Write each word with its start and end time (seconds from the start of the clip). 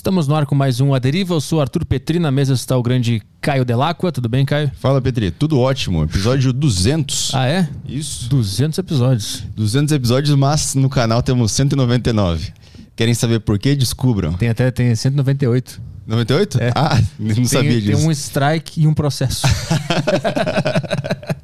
Estamos 0.00 0.26
no 0.26 0.34
ar 0.34 0.46
com 0.46 0.54
mais 0.54 0.80
um 0.80 0.94
A 0.94 0.98
Deriva. 0.98 1.34
Eu 1.34 1.42
sou 1.42 1.60
Arthur 1.60 1.84
Petri, 1.84 2.18
na 2.18 2.30
mesa 2.30 2.54
está 2.54 2.74
o 2.74 2.82
grande 2.82 3.20
Caio 3.38 3.66
Delacqua. 3.66 4.10
Tudo 4.10 4.30
bem, 4.30 4.46
Caio? 4.46 4.72
Fala, 4.80 4.98
Petri. 4.98 5.30
Tudo 5.30 5.58
ótimo. 5.58 6.02
Episódio 6.04 6.54
200. 6.54 7.34
Ah, 7.34 7.46
é? 7.46 7.68
Isso. 7.86 8.26
200 8.30 8.78
episódios. 8.78 9.44
200 9.54 9.92
episódios, 9.92 10.34
mas 10.34 10.74
no 10.74 10.88
canal 10.88 11.22
temos 11.22 11.52
199. 11.52 12.50
Querem 12.96 13.12
saber 13.12 13.40
por 13.40 13.58
quê? 13.58 13.76
Descubram. 13.76 14.32
Tem 14.32 14.48
até 14.48 14.70
tem 14.70 14.94
198. 14.94 15.82
98? 16.06 16.58
É. 16.62 16.72
Ah, 16.74 16.98
não 17.20 17.34
Tem, 17.34 17.44
sabia 17.44 17.78
disso. 17.78 17.98
tem 17.98 18.06
um 18.06 18.10
strike 18.10 18.80
e 18.80 18.86
um 18.86 18.94
processo. 18.94 19.46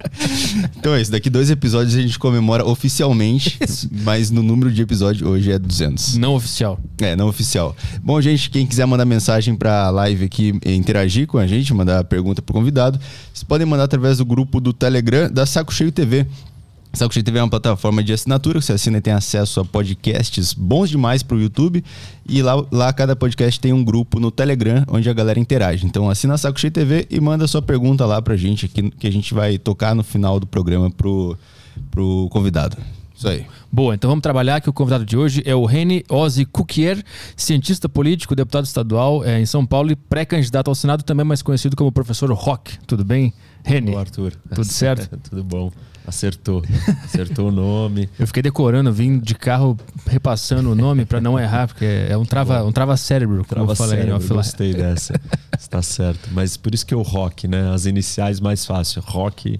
Então 0.78 0.94
é 0.94 1.00
isso. 1.00 1.10
Daqui 1.10 1.28
dois 1.28 1.50
episódios 1.50 1.94
a 1.94 2.00
gente 2.00 2.18
comemora 2.18 2.64
oficialmente, 2.64 3.58
mas 4.04 4.30
no 4.30 4.42
número 4.42 4.72
de 4.72 4.82
episódio 4.82 5.28
hoje 5.28 5.50
é 5.50 5.58
200. 5.58 6.16
Não 6.16 6.34
oficial. 6.34 6.78
É, 6.98 7.16
não 7.16 7.28
oficial. 7.28 7.76
Bom, 8.02 8.20
gente, 8.20 8.50
quem 8.50 8.66
quiser 8.66 8.86
mandar 8.86 9.04
mensagem 9.04 9.54
pra 9.54 9.90
live 9.90 10.24
aqui 10.24 10.58
interagir 10.64 11.26
com 11.26 11.38
a 11.38 11.46
gente, 11.46 11.72
mandar 11.74 12.04
pergunta 12.04 12.40
pro 12.40 12.54
convidado, 12.54 12.98
vocês 13.32 13.44
podem 13.44 13.66
mandar 13.66 13.84
através 13.84 14.18
do 14.18 14.24
grupo 14.24 14.60
do 14.60 14.72
Telegram 14.72 15.30
da 15.30 15.44
Saco 15.44 15.72
Cheio 15.72 15.92
TV. 15.92 16.26
Saco 16.96 17.12
TV 17.12 17.38
é 17.38 17.42
uma 17.42 17.50
plataforma 17.50 18.02
de 18.02 18.10
assinatura 18.14 18.58
que 18.58 18.64
você 18.64 18.72
assina 18.72 18.96
e 18.96 19.00
tem 19.02 19.12
acesso 19.12 19.60
a 19.60 19.64
podcasts 19.66 20.54
bons 20.54 20.88
demais 20.88 21.22
pro 21.22 21.38
YouTube. 21.38 21.84
E 22.26 22.40
lá, 22.40 22.64
lá 22.72 22.90
cada 22.90 23.14
podcast 23.14 23.60
tem 23.60 23.70
um 23.70 23.84
grupo 23.84 24.18
no 24.18 24.30
Telegram 24.30 24.82
onde 24.88 25.10
a 25.10 25.12
galera 25.12 25.38
interage. 25.38 25.84
Então 25.84 26.08
assina 26.08 26.32
a 26.32 26.38
Saco 26.38 26.58
Cheio 26.58 26.70
TV 26.70 27.06
e 27.10 27.20
manda 27.20 27.46
sua 27.46 27.60
pergunta 27.60 28.06
lá 28.06 28.22
pra 28.22 28.34
gente 28.34 28.64
aqui, 28.64 28.90
que 28.90 29.06
a 29.06 29.12
gente 29.12 29.34
vai 29.34 29.58
tocar 29.58 29.94
no 29.94 30.02
final 30.02 30.40
do 30.40 30.46
programa 30.46 30.90
pro, 30.90 31.36
pro 31.90 32.28
convidado. 32.30 32.78
Isso 33.14 33.28
aí. 33.28 33.44
Boa, 33.70 33.94
então 33.94 34.08
vamos 34.08 34.22
trabalhar 34.22 34.62
que 34.62 34.70
o 34.70 34.72
convidado 34.72 35.04
de 35.04 35.18
hoje 35.18 35.42
é 35.44 35.54
o 35.54 35.66
Reni 35.66 36.02
Ozzy 36.08 36.46
Cuquier, 36.46 37.02
cientista 37.36 37.90
político, 37.90 38.34
deputado 38.34 38.64
estadual 38.64 39.22
é, 39.22 39.38
em 39.38 39.44
São 39.44 39.66
Paulo 39.66 39.90
e 39.90 39.96
pré-candidato 39.96 40.68
ao 40.68 40.74
Senado, 40.74 41.02
também 41.02 41.26
mais 41.26 41.42
conhecido 41.42 41.76
como 41.76 41.92
professor 41.92 42.32
Rock. 42.32 42.78
Tudo 42.86 43.04
bem, 43.04 43.34
Reni? 43.62 43.94
Ô, 43.94 43.98
Arthur. 43.98 44.32
Tudo 44.54 44.64
certo? 44.64 45.14
Tudo 45.28 45.44
bom. 45.44 45.70
Acertou. 46.06 46.62
Acertou 47.04 47.48
o 47.48 47.50
nome. 47.50 48.08
Eu 48.18 48.26
fiquei 48.26 48.42
decorando, 48.42 48.92
vim 48.92 49.18
de 49.18 49.34
carro 49.34 49.76
repassando 50.06 50.70
o 50.70 50.74
nome 50.74 51.04
para 51.04 51.20
não 51.20 51.38
errar, 51.38 51.66
porque 51.66 51.84
é 51.84 52.16
um 52.16 52.24
trava, 52.24 52.62
um 52.64 52.70
trava 52.70 52.96
cérebro, 52.96 53.38
como 53.38 53.46
Trava 53.46 53.72
eu 53.72 53.76
falei 53.76 53.96
cérebro, 53.96 54.12
em 54.12 54.16
offline. 54.16 54.36
gostei 54.36 54.74
dessa. 54.74 55.20
Está 55.58 55.82
certo. 55.82 56.28
Mas 56.32 56.56
por 56.56 56.72
isso 56.72 56.86
que 56.86 56.94
é 56.94 56.96
o 56.96 57.02
rock, 57.02 57.48
né? 57.48 57.72
As 57.72 57.86
iniciais 57.86 58.38
mais 58.40 58.64
fácil. 58.64 59.02
Rock. 59.04 59.58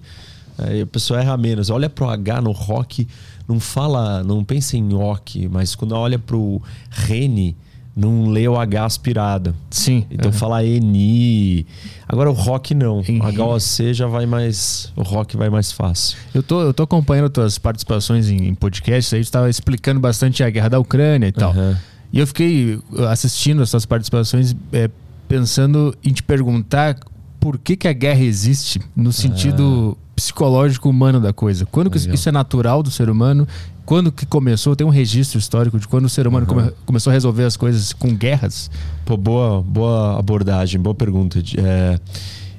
Aí 0.57 0.81
a 0.81 0.87
pessoa 0.87 1.19
erra 1.19 1.35
menos. 1.37 1.69
Olha 1.69 1.89
pro 1.89 2.09
H 2.09 2.41
no 2.41 2.51
rock, 2.51 3.07
não 3.47 3.59
fala, 3.59 4.23
não 4.23 4.43
pensa 4.43 4.75
em 4.77 4.93
ok, 4.93 5.47
mas 5.49 5.75
quando 5.75 5.91
olha 5.91 6.17
pro 6.17 6.61
Rene, 6.89 7.55
não 7.97 8.29
lê 8.29 8.47
o 8.47 8.55
H 8.55 8.85
aspirado. 8.85 9.55
Sim. 9.71 10.05
Então 10.11 10.29
aham. 10.29 10.37
fala 10.37 10.63
ENI. 10.63 11.65
Agora 12.07 12.29
o 12.29 12.33
rock 12.33 12.75
não. 12.75 12.99
O 12.99 13.41
HOC 13.41 13.91
já 13.91 14.05
vai 14.05 14.27
mais. 14.27 14.93
O 14.95 15.01
rock 15.01 15.35
vai 15.35 15.49
mais 15.49 15.71
fácil. 15.71 16.15
Eu 16.31 16.43
tô, 16.43 16.61
eu 16.61 16.73
tô 16.73 16.83
acompanhando 16.83 17.27
tuas 17.27 17.57
participações 17.57 18.29
em, 18.29 18.49
em 18.49 18.53
podcasts, 18.53 19.11
aí 19.13 19.21
tu 19.21 19.23
estava 19.23 19.49
explicando 19.49 19.99
bastante 19.99 20.43
a 20.43 20.49
guerra 20.49 20.69
da 20.69 20.79
Ucrânia 20.79 21.27
e 21.27 21.31
tal. 21.31 21.49
Aham. 21.49 21.75
E 22.13 22.19
eu 22.19 22.27
fiquei 22.27 22.75
uh, 22.75 23.05
assistindo 23.09 23.63
as 23.63 23.71
tuas 23.71 23.85
participações 23.85 24.55
é, 24.71 24.89
pensando 25.27 25.97
em 26.03 26.13
te 26.13 26.21
perguntar 26.21 26.97
por 27.39 27.57
que, 27.57 27.75
que 27.75 27.87
a 27.87 27.93
guerra 27.93 28.21
existe 28.21 28.79
no 28.95 29.11
sentido 29.11 29.97
psicológico 30.17 30.89
humano 30.89 31.21
da 31.21 31.31
coisa. 31.31 31.63
Quando 31.67 31.91
que 31.91 31.97
isso 31.99 32.27
é 32.27 32.31
natural 32.31 32.81
do 32.81 32.89
ser 32.89 33.07
humano? 33.07 33.47
Quando 33.85 34.11
que 34.11 34.25
começou? 34.25 34.75
Tem 34.75 34.85
um 34.85 34.89
registro 34.89 35.37
histórico 35.37 35.79
de 35.79 35.87
quando 35.87 36.05
o 36.05 36.09
ser 36.09 36.27
humano 36.27 36.47
come- 36.47 36.71
começou 36.87 37.11
a 37.11 37.13
resolver 37.13 37.43
as 37.43 37.55
coisas 37.55 37.93
com 37.93 38.13
guerras? 38.15 38.69
Pô, 39.05 39.15
boa, 39.15 39.61
boa 39.61 40.17
abordagem, 40.17 40.81
boa 40.81 40.95
pergunta. 40.95 41.39
É, 41.55 41.99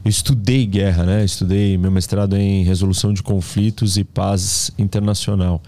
eu 0.05 0.09
estudei 0.09 0.65
guerra, 0.67 1.05
né? 1.05 1.25
Estudei 1.25 1.77
meu 1.77 1.91
mestrado 1.91 2.37
em 2.37 2.63
resolução 2.63 3.13
de 3.13 3.25
conflitos 3.25 3.97
e 3.97 4.05
paz 4.05 4.71
internacional. 4.79 5.61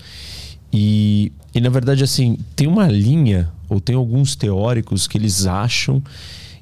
E, 0.73 1.33
e 1.53 1.61
na 1.61 1.71
verdade, 1.71 2.05
assim, 2.05 2.39
tem 2.55 2.69
uma 2.69 2.87
linha, 2.87 3.51
ou 3.69 3.81
tem 3.81 3.97
alguns 3.97 4.37
teóricos 4.37 5.09
que 5.09 5.19
eles 5.19 5.45
acham 5.45 6.01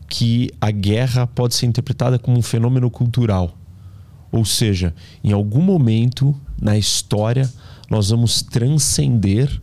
que 0.09 0.50
a 0.59 0.71
guerra 0.71 1.27
pode 1.27 1.55
ser 1.55 1.67
interpretada 1.67 2.19
como 2.19 2.38
um 2.38 2.43
fenômeno 2.43 2.91
cultural. 2.91 3.55
Ou 4.31 4.44
seja, 4.44 4.94
em 5.25 5.33
algum 5.33 5.62
momento 5.62 6.34
na 6.61 6.77
história 6.77 7.49
nós 7.91 8.11
vamos 8.11 8.43
transcender 8.43 9.61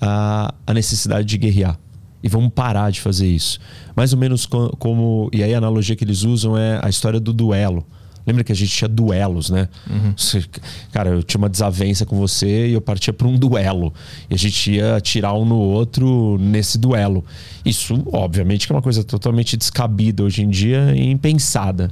a, 0.00 0.54
a 0.66 0.74
necessidade 0.74 1.26
de 1.26 1.36
guerrear. 1.38 1.78
E 2.22 2.28
vamos 2.28 2.52
parar 2.54 2.90
de 2.90 3.00
fazer 3.00 3.26
isso. 3.28 3.58
Mais 3.94 4.12
ou 4.14 4.18
menos 4.18 4.46
co- 4.46 4.74
como. 4.78 5.28
E 5.32 5.42
aí 5.42 5.52
a 5.54 5.58
analogia 5.58 5.94
que 5.94 6.04
eles 6.04 6.22
usam 6.22 6.56
é 6.56 6.80
a 6.82 6.88
história 6.88 7.20
do 7.20 7.32
duelo. 7.34 7.84
Lembra 8.26 8.42
que 8.42 8.50
a 8.50 8.54
gente 8.54 8.70
tinha 8.74 8.88
duelos, 8.88 9.50
né? 9.50 9.68
Você- 10.16 10.42
cara, 10.90 11.10
eu 11.10 11.22
tinha 11.22 11.36
uma 11.38 11.50
desavença 11.50 12.06
com 12.06 12.16
você 12.16 12.68
e 12.68 12.72
eu 12.72 12.80
partia 12.80 13.12
para 13.12 13.26
um 13.28 13.36
duelo. 13.38 13.92
E 14.30 14.34
a 14.34 14.38
gente 14.38 14.72
ia 14.72 14.96
atirar 14.96 15.34
um 15.34 15.44
no 15.44 15.56
outro 15.58 16.38
nesse 16.40 16.78
duelo. 16.78 17.22
Isso, 17.62 18.02
obviamente, 18.10 18.66
que 18.66 18.72
é 18.72 18.76
uma 18.76 18.80
coisa 18.80 19.04
totalmente 19.04 19.54
descabida 19.58 20.22
hoje 20.22 20.42
em 20.42 20.48
dia 20.48 20.94
e 20.96 21.10
impensada. 21.10 21.90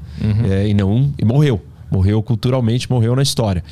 É, 0.50 0.66
e 0.68 0.72
não. 0.72 1.12
E 1.18 1.24
morreu. 1.26 1.60
Morreu 1.92 2.22
culturalmente, 2.22 2.90
morreu 2.90 3.14
na 3.14 3.22
história. 3.22 3.62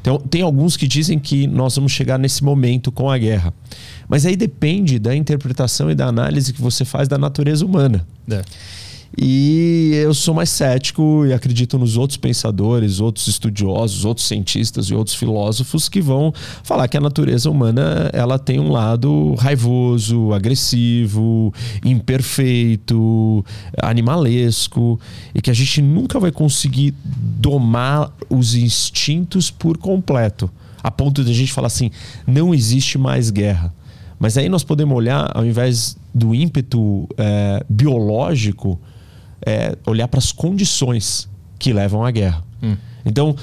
Então, 0.00 0.18
tem 0.18 0.42
alguns 0.42 0.76
que 0.76 0.86
dizem 0.86 1.18
que 1.18 1.46
nós 1.46 1.74
vamos 1.76 1.92
chegar 1.92 2.18
nesse 2.18 2.44
momento 2.44 2.92
com 2.92 3.10
a 3.10 3.16
guerra. 3.16 3.54
Mas 4.08 4.26
aí 4.26 4.36
depende 4.36 4.98
da 4.98 5.16
interpretação 5.16 5.90
e 5.90 5.94
da 5.94 6.06
análise 6.06 6.52
que 6.52 6.60
você 6.60 6.84
faz 6.84 7.08
da 7.08 7.16
natureza 7.16 7.64
humana. 7.64 8.06
E 9.18 9.90
eu 9.94 10.14
sou 10.14 10.32
mais 10.32 10.50
cético 10.50 11.26
e 11.26 11.32
acredito 11.32 11.76
nos 11.76 11.96
outros 11.96 12.16
pensadores, 12.16 13.00
outros 13.00 13.26
estudiosos, 13.26 14.04
outros 14.04 14.26
cientistas 14.26 14.86
e 14.86 14.94
outros 14.94 15.16
filósofos 15.16 15.88
que 15.88 16.00
vão 16.00 16.32
falar 16.62 16.86
que 16.86 16.96
a 16.96 17.00
natureza 17.00 17.50
humana 17.50 18.08
ela 18.12 18.38
tem 18.38 18.60
um 18.60 18.70
lado 18.70 19.34
raivoso, 19.34 20.32
agressivo, 20.32 21.52
imperfeito, 21.84 23.44
animalesco 23.82 25.00
e 25.34 25.42
que 25.42 25.50
a 25.50 25.54
gente 25.54 25.82
nunca 25.82 26.20
vai 26.20 26.30
conseguir 26.30 26.94
domar 27.04 28.12
os 28.28 28.54
instintos 28.54 29.50
por 29.50 29.76
completo, 29.76 30.48
a 30.82 30.90
ponto 30.90 31.24
de 31.24 31.32
a 31.32 31.34
gente 31.34 31.52
falar 31.52 31.66
assim, 31.66 31.90
não 32.26 32.54
existe 32.54 32.96
mais 32.96 33.30
guerra. 33.30 33.74
Mas 34.20 34.36
aí 34.36 34.48
nós 34.48 34.62
podemos 34.62 34.96
olhar, 34.96 35.30
ao 35.34 35.44
invés 35.44 35.96
do 36.14 36.34
ímpeto 36.34 37.08
eh, 37.16 37.64
biológico, 37.68 38.78
é, 39.44 39.76
olhar 39.86 40.08
para 40.08 40.18
as 40.18 40.32
condições 40.32 41.28
que 41.58 41.72
levam 41.72 42.04
à 42.04 42.10
guerra. 42.10 42.44
Então, 43.04 43.34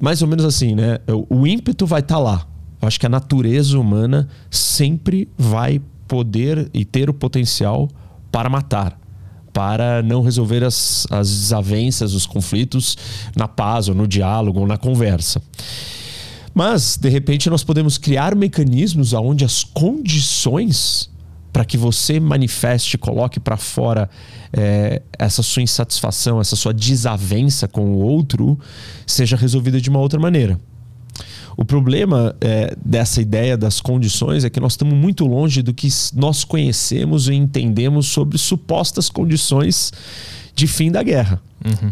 mais 0.00 0.22
ou 0.22 0.28
menos 0.28 0.44
assim, 0.44 0.74
né? 0.74 0.98
O, 1.30 1.46
ímpeto 1.46 1.86
vai 1.86 2.00
estar 2.00 2.18
lá. 2.18 2.46
Eu 2.80 2.88
acho 2.88 3.00
que 3.00 3.06
a 3.06 3.08
natureza 3.08 3.78
humana 3.78 4.28
sempre 4.50 5.28
vai 5.36 5.80
poder 6.06 6.70
e 6.72 6.84
ter 6.84 7.08
o 7.08 7.14
potencial 7.14 7.88
para 8.30 8.48
matar, 8.48 8.98
para 9.52 10.02
não 10.02 10.22
resolver 10.22 10.62
as, 10.62 11.06
as 11.10 11.28
desavenças, 11.28 12.12
os 12.12 12.26
conflitos 12.26 12.96
na 13.34 13.48
paz, 13.48 13.88
ou 13.88 13.94
no 13.94 14.06
diálogo, 14.06 14.60
ou 14.60 14.66
na 14.66 14.76
conversa. 14.76 15.40
Mas, 16.54 16.96
de 16.96 17.08
repente, 17.08 17.50
nós 17.50 17.64
podemos 17.64 17.98
criar 17.98 18.34
mecanismos 18.34 19.12
onde 19.12 19.44
as 19.44 19.64
condições 19.64 21.10
para 21.56 21.64
que 21.64 21.78
você 21.78 22.20
manifeste, 22.20 22.98
coloque 22.98 23.40
para 23.40 23.56
fora 23.56 24.10
eh, 24.52 25.00
essa 25.18 25.42
sua 25.42 25.62
insatisfação, 25.62 26.38
essa 26.38 26.54
sua 26.54 26.74
desavença 26.74 27.66
com 27.66 27.92
o 27.92 27.96
outro, 27.96 28.60
seja 29.06 29.38
resolvida 29.38 29.80
de 29.80 29.88
uma 29.88 29.98
outra 29.98 30.20
maneira. 30.20 30.60
O 31.56 31.64
problema 31.64 32.36
eh, 32.42 32.76
dessa 32.84 33.22
ideia 33.22 33.56
das 33.56 33.80
condições 33.80 34.44
é 34.44 34.50
que 34.50 34.60
nós 34.60 34.74
estamos 34.74 34.92
muito 34.92 35.24
longe 35.24 35.62
do 35.62 35.72
que 35.72 35.88
nós 36.14 36.44
conhecemos 36.44 37.26
e 37.26 37.32
entendemos 37.32 38.08
sobre 38.08 38.36
supostas 38.36 39.08
condições 39.08 39.94
de 40.54 40.66
fim 40.66 40.92
da 40.92 41.02
guerra. 41.02 41.40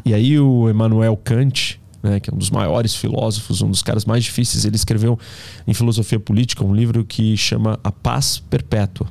E 0.05 0.12
aí 0.12 0.38
o 0.38 0.69
Emmanuel 0.69 1.17
Kant, 1.17 1.81
né, 2.02 2.20
que 2.20 2.28
é 2.28 2.34
um 2.34 2.37
dos 2.37 2.50
maiores 2.50 2.94
filósofos, 2.94 3.62
um 3.62 3.70
dos 3.70 3.82
caras 3.82 4.05
mais 4.05 4.25
difíceis, 4.25 4.67
ele 4.67 4.76
escreveu 4.76 5.19
em 5.67 5.72
filosofia 5.72 6.20
política 6.20 6.62
um 6.62 6.75
livro 6.75 7.02
que 7.02 7.34
chama 7.34 7.81
A 7.82 7.90
Paz 7.90 8.43
Perpétua. 8.50 9.08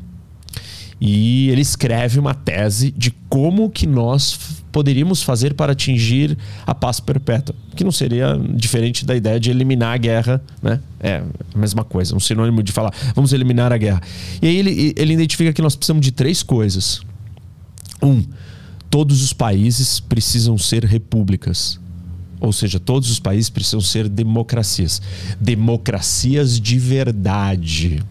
E 1.05 1.49
ele 1.49 1.59
escreve 1.59 2.17
uma 2.17 2.33
tese 2.33 2.89
de 2.89 3.11
como 3.27 3.69
que 3.69 3.85
nós 3.85 4.61
poderíamos 4.71 5.21
fazer 5.21 5.53
para 5.53 5.73
atingir 5.73 6.37
a 6.65 6.73
paz 6.73 7.01
perpétua, 7.01 7.53
que 7.75 7.83
não 7.83 7.91
seria 7.91 8.39
diferente 8.55 9.05
da 9.05 9.13
ideia 9.13 9.37
de 9.37 9.49
eliminar 9.49 9.95
a 9.95 9.97
guerra, 9.97 10.41
né? 10.61 10.79
É 11.01 11.21
a 11.53 11.57
mesma 11.57 11.83
coisa, 11.83 12.15
um 12.15 12.21
sinônimo 12.21 12.63
de 12.63 12.71
falar, 12.71 12.93
vamos 13.13 13.33
eliminar 13.33 13.73
a 13.73 13.77
guerra. 13.77 14.01
E 14.41 14.47
aí 14.47 14.55
ele, 14.55 14.93
ele 14.95 15.11
identifica 15.11 15.51
que 15.51 15.61
nós 15.61 15.75
precisamos 15.75 16.01
de 16.05 16.13
três 16.13 16.41
coisas. 16.41 17.01
Um, 18.01 18.23
todos 18.89 19.21
os 19.21 19.33
países 19.33 19.99
precisam 19.99 20.57
ser 20.57 20.85
repúblicas. 20.85 21.81
Ou 22.39 22.53
seja, 22.53 22.79
todos 22.79 23.11
os 23.11 23.19
países 23.19 23.49
precisam 23.49 23.81
ser 23.81 24.07
democracias. 24.07 25.01
Democracias 25.37 26.61
de 26.61 26.79
verdade. 26.79 28.01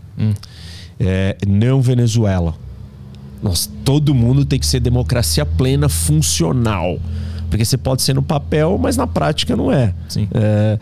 É, 1.00 1.38
não 1.48 1.80
Venezuela. 1.80 2.54
Nós, 3.42 3.70
todo 3.84 4.14
mundo 4.14 4.44
tem 4.44 4.58
que 4.58 4.66
ser 4.66 4.80
democracia 4.80 5.44
plena, 5.44 5.88
funcional. 5.88 6.98
Porque 7.50 7.64
você 7.64 7.76
pode 7.76 8.02
ser 8.02 8.14
no 8.14 8.22
papel, 8.22 8.78
mas 8.80 8.96
na 8.96 9.06
prática 9.06 9.56
não 9.56 9.70
é. 9.70 9.92
É, 10.32 10.78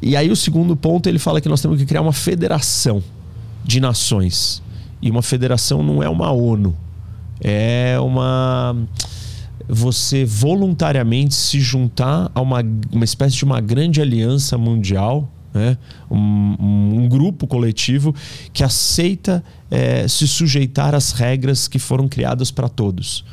e 0.00 0.16
aí 0.16 0.30
o 0.30 0.36
segundo 0.36 0.76
ponto 0.76 1.08
ele 1.08 1.18
fala 1.18 1.40
que 1.40 1.48
nós 1.48 1.60
temos 1.60 1.78
que 1.78 1.84
criar 1.84 2.00
uma 2.00 2.12
federação 2.12 3.02
de 3.64 3.80
nações. 3.80 4.62
E 5.02 5.10
uma 5.10 5.22
federação 5.22 5.82
não 5.82 6.02
é 6.02 6.08
uma 6.08 6.30
ONU. 6.30 6.76
É 7.40 7.98
uma 8.00 8.76
você 9.68 10.24
voluntariamente 10.24 11.34
se 11.34 11.60
juntar 11.60 12.30
a 12.34 12.40
uma, 12.40 12.60
uma 12.90 13.04
espécie 13.04 13.36
de 13.36 13.44
uma 13.44 13.60
grande 13.60 14.00
aliança 14.00 14.58
mundial, 14.58 15.30
né? 15.54 15.78
um 16.10 16.16
grupo 17.40 17.46
coletivo 17.46 18.14
que 18.52 18.62
aceita 18.62 19.42
é, 19.70 20.06
se 20.06 20.26
sujeitar 20.28 20.94
às 20.94 21.12
regras 21.12 21.68
que 21.68 21.78
foram 21.78 22.08
criadas 22.08 22.50
para 22.50 22.68
todos. 22.68 23.24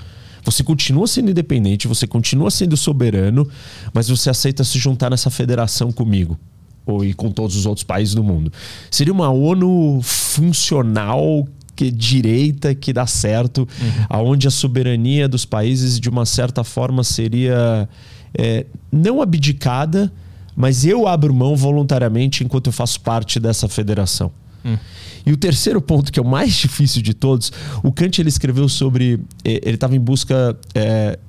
Você 0.43 0.63
continua 0.63 1.07
sendo 1.07 1.29
independente, 1.31 1.87
você 1.87 2.07
continua 2.07 2.49
sendo 2.49 2.77
soberano, 2.77 3.47
mas 3.93 4.07
você 4.07 4.29
aceita 4.29 4.63
se 4.63 4.79
juntar 4.79 5.09
nessa 5.09 5.29
federação 5.29 5.91
comigo 5.91 6.39
ou 6.85 7.03
e 7.03 7.13
com 7.13 7.29
todos 7.29 7.57
os 7.57 7.65
outros 7.65 7.83
países 7.83 8.15
do 8.15 8.23
mundo. 8.23 8.51
Seria 8.89 9.11
uma 9.11 9.29
ONU 9.29 9.99
funcional 10.01 11.45
que 11.75 11.91
direita 11.91 12.73
que 12.73 12.93
dá 12.93 13.05
certo, 13.05 13.59
uhum. 13.59 14.05
aonde 14.09 14.47
a 14.47 14.51
soberania 14.51 15.27
dos 15.27 15.43
países 15.43 15.99
de 15.99 16.09
uma 16.09 16.25
certa 16.25 16.63
forma 16.63 17.03
seria 17.03 17.89
é, 18.33 18.65
não 18.89 19.21
abdicada, 19.21 20.11
mas 20.57 20.83
eu 20.83 21.07
abro 21.07 21.31
mão 21.31 21.55
voluntariamente 21.55 22.43
enquanto 22.43 22.65
eu 22.65 22.73
faço 22.73 22.99
parte 23.01 23.39
dessa 23.39 23.69
federação. 23.69 24.31
Hum. 24.65 24.75
E 25.23 25.31
o 25.31 25.37
terceiro 25.37 25.79
ponto, 25.79 26.11
que 26.11 26.19
é 26.19 26.21
o 26.21 26.25
mais 26.25 26.51
difícil 26.57 27.03
de 27.03 27.13
todos, 27.13 27.51
o 27.83 27.91
Kant 27.91 28.19
ele 28.19 28.29
escreveu 28.29 28.67
sobre. 28.67 29.19
É, 29.45 29.61
ele 29.63 29.75
estava 29.75 29.95
em 29.95 29.99
busca 29.99 30.57
é, 30.73 31.19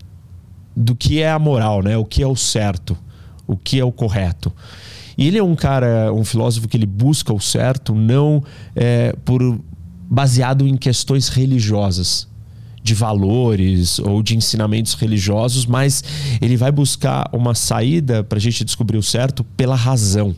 do 0.75 0.97
que 0.97 1.21
é 1.21 1.31
a 1.31 1.39
moral, 1.39 1.83
né? 1.83 1.95
o 1.99 2.07
que 2.07 2.23
é 2.23 2.27
o 2.27 2.35
certo, 2.35 2.97
o 3.47 3.55
que 3.55 3.79
é 3.79 3.85
o 3.85 3.93
correto. 3.93 4.51
E 5.19 5.27
ele 5.27 5.37
é 5.37 5.43
um 5.43 5.55
cara, 5.55 6.11
um 6.11 6.25
filósofo 6.25 6.67
que 6.67 6.77
ele 6.77 6.87
busca 6.87 7.31
o 7.31 7.41
certo 7.41 7.95
não 7.95 8.43
é, 8.75 9.15
por 9.27 9.61
baseado 10.09 10.67
em 10.67 10.77
questões 10.77 11.29
religiosas, 11.29 12.27
de 12.83 12.95
valores 12.95 13.99
ou 13.99 14.23
de 14.23 14.37
ensinamentos 14.37 14.95
religiosos, 14.95 15.67
mas 15.67 16.03
ele 16.41 16.57
vai 16.57 16.73
buscar 16.73 17.29
uma 17.33 17.55
saída 17.55 18.23
para 18.25 18.39
a 18.39 18.41
gente 18.41 18.65
descobrir 18.65 18.97
o 18.97 19.03
certo 19.03 19.45
pela 19.57 19.75
razão, 19.75 20.35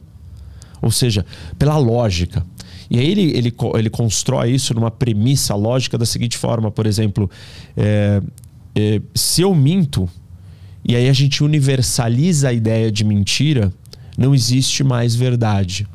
ou 0.80 0.90
seja, 0.90 1.24
pela 1.58 1.76
lógica. 1.76 2.44
E 2.90 2.98
aí 2.98 3.08
ele, 3.08 3.36
ele, 3.36 3.54
ele 3.74 3.90
constrói 3.90 4.50
isso 4.50 4.74
numa 4.74 4.90
premissa 4.90 5.54
lógica 5.54 5.96
da 5.96 6.04
seguinte 6.04 6.36
forma, 6.36 6.70
por 6.70 6.86
exemplo, 6.86 7.30
é, 7.76 8.20
é, 8.74 9.00
se 9.14 9.42
eu 9.42 9.54
minto, 9.54 10.08
e 10.84 10.96
aí 10.96 11.08
a 11.08 11.12
gente 11.12 11.44
universaliza 11.44 12.48
a 12.48 12.52
ideia 12.52 12.90
de 12.90 13.04
mentira, 13.04 13.72
não 14.18 14.34
existe 14.34 14.82
mais 14.82 15.14
verdade. 15.14 15.86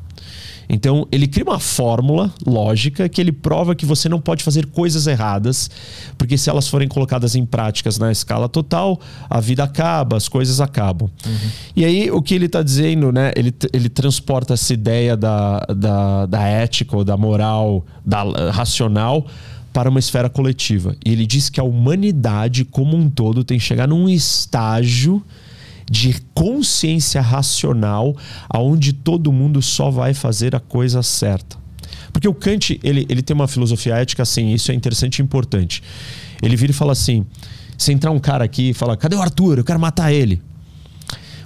Então, 0.68 1.06
ele 1.12 1.26
cria 1.26 1.44
uma 1.44 1.58
fórmula 1.58 2.32
lógica 2.46 3.08
que 3.08 3.20
ele 3.20 3.32
prova 3.32 3.74
que 3.74 3.86
você 3.86 4.08
não 4.08 4.20
pode 4.20 4.42
fazer 4.42 4.66
coisas 4.66 5.06
erradas, 5.06 5.70
porque 6.18 6.36
se 6.36 6.50
elas 6.50 6.68
forem 6.68 6.88
colocadas 6.88 7.34
em 7.34 7.44
práticas 7.44 7.98
na 7.98 8.10
escala 8.10 8.48
total, 8.48 9.00
a 9.28 9.40
vida 9.40 9.64
acaba, 9.64 10.16
as 10.16 10.28
coisas 10.28 10.60
acabam. 10.60 11.08
Uhum. 11.24 11.50
E 11.74 11.84
aí, 11.84 12.10
o 12.10 12.20
que 12.20 12.34
ele 12.34 12.46
está 12.46 12.62
dizendo, 12.62 13.12
né? 13.12 13.32
Ele, 13.36 13.54
ele 13.72 13.88
transporta 13.88 14.54
essa 14.54 14.72
ideia 14.72 15.16
da, 15.16 15.60
da, 15.76 16.26
da 16.26 16.42
ética 16.42 16.96
ou 16.96 17.04
da 17.04 17.16
moral, 17.16 17.84
da 18.04 18.50
racional, 18.50 19.26
para 19.72 19.90
uma 19.90 19.98
esfera 19.98 20.30
coletiva. 20.30 20.96
E 21.04 21.12
ele 21.12 21.26
diz 21.26 21.50
que 21.50 21.60
a 21.60 21.62
humanidade 21.62 22.64
como 22.64 22.96
um 22.96 23.10
todo 23.10 23.44
tem 23.44 23.58
que 23.58 23.64
chegar 23.64 23.86
num 23.86 24.08
estágio 24.08 25.22
de 25.90 26.20
consciência 26.34 27.20
racional, 27.20 28.16
aonde 28.48 28.92
todo 28.92 29.32
mundo 29.32 29.62
só 29.62 29.90
vai 29.90 30.14
fazer 30.14 30.54
a 30.54 30.60
coisa 30.60 31.02
certa. 31.02 31.56
Porque 32.12 32.26
o 32.26 32.34
Kant, 32.34 32.80
ele, 32.82 33.06
ele 33.08 33.22
tem 33.22 33.34
uma 33.34 33.46
filosofia 33.46 33.94
ética 33.96 34.22
assim, 34.22 34.52
isso 34.52 34.72
é 34.72 34.74
interessante 34.74 35.18
e 35.18 35.22
importante. 35.22 35.82
Ele 36.42 36.56
vira 36.56 36.72
e 36.72 36.74
fala 36.74 36.92
assim: 36.92 37.24
se 37.78 37.92
entrar 37.92 38.10
um 38.10 38.18
cara 38.18 38.44
aqui 38.44 38.70
e 38.70 38.74
fala, 38.74 38.96
cadê 38.96 39.14
o 39.14 39.22
Arthur? 39.22 39.58
Eu 39.58 39.64
quero 39.64 39.78
matar 39.78 40.12
ele. 40.12 40.42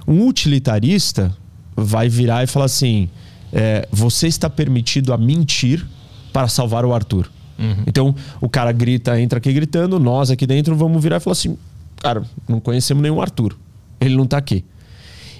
Um 0.07 0.25
utilitarista 0.25 1.35
vai 1.75 2.09
virar 2.09 2.43
e 2.43 2.47
falar 2.47 2.65
assim: 2.65 3.09
é, 3.53 3.87
você 3.91 4.27
está 4.27 4.49
permitido 4.49 5.13
a 5.13 5.17
mentir 5.17 5.85
para 6.33 6.47
salvar 6.47 6.85
o 6.85 6.93
Arthur. 6.93 7.29
Uhum. 7.59 7.83
Então 7.85 8.15
o 8.39 8.49
cara 8.49 8.71
grita, 8.71 9.19
entra 9.19 9.37
aqui 9.37 9.53
gritando, 9.53 9.99
nós 9.99 10.31
aqui 10.31 10.47
dentro 10.47 10.75
vamos 10.75 11.03
virar 11.03 11.17
e 11.17 11.19
falar 11.19 11.33
assim: 11.33 11.57
cara, 11.97 12.23
não 12.47 12.59
conhecemos 12.59 13.03
nenhum 13.03 13.21
Arthur 13.21 13.55
ele 14.01 14.15
não 14.15 14.25
está 14.25 14.37
aqui. 14.37 14.65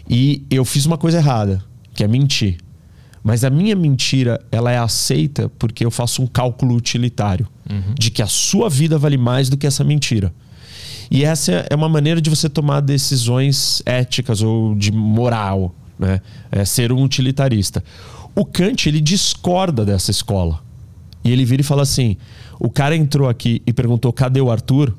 E 0.10 0.46
eu 0.50 0.64
fiz 0.64 0.86
uma 0.86 0.98
coisa 0.98 1.18
errada, 1.18 1.64
que 1.94 2.04
é 2.04 2.08
mentir. 2.08 2.58
Mas 3.24 3.44
a 3.44 3.50
minha 3.50 3.76
mentira, 3.76 4.40
ela 4.52 4.72
é 4.72 4.78
aceita 4.78 5.50
porque 5.60 5.86
eu 5.86 5.92
faço 5.92 6.22
um 6.22 6.28
cálculo 6.28 6.76
utilitário 6.76 7.48
uhum. 7.70 7.94
de 7.98 8.10
que 8.10 8.22
a 8.22 8.28
sua 8.28 8.70
vida 8.70 8.98
vale 8.98 9.18
mais 9.18 9.50
do 9.50 9.58
que 9.58 9.68
essa 9.68 9.84
mentira. 9.84 10.34
E 11.10 11.24
essa 11.26 11.66
é 11.70 11.76
uma 11.76 11.90
maneira 11.90 12.22
de 12.22 12.30
você 12.30 12.50
tomar 12.50 12.80
decisões 12.80 13.84
éticas 13.86 14.42
ou 14.42 14.74
de 14.74 14.92
moral, 14.92 15.76
né? 16.00 16.22
É 16.52 16.64
ser 16.64 16.92
um 16.92 17.04
utilitarista. 17.04 17.84
O 18.34 18.46
Kant, 18.46 18.88
ele 18.88 19.02
discorda 19.02 19.84
dessa 19.84 20.10
escola. 20.10 20.64
E 21.24 21.32
ele 21.32 21.44
vira 21.46 21.62
e 21.62 21.66
fala 21.66 21.82
assim: 21.82 22.18
o 22.60 22.70
cara 22.70 22.96
entrou 22.96 23.28
aqui 23.28 23.62
e 23.68 23.74
perguntou: 23.74 24.12
cadê 24.14 24.40
o 24.40 24.50
Arthur? 24.50 24.96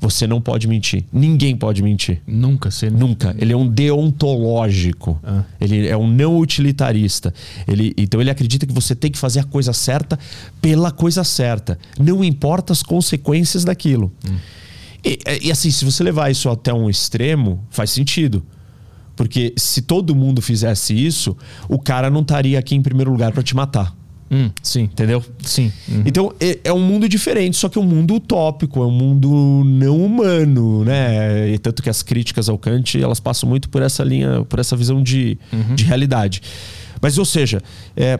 Você 0.00 0.26
não 0.26 0.40
pode 0.40 0.68
mentir. 0.68 1.04
Ninguém 1.12 1.56
pode 1.56 1.82
mentir. 1.82 2.20
Nunca, 2.26 2.70
você 2.70 2.90
nunca. 2.90 3.34
Ele 3.38 3.52
é 3.52 3.56
um 3.56 3.66
deontológico. 3.66 5.18
Ah. 5.24 5.42
Ele 5.60 5.88
é 5.88 5.96
um 5.96 6.06
não 6.06 6.38
utilitarista. 6.38 7.32
Ele, 7.66 7.94
então 7.96 8.20
ele 8.20 8.30
acredita 8.30 8.66
que 8.66 8.72
você 8.72 8.94
tem 8.94 9.10
que 9.10 9.18
fazer 9.18 9.40
a 9.40 9.44
coisa 9.44 9.72
certa 9.72 10.18
pela 10.60 10.90
coisa 10.90 11.24
certa. 11.24 11.78
Não 11.98 12.22
importa 12.22 12.72
as 12.72 12.82
consequências 12.82 13.64
daquilo. 13.64 14.12
Hum. 14.28 14.36
E, 15.02 15.18
e 15.42 15.52
assim, 15.52 15.70
se 15.70 15.84
você 15.84 16.02
levar 16.02 16.30
isso 16.30 16.50
até 16.50 16.74
um 16.74 16.90
extremo, 16.90 17.64
faz 17.70 17.90
sentido. 17.90 18.44
Porque 19.14 19.54
se 19.56 19.80
todo 19.80 20.14
mundo 20.14 20.42
fizesse 20.42 20.94
isso, 20.94 21.34
o 21.68 21.78
cara 21.78 22.10
não 22.10 22.20
estaria 22.20 22.58
aqui 22.58 22.74
em 22.74 22.82
primeiro 22.82 23.10
lugar 23.10 23.32
para 23.32 23.42
te 23.42 23.56
matar. 23.56 23.96
Hum, 24.30 24.50
sim. 24.62 24.82
Entendeu? 24.82 25.24
Sim. 25.42 25.72
Uhum. 25.88 26.02
Então 26.04 26.32
é, 26.40 26.58
é, 26.64 26.72
um 26.72 26.80
mundo 26.80 27.08
diferente, 27.08 27.56
só 27.56 27.68
que 27.68 27.78
é 27.78 27.80
um 27.80 27.84
mundo 27.84 28.14
utópico, 28.14 28.82
é 28.82 28.86
um 28.86 28.90
mundo 28.90 29.62
não 29.64 30.04
humano, 30.04 30.84
né? 30.84 31.48
E 31.50 31.58
tanto 31.58 31.82
que 31.82 31.88
as 31.88 32.02
críticas 32.02 32.48
ao 32.48 32.58
Kant 32.58 33.00
elas 33.00 33.20
passam 33.20 33.48
muito 33.48 33.68
por 33.68 33.82
essa 33.82 34.02
linha, 34.02 34.44
por 34.44 34.58
essa 34.58 34.76
visão 34.76 35.02
de, 35.02 35.38
uhum. 35.52 35.74
de 35.74 35.84
realidade. 35.84 36.42
Mas, 37.00 37.18
ou 37.18 37.24
seja, 37.24 37.62
é, 37.96 38.18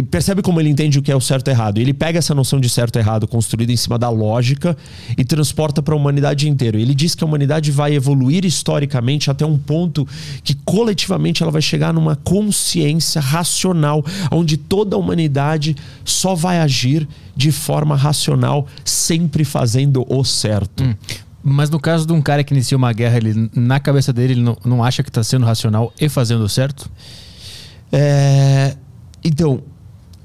percebe 0.00 0.40
como 0.40 0.58
ele 0.58 0.70
entende 0.70 0.98
o 0.98 1.02
que 1.02 1.12
é 1.12 1.16
o 1.16 1.20
certo 1.20 1.48
e 1.48 1.50
errado. 1.50 1.78
Ele 1.78 1.92
pega 1.92 2.18
essa 2.18 2.34
noção 2.34 2.58
de 2.58 2.68
certo 2.70 2.96
e 2.96 3.00
errado 3.00 3.28
construída 3.28 3.72
em 3.72 3.76
cima 3.76 3.98
da 3.98 4.08
lógica 4.08 4.74
e 5.18 5.24
transporta 5.24 5.82
para 5.82 5.92
a 5.92 5.96
humanidade 5.96 6.48
inteira. 6.48 6.78
Ele 6.78 6.94
diz 6.94 7.14
que 7.14 7.22
a 7.22 7.26
humanidade 7.26 7.70
vai 7.70 7.92
evoluir 7.92 8.46
historicamente 8.46 9.30
até 9.30 9.44
um 9.44 9.58
ponto 9.58 10.08
que 10.42 10.54
coletivamente 10.54 11.42
ela 11.42 11.52
vai 11.52 11.60
chegar 11.60 11.92
numa 11.92 12.16
consciência 12.16 13.20
racional, 13.20 14.02
onde 14.30 14.56
toda 14.56 14.96
a 14.96 14.98
humanidade 14.98 15.76
só 16.04 16.34
vai 16.34 16.60
agir 16.60 17.06
de 17.36 17.52
forma 17.52 17.94
racional, 17.94 18.66
sempre 18.84 19.44
fazendo 19.44 20.06
o 20.08 20.24
certo. 20.24 20.84
Hum. 20.84 20.94
Mas 21.42 21.68
no 21.68 21.80
caso 21.80 22.06
de 22.06 22.12
um 22.12 22.22
cara 22.22 22.44
que 22.44 22.54
inicia 22.54 22.76
uma 22.76 22.92
guerra, 22.92 23.16
ele, 23.16 23.50
na 23.54 23.80
cabeça 23.80 24.12
dele, 24.12 24.34
ele 24.34 24.42
não, 24.42 24.56
não 24.64 24.84
acha 24.84 25.02
que 25.02 25.10
está 25.10 25.24
sendo 25.24 25.44
racional 25.44 25.92
e 26.00 26.08
fazendo 26.08 26.44
o 26.44 26.48
certo? 26.48 26.88
É... 27.90 28.76
Então, 29.24 29.62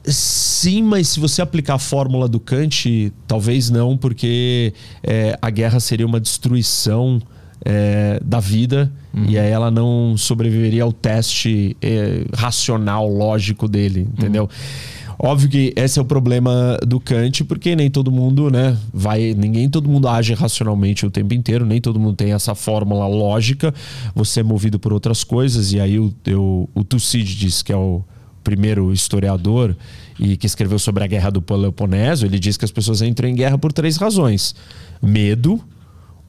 Sim, 0.07 0.83
mas 0.83 1.09
se 1.09 1.19
você 1.19 1.41
aplicar 1.41 1.75
a 1.75 1.79
fórmula 1.79 2.27
do 2.27 2.39
Kant, 2.39 3.11
talvez 3.27 3.69
não, 3.69 3.97
porque 3.97 4.73
é, 5.03 5.37
a 5.41 5.49
guerra 5.49 5.79
seria 5.79 6.05
uma 6.05 6.19
destruição 6.19 7.21
é, 7.65 8.19
da 8.23 8.39
vida 8.39 8.91
uhum. 9.13 9.25
e 9.27 9.37
aí 9.37 9.51
ela 9.51 9.69
não 9.69 10.15
sobreviveria 10.17 10.83
ao 10.83 10.93
teste 10.93 11.75
é, 11.81 12.23
racional, 12.33 13.07
lógico 13.09 13.67
dele, 13.67 14.07
entendeu? 14.17 14.43
Uhum. 14.43 14.97
Óbvio 15.19 15.49
que 15.49 15.73
esse 15.75 15.97
é 15.97 16.01
o 16.01 16.05
problema 16.05 16.77
do 16.85 16.99
Kant, 16.99 17.43
porque 17.43 17.75
nem 17.75 17.89
todo 17.89 18.11
mundo, 18.11 18.51
né, 18.51 18.77
vai, 18.93 19.33
ninguém 19.35 19.67
todo 19.67 19.89
mundo 19.89 20.07
age 20.07 20.33
racionalmente 20.35 21.05
o 21.05 21.09
tempo 21.09 21.33
inteiro, 21.33 21.65
nem 21.65 21.81
todo 21.81 21.99
mundo 21.99 22.15
tem 22.15 22.33
essa 22.33 22.53
fórmula 22.53 23.07
lógica. 23.07 23.73
Você 24.13 24.41
é 24.41 24.43
movido 24.43 24.79
por 24.79 24.93
outras 24.93 25.23
coisas 25.23 25.73
e 25.73 25.79
aí 25.79 25.99
o, 25.99 26.13
o, 26.29 26.69
o 26.75 26.83
Tucídides, 26.83 27.63
que 27.63 27.73
é 27.73 27.75
o 27.75 28.03
primeiro 28.47 28.93
historiador 28.93 29.75
e 30.17 30.37
que 30.37 30.47
escreveu 30.47 30.79
sobre 30.79 31.03
a 31.03 31.07
guerra 31.07 31.29
do 31.29 31.41
Peloponeso, 31.41 32.25
ele 32.25 32.39
diz 32.39 32.55
que 32.55 32.63
as 32.63 32.71
pessoas 32.71 33.01
entram 33.01 33.27
em 33.27 33.35
guerra 33.35 33.57
por 33.57 33.73
três 33.73 33.97
razões: 33.97 34.55
medo, 35.01 35.59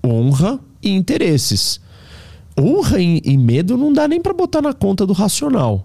honra 0.04 0.58
e 0.82 0.90
interesses. 0.90 1.80
Honra 2.58 3.00
e, 3.00 3.22
e 3.24 3.38
medo 3.38 3.76
não 3.76 3.92
dá 3.92 4.08
nem 4.08 4.20
para 4.20 4.34
botar 4.34 4.60
na 4.60 4.72
conta 4.72 5.06
do 5.06 5.12
racional. 5.12 5.84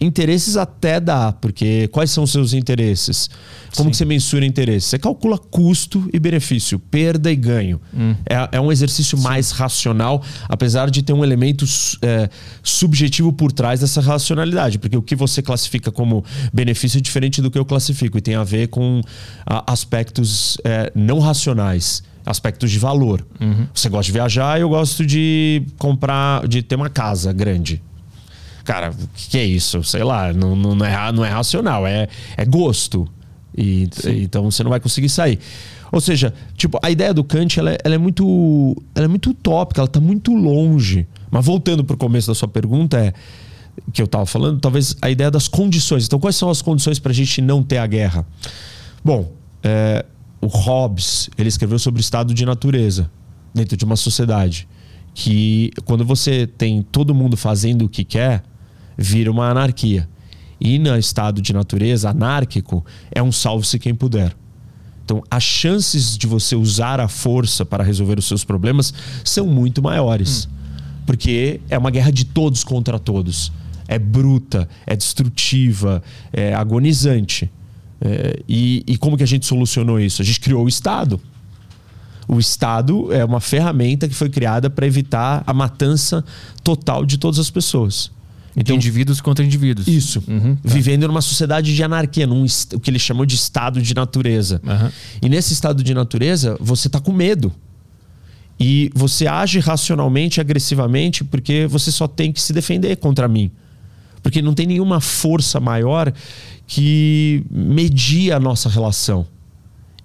Interesses 0.00 0.56
até 0.56 1.00
dá, 1.00 1.32
porque 1.32 1.88
quais 1.88 2.10
são 2.10 2.24
os 2.24 2.30
seus 2.30 2.52
interesses? 2.52 3.30
Como 3.74 3.90
que 3.90 3.96
você 3.96 4.04
mensura 4.04 4.44
interesse? 4.44 4.88
Você 4.88 4.98
calcula 4.98 5.38
custo 5.38 6.08
e 6.12 6.18
benefício, 6.18 6.78
perda 6.78 7.30
e 7.30 7.36
ganho. 7.36 7.80
Hum. 7.94 8.14
É, 8.28 8.56
é 8.56 8.60
um 8.60 8.70
exercício 8.70 9.18
mais 9.18 9.50
racional, 9.50 10.22
apesar 10.48 10.90
de 10.90 11.02
ter 11.02 11.12
um 11.12 11.24
elemento 11.24 11.64
é, 12.02 12.28
subjetivo 12.62 13.32
por 13.32 13.52
trás 13.52 13.80
dessa 13.80 14.00
racionalidade, 14.00 14.78
porque 14.78 14.96
o 14.96 15.02
que 15.02 15.16
você 15.16 15.42
classifica 15.42 15.90
como 15.90 16.24
benefício 16.52 16.98
é 16.98 17.00
diferente 17.00 17.40
do 17.40 17.50
que 17.50 17.58
eu 17.58 17.64
classifico 17.64 18.18
e 18.18 18.20
tem 18.20 18.34
a 18.34 18.44
ver 18.44 18.68
com 18.68 19.00
a, 19.46 19.72
aspectos 19.72 20.58
é, 20.64 20.92
não 20.94 21.18
racionais 21.18 22.02
aspectos 22.26 22.72
de 22.72 22.78
valor. 22.80 23.24
Uhum. 23.40 23.68
Você 23.72 23.88
gosta 23.88 24.06
de 24.06 24.12
viajar, 24.12 24.60
eu 24.60 24.68
gosto 24.68 25.06
de 25.06 25.62
comprar, 25.78 26.46
de 26.48 26.60
ter 26.60 26.74
uma 26.74 26.90
casa 26.90 27.32
grande. 27.32 27.80
Cara, 28.66 28.90
o 28.90 29.08
que, 29.14 29.30
que, 29.30 29.38
é 29.38 29.44
isso? 29.44 29.82
Sei 29.84 30.02
lá, 30.02 30.32
não, 30.32 30.56
não, 30.56 30.84
é, 30.84 31.12
não 31.12 31.24
é 31.24 31.30
racional, 31.30 31.86
é, 31.86 32.08
é 32.36 32.44
gosto. 32.44 33.08
E, 33.56 33.88
então 34.06 34.50
você 34.50 34.64
não 34.64 34.70
vai 34.70 34.80
conseguir 34.80 35.08
sair. 35.08 35.38
Ou 35.92 36.00
seja, 36.00 36.34
tipo, 36.56 36.76
a 36.82 36.90
ideia 36.90 37.14
do 37.14 37.22
Kant 37.22 37.60
ela 37.60 37.70
é, 37.70 37.78
ela 37.84 37.94
é 37.94 37.98
muito 37.98 38.76
ela 38.92 39.04
é 39.04 39.08
muito 39.08 39.30
utópica, 39.30 39.80
ela 39.80 39.86
está 39.86 40.00
muito 40.00 40.34
longe. 40.34 41.06
Mas 41.30 41.46
voltando 41.46 41.84
para 41.84 41.94
o 41.94 41.96
começo 41.96 42.26
da 42.26 42.34
sua 42.34 42.48
pergunta, 42.48 42.98
é 42.98 43.14
que 43.92 44.02
eu 44.02 44.06
estava 44.06 44.26
falando, 44.26 44.58
talvez 44.58 44.96
a 45.00 45.08
ideia 45.08 45.30
das 45.30 45.46
condições. 45.46 46.04
Então, 46.06 46.18
quais 46.18 46.34
são 46.34 46.50
as 46.50 46.60
condições 46.60 46.98
para 46.98 47.12
a 47.12 47.14
gente 47.14 47.40
não 47.40 47.62
ter 47.62 47.78
a 47.78 47.86
guerra? 47.86 48.26
Bom, 49.04 49.32
é, 49.62 50.04
o 50.40 50.48
Hobbes 50.48 51.30
ele 51.38 51.48
escreveu 51.48 51.78
sobre 51.78 52.00
o 52.00 52.02
estado 52.02 52.34
de 52.34 52.44
natureza 52.44 53.08
dentro 53.54 53.76
de 53.76 53.84
uma 53.84 53.96
sociedade 53.96 54.66
que 55.16 55.70
quando 55.86 56.04
você 56.04 56.46
tem 56.46 56.82
todo 56.82 57.14
mundo 57.14 57.38
fazendo 57.38 57.86
o 57.86 57.88
que 57.88 58.04
quer, 58.04 58.42
vira 58.96 59.30
uma 59.30 59.50
anarquia. 59.50 60.08
E 60.60 60.78
no 60.78 60.96
estado 60.96 61.42
de 61.42 61.52
natureza 61.52 62.10
anárquico 62.10 62.84
é 63.10 63.22
um 63.22 63.30
salve-se 63.30 63.78
quem 63.78 63.94
puder. 63.94 64.34
Então, 65.04 65.22
as 65.30 65.42
chances 65.42 66.18
de 66.18 66.26
você 66.26 66.56
usar 66.56 66.98
a 66.98 67.06
força 67.06 67.64
para 67.64 67.84
resolver 67.84 68.18
os 68.18 68.26
seus 68.26 68.42
problemas 68.42 68.92
são 69.22 69.46
muito 69.46 69.80
maiores. 69.80 70.46
Hum. 70.46 70.56
Porque 71.06 71.60
é 71.68 71.78
uma 71.78 71.90
guerra 71.90 72.10
de 72.10 72.24
todos 72.24 72.64
contra 72.64 72.98
todos. 72.98 73.52
É 73.86 74.00
bruta, 74.00 74.68
é 74.84 74.96
destrutiva, 74.96 76.02
é 76.32 76.52
agonizante. 76.54 77.48
É, 78.00 78.40
e, 78.48 78.82
e 78.86 78.98
como 78.98 79.16
que 79.16 79.22
a 79.22 79.26
gente 79.26 79.46
solucionou 79.46 80.00
isso? 80.00 80.20
A 80.20 80.24
gente 80.24 80.40
criou 80.40 80.64
o 80.64 80.68
Estado. 80.68 81.20
O 82.26 82.40
Estado 82.40 83.12
é 83.12 83.24
uma 83.24 83.40
ferramenta 83.40 84.08
que 84.08 84.14
foi 84.14 84.28
criada 84.28 84.68
para 84.68 84.86
evitar 84.86 85.44
a 85.46 85.54
matança 85.54 86.24
total 86.64 87.06
de 87.06 87.18
todas 87.18 87.38
as 87.38 87.50
pessoas. 87.50 88.10
Então, 88.56 88.76
de 88.76 88.86
indivíduos 88.86 89.20
contra 89.20 89.44
indivíduos. 89.44 89.86
Isso. 89.86 90.24
Uhum, 90.26 90.56
tá. 90.56 90.60
Vivendo 90.64 91.06
numa 91.06 91.20
sociedade 91.20 91.74
de 91.74 91.82
anarquia, 91.82 92.26
num, 92.26 92.46
o 92.72 92.80
que 92.80 92.90
ele 92.90 92.98
chamou 92.98 93.26
de 93.26 93.34
estado 93.34 93.82
de 93.82 93.94
natureza. 93.94 94.60
Uhum. 94.64 94.90
E 95.20 95.28
nesse 95.28 95.52
estado 95.52 95.82
de 95.84 95.92
natureza, 95.92 96.56
você 96.58 96.88
está 96.88 96.98
com 96.98 97.12
medo. 97.12 97.52
E 98.58 98.90
você 98.94 99.26
age 99.26 99.58
racionalmente, 99.58 100.40
agressivamente, 100.40 101.22
porque 101.22 101.66
você 101.66 101.92
só 101.92 102.08
tem 102.08 102.32
que 102.32 102.40
se 102.40 102.54
defender 102.54 102.96
contra 102.96 103.28
mim. 103.28 103.50
Porque 104.22 104.40
não 104.40 104.54
tem 104.54 104.66
nenhuma 104.66 105.00
força 105.00 105.60
maior 105.60 106.10
que 106.66 107.44
media 107.50 108.36
a 108.36 108.40
nossa 108.40 108.70
relação 108.70 109.26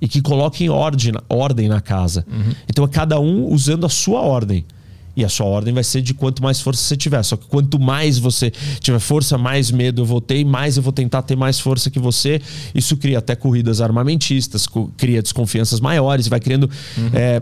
e 0.01 0.07
que 0.07 0.21
coloque 0.21 0.65
em 0.65 0.69
ordem, 0.69 1.13
ordem 1.29 1.69
na 1.69 1.79
casa. 1.79 2.25
Uhum. 2.29 2.53
Então 2.67 2.83
é 2.83 2.87
cada 2.87 3.19
um 3.19 3.45
usando 3.45 3.85
a 3.85 3.89
sua 3.89 4.19
ordem. 4.19 4.65
E 5.15 5.25
a 5.25 5.29
sua 5.29 5.45
ordem 5.45 5.73
vai 5.73 5.83
ser 5.83 6.01
de 6.01 6.13
quanto 6.13 6.41
mais 6.41 6.61
força 6.61 6.81
você 6.81 6.95
tiver. 6.95 7.21
Só 7.23 7.35
que 7.35 7.45
quanto 7.47 7.79
mais 7.79 8.17
você 8.17 8.51
tiver 8.79 8.99
força, 8.99 9.37
mais 9.37 9.69
medo 9.69 10.01
eu 10.01 10.05
vou 10.05 10.21
ter, 10.21 10.39
e 10.39 10.45
mais 10.45 10.77
eu 10.77 10.83
vou 10.83 10.93
tentar 10.93 11.21
ter 11.21 11.35
mais 11.35 11.59
força 11.59 11.89
que 11.89 11.99
você. 11.99 12.41
Isso 12.73 12.95
cria 12.95 13.19
até 13.19 13.35
corridas 13.35 13.81
armamentistas, 13.81 14.67
cria 14.97 15.21
desconfianças 15.21 15.79
maiores, 15.79 16.27
vai 16.27 16.39
criando 16.39 16.69
uhum. 16.97 17.09
é, 17.13 17.41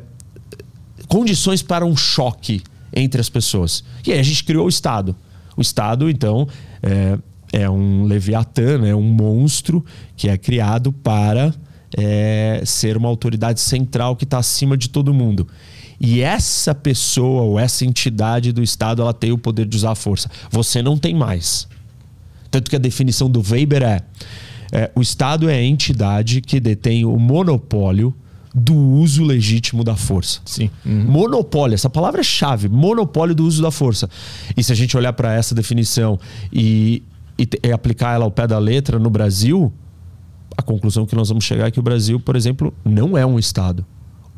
condições 1.08 1.62
para 1.62 1.86
um 1.86 1.96
choque 1.96 2.62
entre 2.94 3.22
as 3.22 3.30
pessoas. 3.30 3.84
E 4.06 4.12
aí 4.12 4.20
a 4.20 4.24
gente 4.24 4.44
criou 4.44 4.66
o 4.66 4.70
Estado. 4.70 5.16
O 5.56 5.62
Estado, 5.62 6.10
então, 6.10 6.48
é, 6.82 7.18
é 7.52 7.70
um 7.70 8.04
leviatã, 8.04 8.88
é 8.88 8.96
um 8.96 9.02
monstro 9.02 9.84
que 10.16 10.30
é 10.30 10.38
criado 10.38 10.92
para 10.92 11.54
é, 11.98 12.62
ser 12.66 12.98
uma 12.98 13.10
autoridade 13.10 13.60
central 13.60 14.16
que 14.16 14.24
está 14.24 14.38
acima 14.38 14.78
de 14.78 14.90
todo 14.90 15.14
mundo. 15.14 15.48
E 16.00 16.22
essa 16.22 16.74
pessoa 16.74 17.42
ou 17.42 17.60
essa 17.60 17.84
entidade 17.84 18.54
do 18.54 18.64
Estado, 18.64 19.02
ela 19.02 19.14
tem 19.14 19.32
o 19.32 19.38
poder 19.38 19.66
de 19.66 19.76
usar 19.76 19.92
a 19.92 19.96
força. 19.96 20.30
Você 20.50 20.82
não 20.82 20.98
tem 20.98 21.14
mais. 21.14 21.68
Tanto 22.50 22.70
que 22.70 22.76
a 22.76 22.80
definição 22.80 23.30
do 23.30 23.42
Weber 23.42 23.84
é, 23.84 24.02
é 24.72 24.92
o 24.96 25.02
Estado 25.02 25.50
é 25.50 25.56
a 25.56 25.64
entidade 25.64 26.42
que 26.42 26.60
detém 26.60 27.06
o 27.06 27.18
monopólio 27.20 28.14
do 28.56 28.74
uso 28.74 29.24
legítimo 29.24 29.84
da 29.84 29.96
força. 29.96 30.40
Sim. 30.46 30.72
Uhum. 30.86 31.04
Monopólio, 31.06 31.76
essa 31.76 31.90
palavra 31.90 32.22
é 32.22 32.24
chave, 32.24 32.68
monopólio 32.68 33.36
do 33.36 33.46
uso 33.46 33.62
da 33.62 33.70
força. 33.70 34.10
E 34.58 34.64
se 34.64 34.72
a 34.72 34.76
gente 34.76 34.96
olhar 34.98 35.14
para 35.14 35.34
essa 35.34 35.54
definição 35.54 36.20
e, 36.52 37.04
e, 37.38 37.48
e, 37.64 37.72
aplicar 37.72 38.16
ela 38.16 38.26
ao 38.26 38.32
pé 38.32 38.48
da 38.48 38.58
letra 38.58 38.98
no 38.98 39.10
Brasil, 39.10 39.72
a 40.58 40.64
conclusão 40.64 41.06
que 41.06 41.16
nós 41.16 41.30
vamos 41.30 41.44
chegar 41.44 41.68
é 41.68 41.72
que 41.72 41.80
o 41.80 41.84
Brasil, 41.84 42.20
por 42.20 42.36
exemplo, 42.36 42.74
não 42.84 43.18
é 43.18 43.26
um 43.26 43.38
Estado 43.38 43.86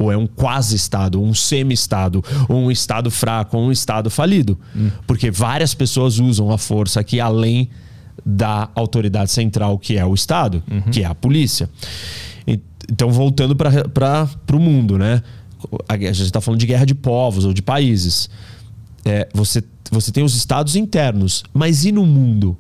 ou 0.01 0.12
é 0.12 0.17
um 0.17 0.27
quase-estado, 0.27 1.22
um 1.22 1.34
semi-estado, 1.34 2.24
ou 2.50 2.58
um 2.58 2.72
estado 2.72 3.12
fraco, 3.12 3.58
ou 3.58 3.65
um 3.65 3.72
estado 3.72 4.10
falido. 4.10 4.60
Hum. 4.75 4.89
Porque 5.05 5.29
várias 5.29 5.74
pessoas 5.74 6.20
usam 6.20 6.51
a 6.51 6.58
força 6.58 7.00
aqui 7.00 7.20
além 7.20 7.70
da 8.25 8.70
autoridade 8.75 9.31
central, 9.31 9.77
que 9.77 9.98
é 9.98 10.05
o 10.05 10.13
Estado, 10.13 10.63
uhum. 10.70 10.91
que 10.91 11.01
é 11.01 11.05
a 11.05 11.15
polícia. 11.15 11.70
Então, 12.89 13.10
voltando 13.12 13.55
para 13.55 14.27
o 14.53 14.60
mundo, 14.60 14.98
né? 14.98 15.22
A 15.88 15.98
gente 15.98 16.24
está 16.24 16.41
falando 16.41 16.60
de 16.60 16.65
guerra 16.65 16.86
de 16.86 16.96
povos 16.96 17.46
ou 17.46 17.53
de 17.53 17.62
países. 17.62 18.29
É, 19.05 19.27
você, 19.34 19.63
você 19.89 20.12
tem 20.12 20.24
os 20.24 20.36
estados 20.36 20.75
internos, 20.75 21.43
mas 21.53 21.86
e 21.86 21.91
no 21.91 22.05
mundo? 22.05 22.58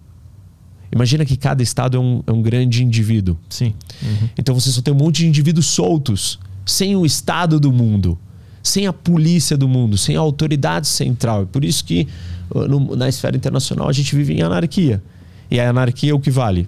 Imagina 0.91 1.25
que 1.25 1.37
cada 1.37 1.63
estado 1.63 1.97
é 1.97 1.99
um, 1.99 2.23
é 2.27 2.31
um 2.31 2.41
grande 2.41 2.83
indivíduo. 2.83 3.37
Sim. 3.49 3.73
Uhum. 4.01 4.29
Então 4.37 4.53
você 4.53 4.69
só 4.71 4.81
tem 4.81 4.93
um 4.93 4.97
monte 4.97 5.17
de 5.17 5.27
indivíduos 5.27 5.67
soltos 5.67 6.39
sem 6.65 6.95
o 6.95 7.05
Estado 7.05 7.59
do 7.59 7.71
mundo, 7.71 8.17
sem 8.63 8.87
a 8.87 8.93
polícia 8.93 9.57
do 9.57 9.67
mundo, 9.67 9.97
sem 9.97 10.15
a 10.15 10.19
autoridade 10.19 10.87
central. 10.87 11.43
É 11.43 11.45
por 11.45 11.63
isso 11.63 11.83
que 11.83 12.07
uh, 12.49 12.67
no, 12.67 12.95
na 12.95 13.09
esfera 13.09 13.35
internacional 13.35 13.89
a 13.89 13.93
gente 13.93 14.15
vive 14.15 14.33
em 14.33 14.41
anarquia. 14.41 15.01
E 15.49 15.59
a 15.59 15.69
anarquia 15.69 16.11
é 16.11 16.13
o 16.13 16.19
que 16.19 16.31
vale? 16.31 16.67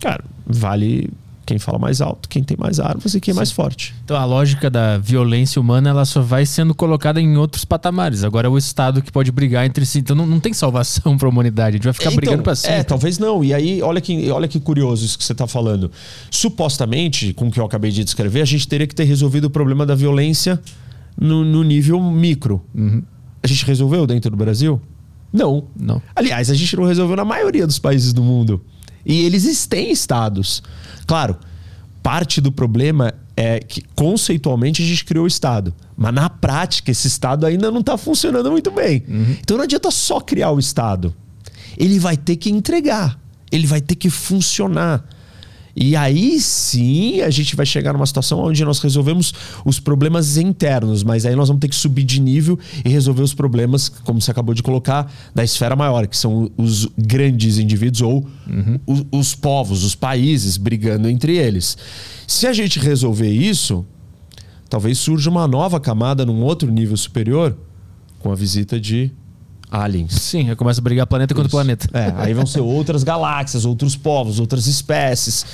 Cara, 0.00 0.24
vale 0.46 1.10
quem 1.44 1.58
fala 1.58 1.78
mais 1.78 2.00
alto, 2.00 2.28
quem 2.28 2.42
tem 2.42 2.56
mais 2.58 2.80
armas 2.80 3.14
e 3.14 3.20
quem 3.20 3.32
é 3.32 3.34
mais 3.34 3.50
forte. 3.50 3.94
Então 4.04 4.16
a 4.16 4.24
lógica 4.24 4.70
da 4.70 4.98
violência 4.98 5.60
humana 5.60 5.90
ela 5.90 6.04
só 6.04 6.20
vai 6.20 6.46
sendo 6.46 6.74
colocada 6.74 7.20
em 7.20 7.36
outros 7.36 7.64
patamares. 7.64 8.24
Agora 8.24 8.46
é 8.46 8.50
o 8.50 8.56
Estado 8.56 9.02
que 9.02 9.12
pode 9.12 9.30
brigar 9.30 9.66
entre 9.66 9.84
si. 9.84 9.98
Então 9.98 10.16
não, 10.16 10.26
não 10.26 10.40
tem 10.40 10.52
salvação 10.52 11.16
para 11.18 11.28
a 11.28 11.30
humanidade. 11.30 11.70
A 11.70 11.78
gente 11.78 11.84
vai 11.84 11.92
ficar 11.92 12.06
então, 12.06 12.16
brigando 12.16 12.42
para 12.42 12.54
sempre. 12.54 12.78
É, 12.78 12.82
talvez 12.82 13.18
não. 13.18 13.44
E 13.44 13.52
aí, 13.52 13.82
olha 13.82 14.00
que, 14.00 14.30
olha 14.30 14.48
que 14.48 14.58
curioso 14.58 15.04
isso 15.04 15.18
que 15.18 15.24
você 15.24 15.32
está 15.32 15.46
falando. 15.46 15.90
Supostamente, 16.30 17.32
com 17.32 17.48
o 17.48 17.50
que 17.50 17.60
eu 17.60 17.64
acabei 17.64 17.90
de 17.90 18.02
descrever, 18.04 18.42
a 18.42 18.46
gente 18.46 18.66
teria 18.66 18.86
que 18.86 18.94
ter 18.94 19.04
resolvido 19.04 19.44
o 19.44 19.50
problema 19.50 19.84
da 19.84 19.94
violência 19.94 20.60
no, 21.18 21.44
no 21.44 21.62
nível 21.62 22.00
micro. 22.00 22.64
Uhum. 22.74 23.02
A 23.42 23.46
gente 23.46 23.64
resolveu 23.66 24.06
dentro 24.06 24.30
do 24.30 24.36
Brasil? 24.36 24.80
Não. 25.32 25.64
Não. 25.78 26.00
Aliás, 26.14 26.48
a 26.48 26.54
gente 26.54 26.76
não 26.76 26.84
resolveu 26.84 27.16
na 27.16 27.24
maioria 27.24 27.66
dos 27.66 27.78
países 27.78 28.12
do 28.12 28.22
mundo. 28.22 28.62
E 29.04 29.24
eles 29.24 29.66
têm 29.66 29.90
estados. 29.90 30.62
Claro, 31.06 31.36
parte 32.02 32.40
do 32.40 32.50
problema 32.50 33.14
é 33.36 33.58
que 33.58 33.82
conceitualmente 33.94 34.82
a 34.82 34.86
gente 34.86 35.04
criou 35.04 35.24
o 35.24 35.28
Estado. 35.28 35.74
Mas 35.96 36.14
na 36.14 36.30
prática, 36.30 36.90
esse 36.90 37.06
Estado 37.06 37.46
ainda 37.46 37.70
não 37.70 37.80
está 37.80 37.96
funcionando 37.96 38.50
muito 38.50 38.70
bem. 38.70 39.02
Uhum. 39.08 39.36
Então 39.40 39.56
não 39.56 39.64
adianta 39.64 39.90
só 39.90 40.20
criar 40.20 40.50
o 40.50 40.58
Estado. 40.58 41.14
Ele 41.76 41.98
vai 41.98 42.16
ter 42.16 42.36
que 42.36 42.50
entregar. 42.50 43.18
Ele 43.50 43.66
vai 43.66 43.80
ter 43.80 43.94
que 43.94 44.10
funcionar. 44.10 45.04
E 45.76 45.96
aí 45.96 46.40
sim 46.40 47.20
a 47.20 47.30
gente 47.30 47.56
vai 47.56 47.66
chegar 47.66 47.92
numa 47.92 48.06
situação 48.06 48.38
onde 48.38 48.64
nós 48.64 48.78
resolvemos 48.78 49.34
os 49.64 49.80
problemas 49.80 50.36
internos, 50.36 51.02
mas 51.02 51.26
aí 51.26 51.34
nós 51.34 51.48
vamos 51.48 51.60
ter 51.60 51.68
que 51.68 51.74
subir 51.74 52.04
de 52.04 52.20
nível 52.20 52.58
e 52.84 52.88
resolver 52.88 53.22
os 53.22 53.34
problemas, 53.34 53.88
como 53.88 54.20
você 54.20 54.30
acabou 54.30 54.54
de 54.54 54.62
colocar, 54.62 55.12
da 55.34 55.42
esfera 55.42 55.74
maior, 55.74 56.06
que 56.06 56.16
são 56.16 56.50
os 56.56 56.86
grandes 56.96 57.58
indivíduos 57.58 58.02
ou 58.02 58.26
uhum. 58.46 58.78
os, 58.86 59.04
os 59.10 59.34
povos, 59.34 59.82
os 59.82 59.94
países 59.94 60.56
brigando 60.56 61.08
entre 61.08 61.36
eles. 61.36 61.76
Se 62.26 62.46
a 62.46 62.52
gente 62.52 62.78
resolver 62.78 63.30
isso, 63.30 63.84
talvez 64.68 64.98
surja 64.98 65.28
uma 65.28 65.48
nova 65.48 65.80
camada 65.80 66.24
num 66.24 66.42
outro 66.42 66.70
nível 66.70 66.96
superior 66.96 67.56
com 68.20 68.30
a 68.30 68.34
visita 68.34 68.80
de 68.80 69.12
aliens. 69.74 70.12
Sim, 70.12 70.48
aí 70.48 70.56
começa 70.56 70.80
a 70.80 70.84
brigar 70.84 71.06
planeta 71.06 71.32
Isso. 71.32 71.42
contra 71.42 71.50
planeta. 71.50 71.88
É, 71.92 72.12
aí 72.16 72.32
vão 72.32 72.46
ser 72.46 72.60
outras 72.60 73.02
galáxias, 73.04 73.64
outros 73.64 73.96
povos, 73.96 74.38
outras 74.38 74.66
espécies. 74.66 75.44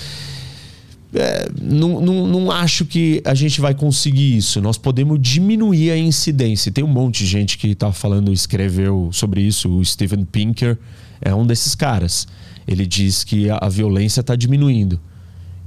É, 1.13 1.49
não, 1.61 2.01
não, 2.01 2.27
não 2.27 2.51
acho 2.51 2.85
que 2.85 3.21
a 3.25 3.35
gente 3.35 3.61
vai 3.61 3.75
conseguir 3.75 4.37
isso. 4.37 4.61
Nós 4.61 4.79
podemos 4.79 5.19
diminuir 5.21 5.91
a 5.91 5.99
incidência. 5.99 6.71
Tem 6.71 6.85
um 6.85 6.89
monte 6.89 7.25
de 7.25 7.27
gente 7.27 7.59
que 7.59 7.69
está 7.69 7.91
falando, 7.91 8.33
escreveu 8.33 9.11
sobre 9.13 9.41
isso. 9.41 9.69
O 9.69 9.85
Steven 9.85 10.25
Pinker 10.25 10.79
é 11.21 11.35
um 11.35 11.47
desses 11.47 11.75
caras. 11.75 12.29
Ele 12.67 12.87
diz 12.87 13.25
que 13.25 13.51
a, 13.51 13.59
a 13.63 13.69
violência 13.69 14.21
está 14.21 14.37
diminuindo, 14.37 15.01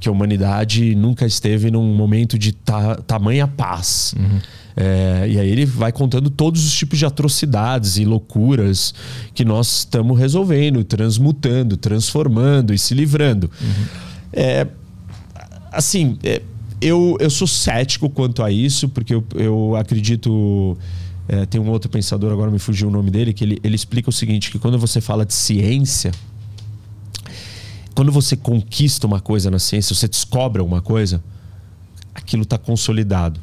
que 0.03 0.10
a 0.10 0.12
humanidade 0.12 0.93
nunca 0.95 1.25
esteve 1.25 1.72
num 1.72 1.95
momento 1.95 2.38
de 2.38 2.51
ta, 2.51 2.95
tamanha 2.95 3.48
paz. 3.48 4.13
Uhum. 4.19 4.39
É, 4.75 5.27
e 5.29 5.39
aí 5.39 5.50
ele 5.50 5.65
vai 5.65 5.93
contando 5.93 6.29
todos 6.29 6.65
os 6.65 6.74
tipos 6.74 7.00
de 7.00 7.05
atrocidades 7.05 7.95
e 7.95 8.03
loucuras 8.03 8.93
que 9.33 9.45
nós 9.45 9.79
estamos 9.79 10.19
resolvendo, 10.19 10.83
transmutando, 10.83 11.77
transformando 11.77 12.74
e 12.74 12.77
se 12.77 12.93
livrando. 12.93 13.50
Uhum. 13.62 13.86
É, 14.33 14.67
assim, 15.72 16.17
é, 16.22 16.41
eu, 16.81 17.15
eu 17.22 17.29
sou 17.29 17.48
cético 17.48 18.10
quanto 18.10 18.43
a 18.43 18.51
isso, 18.51 18.89
porque 18.89 19.15
eu, 19.15 19.24
eu 19.36 19.74
acredito. 19.77 20.77
É, 21.29 21.45
tem 21.45 21.62
um 21.62 21.69
outro 21.69 21.89
pensador, 21.89 22.33
agora 22.33 22.51
me 22.51 22.60
fugiu 22.60 22.89
o 22.89 22.91
nome 22.91 23.10
dele, 23.10 23.31
que 23.31 23.45
ele, 23.45 23.57
ele 23.63 23.75
explica 23.75 24.10
o 24.10 24.13
seguinte: 24.13 24.51
que 24.51 24.60
quando 24.60 24.77
você 24.77 25.00
fala 25.00 25.25
de 25.25 25.33
ciência, 25.33 26.12
quando 27.93 28.12
você 28.12 28.35
conquista 28.35 29.07
uma 29.07 29.19
coisa 29.19 29.50
na 29.50 29.59
ciência, 29.59 29.95
você 29.95 30.07
descobre 30.07 30.59
alguma 30.59 30.81
coisa, 30.81 31.23
aquilo 32.13 32.43
está 32.43 32.57
consolidado. 32.57 33.39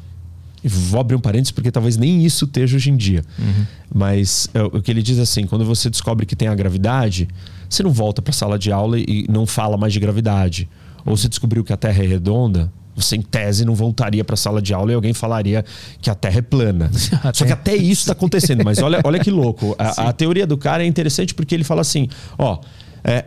E 0.63 0.67
vou 0.67 0.99
abrir 0.99 1.15
um 1.15 1.19
parênteses 1.19 1.51
porque 1.51 1.71
talvez 1.71 1.97
nem 1.97 2.23
isso 2.23 2.45
esteja 2.45 2.75
hoje 2.75 2.91
em 2.91 2.95
dia. 2.95 3.23
Uhum. 3.39 3.65
Mas 3.93 4.47
é, 4.53 4.61
o 4.61 4.81
que 4.81 4.91
ele 4.91 5.01
diz 5.01 5.17
assim: 5.17 5.47
quando 5.47 5.65
você 5.65 5.89
descobre 5.89 6.25
que 6.25 6.35
tem 6.35 6.47
a 6.47 6.55
gravidade, 6.55 7.27
você 7.67 7.81
não 7.81 7.91
volta 7.91 8.21
para 8.21 8.29
a 8.29 8.33
sala 8.33 8.59
de 8.59 8.71
aula 8.71 8.99
e 8.99 9.25
não 9.27 9.47
fala 9.47 9.75
mais 9.75 9.91
de 9.91 9.99
gravidade. 9.99 10.69
Ou 11.03 11.17
você 11.17 11.27
descobriu 11.27 11.63
que 11.63 11.73
a 11.73 11.77
Terra 11.77 12.03
é 12.03 12.07
redonda, 12.07 12.71
você 12.95 13.15
em 13.15 13.21
tese 13.21 13.65
não 13.65 13.73
voltaria 13.73 14.23
para 14.23 14.35
a 14.35 14.37
sala 14.37 14.61
de 14.61 14.73
aula 14.73 14.91
e 14.91 14.95
alguém 14.95 15.13
falaria 15.13 15.65
que 15.99 16.09
a 16.09 16.15
Terra 16.15 16.39
é 16.39 16.41
plana. 16.41 16.91
Só 17.33 17.45
que 17.45 17.51
até 17.51 17.75
isso 17.75 18.01
está 18.01 18.11
acontecendo. 18.11 18.63
Mas 18.63 18.79
olha, 18.79 19.01
olha 19.03 19.19
que 19.19 19.31
louco. 19.31 19.75
A, 19.79 20.09
a, 20.09 20.13
teoria 20.13 20.45
do 20.45 20.57
cara 20.57 20.83
é 20.83 20.85
interessante 20.85 21.33
porque 21.33 21.55
ele 21.55 21.63
fala 21.63 21.81
assim: 21.81 22.07
ó, 22.37 22.59
é, 23.03 23.25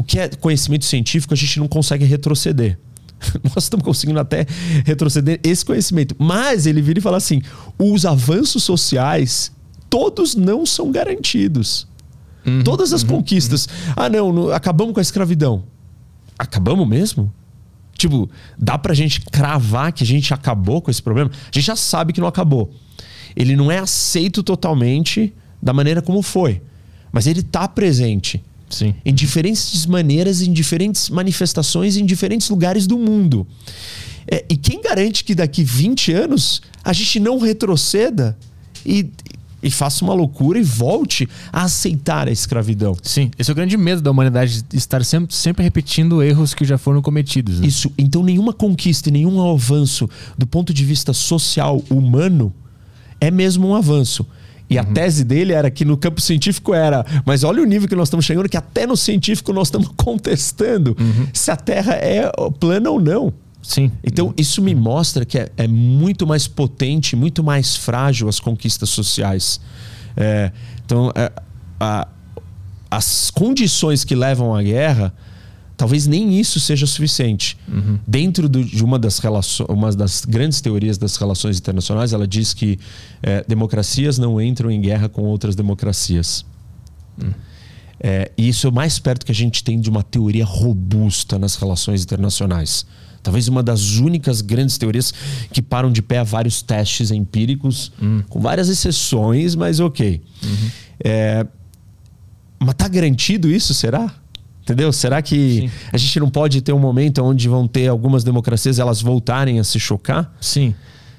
o 0.00 0.02
que 0.02 0.18
é 0.18 0.28
conhecimento 0.28 0.86
científico 0.86 1.34
a 1.34 1.36
gente 1.36 1.58
não 1.58 1.68
consegue 1.68 2.06
retroceder. 2.06 2.78
Nós 3.44 3.64
estamos 3.64 3.84
conseguindo 3.84 4.18
até 4.18 4.46
retroceder 4.82 5.38
esse 5.44 5.62
conhecimento. 5.62 6.16
Mas 6.18 6.64
ele 6.64 6.80
vira 6.80 6.98
e 6.98 7.02
fala 7.02 7.18
assim: 7.18 7.42
os 7.78 8.06
avanços 8.06 8.64
sociais, 8.64 9.52
todos 9.90 10.34
não 10.34 10.64
são 10.64 10.90
garantidos. 10.90 11.86
Uhum, 12.46 12.64
Todas 12.64 12.94
as 12.94 13.02
uhum, 13.02 13.08
conquistas. 13.08 13.66
Uhum. 13.66 13.92
Ah, 13.94 14.08
não, 14.08 14.32
não, 14.32 14.50
acabamos 14.50 14.94
com 14.94 15.00
a 15.00 15.02
escravidão. 15.02 15.64
Acabamos 16.38 16.88
mesmo? 16.88 17.30
Tipo, 17.92 18.30
dá 18.58 18.78
pra 18.78 18.94
gente 18.94 19.20
cravar 19.20 19.92
que 19.92 20.02
a 20.02 20.06
gente 20.06 20.32
acabou 20.32 20.80
com 20.80 20.90
esse 20.90 21.02
problema? 21.02 21.30
A 21.30 21.50
gente 21.52 21.66
já 21.66 21.76
sabe 21.76 22.14
que 22.14 22.20
não 22.22 22.26
acabou. 22.28 22.72
Ele 23.36 23.54
não 23.54 23.70
é 23.70 23.76
aceito 23.76 24.42
totalmente 24.42 25.34
da 25.62 25.74
maneira 25.74 26.00
como 26.00 26.22
foi. 26.22 26.62
Mas 27.12 27.26
ele 27.26 27.42
tá 27.42 27.68
presente. 27.68 28.42
Sim. 28.70 28.94
Em 29.04 29.12
diferentes 29.12 29.84
maneiras, 29.86 30.40
em 30.40 30.52
diferentes 30.52 31.10
manifestações, 31.10 31.96
em 31.96 32.06
diferentes 32.06 32.48
lugares 32.48 32.86
do 32.86 32.96
mundo. 32.96 33.46
É, 34.26 34.44
e 34.48 34.56
quem 34.56 34.80
garante 34.80 35.24
que 35.24 35.34
daqui 35.34 35.64
20 35.64 36.12
anos 36.12 36.62
a 36.84 36.92
gente 36.92 37.18
não 37.18 37.38
retroceda 37.38 38.36
e, 38.86 39.10
e 39.62 39.70
faça 39.70 40.04
uma 40.04 40.14
loucura 40.14 40.58
e 40.58 40.62
volte 40.62 41.28
a 41.52 41.64
aceitar 41.64 42.28
a 42.28 42.30
escravidão? 42.30 42.96
Sim, 43.02 43.30
esse 43.38 43.50
é 43.50 43.52
o 43.52 43.56
grande 43.56 43.76
medo 43.76 44.00
da 44.00 44.10
humanidade, 44.10 44.64
estar 44.72 45.04
sempre, 45.04 45.34
sempre 45.34 45.64
repetindo 45.64 46.22
erros 46.22 46.54
que 46.54 46.64
já 46.64 46.78
foram 46.78 47.02
cometidos. 47.02 47.60
Né? 47.60 47.66
Isso. 47.66 47.90
Então, 47.98 48.22
nenhuma 48.22 48.52
conquista 48.52 49.08
e 49.08 49.12
nenhum 49.12 49.50
avanço 49.50 50.08
do 50.38 50.46
ponto 50.46 50.72
de 50.72 50.84
vista 50.84 51.12
social 51.12 51.82
humano 51.90 52.54
é 53.20 53.30
mesmo 53.30 53.68
um 53.68 53.74
avanço. 53.74 54.24
E 54.70 54.76
uhum. 54.76 54.82
a 54.82 54.84
tese 54.84 55.24
dele 55.24 55.52
era 55.52 55.68
que 55.70 55.84
no 55.84 55.96
campo 55.96 56.20
científico 56.20 56.72
era, 56.72 57.04
mas 57.26 57.42
olha 57.42 57.60
o 57.60 57.66
nível 57.66 57.88
que 57.88 57.96
nós 57.96 58.06
estamos 58.08 58.24
chegando, 58.24 58.48
que 58.48 58.56
até 58.56 58.86
no 58.86 58.96
científico 58.96 59.52
nós 59.52 59.66
estamos 59.66 59.88
contestando 59.98 60.96
uhum. 60.98 61.26
se 61.34 61.50
a 61.50 61.56
Terra 61.56 61.94
é 61.94 62.30
plana 62.58 62.88
ou 62.88 63.00
não. 63.00 63.32
Sim. 63.62 63.90
Então, 64.02 64.32
isso 64.36 64.62
me 64.62 64.74
mostra 64.74 65.24
que 65.24 65.38
é, 65.38 65.50
é 65.56 65.68
muito 65.68 66.26
mais 66.26 66.46
potente, 66.46 67.14
muito 67.14 67.42
mais 67.42 67.76
frágil 67.76 68.28
as 68.28 68.40
conquistas 68.40 68.88
sociais. 68.88 69.60
É, 70.16 70.50
então, 70.84 71.12
é, 71.14 71.30
a, 71.78 72.08
as 72.90 73.30
condições 73.30 74.02
que 74.04 74.14
levam 74.14 74.54
à 74.54 74.62
guerra 74.62 75.12
talvez 75.80 76.06
nem 76.06 76.38
isso 76.38 76.60
seja 76.60 76.86
suficiente. 76.86 77.56
Uhum. 77.66 77.98
Dentro 78.06 78.50
do, 78.50 78.62
de 78.62 78.84
uma 78.84 78.98
das, 78.98 79.18
uma 79.60 79.90
das 79.90 80.26
grandes 80.26 80.60
teorias 80.60 80.98
das 80.98 81.16
relações 81.16 81.56
internacionais, 81.56 82.12
ela 82.12 82.28
diz 82.28 82.52
que 82.52 82.78
é, 83.22 83.42
democracias 83.48 84.18
não 84.18 84.38
entram 84.38 84.70
em 84.70 84.78
guerra 84.78 85.08
com 85.08 85.22
outras 85.22 85.56
democracias. 85.56 86.44
Uhum. 87.18 87.32
É, 87.98 88.30
e 88.36 88.46
isso 88.46 88.66
é 88.66 88.70
o 88.70 88.72
mais 88.74 88.98
perto 88.98 89.24
que 89.24 89.32
a 89.32 89.34
gente 89.34 89.64
tem 89.64 89.80
de 89.80 89.88
uma 89.88 90.02
teoria 90.02 90.44
robusta 90.44 91.38
nas 91.38 91.56
relações 91.56 92.02
internacionais. 92.02 92.84
Talvez 93.22 93.48
uma 93.48 93.62
das 93.62 93.96
únicas 93.96 94.42
grandes 94.42 94.76
teorias 94.76 95.14
que 95.50 95.62
param 95.62 95.90
de 95.90 96.02
pé 96.02 96.18
a 96.18 96.24
vários 96.24 96.60
testes 96.60 97.10
empíricos, 97.10 97.90
uhum. 97.98 98.22
com 98.28 98.38
várias 98.38 98.68
exceções, 98.68 99.54
mas 99.54 99.80
ok. 99.80 100.20
É, 101.02 101.46
mas 102.58 102.72
está 102.72 102.86
garantido 102.86 103.50
isso, 103.50 103.72
será? 103.72 104.19
Entendeu? 104.70 104.92
Será 104.92 105.20
que 105.20 105.62
Sim. 105.62 105.70
a 105.92 105.96
gente 105.96 106.20
não 106.20 106.30
pode 106.30 106.62
ter 106.62 106.72
um 106.72 106.78
momento 106.78 107.22
onde 107.22 107.48
vão 107.48 107.66
ter 107.66 107.88
algumas 107.88 108.22
democracias 108.22 108.78
elas 108.78 109.02
voltarem 109.02 109.58
a 109.58 109.64
se 109.64 109.80
chocar? 109.80 110.32
Sim. 110.40 110.74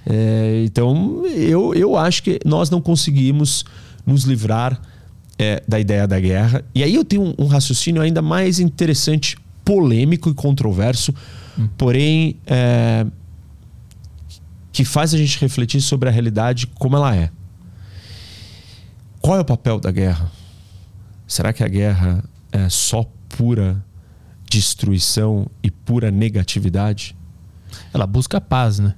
É, 0.05 0.63
então, 0.65 1.25
eu, 1.27 1.73
eu 1.75 1.97
acho 1.97 2.23
que 2.23 2.39
nós 2.45 2.69
não 2.69 2.81
conseguimos 2.81 3.65
nos 4.05 4.23
livrar 4.23 4.81
é, 5.37 5.61
da 5.67 5.79
ideia 5.79 6.07
da 6.07 6.17
guerra. 6.17 6.63
E 6.73 6.81
aí 6.81 6.95
eu 6.95 7.03
tenho 7.03 7.23
um, 7.23 7.33
um, 7.39 7.45
raciocínio 7.45 8.01
ainda 8.01 8.21
mais 8.21 8.59
interessante, 8.59 9.37
polêmico 9.65 10.29
e 10.29 10.33
controverso, 10.33 11.13
hum. 11.59 11.67
porém 11.77 12.37
é, 12.47 13.05
que 14.71 14.85
faz 14.85 15.13
a 15.13 15.17
gente 15.17 15.39
refletir 15.39 15.81
sobre 15.81 16.07
a 16.07 16.11
realidade 16.11 16.67
como 16.67 16.95
ela 16.95 17.13
é. 17.13 17.29
Qual 19.19 19.37
é 19.37 19.41
o 19.41 19.45
papel 19.45 19.77
da 19.77 19.91
guerra? 19.91 20.31
Será 21.27 21.51
que 21.51 21.63
a 21.63 21.67
guerra 21.67 22.23
é 22.51 22.69
só 22.69 23.05
pura 23.37 23.83
destruição 24.49 25.47
e 25.63 25.71
pura 25.71 26.11
negatividade. 26.11 27.15
Ela 27.93 28.05
busca 28.05 28.41
paz, 28.41 28.79
né? 28.79 28.95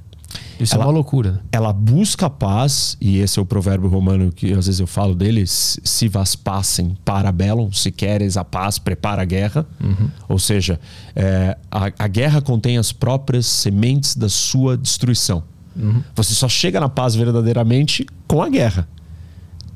Isso 0.59 0.73
é 0.73 0.77
ela, 0.77 0.85
é 0.85 0.87
uma 0.87 0.93
loucura. 0.93 1.41
Ela 1.51 1.71
busca 1.71 2.29
paz, 2.29 2.97
e 2.99 3.19
esse 3.19 3.37
é 3.37 3.41
o 3.41 3.45
provérbio 3.45 3.89
romano 3.89 4.31
que 4.31 4.51
às 4.53 4.65
vezes 4.65 4.79
eu 4.79 4.87
falo 4.87 5.13
dele: 5.13 5.43
se 5.45 6.07
vas 6.07 6.35
passem 6.35 6.97
para 7.05 7.31
bellum, 7.31 7.71
se 7.71 7.91
queres 7.91 8.35
a 8.35 8.43
paz, 8.43 8.79
prepara 8.79 9.21
a 9.21 9.25
guerra. 9.25 9.65
Uhum. 9.81 10.09
Ou 10.27 10.39
seja, 10.39 10.79
é, 11.15 11.57
a, 11.71 11.91
a, 11.99 12.07
guerra 12.07 12.41
contém 12.41 12.77
as 12.77 12.91
próprias 12.91 13.45
sementes 13.45 14.15
da 14.15 14.29
sua 14.29 14.75
destruição. 14.75 15.43
Uhum. 15.75 16.03
Você 16.15 16.33
só 16.33 16.49
chega 16.49 16.79
na 16.79 16.89
paz 16.89 17.13
verdadeiramente 17.15 18.05
com 18.27 18.41
a 18.41 18.49
guerra, 18.49 18.87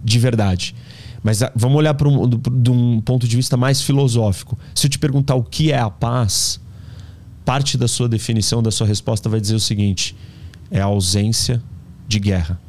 de 0.03 0.17
verdade. 0.19 0.75
Mas 1.23 1.41
ah, 1.41 1.51
vamos 1.55 1.77
olhar 1.77 1.93
para 1.93 2.07
um, 2.07 2.27
de 2.27 2.71
um 2.71 3.01
ponto 3.01 3.27
de 3.27 3.35
vista 3.35 3.57
mais 3.57 3.81
filosófico. 3.81 4.57
Se 4.73 4.87
eu 4.87 4.89
te 4.89 4.99
perguntar 4.99 5.35
o 5.35 5.43
que 5.43 5.71
é 5.71 5.79
a 5.79 5.89
paz, 5.89 6.59
parte 7.45 7.77
da 7.77 7.87
sua 7.87 8.09
definição, 8.09 8.61
da 8.61 8.71
sua 8.71 8.87
resposta 8.87 9.29
vai 9.29 9.39
dizer 9.39 9.55
o 9.55 9.59
seguinte: 9.59 10.15
é 10.69 10.79
a 10.79 10.85
ausência 10.85 11.61
de 12.07 12.19
guerra. 12.19 12.59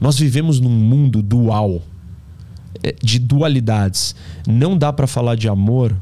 Nós 0.00 0.18
vivemos 0.18 0.60
num 0.60 0.70
mundo 0.70 1.22
dual, 1.22 1.82
é, 2.82 2.94
de 3.02 3.18
dualidades. 3.18 4.14
Não 4.46 4.76
dá 4.76 4.92
para 4.92 5.06
falar 5.06 5.34
de 5.34 5.48
amor, 5.48 5.94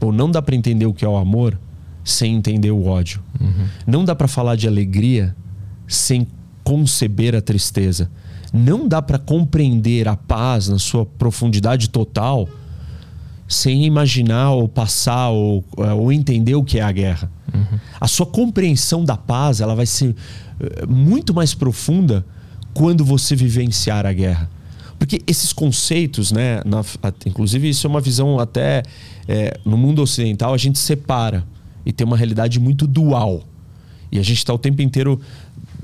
ou 0.00 0.12
não 0.12 0.30
dá 0.30 0.42
para 0.42 0.56
entender 0.56 0.86
o 0.86 0.94
que 0.94 1.04
é 1.04 1.08
o 1.08 1.16
amor, 1.16 1.58
sem 2.04 2.34
entender 2.34 2.70
o 2.70 2.86
ódio. 2.86 3.22
Uhum. 3.40 3.66
Não 3.86 4.04
dá 4.04 4.14
para 4.14 4.28
falar 4.28 4.56
de 4.56 4.66
alegria 4.66 5.34
sem 5.86 6.26
conceber 6.64 7.34
a 7.36 7.40
tristeza 7.40 8.10
não 8.54 8.86
dá 8.86 9.02
para 9.02 9.18
compreender 9.18 10.06
a 10.06 10.16
paz 10.16 10.68
na 10.68 10.78
sua 10.78 11.04
profundidade 11.04 11.90
total 11.90 12.48
sem 13.48 13.84
imaginar 13.84 14.52
ou 14.52 14.68
passar 14.68 15.30
ou, 15.30 15.64
eh, 15.76 15.92
ou 15.92 16.12
entender 16.12 16.54
o 16.54 16.62
que 16.62 16.78
é 16.78 16.82
a 16.82 16.92
guerra. 16.92 17.28
Uhum. 17.52 17.78
A 18.00 18.06
sua 18.06 18.24
compreensão 18.24 19.04
da 19.04 19.16
paz 19.16 19.60
ela 19.60 19.74
vai 19.74 19.86
ser 19.86 20.14
eh, 20.60 20.86
muito 20.86 21.34
mais 21.34 21.52
profunda 21.52 22.24
quando 22.72 23.04
você 23.04 23.34
vivenciar 23.34 24.06
a 24.06 24.12
guerra. 24.12 24.48
Porque 25.00 25.20
esses 25.26 25.52
conceitos, 25.52 26.30
né, 26.30 26.62
na, 26.64 26.82
inclusive 27.26 27.68
isso 27.68 27.86
é 27.88 27.90
uma 27.90 28.00
visão 28.00 28.38
até 28.38 28.84
é, 29.26 29.58
no 29.64 29.76
mundo 29.76 30.00
ocidental, 30.00 30.54
a 30.54 30.58
gente 30.58 30.78
separa 30.78 31.44
e 31.84 31.92
tem 31.92 32.06
uma 32.06 32.16
realidade 32.16 32.60
muito 32.60 32.86
dual. 32.86 33.42
E 34.10 34.18
a 34.18 34.22
gente 34.22 34.38
está 34.38 34.54
o 34.54 34.58
tempo 34.58 34.80
inteiro 34.80 35.20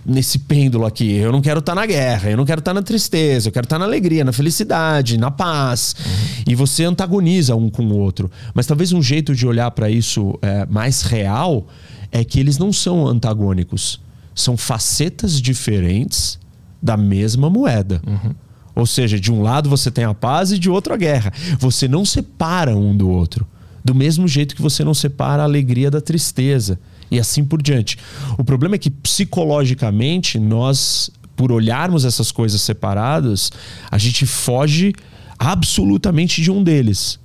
nesse 0.05 0.39
pêndulo 0.39 0.87
aqui. 0.87 1.13
Eu 1.17 1.33
não 1.33 1.41
quero 1.41 1.61
estar 1.61 1.75
tá 1.75 1.81
na 1.81 1.87
guerra, 1.87 2.31
eu 2.31 2.37
não 2.37 2.45
quero 2.45 2.61
estar 2.61 2.71
tá 2.71 2.75
na 2.75 2.83
tristeza, 2.83 3.49
eu 3.49 3.53
quero 3.53 3.65
estar 3.65 3.77
tá 3.77 3.81
na 3.81 3.85
alegria, 3.85 4.25
na 4.25 4.33
felicidade, 4.33 5.19
na 5.19 5.31
paz. 5.31 5.95
Uhum. 5.99 6.45
E 6.49 6.55
você 6.55 6.85
antagoniza 6.85 7.55
um 7.55 7.69
com 7.69 7.85
o 7.85 7.97
outro. 7.99 8.31
Mas 8.55 8.67
talvez 8.67 8.93
um 8.93 9.03
jeito 9.03 9.35
de 9.35 9.47
olhar 9.47 9.71
para 9.71 9.91
isso 9.91 10.39
é, 10.43 10.67
mais 10.67 11.03
real 11.03 11.67
é 12.11 12.25
que 12.25 12.41
eles 12.41 12.59
não 12.59 12.73
são 12.73 13.07
antagônicos. 13.07 14.01
São 14.35 14.57
facetas 14.57 15.41
diferentes 15.41 16.39
da 16.83 16.97
mesma 16.97 17.51
moeda. 17.51 18.01
Uhum. 18.07 18.35
Ou 18.75 18.87
seja, 18.87 19.19
de 19.21 19.31
um 19.31 19.43
lado 19.43 19.69
você 19.69 19.91
tem 19.91 20.05
a 20.05 20.15
paz 20.15 20.53
e 20.53 20.59
de 20.59 20.71
outro 20.71 20.95
a 20.95 20.97
guerra. 20.97 21.33
Você 21.59 21.87
não 21.87 22.05
separa 22.05 22.77
um 22.77 22.97
do 22.97 23.09
outro. 23.09 23.47
Do 23.85 23.95
mesmo 23.95 24.29
jeito 24.29 24.55
que 24.55 24.63
você 24.63 24.85
não 24.85 24.95
separa 24.95 25.43
a 25.43 25.45
alegria 25.45 25.91
da 25.91 26.01
tristeza. 26.01 26.79
E 27.11 27.18
assim 27.18 27.44
por 27.44 27.61
diante. 27.61 27.99
O 28.38 28.44
problema 28.44 28.77
é 28.77 28.79
que 28.79 28.90
psicologicamente 28.90 30.38
nós, 30.38 31.11
por 31.35 31.51
olharmos 31.51 32.05
essas 32.05 32.31
coisas 32.31 32.62
separadas, 32.62 33.51
a 33.90 33.99
gente 33.99 34.27
foge 34.27 34.92
absolutamente 35.38 36.42
de 36.42 36.51
um 36.51 36.62
deles. 36.62 37.18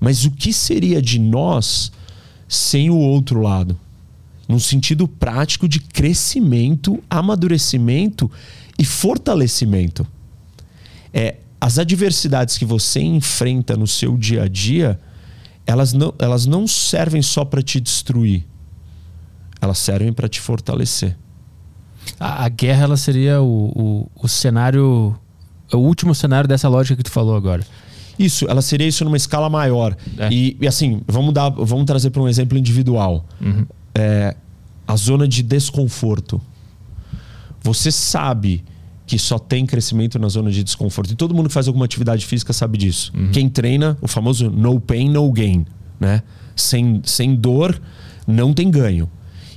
Mas 0.00 0.24
o 0.24 0.30
que 0.30 0.52
seria 0.52 1.00
de 1.00 1.18
nós 1.18 1.92
sem 2.48 2.90
o 2.90 2.96
outro 2.96 3.40
lado? 3.40 3.78
Num 4.48 4.58
sentido 4.58 5.06
prático 5.06 5.68
de 5.68 5.78
crescimento, 5.78 7.02
amadurecimento 7.08 8.30
e 8.78 8.84
fortalecimento. 8.84 10.06
É, 11.12 11.36
as 11.60 11.78
adversidades 11.78 12.56
que 12.56 12.64
você 12.64 13.00
enfrenta 13.00 13.76
no 13.76 13.86
seu 13.86 14.16
dia 14.16 14.44
a 14.44 14.48
dia, 14.48 14.98
elas 15.66 15.92
não, 15.92 16.14
elas 16.18 16.46
não 16.46 16.66
servem 16.66 17.20
só 17.20 17.44
para 17.44 17.62
te 17.62 17.78
destruir. 17.78 18.44
Elas 19.60 19.78
servem 19.78 20.12
para 20.12 20.28
te 20.28 20.40
fortalecer. 20.40 21.16
A, 22.18 22.44
a, 22.44 22.48
guerra 22.48 22.84
ela 22.84 22.96
seria 22.96 23.40
o, 23.40 23.72
o, 23.74 24.10
o 24.24 24.28
cenário, 24.28 25.16
o 25.72 25.76
último 25.76 26.14
cenário 26.14 26.48
dessa 26.48 26.68
lógica 26.68 26.96
que 26.96 27.02
tu 27.02 27.10
falou 27.10 27.36
agora. 27.36 27.64
Isso, 28.18 28.46
ela 28.48 28.60
seria 28.60 28.86
isso 28.86 29.04
numa 29.04 29.16
escala 29.16 29.48
maior. 29.48 29.96
É. 30.18 30.28
E, 30.30 30.56
e, 30.60 30.68
assim, 30.68 31.00
vamos, 31.06 31.32
dar, 31.32 31.48
vamos 31.50 31.84
trazer 31.86 32.10
para 32.10 32.20
um 32.20 32.28
exemplo 32.28 32.58
individual. 32.58 33.24
Uhum. 33.40 33.66
É, 33.94 34.36
a 34.86 34.96
zona 34.96 35.26
de 35.26 35.42
desconforto. 35.42 36.40
Você 37.62 37.90
sabe 37.90 38.64
que 39.06 39.18
só 39.18 39.38
tem 39.38 39.66
crescimento 39.66 40.18
na 40.18 40.28
zona 40.28 40.50
de 40.50 40.62
desconforto. 40.62 41.12
E 41.12 41.16
todo 41.16 41.34
mundo 41.34 41.48
que 41.48 41.54
faz 41.54 41.66
alguma 41.66 41.84
atividade 41.84 42.24
física 42.26 42.52
sabe 42.52 42.78
disso. 42.78 43.10
Uhum. 43.14 43.30
Quem 43.32 43.48
treina, 43.48 43.96
o 44.00 44.06
famoso 44.06 44.50
no 44.50 44.78
pain, 44.78 45.10
no 45.10 45.30
gain. 45.32 45.66
Né? 45.98 46.22
Sem, 46.54 47.00
sem 47.04 47.34
dor, 47.34 47.80
não 48.26 48.52
tem 48.52 48.70
ganho. 48.70 49.08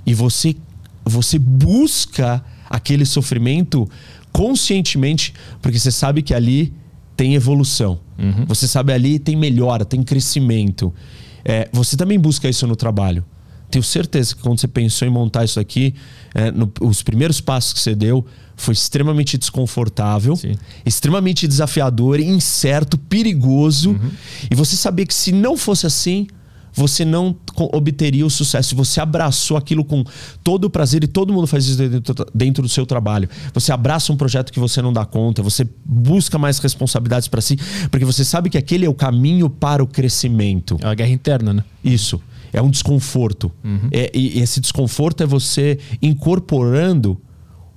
E 0.06 0.14
você, 0.14 0.56
você 1.06 1.38
busca 1.40 2.44
aquele 2.70 3.06
sofrimento 3.06 3.88
conscientemente, 4.32 5.34
porque 5.62 5.78
você 5.80 5.92
sabe 5.92 6.22
que 6.22 6.34
ali 6.34 6.74
tem 7.16 7.36
evolução. 7.36 8.00
Uhum. 8.18 8.46
Você 8.48 8.68
sabe 8.68 8.92
ali 8.92 9.20
tem 9.20 9.36
melhora, 9.36 9.86
tem 9.86 10.04
crescimento. 10.04 10.94
É, 11.46 11.70
você 11.72 11.96
também 11.96 12.20
busca 12.20 12.50
isso 12.50 12.66
no 12.66 12.76
trabalho. 12.76 13.24
Tenho 13.70 13.84
certeza 13.84 14.36
que 14.36 14.42
quando 14.42 14.60
você 14.60 14.68
pensou 14.68 15.08
em 15.08 15.12
montar 15.12 15.46
isso 15.46 15.60
aqui, 15.60 15.96
é, 16.34 16.52
no, 16.52 16.72
os 16.82 17.02
primeiros 17.02 17.42
passos 17.42 17.74
que 17.74 17.80
você 17.80 17.96
deu 17.96 18.26
foi 18.56 18.74
extremamente 18.74 19.36
desconfortável, 19.38 20.36
Sim. 20.36 20.56
extremamente 20.86 21.48
desafiador, 21.48 22.20
incerto, 22.20 22.98
perigoso. 22.98 23.92
Uhum. 23.92 24.12
E 24.50 24.56
você 24.56 24.76
sabia 24.76 25.06
que 25.06 25.14
se 25.14 25.32
não 25.32 25.58
fosse 25.58 25.88
assim, 25.88 26.28
você 26.74 27.06
não 27.06 27.36
obteria 27.58 28.26
o 28.26 28.30
sucesso. 28.30 28.76
Você 28.76 29.00
abraçou 29.00 29.58
aquilo 29.58 29.86
com 29.86 30.04
todo 30.44 30.66
o 30.66 30.70
prazer 30.70 31.04
e 31.04 31.08
todo 31.08 31.32
mundo 31.32 31.48
faz 31.48 31.66
isso 31.66 31.80
dentro 32.34 32.64
do 32.64 32.70
seu 32.70 32.86
trabalho. 32.86 33.30
Você 33.54 33.72
abraça 33.72 34.12
um 34.12 34.18
projeto 34.18 34.52
que 34.52 34.60
você 34.60 34.82
não 34.82 34.92
dá 34.92 35.06
conta, 35.06 35.42
você 35.42 35.68
busca 35.86 36.38
mais 36.38 36.60
responsabilidades 36.60 37.28
para 37.28 37.42
si, 37.42 37.58
porque 37.90 38.06
você 38.06 38.26
sabe 38.26 38.50
que 38.50 38.58
aquele 38.58 38.86
é 38.86 38.90
o 38.90 38.94
caminho 38.94 39.50
para 39.50 39.84
o 39.84 39.88
crescimento. 39.88 40.78
É 40.82 40.86
uma 40.86 40.96
guerra 40.96 41.12
interna, 41.12 41.54
né? 41.54 41.64
Isso. 41.84 42.22
É 42.52 42.62
um 42.62 42.70
desconforto. 42.70 43.52
Uhum. 43.64 43.90
É, 43.92 44.12
e 44.14 44.40
esse 44.40 44.60
desconforto 44.60 45.24
é 45.24 45.26
você 45.26 45.80
incorporando 46.02 47.20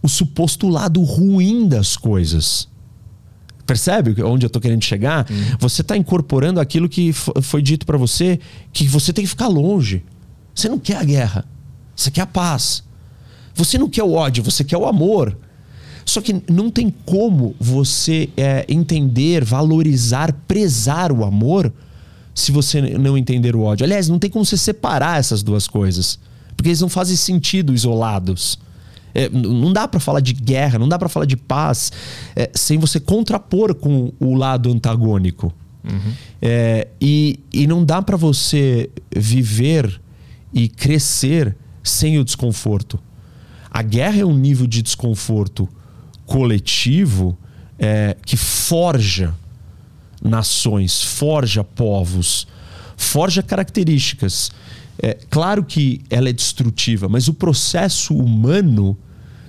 o 0.03 0.09
suposto 0.09 0.69
lado 0.69 1.03
ruim 1.03 1.67
das 1.67 1.97
coisas. 1.97 2.69
Percebe 3.67 4.23
onde 4.23 4.47
eu 4.47 4.49
estou 4.49 4.63
querendo 4.63 4.85
chegar? 4.85 5.27
Uhum. 5.29 5.57
Você 5.59 5.83
está 5.83 5.97
incorporando 5.97 6.61
aquilo 6.61 6.89
que 6.89 7.13
foi 7.13 7.61
dito 7.61 7.85
para 7.85 7.99
você 7.99 8.39
que 8.73 8.87
você 8.87 9.13
tem 9.13 9.25
que 9.25 9.29
ficar 9.29 9.49
longe. 9.49 10.05
Você 10.55 10.69
não 10.69 10.79
quer 10.79 10.97
a 10.97 11.05
guerra. 11.05 11.45
Você 11.95 12.11
quer 12.11 12.23
a 12.23 12.27
paz. 12.27 12.85
Você 13.55 13.77
não 13.79 13.89
quer 13.89 14.05
o 14.05 14.13
ódio, 14.13 14.45
você 14.45 14.63
quer 14.63 14.77
o 14.77 14.87
amor. 14.87 15.37
Só 16.05 16.21
que 16.21 16.43
não 16.49 16.71
tem 16.71 16.95
como 17.05 17.57
você 17.59 18.29
é, 18.37 18.65
entender, 18.69 19.45
valorizar, 19.45 20.33
prezar 20.47 21.11
o 21.11 21.25
amor 21.25 21.73
se 22.33 22.53
você 22.53 22.81
não 22.81 23.19
entender 23.19 23.57
o 23.57 23.63
ódio. 23.63 23.85
Aliás, 23.85 24.09
não 24.09 24.19
tem 24.19 24.31
como 24.31 24.45
você 24.45 24.57
separar 24.57 25.19
essas 25.19 25.43
duas 25.43 25.67
coisas. 25.67 26.19
Porque 26.55 26.69
eles 26.69 26.81
não 26.81 26.89
fazem 26.89 27.17
sentido 27.17 27.75
isolados. 27.75 28.59
É, 29.17 29.31
não 29.31 29.73
dá 29.73 29.89
para 29.89 29.99
falar 29.99 30.21
de 30.21 30.35
guerra, 30.35 30.79
não 30.79 30.87
dá 30.87 30.99
para 30.99 31.09
falar 31.09 31.25
de 31.25 31.39
paz 31.39 31.91
é, 32.37 32.51
sem 32.55 32.77
você 32.77 33.01
contrapor 33.01 33.75
com 33.75 34.13
o 34.21 34.35
lado 34.35 34.71
antagônico. 34.71 35.51
Uhum. 35.83 36.13
É, 36.43 36.89
e, 37.01 37.41
e 37.51 37.67
não 37.67 37.83
dá 37.83 38.03
para 38.03 38.19
você 38.19 38.91
viver 39.15 39.99
e 40.53 40.69
crescer 40.69 41.57
sem 41.83 42.19
o 42.19 42.25
desconforto. 42.25 43.01
A 43.71 43.81
guerra 43.81 44.21
é 44.21 44.25
um 44.25 44.37
nível 44.37 44.67
de 44.67 44.83
desconforto 44.83 45.67
coletivo 46.27 47.39
é, 47.79 48.19
que 48.23 48.37
forja 48.37 49.35
nações, 50.23 51.03
forja 51.03 51.65
povos, 51.65 52.47
forja 52.99 53.43
características. 53.43 54.51
É, 54.99 55.15
claro 55.31 55.65
que 55.65 56.03
ela 56.11 56.29
é 56.29 56.33
destrutiva, 56.35 57.09
mas 57.09 57.29
o 57.29 57.35
processo 57.35 58.15
humano 58.15 58.97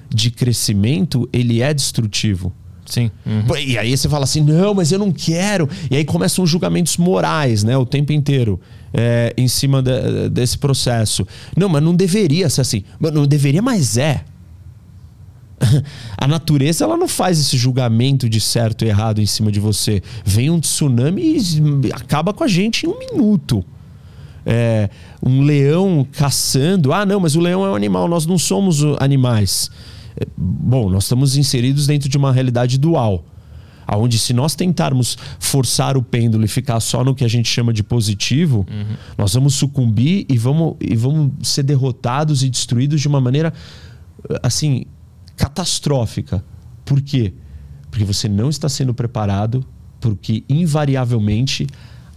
de 0.09 0.31
crescimento, 0.31 1.27
ele 1.31 1.61
é 1.61 1.73
destrutivo. 1.73 2.53
Sim. 2.87 3.11
Uhum. 3.25 3.57
E 3.57 3.77
aí 3.77 3.95
você 3.95 4.07
fala 4.07 4.23
assim, 4.23 4.41
não, 4.41 4.73
mas 4.73 4.91
eu 4.91 4.99
não 4.99 5.11
quero. 5.11 5.69
E 5.91 5.95
aí 5.95 6.05
começam 6.05 6.43
os 6.43 6.49
julgamentos 6.49 6.95
morais, 6.97 7.63
né? 7.63 7.77
O 7.77 7.85
tempo 7.85 8.13
inteiro. 8.13 8.59
É, 8.93 9.33
em 9.37 9.47
cima 9.47 9.81
de, 9.81 10.29
desse 10.29 10.57
processo. 10.57 11.27
Não, 11.55 11.67
mas 11.67 11.83
não 11.83 11.93
deveria 11.93 12.49
ser 12.49 12.61
assim. 12.61 12.83
Não 12.99 13.27
deveria, 13.27 13.61
mas 13.61 13.97
é. 13.97 14.23
A 16.17 16.27
natureza 16.27 16.85
ela 16.85 16.95
não 16.95 17.07
faz 17.07 17.39
esse 17.39 17.57
julgamento 17.57 18.29
de 18.29 18.39
certo 18.39 18.85
e 18.85 18.87
errado 18.87 19.19
em 19.19 19.25
cima 19.25 19.51
de 19.51 19.59
você. 19.59 20.01
Vem 20.23 20.49
um 20.49 20.59
tsunami 20.59 21.37
e 21.83 21.91
acaba 21.91 22.33
com 22.33 22.43
a 22.43 22.47
gente 22.47 22.85
em 22.85 22.89
um 22.89 22.97
minuto. 22.97 23.63
É, 24.45 24.89
um 25.21 25.41
leão 25.41 26.07
caçando. 26.13 26.93
Ah, 26.93 27.05
não, 27.05 27.19
mas 27.19 27.35
o 27.35 27.41
leão 27.41 27.65
é 27.65 27.69
um 27.69 27.75
animal, 27.75 28.07
nós 28.07 28.25
não 28.25 28.37
somos 28.37 28.81
animais. 28.99 29.69
Bom, 30.35 30.89
nós 30.89 31.03
estamos 31.03 31.37
inseridos 31.37 31.87
dentro 31.87 32.09
de 32.09 32.17
uma 32.17 32.31
realidade 32.31 32.77
dual. 32.77 33.25
Onde, 33.89 34.19
se 34.19 34.33
nós 34.33 34.53
tentarmos 34.53 35.17
forçar 35.39 35.95
o 35.95 36.03
pêndulo 36.03 36.43
e 36.43 36.47
ficar 36.47 36.79
só 36.81 37.05
no 37.05 37.15
que 37.15 37.23
a 37.23 37.27
gente 37.27 37.47
chama 37.47 37.71
de 37.71 37.81
positivo, 37.83 38.65
uhum. 38.69 38.95
nós 39.17 39.33
vamos 39.33 39.55
sucumbir 39.55 40.25
e 40.27 40.37
vamos, 40.37 40.75
e 40.81 40.93
vamos 40.93 41.31
ser 41.47 41.63
derrotados 41.63 42.43
e 42.43 42.49
destruídos 42.49 42.99
de 42.99 43.07
uma 43.07 43.21
maneira 43.21 43.53
assim 44.43 44.85
catastrófica. 45.37 46.43
Por 46.83 47.01
quê? 47.01 47.33
Porque 47.89 48.03
você 48.03 48.27
não 48.27 48.49
está 48.49 48.67
sendo 48.67 48.93
preparado, 48.93 49.65
porque 50.01 50.43
invariavelmente 50.49 51.65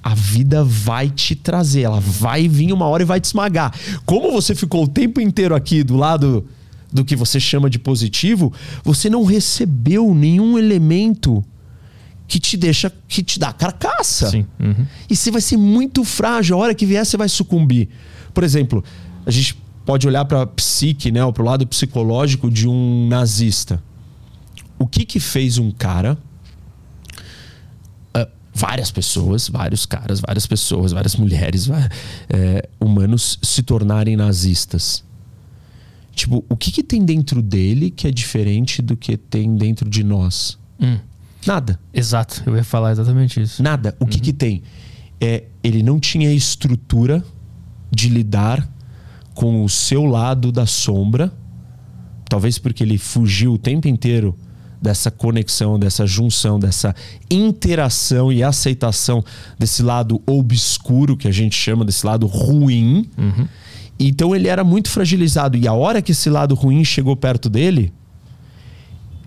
a 0.03 0.15
vida 0.15 0.65
vai 0.65 1.09
te 1.09 1.37
trazer, 1.37 1.83
ela 1.83 2.01
vai 2.01 2.49
vir 2.49 2.73
uma 2.73 2.87
hora 2.87 3.03
e 3.03 3.07
vai 3.07 3.21
te 3.21 3.25
esmagar. 3.25 3.73
Como 4.05 4.33
você 4.33 4.55
ficou 4.55 4.85
o 4.85 4.89
tempo 4.89 5.21
inteiro 5.21 5.55
aqui 5.55 5.85
do 5.85 5.97
lado 5.97 6.47
do 6.93 7.05
que 7.05 7.15
você 7.15 7.39
chama 7.39 7.71
de 7.71 7.79
positivo, 7.79 8.53
você 8.83 9.09
não 9.09 9.25
recebeu 9.25 10.15
nenhum 10.15 10.59
elemento 10.59 11.45
que 12.31 12.39
te 12.39 12.57
deixa, 12.57 12.93
que 13.09 13.23
te 13.23 13.41
dá 13.41 13.53
carcaça. 13.53 14.31
Sim. 14.31 14.47
Uhum. 14.59 14.87
E 15.09 15.17
você 15.17 15.31
vai 15.33 15.41
ser 15.41 15.57
muito 15.57 16.05
frágil. 16.05 16.57
A 16.57 16.61
hora 16.61 16.75
que 16.75 16.87
vier, 16.87 17.05
você 17.05 17.17
vai 17.17 17.29
sucumbir. 17.29 17.89
Por 18.33 18.45
exemplo, 18.45 18.85
a 19.27 19.31
gente 19.33 19.57
pode 19.85 20.07
olhar 20.07 20.25
para 20.25 20.43
a 20.43 20.47
psique, 20.47 21.11
né, 21.11 21.21
para 21.33 21.43
o 21.43 21.45
lado 21.45 21.67
psicológico 21.67 22.49
de 22.49 22.69
um 22.69 23.09
nazista. 23.09 23.83
O 24.79 24.87
que 24.87 25.05
que 25.05 25.19
fez 25.19 25.59
um 25.59 25.73
cara, 25.73 26.17
uh, 28.17 28.27
várias 28.55 28.93
pessoas, 28.93 29.49
vários 29.49 29.85
caras, 29.85 30.21
várias 30.21 30.47
pessoas, 30.47 30.93
várias 30.93 31.17
mulheres, 31.17 31.69
é, 32.29 32.69
humanos 32.79 33.41
se 33.43 33.65
tornarem 33.65 34.17
nazistas? 34.17 35.03
Tipo, 36.13 36.45
o 36.49 36.57
que, 36.57 36.71
que 36.71 36.83
tem 36.83 37.05
dentro 37.05 37.41
dele 37.41 37.91
que 37.91 38.07
é 38.07 38.11
diferente 38.11 38.83
do 38.83 38.97
que 38.97 39.17
tem 39.17 39.55
dentro 39.57 39.89
de 39.89 40.05
nós? 40.05 40.59
Hum. 40.81 40.99
Nada. 41.47 41.79
Exato, 41.93 42.43
eu 42.47 42.57
ia 42.57 42.65
falar 42.65 42.93
exatamente 42.93 43.41
isso. 43.41 43.63
Nada. 43.63 43.97
O 43.99 44.05
uhum. 44.05 44.11
que, 44.11 44.21
que 44.21 44.33
tem? 44.33 44.63
É, 45.21 45.45
ele 45.63 45.83
não 45.83 45.99
tinha 45.99 46.33
estrutura 46.33 47.25
de 47.91 48.09
lidar 48.09 48.69
com 49.35 49.65
o 49.65 49.69
seu 49.69 50.05
lado 50.05 50.53
da 50.53 50.67
sombra, 50.67 51.33
talvez 52.29 52.59
porque 52.59 52.83
ele 52.83 52.99
fugiu 52.99 53.55
o 53.55 53.59
tempo 53.59 53.89
inteiro 53.89 54.37
dessa 54.81 55.11
conexão, 55.11 55.79
dessa 55.79 56.07
junção, 56.07 56.59
dessa 56.59 56.95
interação 57.31 58.33
e 58.33 58.43
aceitação 58.43 59.23
desse 59.59 59.83
lado 59.83 60.23
obscuro 60.27 61.17
que 61.17 61.29
a 61.29 61.31
gente 61.31 61.55
chama, 61.55 61.85
desse 61.85 62.07
lado 62.07 62.27
ruim. 62.27 63.09
Uhum. 63.17 63.49
Então 64.09 64.35
ele 64.35 64.49
era 64.49 64.65
muito 64.65 64.89
fragilizado. 64.89 65.59
E 65.59 65.69
a 65.69 65.75
hora 65.75 66.01
que 66.01 66.13
esse 66.13 66.31
lado 66.31 66.55
ruim 66.55 66.83
chegou 66.83 67.15
perto 67.15 67.51
dele, 67.51 67.93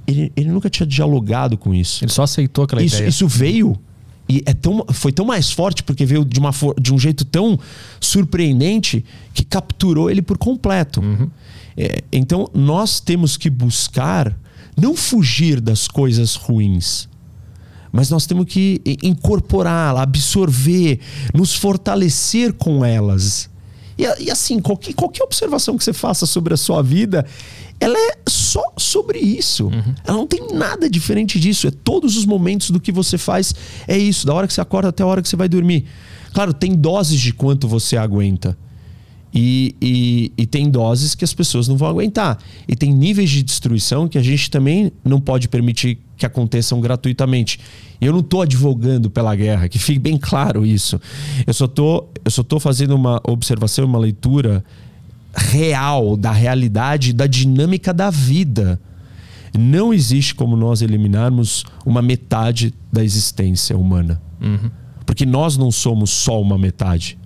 ele, 0.08 0.32
ele 0.36 0.50
nunca 0.50 0.70
tinha 0.70 0.88
dialogado 0.88 1.58
com 1.58 1.74
isso. 1.74 2.04
Ele 2.04 2.12
só 2.12 2.24
aceitou 2.24 2.64
aquela 2.64 2.82
isso, 2.82 2.96
ideia. 2.96 3.10
Isso 3.10 3.28
veio. 3.28 3.78
E 4.28 4.42
é 4.46 4.54
tão, 4.54 4.86
foi 4.92 5.12
tão 5.12 5.26
mais 5.26 5.52
forte 5.52 5.84
porque 5.84 6.06
veio 6.06 6.26
de, 6.26 6.40
uma, 6.40 6.52
de 6.82 6.92
um 6.92 6.98
jeito 6.98 7.24
tão 7.24 7.60
surpreendente 8.00 9.06
que 9.34 9.44
capturou 9.44 10.10
ele 10.10 10.24
por 10.24 10.40
completo. 10.40 11.02
Uhum. 11.02 11.30
É, 11.78 12.04
então 12.12 12.50
nós 12.54 13.00
temos 13.00 13.38
que 13.38 13.50
buscar 13.50 14.36
não 14.76 14.96
fugir 14.96 15.62
das 15.62 15.88
coisas 15.88 16.36
ruins, 16.36 17.08
mas 17.92 18.10
nós 18.10 18.26
temos 18.26 18.46
que 18.46 18.82
incorporá-la, 19.04 20.02
absorver, 20.02 21.00
nos 21.32 21.54
fortalecer 21.54 22.54
com 22.54 22.84
elas. 22.84 23.53
E, 23.97 24.23
e 24.23 24.32
assim, 24.32 24.60
qualquer, 24.60 24.93
qualquer 24.93 25.23
observação 25.23 25.77
que 25.77 25.84
você 25.84 25.93
faça 25.93 26.25
sobre 26.25 26.53
a 26.53 26.58
sua 26.58 26.82
vida, 26.82 27.25
ela 27.79 27.97
é 27.97 28.17
só 28.27 28.63
sobre 28.77 29.19
isso. 29.19 29.65
Uhum. 29.65 29.95
Ela 30.06 30.17
não 30.17 30.27
tem 30.27 30.47
nada 30.53 30.89
diferente 30.89 31.39
disso. 31.39 31.67
É 31.67 31.71
todos 31.71 32.17
os 32.17 32.25
momentos 32.25 32.69
do 32.69 32.79
que 32.79 32.91
você 32.91 33.17
faz, 33.17 33.53
é 33.88 33.97
isso, 33.97 34.25
da 34.25 34.34
hora 34.34 34.47
que 34.47 34.53
você 34.53 34.62
acorda 34.62 34.89
até 34.89 35.03
a 35.03 35.06
hora 35.06 35.21
que 35.21 35.29
você 35.29 35.36
vai 35.36 35.49
dormir. 35.49 35.86
Claro, 36.34 36.53
tem 36.53 36.75
doses 36.75 37.19
de 37.19 37.34
quanto 37.34 37.67
você 37.67 37.97
aguenta. 37.97 38.58
E, 39.34 39.75
e, 39.82 40.32
e, 40.38 40.45
tem 40.45 40.69
doses 40.69 41.15
que 41.15 41.23
as 41.23 41.34
pessoas 41.34 41.67
não 41.67 41.75
vão 41.75 41.89
aguentar. 41.89 42.38
E 42.67 42.75
tem 42.75 42.93
níveis 42.93 43.32
de 43.32 43.41
destruição 43.41 44.08
que 44.08 44.17
a 44.17 44.21
gente 44.21 44.49
também 44.51 44.91
não 45.03 45.19
pode 45.19 45.47
permitir 45.47 45.97
que 46.15 46.25
aconteçam 46.25 46.79
gratuitamente. 46.79 47.60
E 48.04 48.06
eu 48.06 48.12
não 48.12 48.20
estou 48.20 48.42
advogando 48.42 49.10
pela 49.10 49.34
guerra, 49.34 49.70
que 49.70 49.80
fique 49.80 50.00
bem 50.00 50.18
claro 50.18 50.66
isso. 50.66 51.00
Eu 51.48 51.54
só 51.54 51.68
tô, 51.68 52.06
eu 52.26 52.30
só 52.30 52.44
tô 52.44 52.60
fazendo 52.60 52.94
uma 52.96 53.22
observação, 53.24 53.86
uma 53.86 53.98
leitura 53.98 54.63
real 55.34 56.18
da 56.18 56.32
realidade, 56.32 57.13
da 57.13 57.26
dinâmica 57.26 57.94
da 57.94 58.10
vida. 58.10 58.80
Não 59.58 59.94
existe 59.94 60.36
como 60.36 60.58
nós 60.58 60.82
eliminarmos 60.82 61.63
uma 61.86 62.02
metade 62.02 62.74
da 62.92 63.04
existência 63.04 63.78
humana. 63.78 64.22
Uhum. 64.42 64.70
Porque 65.06 65.26
nós 65.26 65.56
não 65.56 65.72
somos 65.72 66.10
só 66.10 66.42
uma 66.42 66.58
metade. 66.58 67.18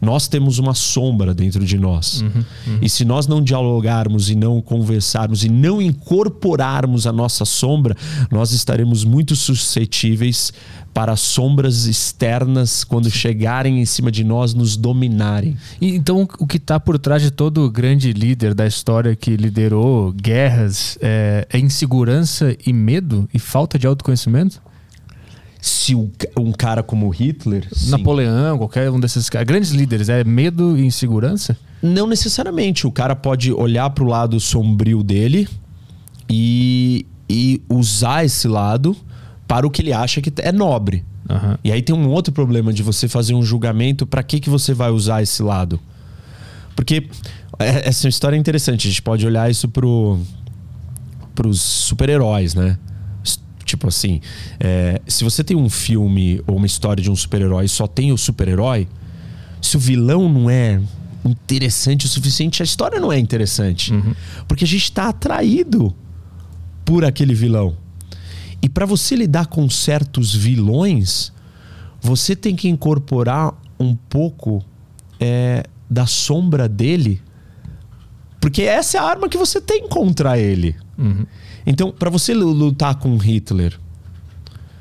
Nós 0.00 0.28
temos 0.28 0.58
uma 0.58 0.74
sombra 0.74 1.34
dentro 1.34 1.64
de 1.64 1.78
nós. 1.78 2.22
Uhum, 2.22 2.44
uhum. 2.66 2.78
E 2.80 2.88
se 2.88 3.04
nós 3.04 3.26
não 3.26 3.42
dialogarmos 3.42 4.30
e 4.30 4.34
não 4.34 4.60
conversarmos 4.60 5.44
e 5.44 5.48
não 5.48 5.82
incorporarmos 5.82 7.06
a 7.06 7.12
nossa 7.12 7.44
sombra, 7.44 7.96
nós 8.30 8.52
estaremos 8.52 9.04
muito 9.04 9.34
suscetíveis 9.34 10.52
para 10.94 11.14
sombras 11.14 11.84
externas, 11.84 12.82
quando 12.82 13.10
chegarem 13.10 13.80
em 13.80 13.84
cima 13.84 14.10
de 14.10 14.24
nós, 14.24 14.52
nos 14.52 14.76
dominarem. 14.76 15.56
E, 15.80 15.94
então, 15.94 16.26
o 16.38 16.46
que 16.46 16.56
está 16.56 16.80
por 16.80 16.98
trás 16.98 17.22
de 17.22 17.30
todo 17.30 17.70
grande 17.70 18.12
líder 18.12 18.52
da 18.52 18.66
história 18.66 19.14
que 19.14 19.36
liderou 19.36 20.12
guerras 20.12 20.98
é, 21.00 21.46
é 21.52 21.58
insegurança 21.58 22.56
e 22.66 22.72
medo 22.72 23.28
e 23.32 23.38
falta 23.38 23.78
de 23.78 23.86
autoconhecimento? 23.86 24.60
Se 25.60 25.94
o, 25.94 26.10
um 26.38 26.52
cara 26.52 26.82
como 26.82 27.08
Hitler. 27.08 27.66
Napoleão, 27.88 28.58
qualquer 28.58 28.90
um 28.90 29.00
desses 29.00 29.28
caras. 29.28 29.46
Grandes 29.46 29.70
líderes, 29.70 30.08
é 30.08 30.22
medo 30.24 30.76
e 30.76 30.84
insegurança? 30.84 31.56
Não 31.82 32.06
necessariamente. 32.06 32.86
O 32.86 32.92
cara 32.92 33.14
pode 33.16 33.52
olhar 33.52 33.90
para 33.90 34.04
o 34.04 34.06
lado 34.06 34.38
sombrio 34.38 35.02
dele 35.02 35.48
e, 36.28 37.06
e 37.28 37.62
usar 37.68 38.24
esse 38.24 38.46
lado 38.46 38.96
para 39.46 39.66
o 39.66 39.70
que 39.70 39.82
ele 39.82 39.92
acha 39.92 40.20
que 40.20 40.32
é 40.38 40.52
nobre. 40.52 41.04
Uhum. 41.28 41.56
E 41.62 41.72
aí 41.72 41.82
tem 41.82 41.94
um 41.94 42.08
outro 42.08 42.32
problema 42.32 42.72
de 42.72 42.82
você 42.82 43.08
fazer 43.08 43.34
um 43.34 43.42
julgamento 43.42 44.06
para 44.06 44.22
que, 44.22 44.40
que 44.40 44.48
você 44.48 44.72
vai 44.72 44.90
usar 44.90 45.22
esse 45.22 45.42
lado. 45.42 45.78
Porque 46.74 47.08
é, 47.58 47.88
essa 47.88 48.08
história 48.08 48.36
é 48.36 48.38
interessante. 48.38 48.86
A 48.86 48.90
gente 48.90 49.02
pode 49.02 49.26
olhar 49.26 49.50
isso 49.50 49.68
para 49.68 49.86
os 51.46 51.60
super-heróis, 51.60 52.54
né? 52.54 52.78
Tipo 53.68 53.88
assim, 53.88 54.22
é, 54.58 54.98
se 55.06 55.22
você 55.22 55.44
tem 55.44 55.54
um 55.54 55.68
filme 55.68 56.40
ou 56.46 56.56
uma 56.56 56.66
história 56.66 57.02
de 57.02 57.10
um 57.10 57.14
super-herói 57.14 57.66
e 57.66 57.68
só 57.68 57.86
tem 57.86 58.10
o 58.12 58.16
super-herói, 58.16 58.88
se 59.60 59.76
o 59.76 59.80
vilão 59.80 60.26
não 60.26 60.48
é 60.48 60.80
interessante 61.22 62.06
o 62.06 62.08
suficiente, 62.08 62.62
a 62.62 62.64
história 62.64 62.98
não 62.98 63.12
é 63.12 63.18
interessante. 63.18 63.92
Uhum. 63.92 64.14
Porque 64.46 64.64
a 64.64 64.66
gente 64.66 64.84
está 64.84 65.10
atraído 65.10 65.94
por 66.82 67.04
aquele 67.04 67.34
vilão. 67.34 67.76
E 68.62 68.70
para 68.70 68.86
você 68.86 69.14
lidar 69.14 69.46
com 69.46 69.68
certos 69.68 70.34
vilões, 70.34 71.30
você 72.00 72.34
tem 72.34 72.56
que 72.56 72.70
incorporar 72.70 73.52
um 73.78 73.94
pouco 73.94 74.64
é, 75.20 75.64
da 75.90 76.06
sombra 76.06 76.66
dele, 76.66 77.20
porque 78.40 78.62
essa 78.62 78.96
é 78.96 79.00
a 79.00 79.04
arma 79.04 79.28
que 79.28 79.36
você 79.36 79.60
tem 79.60 79.86
contra 79.86 80.38
ele. 80.38 80.74
Uhum. 80.96 81.26
Então, 81.68 81.92
para 81.92 82.08
você 82.08 82.32
lutar 82.32 82.94
com 82.94 83.14
Hitler, 83.18 83.78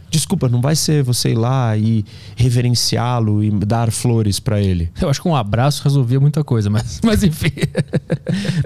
desculpa, 0.09 0.47
não 0.47 0.61
vai 0.61 0.73
ser 0.73 1.03
você 1.03 1.31
ir 1.31 1.35
lá 1.35 1.75
e 1.77 2.05
reverenciá-lo 2.33 3.43
e 3.43 3.51
dar 3.51 3.91
flores 3.91 4.39
para 4.39 4.61
ele. 4.61 4.89
Eu 5.01 5.09
acho 5.09 5.21
que 5.21 5.27
um 5.27 5.35
abraço 5.35 5.83
resolvia 5.83 6.17
muita 6.17 6.45
coisa, 6.45 6.69
mas, 6.69 7.01
mas 7.03 7.23
enfim. 7.23 7.51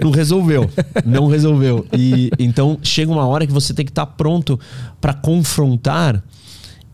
não 0.00 0.12
resolveu. 0.12 0.70
Não 1.04 1.26
resolveu. 1.26 1.84
E 1.92 2.30
então 2.38 2.78
chega 2.80 3.10
uma 3.10 3.26
hora 3.26 3.44
que 3.44 3.52
você 3.52 3.74
tem 3.74 3.84
que 3.84 3.90
estar 3.90 4.06
tá 4.06 4.12
pronto 4.12 4.58
para 5.00 5.12
confrontar 5.12 6.22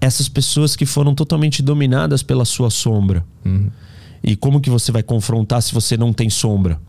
essas 0.01 0.31
pessoas 0.31 0.75
que 0.75 0.87
foram 0.87 1.15
totalmente 1.15 1.63
dominadas 1.63 2.23
pela 2.23 2.47
sua 2.47 2.71
sombra. 2.71 3.23
Uhum. 3.45 3.71
E 4.25 4.35
como 4.35 4.63
que 4.63 4.71
você 4.71 4.91
vai 4.91 5.03
confrontar 5.03 5.61
se 5.61 5.75
você 5.75 5.95
não 5.95 6.11
tem 6.11 6.31
sombra? 6.31 6.81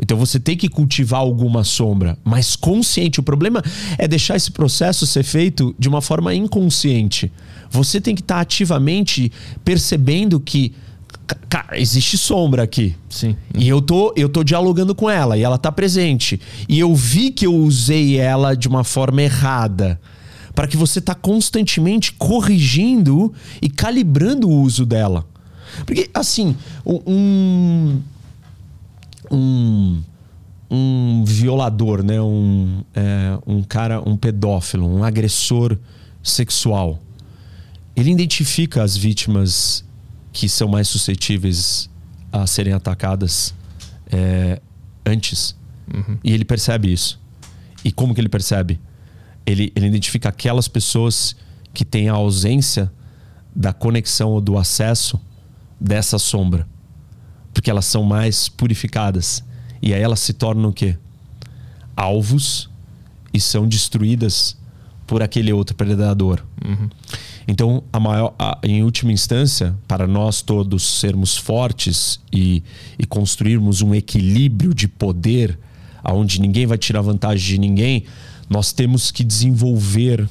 Então 0.00 0.16
você 0.16 0.38
tem 0.38 0.56
que 0.56 0.68
cultivar 0.68 1.20
alguma 1.20 1.64
sombra, 1.64 2.18
mas 2.24 2.54
consciente. 2.54 3.20
O 3.20 3.22
problema 3.22 3.62
é 3.96 4.06
deixar 4.06 4.36
esse 4.36 4.50
processo 4.50 5.06
ser 5.06 5.22
feito 5.22 5.74
de 5.78 5.88
uma 5.88 6.02
forma 6.02 6.34
inconsciente. 6.34 7.32
Você 7.70 8.00
tem 8.00 8.14
que 8.14 8.20
estar 8.20 8.40
ativamente 8.40 9.32
percebendo 9.64 10.38
que 10.38 10.74
cara, 11.48 11.78
existe 11.78 12.16
sombra 12.16 12.62
aqui. 12.62 12.94
Sim. 13.08 13.36
E 13.56 13.68
eu 13.68 13.80
tô, 13.80 14.12
eu 14.16 14.28
tô 14.28 14.44
dialogando 14.44 14.94
com 14.94 15.10
ela 15.10 15.36
e 15.36 15.42
ela 15.42 15.58
tá 15.58 15.72
presente. 15.72 16.40
E 16.68 16.78
eu 16.78 16.94
vi 16.94 17.30
que 17.30 17.46
eu 17.46 17.54
usei 17.54 18.16
ela 18.18 18.54
de 18.54 18.68
uma 18.68 18.84
forma 18.84 19.22
errada. 19.22 20.00
Para 20.54 20.66
que 20.66 20.76
você 20.76 21.00
tá 21.00 21.14
constantemente 21.14 22.12
corrigindo 22.12 23.32
e 23.60 23.68
calibrando 23.68 24.48
o 24.48 24.62
uso 24.62 24.86
dela. 24.86 25.26
Porque, 25.84 26.08
assim, 26.14 26.56
um, 26.86 28.00
um, 29.30 30.02
um 30.70 31.24
violador, 31.24 32.02
né? 32.02 32.20
um, 32.20 32.82
é, 32.94 33.38
um 33.46 33.62
cara, 33.62 34.00
um 34.06 34.16
pedófilo, 34.16 34.86
um 34.86 35.02
agressor 35.02 35.78
sexual, 36.22 37.00
ele 37.94 38.10
identifica 38.10 38.82
as 38.82 38.96
vítimas 38.96 39.84
que 40.32 40.48
são 40.48 40.68
mais 40.68 40.88
suscetíveis 40.88 41.88
a 42.30 42.46
serem 42.46 42.72
atacadas 42.72 43.54
é, 44.10 44.60
antes. 45.04 45.56
Uhum. 45.92 46.18
E 46.22 46.32
ele 46.32 46.44
percebe 46.44 46.92
isso. 46.92 47.18
E 47.84 47.90
como 47.90 48.14
que 48.14 48.20
ele 48.20 48.28
percebe? 48.28 48.78
Ele, 49.46 49.72
ele 49.74 49.86
identifica 49.86 50.28
aquelas 50.28 50.68
pessoas 50.68 51.36
que 51.72 51.84
têm 51.84 52.08
a 52.08 52.14
ausência 52.14 52.92
da 53.54 53.72
conexão 53.72 54.30
ou 54.30 54.40
do 54.40 54.58
acesso 54.58 55.18
dessa 55.80 56.18
sombra 56.18 56.66
porque 57.56 57.70
elas 57.70 57.86
são 57.86 58.02
mais 58.02 58.50
purificadas. 58.50 59.42
E 59.80 59.94
aí 59.94 60.02
elas 60.02 60.20
se 60.20 60.34
tornam 60.34 60.68
o 60.68 60.72
quê? 60.74 60.94
Alvos 61.96 62.68
e 63.32 63.40
são 63.40 63.66
destruídas 63.66 64.58
por 65.06 65.22
aquele 65.22 65.54
outro 65.54 65.74
predador. 65.74 66.44
Uhum. 66.62 66.90
Então, 67.48 67.82
a 67.90 67.98
maior, 67.98 68.34
a, 68.38 68.58
em 68.62 68.82
última 68.82 69.10
instância, 69.10 69.74
para 69.88 70.06
nós 70.06 70.42
todos 70.42 71.00
sermos 71.00 71.34
fortes 71.34 72.20
e, 72.30 72.62
e 72.98 73.06
construirmos 73.06 73.80
um 73.80 73.94
equilíbrio 73.94 74.74
de 74.74 74.86
poder, 74.86 75.58
aonde 76.04 76.42
ninguém 76.42 76.66
vai 76.66 76.76
tirar 76.76 77.00
vantagem 77.00 77.54
de 77.54 77.58
ninguém, 77.58 78.04
nós 78.50 78.70
temos 78.70 79.10
que 79.10 79.24
desenvolver 79.24 80.28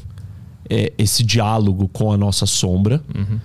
é, 0.70 0.94
esse 0.96 1.24
diálogo 1.24 1.88
com 1.88 2.12
a 2.12 2.18
nossa 2.18 2.46
sombra. 2.46 3.04
Uhum 3.16 3.40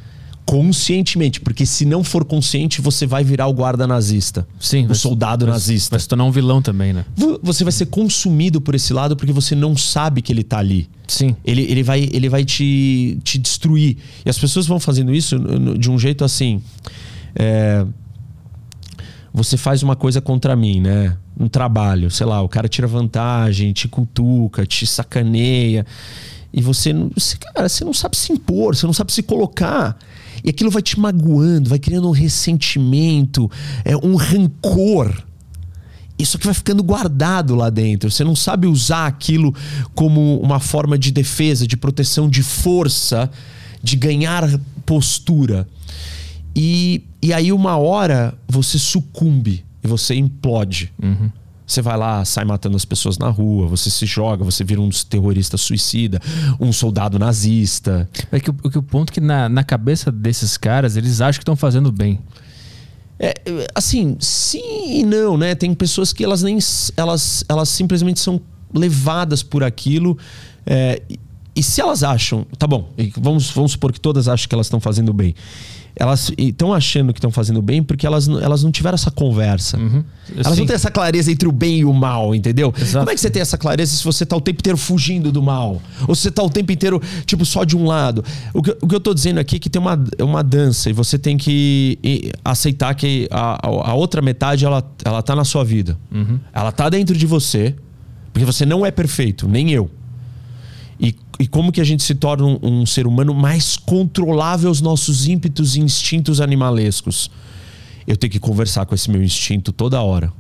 conscientemente, 0.51 1.41
porque 1.41 1.65
se 1.65 1.85
não 1.85 2.03
for 2.03 2.25
consciente, 2.25 2.81
você 2.81 3.07
vai 3.07 3.23
virar 3.23 3.47
o 3.47 3.55
guarda 3.55 3.87
nazista. 3.87 4.45
Sim. 4.59 4.85
O 4.89 4.97
soldado 4.97 5.47
vai, 5.47 5.53
nazista. 5.53 5.91
Vai 5.91 6.01
se 6.01 6.09
tornar 6.09 6.25
um 6.25 6.33
vilão 6.33 6.61
também, 6.61 6.93
né? 6.93 7.05
Você 7.41 7.63
vai 7.63 7.73
ser 7.73 7.87
consumido 7.87 8.61
por 8.61 8.75
esse 8.75 8.93
lado 8.93 9.15
porque 9.15 9.33
você 9.33 9.55
não 9.55 9.77
sabe 9.77 10.21
que 10.21 10.33
ele 10.33 10.43
tá 10.43 10.59
ali. 10.59 10.91
Sim. 11.07 11.37
Ele, 11.45 11.63
ele 11.71 11.85
vai, 11.85 12.09
ele 12.13 12.29
vai 12.29 12.45
te, 12.45 13.17
te 13.23 13.39
destruir. 13.39 13.99
E 14.27 14.29
as 14.29 14.37
pessoas 14.37 14.67
vão 14.67 14.81
fazendo 14.81 15.15
isso 15.15 15.39
de 15.79 15.89
um 15.89 15.97
jeito 15.97 16.25
assim. 16.25 16.61
É, 17.37 17.87
você 19.33 19.57
faz 19.57 19.85
uma 19.85 19.95
coisa 19.95 20.21
contra 20.21 20.57
mim, 20.57 20.81
né? 20.81 21.17
Um 21.39 21.47
trabalho, 21.47 22.11
sei 22.11 22.27
lá, 22.27 22.43
o 22.43 22.49
cara 22.49 22.69
tira 22.69 22.89
vantagem, 22.89 23.73
te 23.73 23.87
cutuca, 23.87 24.67
te 24.67 24.85
sacaneia. 24.85 25.87
E 26.53 26.61
você, 26.61 26.93
você, 27.15 27.37
cara, 27.37 27.69
você 27.69 27.85
não 27.85 27.95
sabe 27.95 28.17
se 28.17 28.33
impor, 28.33 28.75
você 28.75 28.85
não 28.85 28.93
sabe 28.93 29.13
se 29.13 29.23
colocar. 29.23 29.97
E 30.45 30.51
aquilo 30.51 30.71
vai 30.71 30.83
te 30.83 30.99
magoando, 30.99 31.69
vai 31.69 31.79
criando 31.79 32.09
um 32.09 32.13
ressentimento, 32.13 33.51
é, 33.85 33.97
um 33.97 34.17
rancor. 34.17 35.23
Isso 36.19 36.39
que 36.39 36.45
vai 36.45 36.55
ficando 36.55 36.83
guardado 36.83 37.55
lá 37.55 37.71
dentro. 37.71 38.11
Você 38.11 38.23
não 38.23 38.37
sabe 38.37 38.67
usar 38.67 39.07
aquilo 39.07 39.55
como 39.95 40.39
uma 40.41 40.61
forma 40.61 40.99
de 40.99 41.11
defesa, 41.11 41.67
de 41.67 41.77
proteção, 41.77 42.29
de 42.29 42.43
força, 42.43 43.31
de 43.83 43.97
ganhar 43.97 44.61
postura. 44.85 45.67
E, 46.55 47.03
e 47.23 47.33
aí, 47.33 47.53
uma 47.53 47.77
hora, 47.77 48.35
você 48.47 48.79
sucumbe 48.79 49.65
e 49.83 49.89
você 49.89 50.15
implode. 50.15 50.93
Uhum. 51.03 51.31
Você 51.71 51.81
vai 51.81 51.97
lá, 51.97 52.25
sai 52.25 52.45
matando 52.45 52.77
as 52.77 52.85
pessoas 52.85 53.17
na 53.17 53.29
rua, 53.29 53.69
você 53.69 53.89
se 53.91 54.05
joga, 54.05 54.43
você 54.43 54.65
vira 54.65 54.81
um 54.81 54.89
terrorista 54.89 55.57
suicida, 55.57 56.21
um 56.59 56.73
soldado 56.73 57.17
nazista. 57.17 58.11
É 58.33 58.41
que, 58.41 58.51
o, 58.51 58.55
que 58.55 58.77
o 58.77 58.83
ponto 58.83 59.11
é 59.11 59.15
que 59.15 59.21
na, 59.21 59.49
na 59.49 59.63
cabeça 59.63 60.11
desses 60.11 60.57
caras, 60.57 60.97
eles 60.97 61.21
acham 61.21 61.39
que 61.39 61.43
estão 61.43 61.55
fazendo 61.55 61.93
bem. 61.93 62.19
É, 63.21 63.35
assim, 63.73 64.17
sim 64.19 64.99
e 64.99 65.05
não, 65.05 65.37
né? 65.37 65.55
Tem 65.55 65.73
pessoas 65.73 66.13
que 66.13 66.25
elas 66.25 66.43
nem. 66.43 66.59
Elas, 66.97 67.45
elas 67.49 67.69
simplesmente 67.69 68.19
são 68.19 68.41
levadas 68.75 69.45
por 69.45 69.63
aquilo. 69.63 70.19
É, 70.67 71.01
e, 71.09 71.21
e 71.55 71.63
se 71.63 71.81
elas 71.81 72.03
acham. 72.03 72.45
Tá 72.59 72.67
bom, 72.67 72.91
vamos, 73.17 73.49
vamos 73.53 73.73
supor 73.73 73.93
que 73.93 74.01
todas 74.01 74.27
acham 74.27 74.49
que 74.49 74.55
elas 74.57 74.67
estão 74.67 74.81
fazendo 74.81 75.13
bem 75.13 75.37
elas 75.97 76.33
estão 76.37 76.73
achando 76.73 77.13
que 77.13 77.19
estão 77.19 77.31
fazendo 77.31 77.61
bem 77.61 77.83
porque 77.83 78.07
elas, 78.07 78.29
elas 78.29 78.63
não 78.63 78.71
tiveram 78.71 78.95
essa 78.95 79.11
conversa. 79.11 79.79
Uhum. 79.79 80.05
Elas 80.35 80.55
Sim. 80.55 80.61
não 80.61 80.67
têm 80.67 80.75
essa 80.75 80.91
clareza 80.91 81.31
entre 81.31 81.49
o 81.49 81.53
bem 81.53 81.81
e 81.81 81.85
o 81.85 81.93
mal, 81.93 82.35
entendeu? 82.35 82.73
Exato. 82.77 82.99
Como 82.99 83.11
é 83.11 83.15
que 83.15 83.21
você 83.21 83.31
tem 83.31 83.43
essa 83.43 83.59
clareza 83.59 83.97
se 83.97 84.05
você 84.05 84.25
tá 84.25 84.37
o 84.37 84.41
tempo 84.41 84.61
inteiro 84.61 84.79
fugindo 84.79 85.33
do 85.33 85.43
mal? 85.43 85.81
Ou 86.07 86.15
se 86.15 86.23
você 86.23 86.31
tá 86.31 86.43
o 86.43 86.51
tempo 86.51 86.73
inteiro, 86.73 87.01
tipo, 87.27 87.45
só 87.45 87.65
de 87.65 87.77
um 87.77 87.85
lado? 87.85 88.25
O 88.55 88.63
que, 88.63 88.77
o 88.81 88.87
que 88.87 88.95
eu 88.95 89.01
tô 89.01 89.13
dizendo 89.13 89.39
aqui 89.39 89.57
é 89.57 89.59
que 89.59 89.69
tem 89.69 89.81
uma, 89.81 90.03
uma 90.21 90.43
dança 90.43 90.91
e 90.91 90.93
você 90.93 91.19
tem 91.19 91.37
que 91.37 91.99
aceitar 92.45 92.95
que 92.95 93.29
a, 93.31 93.91
a 93.91 93.95
outra 93.95 94.23
metade, 94.23 94.65
ela, 94.65 94.83
ela 95.05 95.23
tá 95.23 95.35
na 95.35 95.45
sua 95.45 95.65
vida. 95.65 95.99
Uhum. 96.13 96.39
Ela 96.53 96.73
tá 96.73 96.89
dentro 96.89 97.17
de 97.17 97.27
você, 97.27 97.75
porque 98.33 98.45
você 98.45 98.65
não 98.65 98.85
é 98.87 98.91
perfeito, 98.91 99.49
nem 99.49 99.71
eu. 99.71 99.91
E, 101.41 101.47
como 101.47 101.73
que 101.73 101.81
a 101.81 101.85
gente 101.85 102.03
se 102.03 102.15
torna 102.15 102.45
um, 102.45 102.59
um, 102.63 102.87
ser 102.87 103.07
humano 103.07 103.33
mais 103.35 103.75
controlável 103.75 104.69
aos 104.69 104.83
nossos 104.83 105.27
ímpetos 105.27 105.75
e 105.75 105.81
instintos 105.81 106.39
animalescos? 106.39 107.31
Eu 108.07 108.15
tenho 108.15 108.31
que 108.31 108.39
conversar 108.39 108.85
com 108.85 108.95
esse 108.95 109.11
meu 109.11 109.23
instinto 109.23 109.73
toda 109.73 110.03
hora. 110.03 110.31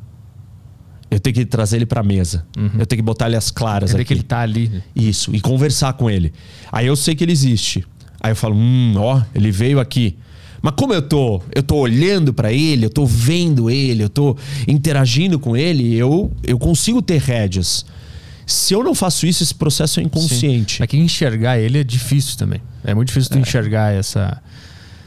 Eu 1.10 1.18
tenho 1.18 1.32
que 1.34 1.46
trazer 1.46 1.76
ele 1.76 1.86
pra 1.86 2.02
mesa. 2.02 2.46
Uhum. 2.54 2.72
Eu 2.78 2.84
tenho 2.84 2.98
que 2.98 3.02
botar 3.02 3.28
ele 3.28 3.36
às 3.36 3.50
claras 3.50 3.92
Quer 3.92 3.96
aqui. 3.96 4.04
que 4.04 4.12
ele 4.12 4.22
tá 4.22 4.40
ali. 4.40 4.82
Isso, 4.94 5.34
e 5.34 5.40
conversar 5.40 5.94
com 5.94 6.10
ele. 6.10 6.34
Aí 6.70 6.86
eu 6.86 6.94
sei 6.94 7.14
que 7.14 7.24
ele 7.24 7.32
existe. 7.32 7.82
Aí 8.20 8.32
eu 8.32 8.36
falo, 8.36 8.54
hum, 8.54 8.92
ó, 8.98 9.22
ele 9.34 9.50
veio 9.50 9.80
aqui. 9.80 10.18
Mas 10.60 10.74
como 10.76 10.92
eu 10.92 11.00
tô, 11.00 11.40
eu 11.54 11.62
tô 11.62 11.76
olhando 11.76 12.34
para 12.34 12.52
ele, 12.52 12.84
eu 12.84 12.90
tô 12.90 13.06
vendo 13.06 13.70
ele, 13.70 14.02
eu 14.02 14.10
tô 14.10 14.36
interagindo 14.68 15.38
com 15.38 15.56
ele, 15.56 15.94
eu, 15.94 16.30
eu 16.42 16.58
consigo 16.58 17.00
ter 17.00 17.18
rédeas. 17.18 17.86
Se 18.52 18.74
eu 18.74 18.82
não 18.82 18.94
faço 18.94 19.26
isso, 19.26 19.42
esse 19.42 19.54
processo 19.54 20.00
é 20.00 20.02
inconsciente. 20.02 20.82
É 20.82 20.86
que 20.86 20.96
enxergar 20.96 21.58
ele 21.58 21.78
é 21.78 21.84
difícil 21.84 22.36
também. 22.36 22.60
É 22.84 22.94
muito 22.94 23.08
difícil 23.08 23.30
tu 23.30 23.38
enxergar 23.38 23.92
essa. 23.92 24.42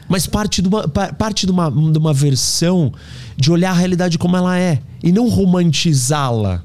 Mas 0.08 0.26
parte, 0.26 0.60
de 0.62 0.68
uma, 0.68 0.86
pa- 0.88 1.12
parte 1.12 1.46
de, 1.46 1.52
uma, 1.52 1.70
de 1.70 1.98
uma 1.98 2.12
versão 2.12 2.92
de 3.36 3.50
olhar 3.50 3.70
a 3.70 3.74
realidade 3.74 4.18
como 4.18 4.36
ela 4.36 4.58
é 4.58 4.80
e 5.02 5.10
não 5.12 5.28
romantizá-la. 5.28 6.62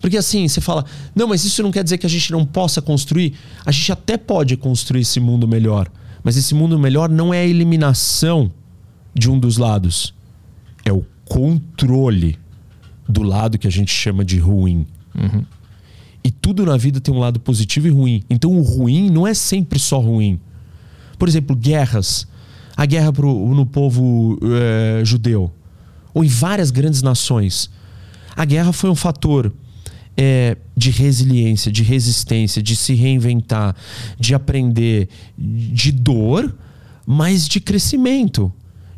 Porque 0.00 0.16
assim, 0.16 0.48
você 0.48 0.60
fala, 0.60 0.84
não, 1.14 1.28
mas 1.28 1.44
isso 1.44 1.62
não 1.62 1.70
quer 1.70 1.84
dizer 1.84 1.96
que 1.98 2.06
a 2.06 2.10
gente 2.10 2.32
não 2.32 2.44
possa 2.44 2.82
construir. 2.82 3.34
A 3.64 3.70
gente 3.70 3.92
até 3.92 4.16
pode 4.16 4.56
construir 4.56 5.02
esse 5.02 5.20
mundo 5.20 5.46
melhor. 5.46 5.88
Mas 6.24 6.36
esse 6.36 6.54
mundo 6.54 6.78
melhor 6.78 7.08
não 7.08 7.32
é 7.32 7.40
a 7.40 7.46
eliminação 7.46 8.50
de 9.14 9.30
um 9.30 9.38
dos 9.38 9.58
lados. 9.58 10.12
É 10.84 10.92
o 10.92 11.04
controle 11.24 12.38
do 13.08 13.22
lado 13.22 13.58
que 13.58 13.66
a 13.66 13.70
gente 13.70 13.92
chama 13.92 14.24
de 14.24 14.38
ruim. 14.38 14.86
E 16.24 16.30
tudo 16.30 16.64
na 16.64 16.76
vida 16.76 17.00
tem 17.00 17.12
um 17.12 17.18
lado 17.18 17.40
positivo 17.40 17.88
e 17.88 17.90
ruim. 17.90 18.22
Então 18.30 18.52
o 18.52 18.62
ruim 18.62 19.10
não 19.10 19.26
é 19.26 19.34
sempre 19.34 19.78
só 19.78 19.98
ruim. 19.98 20.38
Por 21.18 21.28
exemplo, 21.28 21.56
guerras. 21.56 22.26
A 22.76 22.86
guerra 22.86 23.12
pro, 23.12 23.54
no 23.54 23.66
povo 23.66 24.38
eh, 24.42 25.02
judeu. 25.04 25.52
Ou 26.14 26.24
em 26.24 26.28
várias 26.28 26.70
grandes 26.70 27.02
nações. 27.02 27.70
A 28.36 28.44
guerra 28.44 28.72
foi 28.72 28.88
um 28.88 28.94
fator 28.94 29.52
eh, 30.16 30.56
de 30.76 30.90
resiliência, 30.90 31.72
de 31.72 31.82
resistência, 31.82 32.62
de 32.62 32.76
se 32.76 32.94
reinventar, 32.94 33.74
de 34.18 34.34
aprender, 34.34 35.08
de 35.36 35.90
dor, 35.90 36.54
mas 37.06 37.48
de 37.48 37.60
crescimento. 37.60 38.52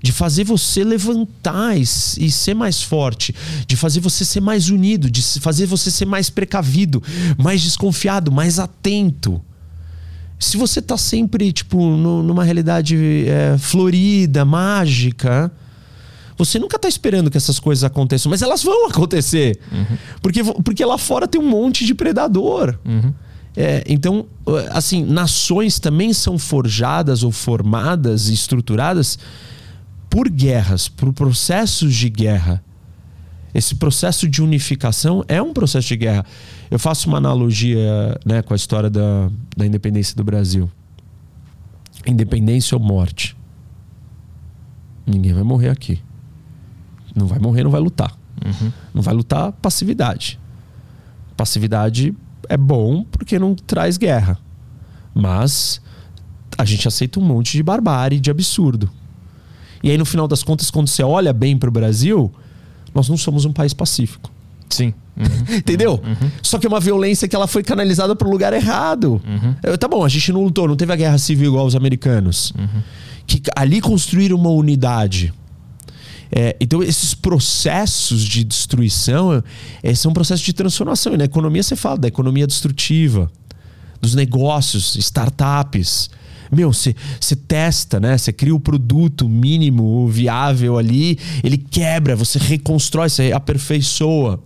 De 0.04 0.12
fazer 0.12 0.44
você 0.44 0.84
levantar 0.84 1.76
e, 1.78 1.80
e 1.80 2.30
ser 2.30 2.54
mais 2.54 2.82
forte. 2.82 3.34
De 3.66 3.74
fazer 3.76 4.00
você 4.00 4.24
ser 4.24 4.40
mais 4.40 4.68
unido. 4.68 5.10
De 5.10 5.22
fazer 5.40 5.66
você 5.66 5.90
ser 5.90 6.04
mais 6.04 6.28
precavido, 6.28 7.02
mais 7.38 7.62
desconfiado, 7.62 8.30
mais 8.30 8.58
atento 8.58 9.40
se 10.38 10.58
você 10.58 10.82
tá 10.82 10.98
sempre, 10.98 11.50
tipo, 11.52 11.78
no- 11.96 12.22
numa 12.22 12.44
realidade 12.44 12.96
é, 13.26 13.56
florida, 13.56 14.44
mágica, 14.44 15.50
você 16.36 16.58
nunca 16.58 16.78
tá 16.78 16.86
esperando 16.86 17.30
que 17.30 17.36
essas 17.38 17.58
coisas 17.58 17.82
aconteçam, 17.82 18.28
mas 18.28 18.42
elas 18.42 18.62
vão 18.62 18.86
acontecer. 18.88 19.58
Porque, 20.20 20.42
vo- 20.42 20.60
porque 20.62 20.84
lá 20.84 20.98
fora 20.98 21.26
tem 21.26 21.40
um 21.40 21.48
monte 21.48 21.86
de 21.86 21.94
predador. 21.94 22.78
É, 23.56 23.84
então, 23.88 24.26
assim, 24.72 25.02
nações 25.02 25.78
também 25.78 26.12
são 26.12 26.36
forjadas 26.36 27.22
ou 27.22 27.30
formadas 27.32 28.28
e 28.28 28.34
estruturadas 28.34 29.18
por 30.14 30.28
guerras, 30.28 30.86
por 30.86 31.12
processos 31.12 31.92
de 31.92 32.08
guerra. 32.08 32.62
Esse 33.52 33.74
processo 33.74 34.28
de 34.28 34.40
unificação 34.40 35.24
é 35.26 35.42
um 35.42 35.52
processo 35.52 35.88
de 35.88 35.96
guerra. 35.96 36.24
Eu 36.70 36.78
faço 36.78 37.08
uma 37.08 37.18
analogia 37.18 38.16
né, 38.24 38.40
com 38.40 38.52
a 38.52 38.56
história 38.56 38.88
da, 38.88 39.28
da 39.56 39.66
independência 39.66 40.14
do 40.14 40.22
Brasil. 40.22 40.70
Independência 42.06 42.76
ou 42.76 42.80
morte. 42.80 43.36
Ninguém 45.04 45.32
vai 45.32 45.42
morrer 45.42 45.70
aqui. 45.70 46.00
Não 47.12 47.26
vai 47.26 47.40
morrer, 47.40 47.64
não 47.64 47.72
vai 47.72 47.80
lutar. 47.80 48.16
Não 48.94 49.02
vai 49.02 49.14
lutar 49.14 49.50
passividade. 49.50 50.38
Passividade 51.36 52.14
é 52.48 52.56
bom 52.56 53.02
porque 53.02 53.36
não 53.36 53.56
traz 53.56 53.96
guerra. 53.96 54.38
Mas 55.12 55.82
a 56.56 56.64
gente 56.64 56.86
aceita 56.86 57.18
um 57.18 57.24
monte 57.24 57.56
de 57.56 57.64
barbárie, 57.64 58.20
de 58.20 58.30
absurdo. 58.30 58.88
E 59.84 59.90
aí, 59.90 59.98
no 59.98 60.06
final 60.06 60.26
das 60.26 60.42
contas, 60.42 60.70
quando 60.70 60.88
você 60.88 61.02
olha 61.02 61.30
bem 61.30 61.58
para 61.58 61.68
o 61.68 61.70
Brasil, 61.70 62.32
nós 62.94 63.06
não 63.06 63.18
somos 63.18 63.44
um 63.44 63.52
país 63.52 63.74
pacífico. 63.74 64.30
Sim. 64.68 64.92
Uhum. 65.16 65.56
Entendeu? 65.58 66.02
Só 66.42 66.58
que 66.58 66.66
é 66.66 66.68
uma 66.68 66.80
violência 66.80 67.28
que 67.28 67.36
ela 67.36 67.46
foi 67.46 67.62
canalizada 67.62 68.16
pro 68.16 68.28
lugar 68.28 68.52
errado. 68.52 69.22
É, 69.62 69.76
Tá 69.76 69.86
bom, 69.86 70.04
a 70.04 70.08
gente 70.08 70.32
não 70.32 70.42
lutou, 70.42 70.66
não 70.66 70.74
teve 70.74 70.92
a 70.92 70.96
guerra 70.96 71.18
civil 71.18 71.52
igual 71.52 71.64
os 71.66 71.76
americanos. 71.76 72.52
Que 73.24 73.40
ali 73.54 73.80
construíram 73.80 74.36
uma 74.36 74.50
unidade. 74.50 75.32
É, 76.32 76.56
então, 76.58 76.82
esses 76.82 77.14
processos 77.14 78.24
de 78.24 78.42
destruição 78.42 79.40
é, 79.84 79.94
são 79.94 80.12
processos 80.12 80.44
de 80.44 80.52
transformação. 80.52 81.14
E 81.14 81.16
na 81.16 81.26
economia 81.26 81.62
você 81.62 81.76
fala 81.76 81.96
da 81.96 82.08
economia 82.08 82.44
destrutiva, 82.44 83.30
dos 84.00 84.16
negócios, 84.16 84.96
startups. 84.96 86.10
Meu, 86.52 86.72
você 86.72 86.94
testa, 87.48 87.98
né? 87.98 88.16
Você 88.16 88.32
cria 88.32 88.54
o 88.54 88.60
produto 88.60 89.28
mínimo 89.28 90.06
viável 90.08 90.78
ali, 90.78 91.18
ele 91.42 91.56
quebra, 91.58 92.14
você 92.16 92.38
reconstrói, 92.38 93.08
você 93.08 93.32
aperfeiçoa. 93.32 94.42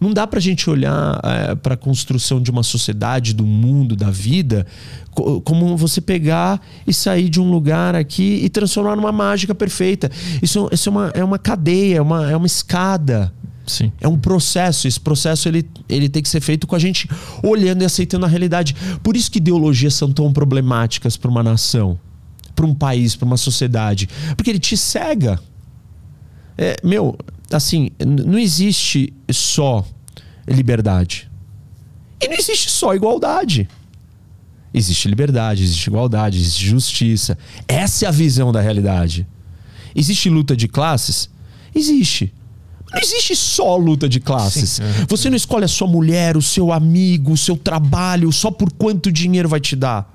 Não 0.00 0.12
dá 0.12 0.28
pra 0.28 0.38
gente 0.38 0.70
olhar 0.70 1.20
é, 1.24 1.54
para 1.56 1.74
a 1.74 1.76
construção 1.76 2.40
de 2.40 2.52
uma 2.52 2.62
sociedade, 2.62 3.34
do 3.34 3.44
mundo, 3.44 3.96
da 3.96 4.10
vida, 4.10 4.64
co- 5.10 5.40
como 5.40 5.76
você 5.76 6.00
pegar 6.00 6.60
e 6.86 6.94
sair 6.94 7.28
de 7.28 7.40
um 7.40 7.50
lugar 7.50 7.96
aqui 7.96 8.40
e 8.44 8.48
transformar 8.48 8.94
numa 8.94 9.10
mágica 9.10 9.54
perfeita. 9.56 10.08
Isso, 10.40 10.68
isso 10.70 10.88
é, 10.88 10.92
uma, 10.92 11.10
é 11.16 11.24
uma 11.24 11.38
cadeia, 11.38 11.96
é 11.96 12.00
uma, 12.00 12.30
é 12.30 12.36
uma 12.36 12.46
escada. 12.46 13.32
Sim. 13.68 13.92
É 14.00 14.08
um 14.08 14.18
processo. 14.18 14.88
Esse 14.88 14.98
processo 14.98 15.48
ele, 15.48 15.68
ele 15.88 16.08
tem 16.08 16.22
que 16.22 16.28
ser 16.28 16.40
feito 16.40 16.66
com 16.66 16.74
a 16.74 16.78
gente 16.78 17.08
olhando 17.42 17.82
e 17.82 17.84
aceitando 17.84 18.24
a 18.24 18.28
realidade. 18.28 18.74
Por 19.02 19.16
isso 19.16 19.30
que 19.30 19.38
ideologias 19.38 19.94
são 19.94 20.10
tão 20.10 20.32
problemáticas 20.32 21.16
para 21.16 21.30
uma 21.30 21.42
nação, 21.42 21.98
para 22.56 22.66
um 22.66 22.74
país, 22.74 23.14
para 23.14 23.26
uma 23.26 23.36
sociedade. 23.36 24.08
Porque 24.36 24.50
ele 24.50 24.58
te 24.58 24.76
cega. 24.76 25.38
É, 26.56 26.76
meu, 26.82 27.16
assim, 27.52 27.90
não 28.04 28.38
existe 28.38 29.12
só 29.30 29.86
liberdade. 30.46 31.30
E 32.20 32.26
não 32.26 32.34
existe 32.34 32.70
só 32.70 32.94
igualdade. 32.94 33.68
Existe 34.72 35.08
liberdade, 35.08 35.62
existe 35.62 35.86
igualdade, 35.86 36.38
existe 36.38 36.66
justiça. 36.66 37.38
Essa 37.66 38.06
é 38.06 38.08
a 38.08 38.10
visão 38.12 38.50
da 38.52 38.60
realidade. 38.60 39.26
Existe 39.94 40.28
luta 40.28 40.56
de 40.56 40.68
classes? 40.68 41.30
Existe. 41.74 42.32
Não 42.92 43.00
existe 43.00 43.36
só 43.36 43.76
luta 43.76 44.08
de 44.08 44.18
classes. 44.18 44.70
Sim, 44.70 44.82
uhum. 44.82 45.06
Você 45.08 45.28
não 45.28 45.36
escolhe 45.36 45.64
a 45.64 45.68
sua 45.68 45.86
mulher, 45.86 46.36
o 46.36 46.42
seu 46.42 46.72
amigo, 46.72 47.32
o 47.32 47.36
seu 47.36 47.56
trabalho, 47.56 48.32
só 48.32 48.50
por 48.50 48.72
quanto 48.72 49.12
dinheiro 49.12 49.48
vai 49.48 49.60
te 49.60 49.76
dar. 49.76 50.14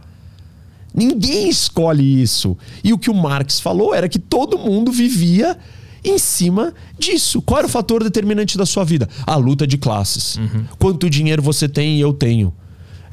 Ninguém 0.94 1.50
escolhe 1.50 2.22
isso. 2.22 2.58
E 2.84 2.94
o 2.94 2.98
que 2.98 3.10
o 3.10 3.14
Marx 3.14 3.60
falou 3.60 3.94
era 3.94 4.08
que 4.08 4.20
todo 4.20 4.58
mundo 4.58 4.92
vivia 4.92 5.58
em 6.04 6.18
cima 6.18 6.74
disso. 6.98 7.42
Qual 7.42 7.60
era 7.60 7.68
o 7.68 7.70
fator 7.70 8.04
determinante 8.04 8.58
da 8.58 8.66
sua 8.66 8.84
vida? 8.84 9.08
A 9.26 9.36
luta 9.36 9.66
de 9.66 9.78
classes. 9.78 10.38
Quanto 10.78 11.10
dinheiro 11.10 11.42
você 11.42 11.68
tem 11.68 11.98
e 11.98 12.02
eu 12.02 12.14
tenho. 12.14 12.54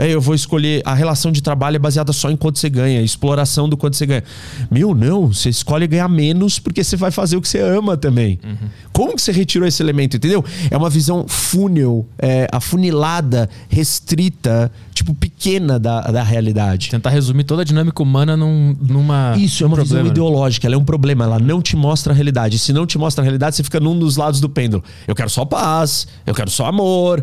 É, 0.01 0.09
eu 0.09 0.21
vou 0.21 0.35
escolher. 0.35 0.81
A 0.87 0.95
relação 0.95 1.31
de 1.31 1.43
trabalho 1.43 1.77
é 1.77 1.79
baseada 1.79 2.11
só 2.11 2.31
em 2.31 2.37
quanto 2.37 2.59
você 2.59 2.71
ganha, 2.71 3.03
exploração 3.03 3.69
do 3.69 3.77
quanto 3.77 3.97
você 3.97 4.07
ganha. 4.07 4.25
Meu, 4.71 4.95
não. 4.95 5.27
Você 5.27 5.51
escolhe 5.51 5.87
ganhar 5.87 6.09
menos 6.09 6.59
porque 6.59 6.83
você 6.83 6.97
vai 6.97 7.11
fazer 7.11 7.37
o 7.37 7.43
que 7.43 7.49
você 7.49 7.61
ama 7.61 7.99
também. 7.99 8.41
Uhum. 8.43 8.69
Como 8.95 9.15
que 9.15 9.21
você 9.21 9.31
retirou 9.31 9.69
esse 9.69 9.83
elemento, 9.83 10.17
entendeu? 10.17 10.43
É 10.71 10.77
uma 10.77 10.89
visão 10.89 11.27
fúnel, 11.29 12.07
é, 12.19 12.49
afunilada, 12.51 13.51
restrita, 13.69 14.73
tipo, 14.95 15.15
pequena 15.15 15.79
da, 15.79 16.01
da 16.01 16.23
realidade. 16.23 16.89
Tentar 16.89 17.11
resumir 17.11 17.45
toda 17.45 17.61
a 17.61 17.65
dinâmica 17.65 18.03
humana 18.03 18.39
num, 18.39 18.75
numa. 18.81 19.35
Isso, 19.37 19.63
é 19.63 19.67
uma 19.67 19.77
problema, 19.77 19.85
visão 19.85 20.05
né? 20.05 20.11
ideológica, 20.11 20.67
ela 20.67 20.77
é 20.77 20.79
um 20.79 20.85
problema, 20.85 21.25
ela 21.25 21.39
não 21.39 21.61
te 21.61 21.77
mostra 21.77 22.15
a 22.15 22.17
realidade. 22.17 22.59
Se 22.59 22.73
não 22.73 22.87
te 22.87 22.97
mostra 22.97 23.23
a 23.23 23.25
realidade, 23.25 23.57
você 23.57 23.63
fica 23.63 23.79
num 23.79 23.99
dos 23.99 24.17
lados 24.17 24.41
do 24.41 24.49
pêndulo. 24.49 24.83
Eu 25.07 25.15
quero 25.15 25.29
só 25.29 25.45
paz, 25.45 26.07
eu 26.27 26.35
quero 26.35 26.51
só 26.51 26.65
amor. 26.65 27.23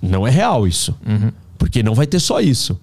Não 0.00 0.26
é 0.26 0.30
real 0.30 0.66
isso. 0.66 0.94
Uhum. 1.06 1.32
Porque 1.58 1.82
não 1.82 1.94
vai 1.94 2.06
ter 2.06 2.20
só 2.20 2.40
isso. 2.40 2.80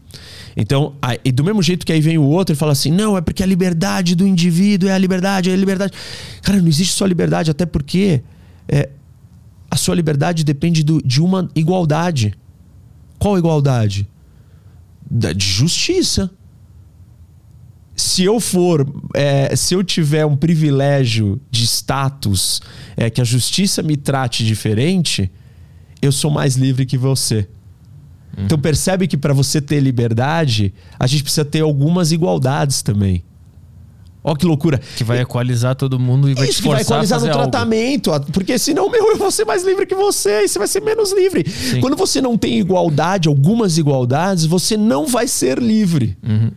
Então, 0.56 0.96
aí, 1.02 1.20
e 1.24 1.32
do 1.32 1.44
mesmo 1.44 1.64
jeito 1.64 1.86
que 1.86 1.92
aí 1.92 2.02
vem 2.02 2.18
o 2.18 2.24
outro 2.24 2.54
e 2.54 2.56
fala 2.56 2.74
assim: 2.74 2.92
não, 2.92 3.18
é 3.18 3.22
porque 3.22 3.42
a 3.42 3.46
liberdade 3.46 4.16
do 4.16 4.28
indivíduo 4.28 4.90
é 4.90 4.94
a 4.94 4.98
liberdade, 4.98 5.50
é 5.50 5.54
a 5.54 5.58
liberdade. 5.58 5.94
Cara, 6.42 6.62
não 6.62 6.68
existe 6.68 6.94
só 6.94 7.06
liberdade, 7.06 7.50
até 7.50 7.66
porque 7.66 8.22
é, 8.68 8.90
a 9.70 9.76
sua 9.76 9.96
liberdade 9.96 10.44
depende 10.44 10.84
do, 10.84 11.02
de 11.02 11.22
uma 11.22 11.50
igualdade. 11.56 12.34
Qual 13.18 13.38
igualdade? 13.38 14.08
Da, 15.10 15.34
de 15.34 15.46
justiça. 15.46 16.30
Se 17.96 18.24
eu 18.24 18.42
for, 18.42 18.86
é, 19.14 19.56
se 19.56 19.74
eu 19.74 19.84
tiver 19.84 20.26
um 20.26 20.36
privilégio 20.36 21.40
de 21.50 21.64
status, 21.66 22.62
é, 22.98 23.10
que 23.10 23.22
a 23.22 23.24
justiça 23.24 23.82
me 23.82 23.96
trate 23.96 24.46
diferente, 24.46 25.32
eu 26.02 26.12
sou 26.12 26.30
mais 26.30 26.56
livre 26.56 26.86
que 26.86 26.98
você. 26.98 27.48
Uhum. 28.38 28.46
Então 28.46 28.58
percebe 28.60 29.08
que 29.08 29.18
para 29.18 29.34
você 29.34 29.62
ter 29.62 29.80
liberdade, 29.80 30.74
a 31.00 31.08
gente 31.08 31.24
precisa 31.24 31.46
ter 31.46 31.62
algumas 31.62 32.12
igualdades 32.12 32.82
também. 32.82 33.24
Olha 34.28 34.36
que 34.36 34.46
loucura. 34.46 34.82
Que 34.98 35.04
vai 35.04 35.22
equalizar 35.22 35.76
todo 35.76 36.00
mundo 36.00 36.28
e 36.28 36.34
vai 36.34 36.50
Isso, 36.50 36.58
te 36.58 36.64
forçar 36.64 36.80
que 36.80 36.90
vai 36.90 36.98
equalizar 36.98 37.20
no 37.20 37.28
algo. 37.28 37.38
tratamento. 37.52 38.12
Porque 38.34 38.58
senão, 38.58 38.90
meu, 38.90 39.12
eu 39.12 39.18
vou 39.18 39.30
ser 39.30 39.46
mais 39.46 39.64
livre 39.64 39.86
que 39.86 39.94
você 39.94 40.46
e 40.46 40.48
você 40.48 40.58
vai 40.58 40.68
ser 40.68 40.82
menos 40.82 41.14
livre. 41.14 41.48
Sim. 41.48 41.80
Quando 41.80 41.96
você 41.96 42.20
não 42.20 42.36
tem 42.36 42.58
igualdade, 42.58 43.30
algumas 43.30 43.78
igualdades, 43.78 44.46
você 44.46 44.76
não 44.76 45.06
vai 45.06 45.28
ser 45.28 45.60
livre. 45.60 46.18
Uhum. 46.28 46.50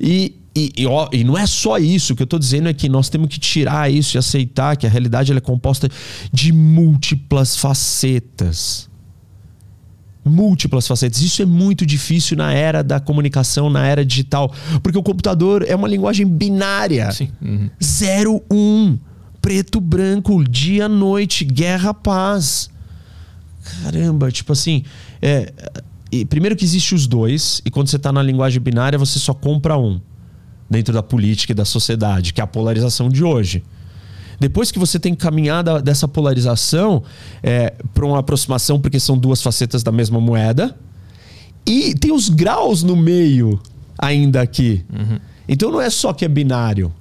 E, 0.00 0.36
e, 0.56 0.72
e, 0.74 0.86
ó, 0.86 1.06
e, 1.12 1.22
não 1.22 1.36
é 1.36 1.46
só 1.46 1.76
isso. 1.76 2.14
O 2.14 2.16
que 2.16 2.22
eu 2.22 2.24
estou 2.24 2.38
dizendo 2.38 2.70
é 2.70 2.72
que 2.72 2.88
nós 2.88 3.10
temos 3.10 3.28
que 3.28 3.38
tirar 3.38 3.92
isso 3.92 4.16
e 4.16 4.18
aceitar 4.18 4.74
que 4.78 4.86
a 4.86 4.90
realidade 4.90 5.36
é 5.36 5.40
composta 5.40 5.90
de 6.32 6.50
múltiplas 6.50 7.58
facetas 7.58 8.90
múltiplas 10.24 10.86
facetas. 10.86 11.20
Isso 11.20 11.42
é 11.42 11.46
muito 11.46 11.84
difícil 11.84 12.36
na 12.36 12.52
era 12.52 12.82
da 12.82 13.00
comunicação, 13.00 13.68
na 13.68 13.86
era 13.86 14.04
digital, 14.04 14.52
porque 14.82 14.98
o 14.98 15.02
computador 15.02 15.64
é 15.66 15.74
uma 15.74 15.88
linguagem 15.88 16.26
binária. 16.26 17.10
Sim. 17.10 17.28
Uhum. 17.40 17.70
Zero, 17.82 18.42
um, 18.50 18.98
preto, 19.40 19.80
branco, 19.80 20.44
dia, 20.44 20.88
noite, 20.88 21.44
guerra, 21.44 21.92
paz. 21.92 22.70
Caramba, 23.82 24.30
tipo 24.30 24.52
assim, 24.52 24.84
é, 25.20 25.52
primeiro 26.28 26.56
que 26.56 26.64
existe 26.64 26.94
os 26.94 27.06
dois, 27.06 27.60
e 27.64 27.70
quando 27.70 27.88
você 27.88 27.96
está 27.96 28.12
na 28.12 28.22
linguagem 28.22 28.60
binária, 28.60 28.98
você 28.98 29.18
só 29.18 29.32
compra 29.32 29.78
um 29.78 30.00
dentro 30.68 30.92
da 30.92 31.02
política 31.02 31.52
e 31.52 31.54
da 31.54 31.64
sociedade, 31.64 32.32
que 32.32 32.40
é 32.40 32.44
a 32.44 32.46
polarização 32.46 33.08
de 33.08 33.22
hoje. 33.22 33.62
Depois 34.42 34.72
que 34.72 34.78
você 34.78 34.98
tem 34.98 35.14
caminhada 35.14 35.80
dessa 35.80 36.08
polarização 36.08 37.04
é, 37.44 37.72
para 37.94 38.04
uma 38.04 38.18
aproximação, 38.18 38.80
porque 38.80 38.98
são 38.98 39.16
duas 39.16 39.40
facetas 39.40 39.84
da 39.84 39.92
mesma 39.92 40.20
moeda, 40.20 40.76
e 41.64 41.94
tem 41.94 42.10
os 42.10 42.28
graus 42.28 42.82
no 42.82 42.96
meio 42.96 43.60
ainda 43.96 44.42
aqui. 44.42 44.84
Uhum. 44.92 45.20
Então 45.46 45.70
não 45.70 45.80
é 45.80 45.88
só 45.88 46.12
que 46.12 46.24
é 46.24 46.28
binário, 46.28 46.92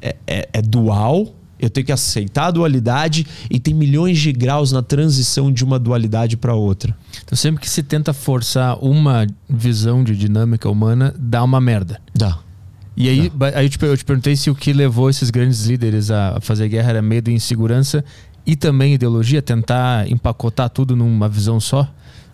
é, 0.00 0.16
é, 0.26 0.48
é 0.50 0.62
dual. 0.62 1.34
Eu 1.60 1.68
tenho 1.68 1.84
que 1.84 1.92
aceitar 1.92 2.46
a 2.46 2.50
dualidade 2.50 3.26
e 3.50 3.60
tem 3.60 3.74
milhões 3.74 4.18
de 4.18 4.32
graus 4.32 4.72
na 4.72 4.80
transição 4.80 5.52
de 5.52 5.62
uma 5.62 5.78
dualidade 5.78 6.38
para 6.38 6.54
outra. 6.54 6.96
Então, 7.22 7.36
sempre 7.36 7.60
que 7.62 7.68
se 7.68 7.82
tenta 7.82 8.14
forçar 8.14 8.82
uma 8.82 9.26
visão 9.48 10.04
de 10.04 10.16
dinâmica 10.16 10.70
humana, 10.70 11.14
dá 11.18 11.42
uma 11.42 11.60
merda. 11.60 12.00
Dá. 12.14 12.38
E 12.96 13.08
aí, 13.08 13.32
aí 13.54 13.66
eu, 13.66 13.68
te, 13.68 13.78
eu 13.82 13.96
te 13.96 14.04
perguntei 14.04 14.34
se 14.34 14.48
o 14.48 14.54
que 14.54 14.72
levou 14.72 15.10
esses 15.10 15.30
grandes 15.30 15.66
líderes 15.66 16.10
a 16.10 16.38
fazer 16.40 16.68
guerra 16.68 16.90
era 16.90 17.02
medo 17.02 17.30
e 17.30 17.34
insegurança 17.34 18.02
e 18.46 18.56
também 18.56 18.94
ideologia, 18.94 19.42
tentar 19.42 20.10
empacotar 20.10 20.70
tudo 20.70 20.96
numa 20.96 21.28
visão 21.28 21.60
só? 21.60 21.86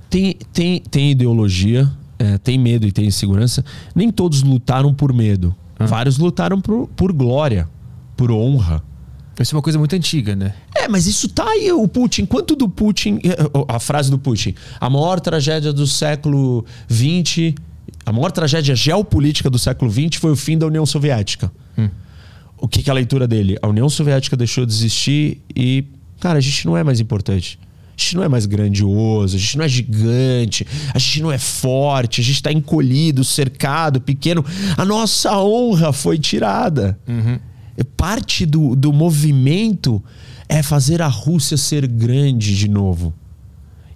Tem, 0.08 0.36
tem, 0.52 0.80
tem 0.80 1.10
ideologia, 1.10 1.90
é, 2.18 2.38
tem 2.38 2.58
medo 2.58 2.86
e 2.86 2.92
tem 2.92 3.06
insegurança. 3.06 3.64
Nem 3.94 4.10
todos 4.10 4.42
lutaram 4.42 4.94
por 4.94 5.12
medo. 5.12 5.54
Ah. 5.78 5.86
Vários 5.86 6.18
lutaram 6.18 6.60
por, 6.60 6.86
por 6.88 7.12
glória, 7.12 7.68
por 8.16 8.30
honra. 8.30 8.84
Isso 9.40 9.54
é 9.54 9.56
uma 9.56 9.62
coisa 9.62 9.78
muito 9.78 9.96
antiga, 9.96 10.36
né? 10.36 10.54
É, 10.76 10.86
mas 10.86 11.06
isso 11.06 11.28
tá 11.28 11.44
aí. 11.44 11.72
O 11.72 11.88
Putin, 11.88 12.26
quanto 12.26 12.54
do 12.54 12.68
Putin. 12.68 13.18
É, 13.24 13.36
a 13.66 13.80
frase 13.80 14.10
do 14.10 14.18
Putin. 14.18 14.54
A 14.78 14.88
maior 14.88 15.18
tragédia 15.18 15.72
do 15.72 15.86
século 15.86 16.64
XX 16.88 17.54
a 18.04 18.12
maior 18.12 18.30
tragédia 18.32 18.74
geopolítica 18.74 19.48
do 19.48 19.58
século 19.58 19.90
XX 19.90 20.16
foi 20.16 20.32
o 20.32 20.36
fim 20.36 20.58
da 20.58 20.66
União 20.66 20.84
Soviética. 20.84 21.52
Hum. 21.78 21.88
O 22.58 22.68
que, 22.68 22.82
que 22.82 22.90
é 22.90 22.92
a 22.92 22.94
leitura 22.94 23.26
dele? 23.26 23.56
A 23.62 23.68
União 23.68 23.88
Soviética 23.88 24.36
deixou 24.36 24.64
de 24.64 24.72
existir 24.72 25.40
e, 25.54 25.84
cara, 26.20 26.38
a 26.38 26.40
gente 26.40 26.66
não 26.66 26.76
é 26.76 26.84
mais 26.84 27.00
importante. 27.00 27.58
A 27.96 28.00
gente 28.00 28.16
não 28.16 28.22
é 28.22 28.28
mais 28.28 28.46
grandioso, 28.46 29.36
a 29.36 29.38
gente 29.38 29.58
não 29.58 29.64
é 29.64 29.68
gigante, 29.68 30.66
a 30.94 30.98
gente 30.98 31.22
não 31.22 31.30
é 31.30 31.38
forte, 31.38 32.20
a 32.20 32.24
gente 32.24 32.36
está 32.36 32.52
encolhido, 32.52 33.22
cercado, 33.22 34.00
pequeno. 34.00 34.44
A 34.76 34.84
nossa 34.84 35.36
honra 35.38 35.92
foi 35.92 36.18
tirada. 36.18 36.98
Uhum. 37.06 37.38
Parte 37.96 38.46
do, 38.46 38.74
do 38.74 38.92
movimento 38.92 40.02
é 40.48 40.62
fazer 40.62 41.02
a 41.02 41.08
Rússia 41.08 41.56
ser 41.56 41.86
grande 41.86 42.56
de 42.56 42.68
novo. 42.68 43.14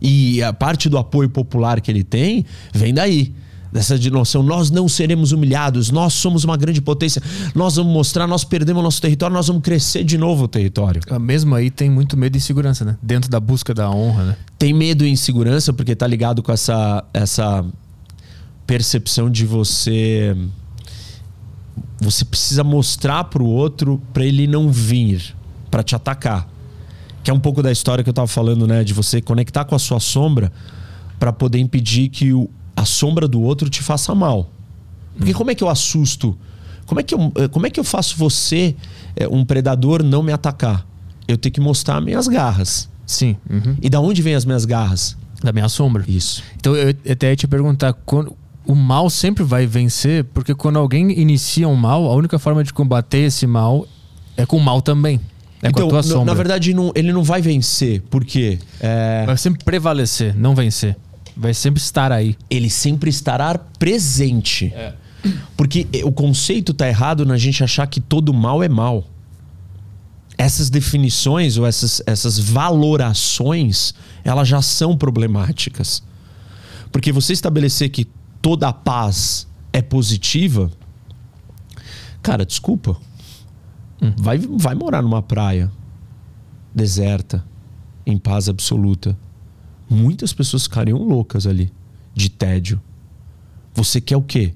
E 0.01 0.43
a 0.43 0.53
parte 0.53 0.89
do 0.89 0.99
apoio 0.99 1.29
popular 1.29 1.81
que 1.81 1.91
ele 1.91 2.05
tem 2.05 2.45
vem 2.73 2.93
daí 2.93 3.35
dessa 3.77 3.99
de 3.99 4.11
noção, 4.11 4.43
nós 4.43 4.71
não 4.71 4.89
seremos 4.89 5.33
humilhados, 5.33 5.91
nós 5.91 6.15
somos 6.15 6.45
uma 6.45 6.57
grande 6.57 6.81
potência, 6.81 7.23
nós 7.55 7.77
vamos 7.77 7.93
mostrar, 7.93 8.27
nós 8.27 8.43
perdemos 8.43 8.83
nosso 8.83 9.03
território, 9.03 9.35
nós 9.35 9.49
vamos 9.49 9.63
crescer 9.63 10.03
de 10.03 10.17
novo 10.17 10.45
o 10.45 10.49
território. 10.49 11.03
Ah, 11.11 11.19
mesmo 11.19 11.55
aí 11.55 11.71
tem 11.71 11.91
muito 11.91 12.17
medo 12.17 12.37
e 12.37 12.39
insegurança, 12.39 12.87
né? 12.87 12.97
Dentro 13.03 13.31
da 13.31 13.39
busca 13.39 13.75
da 13.75 13.91
honra, 13.91 14.25
né? 14.25 14.37
Tem 14.59 14.73
medo 14.73 15.05
e 15.05 15.11
insegurança 15.11 15.75
porque 15.75 15.95
tá 15.95 16.07
ligado 16.07 16.43
com 16.43 16.51
essa, 16.51 17.05
essa 17.13 17.65
percepção 18.67 19.31
de 19.31 19.45
você 19.45 20.35
você 22.01 22.25
precisa 22.25 22.65
mostrar 22.65 23.25
para 23.25 23.43
o 23.43 23.47
outro 23.47 24.01
para 24.13 24.25
ele 24.25 24.47
não 24.47 24.71
vir 24.71 25.35
para 25.71 25.83
te 25.83 25.95
atacar. 25.95 26.49
Que 27.23 27.31
é 27.31 27.35
um 27.35 27.41
pouco 27.41 27.63
da 27.63 27.71
história 27.71 28.03
que 28.03 28.09
eu 28.09 28.13
estava 28.13 28.27
falando, 28.27 28.67
né, 28.67 28.83
de 28.85 28.95
você 28.95 29.21
conectar 29.21 29.65
com 29.67 29.75
a 29.75 29.79
sua 29.79 30.01
sombra 30.01 30.51
para 31.19 31.33
poder 31.33 31.59
impedir 31.59 32.09
que 32.09 32.33
o, 32.33 32.49
sombra 32.87 33.29
do 33.29 33.41
outro 33.43 33.69
te 33.69 33.83
faça 33.83 34.15
mal. 34.15 34.51
Porque 35.17 35.35
como 35.35 35.51
é 35.51 35.55
que 35.55 35.65
eu 35.65 35.69
assusto? 35.69 36.37
Como 36.87 37.01
é 37.01 37.03
que 37.03 37.15
eu, 37.15 37.33
eh, 37.37 37.49
como 37.49 37.67
é 37.67 37.71
que 37.71 37.81
eu 37.81 37.85
faço 37.85 38.17
você, 38.17 38.75
eh, 39.17 39.27
um 39.29 39.45
predador, 39.45 40.03
não 40.03 40.23
me 40.23 40.33
atacar? 40.33 40.87
Eu 41.27 41.37
tenho 41.37 41.53
que 41.53 41.61
mostrar 41.61 42.01
minhas 42.01 42.29
garras. 42.29 42.89
Sim. 43.05 43.37
Uhum. 43.51 43.77
E 43.83 43.91
da 43.91 44.01
onde 44.01 44.23
vem 44.23 44.35
as 44.35 44.45
minhas 44.45 44.65
garras? 44.65 45.17
Da 45.43 45.53
minha 45.53 45.69
sombra. 45.69 46.05
Isso. 46.07 46.43
Então 46.57 46.75
eu 46.75 46.95
até 47.11 47.31
ia 47.31 47.37
te 47.37 47.47
perguntar, 47.47 47.93
quando, 47.93 48.37
o 48.67 48.75
mal 48.75 49.09
sempre 49.11 49.45
vai 49.45 49.67
vencer, 49.67 50.25
porque 50.25 50.55
quando 50.55 50.79
alguém 50.79 51.19
inicia 51.19 51.69
um 51.69 51.77
mal, 51.77 52.07
a 52.07 52.15
única 52.15 52.39
forma 52.39 52.63
de 52.65 52.73
combater 52.73 53.19
esse 53.19 53.47
mal 53.47 53.87
é 54.37 54.45
com 54.45 54.57
o 54.57 54.61
mal 54.61 54.83
também. 54.83 55.21
É 55.63 55.69
então, 55.69 55.89
com 55.89 55.89
a 55.89 55.91
tua 55.91 56.03
sombra. 56.03 56.27
Na 56.27 56.35
verdade, 56.35 56.75
não, 56.75 56.93
ele 56.95 57.13
não 57.13 57.23
vai 57.23 57.41
vencer, 57.41 58.03
porque. 58.11 58.59
É... 58.81 59.25
Vai 59.25 59.37
sempre 59.37 59.65
prevalecer, 59.65 60.37
não 60.37 60.55
vencer. 60.55 60.97
Vai 61.37 61.53
sempre 61.53 61.83
estar 61.83 62.11
aí. 62.11 62.35
Ele 62.49 62.71
sempre 62.71 63.11
estará 63.11 63.59
presente. 63.59 64.73
É. 64.75 64.95
Porque 65.57 65.87
o 66.03 66.11
conceito 66.11 66.73
tá 66.73 66.89
errado 66.89 67.27
na 67.27 67.37
gente 67.37 67.63
achar 67.63 67.87
que 67.87 68.01
todo 68.01 68.33
mal 68.33 68.63
é 68.63 68.69
mal. 68.69 69.05
Essas 70.39 70.71
definições 70.71 71.59
ou 71.59 71.67
essas, 71.67 72.03
essas 72.07 72.39
valorações, 72.39 73.95
elas 74.25 74.49
já 74.49 74.63
são 74.63 74.97
problemáticas. 74.97 76.03
Porque 76.91 77.13
você 77.13 77.33
estabelecer 77.33 77.91
que 77.91 78.07
toda 78.41 78.73
paz 78.73 79.47
é 79.73 79.83
positiva, 79.83 80.71
cara, 82.23 82.47
desculpa. 82.47 82.97
Hum. 84.01 84.13
Vai, 84.17 84.39
vai 84.39 84.75
morar 84.75 85.03
numa 85.03 85.23
praia 85.23 85.71
deserta, 86.75 87.45
em 88.07 88.17
paz 88.17 88.49
absoluta 88.49 89.17
muitas 89.89 90.33
pessoas 90.33 90.65
ficariam 90.65 90.99
loucas 90.99 91.47
ali, 91.47 91.73
de 92.15 92.29
tédio. 92.29 92.81
Você 93.75 94.01
quer 94.01 94.17
o 94.17 94.23
quê? 94.23 94.55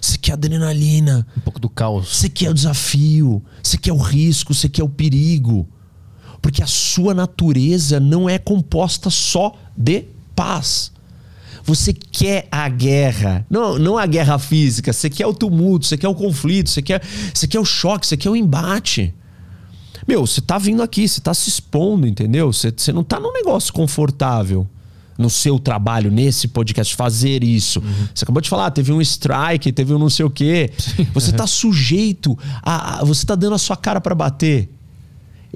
Você 0.00 0.18
quer 0.18 0.32
adrenalina. 0.32 1.26
Um 1.36 1.40
pouco 1.40 1.58
do 1.58 1.68
caos. 1.68 2.16
Você 2.16 2.28
quer 2.28 2.50
o 2.50 2.54
desafio. 2.54 3.42
Você 3.62 3.76
quer 3.76 3.92
o 3.92 3.96
risco. 3.96 4.54
Você 4.54 4.68
quer 4.68 4.82
o 4.82 4.88
perigo. 4.88 5.66
Porque 6.40 6.62
a 6.62 6.66
sua 6.66 7.14
natureza 7.14 7.98
não 7.98 8.28
é 8.28 8.38
composta 8.38 9.10
só 9.10 9.56
de 9.76 10.04
paz. 10.34 10.92
Você 11.64 11.92
quer 11.92 12.46
a 12.50 12.68
guerra. 12.68 13.44
Não, 13.50 13.78
não 13.78 13.98
a 13.98 14.06
guerra 14.06 14.38
física. 14.38 14.92
Você 14.92 15.10
quer 15.10 15.26
o 15.26 15.34
tumulto, 15.34 15.86
você 15.86 15.96
quer 15.96 16.06
o 16.06 16.14
conflito, 16.14 16.70
você 16.70 16.80
quer, 16.80 17.02
você 17.34 17.48
quer 17.48 17.58
o 17.58 17.64
choque, 17.64 18.06
você 18.06 18.16
quer 18.16 18.30
o 18.30 18.36
embate. 18.36 19.12
Meu, 20.06 20.26
você 20.26 20.40
tá 20.40 20.56
vindo 20.58 20.82
aqui, 20.82 21.08
você 21.08 21.20
tá 21.20 21.34
se 21.34 21.48
expondo, 21.48 22.06
entendeu? 22.06 22.52
Você, 22.52 22.72
você 22.74 22.92
não 22.92 23.02
tá 23.02 23.18
num 23.18 23.32
negócio 23.32 23.72
confortável 23.72 24.66
no 25.18 25.30
seu 25.30 25.58
trabalho, 25.58 26.10
nesse 26.10 26.46
podcast, 26.46 26.94
fazer 26.94 27.42
isso. 27.42 27.80
Uhum. 27.80 28.08
Você 28.14 28.24
acabou 28.24 28.40
de 28.40 28.48
falar, 28.48 28.70
teve 28.70 28.92
um 28.92 29.00
strike, 29.00 29.72
teve 29.72 29.94
um 29.94 29.98
não 29.98 30.10
sei 30.10 30.24
o 30.26 30.30
quê. 30.30 30.70
Sim. 30.78 31.06
Você 31.14 31.32
tá 31.32 31.46
sujeito 31.48 32.38
a, 32.62 33.00
a. 33.00 33.04
Você 33.04 33.26
tá 33.26 33.34
dando 33.34 33.54
a 33.54 33.58
sua 33.58 33.76
cara 33.76 34.00
para 34.00 34.14
bater. 34.14 34.68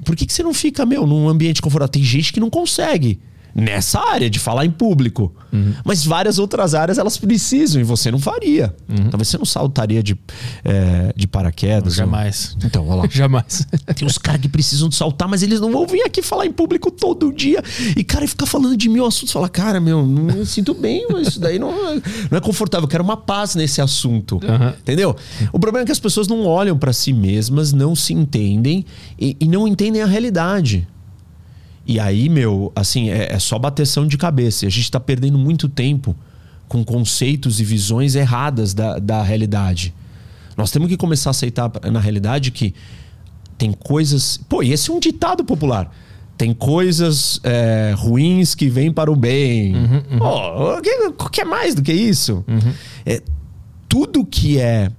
Por 0.03 0.15
que, 0.15 0.25
que 0.25 0.33
você 0.33 0.41
não 0.41 0.53
fica, 0.53 0.85
meu, 0.85 1.05
num 1.05 1.29
ambiente 1.29 1.61
confortável? 1.61 1.91
Tem 1.91 2.03
gente 2.03 2.33
que 2.33 2.39
não 2.39 2.49
consegue 2.49 3.19
nessa 3.53 3.99
área 3.99 4.29
de 4.29 4.39
falar 4.39 4.65
em 4.65 4.71
público. 4.71 5.33
Uhum. 5.51 5.73
Mas 5.83 6.05
várias 6.05 6.39
outras 6.39 6.73
áreas 6.73 6.97
elas 6.97 7.17
precisam 7.17 7.81
e 7.81 7.83
você 7.83 8.09
não 8.11 8.19
faria. 8.19 8.73
Uhum. 8.87 9.09
Talvez 9.09 9.27
você 9.27 9.37
não 9.37 9.45
saltaria 9.45 10.01
de, 10.01 10.17
é, 10.63 11.13
de 11.15 11.27
paraquedas. 11.27 11.93
Jamais. 11.93 12.55
Ou... 12.59 12.67
Então, 12.67 12.87
olha 12.87 13.01
lá. 13.01 13.07
Jamais. 13.11 13.67
Tem 13.95 14.07
uns 14.07 14.17
caras 14.17 14.41
que 14.41 14.47
precisam 14.47 14.89
de 14.89 14.95
saltar, 14.95 15.27
mas 15.27 15.43
eles 15.43 15.59
não 15.59 15.71
vão 15.71 15.85
vir 15.85 16.01
aqui 16.03 16.21
falar 16.21 16.45
em 16.45 16.51
público 16.51 16.89
todo 16.89 17.31
dia. 17.33 17.61
E, 17.95 18.03
cara, 18.03 18.27
ficar 18.27 18.45
falando 18.45 18.77
de 18.77 18.87
mil 18.87 19.05
assuntos. 19.05 19.33
Falar, 19.33 19.49
cara, 19.49 19.79
meu, 19.79 20.05
não 20.05 20.37
me 20.37 20.45
sinto 20.45 20.73
bem, 20.73 21.05
mas 21.09 21.27
isso 21.29 21.39
daí 21.39 21.59
não 21.59 21.69
é, 21.69 22.01
não 22.29 22.37
é 22.37 22.41
confortável. 22.41 22.85
Eu 22.85 22.89
quero 22.89 23.03
uma 23.03 23.17
paz 23.17 23.55
nesse 23.55 23.81
assunto. 23.81 24.35
Uhum. 24.35 24.69
Entendeu? 24.69 25.15
O 25.51 25.59
problema 25.59 25.83
é 25.83 25.85
que 25.85 25.91
as 25.91 25.99
pessoas 25.99 26.27
não 26.27 26.45
olham 26.45 26.77
para 26.77 26.93
si 26.93 27.11
mesmas, 27.11 27.73
não 27.73 27.95
se 27.95 28.13
entendem 28.13 28.85
e, 29.19 29.35
e 29.39 29.47
não 29.47 29.67
entendem 29.67 30.01
a 30.01 30.05
realidade. 30.05 30.87
E 31.85 31.99
aí, 31.99 32.29
meu, 32.29 32.71
assim, 32.75 33.09
é, 33.09 33.33
é 33.33 33.39
só 33.39 33.57
bateção 33.57 34.05
de 34.05 34.17
cabeça. 34.17 34.65
E 34.65 34.67
a 34.67 34.71
gente 34.71 34.83
está 34.83 34.99
perdendo 34.99 35.37
muito 35.37 35.67
tempo 35.67 36.15
com 36.67 36.83
conceitos 36.83 37.59
e 37.59 37.63
visões 37.63 38.15
erradas 38.15 38.73
da, 38.73 38.97
da 38.99 39.21
realidade. 39.21 39.93
Nós 40.55 40.71
temos 40.71 40.87
que 40.87 40.97
começar 40.97 41.29
a 41.29 41.31
aceitar 41.31 41.71
na 41.91 41.99
realidade 41.99 42.51
que 42.51 42.73
tem 43.57 43.73
coisas. 43.73 44.37
Pô, 44.37 44.63
e 44.63 44.71
esse 44.71 44.89
é 44.89 44.93
um 44.93 44.99
ditado 44.99 45.43
popular. 45.43 45.91
Tem 46.37 46.53
coisas 46.53 47.39
é, 47.43 47.93
ruins 47.97 48.55
que 48.55 48.69
vêm 48.69 48.91
para 48.91 49.11
o 49.11 49.15
bem. 49.15 49.75
Uhum, 49.75 50.03
uhum. 50.11 50.17
Pô, 50.17 50.77
o 50.77 50.81
que, 50.81 50.89
o 50.89 51.29
que 51.29 51.41
é 51.41 51.45
mais 51.45 51.75
do 51.75 51.81
que 51.81 51.93
isso? 51.93 52.43
Uhum. 52.47 52.73
É, 53.05 53.21
tudo 53.87 54.25
que 54.25 54.59
é, 54.59 54.89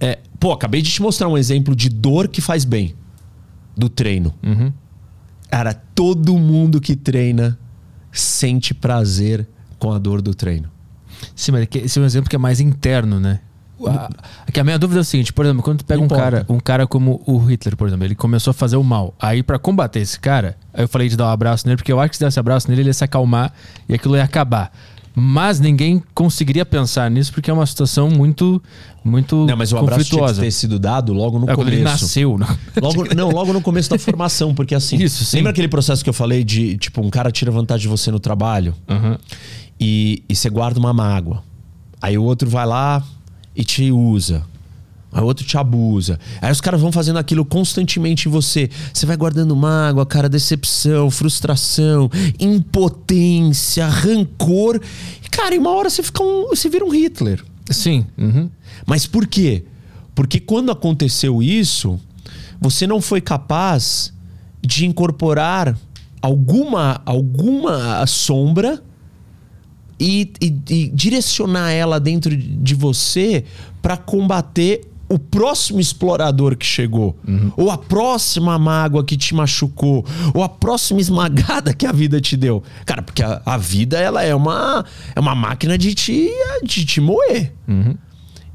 é. 0.00 0.18
Pô, 0.40 0.52
acabei 0.52 0.82
de 0.82 0.90
te 0.90 1.02
mostrar 1.02 1.28
um 1.28 1.38
exemplo 1.38 1.76
de 1.76 1.88
dor 1.88 2.28
que 2.28 2.40
faz 2.40 2.64
bem 2.64 2.94
do 3.76 3.88
treino. 3.88 4.34
Uhum. 4.42 4.72
Cara, 5.50 5.74
todo 5.74 6.36
mundo 6.38 6.80
que 6.80 6.96
treina 6.96 7.58
sente 8.12 8.74
prazer 8.74 9.46
com 9.78 9.92
a 9.92 9.98
dor 9.98 10.22
do 10.22 10.34
treino. 10.34 10.68
Sim, 11.34 11.52
mas 11.52 11.68
esse 11.74 11.98
é 11.98 12.02
um 12.02 12.04
exemplo 12.04 12.28
que 12.28 12.36
é 12.36 12.38
mais 12.38 12.60
interno, 12.60 13.20
né? 13.20 13.40
A, 13.86 14.08
a 14.60 14.64
minha 14.64 14.78
dúvida 14.78 15.00
é 15.00 15.02
o 15.02 15.04
seguinte, 15.04 15.32
por 15.32 15.44
exemplo, 15.44 15.62
quando 15.62 15.78
tu 15.78 15.84
pega 15.84 16.00
um 16.00 16.08
cara, 16.08 16.46
um 16.48 16.60
cara 16.60 16.86
como 16.86 17.22
o 17.26 17.38
Hitler, 17.38 17.76
por 17.76 17.88
exemplo, 17.88 18.04
ele 18.04 18.14
começou 18.14 18.52
a 18.52 18.54
fazer 18.54 18.76
o 18.76 18.84
mal. 18.84 19.14
Aí 19.20 19.42
para 19.42 19.58
combater 19.58 20.00
esse 20.00 20.18
cara, 20.18 20.56
aí 20.72 20.84
eu 20.84 20.88
falei 20.88 21.08
de 21.08 21.16
dar 21.16 21.26
um 21.26 21.30
abraço 21.30 21.66
nele, 21.66 21.76
porque 21.76 21.92
eu 21.92 22.00
acho 22.00 22.10
que 22.10 22.16
se 22.16 22.24
desse 22.24 22.38
abraço 22.38 22.68
nele, 22.68 22.82
ele 22.82 22.90
ia 22.90 22.94
se 22.94 23.04
acalmar 23.04 23.52
e 23.88 23.94
aquilo 23.94 24.16
ia 24.16 24.24
acabar. 24.24 24.72
Mas 25.16 25.60
ninguém 25.60 26.02
conseguiria 26.12 26.66
pensar 26.66 27.08
nisso 27.08 27.32
porque 27.32 27.48
é 27.48 27.54
uma 27.54 27.66
situação 27.66 28.10
muito 28.10 28.60
muito 29.04 29.46
não, 29.46 29.56
mas 29.56 29.72
o 29.72 29.78
abraço 29.78 30.04
tinha 30.04 30.26
que 30.26 30.40
ter 30.40 30.50
sido 30.50 30.78
dado 30.78 31.12
logo 31.12 31.38
no 31.38 31.48
é, 31.48 31.54
começo. 31.54 31.76
Ele 31.76 31.84
nasceu, 31.84 32.36
não. 32.36 32.48
Logo, 32.82 33.04
não, 33.14 33.30
logo 33.30 33.52
no 33.52 33.60
começo 33.60 33.90
da 33.90 33.98
formação, 33.98 34.54
porque 34.54 34.74
assim. 34.74 34.96
Isso, 34.96 35.24
sim. 35.24 35.36
Lembra 35.36 35.52
aquele 35.52 35.68
processo 35.68 36.02
que 36.02 36.10
eu 36.10 36.14
falei 36.14 36.42
de 36.42 36.76
tipo 36.78 37.00
um 37.00 37.10
cara 37.10 37.30
tira 37.30 37.50
vantagem 37.50 37.82
de 37.82 37.88
você 37.88 38.10
no 38.10 38.18
trabalho 38.18 38.74
uhum. 38.88 39.16
e, 39.78 40.24
e 40.28 40.34
você 40.34 40.50
guarda 40.50 40.80
uma 40.80 40.92
mágoa. 40.92 41.42
Aí 42.02 42.18
o 42.18 42.24
outro 42.24 42.50
vai 42.50 42.66
lá 42.66 43.02
e 43.54 43.62
te 43.62 43.92
usa. 43.92 44.44
Aí 45.14 45.22
o 45.22 45.26
outro 45.26 45.46
te 45.46 45.56
abusa. 45.56 46.18
Aí 46.42 46.50
os 46.50 46.60
caras 46.60 46.80
vão 46.80 46.90
fazendo 46.90 47.20
aquilo 47.20 47.44
constantemente 47.44 48.28
em 48.28 48.32
você. 48.32 48.68
Você 48.92 49.06
vai 49.06 49.16
guardando 49.16 49.54
mágoa, 49.54 50.04
cara, 50.04 50.28
decepção, 50.28 51.08
frustração, 51.08 52.10
impotência, 52.40 53.86
rancor. 53.86 54.80
E, 55.24 55.28
cara, 55.28 55.54
em 55.54 55.58
uma 55.58 55.70
hora 55.70 55.88
você 55.88 56.02
fica 56.02 56.20
um, 56.20 56.48
você 56.48 56.68
vira 56.68 56.84
um 56.84 56.90
Hitler. 56.90 57.44
Sim. 57.70 58.04
Uhum. 58.18 58.50
Mas 58.84 59.06
por 59.06 59.24
quê? 59.28 59.64
Porque 60.16 60.40
quando 60.40 60.72
aconteceu 60.72 61.40
isso, 61.40 61.98
você 62.60 62.84
não 62.84 63.00
foi 63.00 63.20
capaz 63.20 64.12
de 64.60 64.84
incorporar 64.84 65.78
alguma 66.20 67.00
alguma 67.04 68.04
sombra 68.06 68.82
e, 70.00 70.32
e, 70.40 70.60
e 70.70 70.88
direcionar 70.88 71.70
ela 71.70 72.00
dentro 72.00 72.36
de 72.36 72.74
você 72.74 73.44
para 73.80 73.96
combater 73.96 74.80
o 75.08 75.18
próximo 75.18 75.80
explorador 75.80 76.56
que 76.56 76.64
chegou, 76.64 77.16
uhum. 77.26 77.52
ou 77.56 77.70
a 77.70 77.78
próxima 77.78 78.58
mágoa 78.58 79.04
que 79.04 79.16
te 79.16 79.34
machucou, 79.34 80.04
ou 80.32 80.42
a 80.42 80.48
próxima 80.48 81.00
esmagada 81.00 81.74
que 81.74 81.86
a 81.86 81.92
vida 81.92 82.20
te 82.20 82.36
deu. 82.36 82.62
Cara, 82.86 83.02
porque 83.02 83.22
a, 83.22 83.42
a 83.44 83.56
vida 83.56 83.98
ela 83.98 84.22
é 84.22 84.34
uma, 84.34 84.84
é 85.14 85.20
uma 85.20 85.34
máquina 85.34 85.76
de 85.76 85.94
te, 85.94 86.30
de 86.62 86.84
te 86.84 87.00
moer. 87.00 87.52
Uhum. 87.68 87.96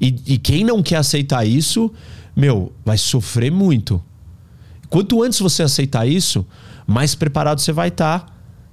E, 0.02 0.16
e 0.26 0.38
quem 0.38 0.64
não 0.64 0.82
quer 0.82 0.98
aceitar 0.98 1.46
isso, 1.46 1.92
meu, 2.36 2.72
vai 2.86 2.98
sofrer 2.98 3.52
muito. 3.52 4.02
Quanto 4.90 5.22
antes 5.22 5.40
você 5.40 5.62
aceitar 5.62 6.08
isso, 6.08 6.46
mais 6.88 7.14
preparado 7.14 7.60
você 7.60 7.72
vai 7.72 7.90
estar 7.90 8.20
tá 8.20 8.26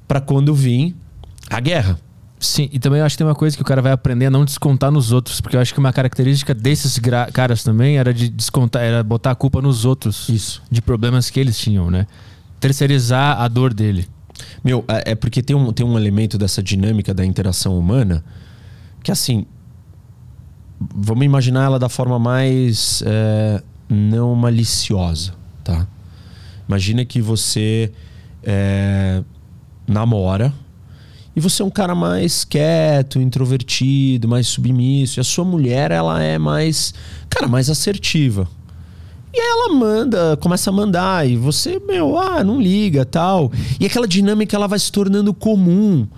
para 0.09 0.21
quando 0.21 0.55
vir 0.55 0.95
a 1.51 1.61
guerra. 1.61 1.99
Sim, 2.47 2.69
e 2.73 2.79
também 2.79 3.01
eu 3.01 3.05
acho 3.05 3.15
que 3.15 3.19
tem 3.19 3.27
uma 3.27 3.35
coisa 3.35 3.57
que 3.57 3.63
o 3.63 3.65
cara 3.65 3.83
vai 3.83 3.91
aprender 3.91 4.27
a 4.27 4.31
não 4.31 4.45
descontar 4.45 4.93
nos 4.93 5.11
outros, 5.11 5.41
porque 5.41 5.57
eu 5.57 5.61
acho 5.61 5.75
que 5.75 5.81
uma 5.81 5.93
característica 5.93 6.55
desses 6.55 6.97
caras 7.33 7.65
também 7.65 7.99
era 7.99 8.15
de 8.15 8.29
descontar, 8.29 8.83
era 8.83 9.03
botar 9.03 9.33
a 9.33 9.35
culpa 9.35 9.61
nos 9.61 9.85
outros. 9.85 10.29
Isso. 10.29 10.63
De 10.71 10.81
problemas 10.81 11.29
que 11.29 11.41
eles 11.41 11.59
tinham, 11.59 11.91
né? 11.91 12.07
Terceirizar 12.61 13.41
a 13.41 13.49
dor 13.49 13.75
dele. 13.75 14.07
Meu, 14.63 14.85
é, 14.87 15.11
é 15.11 15.15
porque 15.17 15.43
tem 15.43 15.57
um, 15.57 15.73
tem 15.73 15.85
um 15.85 15.99
elemento 15.99 16.39
dessa 16.39 16.63
dinâmica 16.63 17.13
da 17.13 17.27
interação 17.27 17.77
humana 17.77 18.25
que, 19.03 19.11
assim, 19.11 19.45
vamos 20.95 21.25
imaginar 21.25 21.65
ela 21.65 21.81
da 21.81 21.89
forma 21.89 22.17
mais 22.17 23.03
é, 23.05 23.61
não 23.89 24.37
maliciosa, 24.37 25.33
tá? 25.65 25.85
Imagina 26.69 27.05
que 27.05 27.21
você 27.21 27.91
é, 28.45 29.25
namora 29.85 30.55
e 31.37 31.41
você 31.41 31.61
é 31.61 31.65
um 31.67 31.71
cara 31.71 31.95
mais 31.95 32.47
quieto, 32.47 33.21
introvertido, 33.21 34.27
mais 34.27 34.47
submisso. 34.47 35.19
E 35.19 35.21
a 35.21 35.25
sua 35.25 35.45
mulher, 35.45 35.91
ela 35.91 36.23
é 36.23 36.39
mais, 36.39 36.95
cara, 37.29 37.47
mais 37.47 37.69
assertiva. 37.69 38.49
E 39.35 39.39
aí 39.39 39.47
ela 39.47 39.75
manda, 39.75 40.39
começa 40.39 40.71
a 40.71 40.73
mandar, 40.73 41.29
e 41.29 41.37
você, 41.37 41.79
meu, 41.87 42.19
ah, 42.19 42.43
não 42.43 42.59
liga, 42.59 43.05
tal. 43.05 43.53
E 43.79 43.85
aquela 43.85 44.09
dinâmica 44.09 44.57
ela 44.57 44.67
vai 44.67 44.79
se 44.79 44.91
tornando 44.91 45.35
comum. 45.35 46.09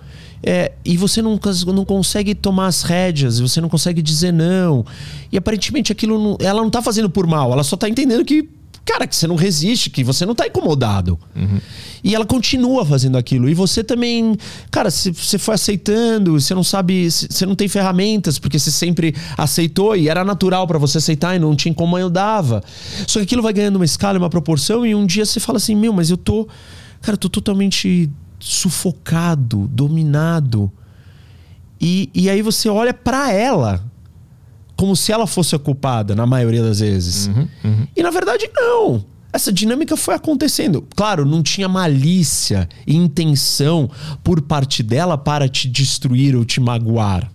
É, 0.41 0.71
e 0.85 0.95
você 0.95 1.21
não, 1.21 1.37
não 1.67 1.83
consegue 1.83 2.33
tomar 2.33 2.67
as 2.67 2.83
rédeas, 2.83 3.41
você 3.41 3.59
não 3.59 3.67
consegue 3.67 4.01
dizer 4.01 4.31
não. 4.31 4.85
E 5.29 5.35
aparentemente 5.35 5.91
aquilo 5.91 6.17
não, 6.17 6.37
ela 6.39 6.61
não 6.61 6.69
tá 6.69 6.81
fazendo 6.81 7.09
por 7.09 7.27
mal, 7.27 7.51
ela 7.51 7.63
só 7.63 7.75
tá 7.75 7.89
entendendo 7.89 8.23
que 8.23 8.47
cara, 8.85 9.05
que 9.05 9.15
você 9.15 9.27
não 9.27 9.35
resiste, 9.35 9.89
que 9.89 10.03
você 10.03 10.25
não 10.25 10.33
tá 10.33 10.47
incomodado. 10.47 11.19
Uhum. 11.35 11.59
E 12.03 12.15
ela 12.15 12.25
continua 12.25 12.85
fazendo 12.85 13.17
aquilo. 13.17 13.49
E 13.49 13.53
você 13.53 13.83
também, 13.83 14.35
cara, 14.71 14.89
se 14.89 15.11
você 15.11 15.37
foi 15.37 15.55
aceitando, 15.55 16.39
você 16.39 16.53
não 16.55 16.63
sabe, 16.63 17.09
você 17.09 17.45
não 17.45 17.55
tem 17.55 17.67
ferramentas, 17.67 18.39
porque 18.39 18.57
você 18.57 18.71
sempre 18.71 19.15
aceitou 19.37 19.95
e 19.95 20.07
era 20.07 20.23
natural 20.23 20.65
para 20.67 20.77
você 20.77 20.97
aceitar 20.97 21.35
e 21.35 21.39
não 21.39 21.55
tinha 21.55 21.73
como 21.73 21.97
eu 21.97 22.09
dava. 22.09 22.63
Só 23.07 23.19
que 23.19 23.25
aquilo 23.25 23.41
vai 23.41 23.53
ganhando 23.53 23.75
uma 23.75 23.85
escala, 23.85 24.17
uma 24.17 24.29
proporção, 24.29 24.85
e 24.85 24.95
um 24.95 25.05
dia 25.05 25.25
você 25.25 25.39
fala 25.39 25.57
assim: 25.57 25.75
meu, 25.75 25.91
mas 25.91 26.09
eu 26.09 26.17
tô, 26.17 26.47
cara, 27.01 27.13
eu 27.15 27.17
tô 27.17 27.29
totalmente 27.29 28.09
sufocado, 28.39 29.67
dominado. 29.67 30.71
E, 31.81 32.09
e 32.13 32.29
aí 32.29 32.41
você 32.41 32.69
olha 32.69 32.93
para 32.93 33.31
ela 33.31 33.83
como 34.75 34.95
se 34.95 35.11
ela 35.11 35.27
fosse 35.27 35.55
a 35.55 35.59
culpada, 35.59 36.15
na 36.15 36.25
maioria 36.25 36.63
das 36.63 36.79
vezes. 36.79 37.27
Uhum, 37.27 37.47
uhum. 37.65 37.87
E 37.95 38.01
na 38.01 38.09
verdade, 38.11 38.49
não. 38.53 39.03
Essa 39.31 39.51
dinâmica 39.53 39.95
foi 39.95 40.15
acontecendo. 40.15 40.87
Claro, 40.95 41.25
não 41.25 41.43
tinha 41.43 41.67
malícia 41.67 42.67
e 42.85 42.95
intenção 42.95 43.89
por 44.23 44.41
parte 44.41 44.81
dela 44.81 45.17
para 45.17 45.47
te 45.47 45.67
destruir 45.67 46.35
ou 46.35 46.43
te 46.43 46.59
magoar. 46.59 47.31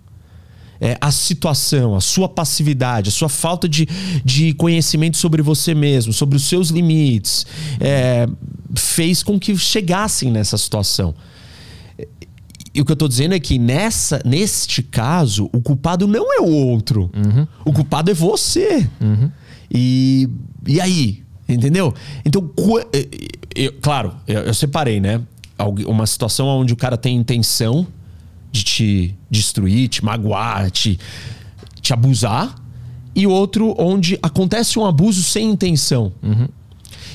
É, 0.80 0.98
a 1.00 1.10
situação, 1.12 1.94
a 1.94 2.00
sua 2.00 2.28
passividade, 2.28 3.08
a 3.08 3.12
sua 3.12 3.28
falta 3.28 3.68
de, 3.68 3.86
de 4.24 4.52
conhecimento 4.54 5.16
sobre 5.16 5.40
você 5.40 5.72
mesmo, 5.72 6.12
sobre 6.12 6.36
os 6.36 6.44
seus 6.44 6.68
limites, 6.68 7.46
é, 7.78 8.26
fez 8.74 9.22
com 9.22 9.38
que 9.38 9.56
chegassem 9.56 10.32
nessa 10.32 10.58
situação. 10.58 11.14
E 12.74 12.80
o 12.80 12.84
que 12.84 12.90
eu 12.90 12.96
tô 12.96 13.06
dizendo 13.06 13.36
é 13.36 13.40
que 13.40 13.56
nessa, 13.56 14.20
neste 14.24 14.82
caso, 14.82 15.48
o 15.52 15.62
culpado 15.62 16.08
não 16.08 16.26
é 16.34 16.40
o 16.40 16.48
outro. 16.48 17.08
Uhum. 17.14 17.46
O 17.64 17.72
culpado 17.72 18.10
é 18.10 18.14
você. 18.14 18.88
Uhum. 19.00 19.30
E, 19.72 20.28
e 20.66 20.80
aí? 20.80 21.23
Entendeu? 21.48 21.92
Então, 22.24 22.50
eu, 23.54 23.72
claro, 23.80 24.14
eu, 24.26 24.40
eu 24.42 24.54
separei, 24.54 25.00
né? 25.00 25.20
Uma 25.86 26.06
situação 26.06 26.46
onde 26.46 26.72
o 26.72 26.76
cara 26.76 26.96
tem 26.96 27.16
intenção 27.16 27.86
de 28.50 28.62
te 28.64 29.14
destruir, 29.30 29.88
te 29.88 30.04
magoar, 30.04 30.70
te, 30.70 30.98
te 31.80 31.92
abusar, 31.92 32.54
e 33.14 33.26
outro 33.26 33.74
onde 33.78 34.18
acontece 34.22 34.78
um 34.78 34.86
abuso 34.86 35.22
sem 35.22 35.50
intenção. 35.50 36.12
Uhum. 36.22 36.48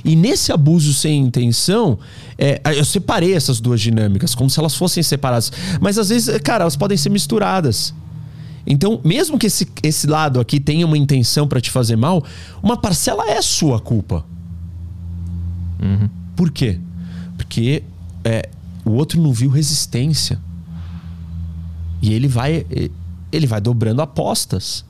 E 0.04 0.16
nesse 0.16 0.52
abuso 0.52 0.94
sem 0.94 1.20
intenção, 1.20 2.00
é, 2.38 2.62
eu 2.66 2.86
separei 2.86 3.34
essas 3.34 3.60
duas 3.60 3.82
dinâmicas, 3.82 4.34
como 4.34 4.50
se 4.50 4.60
elas 4.60 4.76
fossem 4.76 5.04
separadas. 5.04 5.52
Mas 5.82 5.98
às 5.98 6.10
vezes, 6.10 6.38
cara, 6.42 6.64
elas 6.64 6.76
podem 6.76 6.98
ser 6.98 7.10
misturadas. 7.10 7.94
Então, 8.70 9.02
mesmo 9.04 9.40
que 9.40 9.48
esse, 9.48 9.68
esse 9.82 10.06
lado 10.06 10.40
aqui 10.40 10.60
tenha 10.60 10.86
uma 10.86 10.98
intenção 10.98 11.48
para 11.48 11.60
te 11.60 11.72
fazer 11.72 11.96
mal, 11.96 12.24
uma 12.62 12.78
parcela 12.78 13.28
é 13.28 13.42
sua 13.42 13.80
culpa. 13.80 14.24
Uhum. 15.82 16.08
Por 16.36 16.52
quê? 16.52 16.80
Porque 17.36 17.82
é, 18.24 18.48
o 18.86 18.92
outro 18.92 19.20
não 19.20 19.34
viu 19.34 19.50
resistência. 19.50 20.40
E 22.00 22.14
ele 22.14 22.28
vai, 22.28 22.64
ele 23.32 23.48
vai 23.48 23.60
dobrando 23.60 24.04
apostas. 24.04 24.86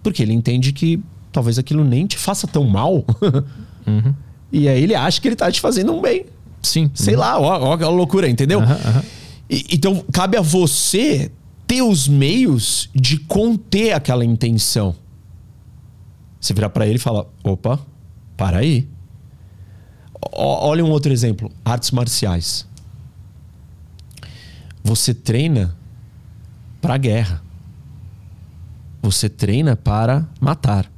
Porque 0.00 0.22
ele 0.22 0.32
entende 0.32 0.72
que 0.72 1.02
talvez 1.32 1.58
aquilo 1.58 1.82
nem 1.82 2.06
te 2.06 2.16
faça 2.16 2.46
tão 2.46 2.64
mal. 2.64 3.04
Uhum. 3.86 4.12
E 4.50 4.68
aí 4.68 4.82
ele 4.82 4.96
acha 4.96 5.20
que 5.20 5.28
ele 5.28 5.36
tá 5.36 5.48
te 5.48 5.60
fazendo 5.60 5.92
um 5.92 6.02
bem. 6.02 6.26
Sim. 6.60 6.90
Sei 6.92 7.14
uhum. 7.14 7.20
lá, 7.20 7.38
ó, 7.38 7.68
ó 7.68 7.72
a 7.74 7.88
loucura, 7.88 8.28
entendeu? 8.28 8.60
E, 9.48 9.64
então, 9.70 10.04
cabe 10.12 10.36
a 10.36 10.40
você 10.40 11.30
ter 11.66 11.82
os 11.82 12.06
meios 12.06 12.88
de 12.94 13.18
conter 13.18 13.92
aquela 13.92 14.24
intenção. 14.24 14.94
Você 16.40 16.54
virar 16.54 16.70
para 16.70 16.86
ele 16.86 16.96
e 16.96 17.00
falar: 17.00 17.26
opa, 17.42 17.80
para 18.36 18.58
aí. 18.58 18.88
O, 20.32 20.42
olha 20.42 20.84
um 20.84 20.90
outro 20.90 21.12
exemplo: 21.12 21.50
artes 21.64 21.90
marciais. 21.90 22.66
Você 24.84 25.12
treina 25.12 25.76
para 26.80 26.96
guerra. 26.96 27.42
Você 29.02 29.28
treina 29.28 29.76
para 29.76 30.28
matar. 30.40 30.90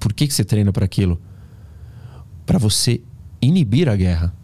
Por 0.00 0.12
que, 0.12 0.26
que 0.26 0.34
você 0.34 0.44
treina 0.44 0.72
para 0.72 0.84
aquilo? 0.84 1.20
Para 2.44 2.58
você 2.58 3.00
inibir 3.40 3.88
a 3.88 3.96
guerra. 3.96 4.34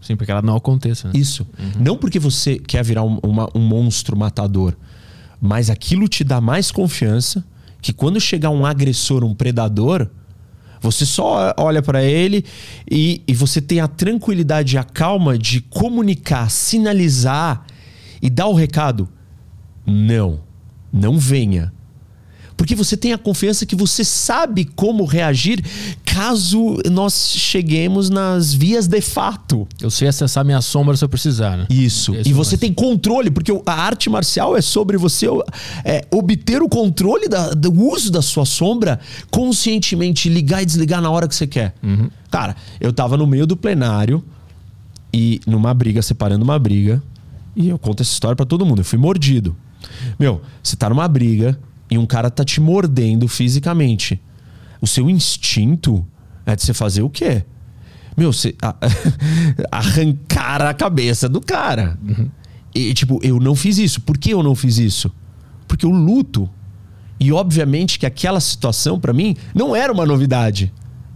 Sim, 0.00 0.16
porque 0.16 0.30
ela 0.30 0.42
não 0.42 0.56
aconteça. 0.56 1.08
Né? 1.08 1.14
Isso. 1.16 1.46
Uhum. 1.58 1.82
Não 1.82 1.96
porque 1.96 2.18
você 2.18 2.58
quer 2.58 2.82
virar 2.84 3.02
um, 3.02 3.18
uma, 3.22 3.48
um 3.54 3.60
monstro 3.60 4.16
matador, 4.16 4.76
mas 5.40 5.70
aquilo 5.70 6.08
te 6.08 6.24
dá 6.24 6.40
mais 6.40 6.70
confiança 6.70 7.44
que 7.80 7.92
quando 7.92 8.20
chegar 8.20 8.50
um 8.50 8.64
agressor, 8.64 9.24
um 9.24 9.34
predador, 9.34 10.08
você 10.80 11.04
só 11.04 11.54
olha 11.58 11.82
para 11.82 12.02
ele 12.02 12.44
e, 12.90 13.22
e 13.26 13.34
você 13.34 13.60
tem 13.60 13.80
a 13.80 13.88
tranquilidade 13.88 14.76
e 14.76 14.78
a 14.78 14.84
calma 14.84 15.38
de 15.38 15.60
comunicar, 15.60 16.50
sinalizar 16.50 17.66
e 18.22 18.30
dar 18.30 18.46
o 18.46 18.54
recado: 18.54 19.08
não, 19.86 20.40
não 20.92 21.18
venha. 21.18 21.72
Porque 22.60 22.74
você 22.74 22.94
tem 22.94 23.14
a 23.14 23.16
confiança 23.16 23.64
que 23.64 23.74
você 23.74 24.04
sabe 24.04 24.66
como 24.66 25.06
reagir 25.06 25.64
caso 26.04 26.76
nós 26.92 27.32
cheguemos 27.34 28.10
nas 28.10 28.52
vias 28.52 28.86
de 28.86 29.00
fato. 29.00 29.66
Eu 29.80 29.88
sei 29.88 30.08
acessar 30.08 30.44
minha 30.44 30.60
sombra 30.60 30.94
se 30.94 31.02
eu 31.02 31.08
precisar, 31.08 31.56
né? 31.56 31.66
Isso. 31.70 32.14
Esse 32.14 32.28
e 32.28 32.34
você 32.34 32.58
tem 32.58 32.70
controle, 32.70 33.30
porque 33.30 33.50
a 33.64 33.72
arte 33.72 34.10
marcial 34.10 34.54
é 34.54 34.60
sobre 34.60 34.98
você 34.98 35.26
é, 35.82 36.04
obter 36.10 36.60
o 36.60 36.68
controle 36.68 37.28
da, 37.28 37.48
do 37.48 37.72
uso 37.72 38.12
da 38.12 38.20
sua 38.20 38.44
sombra 38.44 39.00
conscientemente, 39.30 40.28
ligar 40.28 40.62
e 40.62 40.66
desligar 40.66 41.00
na 41.00 41.10
hora 41.10 41.26
que 41.26 41.34
você 41.34 41.46
quer. 41.46 41.74
Uhum. 41.82 42.10
Cara, 42.30 42.54
eu 42.78 42.92
tava 42.92 43.16
no 43.16 43.26
meio 43.26 43.46
do 43.46 43.56
plenário 43.56 44.22
e 45.14 45.40
numa 45.46 45.72
briga, 45.72 46.02
separando 46.02 46.44
uma 46.44 46.58
briga, 46.58 47.02
e 47.56 47.70
eu 47.70 47.78
conto 47.78 48.02
essa 48.02 48.12
história 48.12 48.36
para 48.36 48.44
todo 48.44 48.66
mundo. 48.66 48.80
Eu 48.80 48.84
fui 48.84 48.98
mordido. 48.98 49.56
Meu, 50.18 50.42
você 50.62 50.76
tá 50.76 50.90
numa 50.90 51.08
briga 51.08 51.58
e 51.90 51.98
um 51.98 52.06
cara 52.06 52.30
tá 52.30 52.44
te 52.44 52.60
mordendo 52.60 53.26
fisicamente. 53.26 54.20
O 54.80 54.86
seu 54.86 55.10
instinto 55.10 56.06
é 56.46 56.54
de 56.54 56.62
você 56.62 56.72
fazer 56.72 57.02
o 57.02 57.10
quê? 57.10 57.44
Meu, 58.16 58.32
você 58.32 58.54
arrancar 59.70 60.62
a 60.62 60.74
cabeça 60.74 61.28
do 61.28 61.40
cara. 61.40 61.98
Uhum. 62.06 62.28
E, 62.74 62.94
tipo, 62.94 63.18
eu 63.22 63.40
não 63.40 63.54
fiz 63.54 63.78
isso. 63.78 64.00
Por 64.00 64.16
que 64.16 64.30
eu 64.30 64.42
não 64.42 64.54
fiz 64.54 64.78
isso? 64.78 65.10
Porque 65.66 65.84
eu 65.84 65.90
luto. 65.90 66.48
E 67.18 67.32
obviamente 67.32 67.98
que 67.98 68.06
aquela 68.06 68.40
situação 68.40 68.98
para 68.98 69.12
mim 69.12 69.36
não 69.54 69.74
era 69.74 69.92
uma 69.92 70.06
novidade. 70.06 70.72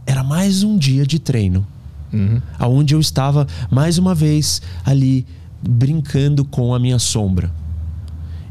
Era 0.06 0.22
mais 0.22 0.62
um 0.62 0.76
dia 0.76 1.06
de 1.06 1.18
treino. 1.18 1.66
Uhum. 2.12 2.40
Onde 2.60 2.94
eu 2.94 3.00
estava 3.00 3.46
mais 3.70 3.96
uma 3.96 4.14
vez 4.14 4.60
ali 4.84 5.26
brincando 5.62 6.44
com 6.44 6.74
a 6.74 6.78
minha 6.78 6.98
sombra. 6.98 7.50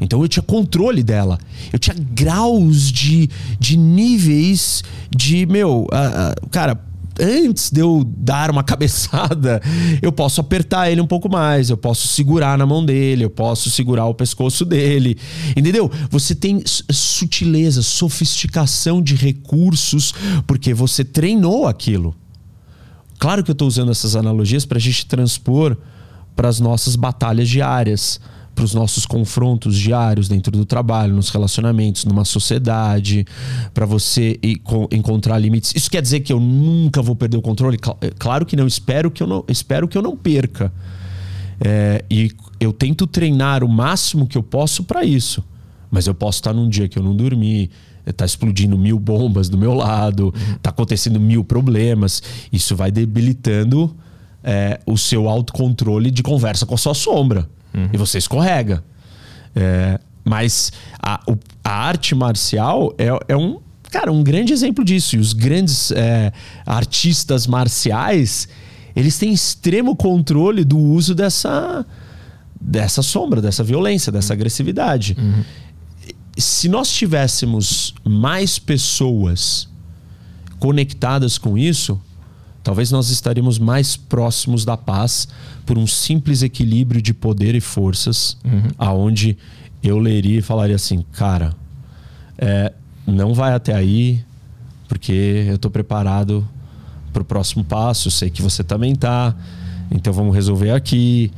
Então 0.04 0.22
eu 0.22 0.28
tinha 0.28 0.44
controle 0.44 1.02
dela. 1.04 1.40
Eu 1.72 1.80
tinha 1.80 1.96
graus 1.96 2.92
de, 2.92 3.30
de 3.60 3.78
níveis 3.78 4.84
de, 5.10 5.46
meu, 5.46 5.82
uh, 5.82 5.86
uh, 5.86 6.50
cara, 6.50 6.80
antes 7.20 7.72
de 7.72 7.80
eu 7.80 8.04
dar 8.06 8.52
uma 8.52 8.64
cabeçada, 8.64 9.62
eu 10.02 10.12
posso 10.12 10.42
apertar 10.42 10.92
ele 10.92 11.02
um 11.02 11.08
pouco 11.08 11.30
mais, 11.30 11.70
eu 11.70 11.78
posso 11.78 12.08
segurar 12.08 12.58
na 12.58 12.66
mão 12.66 12.86
dele, 12.86 13.24
eu 13.24 13.30
posso 13.30 13.70
segurar 13.70 14.06
o 14.06 14.14
pescoço 14.14 14.66
dele. 14.66 15.18
Entendeu? 15.56 15.92
Você 16.10 16.36
tem 16.36 16.62
sutileza, 16.66 17.82
sofisticação 17.82 19.02
de 19.02 19.16
recursos, 19.16 20.14
porque 20.46 20.74
você 20.74 21.04
treinou 21.04 21.68
aquilo. 21.68 22.16
Claro 23.20 23.44
que 23.44 23.52
eu 23.52 23.54
estou 23.54 23.68
usando 23.68 23.92
essas 23.92 24.16
analogias 24.16 24.66
para 24.66 24.78
a 24.78 24.82
gente 24.82 25.06
transpor 25.06 25.78
para 26.36 26.50
as 26.50 26.60
nossas 26.60 26.96
batalhas 26.96 27.48
diárias 27.48 28.20
para 28.54 28.64
os 28.64 28.74
nossos 28.74 29.06
confrontos 29.06 29.76
diários 29.76 30.28
dentro 30.28 30.52
do 30.52 30.66
trabalho, 30.66 31.14
nos 31.14 31.30
relacionamentos, 31.30 32.06
numa 32.06 32.24
sociedade, 32.24 33.26
para 33.74 33.86
você 33.86 34.40
encontrar 34.92 35.38
limites. 35.40 35.74
Isso 35.76 35.90
quer 35.90 36.02
dizer 36.02 36.20
que 36.22 36.32
eu 36.32 36.40
nunca 36.40 37.02
vou 37.02 37.16
perder 37.16 37.38
o 37.38 37.42
controle? 37.42 37.78
É, 38.02 38.12
claro 38.12 38.46
que 38.46 38.56
não. 38.56 38.68
Espero 38.68 39.10
que 39.10 39.24
eu 39.24 39.28
não, 39.28 39.44
espero 39.48 39.88
que 39.88 39.98
eu 39.98 40.02
não 40.02 40.16
perca. 40.16 40.72
É, 41.60 42.04
e 42.10 42.32
eu 42.60 42.72
tento 42.72 43.08
treinar 43.08 43.64
o 43.64 43.70
máximo 43.70 44.28
que 44.28 44.38
eu 44.38 44.44
posso 44.44 44.84
para 44.84 45.04
isso. 45.04 45.44
Mas 45.90 46.08
eu 46.08 46.14
posso 46.14 46.40
estar 46.40 46.54
num 46.54 46.68
dia 46.68 46.88
que 46.88 46.98
eu 46.98 47.04
não 47.04 47.16
dormi, 47.16 47.70
está 48.06 48.26
explodindo 48.26 48.78
mil 48.78 49.00
bombas 49.00 49.48
do 49.50 49.58
meu 49.58 49.74
lado, 49.74 50.34
está 50.56 50.70
acontecendo 50.70 51.20
mil 51.20 51.44
problemas. 51.44 52.22
Isso 52.52 52.76
vai 52.76 52.92
debilitando 52.92 53.96
é, 54.44 54.80
o 54.86 54.98
seu 54.98 55.30
autocontrole 55.30 56.12
de 56.12 56.22
conversa 56.22 56.66
com 56.66 56.76
a 56.76 56.78
sua 56.78 56.94
sombra. 56.94 57.48
Uhum. 57.74 57.90
E 57.94 57.98
você 57.98 58.18
escorrega. 58.18 58.84
É, 59.56 60.00
mas 60.24 60.72
a, 61.02 61.20
o, 61.28 61.38
a, 61.64 61.72
arte 61.72 62.16
marcial 62.16 62.94
é, 62.98 63.08
é, 63.28 63.38
um, 63.38 63.60
cara, 63.92 64.12
um 64.12 64.24
grande 64.24 64.54
exemplo 64.54 64.84
disso. 64.84 65.16
E 65.16 65.20
os 65.20 65.34
grandes 65.34 65.92
é, 65.92 66.32
artistas 66.66 67.46
marciais, 67.46 68.48
eles 68.96 69.18
têm 69.18 69.34
extremo 69.34 69.96
controle 69.96 70.64
do 70.64 70.78
uso 70.78 71.14
dessa, 71.14 71.86
dessa 72.60 73.02
sombra, 73.02 73.42
dessa 73.42 73.64
violência, 73.64 74.12
dessa 74.12 74.34
agressividade. 74.34 75.16
Uhum. 75.20 75.44
Se 76.38 76.68
nós 76.68 76.90
tivéssemos 76.90 77.94
mais 78.04 78.58
pessoas 78.58 79.70
conectadas 80.58 81.38
com 81.38 81.58
isso, 81.58 82.02
talvez 82.64 82.90
nós 82.92 83.10
estaríamos 83.10 83.60
mais 83.60 83.96
próximos 83.98 84.64
da 84.64 84.78
paz 84.78 85.28
por 85.66 85.78
um 85.78 85.86
simples 85.86 86.42
equilíbrio 86.42 87.02
de 87.02 87.14
poder 87.14 87.56
e 87.56 87.62
forças, 87.62 88.38
uhum. 88.44 88.70
aonde 88.78 89.38
eu 89.84 90.00
leria 90.00 90.40
e 90.40 90.42
falaria 90.42 90.76
assim, 90.76 91.04
cara, 91.12 91.54
é, 92.38 92.72
não 93.06 93.34
vai 93.34 93.54
até 93.54 93.74
aí, 93.76 94.24
porque 94.88 95.46
eu 95.48 95.56
estou 95.56 95.70
preparado 95.70 96.48
para 97.12 97.22
o 97.22 97.26
próximo 97.26 97.64
passo, 97.64 98.10
sei 98.10 98.30
que 98.30 98.42
você 98.42 98.64
também 98.64 98.96
tá, 98.96 99.36
então 99.92 100.14
vamos 100.14 100.34
resolver 100.34 100.72
aqui. 100.72 101.32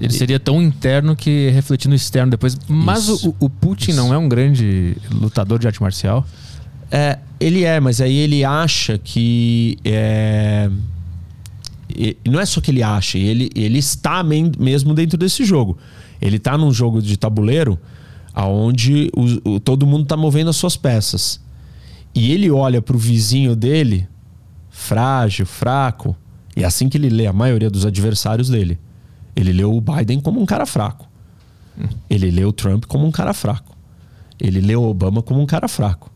Ele 0.00 0.12
seria 0.12 0.40
tão 0.40 0.60
interno 0.60 1.14
que 1.14 1.50
refletir 1.50 1.88
no 1.88 1.94
externo 1.94 2.32
depois. 2.32 2.58
Mas 2.66 3.08
o, 3.08 3.34
o, 3.38 3.48
Putin 3.48 3.92
Isso. 3.92 4.00
não 4.00 4.12
é 4.12 4.18
um 4.18 4.28
grande 4.28 4.96
lutador 5.10 5.58
de 5.60 5.68
arte 5.68 5.80
marcial? 5.80 6.26
É, 6.96 7.18
ele 7.40 7.64
é, 7.64 7.80
mas 7.80 8.00
aí 8.00 8.16
ele 8.16 8.44
acha 8.44 8.96
que. 8.96 9.76
É, 9.84 10.70
não 12.24 12.38
é 12.38 12.46
só 12.46 12.60
que 12.60 12.70
ele 12.70 12.84
acha, 12.84 13.18
ele, 13.18 13.50
ele 13.52 13.78
está 13.80 14.22
mesmo 14.22 14.94
dentro 14.94 15.18
desse 15.18 15.44
jogo. 15.44 15.76
Ele 16.22 16.36
está 16.36 16.56
num 16.56 16.72
jogo 16.72 17.02
de 17.02 17.16
tabuleiro 17.16 17.76
aonde 18.32 19.10
o, 19.12 19.54
o, 19.54 19.60
todo 19.60 19.84
mundo 19.84 20.04
está 20.04 20.16
movendo 20.16 20.50
as 20.50 20.56
suas 20.56 20.76
peças. 20.76 21.40
E 22.14 22.30
ele 22.30 22.48
olha 22.48 22.80
para 22.80 22.94
o 22.94 22.98
vizinho 22.98 23.56
dele, 23.56 24.06
frágil, 24.70 25.46
fraco, 25.46 26.16
e 26.56 26.62
é 26.62 26.64
assim 26.64 26.88
que 26.88 26.96
ele 26.96 27.08
lê 27.08 27.26
a 27.26 27.32
maioria 27.32 27.68
dos 27.68 27.84
adversários 27.84 28.48
dele. 28.48 28.78
Ele 29.34 29.52
lê 29.52 29.64
o 29.64 29.80
Biden 29.80 30.20
como 30.20 30.40
um 30.40 30.46
cara 30.46 30.64
fraco. 30.64 31.08
Ele 32.08 32.30
lê 32.30 32.44
o 32.44 32.52
Trump 32.52 32.84
como 32.86 33.04
um 33.04 33.10
cara 33.10 33.34
fraco. 33.34 33.76
Ele 34.38 34.60
lê 34.60 34.76
o 34.76 34.82
Obama 34.82 35.20
como 35.22 35.40
um 35.40 35.46
cara 35.46 35.66
fraco. 35.66 36.13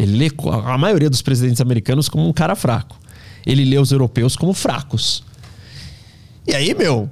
Ele 0.00 0.16
lê 0.16 0.30
a 0.64 0.78
maioria 0.78 1.10
dos 1.10 1.20
presidentes 1.20 1.60
americanos 1.60 2.08
como 2.08 2.26
um 2.26 2.32
cara 2.32 2.56
fraco. 2.56 2.98
Ele 3.46 3.66
lê 3.66 3.78
os 3.78 3.92
europeus 3.92 4.34
como 4.34 4.54
fracos. 4.54 5.22
E 6.46 6.54
aí, 6.54 6.74
meu, 6.74 7.10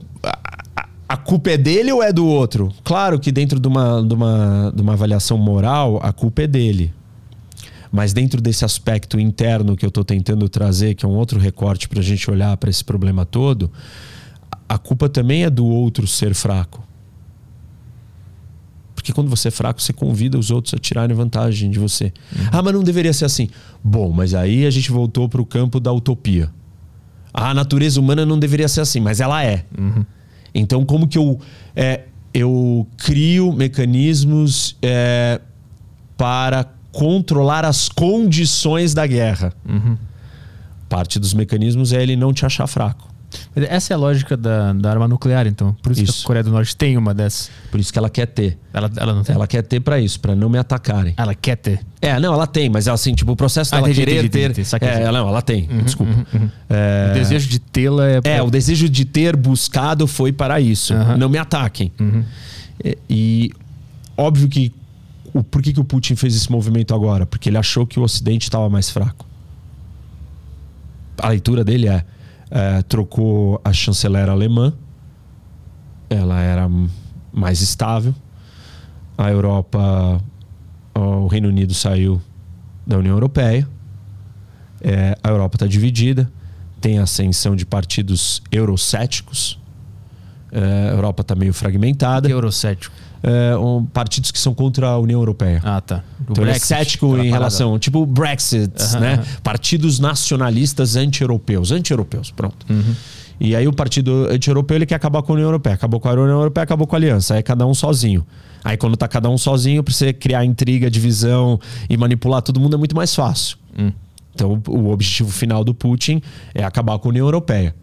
a 1.07 1.17
culpa 1.19 1.51
é 1.51 1.59
dele 1.59 1.93
ou 1.93 2.03
é 2.03 2.11
do 2.11 2.27
outro? 2.27 2.73
Claro 2.83 3.21
que 3.21 3.31
dentro 3.31 3.61
de 3.61 3.69
uma, 3.69 4.03
de 4.03 4.15
uma, 4.15 4.73
de 4.75 4.81
uma 4.81 4.95
avaliação 4.95 5.37
moral, 5.37 6.01
a 6.03 6.15
culpa 6.15 6.43
é 6.43 6.47
dele. 6.47 6.91
Mas 7.93 8.15
dentro 8.15 8.41
desse 8.41 8.65
aspecto 8.65 9.21
interno 9.21 9.77
que 9.77 9.85
eu 9.85 9.89
estou 9.89 10.05
tentando 10.05 10.49
trazer, 10.49 10.95
que 10.95 11.05
é 11.05 11.09
um 11.09 11.15
outro 11.15 11.39
recorte 11.39 11.91
para 11.91 12.01
a 12.01 12.03
gente 12.03 12.31
olhar 12.31 12.57
para 12.57 12.71
esse 12.71 12.83
problema 12.83 13.27
todo, 13.27 13.71
a 14.67 14.79
culpa 14.79 15.11
também 15.11 15.45
é 15.45 15.51
do 15.51 15.67
outro 15.67 16.07
ser 16.07 16.35
fraco. 16.35 16.88
Porque 19.09 19.15
quando 19.15 19.31
você 19.31 19.49
é 19.49 19.51
fraco, 19.51 19.81
você 19.81 19.91
convida 19.91 20.39
os 20.39 20.51
outros 20.51 20.75
a 20.75 20.79
tirarem 20.79 21.17
vantagem 21.17 21.71
de 21.71 21.79
você. 21.79 22.13
Uhum. 22.37 22.49
Ah, 22.53 22.63
mas 22.63 22.75
não 22.75 22.83
deveria 22.83 23.13
ser 23.15 23.25
assim. 23.25 23.49
Bom, 23.83 24.13
mas 24.13 24.35
aí 24.35 24.67
a 24.67 24.71
gente 24.71 24.91
voltou 24.91 25.27
para 25.31 25.41
o 25.41 25.47
campo 25.47 25.81
da 25.81 25.91
utopia. 25.91 26.51
A 27.33 27.55
natureza 27.55 27.99
humana 27.99 28.27
não 28.27 28.39
deveria 28.39 28.69
ser 28.69 28.83
assim, 28.83 29.01
mas 29.01 29.19
ela 29.19 29.43
é. 29.43 29.65
Uhum. 29.79 30.05
Então, 30.55 30.85
como 30.85 31.09
que 31.09 31.17
eu, 31.17 31.41
é, 31.75 32.03
eu 32.35 32.87
crio 32.99 33.51
mecanismos 33.51 34.77
é, 34.83 35.41
para 36.15 36.67
controlar 36.93 37.65
as 37.65 37.89
condições 37.89 38.93
da 38.93 39.07
guerra? 39.07 39.55
Uhum. 39.67 39.97
Parte 40.87 41.19
dos 41.19 41.33
mecanismos 41.33 41.95
é 41.95 42.03
ele 42.03 42.15
não 42.15 42.35
te 42.35 42.45
achar 42.45 42.67
fraco. 42.67 43.08
Essa 43.55 43.93
é 43.93 43.95
a 43.95 43.99
lógica 43.99 44.37
da, 44.37 44.73
da 44.73 44.91
arma 44.91 45.07
nuclear, 45.07 45.47
então. 45.47 45.77
Por 45.83 45.93
isso, 45.93 46.05
isso, 46.05 46.13
que 46.15 46.21
a 46.23 46.27
Coreia 46.27 46.45
do 46.45 46.51
Norte 46.51 46.75
tem 46.77 46.97
uma 46.97 47.13
dessas. 47.13 47.51
Por 47.71 47.79
isso 47.79 47.93
que 47.93 47.99
ela 47.99 48.09
quer 48.09 48.27
ter. 48.27 48.57
Ela, 48.73 48.91
ela 48.97 49.15
não 49.15 49.23
tem? 49.23 49.35
Ela 49.35 49.47
quer 49.47 49.63
ter 49.63 49.81
para 49.81 50.01
isso, 50.01 50.19
para 50.21 50.35
não 50.35 50.49
me 50.49 50.59
atacarem. 50.59 51.15
Ela 51.17 51.35
quer 51.35 51.57
ter? 51.57 51.81
É, 52.01 52.19
não, 52.19 52.33
ela 52.33 52.47
tem, 52.47 52.71
mas 52.71 52.89
assim, 52.89 53.15
tipo, 53.15 53.33
o 53.33 53.37
processo 53.37 53.75
ah, 53.75 53.79
dela 53.79 53.91
entendi, 53.91 54.07
querer 54.07 54.25
entendi, 54.25 54.55
ter. 54.55 54.77
Entendi, 54.77 55.03
é, 55.03 55.13
não, 55.13 55.29
ela 55.29 55.43
tem, 55.43 55.69
uhum, 55.71 55.83
desculpa. 55.83 56.13
Uhum, 56.13 56.41
uhum. 56.41 56.51
É... 56.71 57.11
O 57.11 57.15
desejo 57.15 57.49
de 57.49 57.59
tê-la 57.59 58.07
é. 58.07 58.21
Pra... 58.21 58.31
É, 58.31 58.43
o 58.43 58.51
desejo 58.51 58.89
de 58.89 59.05
ter 59.05 59.37
buscado 59.37 60.07
foi 60.07 60.33
para 60.33 60.61
isso. 60.61 60.95
Não 61.19 61.29
me 61.29 61.39
ataquem. 61.39 61.93
Uhum. 62.01 62.25
E, 62.83 62.99
e, 63.11 63.53
óbvio 64.17 64.49
que. 64.49 64.73
O, 65.35 65.45
por 65.45 65.61
que, 65.61 65.75
que 65.75 65.81
o 65.81 65.85
Putin 65.85 66.17
fez 66.17 66.35
esse 66.35 66.51
movimento 66.51 66.95
agora? 66.95 67.27
Porque 67.27 67.51
ele 67.51 67.59
achou 67.59 67.87
que 67.87 68.01
o 68.01 68.03
Ocidente 68.03 68.45
estava 68.45 68.71
mais 68.71 68.89
fraco. 68.89 69.27
A 71.19 71.29
leitura 71.29 71.63
dele 71.63 71.89
é 71.89 72.05
é, 72.51 72.83
trocou 72.83 73.61
a 73.65 73.73
chanceler 73.73 74.29
alemã, 74.29 74.73
ela 76.09 76.41
era 76.41 76.69
mais 77.33 77.61
estável. 77.61 78.15
A 79.17 79.31
Europa, 79.31 80.23
o 80.95 81.27
Reino 81.27 81.49
Unido 81.49 81.75
saiu 81.75 82.21
da 82.87 82.99
União 82.99 83.15
Europeia. 83.15 83.69
É, 84.81 85.17
a 85.23 85.29
Europa 85.29 85.57
está 85.57 85.67
dividida, 85.67 86.31
tem 86.81 86.99
ascensão 86.99 87.57
de 87.57 87.67
partidos 87.67 88.43
eurocéticos. 88.51 89.59
É, 90.51 90.91
a 90.91 90.95
Europa 90.95 91.23
está 91.23 91.35
meio 91.35 91.53
fragmentada. 91.53 92.29
Que 92.29 92.33
eurocético? 92.33 92.95
É, 93.23 93.57
um, 93.57 93.85
partidos 93.85 94.31
que 94.31 94.39
são 94.39 94.55
contra 94.55 94.89
a 94.89 94.99
União 94.99 95.21
Europeia. 95.21 95.61
Ah, 95.65 95.81
tá. 95.81 96.03
O 96.21 96.33
então 96.33 96.45
Brexit, 96.45 96.73
ele 96.73 96.81
é 96.81 96.85
cético 96.85 97.19
em 97.19 97.31
relação, 97.31 97.79
tipo 97.79 98.05
Brexit, 98.07 98.73
né? 99.01 99.25
Partidos 99.43 99.99
nacionalistas 99.99 100.97
anti-europeus. 100.97 101.73
Anti-europeus, 101.73 102.31
pronto. 102.31 102.67
Uhum. 102.71 102.95
E 103.41 103.55
aí 103.55 103.69
o 103.69 103.73
partido 103.73 104.27
anti-europeu 104.31 104.77
ele 104.77 104.87
quer 104.87 104.97
acabar 104.97 105.23
com 105.23 105.33
a 105.33 105.35
União 105.35 105.47
Europeia. 105.47 105.75
Acabou 105.75 106.01
com 106.01 106.09
a 106.09 106.13
União 106.13 106.39
Europeia, 106.39 106.65
acabou 106.65 106.87
com 106.87 106.97
a 106.97 106.99
aliança. 106.99 107.35
Aí 107.35 107.41
é 107.41 107.43
cada 107.43 107.67
um 107.67 107.75
sozinho. 107.75 108.27
Aí 108.65 108.77
quando 108.77 108.97
tá 108.97 109.07
cada 109.07 109.31
um 109.31 109.39
sozinho, 109.39 109.83
pra 109.83 109.95
você 109.95 110.13
criar 110.13 110.45
intriga, 110.45 110.91
divisão 110.91 111.61
e 111.89 111.97
manipular 111.97 112.43
todo 112.43 112.59
mundo 112.59 112.75
é 112.75 112.79
muito 112.79 112.97
mais 112.97 113.15
fácil. 113.15 113.57
Hum. 113.79 113.93
Então 114.35 114.61
o 114.69 114.91
objetivo 114.91 115.31
final 115.31 115.63
do 115.63 115.73
Putin 115.73 116.21
é 116.55 116.65
acabar 116.65 116.99
com 116.99 117.09
a 117.09 117.11
União 117.11 117.27
Europeia 117.27 117.75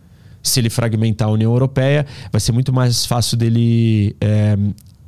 se 0.46 0.60
ele 0.60 0.70
fragmentar 0.70 1.28
a 1.28 1.32
União 1.32 1.52
Europeia, 1.52 2.06
vai 2.32 2.40
ser 2.40 2.52
muito 2.52 2.72
mais 2.72 3.06
fácil 3.06 3.36
dele 3.36 4.16
é, 4.22 4.56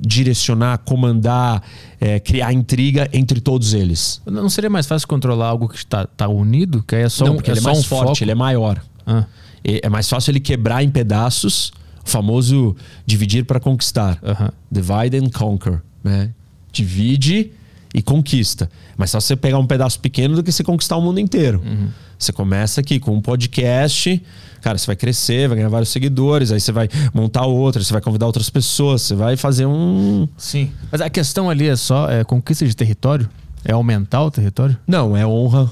direcionar, 0.00 0.78
comandar, 0.78 1.62
é, 2.00 2.20
criar 2.20 2.52
intriga 2.52 3.08
entre 3.12 3.40
todos 3.40 3.74
eles. 3.74 4.20
Não 4.26 4.48
seria 4.48 4.70
mais 4.70 4.86
fácil 4.86 5.08
controlar 5.08 5.48
algo 5.48 5.68
que 5.68 5.76
está 5.76 6.06
tá 6.06 6.28
unido? 6.28 6.82
Que 6.82 6.96
é 6.96 7.08
só 7.08 7.24
Não, 7.24 7.32
um, 7.32 7.36
porque 7.36 7.50
é 7.50 7.54
ele 7.54 7.60
é 7.60 7.62
mais 7.62 7.78
um 7.78 7.82
forte, 7.82 8.06
foco? 8.08 8.24
ele 8.24 8.30
é 8.30 8.34
maior. 8.34 8.82
Ah. 9.06 9.26
É 9.64 9.88
mais 9.88 10.08
fácil 10.08 10.30
ele 10.30 10.40
quebrar 10.40 10.82
em 10.82 10.88
pedaços, 10.90 11.72
o 12.04 12.08
famoso 12.08 12.76
dividir 13.04 13.44
para 13.44 13.58
conquistar. 13.58 14.18
Uh 14.22 14.28
-huh. 14.28 14.52
Divide 14.70 15.16
and 15.16 15.30
conquer. 15.30 15.82
Né? 16.02 16.30
Divide 16.72 17.52
e 17.98 18.02
conquista. 18.02 18.70
Mas 18.96 19.10
só 19.10 19.18
você 19.18 19.34
pegar 19.34 19.58
um 19.58 19.66
pedaço 19.66 19.98
pequeno 19.98 20.36
do 20.36 20.42
que 20.42 20.52
você 20.52 20.62
conquistar 20.62 20.96
o 20.96 21.02
mundo 21.02 21.18
inteiro. 21.18 21.60
Uhum. 21.64 21.88
Você 22.16 22.32
começa 22.32 22.80
aqui 22.80 23.00
com 23.00 23.12
um 23.12 23.20
podcast, 23.20 24.22
cara, 24.60 24.78
você 24.78 24.86
vai 24.86 24.94
crescer, 24.94 25.48
vai 25.48 25.56
ganhar 25.56 25.68
vários 25.68 25.90
seguidores, 25.90 26.52
aí 26.52 26.60
você 26.60 26.70
vai 26.70 26.88
montar 27.12 27.46
outro, 27.46 27.82
você 27.82 27.92
vai 27.92 28.00
convidar 28.00 28.26
outras 28.26 28.48
pessoas, 28.48 29.02
você 29.02 29.16
vai 29.16 29.36
fazer 29.36 29.66
um. 29.66 30.28
Sim. 30.36 30.70
Mas 30.92 31.00
a 31.00 31.10
questão 31.10 31.50
ali 31.50 31.66
é 31.66 31.74
só 31.74 32.08
é 32.08 32.22
conquista 32.22 32.64
de 32.64 32.74
território? 32.74 33.28
É 33.64 33.72
aumentar 33.72 34.22
o 34.22 34.30
território? 34.30 34.76
Não, 34.86 35.16
é 35.16 35.26
honra, 35.26 35.68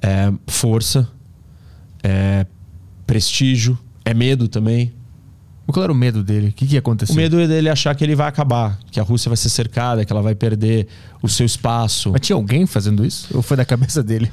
é 0.00 0.32
força, 0.46 1.08
é 2.04 2.46
prestígio, 3.04 3.76
é 4.04 4.14
medo 4.14 4.46
também. 4.46 4.92
Qual 5.66 5.82
era 5.82 5.92
o 5.92 5.96
medo 5.96 6.22
dele? 6.22 6.48
O 6.48 6.52
que, 6.52 6.66
que 6.66 6.74
ia 6.74 6.80
acontecer? 6.80 7.12
O 7.12 7.16
medo 7.16 7.36
dele 7.46 7.68
achar 7.68 7.94
que 7.94 8.02
ele 8.04 8.14
vai 8.14 8.28
acabar, 8.28 8.78
que 8.90 8.98
a 8.98 9.02
Rússia 9.02 9.28
vai 9.30 9.36
ser 9.36 9.48
cercada, 9.48 10.04
que 10.04 10.12
ela 10.12 10.20
vai 10.20 10.34
perder 10.34 10.86
o 11.22 11.28
seu 11.28 11.46
espaço. 11.46 12.10
Mas 12.10 12.20
tinha 12.20 12.36
alguém 12.36 12.66
fazendo 12.66 13.04
isso? 13.04 13.28
Ou 13.32 13.42
foi 13.42 13.56
da 13.56 13.64
cabeça 13.64 14.02
dele? 14.02 14.30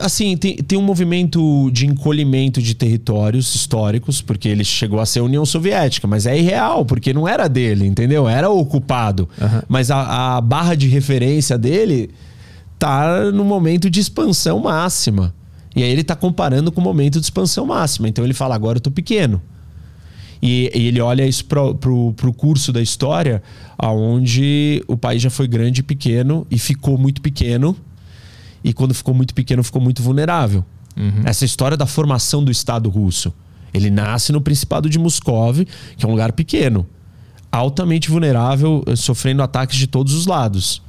Assim, 0.00 0.36
tem, 0.36 0.56
tem 0.56 0.78
um 0.78 0.82
movimento 0.82 1.70
de 1.70 1.86
encolhimento 1.86 2.60
de 2.60 2.74
territórios 2.74 3.54
históricos, 3.54 4.20
porque 4.20 4.48
ele 4.48 4.64
chegou 4.64 5.00
a 5.00 5.06
ser 5.06 5.20
a 5.20 5.22
União 5.22 5.46
Soviética, 5.46 6.06
mas 6.06 6.26
é 6.26 6.36
irreal, 6.36 6.84
porque 6.84 7.12
não 7.12 7.28
era 7.28 7.48
dele, 7.48 7.86
entendeu? 7.86 8.28
Era 8.28 8.50
ocupado. 8.50 9.28
Uhum. 9.40 9.62
Mas 9.68 9.90
a, 9.90 10.36
a 10.36 10.40
barra 10.40 10.74
de 10.74 10.88
referência 10.88 11.56
dele 11.56 12.10
tá 12.78 13.30
no 13.30 13.44
momento 13.44 13.88
de 13.88 14.00
expansão 14.00 14.58
máxima. 14.58 15.32
E 15.74 15.82
aí 15.82 15.90
ele 15.90 16.04
tá 16.04 16.14
comparando 16.14 16.70
com 16.70 16.80
o 16.80 16.84
momento 16.84 17.18
de 17.18 17.24
expansão 17.24 17.64
máxima. 17.66 18.08
Então 18.08 18.24
ele 18.24 18.34
fala: 18.34 18.54
agora 18.54 18.76
eu 18.76 18.80
tô 18.80 18.90
pequeno. 18.90 19.40
E, 20.42 20.72
e 20.74 20.88
ele 20.88 21.00
olha 21.00 21.24
isso 21.24 21.44
para 21.44 21.62
o 21.62 22.34
curso 22.36 22.72
da 22.72 22.82
história, 22.82 23.40
aonde 23.78 24.82
o 24.88 24.96
país 24.96 25.22
já 25.22 25.30
foi 25.30 25.46
grande 25.46 25.80
e 25.80 25.84
pequeno 25.84 26.44
e 26.50 26.58
ficou 26.58 26.98
muito 26.98 27.22
pequeno. 27.22 27.76
E 28.64 28.72
quando 28.72 28.92
ficou 28.92 29.14
muito 29.14 29.34
pequeno, 29.34 29.62
ficou 29.62 29.80
muito 29.80 30.02
vulnerável. 30.02 30.64
Uhum. 30.96 31.22
Essa 31.24 31.44
história 31.44 31.76
da 31.76 31.86
formação 31.86 32.44
do 32.44 32.50
Estado 32.50 32.90
russo. 32.90 33.32
Ele 33.72 33.90
nasce 33.90 34.32
no 34.32 34.40
Principado 34.40 34.90
de 34.90 34.98
Moscou, 34.98 35.54
que 35.96 36.04
é 36.04 36.08
um 36.08 36.10
lugar 36.10 36.32
pequeno, 36.32 36.86
altamente 37.50 38.10
vulnerável, 38.10 38.84
sofrendo 38.96 39.42
ataques 39.42 39.78
de 39.78 39.86
todos 39.86 40.12
os 40.12 40.26
lados. 40.26 40.82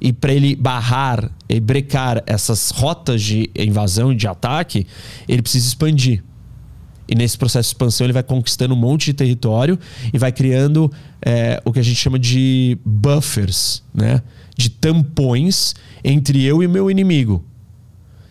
E 0.00 0.12
para 0.12 0.32
ele 0.32 0.54
barrar 0.54 1.30
e 1.48 1.58
brecar 1.58 2.22
essas 2.26 2.70
rotas 2.70 3.20
de 3.22 3.50
invasão 3.56 4.12
e 4.12 4.16
de 4.16 4.28
ataque, 4.28 4.86
ele 5.28 5.42
precisa 5.42 5.66
expandir. 5.66 6.22
E 7.10 7.14
nesse 7.16 7.36
processo 7.36 7.70
de 7.70 7.74
expansão 7.74 8.06
ele 8.06 8.12
vai 8.12 8.22
conquistando 8.22 8.72
um 8.72 8.76
monte 8.76 9.06
de 9.06 9.14
território 9.14 9.76
e 10.12 10.16
vai 10.16 10.30
criando 10.30 10.90
é, 11.20 11.60
o 11.64 11.72
que 11.72 11.80
a 11.80 11.82
gente 11.82 11.96
chama 11.96 12.20
de 12.20 12.78
buffers, 12.84 13.82
né? 13.92 14.22
De 14.56 14.70
tampões 14.70 15.74
entre 16.04 16.44
eu 16.44 16.62
e 16.62 16.68
meu 16.68 16.88
inimigo. 16.88 17.44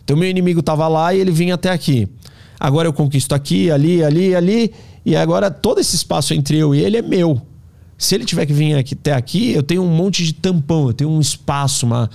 Então 0.02 0.16
meu 0.16 0.30
inimigo 0.30 0.60
estava 0.60 0.88
lá 0.88 1.12
e 1.12 1.20
ele 1.20 1.30
vinha 1.30 1.56
até 1.56 1.70
aqui. 1.70 2.08
Agora 2.58 2.88
eu 2.88 2.92
conquisto 2.94 3.34
aqui, 3.34 3.70
ali, 3.70 4.02
ali, 4.02 4.34
ali. 4.34 4.72
E 5.04 5.14
agora 5.14 5.50
todo 5.50 5.78
esse 5.78 5.94
espaço 5.94 6.32
entre 6.32 6.56
eu 6.56 6.74
e 6.74 6.80
ele 6.80 6.96
é 6.96 7.02
meu. 7.02 7.42
Se 7.98 8.14
ele 8.14 8.24
tiver 8.24 8.46
que 8.46 8.52
vir 8.54 8.76
aqui, 8.76 8.94
até 8.94 9.12
aqui, 9.12 9.52
eu 9.52 9.62
tenho 9.62 9.82
um 9.82 9.94
monte 9.94 10.24
de 10.24 10.32
tampão, 10.32 10.86
eu 10.86 10.94
tenho 10.94 11.10
um 11.10 11.20
espaço, 11.20 11.84
uma, 11.84 12.08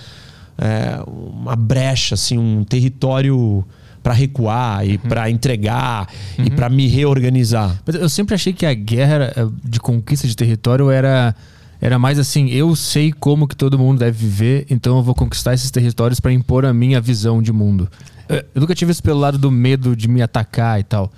é, 0.58 1.00
uma 1.06 1.54
brecha, 1.54 2.16
assim, 2.16 2.36
um 2.36 2.64
território 2.64 3.64
para 4.06 4.14
recuar 4.14 4.86
e 4.86 4.92
uhum. 4.92 4.98
para 4.98 5.28
entregar 5.28 6.08
uhum. 6.38 6.44
e 6.44 6.50
para 6.50 6.70
me 6.70 6.86
reorganizar. 6.86 7.76
Mas 7.84 7.96
eu 7.96 8.08
sempre 8.08 8.36
achei 8.36 8.52
que 8.52 8.64
a 8.64 8.72
guerra 8.72 9.32
eh, 9.36 9.48
de 9.64 9.80
conquista 9.80 10.28
de 10.28 10.36
território 10.36 10.90
era 10.90 11.34
era 11.80 11.98
mais 11.98 12.16
assim, 12.16 12.48
eu 12.50 12.76
sei 12.76 13.12
como 13.12 13.48
que 13.48 13.56
todo 13.56 13.76
mundo 13.76 13.98
deve 13.98 14.16
viver, 14.16 14.64
então 14.70 14.96
eu 14.96 15.02
vou 15.02 15.12
conquistar 15.12 15.54
esses 15.54 15.72
territórios 15.72 16.20
para 16.20 16.32
impor 16.32 16.64
a 16.64 16.72
minha 16.72 17.00
visão 17.00 17.42
de 17.42 17.52
mundo. 17.52 17.90
Eu, 18.28 18.36
eu 18.54 18.60
nunca 18.60 18.76
tive 18.76 18.92
isso 18.92 19.02
pelo 19.02 19.18
lado 19.18 19.38
do 19.38 19.50
medo 19.50 19.96
de 19.96 20.06
me 20.06 20.22
atacar 20.22 20.78
e 20.78 20.84
tal. 20.84 21.12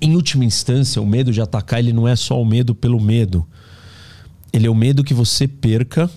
Em 0.00 0.16
última 0.16 0.42
instância, 0.42 1.02
o 1.02 1.06
medo 1.06 1.30
de 1.30 1.42
atacar 1.42 1.80
ele 1.80 1.92
não 1.92 2.08
é 2.08 2.16
só 2.16 2.40
o 2.40 2.46
medo 2.46 2.74
pelo 2.74 2.98
medo. 2.98 3.46
Ele 4.54 4.66
é 4.66 4.70
o 4.70 4.74
medo 4.74 5.04
que 5.04 5.12
você 5.12 5.46
perca 5.46 6.08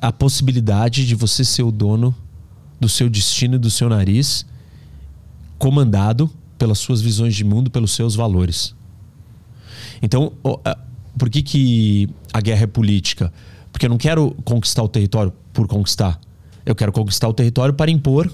a 0.00 0.10
possibilidade 0.10 1.06
de 1.06 1.14
você 1.14 1.44
ser 1.44 1.64
o 1.64 1.70
dono 1.70 2.14
do 2.80 2.88
seu 2.88 3.10
destino 3.10 3.56
e 3.56 3.58
do 3.58 3.70
seu 3.70 3.90
nariz 3.90 4.46
comandado 5.58 6.30
pelas 6.58 6.78
suas 6.78 7.00
visões 7.00 7.34
de 7.34 7.44
mundo, 7.44 7.70
pelos 7.70 7.92
seus 7.92 8.14
valores. 8.14 8.74
Então, 10.02 10.32
por 11.18 11.30
que, 11.30 11.42
que 11.42 12.08
a 12.32 12.40
guerra 12.40 12.64
é 12.64 12.66
política? 12.66 13.32
Porque 13.72 13.86
eu 13.86 13.90
não 13.90 13.98
quero 13.98 14.36
conquistar 14.44 14.82
o 14.82 14.88
território 14.88 15.32
por 15.52 15.66
conquistar. 15.66 16.20
Eu 16.64 16.74
quero 16.74 16.92
conquistar 16.92 17.28
o 17.28 17.32
território 17.34 17.74
para 17.74 17.90
impor 17.90 18.30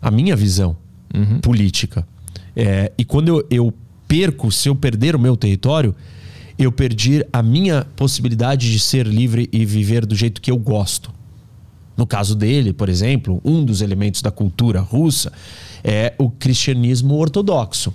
a 0.00 0.10
minha 0.10 0.34
visão 0.34 0.76
uhum. 1.14 1.40
política. 1.40 2.06
É, 2.56 2.92
e 2.96 3.04
quando 3.04 3.28
eu, 3.28 3.46
eu 3.50 3.74
perco, 4.08 4.50
se 4.50 4.68
eu 4.68 4.74
perder 4.74 5.14
o 5.14 5.18
meu 5.18 5.36
território, 5.36 5.94
eu 6.58 6.70
perdi 6.70 7.24
a 7.32 7.42
minha 7.42 7.86
possibilidade 7.96 8.70
de 8.70 8.78
ser 8.78 9.06
livre 9.06 9.48
e 9.52 9.64
viver 9.64 10.04
do 10.04 10.14
jeito 10.14 10.40
que 10.40 10.50
eu 10.50 10.58
gosto. 10.58 11.10
No 11.96 12.06
caso 12.06 12.34
dele, 12.34 12.72
por 12.72 12.88
exemplo, 12.88 13.40
um 13.44 13.64
dos 13.64 13.82
elementos 13.82 14.22
da 14.22 14.30
cultura 14.30 14.80
russa 14.80 15.32
é 15.82 16.14
o 16.18 16.30
cristianismo 16.30 17.16
ortodoxo. 17.16 17.92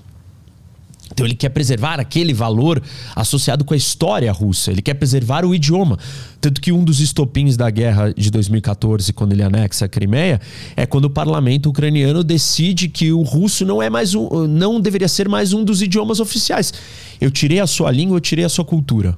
Então 1.11 1.25
ele 1.25 1.35
quer 1.35 1.49
preservar 1.49 1.99
aquele 1.99 2.33
valor 2.33 2.81
associado 3.15 3.63
com 3.63 3.73
a 3.73 3.77
história 3.77 4.31
russa, 4.31 4.71
ele 4.71 4.81
quer 4.81 4.95
preservar 4.95 5.45
o 5.45 5.53
idioma. 5.53 5.97
Tanto 6.41 6.59
que 6.59 6.71
um 6.71 6.83
dos 6.83 6.99
estopins 6.99 7.55
da 7.55 7.69
guerra 7.69 8.11
de 8.13 8.29
2014, 8.31 9.13
quando 9.13 9.33
ele 9.33 9.43
anexa 9.43 9.85
a 9.85 9.87
Crimeia, 9.87 10.41
é 10.75 10.85
quando 10.85 11.05
o 11.05 11.09
parlamento 11.09 11.69
ucraniano 11.69 12.23
decide 12.23 12.89
que 12.89 13.11
o 13.11 13.21
russo 13.21 13.65
não 13.65 13.81
é 13.81 13.89
mais 13.89 14.15
um, 14.15 14.47
não 14.47 14.81
deveria 14.81 15.07
ser 15.07 15.29
mais 15.29 15.53
um 15.53 15.63
dos 15.63 15.81
idiomas 15.81 16.19
oficiais. 16.19 16.73
Eu 17.21 17.31
tirei 17.31 17.59
a 17.59 17.67
sua 17.67 17.91
língua, 17.91 18.17
eu 18.17 18.21
tirei 18.21 18.43
a 18.43 18.49
sua 18.49 18.65
cultura. 18.65 19.17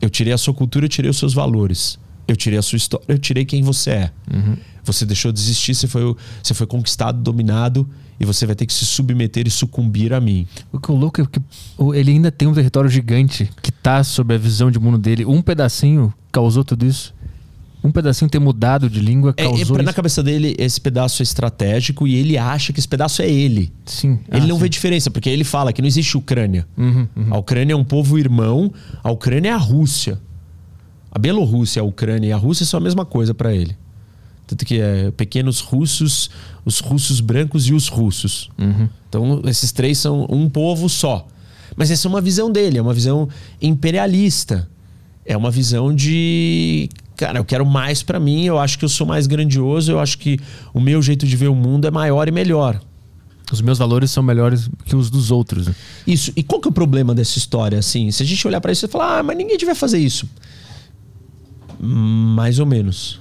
Eu 0.00 0.10
tirei 0.10 0.32
a 0.32 0.38
sua 0.38 0.52
cultura, 0.52 0.86
eu 0.86 0.88
tirei 0.88 1.10
os 1.10 1.18
seus 1.18 1.32
valores. 1.32 1.98
Eu 2.26 2.36
tirei 2.36 2.58
a 2.58 2.62
sua 2.62 2.76
história, 2.76 3.04
eu 3.08 3.18
tirei 3.18 3.44
quem 3.44 3.62
você 3.62 3.90
é. 3.90 4.10
Uhum. 4.32 4.56
Você 4.92 5.06
deixou 5.06 5.32
de 5.32 5.40
existir, 5.40 5.74
você 5.74 5.86
foi, 5.86 6.14
você 6.42 6.54
foi 6.54 6.66
conquistado, 6.66 7.20
dominado 7.20 7.88
e 8.18 8.24
você 8.24 8.44
vai 8.44 8.54
ter 8.54 8.66
que 8.66 8.72
se 8.72 8.84
submeter 8.84 9.46
e 9.46 9.50
sucumbir 9.50 10.12
a 10.12 10.20
mim. 10.20 10.46
O 10.70 10.78
que 10.78 10.90
é 10.90 10.94
louco 10.94 11.22
é 11.22 11.26
que 11.26 11.40
ele 11.96 12.12
ainda 12.12 12.30
tem 12.30 12.46
um 12.46 12.52
território 12.52 12.90
gigante 12.90 13.50
que 13.62 13.70
está 13.70 14.04
sob 14.04 14.34
a 14.34 14.38
visão 14.38 14.70
de 14.70 14.78
mundo 14.78 14.98
dele. 14.98 15.24
Um 15.24 15.40
pedacinho 15.40 16.12
causou 16.30 16.62
tudo 16.62 16.84
isso. 16.84 17.14
Um 17.82 17.90
pedacinho 17.90 18.30
ter 18.30 18.38
mudado 18.38 18.90
de 18.90 19.00
língua 19.00 19.32
é, 19.36 19.44
causou. 19.44 19.78
É, 19.78 19.82
na 19.82 19.92
cabeça 19.92 20.22
dele, 20.22 20.54
esse 20.58 20.78
pedaço 20.78 21.22
é 21.22 21.24
estratégico 21.24 22.06
e 22.06 22.14
ele 22.14 22.36
acha 22.36 22.74
que 22.74 22.78
esse 22.78 22.88
pedaço 22.88 23.22
é 23.22 23.30
ele. 23.30 23.72
Sim. 23.86 24.20
Ele 24.30 24.44
ah, 24.44 24.46
não 24.46 24.56
sim. 24.56 24.62
vê 24.62 24.68
diferença, 24.68 25.10
porque 25.10 25.30
ele 25.30 25.44
fala 25.44 25.72
que 25.72 25.80
não 25.80 25.88
existe 25.88 26.16
Ucrânia. 26.16 26.68
Uhum, 26.76 27.08
uhum. 27.16 27.34
A 27.34 27.38
Ucrânia 27.38 27.72
é 27.72 27.76
um 27.76 27.84
povo 27.84 28.18
irmão, 28.18 28.70
a 29.02 29.10
Ucrânia 29.10 29.48
é 29.48 29.52
a 29.52 29.56
Rússia. 29.56 30.20
A 31.10 31.18
Bielorrússia, 31.18 31.80
a 31.80 31.84
Ucrânia 31.84 32.28
e 32.28 32.32
a 32.32 32.36
Rússia 32.36 32.66
são 32.66 32.78
a 32.78 32.82
mesma 32.82 33.06
coisa 33.06 33.32
para 33.32 33.54
ele. 33.54 33.74
Tanto 34.50 34.66
que 34.66 34.80
é 34.80 35.12
pequenos 35.12 35.60
russos, 35.60 36.28
os 36.64 36.80
russos 36.80 37.20
brancos 37.20 37.68
e 37.68 37.72
os 37.72 37.86
russos. 37.86 38.50
Uhum. 38.58 38.88
Então, 39.08 39.42
esses 39.44 39.70
três 39.70 39.96
são 39.96 40.26
um 40.28 40.50
povo 40.50 40.88
só. 40.88 41.24
Mas 41.76 41.88
essa 41.88 42.08
é 42.08 42.10
uma 42.10 42.20
visão 42.20 42.50
dele, 42.50 42.76
é 42.76 42.82
uma 42.82 42.92
visão 42.92 43.28
imperialista. 43.62 44.68
É 45.24 45.36
uma 45.36 45.52
visão 45.52 45.94
de. 45.94 46.88
Cara, 47.16 47.38
eu 47.38 47.44
quero 47.44 47.64
mais 47.64 48.02
para 48.02 48.18
mim, 48.18 48.44
eu 48.44 48.58
acho 48.58 48.76
que 48.76 48.84
eu 48.84 48.88
sou 48.88 49.06
mais 49.06 49.28
grandioso, 49.28 49.92
eu 49.92 50.00
acho 50.00 50.18
que 50.18 50.40
o 50.74 50.80
meu 50.80 51.00
jeito 51.00 51.24
de 51.24 51.36
ver 51.36 51.46
o 51.46 51.54
mundo 51.54 51.86
é 51.86 51.90
maior 51.92 52.26
e 52.26 52.32
melhor. 52.32 52.80
Os 53.52 53.60
meus 53.60 53.78
valores 53.78 54.10
são 54.10 54.20
melhores 54.20 54.68
que 54.84 54.96
os 54.96 55.10
dos 55.10 55.30
outros. 55.30 55.68
Né? 55.68 55.74
Isso. 56.08 56.32
E 56.34 56.42
qual 56.42 56.60
que 56.60 56.66
é 56.66 56.70
o 56.70 56.74
problema 56.74 57.14
dessa 57.14 57.38
história? 57.38 57.78
Assim, 57.78 58.10
se 58.10 58.20
a 58.20 58.26
gente 58.26 58.44
olhar 58.48 58.60
para 58.60 58.72
isso 58.72 58.84
e 58.84 58.88
falar, 58.88 59.20
ah, 59.20 59.22
mas 59.22 59.36
ninguém 59.36 59.56
devia 59.56 59.76
fazer 59.76 59.98
isso. 59.98 60.28
Mais 61.78 62.58
ou 62.58 62.66
menos 62.66 63.20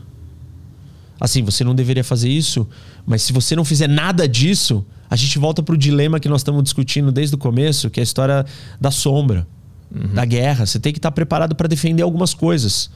assim, 1.20 1.44
você 1.44 1.64
não 1.64 1.76
deveria 1.76 2.04
fazer 2.04 2.30
isso, 2.30 2.68
mas 3.06 3.22
se 3.22 3.34
você 3.34 3.56
não 3.56 3.66
fizer 3.66 3.88
nada 3.88 4.28
disso, 4.28 4.86
a 5.10 5.16
gente 5.16 5.38
volta 5.38 5.62
para 5.62 5.76
o 5.76 5.78
dilema 5.78 6.20
que 6.20 6.30
nós 6.30 6.42
estamos 6.42 6.64
discutindo 6.64 7.12
desde 7.12 7.36
o 7.36 7.38
começo, 7.38 7.90
que 7.90 8.00
é 8.00 8.02
a 8.02 8.04
história 8.04 8.46
da 8.80 8.92
sombra, 8.92 9.48
uhum. 9.94 10.14
da 10.14 10.24
guerra. 10.24 10.66
Você 10.66 10.80
tem 10.80 10.94
que 10.94 11.00
estar 11.00 11.12
preparado 11.12 11.56
para 11.56 11.68
defender 11.68 12.04
algumas 12.04 12.34
coisas. 12.34 12.90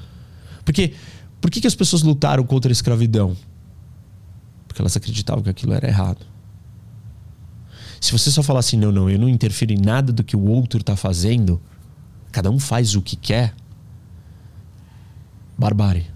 Porque 0.64 0.94
por 1.42 1.52
que, 1.52 1.60
que 1.60 1.68
as 1.68 1.76
pessoas 1.76 2.04
lutaram 2.04 2.44
contra 2.46 2.72
a 2.72 2.74
escravidão? 2.74 3.36
Porque 4.68 4.82
elas 4.82 4.96
acreditavam 4.96 5.44
que 5.44 5.50
aquilo 5.50 5.74
era 5.74 5.88
errado. 5.88 6.26
Se 8.00 8.12
você 8.12 8.30
só 8.32 8.44
falar 8.44 8.60
assim, 8.60 8.78
não, 8.78 8.92
não, 8.92 9.10
eu 9.10 9.18
não 9.18 9.30
interfiro 9.30 9.74
em 9.74 9.78
nada 9.78 10.14
do 10.14 10.24
que 10.24 10.36
o 10.36 10.46
outro 10.46 10.80
está 10.80 10.96
fazendo, 10.96 11.62
cada 12.32 12.50
um 12.52 12.60
faz 12.60 12.96
o 12.96 13.02
que 13.02 13.16
quer, 13.16 13.54
barbárie. 15.58 16.13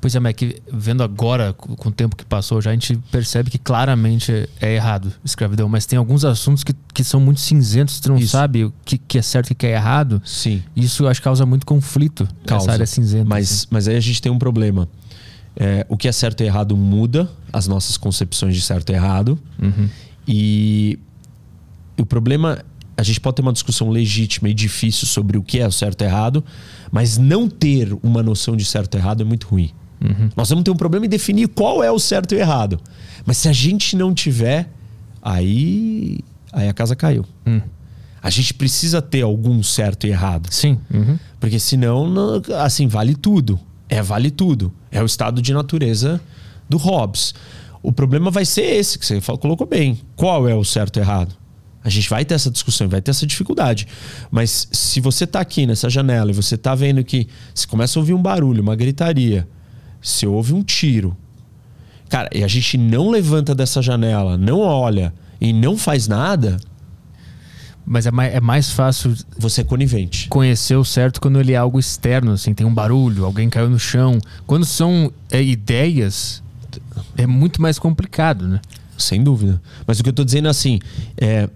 Pois 0.00 0.14
é, 0.14 0.20
mas 0.20 0.30
é 0.30 0.32
que 0.32 0.62
vendo 0.72 1.02
agora, 1.02 1.52
com 1.52 1.88
o 1.88 1.92
tempo 1.92 2.16
que 2.16 2.24
passou, 2.24 2.60
já 2.60 2.70
a 2.70 2.72
gente 2.72 2.96
percebe 3.10 3.50
que 3.50 3.58
claramente 3.58 4.48
é 4.60 4.74
errado 4.74 5.12
escravidão. 5.24 5.68
Mas 5.68 5.86
tem 5.86 5.98
alguns 5.98 6.24
assuntos 6.24 6.64
que, 6.64 6.74
que 6.94 7.04
são 7.04 7.20
muito 7.20 7.40
cinzentos, 7.40 7.96
você 7.96 8.08
não 8.08 8.16
Isso. 8.16 8.32
sabe 8.32 8.64
o 8.64 8.72
que, 8.84 8.98
que 8.98 9.18
é 9.18 9.22
certo 9.22 9.50
e 9.50 9.52
o 9.52 9.56
que 9.56 9.66
é 9.66 9.72
errado. 9.72 10.20
Sim. 10.24 10.62
Isso 10.74 11.06
acho 11.06 11.20
que 11.20 11.24
causa 11.24 11.44
muito 11.44 11.66
conflito 11.66 12.28
causa. 12.46 12.66
nessa 12.66 12.72
área 12.72 12.86
cinzenta. 12.86 13.24
Mas, 13.24 13.50
assim. 13.50 13.66
mas 13.70 13.88
aí 13.88 13.96
a 13.96 14.00
gente 14.00 14.20
tem 14.20 14.30
um 14.30 14.38
problema. 14.38 14.88
É, 15.56 15.84
o 15.88 15.96
que 15.96 16.08
é 16.08 16.12
certo 16.12 16.42
e 16.42 16.46
errado 16.46 16.76
muda 16.76 17.28
as 17.52 17.66
nossas 17.66 17.96
concepções 17.96 18.54
de 18.54 18.62
certo 18.62 18.90
e 18.90 18.94
errado. 18.94 19.38
Uhum. 19.60 19.88
E 20.26 20.98
o 21.98 22.06
problema 22.06 22.64
a 23.00 23.02
gente 23.02 23.18
pode 23.18 23.36
ter 23.36 23.42
uma 23.42 23.52
discussão 23.52 23.88
legítima 23.88 24.50
e 24.50 24.54
difícil 24.54 25.06
sobre 25.06 25.38
o 25.38 25.42
que 25.42 25.58
é 25.58 25.66
o 25.66 25.72
certo 25.72 26.02
e 26.02 26.04
errado, 26.04 26.44
mas 26.92 27.16
não 27.16 27.48
ter 27.48 27.96
uma 28.02 28.22
noção 28.22 28.54
de 28.54 28.64
certo 28.64 28.94
e 28.94 28.98
errado 28.98 29.22
é 29.22 29.24
muito 29.24 29.48
ruim. 29.48 29.70
Uhum. 30.02 30.28
Nós 30.36 30.50
vamos 30.50 30.64
ter 30.64 30.70
um 30.70 30.76
problema 30.76 31.06
em 31.06 31.08
definir 31.08 31.48
qual 31.48 31.82
é 31.82 31.90
o 31.90 31.98
certo 31.98 32.34
e 32.34 32.38
errado. 32.38 32.78
Mas 33.24 33.38
se 33.38 33.48
a 33.48 33.54
gente 33.54 33.96
não 33.96 34.12
tiver, 34.12 34.70
aí, 35.22 36.20
aí 36.52 36.68
a 36.68 36.74
casa 36.74 36.94
caiu. 36.94 37.24
Uhum. 37.46 37.62
A 38.22 38.28
gente 38.28 38.52
precisa 38.52 39.00
ter 39.00 39.22
algum 39.22 39.62
certo 39.62 40.06
e 40.06 40.10
errado. 40.10 40.52
Sim. 40.52 40.78
Uhum. 40.92 41.18
Porque 41.38 41.58
senão, 41.58 42.12
assim, 42.62 42.86
vale 42.86 43.14
tudo. 43.14 43.58
É 43.88 44.02
vale 44.02 44.30
tudo. 44.30 44.70
É 44.90 45.02
o 45.02 45.06
estado 45.06 45.40
de 45.40 45.54
natureza 45.54 46.20
do 46.68 46.76
Hobbes. 46.76 47.34
O 47.82 47.92
problema 47.92 48.30
vai 48.30 48.44
ser 48.44 48.76
esse 48.76 48.98
que 48.98 49.06
você 49.06 49.18
colocou 49.40 49.66
bem. 49.66 49.98
Qual 50.14 50.46
é 50.46 50.54
o 50.54 50.64
certo 50.64 50.98
e 50.98 51.00
errado? 51.00 51.39
A 51.82 51.88
gente 51.88 52.08
vai 52.10 52.24
ter 52.24 52.34
essa 52.34 52.50
discussão, 52.50 52.88
vai 52.88 53.00
ter 53.00 53.10
essa 53.10 53.26
dificuldade. 53.26 53.86
Mas 54.30 54.68
se 54.70 55.00
você 55.00 55.24
está 55.24 55.40
aqui 55.40 55.66
nessa 55.66 55.88
janela 55.88 56.30
e 56.30 56.34
você 56.34 56.54
está 56.54 56.74
vendo 56.74 57.02
que 57.02 57.26
se 57.54 57.66
começa 57.66 57.98
a 57.98 58.00
ouvir 58.00 58.12
um 58.12 58.20
barulho, 58.20 58.62
uma 58.62 58.76
gritaria, 58.76 59.48
se 60.02 60.26
ouve 60.26 60.52
um 60.52 60.62
tiro, 60.62 61.16
cara, 62.08 62.28
e 62.34 62.44
a 62.44 62.48
gente 62.48 62.76
não 62.76 63.08
levanta 63.10 63.54
dessa 63.54 63.80
janela, 63.80 64.36
não 64.36 64.60
olha 64.60 65.12
e 65.40 65.52
não 65.52 65.76
faz 65.76 66.06
nada. 66.06 66.58
Mas 67.86 68.06
é 68.06 68.10
mais, 68.10 68.34
é 68.34 68.40
mais 68.40 68.70
fácil. 68.70 69.16
Você 69.38 69.62
é 69.62 69.64
conivente. 69.64 70.28
Conhecer 70.28 70.76
o 70.76 70.84
certo 70.84 71.20
quando 71.20 71.40
ele 71.40 71.54
é 71.54 71.56
algo 71.56 71.78
externo, 71.78 72.32
assim, 72.32 72.52
tem 72.52 72.66
um 72.66 72.74
barulho, 72.74 73.24
alguém 73.24 73.48
caiu 73.48 73.70
no 73.70 73.78
chão. 73.78 74.18
Quando 74.46 74.66
são 74.66 75.10
é, 75.30 75.42
ideias, 75.42 76.42
é 77.16 77.26
muito 77.26 77.60
mais 77.60 77.78
complicado, 77.78 78.46
né? 78.46 78.60
Sem 78.98 79.24
dúvida. 79.24 79.60
Mas 79.86 79.98
o 79.98 80.02
que 80.02 80.10
eu 80.10 80.12
tô 80.12 80.24
dizendo 80.24 80.46
é 80.46 80.50
assim, 80.50 80.78
é, 81.16 81.48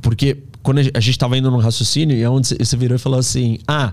porque 0.00 0.38
quando 0.62 0.78
a 0.78 0.82
gente 0.82 1.10
estava 1.10 1.36
indo 1.36 1.50
no 1.50 1.58
raciocínio, 1.58 2.16
e 2.16 2.22
é 2.22 2.28
onde 2.28 2.48
você 2.48 2.76
virou 2.76 2.96
e 2.96 2.98
falou 2.98 3.18
assim: 3.18 3.58
ah, 3.66 3.92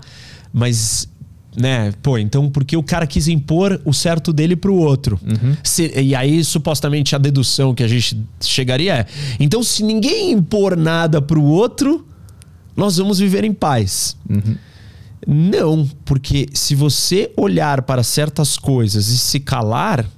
mas 0.52 1.08
né? 1.56 1.92
Pô, 2.02 2.16
então 2.16 2.48
porque 2.48 2.76
o 2.76 2.82
cara 2.82 3.06
quis 3.06 3.26
impor 3.26 3.80
o 3.84 3.92
certo 3.92 4.32
dele 4.32 4.54
pro 4.54 4.74
outro. 4.74 5.18
Uhum. 5.22 5.56
Se, 5.64 5.92
e 6.00 6.14
aí, 6.14 6.44
supostamente, 6.44 7.16
a 7.16 7.18
dedução 7.18 7.74
que 7.74 7.82
a 7.82 7.88
gente 7.88 8.20
chegaria 8.40 8.94
é: 8.94 9.06
então, 9.40 9.62
se 9.62 9.82
ninguém 9.82 10.30
impor 10.30 10.76
nada 10.76 11.20
pro 11.20 11.42
outro, 11.42 12.06
nós 12.76 12.96
vamos 12.96 13.18
viver 13.18 13.44
em 13.44 13.52
paz. 13.52 14.16
Uhum. 14.28 14.56
Não, 15.26 15.90
porque 16.04 16.48
se 16.54 16.74
você 16.74 17.32
olhar 17.36 17.82
para 17.82 18.02
certas 18.02 18.56
coisas 18.56 19.08
e 19.08 19.18
se 19.18 19.40
calar, 19.40 20.08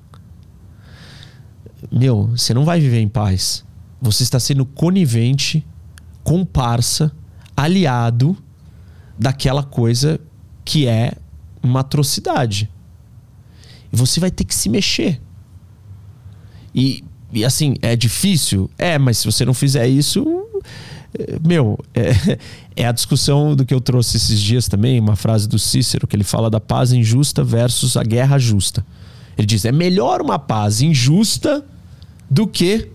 meu, 1.90 2.30
você 2.36 2.52
não 2.52 2.64
vai 2.64 2.80
viver 2.80 3.00
em 3.00 3.08
paz. 3.08 3.64
Você 4.00 4.22
está 4.22 4.38
sendo 4.38 4.64
conivente 4.64 5.64
comparsa, 6.22 7.12
aliado 7.56 8.36
daquela 9.18 9.62
coisa 9.62 10.20
que 10.64 10.86
é 10.86 11.12
uma 11.62 11.80
atrocidade. 11.80 12.70
E 13.92 13.96
você 13.96 14.20
vai 14.20 14.30
ter 14.30 14.44
que 14.44 14.54
se 14.54 14.68
mexer. 14.68 15.20
E, 16.74 17.04
e 17.32 17.44
assim, 17.44 17.74
é 17.82 17.96
difícil? 17.96 18.70
É, 18.78 18.98
mas 18.98 19.18
se 19.18 19.26
você 19.26 19.44
não 19.44 19.52
fizer 19.52 19.86
isso, 19.88 20.24
é, 21.18 21.38
meu, 21.46 21.78
é, 21.94 22.38
é, 22.76 22.86
a 22.86 22.92
discussão 22.92 23.54
do 23.56 23.64
que 23.64 23.74
eu 23.74 23.80
trouxe 23.80 24.16
esses 24.16 24.40
dias 24.40 24.68
também, 24.68 25.00
uma 25.00 25.16
frase 25.16 25.48
do 25.48 25.58
Cícero, 25.58 26.06
que 26.06 26.16
ele 26.16 26.24
fala 26.24 26.48
da 26.48 26.60
paz 26.60 26.92
injusta 26.92 27.42
versus 27.42 27.96
a 27.96 28.02
guerra 28.02 28.38
justa. 28.38 28.86
Ele 29.36 29.46
diz: 29.46 29.64
é 29.64 29.72
melhor 29.72 30.20
uma 30.20 30.38
paz 30.38 30.80
injusta 30.80 31.64
do 32.30 32.46
que 32.46 32.88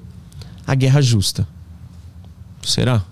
a 0.65 0.73
guerra 0.75 1.01
justa. 1.01 1.47
Será? 2.63 3.03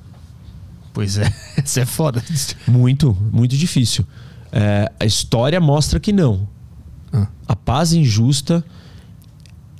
Pois 0.94 1.18
é, 1.18 1.34
isso 1.64 1.80
é 1.80 1.86
foda. 1.86 2.24
Muito, 2.68 3.18
muito 3.32 3.58
difícil. 3.58 4.06
É, 4.52 4.91
a 5.00 5.06
história 5.06 5.60
mostra 5.60 6.00
que 6.00 6.14
não. 6.14 6.48
Ah. 7.12 7.28
A 7.48 7.56
paz 7.56 7.94
injusta 7.94 8.64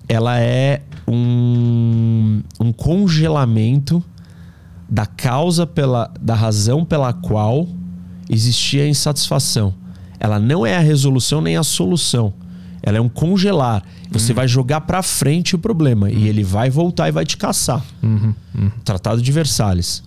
ela 0.07 0.39
é 0.39 0.82
um, 1.07 2.41
um 2.59 2.74
congelamento 2.74 4.03
da 4.89 5.05
causa 5.05 5.66
pela 5.66 6.11
da 6.20 6.36
razão 6.36 6.84
pela 6.84 7.14
qual 7.14 7.68
existia 8.30 8.84
a 8.84 8.88
insatisfação. 8.88 9.74
Ela 10.20 10.39
não 10.39 10.66
é 10.66 10.76
a 10.76 10.80
resolução 10.80 11.41
nem 11.41 11.57
a 11.57 11.64
solução. 11.64 12.34
Ela 12.82 12.97
é 12.97 13.01
um 13.01 13.09
congelar. 13.09 13.84
Você 14.11 14.32
uhum. 14.32 14.36
vai 14.36 14.47
jogar 14.47 14.82
para 14.82 15.01
frente 15.01 15.55
o 15.55 15.59
problema 15.59 16.07
uhum. 16.07 16.14
e 16.14 16.28
ele 16.28 16.43
vai 16.43 16.70
voltar 16.70 17.07
e 17.07 17.11
vai 17.11 17.26
te 17.26 17.38
caçar. 17.38 17.84
Uhum. 18.01 18.34
uhum. 18.55 18.72
Tratado 18.84 19.22
de 19.22 19.32
Versalhes. 19.32 20.03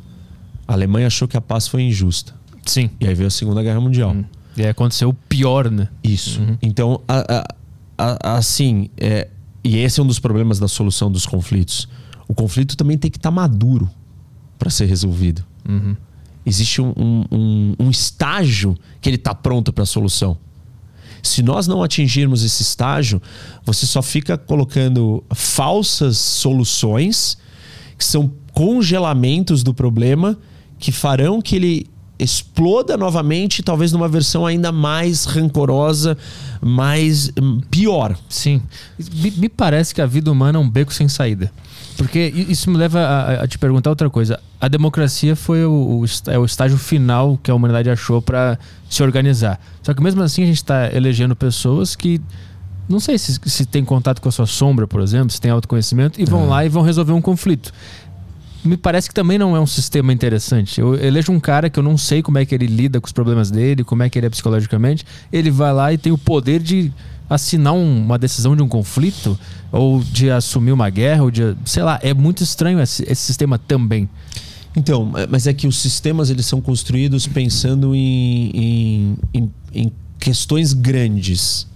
A 0.66 0.72
Alemanha 0.72 1.06
achou 1.06 1.28
que 1.28 1.36
a 1.36 1.40
paz 1.40 1.68
foi 1.68 1.82
injusta. 1.82 2.34
Sim. 2.64 2.90
E 3.00 3.06
aí 3.06 3.14
veio 3.14 3.28
a 3.28 3.30
Segunda 3.30 3.62
Guerra 3.62 3.80
Mundial. 3.80 4.10
Uhum. 4.10 4.24
E 4.56 4.62
aí 4.62 4.68
aconteceu 4.68 5.10
o 5.10 5.14
pior, 5.14 5.70
né? 5.70 5.88
Isso. 6.02 6.40
Uhum. 6.40 6.58
Então, 6.62 7.00
a, 7.06 7.46
a, 7.98 8.18
a, 8.32 8.36
assim, 8.36 8.90
é, 8.96 9.28
e 9.62 9.78
esse 9.78 10.00
é 10.00 10.02
um 10.02 10.06
dos 10.06 10.18
problemas 10.18 10.58
da 10.58 10.68
solução 10.68 11.10
dos 11.10 11.26
conflitos. 11.26 11.88
O 12.28 12.34
conflito 12.34 12.76
também 12.76 12.96
tem 12.96 13.10
que 13.10 13.18
estar 13.18 13.30
tá 13.30 13.34
maduro 13.34 13.88
para 14.58 14.70
ser 14.70 14.86
resolvido. 14.86 15.44
Uhum. 15.68 15.96
Existe 16.44 16.80
um, 16.80 16.92
um, 17.30 17.74
um, 17.78 17.90
estágio 17.90 18.76
que 19.00 19.08
ele 19.08 19.16
está 19.16 19.34
pronto 19.34 19.72
para 19.72 19.82
a 19.82 19.86
solução. 19.86 20.38
Se 21.22 21.42
nós 21.42 21.66
não 21.66 21.82
atingirmos 21.82 22.44
esse 22.44 22.62
estágio, 22.62 23.20
você 23.64 23.84
só 23.84 24.00
fica 24.00 24.38
colocando 24.38 25.24
falsas 25.34 26.16
soluções, 26.16 27.36
que 27.98 28.04
são 28.04 28.32
congelamentos 28.52 29.64
do 29.64 29.74
problema, 29.74 30.38
que 30.78 30.92
farão 30.92 31.40
que 31.40 31.56
ele 31.56 31.86
exploda 32.18 32.96
novamente, 32.96 33.62
talvez 33.62 33.92
numa 33.92 34.08
versão 34.08 34.46
ainda 34.46 34.72
mais 34.72 35.24
rancorosa, 35.24 36.16
mais 36.62 37.30
hum, 37.40 37.60
pior. 37.70 38.16
Sim. 38.28 38.62
Me, 39.14 39.30
me, 39.32 39.48
parece 39.48 39.94
que 39.94 40.00
a 40.00 40.06
vida 40.06 40.32
humana 40.32 40.58
é 40.58 40.60
um 40.60 40.68
beco 40.68 40.92
sem 40.92 41.08
saída. 41.08 41.52
Porque 41.96 42.32
isso 42.48 42.70
me 42.70 42.76
leva 42.76 43.00
a, 43.00 43.42
a 43.42 43.48
te 43.48 43.58
perguntar 43.58 43.90
outra 43.90 44.08
coisa. 44.10 44.40
A 44.60 44.68
democracia 44.68 45.34
foi 45.36 45.64
o, 45.64 46.02
o, 46.02 46.04
é 46.30 46.38
o 46.38 46.44
estágio 46.44 46.78
final 46.78 47.38
que 47.42 47.50
a 47.50 47.54
humanidade 47.54 47.90
achou 47.90 48.20
para 48.20 48.58
se 48.88 49.02
organizar. 49.02 49.60
Só 49.82 49.94
que 49.94 50.02
mesmo 50.02 50.22
assim 50.22 50.42
a 50.42 50.46
gente 50.46 50.56
está 50.56 50.92
elegendo 50.94 51.34
pessoas 51.34 51.96
que 51.96 52.20
não 52.88 53.00
sei 53.00 53.18
se, 53.18 53.38
se 53.44 53.66
tem 53.66 53.84
contato 53.84 54.20
com 54.20 54.28
a 54.28 54.32
sua 54.32 54.46
sombra, 54.46 54.86
por 54.86 55.00
exemplo, 55.00 55.30
se 55.30 55.40
tem 55.40 55.50
autoconhecimento, 55.50 56.20
e 56.20 56.24
vão 56.24 56.44
é. 56.44 56.46
lá 56.46 56.64
e 56.64 56.68
vão 56.68 56.82
resolver 56.82 57.12
um 57.12 57.20
conflito 57.20 57.72
me 58.66 58.76
parece 58.76 59.08
que 59.08 59.14
também 59.14 59.38
não 59.38 59.56
é 59.56 59.60
um 59.60 59.66
sistema 59.66 60.12
interessante. 60.12 60.80
Eu 60.80 60.94
elejo 60.94 61.32
um 61.32 61.40
cara 61.40 61.68
que 61.68 61.78
eu 61.78 61.82
não 61.82 61.96
sei 61.96 62.22
como 62.22 62.38
é 62.38 62.44
que 62.44 62.54
ele 62.54 62.66
lida 62.66 63.00
com 63.00 63.06
os 63.06 63.12
problemas 63.12 63.50
dele, 63.50 63.84
como 63.84 64.02
é 64.02 64.10
que 64.10 64.18
ele 64.18 64.26
é 64.26 64.30
psicologicamente. 64.30 65.04
Ele 65.32 65.50
vai 65.50 65.72
lá 65.72 65.92
e 65.92 65.98
tem 65.98 66.12
o 66.12 66.18
poder 66.18 66.60
de 66.60 66.92
assinar 67.28 67.72
um, 67.72 68.04
uma 68.04 68.18
decisão 68.18 68.54
de 68.54 68.62
um 68.62 68.68
conflito 68.68 69.38
ou 69.72 70.00
de 70.00 70.30
assumir 70.30 70.72
uma 70.72 70.88
guerra 70.88 71.24
ou 71.24 71.30
de, 71.30 71.56
sei 71.64 71.82
lá, 71.82 71.98
é 72.02 72.14
muito 72.14 72.42
estranho 72.42 72.80
esse, 72.80 73.02
esse 73.02 73.22
sistema 73.22 73.58
também. 73.58 74.08
Então, 74.76 75.10
mas 75.28 75.46
é 75.46 75.52
que 75.52 75.66
os 75.66 75.78
sistemas 75.78 76.30
eles 76.30 76.46
são 76.46 76.60
construídos 76.60 77.26
pensando 77.26 77.94
em, 77.94 78.50
em, 78.54 79.18
em, 79.34 79.52
em 79.74 79.92
questões 80.20 80.72
grandes. 80.72 81.66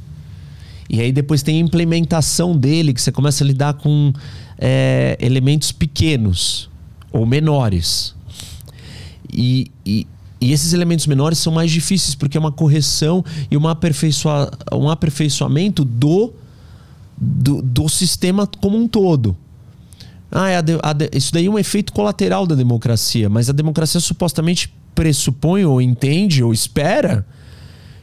E 0.88 1.00
aí 1.00 1.10
depois 1.10 1.42
tem 1.42 1.56
a 1.56 1.60
implementação 1.60 2.56
dele, 2.56 2.92
que 2.92 3.00
você 3.00 3.10
começa 3.10 3.42
a 3.42 3.46
lidar 3.46 3.74
com 3.74 4.12
é, 4.58 5.16
elementos 5.20 5.72
pequenos 5.72 6.69
ou 7.12 7.26
menores. 7.26 8.14
E, 9.32 9.70
e, 9.84 10.06
e, 10.40 10.52
esses 10.52 10.72
elementos 10.72 11.06
menores 11.06 11.38
são 11.38 11.52
mais 11.52 11.70
difíceis 11.70 12.14
porque 12.14 12.36
é 12.36 12.40
uma 12.40 12.52
correção 12.52 13.24
e 13.50 13.56
uma 13.56 13.72
aperfeiçoa, 13.72 14.50
um 14.72 14.88
aperfeiçoamento 14.88 15.84
do, 15.84 16.32
do, 17.16 17.62
do 17.62 17.88
sistema 17.88 18.46
como 18.46 18.76
um 18.76 18.88
todo. 18.88 19.36
Ah, 20.30 20.48
é 20.48 20.56
a 20.56 20.60
de, 20.60 20.78
a 20.82 20.92
de, 20.92 21.10
isso 21.12 21.32
daí 21.32 21.46
é 21.46 21.50
um 21.50 21.58
efeito 21.58 21.92
colateral 21.92 22.46
da 22.46 22.54
democracia, 22.54 23.28
mas 23.28 23.50
a 23.50 23.52
democracia 23.52 24.00
supostamente 24.00 24.72
pressupõe 24.94 25.64
ou 25.64 25.80
entende 25.80 26.42
ou 26.42 26.52
espera 26.52 27.26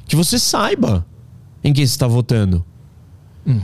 que 0.05 0.15
você 0.15 0.37
saiba 0.37 1.05
em 1.63 1.73
quem 1.73 1.85
você 1.85 1.91
está 1.91 2.07
votando. 2.07 2.65
Hum 3.45 3.61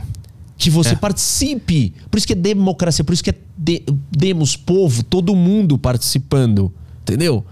que 0.56 0.70
você 0.70 0.90
é. 0.90 0.96
participe. 0.96 1.94
Por 2.10 2.18
isso 2.18 2.26
que 2.26 2.32
é 2.32 2.36
democracia, 2.36 3.04
por 3.04 3.12
isso 3.12 3.24
que 3.24 3.30
é 3.30 3.34
de, 3.56 3.82
demos 4.10 4.56
povo, 4.56 5.02
todo 5.02 5.34
mundo 5.34 5.78
participando, 5.78 6.72
entendeu? 7.02 7.44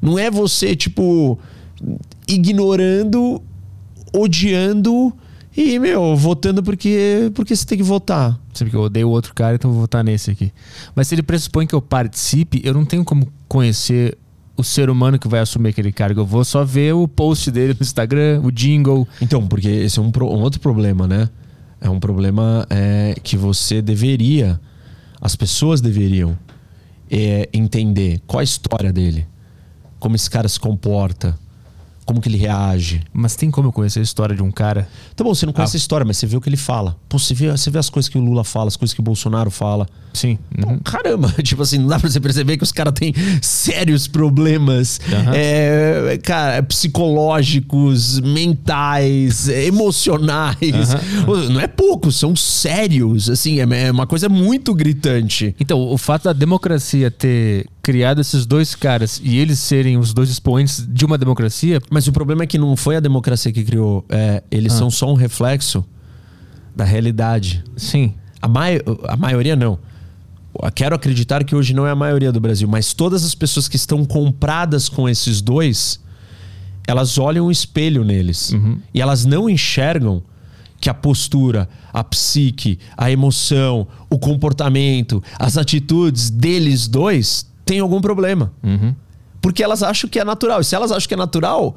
Não 0.00 0.18
é 0.18 0.30
você 0.30 0.74
tipo 0.74 1.38
ignorando, 2.26 3.42
odiando 4.12 5.12
e 5.56 5.78
meu, 5.78 6.16
votando 6.16 6.62
porque 6.62 7.30
porque 7.34 7.54
você 7.54 7.66
tem 7.66 7.78
que 7.78 7.84
votar. 7.84 8.38
Sempre 8.52 8.70
que 8.70 8.76
eu 8.76 8.82
odeio 8.82 9.08
o 9.08 9.10
outro 9.10 9.34
cara, 9.34 9.54
então 9.54 9.70
vou 9.70 9.82
votar 9.82 10.04
nesse 10.04 10.30
aqui. 10.30 10.52
Mas 10.94 11.08
se 11.08 11.14
ele 11.14 11.22
pressupõe 11.22 11.66
que 11.66 11.74
eu 11.74 11.82
participe, 11.82 12.60
eu 12.64 12.74
não 12.74 12.84
tenho 12.84 13.04
como 13.04 13.28
conhecer 13.48 14.16
o 14.56 14.64
ser 14.64 14.90
humano 14.90 15.18
que 15.18 15.26
vai 15.26 15.40
assumir 15.40 15.70
aquele 15.70 15.90
cargo. 15.90 16.20
Eu 16.20 16.26
vou 16.26 16.44
só 16.44 16.64
ver 16.64 16.94
o 16.94 17.08
post 17.08 17.50
dele 17.50 17.74
no 17.78 17.82
Instagram, 17.82 18.40
o 18.44 18.50
jingle. 18.50 19.08
Então, 19.20 19.46
porque 19.46 19.68
esse 19.68 19.98
é 19.98 20.02
um, 20.02 20.12
um 20.14 20.40
outro 20.42 20.60
problema, 20.60 21.06
né? 21.06 21.28
É 21.80 21.88
um 21.88 21.98
problema 21.98 22.66
é, 22.68 23.14
que 23.22 23.36
você 23.36 23.80
deveria, 23.80 24.60
as 25.20 25.34
pessoas 25.34 25.80
deveriam 25.80 26.36
é, 27.10 27.48
entender 27.52 28.20
qual 28.26 28.40
a 28.40 28.44
história 28.44 28.92
dele, 28.92 29.26
como 29.98 30.14
esse 30.14 30.28
cara 30.28 30.48
se 30.48 30.60
comporta, 30.60 31.38
como 32.10 32.20
que 32.20 32.28
ele 32.28 32.38
reage. 32.38 33.02
Mas 33.12 33.36
tem 33.36 33.52
como 33.52 33.68
eu 33.68 33.72
conhecer 33.72 34.00
a 34.00 34.02
história 34.02 34.34
de 34.34 34.42
um 34.42 34.50
cara? 34.50 34.88
Tá 35.14 35.22
bom, 35.22 35.32
você 35.32 35.46
não 35.46 35.52
conhece 35.52 35.76
ah. 35.76 35.78
a 35.78 35.80
história, 35.80 36.04
mas 36.04 36.16
você 36.18 36.26
vê 36.26 36.36
o 36.36 36.40
que 36.40 36.48
ele 36.48 36.56
fala. 36.56 36.96
Pô, 37.08 37.20
você 37.20 37.32
vê, 37.32 37.48
você 37.52 37.70
vê 37.70 37.78
as 37.78 37.88
coisas 37.88 38.08
que 38.08 38.18
o 38.18 38.20
Lula 38.20 38.42
fala, 38.42 38.66
as 38.66 38.76
coisas 38.76 38.92
que 38.92 38.98
o 38.98 39.02
Bolsonaro 39.02 39.48
fala. 39.48 39.86
Sim. 40.12 40.36
Uhum. 40.58 40.78
Pô, 40.78 40.90
caramba, 40.90 41.32
tipo 41.40 41.62
assim, 41.62 41.78
não 41.78 41.86
dá 41.86 42.00
pra 42.00 42.10
você 42.10 42.18
perceber 42.18 42.56
que 42.56 42.64
os 42.64 42.72
caras 42.72 42.94
têm 42.94 43.14
sérios 43.40 44.08
problemas, 44.08 45.00
uhum. 45.08 45.32
é, 45.32 46.18
cara, 46.20 46.64
psicológicos, 46.64 48.18
mentais, 48.18 49.48
emocionais. 49.48 50.94
Uhum. 51.28 51.48
Não 51.50 51.60
é 51.60 51.68
pouco, 51.68 52.10
são 52.10 52.34
sérios. 52.34 53.30
Assim, 53.30 53.60
é, 53.60 53.86
é 53.86 53.90
uma 53.92 54.06
coisa 54.06 54.28
muito 54.28 54.74
gritante. 54.74 55.54
Então, 55.60 55.80
o 55.80 55.96
fato 55.96 56.24
da 56.24 56.32
democracia 56.32 57.08
ter 57.08 57.66
criado 57.90 58.20
esses 58.20 58.46
dois 58.46 58.76
caras 58.76 59.20
e 59.24 59.36
eles 59.36 59.58
serem 59.58 59.98
os 59.98 60.14
dois 60.14 60.30
expoentes 60.30 60.86
de 60.88 61.04
uma 61.04 61.18
democracia. 61.18 61.80
Mas 61.90 62.06
o 62.06 62.12
problema 62.12 62.44
é 62.44 62.46
que 62.46 62.56
não 62.56 62.76
foi 62.76 62.94
a 62.94 63.00
democracia 63.00 63.50
que 63.50 63.64
criou. 63.64 64.04
É, 64.08 64.44
eles 64.48 64.72
ah. 64.74 64.78
são 64.78 64.90
só 64.92 65.10
um 65.10 65.14
reflexo 65.14 65.84
da 66.74 66.84
realidade. 66.84 67.64
Sim. 67.76 68.14
A, 68.40 68.46
mai 68.46 68.80
a 69.08 69.16
maioria 69.16 69.56
não. 69.56 69.76
Quero 70.72 70.94
acreditar 70.94 71.42
que 71.42 71.56
hoje 71.56 71.74
não 71.74 71.84
é 71.84 71.90
a 71.90 71.96
maioria 71.96 72.30
do 72.30 72.38
Brasil, 72.38 72.68
mas 72.68 72.94
todas 72.94 73.24
as 73.24 73.34
pessoas 73.34 73.66
que 73.66 73.74
estão 73.74 74.04
compradas 74.04 74.88
com 74.88 75.08
esses 75.08 75.40
dois, 75.40 75.98
elas 76.86 77.18
olham 77.18 77.48
um 77.48 77.50
espelho 77.50 78.04
neles. 78.04 78.52
Uhum. 78.52 78.78
E 78.94 79.00
elas 79.00 79.24
não 79.24 79.50
enxergam 79.50 80.22
que 80.80 80.88
a 80.88 80.94
postura, 80.94 81.68
a 81.92 82.04
psique, 82.04 82.78
a 82.96 83.10
emoção, 83.10 83.88
o 84.08 84.16
comportamento, 84.16 85.20
as 85.40 85.56
atitudes 85.56 86.30
deles 86.30 86.86
dois 86.86 87.49
tem 87.70 87.78
algum 87.78 88.00
problema. 88.00 88.52
Uhum. 88.64 88.92
Porque 89.40 89.62
elas 89.62 89.80
acham 89.80 90.10
que 90.10 90.18
é 90.18 90.24
natural. 90.24 90.60
E 90.60 90.64
se 90.64 90.74
elas 90.74 90.90
acham 90.90 91.06
que 91.06 91.14
é 91.14 91.16
natural. 91.16 91.76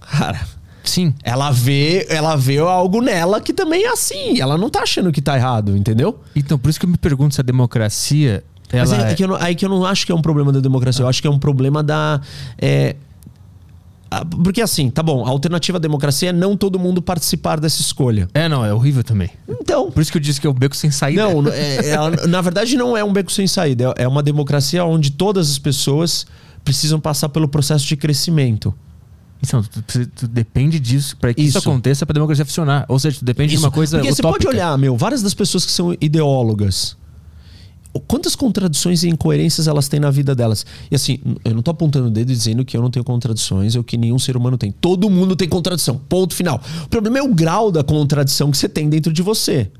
Cara. 0.00 0.46
Sim. 0.84 1.12
Ela 1.24 1.50
vê, 1.50 2.06
ela 2.08 2.36
vê 2.36 2.58
algo 2.58 3.02
nela 3.02 3.40
que 3.40 3.52
também 3.52 3.82
é 3.82 3.88
assim. 3.88 4.40
Ela 4.40 4.56
não 4.56 4.70
tá 4.70 4.82
achando 4.82 5.10
que 5.10 5.20
tá 5.20 5.36
errado, 5.36 5.76
entendeu? 5.76 6.20
Então, 6.36 6.56
por 6.56 6.68
isso 6.70 6.78
que 6.78 6.86
eu 6.86 6.90
me 6.90 6.96
pergunto 6.96 7.34
se 7.34 7.40
a 7.40 7.44
democracia. 7.44 8.44
Ela 8.72 8.86
Mas 8.86 8.92
é, 8.92 9.10
é... 9.10 9.14
Que 9.16 9.26
não, 9.26 9.34
aí 9.34 9.56
que 9.56 9.64
eu 9.64 9.68
não 9.68 9.84
acho 9.84 10.06
que 10.06 10.12
é 10.12 10.14
um 10.14 10.22
problema 10.22 10.52
da 10.52 10.60
democracia. 10.60 11.02
Ah. 11.02 11.06
Eu 11.06 11.08
acho 11.08 11.20
que 11.20 11.26
é 11.26 11.30
um 11.30 11.38
problema 11.40 11.82
da. 11.82 12.20
É, 12.58 12.94
porque 14.42 14.60
assim, 14.60 14.90
tá 14.90 15.02
bom, 15.02 15.24
a 15.24 15.28
alternativa 15.28 15.78
à 15.78 15.80
democracia 15.80 16.30
é 16.30 16.32
não 16.32 16.56
todo 16.56 16.78
mundo 16.78 17.00
participar 17.00 17.60
dessa 17.60 17.80
escolha. 17.80 18.28
É, 18.34 18.48
não, 18.48 18.64
é 18.64 18.74
horrível 18.74 19.04
também. 19.04 19.30
Então. 19.48 19.90
Por 19.90 20.00
isso 20.00 20.10
que 20.10 20.18
eu 20.18 20.22
disse 20.22 20.40
que 20.40 20.46
é 20.46 20.50
um 20.50 20.54
beco 20.54 20.76
sem 20.76 20.90
saída. 20.90 21.22
Não, 21.22 21.48
é, 21.48 21.90
é, 21.94 22.26
na 22.26 22.40
verdade 22.40 22.76
não 22.76 22.96
é 22.96 23.04
um 23.04 23.12
beco 23.12 23.30
sem 23.30 23.46
saída. 23.46 23.94
É 23.96 24.08
uma 24.08 24.22
democracia 24.22 24.84
onde 24.84 25.12
todas 25.12 25.50
as 25.50 25.58
pessoas 25.58 26.26
precisam 26.64 26.98
passar 26.98 27.28
pelo 27.28 27.48
processo 27.48 27.86
de 27.86 27.96
crescimento. 27.96 28.74
Então, 29.42 29.62
tu, 29.62 29.80
tu, 29.82 30.06
tu 30.06 30.28
depende 30.28 30.78
disso 30.78 31.16
para 31.16 31.32
que 31.32 31.40
isso, 31.40 31.58
isso 31.58 31.68
aconteça 31.68 32.04
para 32.04 32.12
a 32.12 32.18
democracia 32.18 32.44
funcionar. 32.44 32.84
Ou 32.88 32.98
seja, 32.98 33.20
tu 33.20 33.24
depende 33.24 33.54
isso. 33.54 33.60
de 33.60 33.66
uma 33.66 33.72
coisa. 33.72 33.98
Porque 33.98 34.12
utópica. 34.12 34.32
você 34.32 34.44
pode 34.44 34.46
olhar, 34.48 34.76
meu, 34.76 34.96
várias 34.96 35.22
das 35.22 35.32
pessoas 35.32 35.64
que 35.64 35.72
são 35.72 35.96
ideólogas 36.00 36.96
quantas 38.06 38.36
contradições 38.36 39.02
e 39.02 39.08
incoerências 39.08 39.66
elas 39.66 39.88
têm 39.88 39.98
na 39.98 40.10
vida 40.10 40.34
delas. 40.34 40.64
E 40.90 40.94
assim, 40.94 41.18
eu 41.44 41.54
não 41.54 41.62
tô 41.62 41.70
apontando 41.70 42.06
o 42.06 42.10
dedo 42.10 42.28
dizendo 42.28 42.64
que 42.64 42.76
eu 42.76 42.82
não 42.82 42.90
tenho 42.90 43.04
contradições 43.04 43.74
ou 43.74 43.82
que 43.82 43.96
nenhum 43.96 44.18
ser 44.18 44.36
humano 44.36 44.56
tem. 44.56 44.70
Todo 44.70 45.10
mundo 45.10 45.34
tem 45.34 45.48
contradição. 45.48 46.00
Ponto 46.08 46.34
final. 46.34 46.60
O 46.84 46.88
problema 46.88 47.18
é 47.18 47.22
o 47.22 47.34
grau 47.34 47.70
da 47.72 47.82
contradição 47.82 48.50
que 48.50 48.58
você 48.58 48.68
tem 48.68 48.88
dentro 48.88 49.12
de 49.12 49.22
você. 49.22 49.70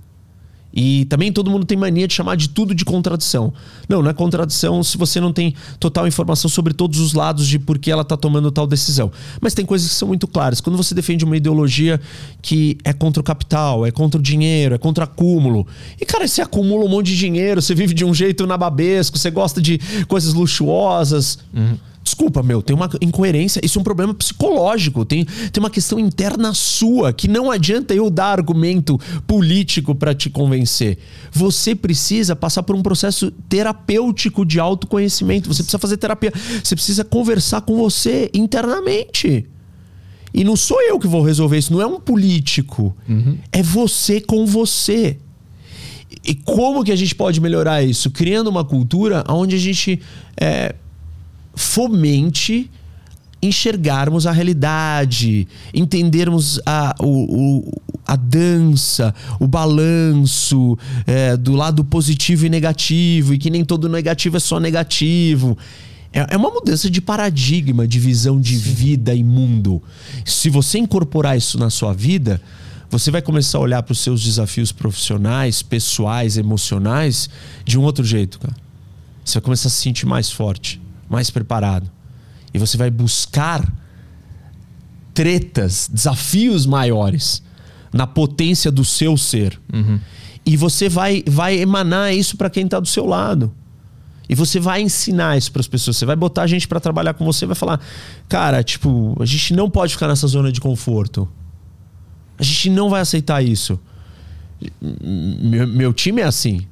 E 0.73 1.05
também 1.07 1.33
todo 1.33 1.51
mundo 1.51 1.65
tem 1.65 1.77
mania 1.77 2.07
de 2.07 2.15
chamar 2.15 2.37
de 2.37 2.49
tudo 2.49 2.75
de 2.75 2.85
contradição. 2.85 3.53
Não, 3.89 4.03
não 4.03 4.11
é 4.11 4.15
contradição 4.15 4.83
se 4.83 4.97
você 4.97 5.21
não 5.21 5.33
tem 5.33 5.55
total 5.79 6.07
informação 6.07 6.49
sobre 6.49 6.73
todos 6.73 7.01
os 7.01 7.13
lados 7.13 7.47
de 7.47 7.59
por 7.59 7.79
que 7.79 7.91
ela 7.91 8.03
está 8.03 8.17
tomando 8.17 8.51
tal 8.51 8.67
decisão. 8.67 9.11
Mas 9.41 9.55
tem 9.55 9.67
coisas 9.67 9.89
que 9.89 9.95
são 9.95 10.09
muito 10.09 10.29
claras. 10.29 10.61
Quando 10.61 10.77
você 10.77 10.95
defende 10.95 11.25
uma 11.25 11.37
ideologia 11.37 12.01
que 12.41 12.79
é 12.85 12.93
contra 12.93 13.21
o 13.21 13.25
capital, 13.25 13.85
é 13.85 13.91
contra 13.91 14.21
o 14.21 14.23
dinheiro, 14.23 14.75
é 14.75 14.79
contra 14.79 15.05
acúmulo. 15.05 15.67
E, 16.01 16.07
cara, 16.07 16.27
você 16.27 16.43
acumula 16.43 16.85
um 16.85 16.89
monte 16.89 17.07
de 17.07 17.17
dinheiro, 17.17 17.61
você 17.61 17.75
vive 17.75 17.93
de 17.93 18.05
um 18.05 18.15
jeito 18.15 18.47
nababesco, 18.47 19.19
você 19.19 19.31
gosta 19.31 19.61
de 19.61 19.81
coisas 20.07 20.35
luxuosas. 20.35 21.39
Uhum 21.53 21.91
Desculpa, 22.11 22.43
meu, 22.43 22.61
tem 22.61 22.75
uma 22.75 22.91
incoerência. 23.01 23.61
Isso 23.65 23.79
é 23.79 23.81
um 23.81 23.85
problema 23.85 24.13
psicológico. 24.13 25.05
Tem, 25.05 25.25
tem 25.25 25.63
uma 25.63 25.71
questão 25.71 25.97
interna 25.97 26.53
sua 26.53 27.13
que 27.13 27.29
não 27.29 27.53
adianta 27.53 27.95
eu 27.95 28.11
dar 28.11 28.33
argumento 28.33 28.99
político 29.29 29.95
para 29.95 30.13
te 30.13 30.29
convencer. 30.29 30.99
Você 31.31 31.73
precisa 31.73 32.35
passar 32.35 32.65
por 32.65 32.75
um 32.75 32.83
processo 32.83 33.31
terapêutico 33.49 34.45
de 34.45 34.59
autoconhecimento. 34.59 35.47
Você 35.47 35.63
precisa 35.63 35.79
fazer 35.79 35.99
terapia. 35.99 36.33
Você 36.65 36.75
precisa 36.75 37.05
conversar 37.05 37.61
com 37.61 37.77
você 37.77 38.29
internamente. 38.35 39.47
E 40.35 40.43
não 40.43 40.57
sou 40.57 40.83
eu 40.83 40.99
que 40.99 41.07
vou 41.07 41.23
resolver 41.23 41.59
isso, 41.59 41.73
não 41.73 41.81
é 41.81 41.87
um 41.87 42.01
político. 42.01 42.93
Uhum. 43.09 43.39
É 43.53 43.63
você 43.63 44.21
com 44.21 44.45
você. 44.45 45.17
E 46.25 46.35
como 46.35 46.83
que 46.83 46.91
a 46.91 46.97
gente 46.97 47.15
pode 47.15 47.41
melhorar 47.41 47.85
isso? 47.85 48.11
Criando 48.11 48.49
uma 48.49 48.65
cultura 48.65 49.23
onde 49.29 49.55
a 49.55 49.59
gente 49.61 50.01
é, 50.37 50.75
fomente 51.61 52.71
enxergarmos 53.43 54.27
a 54.27 54.33
realidade, 54.33 55.47
entendermos 55.73 56.61
a, 56.65 56.95
o, 57.01 57.07
o, 57.07 57.83
a 58.07 58.17
dança, 58.17 59.15
o 59.39 59.47
balanço 59.47 60.79
é, 61.07 61.37
do 61.37 61.53
lado 61.53 61.85
positivo 61.85 62.47
e 62.47 62.49
negativo, 62.49 63.35
e 63.35 63.39
que 63.39 63.51
nem 63.51 63.65
todo 63.65 63.89
negativo 63.89 64.37
é 64.37 64.41
só 64.41 64.59
negativo. 64.61 65.57
É, 66.13 66.35
é 66.35 66.37
uma 66.37 66.51
mudança 66.51 66.91
de 66.91 67.01
paradigma, 67.01 67.87
de 67.87 67.99
visão 67.99 68.41
de 68.41 68.59
Sim. 68.59 68.73
vida 68.75 69.15
e 69.15 69.25
mundo. 69.25 69.83
Se 70.25 70.51
você 70.51 70.79
incorporar 70.79 71.37
isso 71.37 71.59
na 71.59 71.71
sua 71.71 71.95
vida, 71.95 72.41
você 72.91 73.11
vai 73.11 73.23
começar 73.23 73.59
a 73.59 73.61
olhar 73.61 73.83
para 73.83 73.93
os 73.93 74.01
seus 74.01 74.23
desafios 74.23 74.73
profissionais, 74.73 75.63
pessoais, 75.63 76.37
emocionais 76.37 77.31
de 77.65 77.79
um 77.79 77.83
outro 77.83 78.05
jeito, 78.05 78.39
cara. 78.39 78.57
Você 79.25 79.35
vai 79.35 79.43
começar 79.43 79.69
a 79.69 79.71
se 79.71 79.77
sentir 79.77 80.07
mais 80.07 80.31
forte 80.31 80.81
mais 81.11 81.29
preparado. 81.29 81.91
E 82.55 82.59
você 82.59 82.79
vai 82.79 82.91
buscar 82.91 83.71
tretas, 85.13 85.91
desafios 85.93 86.65
maiores 86.65 87.43
na 87.93 88.07
potência 88.07 88.71
do 88.71 88.85
seu 88.85 89.17
ser. 89.17 89.61
Uhum. 89.73 89.99
E 90.47 90.57
você 90.57 90.89
vai, 90.89 91.23
vai 91.27 91.59
emanar 91.59 92.15
isso 92.15 92.37
para 92.37 92.49
quem 92.49 92.65
está 92.65 92.79
do 92.79 92.89
seu 92.89 93.05
lado. 93.05 93.53
E 94.29 94.35
você 94.35 94.61
vai 94.61 94.81
ensinar 94.81 95.37
isso 95.37 95.51
para 95.51 95.61
as 95.61 95.67
pessoas. 95.67 95.97
Você 95.97 96.07
vai 96.07 96.15
botar 96.15 96.43
a 96.43 96.47
gente 96.47 96.69
para 96.69 96.79
trabalhar 96.79 97.15
com 97.15 97.25
você, 97.25 97.45
vai 97.45 97.57
falar, 97.57 97.81
cara, 98.29 98.63
tipo, 98.63 99.17
a 99.21 99.27
gente 99.27 99.53
não 99.55 99.69
pode 99.69 99.93
ficar 99.93 100.07
nessa 100.07 100.29
zona 100.29 100.53
de 100.53 100.61
conforto. 100.61 101.29
A 102.39 102.43
gente 102.45 102.71
não 102.71 102.89
vai 102.89 103.01
aceitar 103.01 103.43
isso. 103.43 103.79
Meu, 104.81 105.67
meu 105.67 105.93
time 105.93 106.23
é 106.23 106.25
assim. 106.25 106.65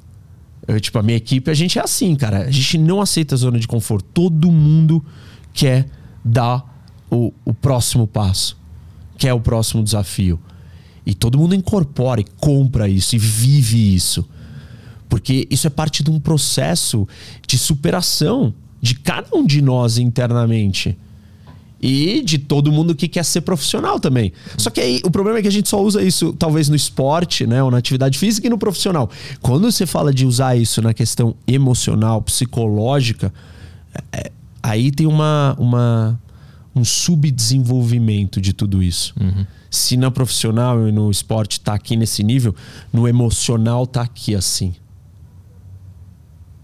Eu, 0.68 0.78
tipo, 0.78 0.98
a 0.98 1.02
minha 1.02 1.16
equipe, 1.16 1.50
a 1.50 1.54
gente 1.54 1.78
é 1.78 1.82
assim, 1.82 2.14
cara. 2.14 2.42
A 2.42 2.50
gente 2.50 2.76
não 2.76 3.00
aceita 3.00 3.34
zona 3.34 3.58
de 3.58 3.66
conforto. 3.66 4.06
Todo 4.12 4.52
mundo 4.52 5.02
quer 5.54 5.88
dar 6.22 6.62
o, 7.10 7.32
o 7.42 7.54
próximo 7.54 8.06
passo, 8.06 8.56
quer 9.16 9.32
o 9.32 9.40
próximo 9.40 9.82
desafio. 9.82 10.38
E 11.06 11.14
todo 11.14 11.38
mundo 11.38 11.54
incorpora 11.54 12.20
e 12.20 12.24
compra 12.36 12.86
isso 12.86 13.16
e 13.16 13.18
vive 13.18 13.94
isso. 13.94 14.28
Porque 15.08 15.48
isso 15.50 15.66
é 15.66 15.70
parte 15.70 16.02
de 16.02 16.10
um 16.10 16.20
processo 16.20 17.08
de 17.46 17.56
superação 17.56 18.52
de 18.80 18.94
cada 18.94 19.34
um 19.34 19.46
de 19.46 19.62
nós 19.62 19.96
internamente 19.96 20.98
e 21.80 22.22
de 22.22 22.38
todo 22.38 22.72
mundo 22.72 22.94
que 22.94 23.08
quer 23.08 23.24
ser 23.24 23.42
profissional 23.42 24.00
também. 24.00 24.32
Só 24.56 24.70
que 24.70 24.80
aí 24.80 25.00
o 25.04 25.10
problema 25.10 25.38
é 25.38 25.42
que 25.42 25.48
a 25.48 25.52
gente 25.52 25.68
só 25.68 25.82
usa 25.82 26.02
isso 26.02 26.32
talvez 26.32 26.68
no 26.68 26.76
esporte, 26.76 27.46
né, 27.46 27.62
ou 27.62 27.70
na 27.70 27.78
atividade 27.78 28.18
física 28.18 28.46
e 28.46 28.50
no 28.50 28.58
profissional. 28.58 29.10
Quando 29.40 29.70
você 29.70 29.86
fala 29.86 30.12
de 30.12 30.26
usar 30.26 30.56
isso 30.56 30.82
na 30.82 30.92
questão 30.92 31.34
emocional, 31.46 32.20
psicológica, 32.22 33.32
é, 34.12 34.30
aí 34.62 34.90
tem 34.90 35.06
uma, 35.06 35.56
uma 35.58 36.20
um 36.74 36.84
subdesenvolvimento 36.84 38.40
de 38.40 38.52
tudo 38.52 38.82
isso. 38.82 39.14
Uhum. 39.20 39.44
Se 39.70 39.96
na 39.96 40.10
profissional 40.10 40.88
e 40.88 40.92
no 40.92 41.10
esporte 41.10 41.60
tá 41.60 41.74
aqui 41.74 41.96
nesse 41.96 42.22
nível, 42.22 42.54
no 42.92 43.06
emocional 43.06 43.86
tá 43.86 44.02
aqui 44.02 44.34
assim. 44.34 44.74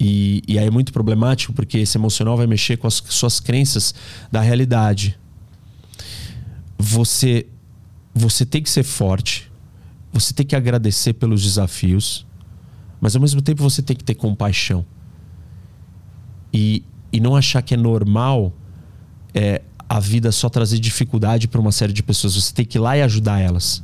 E, 0.07 0.43
e 0.47 0.59
aí 0.59 0.67
é 0.67 0.71
muito 0.71 0.93
problemático 0.93 1.55
porque 1.55 1.79
esse 1.79 1.97
emocional 1.97 2.37
vai 2.37 2.47
mexer 2.47 2.77
com 2.77 2.87
as 2.87 3.03
suas 3.09 3.41
crenças 3.41 3.95
da 4.31 4.43
realidade. 4.43 5.19
Você, 6.79 7.47
você 8.15 8.45
tem 8.45 8.63
que 8.63 8.69
ser 8.69 8.83
forte, 8.83 9.51
você 10.13 10.35
tem 10.35 10.45
que 10.45 10.55
agradecer 10.55 11.15
pelos 11.15 11.43
desafios, 11.43 12.27
mas 13.01 13.17
ao 13.17 13.23
mesmo 13.23 13.41
tempo 13.41 13.63
você 13.63 13.81
tem 13.81 13.97
que 13.97 14.05
ter 14.05 14.15
compaixão. 14.15 14.85
E, 16.53 16.85
e 17.11 17.19
não 17.19 17.35
achar 17.35 17.63
que 17.63 17.73
é 17.73 17.77
normal 17.79 18.53
é, 19.33 19.63
a 19.89 19.99
vida 20.01 20.31
só 20.31 20.51
trazer 20.51 20.81
dificuldade 20.81 21.49
para 21.49 21.59
uma 21.59 21.73
série 21.73 21.95
de 21.95 22.03
pessoas. 22.03 22.35
Você 22.35 22.53
tem 22.53 22.67
que 22.67 22.77
ir 22.77 22.81
lá 22.81 22.95
e 22.95 23.01
ajudar 23.01 23.41
elas. 23.41 23.83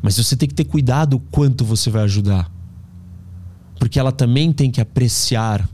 Mas 0.00 0.16
você 0.16 0.36
tem 0.36 0.48
que 0.48 0.54
ter 0.54 0.64
cuidado 0.64 1.18
quanto 1.32 1.64
você 1.64 1.90
vai 1.90 2.04
ajudar 2.04 2.48
porque 3.82 3.98
ela 3.98 4.12
também 4.12 4.52
tem 4.52 4.70
que 4.70 4.80
apreciar 4.80 5.68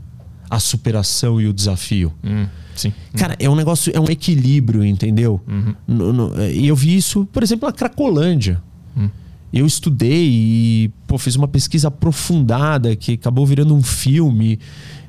a 0.49 0.59
superação 0.59 1.39
e 1.39 1.45
o 1.45 1.53
desafio. 1.53 2.11
Hum, 2.23 2.47
sim. 2.75 2.91
Cara, 3.15 3.35
é 3.37 3.47
um 3.47 3.55
negócio, 3.55 3.95
é 3.95 3.99
um 3.99 4.09
equilíbrio, 4.09 4.83
entendeu? 4.83 5.39
Uhum. 5.47 5.75
No, 5.87 6.43
e 6.43 6.67
eu 6.67 6.75
vi 6.75 6.95
isso, 6.95 7.27
por 7.31 7.43
exemplo, 7.43 7.67
na 7.67 7.71
Cracolândia. 7.71 8.59
Hum. 8.97 9.11
Eu 9.53 9.63
estudei 9.63 10.27
e 10.27 10.91
pô, 11.05 11.19
fiz 11.19 11.35
uma 11.35 11.47
pesquisa 11.47 11.89
aprofundada 11.89 12.95
que 12.95 13.13
acabou 13.13 13.45
virando 13.45 13.75
um 13.75 13.83
filme, 13.83 14.57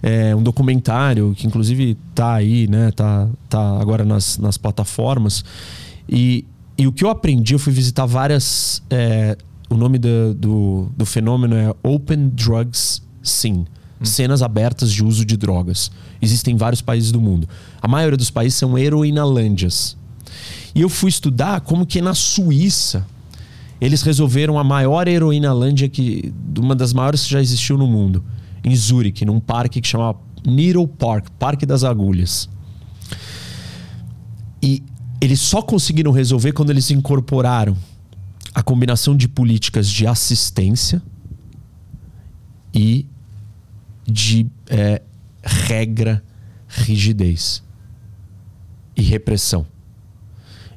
é, 0.03 0.37
um 0.37 0.43
documentário, 0.43 1.33
que 1.35 1.47
inclusive 1.47 1.97
tá 2.15 2.35
aí, 2.35 2.69
né? 2.69 2.91
Tá, 2.91 3.31
tá 3.49 3.81
agora 3.81 4.05
nas, 4.05 4.37
nas 4.37 4.59
plataformas. 4.59 5.43
E, 6.07 6.45
e 6.77 6.87
o 6.87 6.93
que 6.93 7.03
eu 7.03 7.09
aprendi, 7.09 7.55
eu 7.55 7.59
fui 7.59 7.73
visitar 7.73 8.05
várias 8.05 8.83
é, 8.91 9.39
o 9.71 9.77
nome 9.77 9.99
do, 9.99 10.35
do, 10.35 10.93
do 10.97 11.07
fenômeno 11.07 11.55
é 11.55 11.73
Open 11.83 12.29
Drugs 12.31 13.01
Scene. 13.23 13.67
Hum. 14.01 14.05
Cenas 14.05 14.43
abertas 14.43 14.93
de 14.93 15.05
uso 15.05 15.25
de 15.25 15.37
drogas. 15.37 15.93
Existem 16.21 16.55
em 16.55 16.57
vários 16.57 16.83
países 16.83 17.13
do 17.13 17.21
mundo. 17.21 17.49
A 17.81 17.87
maioria 17.87 18.17
dos 18.17 18.31
países 18.31 18.59
são 18.59 18.77
heroinalândias. 18.77 19.97
E 20.75 20.81
eu 20.81 20.89
fui 20.89 21.09
estudar 21.09 21.61
como 21.61 21.87
que 21.87 22.03
na 22.03 22.15
Suíça 22.15 23.07
eles 23.81 24.03
resolveram 24.03 24.59
a 24.59 24.65
maior 24.65 25.09
heroinalândia 25.09 25.89
que 25.89 26.35
uma 26.59 26.75
das 26.75 26.93
maiores 26.93 27.25
que 27.25 27.31
já 27.31 27.41
existiu 27.41 27.79
no 27.79 27.87
mundo, 27.87 28.23
em 28.63 28.75
Zurique, 28.77 29.25
num 29.25 29.41
parque 29.41 29.81
que 29.81 29.89
chama 29.89 30.17
Needle 30.45 30.87
Park, 30.87 31.29
Parque 31.39 31.65
das 31.65 31.83
Agulhas. 31.85 32.49
E 34.63 34.83
eles 35.21 35.41
só 35.41 35.63
conseguiram 35.63 36.11
resolver 36.11 36.53
quando 36.53 36.71
eles 36.71 36.91
incorporaram 36.91 37.77
a 38.55 38.63
combinação 38.63 39.17
de 39.17 39.29
políticas 39.29 39.89
de 39.89 40.07
assistência 40.07 41.03
e 42.75 43.07
de 44.07 44.47
é, 44.69 45.03
regra, 45.43 46.23
rigidez 46.69 47.63
e 48.97 49.03
repressão. 49.03 49.67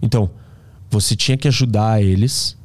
Então, 0.01 0.29
você 0.89 1.15
tinha 1.15 1.37
que 1.37 1.47
ajudar 1.47 2.01
eles, 2.01 2.57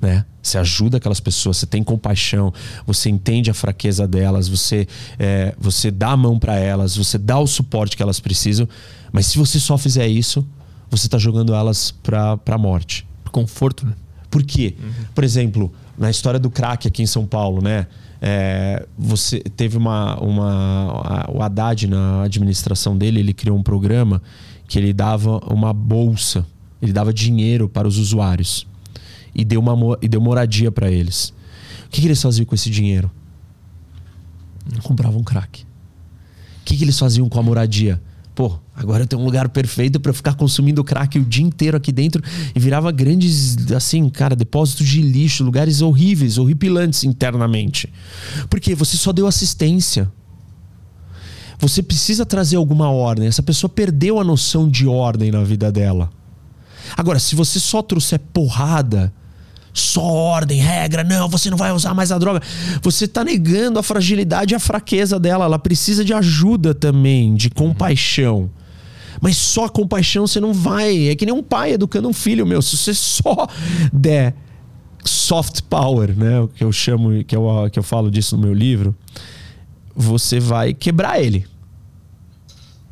né? 0.00 0.24
Você 0.42 0.58
ajuda 0.58 0.96
aquelas 0.96 1.20
pessoas, 1.20 1.58
você 1.58 1.66
tem 1.66 1.84
compaixão, 1.84 2.52
você 2.84 3.08
entende 3.08 3.48
a 3.48 3.54
fraqueza 3.54 4.08
delas, 4.08 4.48
você, 4.48 4.88
é, 5.16 5.54
você 5.56 5.88
dá 5.90 6.10
a 6.10 6.16
mão 6.16 6.36
para 6.38 6.56
elas, 6.56 6.96
você 6.96 7.16
dá 7.16 7.38
o 7.38 7.46
suporte 7.46 7.96
que 7.96 8.02
elas 8.02 8.18
precisam. 8.18 8.68
Mas 9.12 9.26
se 9.26 9.38
você 9.38 9.60
só 9.60 9.78
fizer 9.78 10.08
isso, 10.08 10.44
você 10.90 11.06
está 11.06 11.16
jogando 11.16 11.54
elas 11.54 11.92
para 11.92 12.38
a 12.46 12.58
morte. 12.58 13.06
Conforto, 13.30 13.86
né? 13.86 13.94
Por 14.32 14.42
quê? 14.42 14.74
Uhum. 14.82 14.90
Por 15.14 15.24
exemplo, 15.24 15.70
na 15.96 16.10
história 16.10 16.40
do 16.40 16.50
crack 16.50 16.88
aqui 16.88 17.02
em 17.02 17.06
São 17.06 17.26
Paulo, 17.26 17.62
né? 17.62 17.86
É, 18.18 18.86
você 18.96 19.40
teve 19.40 19.76
uma, 19.76 20.18
uma 20.20 21.28
o 21.28 21.42
Haddad 21.42 21.86
na 21.86 22.22
administração 22.22 22.96
dele 22.96 23.18
ele 23.18 23.34
criou 23.34 23.58
um 23.58 23.62
programa 23.62 24.22
que 24.68 24.78
ele 24.78 24.92
dava 24.92 25.38
uma 25.52 25.72
bolsa 25.72 26.46
ele 26.80 26.92
dava 26.92 27.12
dinheiro 27.12 27.68
para 27.68 27.88
os 27.88 27.98
usuários 27.98 28.64
e 29.34 29.44
deu 29.44 29.58
uma 29.58 29.98
e 30.00 30.06
deu 30.06 30.20
moradia 30.20 30.70
para 30.70 30.88
eles 30.88 31.34
o 31.86 31.90
que, 31.90 32.00
que, 32.00 32.06
eles 32.06 32.22
faziam 32.22 32.46
com 32.46 32.54
esse 32.54 32.70
dinheiro 32.70 33.10
compravam 34.84 35.24
crack 35.24 35.64
o 35.64 35.66
que, 36.64 36.76
que 36.76 36.84
eles 36.84 36.96
faziam 36.96 37.28
com 37.28 37.40
a 37.40 37.42
moradia 37.42 38.00
pô 38.34 38.58
Agora 38.74 39.02
eu 39.02 39.06
tenho 39.06 39.20
um 39.20 39.24
lugar 39.24 39.48
perfeito 39.50 40.00
para 40.00 40.12
ficar 40.12 40.34
consumindo 40.34 40.82
crack 40.82 41.18
o 41.18 41.24
dia 41.24 41.44
inteiro 41.44 41.76
aqui 41.76 41.92
dentro 41.92 42.22
e 42.54 42.58
virava 42.58 42.90
grandes, 42.90 43.70
assim, 43.72 44.08
cara, 44.08 44.34
depósitos 44.34 44.88
de 44.88 45.02
lixo, 45.02 45.44
lugares 45.44 45.82
horríveis, 45.82 46.38
horripilantes 46.38 47.04
internamente. 47.04 47.92
Porque 48.48 48.74
você 48.74 48.96
só 48.96 49.12
deu 49.12 49.26
assistência. 49.26 50.10
Você 51.58 51.82
precisa 51.82 52.24
trazer 52.24 52.56
alguma 52.56 52.90
ordem. 52.90 53.28
Essa 53.28 53.42
pessoa 53.42 53.68
perdeu 53.68 54.18
a 54.18 54.24
noção 54.24 54.68
de 54.68 54.86
ordem 54.86 55.30
na 55.30 55.44
vida 55.44 55.70
dela. 55.70 56.10
Agora, 56.96 57.18
se 57.18 57.36
você 57.36 57.60
só 57.60 57.82
trouxer 57.82 58.18
porrada, 58.32 59.12
só 59.72 60.02
ordem, 60.02 60.60
regra, 60.60 61.02
não, 61.02 61.28
você 61.28 61.48
não 61.48 61.56
vai 61.56 61.72
usar 61.72 61.94
mais 61.94 62.12
a 62.12 62.18
droga. 62.18 62.42
Você 62.82 63.06
está 63.06 63.24
negando 63.24 63.78
a 63.78 63.82
fragilidade 63.82 64.52
e 64.52 64.56
a 64.56 64.60
fraqueza 64.60 65.18
dela. 65.18 65.46
Ela 65.46 65.58
precisa 65.58 66.04
de 66.04 66.12
ajuda 66.12 66.74
também, 66.74 67.34
de 67.34 67.48
compaixão. 67.48 68.50
Mas 69.20 69.36
só 69.36 69.68
compaixão 69.68 70.26
você 70.26 70.40
não 70.40 70.52
vai. 70.52 71.08
É 71.08 71.14
que 71.14 71.24
nem 71.24 71.34
um 71.34 71.42
pai 71.42 71.72
educando 71.72 72.08
um 72.08 72.12
filho, 72.12 72.46
meu. 72.46 72.60
Se 72.60 72.76
você 72.76 72.92
só 72.92 73.48
der 73.92 74.34
soft 75.04 75.62
power, 75.62 76.16
né? 76.16 76.40
O 76.40 76.48
que 76.48 76.62
eu 76.62 76.72
chamo, 76.72 77.24
que 77.24 77.34
eu, 77.34 77.46
que 77.70 77.78
eu 77.78 77.82
falo 77.82 78.10
disso 78.10 78.36
no 78.36 78.42
meu 78.42 78.54
livro, 78.54 78.94
você 79.94 80.38
vai 80.38 80.74
quebrar 80.74 81.22
ele. 81.22 81.46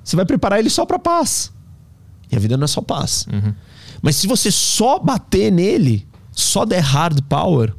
Você 0.02 0.16
vai 0.16 0.24
preparar 0.24 0.58
ele 0.58 0.70
só 0.70 0.86
para 0.86 0.98
paz. 0.98 1.52
E 2.32 2.36
a 2.36 2.38
vida 2.38 2.56
não 2.56 2.64
é 2.64 2.68
só 2.68 2.80
paz. 2.80 3.26
Uhum. 3.30 3.52
Mas 4.00 4.16
se 4.16 4.26
você 4.26 4.50
só 4.50 4.98
bater 4.98 5.52
nele, 5.52 6.06
só 6.32 6.64
der 6.64 6.80
hard 6.80 7.20
power, 7.22 7.74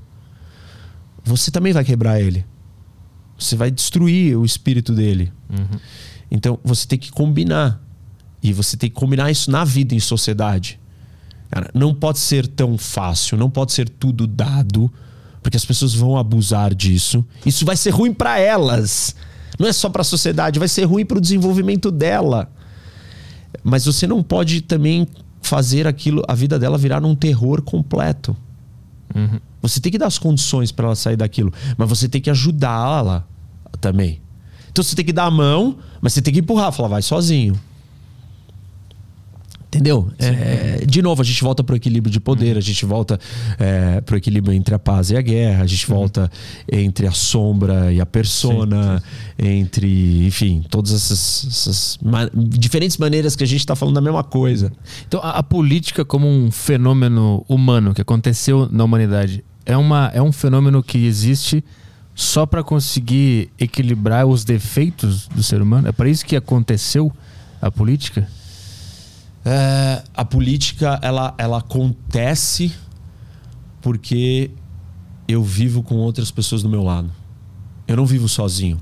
você 1.23 1.51
também 1.51 1.73
vai 1.73 1.83
quebrar 1.83 2.19
ele. 2.19 2.45
Você 3.37 3.55
vai 3.55 3.71
destruir 3.71 4.37
o 4.37 4.45
espírito 4.45 4.93
dele. 4.93 5.31
Uhum. 5.49 5.79
Então 6.29 6.59
você 6.63 6.87
tem 6.87 6.97
que 6.97 7.11
combinar. 7.11 7.81
E 8.41 8.53
você 8.53 8.75
tem 8.75 8.89
que 8.89 8.95
combinar 8.95 9.29
isso 9.29 9.51
na 9.51 9.63
vida, 9.63 9.93
em 9.93 9.99
sociedade. 9.99 10.79
Cara, 11.49 11.69
não 11.73 11.93
pode 11.93 12.19
ser 12.19 12.47
tão 12.47 12.77
fácil, 12.77 13.37
não 13.37 13.49
pode 13.49 13.73
ser 13.73 13.89
tudo 13.89 14.25
dado, 14.25 14.91
porque 15.43 15.57
as 15.57 15.65
pessoas 15.65 15.93
vão 15.93 16.17
abusar 16.17 16.73
disso. 16.73 17.25
Isso 17.45 17.65
vai 17.65 17.75
ser 17.75 17.89
ruim 17.89 18.13
para 18.13 18.39
elas. 18.39 19.15
Não 19.59 19.67
é 19.67 19.73
só 19.73 19.89
para 19.89 20.01
a 20.01 20.05
sociedade, 20.05 20.59
vai 20.59 20.67
ser 20.67 20.85
ruim 20.85 21.05
para 21.05 21.17
o 21.17 21.21
desenvolvimento 21.21 21.91
dela. 21.91 22.51
Mas 23.63 23.85
você 23.85 24.07
não 24.07 24.23
pode 24.23 24.61
também 24.61 25.07
fazer 25.41 25.87
aquilo, 25.87 26.23
a 26.27 26.35
vida 26.35 26.57
dela 26.57 26.77
virar 26.77 27.03
um 27.03 27.15
terror 27.15 27.61
completo. 27.61 28.35
Uhum. 29.13 29.39
Você 29.61 29.79
tem 29.79 29.91
que 29.91 29.97
dar 29.97 30.07
as 30.07 30.17
condições 30.17 30.71
para 30.71 30.85
ela 30.85 30.95
sair 30.95 31.17
daquilo, 31.17 31.51
mas 31.77 31.89
você 31.89 32.07
tem 32.07 32.21
que 32.21 32.29
ajudá-la 32.29 33.25
também. 33.79 34.21
Então 34.71 34.83
você 34.83 34.95
tem 34.95 35.03
que 35.03 35.13
dar 35.13 35.25
a 35.25 35.31
mão, 35.31 35.77
mas 35.99 36.13
você 36.13 36.21
tem 36.21 36.33
que 36.33 36.39
empurrar, 36.39 36.71
falar, 36.71 36.87
vai 36.87 37.01
sozinho. 37.01 37.59
Entendeu? 39.73 40.11
É, 40.19 40.83
de 40.85 41.01
novo, 41.01 41.21
a 41.21 41.25
gente 41.25 41.41
volta 41.41 41.63
para 41.63 41.71
o 41.71 41.77
equilíbrio 41.77 42.11
de 42.11 42.19
poder, 42.19 42.51
uhum. 42.51 42.57
a 42.57 42.61
gente 42.61 42.85
volta 42.85 43.17
é, 43.57 44.01
para 44.01 44.15
o 44.15 44.17
equilíbrio 44.17 44.53
entre 44.53 44.75
a 44.75 44.79
paz 44.79 45.11
e 45.11 45.15
a 45.15 45.21
guerra, 45.21 45.63
a 45.63 45.65
gente 45.65 45.89
uhum. 45.89 45.97
volta 45.97 46.29
entre 46.69 47.07
a 47.07 47.11
sombra 47.13 47.89
e 47.89 48.01
a 48.01 48.05
persona, 48.05 48.99
sim, 48.99 49.45
sim. 49.45 49.49
entre, 49.49 50.25
enfim, 50.27 50.61
todas 50.69 50.91
essas, 50.91 51.47
essas 51.49 51.99
ma 52.03 52.29
diferentes 52.33 52.97
maneiras 52.97 53.33
que 53.33 53.45
a 53.45 53.47
gente 53.47 53.61
está 53.61 53.73
falando 53.73 53.95
da 53.95 54.01
mesma 54.01 54.25
coisa. 54.25 54.73
Então, 55.07 55.21
a, 55.23 55.37
a, 55.37 55.43
política, 55.43 56.03
como 56.03 56.27
um 56.27 56.51
fenômeno 56.51 57.45
humano 57.47 57.93
que 57.93 58.01
aconteceu 58.01 58.67
na 58.69 58.83
humanidade, 58.83 59.41
é, 59.65 59.77
uma, 59.77 60.11
é 60.13 60.21
um 60.21 60.33
fenômeno 60.33 60.83
que 60.83 61.05
existe 61.05 61.63
só 62.13 62.45
para 62.45 62.61
conseguir 62.61 63.49
equilibrar 63.57 64.25
os 64.25 64.43
defeitos 64.43 65.29
do 65.29 65.41
ser 65.41 65.61
humano? 65.61 65.87
É 65.87 65.93
para 65.93 66.09
isso 66.09 66.25
que 66.25 66.35
aconteceu 66.35 67.09
a 67.61 67.71
política? 67.71 68.27
É, 69.43 70.03
a 70.13 70.23
política 70.23 70.99
ela, 71.01 71.33
ela 71.37 71.57
acontece 71.57 72.71
porque 73.81 74.51
eu 75.27 75.43
vivo 75.43 75.81
com 75.81 75.95
outras 75.95 76.29
pessoas 76.29 76.61
do 76.61 76.69
meu 76.69 76.83
lado. 76.83 77.09
Eu 77.87 77.97
não 77.97 78.05
vivo 78.05 78.29
sozinho. 78.29 78.79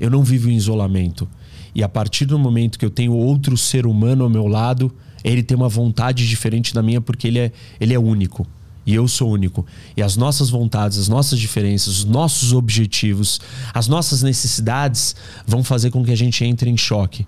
Eu 0.00 0.10
não 0.10 0.22
vivo 0.22 0.48
em 0.48 0.56
isolamento. 0.56 1.28
E 1.74 1.82
a 1.82 1.88
partir 1.88 2.24
do 2.24 2.38
momento 2.38 2.78
que 2.78 2.84
eu 2.84 2.90
tenho 2.90 3.12
outro 3.12 3.56
ser 3.56 3.86
humano 3.86 4.24
ao 4.24 4.30
meu 4.30 4.46
lado, 4.46 4.92
ele 5.22 5.42
tem 5.42 5.56
uma 5.56 5.68
vontade 5.68 6.26
diferente 6.26 6.72
da 6.72 6.82
minha 6.82 7.00
porque 7.00 7.28
ele 7.28 7.38
é, 7.38 7.52
ele 7.80 7.94
é 7.94 7.98
único. 7.98 8.46
E 8.86 8.94
eu 8.94 9.06
sou 9.06 9.30
único. 9.30 9.66
E 9.96 10.02
as 10.02 10.16
nossas 10.16 10.48
vontades, 10.48 10.96
as 10.96 11.08
nossas 11.08 11.38
diferenças, 11.38 11.98
os 11.98 12.04
nossos 12.04 12.54
objetivos, 12.54 13.38
as 13.74 13.86
nossas 13.86 14.22
necessidades 14.22 15.14
vão 15.46 15.62
fazer 15.62 15.90
com 15.90 16.02
que 16.02 16.10
a 16.10 16.16
gente 16.16 16.42
entre 16.44 16.70
em 16.70 16.76
choque. 16.76 17.26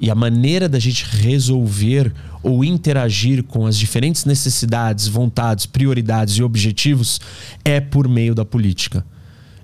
E 0.00 0.10
a 0.10 0.14
maneira 0.14 0.68
da 0.68 0.78
gente 0.78 1.04
resolver 1.04 2.12
ou 2.42 2.64
interagir 2.64 3.42
com 3.42 3.66
as 3.66 3.76
diferentes 3.76 4.24
necessidades, 4.24 5.08
vontades, 5.08 5.66
prioridades 5.66 6.34
e 6.34 6.42
objetivos 6.42 7.20
é 7.64 7.80
por 7.80 8.08
meio 8.08 8.34
da 8.34 8.44
política. 8.44 9.04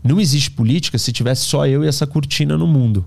Não 0.03 0.21
existe 0.21 0.51
política 0.51 0.99
se 0.99 1.13
tivesse 1.13 1.43
só 1.43 1.67
eu 1.67 1.85
e 1.85 1.89
essa 1.89 2.07
cortina 2.07 2.59
no 2.59 2.67
mundo. 2.67 3.07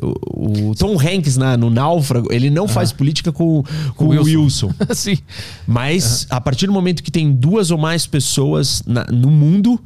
O, 0.00 0.70
o 0.70 0.74
Tom 0.74 0.98
Hanks 0.98 1.36
na, 1.36 1.56
no 1.56 1.70
Náufrago, 1.70 2.32
ele 2.32 2.50
não 2.50 2.66
faz 2.66 2.92
política 2.92 3.30
com, 3.30 3.62
com 3.94 4.06
o 4.06 4.08
Wilson. 4.10 4.68
Wilson. 4.68 4.74
Sim. 4.94 5.18
Mas 5.66 6.26
a 6.30 6.40
partir 6.40 6.66
do 6.66 6.72
momento 6.72 7.02
que 7.02 7.10
tem 7.10 7.32
duas 7.32 7.70
ou 7.70 7.78
mais 7.78 8.06
pessoas 8.06 8.82
na, 8.86 9.04
no 9.04 9.30
mundo, 9.30 9.78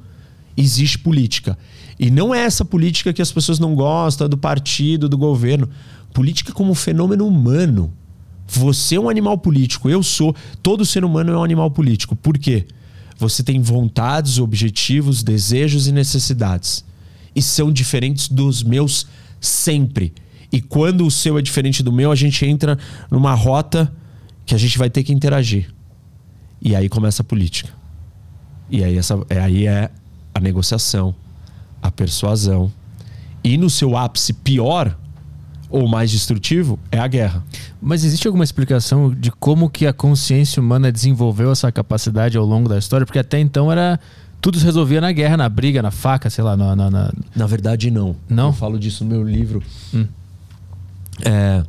existe 0.56 0.98
política. 0.98 1.58
E 1.98 2.10
não 2.10 2.34
é 2.34 2.40
essa 2.40 2.64
política 2.64 3.12
que 3.12 3.22
as 3.22 3.32
pessoas 3.32 3.58
não 3.58 3.74
gostam 3.74 4.28
do 4.28 4.36
partido, 4.36 5.08
do 5.08 5.18
governo 5.18 5.68
política 6.16 6.50
como 6.50 6.70
um 6.70 6.74
fenômeno 6.74 7.26
humano. 7.26 7.92
Você 8.48 8.94
é 8.94 9.00
um 9.00 9.10
animal 9.10 9.36
político, 9.36 9.90
eu 9.90 10.02
sou. 10.02 10.34
Todo 10.62 10.86
ser 10.86 11.04
humano 11.04 11.30
é 11.30 11.36
um 11.36 11.44
animal 11.44 11.70
político. 11.70 12.16
Por 12.16 12.38
quê? 12.38 12.64
Você 13.18 13.42
tem 13.42 13.60
vontades, 13.60 14.38
objetivos, 14.38 15.22
desejos 15.22 15.86
e 15.86 15.92
necessidades. 15.92 16.82
E 17.34 17.42
são 17.42 17.70
diferentes 17.70 18.28
dos 18.28 18.62
meus 18.62 19.06
sempre. 19.38 20.14
E 20.50 20.58
quando 20.58 21.06
o 21.06 21.10
seu 21.10 21.36
é 21.36 21.42
diferente 21.42 21.82
do 21.82 21.92
meu, 21.92 22.10
a 22.10 22.16
gente 22.16 22.46
entra 22.46 22.78
numa 23.10 23.34
rota 23.34 23.92
que 24.46 24.54
a 24.54 24.58
gente 24.58 24.78
vai 24.78 24.88
ter 24.88 25.04
que 25.04 25.12
interagir. 25.12 25.70
E 26.62 26.74
aí 26.74 26.88
começa 26.88 27.20
a 27.20 27.24
política. 27.26 27.68
E 28.70 28.82
aí, 28.82 28.96
essa, 28.96 29.22
é, 29.28 29.38
aí 29.38 29.66
é 29.66 29.90
a 30.34 30.40
negociação, 30.40 31.14
a 31.82 31.90
persuasão. 31.90 32.72
E 33.44 33.58
no 33.58 33.68
seu 33.68 33.98
ápice 33.98 34.32
pior, 34.32 34.96
ou 35.68 35.88
mais 35.88 36.10
destrutivo 36.10 36.78
é 36.90 36.98
a 36.98 37.06
guerra. 37.06 37.42
Mas 37.80 38.04
existe 38.04 38.26
alguma 38.26 38.44
explicação 38.44 39.12
de 39.12 39.30
como 39.30 39.68
que 39.68 39.86
a 39.86 39.92
consciência 39.92 40.60
humana 40.60 40.92
desenvolveu 40.92 41.50
essa 41.50 41.70
capacidade 41.72 42.36
ao 42.36 42.44
longo 42.44 42.68
da 42.68 42.78
história? 42.78 43.04
Porque 43.04 43.18
até 43.18 43.38
então 43.38 43.70
era 43.70 43.98
tudo 44.40 44.58
se 44.58 44.64
resolvia 44.64 45.00
na 45.00 45.10
guerra, 45.12 45.36
na 45.36 45.48
briga, 45.48 45.82
na 45.82 45.90
faca, 45.90 46.30
sei 46.30 46.44
lá. 46.44 46.56
Na, 46.56 46.76
na, 46.76 46.90
na... 46.90 47.12
na 47.34 47.46
verdade, 47.46 47.90
não. 47.90 48.16
Não? 48.28 48.48
Eu 48.48 48.52
falo 48.52 48.78
disso 48.78 49.04
no 49.04 49.10
meu 49.10 49.24
livro. 49.24 49.62
Hum. 49.92 50.06
É, 51.24 51.64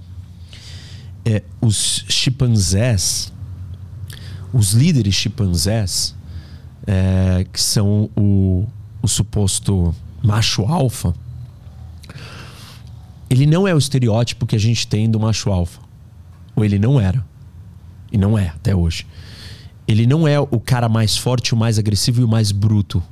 é, 1.26 1.44
os 1.62 2.06
chimpanzés, 2.08 3.34
os 4.54 4.74
líderes 4.74 5.16
chimpanzés, 5.16 6.16
é, 6.86 7.46
que 7.52 7.60
são 7.60 8.10
o, 8.16 8.68
o 9.02 9.08
suposto 9.08 9.96
macho 10.22 10.64
alfa, 10.64 11.14
ele 13.30 13.46
não 13.46 13.68
é 13.68 13.74
o 13.74 13.78
estereótipo 13.78 14.46
que 14.46 14.56
a 14.56 14.60
gente 14.60 14.88
tem 14.88 15.10
do 15.10 15.20
macho 15.20 15.52
alfa. 15.52 15.82
Ou 16.56 16.64
ele 16.64 16.80
não 16.80 17.00
era. 17.00 17.26
E 18.12 18.18
não 18.18 18.38
é 18.38 18.48
até 18.48 18.76
hoje. 18.76 19.06
Ele 19.88 20.08
não 20.08 20.28
é 20.28 20.40
o 20.40 20.60
cara 20.60 20.90
mais 20.90 21.18
forte, 21.18 21.54
o 21.54 21.58
mais 21.58 21.78
agressivo 21.78 22.22
e 22.22 22.24
o 22.24 22.28
mais 22.28 22.52
bruto 22.52 23.04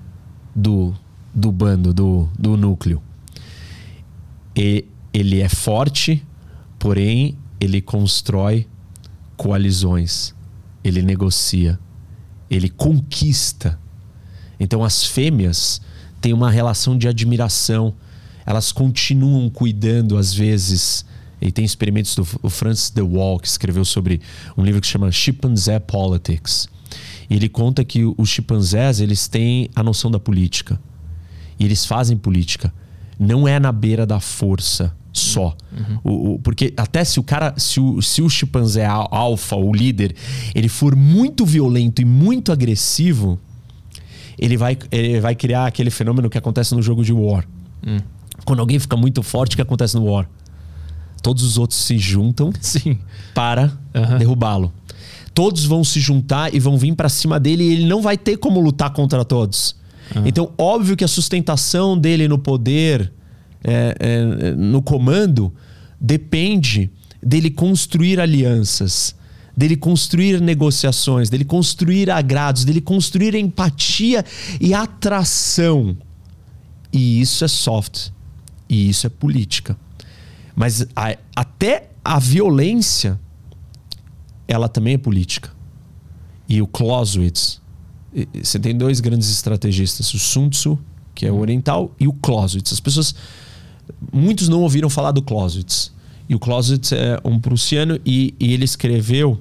do, 0.56 0.94
do 1.34 1.52
bando, 1.52 1.94
do, 1.94 2.30
do 2.38 2.56
núcleo. 2.56 3.02
E 4.56 4.86
ele 5.14 5.42
é 5.42 5.50
forte, 5.50 6.26
porém 6.80 7.38
ele 7.60 7.82
constrói 7.82 8.68
coalizões. 9.36 10.34
Ele 10.84 11.02
negocia. 11.02 11.80
Ele 12.50 12.70
conquista. 12.70 13.80
Então 14.60 14.84
as 14.84 15.04
fêmeas 15.04 15.82
têm 16.22 16.34
uma 16.34 16.50
relação 16.50 16.98
de 16.98 17.08
admiração 17.08 17.94
elas 18.46 18.72
continuam 18.72 19.50
cuidando, 19.50 20.18
às 20.18 20.34
vezes. 20.34 21.06
E 21.42 21.52
tem 21.52 21.66
experimentos 21.66 22.16
do 22.16 22.24
Francis 22.50 22.90
De 22.90 23.02
Waal, 23.02 23.40
que 23.40 23.48
escreveu 23.48 23.84
sobre 23.84 24.22
um 24.58 24.64
livro 24.64 24.80
que 24.80 24.88
se 24.88 24.94
chama 24.94 25.12
Chimpanzee 25.12 25.80
Politics. 25.80 26.68
E 27.30 27.36
ele 27.36 27.50
conta 27.50 27.84
que 27.84 28.04
os 28.18 28.30
chimpanzés 28.30 29.00
eles 29.00 29.28
têm 29.28 29.70
a 29.76 29.84
noção 29.84 30.10
da 30.10 30.20
política. 30.20 30.80
E 31.60 31.66
eles 31.66 31.86
fazem 31.86 32.18
política. 32.18 32.74
Não 33.20 33.48
é 33.48 33.60
na 33.60 33.72
beira 33.72 34.06
da 34.06 34.20
força 34.20 34.96
só. 35.12 35.56
Uhum. 35.72 36.00
O, 36.04 36.34
o, 36.34 36.40
porque 36.40 36.74
até 36.76 37.04
se 37.04 37.20
o 37.20 37.24
cara, 37.24 37.54
se 37.58 37.80
o, 37.80 38.02
se 38.02 38.22
o 38.22 38.30
chimpanzé 38.30 38.86
alfa, 38.86 39.56
o 39.56 39.74
líder, 39.74 40.16
ele 40.54 40.68
for 40.68 40.96
muito 40.96 41.46
violento 41.46 42.02
e 42.02 42.06
muito 42.06 42.52
agressivo, 42.52 43.40
ele 44.38 44.58
vai, 44.58 44.78
ele 44.92 45.20
vai 45.20 45.34
criar 45.34 45.66
aquele 45.66 45.90
fenômeno 45.90 46.30
que 46.30 46.38
acontece 46.38 46.76
no 46.76 46.82
jogo 46.82 47.04
de 47.04 47.14
War. 47.14 47.48
Uhum. 47.86 47.98
Quando 48.44 48.60
alguém 48.60 48.80
fica 48.80 48.98
muito 48.98 49.24
forte, 49.24 49.54
o 49.54 49.56
que 49.56 49.62
acontece 49.62 49.96
no 49.96 50.06
War? 50.06 50.28
Todos 51.22 51.44
os 51.44 51.58
outros 51.58 51.80
se 51.80 51.98
juntam 51.98 52.52
Sim. 52.62 53.00
para 53.34 53.72
uhum. 53.94 54.18
derrubá-lo. 54.18 54.74
Todos 55.34 55.66
vão 55.66 55.84
se 55.84 56.00
juntar 56.00 56.54
e 56.54 56.60
vão 56.60 56.78
vir 56.78 56.96
para 56.96 57.10
cima 57.10 57.40
dele 57.40 57.64
e 57.64 57.74
ele 57.74 57.86
não 57.86 58.02
vai 58.02 58.18
ter 58.18 58.38
como 58.38 58.60
lutar 58.60 58.92
contra 58.92 59.26
todos. 59.26 59.76
Uhum. 60.16 60.28
Então, 60.28 60.52
óbvio 60.58 60.96
que 60.96 61.04
a 61.04 61.08
sustentação 61.08 61.98
dele 61.98 62.28
no 62.28 62.38
poder, 62.38 63.12
é, 63.64 63.96
é, 64.00 64.52
no 64.52 64.82
comando, 64.82 65.54
depende 66.00 66.92
dele 67.22 67.50
construir 67.50 68.20
alianças, 68.20 69.16
dele 69.58 69.76
construir 69.76 70.40
negociações, 70.40 71.30
dele 71.30 71.44
construir 71.44 72.12
agrados, 72.12 72.64
dele 72.64 72.82
construir 72.82 73.34
empatia 73.36 74.24
e 74.62 74.74
atração. 74.74 75.98
E 76.94 77.20
isso 77.20 77.44
é 77.44 77.48
soft. 77.48 78.10
E 78.68 78.90
isso 78.90 79.06
é 79.08 79.10
política. 79.10 79.78
Mas 80.56 80.86
a, 80.96 81.18
até 81.36 81.90
a 82.04 82.20
violência, 82.20 83.20
ela 84.48 84.70
também 84.70 84.94
é 84.94 84.98
política. 84.98 85.52
E 86.48 86.62
o 86.62 86.68
Clausewitz, 86.68 87.62
você 88.42 88.60
tem 88.60 88.78
dois 88.78 89.00
grandes 89.00 89.30
estrategistas, 89.30 90.14
o 90.14 90.20
Sun 90.20 90.50
Tzu, 90.50 90.80
que 91.14 91.26
é 91.26 91.32
o 91.32 91.38
oriental, 91.38 91.94
e 92.00 92.08
o 92.08 92.14
Clausewitz. 92.14 92.72
As 92.74 92.80
pessoas, 92.80 93.16
muitos 94.12 94.48
não 94.48 94.62
ouviram 94.62 94.90
falar 94.90 95.12
do 95.12 95.22
Clausewitz. 95.22 95.94
E 96.28 96.36
o 96.36 96.40
Clausewitz 96.40 96.92
é 96.92 97.20
um 97.24 97.40
prussiano 97.40 98.00
e, 98.06 98.34
e 98.40 98.54
ele 98.54 98.66
escreveu 98.66 99.40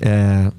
é, 0.00 0.52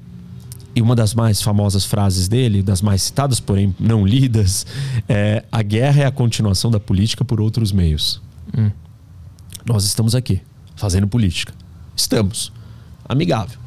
e 0.74 0.80
uma 0.80 0.94
das 0.94 1.14
mais 1.14 1.42
famosas 1.42 1.84
frases 1.84 2.28
dele, 2.28 2.62
das 2.62 2.80
mais 2.80 3.02
citadas, 3.02 3.40
porém 3.40 3.74
não 3.78 4.06
lidas, 4.06 4.66
é: 5.08 5.44
a 5.50 5.62
guerra 5.62 6.02
é 6.02 6.06
a 6.06 6.10
continuação 6.10 6.70
da 6.70 6.80
política 6.80 7.24
por 7.24 7.40
outros 7.40 7.72
meios. 7.72 8.20
Hum. 8.56 8.70
Nós 9.66 9.84
estamos 9.84 10.14
aqui 10.14 10.40
fazendo 10.76 11.06
política. 11.06 11.52
Estamos. 11.94 12.52
Amigável. 13.08 13.58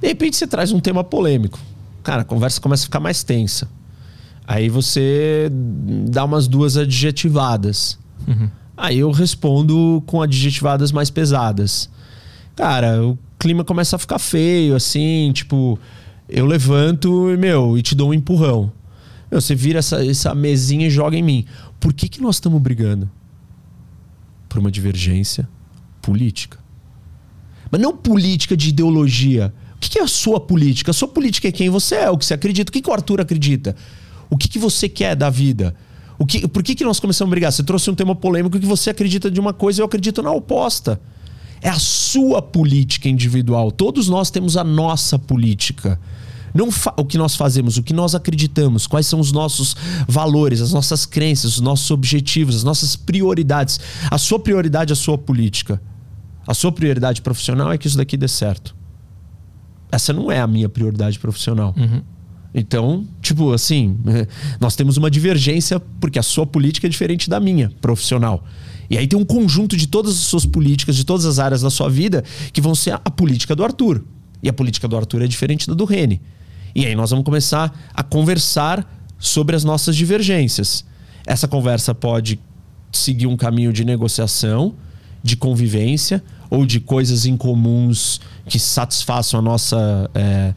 De 0.00 0.08
repente 0.08 0.36
você 0.36 0.46
traz 0.46 0.72
um 0.72 0.80
tema 0.80 1.02
polêmico. 1.02 1.58
Cara, 2.02 2.22
a 2.22 2.24
conversa 2.24 2.60
começa 2.60 2.84
a 2.84 2.86
ficar 2.86 3.00
mais 3.00 3.22
tensa. 3.22 3.68
Aí 4.46 4.68
você 4.68 5.50
dá 6.08 6.24
umas 6.24 6.46
duas 6.46 6.76
adjetivadas. 6.76 7.98
Uhum. 8.26 8.48
Aí 8.76 8.98
eu 8.98 9.10
respondo 9.10 10.02
com 10.06 10.20
adjetivadas 10.20 10.92
mais 10.92 11.10
pesadas. 11.10 11.88
Cara, 12.54 13.02
o 13.02 13.18
clima 13.38 13.64
começa 13.64 13.96
a 13.96 13.98
ficar 13.98 14.18
feio, 14.18 14.76
assim, 14.76 15.32
tipo, 15.32 15.78
eu 16.28 16.46
levanto 16.46 17.30
e, 17.30 17.36
meu, 17.36 17.76
e 17.76 17.82
te 17.82 17.94
dou 17.94 18.10
um 18.10 18.14
empurrão. 18.14 18.72
Meu, 19.30 19.40
você 19.40 19.54
vira 19.54 19.78
essa, 19.78 20.04
essa 20.04 20.34
mesinha 20.34 20.86
e 20.86 20.90
joga 20.90 21.16
em 21.16 21.22
mim. 21.22 21.44
Por 21.78 21.92
que, 21.92 22.08
que 22.08 22.20
nós 22.20 22.36
estamos 22.36 22.60
brigando? 22.60 23.10
Por 24.48 24.58
uma 24.58 24.70
divergência 24.70 25.48
política. 26.00 26.58
Mas 27.70 27.80
não 27.80 27.96
política 27.96 28.56
de 28.56 28.68
ideologia. 28.68 29.52
O 29.76 29.78
que, 29.78 29.90
que 29.90 29.98
é 29.98 30.02
a 30.02 30.08
sua 30.08 30.38
política? 30.38 30.90
A 30.90 30.94
sua 30.94 31.08
política 31.08 31.48
é 31.48 31.52
quem 31.52 31.68
você 31.68 31.96
é, 31.96 32.10
o 32.10 32.16
que 32.16 32.24
você 32.24 32.34
acredita. 32.34 32.70
O 32.70 32.72
que, 32.72 32.80
que 32.80 32.88
o 32.90 32.92
Arthur 32.92 33.20
acredita? 33.20 33.74
O 34.30 34.36
que, 34.36 34.48
que 34.48 34.58
você 34.58 34.88
quer 34.88 35.14
da 35.14 35.28
vida? 35.28 35.74
O 36.18 36.24
que, 36.24 36.46
por 36.46 36.62
que, 36.62 36.74
que 36.74 36.84
nós 36.84 37.00
começamos 37.00 37.30
a 37.30 37.32
brigar? 37.32 37.52
Você 37.52 37.62
trouxe 37.62 37.90
um 37.90 37.94
tema 37.94 38.14
polêmico 38.14 38.58
que 38.58 38.66
você 38.66 38.90
acredita 38.90 39.30
de 39.30 39.40
uma 39.40 39.52
coisa 39.52 39.80
e 39.80 39.82
eu 39.82 39.86
acredito 39.86 40.22
na 40.22 40.30
oposta. 40.30 41.00
É 41.60 41.68
a 41.68 41.78
sua 41.78 42.40
política 42.40 43.08
individual. 43.08 43.72
Todos 43.72 44.08
nós 44.08 44.30
temos 44.30 44.56
a 44.56 44.62
nossa 44.62 45.18
política. 45.18 45.98
Não 46.54 46.68
o 46.96 47.04
que 47.04 47.18
nós 47.18 47.34
fazemos, 47.34 47.76
o 47.76 47.82
que 47.82 47.92
nós 47.92 48.14
acreditamos, 48.14 48.86
quais 48.86 49.08
são 49.08 49.18
os 49.18 49.32
nossos 49.32 49.76
valores, 50.06 50.60
as 50.60 50.72
nossas 50.72 51.04
crenças, 51.04 51.56
os 51.56 51.60
nossos 51.60 51.90
objetivos, 51.90 52.54
as 52.54 52.62
nossas 52.62 52.94
prioridades. 52.94 53.80
A 54.08 54.16
sua 54.16 54.38
prioridade 54.38 54.92
é 54.92 54.94
a 54.94 54.96
sua 54.96 55.18
política. 55.18 55.82
A 56.46 56.54
sua 56.54 56.70
prioridade 56.70 57.22
profissional 57.22 57.72
é 57.72 57.78
que 57.78 57.88
isso 57.88 57.96
daqui 57.96 58.16
dê 58.16 58.28
certo. 58.28 58.76
Essa 59.90 60.12
não 60.12 60.30
é 60.30 60.40
a 60.40 60.46
minha 60.46 60.68
prioridade 60.68 61.18
profissional. 61.18 61.74
Uhum. 61.76 62.02
Então, 62.54 63.04
tipo 63.20 63.52
assim, 63.52 63.98
nós 64.60 64.76
temos 64.76 64.96
uma 64.96 65.10
divergência 65.10 65.80
porque 66.00 66.20
a 66.20 66.22
sua 66.22 66.46
política 66.46 66.86
é 66.86 66.90
diferente 66.90 67.28
da 67.28 67.40
minha 67.40 67.72
profissional. 67.80 68.44
E 68.88 68.96
aí 68.96 69.08
tem 69.08 69.18
um 69.18 69.24
conjunto 69.24 69.76
de 69.76 69.88
todas 69.88 70.12
as 70.12 70.22
suas 70.22 70.46
políticas, 70.46 70.94
de 70.94 71.04
todas 71.04 71.24
as 71.26 71.40
áreas 71.40 71.62
da 71.62 71.70
sua 71.70 71.88
vida, 71.88 72.22
que 72.52 72.60
vão 72.60 72.74
ser 72.74 72.92
a 72.92 73.10
política 73.10 73.56
do 73.56 73.64
Arthur. 73.64 74.04
E 74.40 74.48
a 74.48 74.52
política 74.52 74.86
do 74.86 74.96
Arthur 74.96 75.22
é 75.22 75.26
diferente 75.26 75.66
da 75.66 75.74
do 75.74 75.84
Rene. 75.84 76.20
E 76.74 76.86
aí 76.86 76.94
nós 76.94 77.10
vamos 77.10 77.24
começar 77.24 77.72
a 77.94 78.02
conversar 78.02 78.84
sobre 79.18 79.54
as 79.54 79.64
nossas 79.64 79.96
divergências. 79.96 80.84
Essa 81.26 81.46
conversa 81.46 81.94
pode 81.94 82.38
seguir 82.92 83.26
um 83.26 83.36
caminho 83.36 83.72
de 83.72 83.84
negociação, 83.84 84.74
de 85.22 85.36
convivência 85.36 86.22
ou 86.50 86.66
de 86.66 86.80
coisas 86.80 87.26
incomuns 87.26 88.20
que 88.46 88.58
satisfaçam 88.58 89.40
a 89.40 89.42
nossa, 89.42 90.10
é, 90.14 90.54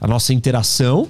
a 0.00 0.06
nossa 0.06 0.32
interação 0.32 1.08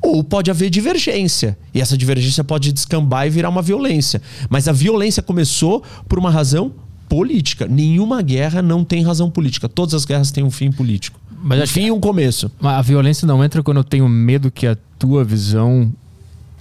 ou 0.00 0.22
pode 0.22 0.50
haver 0.50 0.70
divergência. 0.70 1.58
E 1.74 1.80
essa 1.80 1.96
divergência 1.96 2.44
pode 2.44 2.72
descambar 2.72 3.26
e 3.26 3.30
virar 3.30 3.48
uma 3.48 3.62
violência. 3.62 4.22
Mas 4.48 4.68
a 4.68 4.72
violência 4.72 5.22
começou 5.22 5.82
por 6.08 6.18
uma 6.18 6.30
razão 6.30 6.72
política. 7.08 7.66
Nenhuma 7.66 8.22
guerra 8.22 8.62
não 8.62 8.84
tem 8.84 9.02
razão 9.02 9.30
política. 9.30 9.68
Todas 9.68 9.94
as 9.94 10.04
guerras 10.04 10.30
têm 10.30 10.44
um 10.44 10.50
fim 10.50 10.70
político. 10.70 11.18
Mas 11.42 11.62
um 11.62 11.66
fim 11.66 11.86
e 11.86 11.90
um 11.90 12.00
começo. 12.00 12.50
A 12.60 12.82
violência 12.82 13.26
não 13.26 13.44
entra 13.44 13.62
quando 13.62 13.78
eu 13.78 13.84
tenho 13.84 14.08
medo 14.08 14.50
que 14.50 14.66
a 14.66 14.76
tua 14.98 15.24
visão 15.24 15.92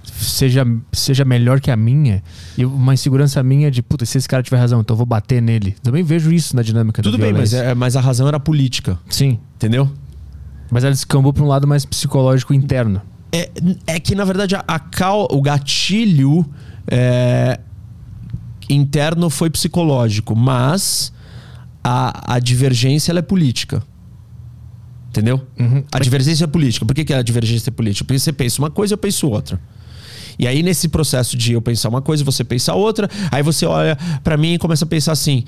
seja, 0.04 0.66
seja 0.92 1.26
melhor 1.26 1.60
que 1.60 1.72
a 1.72 1.76
minha. 1.76 2.24
E 2.58 2.66
uma 2.66 2.94
insegurança 2.94 3.42
minha 3.44 3.70
de, 3.72 3.82
puta, 3.82 4.06
se 4.06 4.18
esse 4.18 4.28
cara 4.28 4.44
tiver 4.44 4.58
razão, 4.58 4.82
então 4.82 4.94
eu 4.94 4.98
vou 4.98 5.06
bater 5.06 5.42
nele. 5.42 5.76
Também 5.82 6.04
vejo 6.04 6.32
isso 6.32 6.56
na 6.56 6.62
dinâmica 6.62 7.02
Tudo 7.02 7.18
bem, 7.18 7.34
mas, 7.34 7.54
é, 7.54 7.74
mas 7.74 7.96
a 7.96 8.02
razão 8.02 8.28
era 8.28 8.40
política. 8.40 9.00
Sim. 9.10 9.40
Entendeu? 9.56 9.90
Mas 10.72 10.84
ela 10.84 10.94
descambou 10.94 11.34
para 11.34 11.44
um 11.44 11.48
lado 11.48 11.68
mais 11.68 11.86
psicológico 11.86 12.54
interno. 12.54 13.02
É, 13.32 13.50
é 13.88 14.00
que, 14.00 14.16
na 14.16 14.24
verdade, 14.24 14.56
a, 14.56 14.64
a 14.68 14.80
cal, 14.80 15.28
o 15.32 15.42
gatilho 15.42 16.46
é, 16.88 17.60
interno 18.70 19.30
foi 19.30 19.50
psicológico, 19.50 20.36
mas 20.36 21.12
a, 21.84 22.36
a 22.36 22.40
divergência 22.40 23.12
é 23.12 23.22
política. 23.22 23.84
Entendeu? 25.16 25.42
Uhum. 25.58 25.82
A 25.94 26.00
divergência 26.00 26.44
é 26.44 26.48
política. 26.48 26.86
Por 26.86 26.94
que, 26.94 27.06
que 27.06 27.14
a 27.14 27.22
divergência 27.22 27.70
é 27.70 27.72
política? 27.72 28.04
Porque 28.04 28.20
você 28.20 28.34
pensa 28.34 28.62
uma 28.62 28.70
coisa, 28.70 28.96
eu 28.96 28.98
penso 28.98 29.30
outra. 29.30 29.58
E 30.38 30.46
aí, 30.46 30.62
nesse 30.62 30.90
processo 30.90 31.38
de 31.38 31.54
eu 31.54 31.62
pensar 31.62 31.88
uma 31.88 32.02
coisa, 32.02 32.22
você 32.22 32.44
pensar 32.44 32.76
outra, 32.76 33.10
aí 33.32 33.42
você 33.42 33.66
olha 33.66 33.98
para 34.22 34.36
mim 34.36 34.56
e 34.56 34.58
começa 34.58 34.84
a 34.84 34.88
pensar 34.88 35.14
assim: 35.14 35.46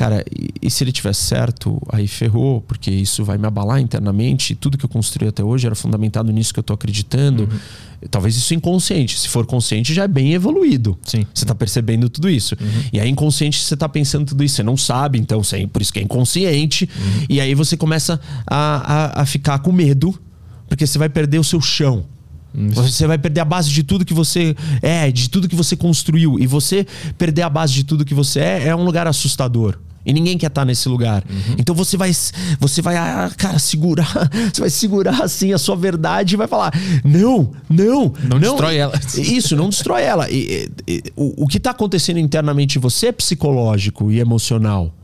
cara, 0.00 0.24
e, 0.34 0.48
e, 0.62 0.70
se 0.70 0.82
ele 0.82 0.92
tiver 0.92 1.12
certo, 1.12 1.78
aí 1.92 2.08
ferrou, 2.08 2.62
porque 2.62 2.90
isso 2.90 3.22
vai 3.22 3.36
me 3.36 3.46
abalar 3.46 3.78
internamente. 3.80 4.54
Tudo 4.54 4.78
que 4.78 4.84
eu 4.86 4.88
construí 4.88 5.28
até 5.28 5.44
hoje 5.44 5.66
era 5.66 5.74
fundamentado 5.74 6.32
nisso 6.32 6.54
que 6.54 6.58
eu 6.58 6.62
tô 6.62 6.72
acreditando. 6.72 7.42
Uhum. 7.42 8.08
Talvez 8.10 8.34
isso 8.34 8.54
inconsciente. 8.54 9.18
Se 9.20 9.28
for 9.28 9.44
consciente, 9.44 9.92
já 9.92 10.04
é 10.04 10.08
bem 10.08 10.32
evoluído. 10.32 10.98
Sim. 11.04 11.26
Você 11.34 11.44
tá 11.44 11.54
percebendo 11.54 12.08
tudo 12.08 12.30
isso. 12.30 12.56
Uhum. 12.58 12.84
E 12.94 12.98
aí, 12.98 13.10
inconsciente, 13.10 13.62
você 13.62 13.76
tá 13.76 13.86
pensando 13.90 14.24
tudo 14.24 14.42
isso. 14.42 14.56
Você 14.56 14.62
não 14.62 14.74
sabe, 14.74 15.18
então, 15.18 15.44
você, 15.44 15.66
por 15.66 15.82
isso 15.82 15.92
que 15.92 15.98
é 15.98 16.02
inconsciente. 16.02 16.88
Uhum. 16.96 17.26
E 17.28 17.38
aí 17.38 17.54
você 17.54 17.76
começa 17.76 18.18
a, 18.46 19.18
a, 19.18 19.20
a 19.20 19.26
ficar 19.26 19.58
com 19.58 19.70
medo, 19.70 20.18
porque 20.66 20.86
você 20.86 20.98
vai 20.98 21.10
perder 21.10 21.38
o 21.38 21.44
seu 21.44 21.60
chão. 21.60 22.06
Isso. 22.54 22.82
Você 22.82 23.06
vai 23.06 23.18
perder 23.18 23.42
a 23.42 23.44
base 23.44 23.68
de 23.68 23.82
tudo 23.82 24.02
que 24.02 24.14
você 24.14 24.56
é, 24.80 25.12
de 25.12 25.28
tudo 25.28 25.46
que 25.46 25.54
você 25.54 25.76
construiu. 25.76 26.38
E 26.40 26.46
você 26.46 26.86
perder 27.18 27.42
a 27.42 27.50
base 27.50 27.74
de 27.74 27.84
tudo 27.84 28.02
que 28.02 28.14
você 28.14 28.40
é 28.40 28.68
é 28.68 28.74
um 28.74 28.82
lugar 28.82 29.06
assustador. 29.06 29.78
E 30.04 30.12
ninguém 30.12 30.38
quer 30.38 30.46
estar 30.46 30.64
nesse 30.64 30.88
lugar. 30.88 31.22
Uhum. 31.28 31.56
Então 31.58 31.74
você 31.74 31.96
vai, 31.96 32.10
você 32.58 32.80
vai, 32.80 32.96
ah, 32.96 33.30
cara, 33.36 33.58
segurar, 33.58 34.30
você 34.52 34.60
vai 34.60 34.70
segurar 34.70 35.22
assim 35.22 35.52
a 35.52 35.58
sua 35.58 35.76
verdade 35.76 36.34
e 36.34 36.36
vai 36.36 36.48
falar: 36.48 36.72
não, 37.04 37.52
não, 37.68 38.12
não, 38.22 38.28
não 38.28 38.38
destrói 38.38 38.76
ela. 38.76 38.98
Isso, 39.16 39.56
não 39.56 39.68
destrói 39.68 40.02
ela. 40.02 40.30
E, 40.30 40.70
e, 40.86 41.02
o, 41.14 41.44
o 41.44 41.46
que 41.46 41.58
está 41.58 41.70
acontecendo 41.70 42.18
internamente 42.18 42.78
em 42.78 42.80
você 42.80 43.08
é 43.08 43.12
psicológico 43.12 44.10
e 44.10 44.18
emocional. 44.18 44.94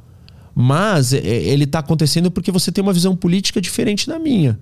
Mas 0.58 1.12
ele 1.12 1.64
está 1.64 1.80
acontecendo 1.80 2.30
porque 2.30 2.50
você 2.50 2.72
tem 2.72 2.82
uma 2.82 2.92
visão 2.92 3.14
política 3.14 3.60
diferente 3.60 4.06
da 4.06 4.18
minha. 4.18 4.58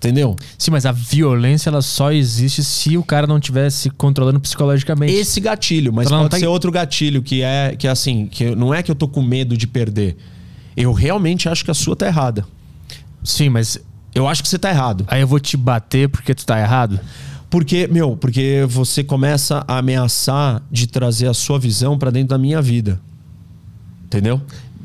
Entendeu? 0.00 0.34
Sim, 0.56 0.70
mas 0.70 0.86
a 0.86 0.92
violência 0.92 1.68
ela 1.68 1.82
só 1.82 2.10
existe 2.10 2.64
se 2.64 2.96
o 2.96 3.02
cara 3.02 3.26
não 3.26 3.36
estiver 3.36 3.68
se 3.68 3.90
controlando 3.90 4.40
psicologicamente. 4.40 5.12
Esse 5.12 5.40
gatilho, 5.40 5.92
mas 5.92 6.06
então 6.06 6.20
pode 6.20 6.30
tá... 6.30 6.38
ser 6.38 6.46
outro 6.46 6.72
gatilho 6.72 7.22
que 7.22 7.42
é 7.42 7.76
que 7.78 7.86
é 7.86 7.90
assim, 7.90 8.26
que 8.26 8.54
não 8.56 8.72
é 8.72 8.82
que 8.82 8.90
eu 8.90 8.94
tô 8.94 9.06
com 9.06 9.20
medo 9.20 9.58
de 9.58 9.66
perder. 9.66 10.16
Eu 10.74 10.94
realmente 10.94 11.50
acho 11.50 11.62
que 11.62 11.70
a 11.70 11.74
sua 11.74 11.94
tá 11.94 12.06
errada. 12.06 12.46
Sim, 13.22 13.50
mas 13.50 13.78
eu 14.14 14.26
acho 14.26 14.42
que 14.42 14.48
você 14.48 14.58
tá 14.58 14.70
errado. 14.70 15.04
Aí 15.06 15.20
eu 15.20 15.26
vou 15.26 15.38
te 15.38 15.54
bater 15.54 16.08
porque 16.08 16.34
tu 16.34 16.46
tá 16.46 16.58
errado? 16.58 16.98
Porque, 17.50 17.86
meu, 17.86 18.16
porque 18.16 18.64
você 18.66 19.04
começa 19.04 19.62
a 19.68 19.76
ameaçar 19.76 20.62
de 20.70 20.86
trazer 20.86 21.26
a 21.26 21.34
sua 21.34 21.58
visão 21.58 21.98
para 21.98 22.10
dentro 22.10 22.28
da 22.28 22.38
minha 22.38 22.62
vida. 22.62 22.98
Entendeu? 24.06 24.40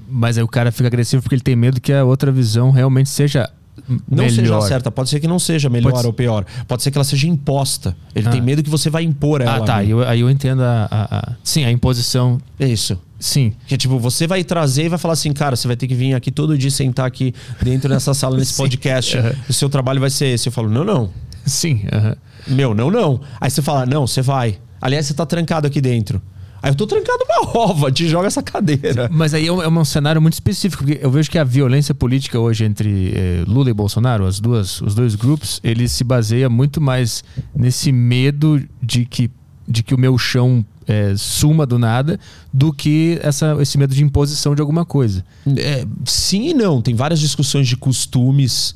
Mas 0.09 0.37
aí 0.37 0.43
o 0.43 0.47
cara 0.47 0.73
fica 0.73 0.87
agressivo 0.87 1.21
porque 1.21 1.35
ele 1.35 1.41
tem 1.41 1.55
medo 1.55 1.79
que 1.79 1.93
a 1.93 2.03
outra 2.03 2.33
visão 2.33 2.69
realmente 2.69 3.07
seja 3.07 3.49
não 3.87 4.23
melhor. 4.23 4.29
seja 4.29 4.61
certa, 4.61 4.91
pode 4.91 5.09
ser 5.09 5.19
que 5.19 5.27
não 5.27 5.39
seja 5.39 5.69
melhor 5.69 6.05
ou 6.05 6.13
pior. 6.13 6.45
Pode 6.67 6.81
ser 6.81 6.91
que 6.91 6.97
ela 6.97 7.03
seja 7.03 7.27
imposta. 7.27 7.95
Ele 8.15 8.27
ah. 8.27 8.31
tem 8.31 8.41
medo 8.41 8.63
que 8.63 8.69
você 8.69 8.89
vai 8.89 9.03
impor 9.03 9.41
ela. 9.41 9.57
Ah, 9.57 9.61
tá. 9.61 9.75
Aí 9.77 9.91
eu, 9.91 10.03
aí 10.03 10.21
eu 10.21 10.29
entendo 10.29 10.61
a, 10.61 10.87
a, 10.89 11.17
a, 11.17 11.33
Sim, 11.43 11.65
a 11.65 11.71
imposição. 11.71 12.39
Isso. 12.59 12.99
Sim. 13.19 13.53
Que 13.67 13.77
tipo, 13.77 13.99
você 13.99 14.27
vai 14.27 14.43
trazer 14.43 14.85
e 14.85 14.89
vai 14.89 14.99
falar 14.99 15.13
assim, 15.13 15.31
cara, 15.33 15.55
você 15.55 15.67
vai 15.67 15.75
ter 15.75 15.87
que 15.87 15.95
vir 15.95 16.13
aqui 16.13 16.31
todo 16.31 16.57
dia 16.57 16.71
sentar 16.71 17.05
aqui 17.05 17.33
dentro 17.61 17.89
dessa 17.89 18.13
sala, 18.13 18.37
nesse 18.37 18.55
podcast. 18.57 19.17
Uhum. 19.17 19.31
O 19.49 19.53
seu 19.53 19.69
trabalho 19.69 19.99
vai 19.99 20.09
ser 20.09 20.27
esse. 20.27 20.47
Eu 20.47 20.51
falo, 20.51 20.69
não, 20.69 20.83
não. 20.83 21.09
Sim. 21.45 21.81
Uhum. 21.93 22.15
Meu, 22.55 22.73
não, 22.73 22.91
não. 22.91 23.21
Aí 23.39 23.49
você 23.49 23.61
fala, 23.61 23.85
não, 23.85 24.07
você 24.07 24.21
vai. 24.21 24.57
Aliás, 24.81 25.05
você 25.05 25.13
tá 25.13 25.25
trancado 25.25 25.65
aqui 25.67 25.81
dentro. 25.81 26.21
Aí 26.65 26.71
eu 26.71 26.75
tô 26.75 26.87
trancado 26.87 27.23
uma 27.29 27.59
ova, 27.59 27.91
te 27.91 28.07
joga 28.07 28.25
essa 28.25 28.41
cadeira. 28.41 29.07
Mas 29.13 29.35
aí 29.35 29.45
é 29.45 29.51
um, 29.51 29.61
é 29.61 29.67
um 29.67 29.85
cenário 29.85 30.19
muito 30.19 30.33
específico, 30.33 30.83
porque 30.83 30.99
eu 30.99 31.11
vejo 31.11 31.29
que 31.29 31.37
a 31.37 31.43
violência 31.43 31.93
política 31.93 32.39
hoje 32.39 32.65
entre 32.65 33.13
eh, 33.15 33.43
Lula 33.45 33.69
e 33.69 33.73
Bolsonaro, 33.73 34.25
as 34.25 34.39
duas, 34.39 34.81
os 34.81 34.95
dois 34.95 35.13
grupos, 35.13 35.61
ele 35.63 35.87
se 35.87 36.03
baseia 36.03 36.49
muito 36.49 36.81
mais 36.81 37.23
nesse 37.55 37.91
medo 37.91 38.59
de 38.81 39.05
que, 39.05 39.29
de 39.67 39.83
que 39.83 39.93
o 39.93 39.97
meu 39.97 40.17
chão 40.17 40.65
é, 40.87 41.13
suma 41.15 41.67
do 41.67 41.77
nada 41.77 42.19
do 42.51 42.73
que 42.73 43.19
essa, 43.21 43.55
esse 43.61 43.77
medo 43.77 43.93
de 43.93 44.03
imposição 44.03 44.55
de 44.55 44.61
alguma 44.61 44.85
coisa. 44.85 45.23
É, 45.55 45.85
sim 46.03 46.49
e 46.49 46.53
não. 46.55 46.81
Tem 46.81 46.95
várias 46.95 47.19
discussões 47.19 47.67
de 47.67 47.77
costumes. 47.77 48.75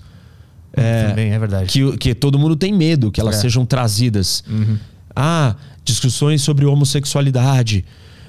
É, 0.73 1.07
Também 1.07 1.31
é 1.31 1.39
verdade. 1.39 1.65
Que, 1.65 1.97
que 1.97 2.13
todo 2.13 2.37
mundo 2.37 2.55
tem 2.55 2.71
medo 2.71 3.11
que 3.11 3.19
elas 3.19 3.37
é. 3.37 3.39
sejam 3.39 3.65
trazidas. 3.65 4.43
Uhum. 4.47 4.77
Ah, 5.15 5.55
discussões 5.89 6.41
sobre 6.41 6.65
homossexualidade. 6.65 7.85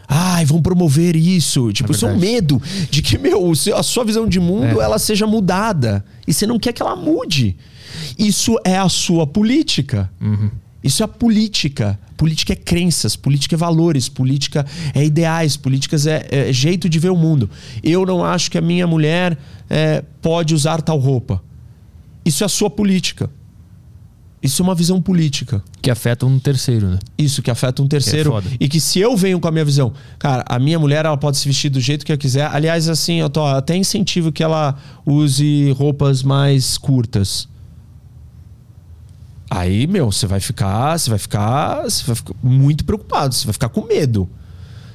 Ai, 0.09 0.45
vão 0.45 0.61
promover 0.61 1.15
isso. 1.15 1.73
Tipo, 1.73 1.93
é 1.93 1.95
isso 1.95 2.07
é 2.07 2.12
um 2.12 2.19
medo 2.19 2.61
de 2.91 3.01
que, 3.01 3.16
meu, 3.16 3.53
a 3.77 3.82
sua 3.82 4.05
visão 4.05 4.27
de 4.27 4.41
mundo 4.41 4.81
é. 4.81 4.85
ela 4.85 4.99
seja 4.99 5.27
mudada. 5.27 6.05
E 6.27 6.35
você 6.35 6.47
não 6.47 6.59
quer 6.59 6.73
que 6.73 6.82
ela 6.82 6.97
mude. 6.97 7.57
Isso 8.19 8.59
é 8.65 8.77
a 8.77 8.89
sua 8.89 9.27
política. 9.27 10.11
Uhum. 10.20 10.51
Isso 10.82 11.03
é 11.03 11.05
a 11.05 11.09
política. 11.09 11.99
Política 12.16 12.53
é 12.53 12.57
crenças, 12.57 13.16
política 13.16 13.55
é 13.55 13.59
valores, 13.59 14.09
política 14.09 14.66
é 14.95 15.05
ideais, 15.05 15.57
políticas 15.57 16.07
é, 16.07 16.27
é 16.31 16.53
jeito 16.53 16.89
de 16.89 16.99
ver 16.99 17.11
o 17.11 17.16
mundo. 17.16 17.49
Eu 17.82 18.05
não 18.05 18.24
acho 18.24 18.51
que 18.51 18.59
a 18.59 18.61
minha 18.61 18.87
mulher 18.87 19.39
é, 19.69 20.03
pode 20.20 20.55
usar 20.55 20.82
tal 20.82 20.99
roupa. 20.99 21.43
Isso 22.24 22.43
é 22.43 22.47
a 22.47 22.49
sua 22.49 22.69
política. 22.69 23.31
Isso 24.43 24.62
é 24.62 24.65
uma 24.65 24.75
visão 24.75 25.03
política. 25.03 25.62
Que 25.83 25.91
afeta 25.91 26.25
um 26.25 26.39
terceiro, 26.39 26.89
né? 26.89 26.99
Isso, 27.19 27.43
que 27.43 27.51
afeta 27.51 27.83
um 27.83 27.87
terceiro. 27.87 28.39
É 28.39 28.43
e 28.59 28.69
que 28.69 28.81
se 28.81 28.99
eu 28.99 29.15
venho 29.15 29.39
com 29.39 29.47
a 29.47 29.51
minha 29.51 29.65
visão, 29.65 29.93
cara, 30.19 30.43
a 30.49 30.59
minha 30.59 30.79
mulher 30.79 31.05
ela 31.05 31.17
pode 31.17 31.37
se 31.37 31.47
vestir 31.47 31.69
do 31.69 31.79
jeito 31.79 32.07
que 32.07 32.12
ela 32.12 32.19
quiser. 32.19 32.47
Aliás, 32.47 32.89
assim, 32.89 33.21
eu 33.21 33.29
tô 33.29 33.45
até 33.45 33.77
incentivo 33.77 34.33
que 34.33 34.43
ela 34.43 34.77
use 35.05 35.71
roupas 35.73 36.23
mais 36.23 36.79
curtas. 36.79 37.49
Aí, 39.51 39.87
meu, 39.87 40.11
você 40.11 40.27
vai 40.27 40.41
ficar, 40.41 40.97
você 40.97 41.11
vai 41.11 41.19
ficar, 41.19 41.83
você 41.83 42.05
vai 42.05 42.17
ficar 42.17 42.35
muito 42.43 42.85
preocupado, 42.85 43.35
você 43.35 43.45
vai 43.45 43.53
ficar 43.53 43.69
com 43.69 43.83
medo. 43.83 44.29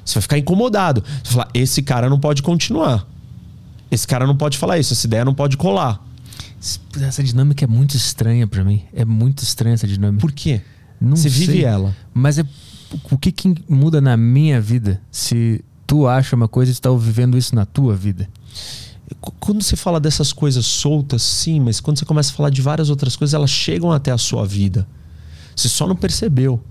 Você 0.03 0.15
vai 0.15 0.21
ficar 0.21 0.37
incomodado. 0.39 1.03
Você 1.05 1.33
vai 1.33 1.43
falar, 1.43 1.49
esse 1.53 1.83
cara 1.83 2.09
não 2.09 2.19
pode 2.19 2.41
continuar. 2.41 3.05
Esse 3.91 4.07
cara 4.07 4.25
não 4.25 4.35
pode 4.35 4.57
falar 4.57 4.79
isso, 4.79 4.93
essa 4.93 5.05
ideia 5.05 5.23
não 5.23 5.35
pode 5.35 5.55
colar. 5.55 6.01
Essa 7.01 7.23
dinâmica 7.23 7.65
é 7.65 7.67
muito 7.67 7.95
estranha 7.95 8.47
para 8.47 8.63
mim. 8.63 8.83
É 8.93 9.05
muito 9.05 9.43
estranha 9.43 9.73
essa 9.73 9.87
dinâmica. 9.87 10.21
Por 10.21 10.31
quê? 10.31 10.61
Não 10.99 11.15
Você 11.15 11.29
sei, 11.29 11.47
vive 11.47 11.63
ela. 11.63 11.95
Mas 12.13 12.39
é 12.39 12.45
o 13.11 13.17
que, 13.17 13.31
que 13.31 13.55
muda 13.67 13.99
na 13.99 14.15
minha 14.15 14.59
vida 14.61 15.01
se 15.11 15.63
tu 15.85 16.07
acha 16.07 16.35
uma 16.35 16.47
coisa 16.47 16.71
e 16.71 16.73
está 16.73 16.89
vivendo 16.91 17.37
isso 17.37 17.55
na 17.55 17.65
tua 17.65 17.95
vida? 17.95 18.29
Quando 19.39 19.61
você 19.61 19.75
fala 19.75 19.99
dessas 19.99 20.33
coisas 20.33 20.65
soltas, 20.65 21.21
sim, 21.21 21.59
mas 21.59 21.79
quando 21.79 21.99
você 21.99 22.05
começa 22.05 22.31
a 22.31 22.35
falar 22.35 22.49
de 22.49 22.61
várias 22.61 22.89
outras 22.89 23.15
coisas, 23.15 23.33
elas 23.33 23.51
chegam 23.51 23.91
até 23.91 24.11
a 24.11 24.17
sua 24.17 24.45
vida. 24.45 24.87
Você 25.55 25.69
só 25.69 25.87
não 25.87 25.95
percebeu. 25.95 26.61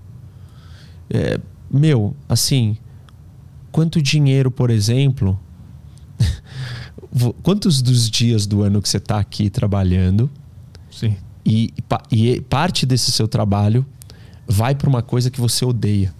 É, 1.09 1.39
meu, 1.71 2.15
assim, 2.27 2.77
quanto 3.71 4.01
dinheiro, 4.01 4.51
por 4.51 4.69
exemplo, 4.69 5.39
quantos 7.41 7.81
dos 7.81 8.09
dias 8.09 8.45
do 8.45 8.63
ano 8.63 8.81
que 8.81 8.89
você 8.89 8.97
está 8.97 9.19
aqui 9.19 9.49
trabalhando 9.49 10.29
Sim. 10.95 11.15
E, 11.45 11.73
e 12.11 12.41
parte 12.41 12.85
desse 12.85 13.11
seu 13.11 13.27
trabalho 13.27 13.85
vai 14.47 14.73
para 14.73 14.89
uma 14.89 15.01
coisa 15.01 15.29
que 15.29 15.39
você 15.39 15.65
odeia. 15.65 16.13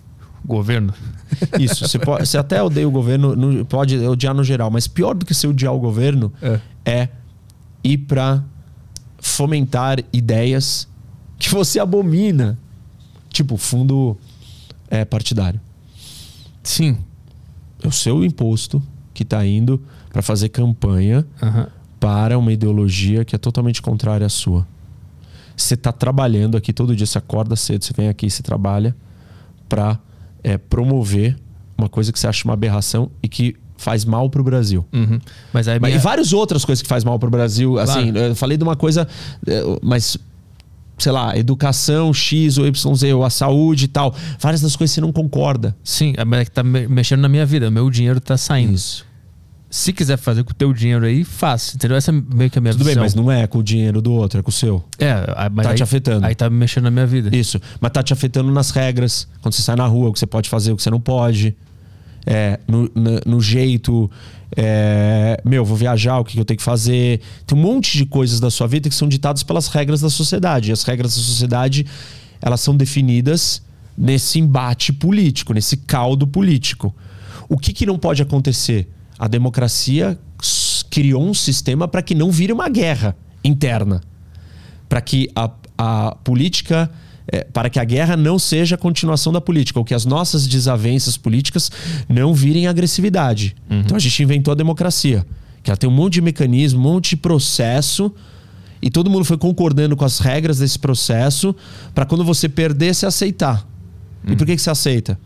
Governo. 0.44 0.94
Isso. 1.60 1.88
Você, 1.88 1.98
pode, 1.98 2.28
você 2.28 2.38
até 2.38 2.62
odeia 2.62 2.88
o 2.88 2.92
governo, 2.92 3.36
no, 3.36 3.66
pode 3.66 3.98
odiar 3.98 4.36
no 4.36 4.44
geral, 4.44 4.70
mas 4.70 4.88
pior 4.88 5.16
do 5.16 5.26
que 5.26 5.34
você 5.34 5.48
odiar 5.48 5.74
o 5.74 5.80
governo 5.80 6.32
é, 6.42 6.60
é 6.86 7.10
ir 7.84 8.00
para 8.00 8.44
fomentar 9.18 10.04
ideias 10.14 10.88
que 11.40 11.50
você 11.50 11.80
abomina. 11.80 12.60
Tipo, 13.30 13.58
fundo 13.58 14.18
é, 14.90 15.04
partidário. 15.04 15.60
Sim. 16.62 16.98
É 17.82 17.88
o 17.88 17.92
seu 17.92 18.24
imposto 18.24 18.84
que 19.14 19.24
está 19.24 19.46
indo 19.46 19.82
para 20.16 20.22
fazer 20.22 20.48
campanha 20.48 21.26
uhum. 21.42 21.66
para 22.00 22.40
uma 22.40 22.54
ideologia 22.54 23.26
que 23.26 23.36
é 23.36 23.38
totalmente 23.38 23.82
contrária 23.82 24.26
à 24.26 24.30
sua. 24.30 24.66
Você 25.58 25.74
está 25.74 25.92
trabalhando 25.92 26.56
aqui 26.56 26.72
todo 26.72 26.96
dia, 26.96 27.06
você 27.06 27.18
acorda 27.18 27.54
cedo, 27.58 27.84
você 27.84 27.92
vem 27.92 28.08
aqui, 28.08 28.30
você 28.30 28.42
trabalha 28.42 28.96
para 29.68 30.00
é, 30.42 30.58
promover 30.58 31.36
uma 31.78 31.90
coisa 31.90 32.14
que 32.14 32.20
você 32.20 32.28
acha 32.28 32.46
uma 32.46 32.54
aberração 32.54 33.12
e 33.22 33.28
que 33.28 33.58
faz 33.76 34.06
mal 34.06 34.30
para 34.30 34.40
o 34.40 34.44
Brasil. 34.46 34.86
Uhum. 34.94 35.20
Mas 35.52 35.68
aí 35.68 35.82
minha... 35.82 35.94
E 35.94 35.98
várias 35.98 36.32
outras 36.32 36.64
coisas 36.64 36.82
que 36.82 36.88
faz 36.88 37.04
mal 37.04 37.20
para 37.20 37.28
o 37.28 37.32
Brasil. 37.32 37.74
Claro. 37.74 37.92
Assim, 37.92 38.14
eu 38.16 38.34
falei 38.38 38.58
de 38.58 38.64
uma 38.64 38.78
coisa, 38.78 39.06
é, 39.46 39.64
mas 39.84 40.18
sei 40.98 41.12
lá, 41.12 41.38
educação 41.38 42.14
X 42.14 42.58
ou 42.58 42.66
YZ, 42.66 43.04
ou 43.14 43.26
a 43.26 43.30
saúde 43.30 43.84
e 43.84 43.90
tal. 43.90 44.16
Várias 44.40 44.62
das 44.62 44.78
coisas 44.78 44.94
você 44.94 45.02
não 45.02 45.12
concorda. 45.12 45.76
Sim, 45.84 46.14
mas 46.26 46.40
é 46.40 46.46
que 46.46 46.52
tá 46.52 46.64
mexendo 46.64 47.20
na 47.20 47.28
minha 47.28 47.46
vida. 47.46 47.68
O 47.68 47.72
meu 47.72 47.90
dinheiro 47.90 48.22
tá 48.22 48.38
saindo. 48.38 48.76
Isso 48.76 49.06
se 49.76 49.92
quiser 49.92 50.16
fazer 50.16 50.42
com 50.46 50.52
o 50.52 50.54
teu 50.54 50.72
dinheiro 50.72 51.06
aí, 51.06 51.26
faz. 51.26 51.76
Entendeu? 51.76 51.98
Essa 51.98 52.10
é 52.10 52.14
meio 52.14 52.50
que 52.50 52.58
a 52.58 52.62
minha 52.62 52.72
Tudo 52.72 52.86
visão. 52.86 52.94
bem, 52.94 53.04
mas 53.04 53.14
não 53.14 53.30
é 53.30 53.46
com 53.46 53.58
o 53.58 53.64
dinheiro 53.64 54.02
do 54.02 54.14
outro, 54.14 54.40
é 54.40 54.42
com 54.42 54.48
o 54.48 54.54
seu. 54.54 54.82
É, 54.98 55.16
mas 55.52 55.66
tá 55.66 55.72
aí, 55.72 55.76
te 55.76 55.84
afetando. 55.84 56.26
Aí 56.26 56.34
tá 56.34 56.50
mexendo 56.50 56.86
na 56.86 56.92
minha 56.92 57.06
vida. 57.06 57.36
Isso. 57.36 57.60
Mas 57.82 57.92
tá 57.92 58.02
te 58.02 58.14
afetando 58.14 58.50
nas 58.54 58.70
regras. 58.70 59.28
Quando 59.42 59.54
você 59.54 59.62
sai 59.62 59.76
na 59.76 59.86
rua, 59.86 60.08
o 60.08 60.14
que 60.14 60.20
você 60.20 60.26
pode 60.26 60.48
fazer, 60.48 60.72
o 60.72 60.78
que 60.78 60.82
você 60.82 60.90
não 60.90 61.02
pode. 61.02 61.58
É, 62.26 62.58
no, 62.66 62.90
no, 62.96 63.20
no 63.26 63.42
jeito. 63.42 64.10
É, 64.56 65.42
meu, 65.44 65.66
vou 65.66 65.76
viajar, 65.76 66.20
o 66.20 66.24
que 66.24 66.40
eu 66.40 66.46
tenho 66.46 66.58
que 66.58 66.64
fazer. 66.64 67.20
Tem 67.46 67.58
um 67.58 67.62
monte 67.62 67.98
de 67.98 68.06
coisas 68.06 68.40
da 68.40 68.50
sua 68.50 68.68
vida 68.68 68.88
que 68.88 68.96
são 68.96 69.10
ditadas 69.10 69.44
pelas 69.44 69.68
regras 69.68 70.00
da 70.00 70.10
sociedade. 70.10 70.70
E 70.70 70.72
as 70.72 70.84
regras 70.84 71.14
da 71.14 71.22
sociedade, 71.22 71.86
elas 72.42 72.62
são 72.62 72.78
definidas 72.78 73.62
nesse 73.98 74.40
embate 74.40 74.94
político, 74.94 75.54
nesse 75.54 75.76
caldo 75.76 76.26
político. 76.26 76.96
O 77.50 77.58
que, 77.58 77.74
que 77.74 77.86
não 77.86 78.00
pode 78.00 78.22
acontecer? 78.22 78.88
A 79.18 79.28
democracia 79.28 80.18
criou 80.90 81.24
um 81.24 81.34
sistema 81.34 81.88
para 81.88 82.02
que 82.02 82.16
não 82.16 82.32
vire 82.32 82.54
uma 82.54 82.70
guerra 82.70 83.16
interna. 83.44 84.02
Para 84.88 85.02
que 85.02 85.30
a, 85.36 85.50
a 85.78 86.16
política. 86.24 86.90
É, 87.28 87.44
para 87.44 87.72
que 87.72 87.80
a 87.80 87.84
guerra 87.84 88.16
não 88.16 88.38
seja 88.38 88.76
a 88.76 88.78
continuação 88.78 89.34
da 89.34 89.42
política, 89.42 89.80
ou 89.80 89.84
que 89.84 89.96
as 89.96 90.06
nossas 90.06 90.46
desavenças 90.48 91.18
políticas 91.18 91.72
não 92.08 92.36
virem 92.36 92.68
agressividade. 92.68 93.56
Uhum. 93.68 93.80
Então 93.80 93.98
a 93.98 94.00
gente 94.00 94.22
inventou 94.22 94.52
a 94.52 94.56
democracia, 94.56 95.26
que 95.64 95.72
ela 95.72 95.76
tem 95.76 95.90
um 95.90 95.94
monte 95.94 96.14
de 96.14 96.22
mecanismo, 96.22 96.80
um 96.80 96.84
monte 96.84 97.10
de 97.10 97.18
processo, 97.18 98.14
e 98.80 98.92
todo 98.92 99.10
mundo 99.10 99.26
foi 99.26 99.40
concordando 99.40 99.96
com 99.98 100.06
as 100.06 100.20
regras 100.20 100.60
desse 100.60 100.78
processo 100.78 101.56
para 101.96 102.06
quando 102.06 102.24
você 102.24 102.48
perder, 102.48 102.94
se 102.94 103.08
aceitar. 103.08 103.68
Uhum. 104.24 104.34
E 104.34 104.36
por 104.36 104.46
que, 104.46 104.56
que 104.56 104.62
você 104.62 104.70
aceita? 104.70 105.20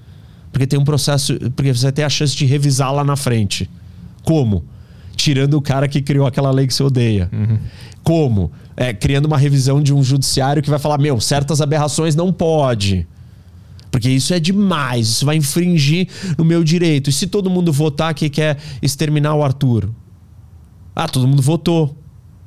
Porque 0.53 0.65
tem 0.65 0.79
um 0.79 0.85
processo, 0.85 1.37
porque 1.53 1.73
você 1.73 1.91
ter 1.91 2.03
a 2.03 2.09
chance 2.09 2.33
de 2.33 2.45
revisar 2.45 2.93
lá 2.93 3.03
na 3.03 3.17
frente. 3.17 3.69
Como? 4.23 4.65
Tirando 5.15 5.55
o 5.55 5.61
cara 5.61 5.87
que 5.87 6.01
criou 6.01 6.25
aquela 6.25 6.51
lei 6.51 6.65
que 6.67 6.73
você 6.73 6.83
odeia. 6.83 7.29
Uhum. 7.31 7.57
Como? 8.03 8.51
É, 8.75 8.93
criando 8.93 9.25
uma 9.25 9.37
revisão 9.37 9.81
de 9.81 9.93
um 9.93 10.01
judiciário 10.03 10.63
que 10.63 10.69
vai 10.69 10.79
falar: 10.79 10.97
meu, 10.97 11.19
certas 11.19 11.61
aberrações 11.61 12.15
não 12.15 12.31
pode. 12.31 13.07
Porque 13.91 14.09
isso 14.09 14.33
é 14.33 14.39
demais, 14.39 15.07
isso 15.07 15.25
vai 15.25 15.35
infringir 15.35 16.07
no 16.37 16.45
meu 16.45 16.63
direito. 16.63 17.09
E 17.09 17.13
se 17.13 17.27
todo 17.27 17.49
mundo 17.49 17.73
votar 17.73 18.13
que 18.13 18.29
quer 18.29 18.57
exterminar 18.81 19.35
o 19.35 19.43
Arthur? 19.43 19.89
Ah, 20.95 21.07
todo 21.07 21.27
mundo 21.27 21.41
votou. 21.41 21.97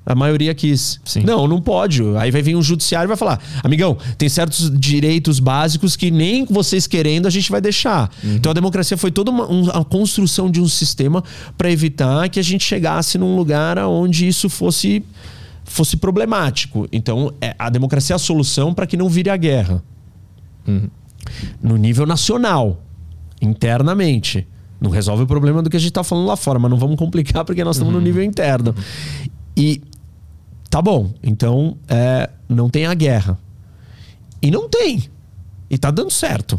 A 0.04 0.14
maioria 0.16 0.52
quis. 0.52 1.00
Sim. 1.04 1.22
Não, 1.22 1.46
não 1.46 1.60
pode. 1.60 2.02
Aí 2.16 2.30
vai 2.30 2.42
vir 2.42 2.56
um 2.56 2.62
judiciário 2.62 3.06
e 3.06 3.08
vai 3.08 3.16
falar: 3.16 3.40
amigão, 3.62 3.96
tem 4.18 4.28
certos 4.28 4.70
direitos 4.78 5.38
básicos 5.38 5.94
que 5.94 6.10
nem 6.10 6.44
vocês 6.44 6.86
querendo 6.86 7.26
a 7.26 7.30
gente 7.30 7.50
vai 7.50 7.60
deixar. 7.60 8.10
Uhum. 8.22 8.34
Então 8.34 8.50
a 8.50 8.54
democracia 8.54 8.96
foi 8.96 9.12
toda 9.12 9.30
uma, 9.30 9.46
uma 9.46 9.84
construção 9.84 10.50
de 10.50 10.60
um 10.60 10.68
sistema 10.68 11.22
para 11.56 11.70
evitar 11.70 12.28
que 12.28 12.40
a 12.40 12.42
gente 12.42 12.64
chegasse 12.64 13.16
num 13.16 13.36
lugar 13.36 13.78
onde 13.78 14.26
isso 14.26 14.48
fosse, 14.48 15.04
fosse 15.64 15.96
problemático. 15.96 16.88
Então 16.90 17.32
é, 17.40 17.54
a 17.56 17.70
democracia 17.70 18.14
é 18.14 18.16
a 18.16 18.18
solução 18.18 18.74
para 18.74 18.86
que 18.86 18.96
não 18.96 19.08
vire 19.08 19.30
a 19.30 19.36
guerra. 19.36 19.82
Uhum. 20.66 20.88
No 21.62 21.76
nível 21.76 22.06
nacional, 22.06 22.82
internamente. 23.40 24.46
Não 24.80 24.90
resolve 24.90 25.22
o 25.22 25.26
problema 25.28 25.62
do 25.62 25.70
que 25.70 25.76
a 25.76 25.80
gente 25.80 25.90
está 25.90 26.02
falando 26.02 26.26
lá 26.26 26.34
fora, 26.34 26.58
mas 26.58 26.68
não 26.68 26.76
vamos 26.76 26.96
complicar 26.96 27.44
porque 27.44 27.62
nós 27.62 27.76
estamos 27.76 27.94
uhum. 27.94 28.00
no 28.00 28.04
nível 28.04 28.20
interno. 28.24 28.74
Tá 30.72 30.80
bom, 30.80 31.12
então 31.22 31.76
é, 31.86 32.30
não 32.48 32.70
tem 32.70 32.86
a 32.86 32.94
guerra. 32.94 33.38
E 34.40 34.50
não 34.50 34.70
tem. 34.70 35.02
E 35.68 35.76
tá 35.76 35.90
dando 35.90 36.10
certo. 36.10 36.58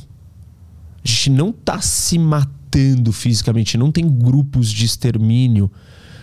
A 1.03 1.07
gente 1.07 1.31
não 1.31 1.51
tá 1.51 1.81
se 1.81 2.19
matando 2.19 3.11
fisicamente, 3.11 3.75
não 3.75 3.91
tem 3.91 4.07
grupos 4.07 4.71
de 4.71 4.85
extermínio, 4.85 5.71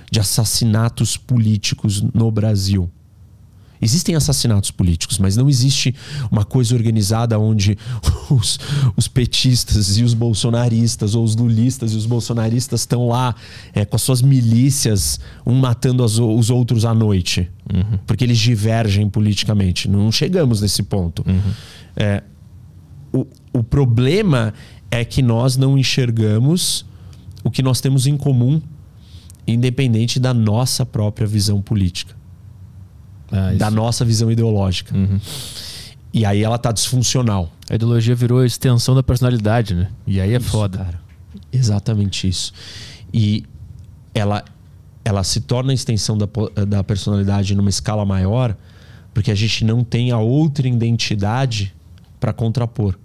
de 0.09 0.21
assassinatos 0.21 1.17
políticos 1.17 2.01
no 2.15 2.31
Brasil. 2.31 2.89
Existem 3.83 4.15
assassinatos 4.15 4.71
políticos, 4.71 5.19
mas 5.19 5.37
não 5.37 5.49
existe 5.49 5.95
uma 6.31 6.45
coisa 6.45 6.75
organizada 6.75 7.39
onde 7.39 7.79
os, 8.31 8.59
os, 8.97 9.09
petistas 9.09 9.97
e 9.97 10.05
os 10.05 10.13
bolsonaristas, 10.13 11.15
ou 11.15 11.25
os 11.25 11.35
lulistas 11.35 11.93
e 11.93 11.97
os 11.97 12.05
bolsonaristas 12.05 12.81
estão 12.81 13.09
lá 13.09 13.35
é, 13.73 13.85
com 13.85 13.97
as 13.97 14.03
suas 14.03 14.21
milícias, 14.21 15.19
um 15.47 15.55
matando 15.55 16.05
as, 16.05 16.19
os 16.19 16.51
outros 16.51 16.85
à 16.85 16.93
noite. 16.93 17.49
Uhum. 17.73 17.99
Porque 18.07 18.25
eles 18.25 18.39
divergem 18.39 19.09
politicamente. 19.09 19.89
Não 19.89 20.13
chegamos 20.13 20.61
nesse 20.61 20.83
ponto. 20.83 21.25
Uhum. 21.27 21.53
É, 21.97 22.23
o, 23.13 23.27
o 23.53 23.63
problema 23.63 24.53
é 24.91 25.05
que 25.05 25.23
nós 25.23 25.57
não 25.57 25.79
enxergamos 25.79 26.85
o 27.43 27.51
que 27.51 27.63
nós 27.63 27.81
temos 27.81 28.07
em 28.07 28.17
comum, 28.17 28.61
independente 29.47 30.21
da 30.21 30.35
nossa 30.35 30.85
própria 30.85 31.27
visão 31.27 31.63
política. 31.63 32.20
Ah, 33.33 33.53
da 33.57 33.71
nossa 33.71 34.05
visão 34.05 34.31
ideológica. 34.31 34.97
Uhum. 34.97 35.21
E 36.13 36.25
aí 36.25 36.43
ela 36.43 36.59
tá 36.59 36.73
disfuncional. 36.73 37.53
A 37.69 37.75
ideologia 37.75 38.15
virou 38.15 38.41
a 38.41 38.47
extensão 38.47 38.95
da 38.95 39.03
personalidade, 39.03 39.75
né? 39.75 39.89
E 40.07 40.21
aí 40.21 40.35
é 40.35 40.39
isso, 40.39 40.49
foda. 40.49 40.79
Cara. 40.79 41.01
Exatamente 41.53 42.29
isso. 42.29 42.53
E 43.13 43.45
ela, 44.13 44.45
ela 45.05 45.23
se 45.23 45.41
torna 45.41 45.71
a 45.73 45.75
extensão 45.75 46.19
da, 46.19 46.29
da 46.67 46.83
personalidade 46.83 47.55
numa 47.55 47.71
escala 47.71 48.05
maior 48.05 48.57
porque 49.13 49.31
a 49.31 49.35
gente 49.35 49.65
não 49.65 49.83
tem 49.83 50.11
a 50.11 50.19
outra 50.19 50.69
identidade 50.69 51.75
para 52.19 52.33
contrapor. 52.33 52.97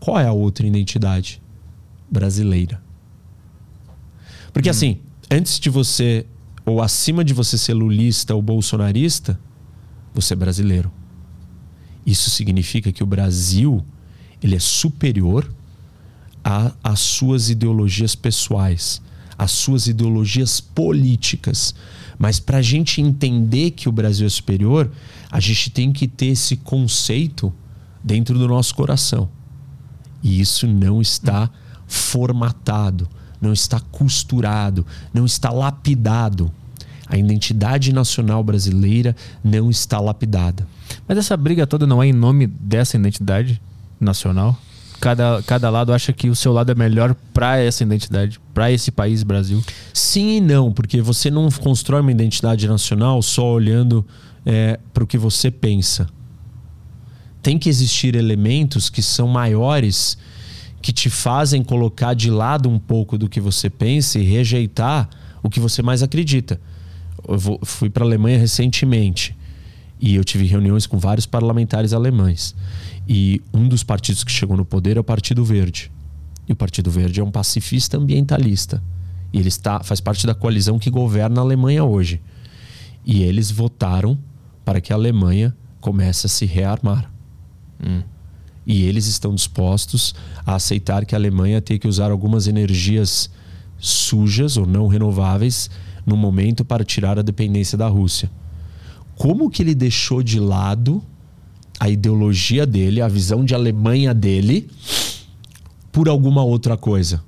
Qual 0.00 0.18
é 0.18 0.26
a 0.26 0.32
outra 0.32 0.66
identidade? 0.66 1.40
Brasileira. 2.10 2.80
Porque 4.52 4.68
hum. 4.68 4.70
assim, 4.70 4.98
antes 5.30 5.58
de 5.58 5.70
você, 5.70 6.26
ou 6.64 6.82
acima 6.82 7.24
de 7.24 7.32
você 7.32 7.56
ser 7.56 7.74
lulista 7.74 8.34
ou 8.34 8.42
bolsonarista, 8.42 9.38
você 10.14 10.34
é 10.34 10.36
brasileiro. 10.36 10.90
Isso 12.06 12.30
significa 12.30 12.92
que 12.92 13.02
o 13.02 13.06
Brasil 13.06 13.84
ele 14.42 14.54
é 14.54 14.60
superior 14.60 15.50
às 16.82 17.00
suas 17.00 17.48
ideologias 17.48 18.14
pessoais, 18.14 19.00
às 19.38 19.50
suas 19.50 19.86
ideologias 19.86 20.60
políticas. 20.60 21.74
Mas 22.18 22.38
para 22.38 22.58
a 22.58 22.62
gente 22.62 23.00
entender 23.00 23.70
que 23.72 23.88
o 23.88 23.92
Brasil 23.92 24.26
é 24.26 24.30
superior, 24.30 24.90
a 25.30 25.40
gente 25.40 25.70
tem 25.70 25.92
que 25.92 26.06
ter 26.06 26.26
esse 26.26 26.56
conceito 26.56 27.52
dentro 28.02 28.38
do 28.38 28.46
nosso 28.46 28.74
coração. 28.74 29.28
E 30.22 30.40
isso 30.40 30.66
não 30.66 31.00
está 31.00 31.50
formatado, 31.86 33.08
não 33.40 33.52
está 33.52 33.80
costurado, 33.80 34.86
não 35.12 35.24
está 35.24 35.50
lapidado. 35.50 36.52
A 37.06 37.16
identidade 37.16 37.92
nacional 37.92 38.42
brasileira 38.42 39.14
não 39.42 39.70
está 39.70 40.00
lapidada. 40.00 40.66
Mas 41.06 41.18
essa 41.18 41.36
briga 41.36 41.66
toda 41.66 41.86
não 41.86 42.02
é 42.02 42.06
em 42.06 42.12
nome 42.12 42.46
dessa 42.46 42.96
identidade 42.96 43.60
nacional? 44.00 44.58
Cada, 45.00 45.42
cada 45.42 45.68
lado 45.68 45.92
acha 45.92 46.12
que 46.12 46.30
o 46.30 46.34
seu 46.34 46.52
lado 46.52 46.72
é 46.72 46.74
melhor 46.74 47.14
para 47.34 47.58
essa 47.58 47.82
identidade, 47.82 48.40
para 48.54 48.72
esse 48.72 48.90
país, 48.90 49.22
Brasil? 49.22 49.62
Sim 49.92 50.36
e 50.36 50.40
não, 50.40 50.72
porque 50.72 51.02
você 51.02 51.30
não 51.30 51.50
constrói 51.50 52.00
uma 52.00 52.10
identidade 52.10 52.66
nacional 52.66 53.20
só 53.20 53.52
olhando 53.52 54.04
é, 54.46 54.78
para 54.92 55.04
o 55.04 55.06
que 55.06 55.18
você 55.18 55.50
pensa. 55.50 56.06
Tem 57.42 57.58
que 57.58 57.68
existir 57.68 58.14
elementos 58.14 58.88
que 58.88 59.02
são 59.02 59.28
maiores, 59.28 60.16
que 60.80 60.92
te 60.92 61.10
fazem 61.10 61.62
colocar 61.62 62.14
de 62.14 62.30
lado 62.30 62.68
um 62.68 62.78
pouco 62.78 63.18
do 63.18 63.28
que 63.28 63.40
você 63.40 63.68
pensa 63.68 64.18
e 64.18 64.22
rejeitar 64.22 65.10
o 65.42 65.50
que 65.50 65.60
você 65.60 65.82
mais 65.82 66.02
acredita. 66.02 66.58
Eu 67.26 67.38
vou, 67.38 67.60
fui 67.64 67.88
para 67.88 68.04
a 68.04 68.06
Alemanha 68.06 68.38
recentemente 68.38 69.36
e 70.00 70.14
eu 70.14 70.24
tive 70.24 70.44
reuniões 70.44 70.86
com 70.86 70.98
vários 70.98 71.26
parlamentares 71.26 71.92
alemães. 71.92 72.54
E 73.08 73.40
um 73.52 73.68
dos 73.68 73.82
partidos 73.82 74.24
que 74.24 74.30
chegou 74.30 74.56
no 74.56 74.64
poder 74.64 74.96
é 74.96 75.00
o 75.00 75.04
Partido 75.04 75.44
Verde. 75.44 75.90
E 76.48 76.52
o 76.52 76.56
Partido 76.56 76.90
Verde 76.90 77.20
é 77.20 77.24
um 77.24 77.30
pacifista 77.30 77.96
ambientalista. 77.96 78.82
E 79.32 79.38
ele 79.38 79.48
está, 79.48 79.82
faz 79.82 80.00
parte 80.00 80.26
da 80.26 80.34
coalizão 80.34 80.78
que 80.78 80.90
governa 80.90 81.40
a 81.40 81.44
Alemanha 81.44 81.84
hoje. 81.84 82.20
E 83.04 83.22
eles 83.22 83.50
votaram 83.50 84.18
para 84.64 84.80
que 84.80 84.92
a 84.92 84.96
Alemanha 84.96 85.56
comece 85.80 86.26
a 86.26 86.28
se 86.28 86.46
rearmar. 86.46 87.10
Hum. 87.84 88.02
E 88.66 88.84
eles 88.84 89.06
estão 89.06 89.34
dispostos 89.34 90.14
a 90.46 90.54
aceitar 90.54 91.04
que 91.04 91.14
a 91.14 91.18
Alemanha 91.18 91.60
tem 91.60 91.78
que 91.78 91.86
usar 91.88 92.10
algumas 92.10 92.46
energias 92.46 93.30
sujas 93.78 94.56
ou 94.56 94.66
não 94.66 94.86
renováveis 94.86 95.70
no 96.04 96.16
momento 96.16 96.64
para 96.64 96.84
tirar 96.84 97.18
a 97.18 97.22
dependência 97.22 97.76
da 97.78 97.88
Rússia. 97.88 98.30
Como 99.16 99.50
que 99.50 99.62
ele 99.62 99.74
deixou 99.74 100.22
de 100.22 100.38
lado 100.38 101.02
a 101.78 101.88
ideologia 101.88 102.66
dele, 102.66 103.00
a 103.00 103.08
visão 103.08 103.44
de 103.44 103.54
Alemanha 103.54 104.12
dele, 104.12 104.68
por 105.92 106.08
alguma 106.08 106.42
outra 106.42 106.76
coisa? 106.76 107.22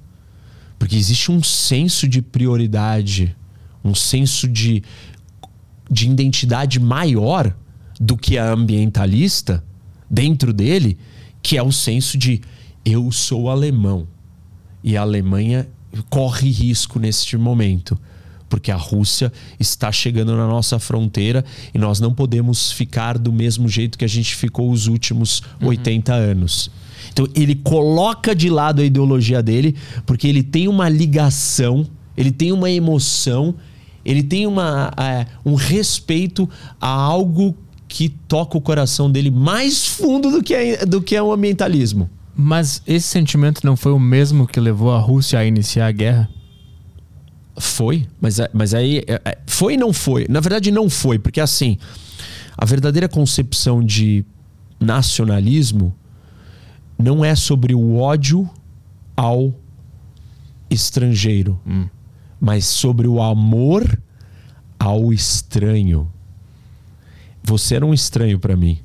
Porque 0.79 0.97
existe 0.97 1.31
um 1.31 1.43
senso 1.43 2.09
de 2.09 2.21
prioridade, 2.21 3.35
um 3.83 3.95
senso 3.95 4.47
de, 4.49 4.83
de 5.91 6.09
identidade 6.11 6.79
maior 6.79 7.55
do 7.99 8.17
que 8.17 8.37
a 8.37 8.53
ambientalista 8.53 9.65
dentro 10.11 10.53
dele, 10.53 10.99
que 11.41 11.57
é 11.57 11.63
o 11.63 11.73
senso 11.73 12.19
de 12.19 12.43
eu 12.85 13.11
sou 13.11 13.49
alemão. 13.49 14.07
E 14.83 14.97
a 14.97 15.03
Alemanha 15.03 15.67
corre 16.11 16.51
risco 16.51 16.99
neste 16.99 17.37
momento 17.37 17.99
porque 18.49 18.71
a 18.71 18.77
Rússia 18.77 19.33
está 19.59 19.91
chegando 19.91 20.37
na 20.37 20.47
nossa 20.47 20.79
fronteira 20.79 21.45
e 21.75 21.79
nós 21.79 22.01
não 22.01 22.13
podemos 22.13 22.73
ficar 22.73 23.19
do 23.19 23.33
mesmo 23.33 23.69
jeito 23.69 23.99
que 23.99 24.05
a 24.05 24.09
gente 24.09 24.35
ficou 24.35 24.71
os 24.71 24.87
últimos 24.87 25.43
uhum. 25.61 25.69
80 25.69 26.13
anos. 26.13 26.71
Então 27.13 27.27
ele 27.35 27.55
coloca 27.55 28.35
de 28.35 28.49
lado 28.49 28.83
a 28.83 28.85
ideologia 28.85 29.43
dele, 29.43 29.75
porque 30.05 30.29
ele 30.29 30.43
tem 30.43 30.69
uma 30.69 30.89
ligação, 30.89 31.87
ele 32.17 32.31
tem 32.31 32.53
uma 32.53 32.71
emoção, 32.71 33.55
ele 34.05 34.23
tem 34.23 34.47
uma, 34.47 34.93
é, 34.97 35.27
um 35.45 35.55
respeito 35.55 36.49
a 36.81 36.89
algo 36.89 37.57
que 37.89 38.09
toca 38.09 38.59
o 38.59 38.61
coração 38.61 39.11
dele 39.11 39.31
mais 39.31 39.87
fundo 39.87 40.31
do 40.31 40.43
que, 40.43 40.55
é, 40.55 40.85
do 40.85 41.01
que 41.01 41.17
é 41.17 41.23
o 41.23 41.33
ambientalismo. 41.33 42.11
Mas 42.35 42.83
esse 42.87 43.09
sentimento 43.09 43.65
não 43.65 43.77
foi 43.77 43.93
o 43.93 43.99
mesmo 43.99 44.47
que 44.47 44.61
levou 44.61 44.93
a 44.93 44.99
Rússia 44.99 45.39
a 45.39 45.45
iniciar 45.45 45.87
a 45.87 45.93
guerra? 45.93 46.29
Foi, 47.59 48.07
mas, 48.21 48.39
é, 48.39 48.51
mas 48.53 48.75
aí. 48.75 49.03
É, 49.07 49.21
é, 49.25 49.39
foi 49.47 49.75
e 49.75 49.77
não 49.77 49.93
foi. 49.93 50.27
Na 50.29 50.41
verdade, 50.41 50.71
não 50.71 50.91
foi, 50.91 51.19
porque 51.19 51.41
assim, 51.41 51.79
a 52.57 52.65
verdadeira 52.65 53.09
concepção 53.09 53.83
de 53.83 54.25
nacionalismo 54.79 55.95
não 56.99 57.25
é 57.25 57.35
sobre 57.35 57.75
o 57.75 57.97
ódio 57.97 58.49
ao 59.17 59.55
estrangeiro, 60.69 61.59
hum. 61.67 61.87
mas 62.41 62.67
sobre 62.67 63.07
o 63.07 63.23
amor 63.23 64.01
ao 64.79 65.13
estranho. 65.13 66.11
Você 67.43 67.77
era 67.77 67.87
um 67.87 67.95
estranho 67.95 68.39
para 68.39 68.57
mim 68.57 68.79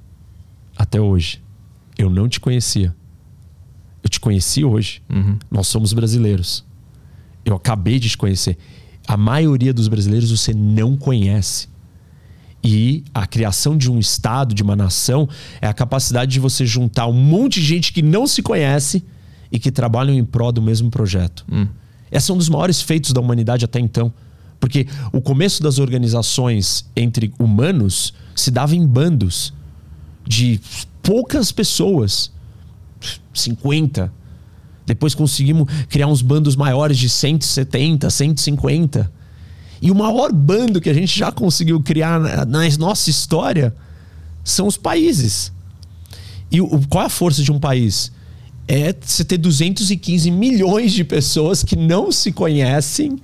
até 0.77 0.99
hoje. 0.99 1.41
Eu 1.97 2.09
não 2.09 2.29
te 2.29 2.39
conhecia. 2.39 2.95
Eu 4.03 4.09
te 4.09 4.19
conheci 4.19 4.63
hoje. 4.63 5.01
Uhum. 5.09 5.37
Nós 5.49 5.67
somos 5.67 5.93
brasileiros. 5.93 6.65
Eu 7.45 7.55
acabei 7.55 7.99
de 7.99 8.09
te 8.09 8.17
conhecer. 8.17 8.57
A 9.07 9.17
maioria 9.17 9.73
dos 9.73 9.87
brasileiros 9.87 10.31
você 10.31 10.53
não 10.53 10.95
conhece. 10.95 11.69
E 12.63 13.03
a 13.13 13.25
criação 13.25 13.75
de 13.75 13.89
um 13.89 13.97
Estado, 13.97 14.53
de 14.53 14.61
uma 14.61 14.75
nação, 14.75 15.27
é 15.59 15.67
a 15.67 15.73
capacidade 15.73 16.31
de 16.31 16.39
você 16.39 16.65
juntar 16.65 17.07
um 17.07 17.13
monte 17.13 17.59
de 17.59 17.65
gente 17.65 17.91
que 17.91 18.01
não 18.01 18.27
se 18.27 18.43
conhece 18.43 19.03
e 19.51 19.57
que 19.57 19.71
trabalham 19.71 20.13
em 20.13 20.23
prol 20.23 20.51
do 20.51 20.61
mesmo 20.61 20.89
projeto. 20.91 21.43
Hum. 21.51 21.67
Esse 22.11 22.29
é 22.29 22.33
um 22.33 22.37
dos 22.37 22.49
maiores 22.49 22.81
feitos 22.81 23.13
da 23.13 23.21
humanidade 23.21 23.65
até 23.65 23.79
então. 23.79 24.13
Porque 24.59 24.87
o 25.11 25.19
começo 25.19 25.63
das 25.63 25.79
organizações 25.79 26.85
entre 26.95 27.33
humanos 27.39 28.13
se 28.35 28.51
dava 28.51 28.75
em 28.75 28.85
bandos 28.85 29.51
de 30.27 30.61
poucas 31.01 31.51
pessoas 31.51 32.31
50, 33.33 34.13
depois 34.93 35.15
conseguimos 35.15 35.71
criar 35.87 36.07
uns 36.07 36.21
bandos 36.21 36.55
maiores 36.55 36.97
de 36.97 37.07
170, 37.09 38.09
150. 38.09 39.11
E 39.81 39.89
o 39.89 39.95
maior 39.95 40.31
bando 40.31 40.79
que 40.81 40.89
a 40.89 40.93
gente 40.93 41.17
já 41.17 41.31
conseguiu 41.31 41.81
criar 41.81 42.19
na, 42.19 42.45
na 42.45 42.77
nossa 42.77 43.09
história 43.09 43.73
são 44.43 44.67
os 44.67 44.77
países. 44.77 45.51
E 46.51 46.59
o, 46.59 46.67
qual 46.89 47.03
é 47.03 47.07
a 47.07 47.09
força 47.09 47.41
de 47.41 47.51
um 47.51 47.59
país? 47.59 48.11
É 48.67 48.93
você 48.99 49.23
ter 49.23 49.37
215 49.37 50.29
milhões 50.29 50.91
de 50.91 51.03
pessoas 51.03 51.63
que 51.63 51.75
não 51.75 52.11
se 52.11 52.31
conhecem 52.31 53.17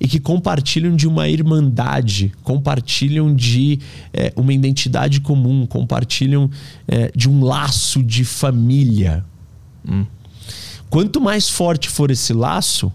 e 0.00 0.06
que 0.06 0.20
compartilham 0.20 0.96
de 0.96 1.06
uma 1.06 1.28
irmandade, 1.28 2.32
compartilham 2.42 3.34
de 3.34 3.78
é, 4.12 4.32
uma 4.36 4.52
identidade 4.52 5.20
comum, 5.20 5.66
compartilham 5.66 6.50
é, 6.86 7.10
de 7.14 7.28
um 7.28 7.42
laço 7.44 8.02
de 8.02 8.24
família. 8.24 9.24
Hum. 9.86 10.06
Quanto 10.90 11.20
mais 11.20 11.48
forte 11.48 11.88
for 11.88 12.10
esse 12.10 12.32
laço, 12.32 12.92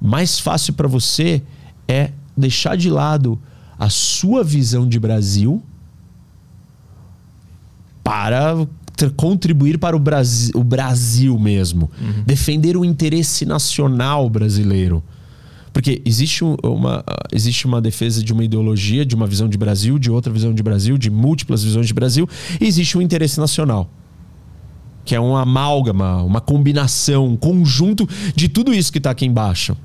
mais 0.00 0.38
fácil 0.38 0.72
para 0.72 0.86
você 0.86 1.42
é 1.88 2.12
deixar 2.36 2.76
de 2.76 2.88
lado 2.88 3.38
a 3.76 3.90
sua 3.90 4.44
visão 4.44 4.88
de 4.88 5.00
Brasil 5.00 5.60
para 8.04 8.66
contribuir 9.16 9.78
para 9.78 9.96
o 9.96 9.98
Brasil, 9.98 10.52
o 10.54 10.62
Brasil 10.62 11.38
mesmo. 11.38 11.90
Uhum. 12.00 12.22
Defender 12.24 12.76
o 12.76 12.84
interesse 12.84 13.44
nacional 13.44 14.30
brasileiro. 14.30 15.02
Porque 15.72 16.00
existe 16.04 16.44
uma, 16.44 17.04
existe 17.32 17.66
uma 17.66 17.80
defesa 17.80 18.22
de 18.22 18.32
uma 18.32 18.44
ideologia, 18.44 19.04
de 19.04 19.16
uma 19.16 19.26
visão 19.26 19.48
de 19.48 19.58
Brasil, 19.58 19.98
de 19.98 20.08
outra 20.08 20.32
visão 20.32 20.54
de 20.54 20.62
Brasil, 20.62 20.96
de 20.96 21.10
múltiplas 21.10 21.64
visões 21.64 21.88
de 21.88 21.94
Brasil, 21.94 22.28
e 22.60 22.64
existe 22.64 22.96
um 22.96 23.02
interesse 23.02 23.40
nacional. 23.40 23.90
Que 25.04 25.14
é 25.14 25.20
uma 25.20 25.42
amálgama, 25.42 26.22
uma 26.22 26.40
combinação, 26.40 27.26
um 27.26 27.36
conjunto 27.36 28.08
de 28.34 28.48
tudo 28.48 28.72
isso 28.72 28.92
que 28.92 28.98
está 28.98 29.10
aqui 29.10 29.26
embaixo. 29.26 29.76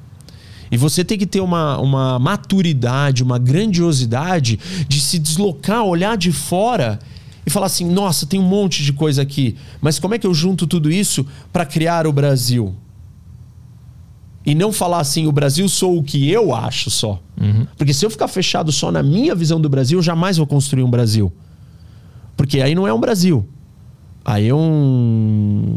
E 0.72 0.78
você 0.78 1.04
tem 1.04 1.18
que 1.18 1.26
ter 1.26 1.42
uma, 1.42 1.80
uma 1.80 2.20
maturidade, 2.20 3.24
uma 3.24 3.40
grandiosidade 3.40 4.60
de 4.88 5.02
se 5.02 5.18
deslocar, 5.18 5.84
olhar 5.84 6.16
de 6.16 6.32
fora 6.32 7.00
e 7.46 7.50
falar 7.50 7.66
assim: 7.66 7.90
nossa, 7.90 8.26
tem 8.26 8.40
um 8.40 8.48
monte 8.48 8.84
de 8.84 8.94
coisa 8.94 9.22
aqui, 9.22 9.56
mas 9.82 9.98
como 9.98 10.14
é 10.14 10.20
que 10.20 10.28
eu 10.28 10.34
junto 10.34 10.68
tudo 10.68 10.92
isso 10.92 11.26
para 11.52 11.66
criar 11.66 12.06
o 12.06 12.14
Brasil? 12.14 12.76
E 14.46 14.56
não 14.56 14.72
falar 14.72 15.00
assim, 15.00 15.28
o 15.28 15.32
Brasil 15.32 15.68
sou 15.68 15.98
o 15.98 16.04
que 16.04 16.30
eu 16.30 16.56
acho 16.56 16.90
só. 16.90 17.22
Uhum. 17.40 17.68
Porque 17.78 17.94
se 17.94 18.06
eu 18.06 18.10
ficar 18.10 18.28
fechado 18.28 18.72
só 18.72 18.92
na 18.92 19.04
minha 19.04 19.36
visão 19.36 19.60
do 19.60 19.70
Brasil, 19.70 20.00
eu 20.00 20.04
jamais 20.04 20.38
vou 20.38 20.48
construir 20.48 20.82
um 20.82 20.90
Brasil. 20.90 21.32
Porque 22.38 22.62
aí 22.62 22.74
não 22.74 22.88
é 22.88 22.94
um 22.94 23.00
Brasil. 23.00 23.48
Aí 24.30 24.48
é 24.48 24.56
um. 24.56 25.76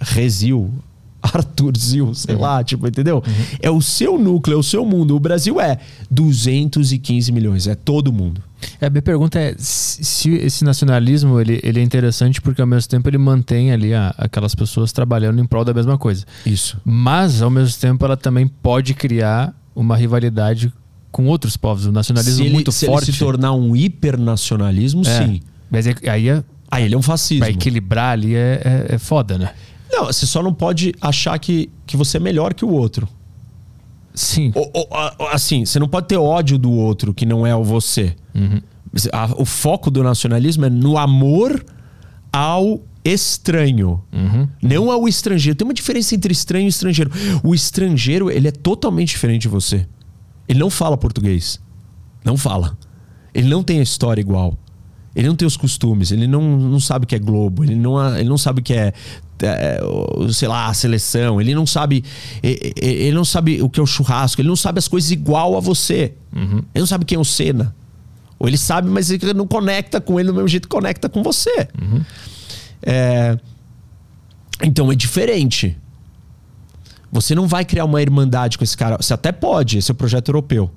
Resil. 0.00 0.70
Arthur 1.20 1.76
Zil, 1.76 2.14
sei 2.14 2.36
uhum. 2.36 2.40
lá, 2.40 2.62
tipo, 2.62 2.86
entendeu? 2.86 3.16
Uhum. 3.16 3.44
É 3.60 3.68
o 3.68 3.82
seu 3.82 4.16
núcleo, 4.16 4.54
é 4.54 4.58
o 4.58 4.62
seu 4.62 4.84
mundo. 4.84 5.16
O 5.16 5.20
Brasil 5.20 5.60
é 5.60 5.78
215 6.08 7.32
milhões, 7.32 7.66
é 7.66 7.74
todo 7.74 8.12
mundo. 8.12 8.40
É, 8.80 8.86
a 8.86 8.90
minha 8.90 9.02
pergunta 9.02 9.38
é 9.38 9.54
se 9.58 10.30
esse 10.30 10.64
nacionalismo 10.64 11.40
ele, 11.40 11.60
ele 11.62 11.80
é 11.80 11.82
interessante 11.82 12.40
porque 12.40 12.60
ao 12.60 12.66
mesmo 12.66 12.88
tempo 12.88 13.08
ele 13.08 13.18
mantém 13.18 13.72
ali 13.72 13.92
a, 13.92 14.14
aquelas 14.16 14.54
pessoas 14.54 14.92
trabalhando 14.92 15.40
em 15.40 15.44
prol 15.44 15.64
da 15.64 15.74
mesma 15.74 15.98
coisa. 15.98 16.24
Isso. 16.46 16.80
Mas 16.84 17.42
ao 17.42 17.50
mesmo 17.50 17.78
tempo 17.80 18.04
ela 18.04 18.16
também 18.16 18.46
pode 18.46 18.94
criar 18.94 19.52
uma 19.74 19.96
rivalidade 19.96 20.72
com 21.10 21.26
outros 21.26 21.56
povos. 21.56 21.86
O 21.86 21.92
nacionalismo 21.92 22.36
se 22.36 22.42
ele, 22.42 22.54
muito 22.54 22.72
se 22.72 22.86
forte. 22.86 23.06
Se 23.06 23.10
ele 23.10 23.18
se 23.18 23.24
tornar 23.24 23.52
um 23.52 23.74
hipernacionalismo, 23.74 25.02
é. 25.02 25.26
sim. 25.26 25.40
Mas 25.70 25.86
é, 25.86 25.94
aí 26.08 26.28
é. 26.28 26.42
Aí 26.70 26.84
ele 26.84 26.94
é 26.94 26.98
um 26.98 27.02
fascismo. 27.02 27.44
Pra 27.44 27.50
equilibrar 27.50 28.12
ali 28.12 28.34
é, 28.34 28.86
é, 28.90 28.94
é 28.94 28.98
foda, 28.98 29.38
né? 29.38 29.52
Não, 29.90 30.06
você 30.06 30.26
só 30.26 30.42
não 30.42 30.52
pode 30.52 30.94
achar 31.00 31.38
que, 31.38 31.70
que 31.86 31.96
você 31.96 32.18
é 32.18 32.20
melhor 32.20 32.52
que 32.52 32.64
o 32.64 32.70
outro. 32.70 33.08
Sim. 34.14 34.52
Ou, 34.54 34.70
ou, 34.74 35.28
assim, 35.28 35.64
você 35.64 35.78
não 35.78 35.88
pode 35.88 36.08
ter 36.08 36.16
ódio 36.16 36.58
do 36.58 36.70
outro 36.70 37.14
que 37.14 37.24
não 37.24 37.46
é 37.46 37.54
o 37.54 37.64
você. 37.64 38.14
Uhum. 38.34 38.60
O 39.36 39.44
foco 39.44 39.90
do 39.90 40.02
nacionalismo 40.02 40.64
é 40.64 40.70
no 40.70 40.98
amor 40.98 41.64
ao 42.32 42.82
estranho, 43.04 44.02
uhum. 44.12 44.48
não 44.60 44.90
ao 44.90 45.08
estrangeiro. 45.08 45.56
Tem 45.56 45.66
uma 45.66 45.74
diferença 45.74 46.14
entre 46.14 46.32
estranho 46.32 46.66
e 46.66 46.68
estrangeiro. 46.68 47.10
O 47.42 47.54
estrangeiro, 47.54 48.30
ele 48.30 48.48
é 48.48 48.50
totalmente 48.52 49.10
diferente 49.10 49.42
de 49.42 49.48
você. 49.48 49.86
Ele 50.48 50.58
não 50.58 50.68
fala 50.68 50.96
português. 50.96 51.60
Não 52.24 52.36
fala. 52.36 52.76
Ele 53.32 53.48
não 53.48 53.62
tem 53.62 53.78
a 53.78 53.82
história 53.82 54.20
igual. 54.20 54.58
Ele 55.18 55.26
não 55.26 55.34
tem 55.34 55.48
os 55.48 55.56
costumes, 55.56 56.12
ele 56.12 56.28
não, 56.28 56.40
não 56.56 56.78
sabe 56.78 57.04
o 57.04 57.08
que 57.08 57.16
é 57.16 57.18
Globo, 57.18 57.64
ele 57.64 57.74
não, 57.74 58.16
ele 58.16 58.28
não 58.28 58.38
sabe 58.38 58.60
o 58.60 58.62
que 58.62 58.72
é, 58.72 58.92
é 59.42 59.80
sei 60.32 60.46
lá, 60.46 60.68
a 60.68 60.74
seleção, 60.74 61.40
ele 61.40 61.56
não 61.56 61.66
sabe. 61.66 62.04
Ele 62.40 63.10
não 63.10 63.24
sabe 63.24 63.60
o 63.60 63.68
que 63.68 63.80
é 63.80 63.82
o 63.82 63.86
churrasco, 63.86 64.40
ele 64.40 64.46
não 64.46 64.54
sabe 64.54 64.78
as 64.78 64.86
coisas 64.86 65.10
igual 65.10 65.56
a 65.56 65.60
você. 65.60 66.14
Uhum. 66.32 66.58
Ele 66.72 66.82
não 66.82 66.86
sabe 66.86 67.04
quem 67.04 67.16
é 67.16 67.18
o 67.18 67.24
Senna. 67.24 67.74
Ou 68.38 68.46
ele 68.46 68.56
sabe, 68.56 68.88
mas 68.88 69.10
ele 69.10 69.34
não 69.34 69.44
conecta 69.44 70.00
com 70.00 70.20
ele 70.20 70.28
do 70.28 70.34
mesmo 70.34 70.46
jeito 70.46 70.68
que 70.68 70.76
conecta 70.76 71.08
com 71.08 71.20
você. 71.20 71.66
Uhum. 71.82 72.00
É, 72.80 73.36
então 74.62 74.92
é 74.92 74.94
diferente. 74.94 75.76
Você 77.10 77.34
não 77.34 77.48
vai 77.48 77.64
criar 77.64 77.86
uma 77.86 78.00
irmandade 78.00 78.56
com 78.56 78.62
esse 78.62 78.76
cara. 78.76 78.96
Você 78.96 79.12
até 79.12 79.32
pode, 79.32 79.78
esse 79.78 79.90
é 79.90 79.92
o 79.92 79.96
projeto 79.96 80.28
europeu. 80.28 80.70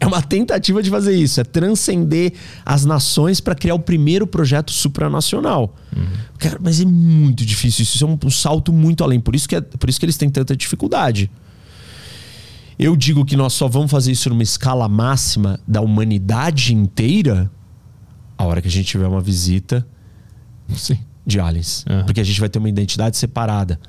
É 0.00 0.06
uma 0.06 0.22
tentativa 0.22 0.82
de 0.82 0.90
fazer 0.90 1.16
isso, 1.16 1.40
é 1.40 1.44
transcender 1.44 2.32
as 2.64 2.84
nações 2.84 3.40
para 3.40 3.54
criar 3.54 3.74
o 3.74 3.80
primeiro 3.80 4.26
projeto 4.26 4.70
supranacional. 4.70 5.74
Uhum. 5.94 6.06
Cara, 6.38 6.58
mas 6.62 6.80
é 6.80 6.84
muito 6.84 7.44
difícil 7.44 7.82
isso, 7.82 7.96
isso 7.96 8.04
é 8.04 8.08
um, 8.08 8.18
um, 8.24 8.30
salto 8.30 8.72
muito 8.72 9.02
além. 9.02 9.18
Por 9.18 9.34
isso, 9.34 9.48
que 9.48 9.56
é, 9.56 9.60
por 9.60 9.88
isso 9.88 9.98
que 9.98 10.06
eles 10.06 10.16
têm 10.16 10.30
tanta 10.30 10.56
dificuldade. 10.56 11.28
Eu 12.78 12.96
digo 12.96 13.24
que 13.24 13.36
nós 13.36 13.54
só 13.54 13.66
vamos 13.66 13.90
fazer 13.90 14.12
isso 14.12 14.28
numa 14.28 14.42
escala 14.42 14.88
máxima 14.88 15.58
da 15.66 15.80
humanidade 15.80 16.72
inteira 16.72 17.50
a 18.36 18.44
hora 18.44 18.62
que 18.62 18.68
a 18.68 18.70
gente 18.70 18.86
tiver 18.86 19.08
uma 19.08 19.20
visita 19.20 19.84
Sim. 20.76 20.96
de 21.26 21.40
aliens. 21.40 21.84
Uhum. 21.90 22.04
Porque 22.04 22.20
a 22.20 22.24
gente 22.24 22.38
vai 22.38 22.48
ter 22.48 22.60
uma 22.60 22.68
identidade 22.68 23.16
separada. 23.16 23.80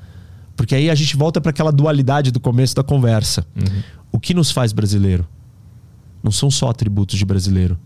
Porque 0.55 0.73
aí 0.73 0.89
a 0.89 0.95
gente 0.95 1.15
volta 1.15 1.39
para 1.39 1.51
aquela 1.51 1.71
dualidade 1.71 2.31
do 2.31 2.39
começo 2.39 2.75
da 2.75 2.83
conversa. 2.83 3.45
Uhum. 3.55 3.83
O 4.11 4.19
que 4.19 4.33
nos 4.33 4.49
faz 4.49 4.73
brasileiro? 4.73 5.25
Não 6.23 6.31
são 6.31 6.49
só 6.49 6.69
atributos 6.69 7.17
de 7.17 7.25
brasileiro, 7.25 7.77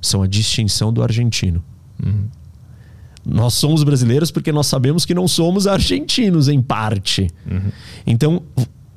são 0.00 0.22
a 0.22 0.26
distinção 0.26 0.92
do 0.92 1.02
argentino. 1.02 1.62
Uhum. 2.04 2.26
Nós 3.24 3.54
somos 3.54 3.82
brasileiros 3.82 4.30
porque 4.30 4.52
nós 4.52 4.66
sabemos 4.66 5.04
que 5.04 5.14
não 5.14 5.28
somos 5.28 5.66
argentinos, 5.66 6.48
em 6.48 6.62
parte. 6.62 7.28
Uhum. 7.50 7.70
Então, 8.06 8.42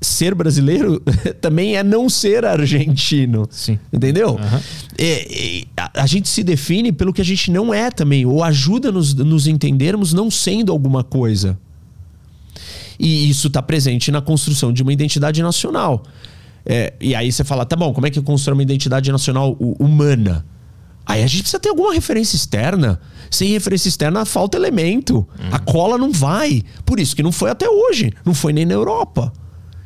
ser 0.02 0.34
brasileiro 0.34 1.02
também 1.42 1.76
é 1.76 1.84
não 1.84 2.10
ser 2.10 2.46
argentino. 2.46 3.48
Sim. 3.52 3.78
Entendeu? 3.92 4.32
Uhum. 4.32 4.60
É, 4.98 5.60
é, 5.60 5.64
a, 5.94 6.08
gente 6.08 6.30
se 6.30 6.44
define 6.44 6.92
pelo 6.92 7.14
que 7.14 7.22
a 7.22 7.26
gente 7.26 7.52
não 7.52 7.74
é 7.74 7.92
também, 7.92 8.26
ou 8.26 8.44
ajuda-nos 8.44 9.14
nos 9.14 9.48
entendermos 9.48 10.14
não 10.14 10.32
sendo 10.32 10.72
alguma 10.72 11.04
coisa. 11.04 11.58
E 13.00 13.30
isso 13.30 13.48
está 13.48 13.62
presente 13.62 14.12
na 14.12 14.22
construção 14.22 14.72
de 14.72 14.84
uma 14.84 14.94
identidade 14.94 15.42
nacional. 15.42 16.04
É, 16.66 16.94
e 17.00 17.16
aí 17.16 17.32
você 17.32 17.44
fala, 17.44 17.66
tá 17.66 17.76
bom, 17.76 17.94
como 17.94 18.08
é 18.08 18.10
que 18.10 18.20
eu 18.20 18.24
construo 18.24 18.56
uma 18.56 18.64
identidade 18.64 19.12
nacional 19.12 19.56
humana? 19.80 20.46
Aí 21.06 21.24
a 21.24 21.28
gente 21.28 21.42
precisa 21.42 21.60
ter 21.60 21.70
alguma 21.70 21.94
referência 21.94 22.36
externa. 22.36 23.00
Sem 23.30 23.50
referência 23.52 23.90
externa, 23.90 24.24
falta 24.26 24.58
elemento. 24.58 25.16
Uhum. 25.18 25.50
A 25.52 25.60
cola 25.60 25.98
não 25.98 26.12
vai. 26.12 26.64
Por 26.86 27.00
isso 27.00 27.16
que 27.16 27.24
não 27.24 27.32
foi 27.32 27.50
até 27.50 27.68
hoje. 27.70 28.14
Não 28.26 28.34
foi 28.34 28.54
nem 28.54 28.66
na 28.66 28.74
Europa. 28.74 29.34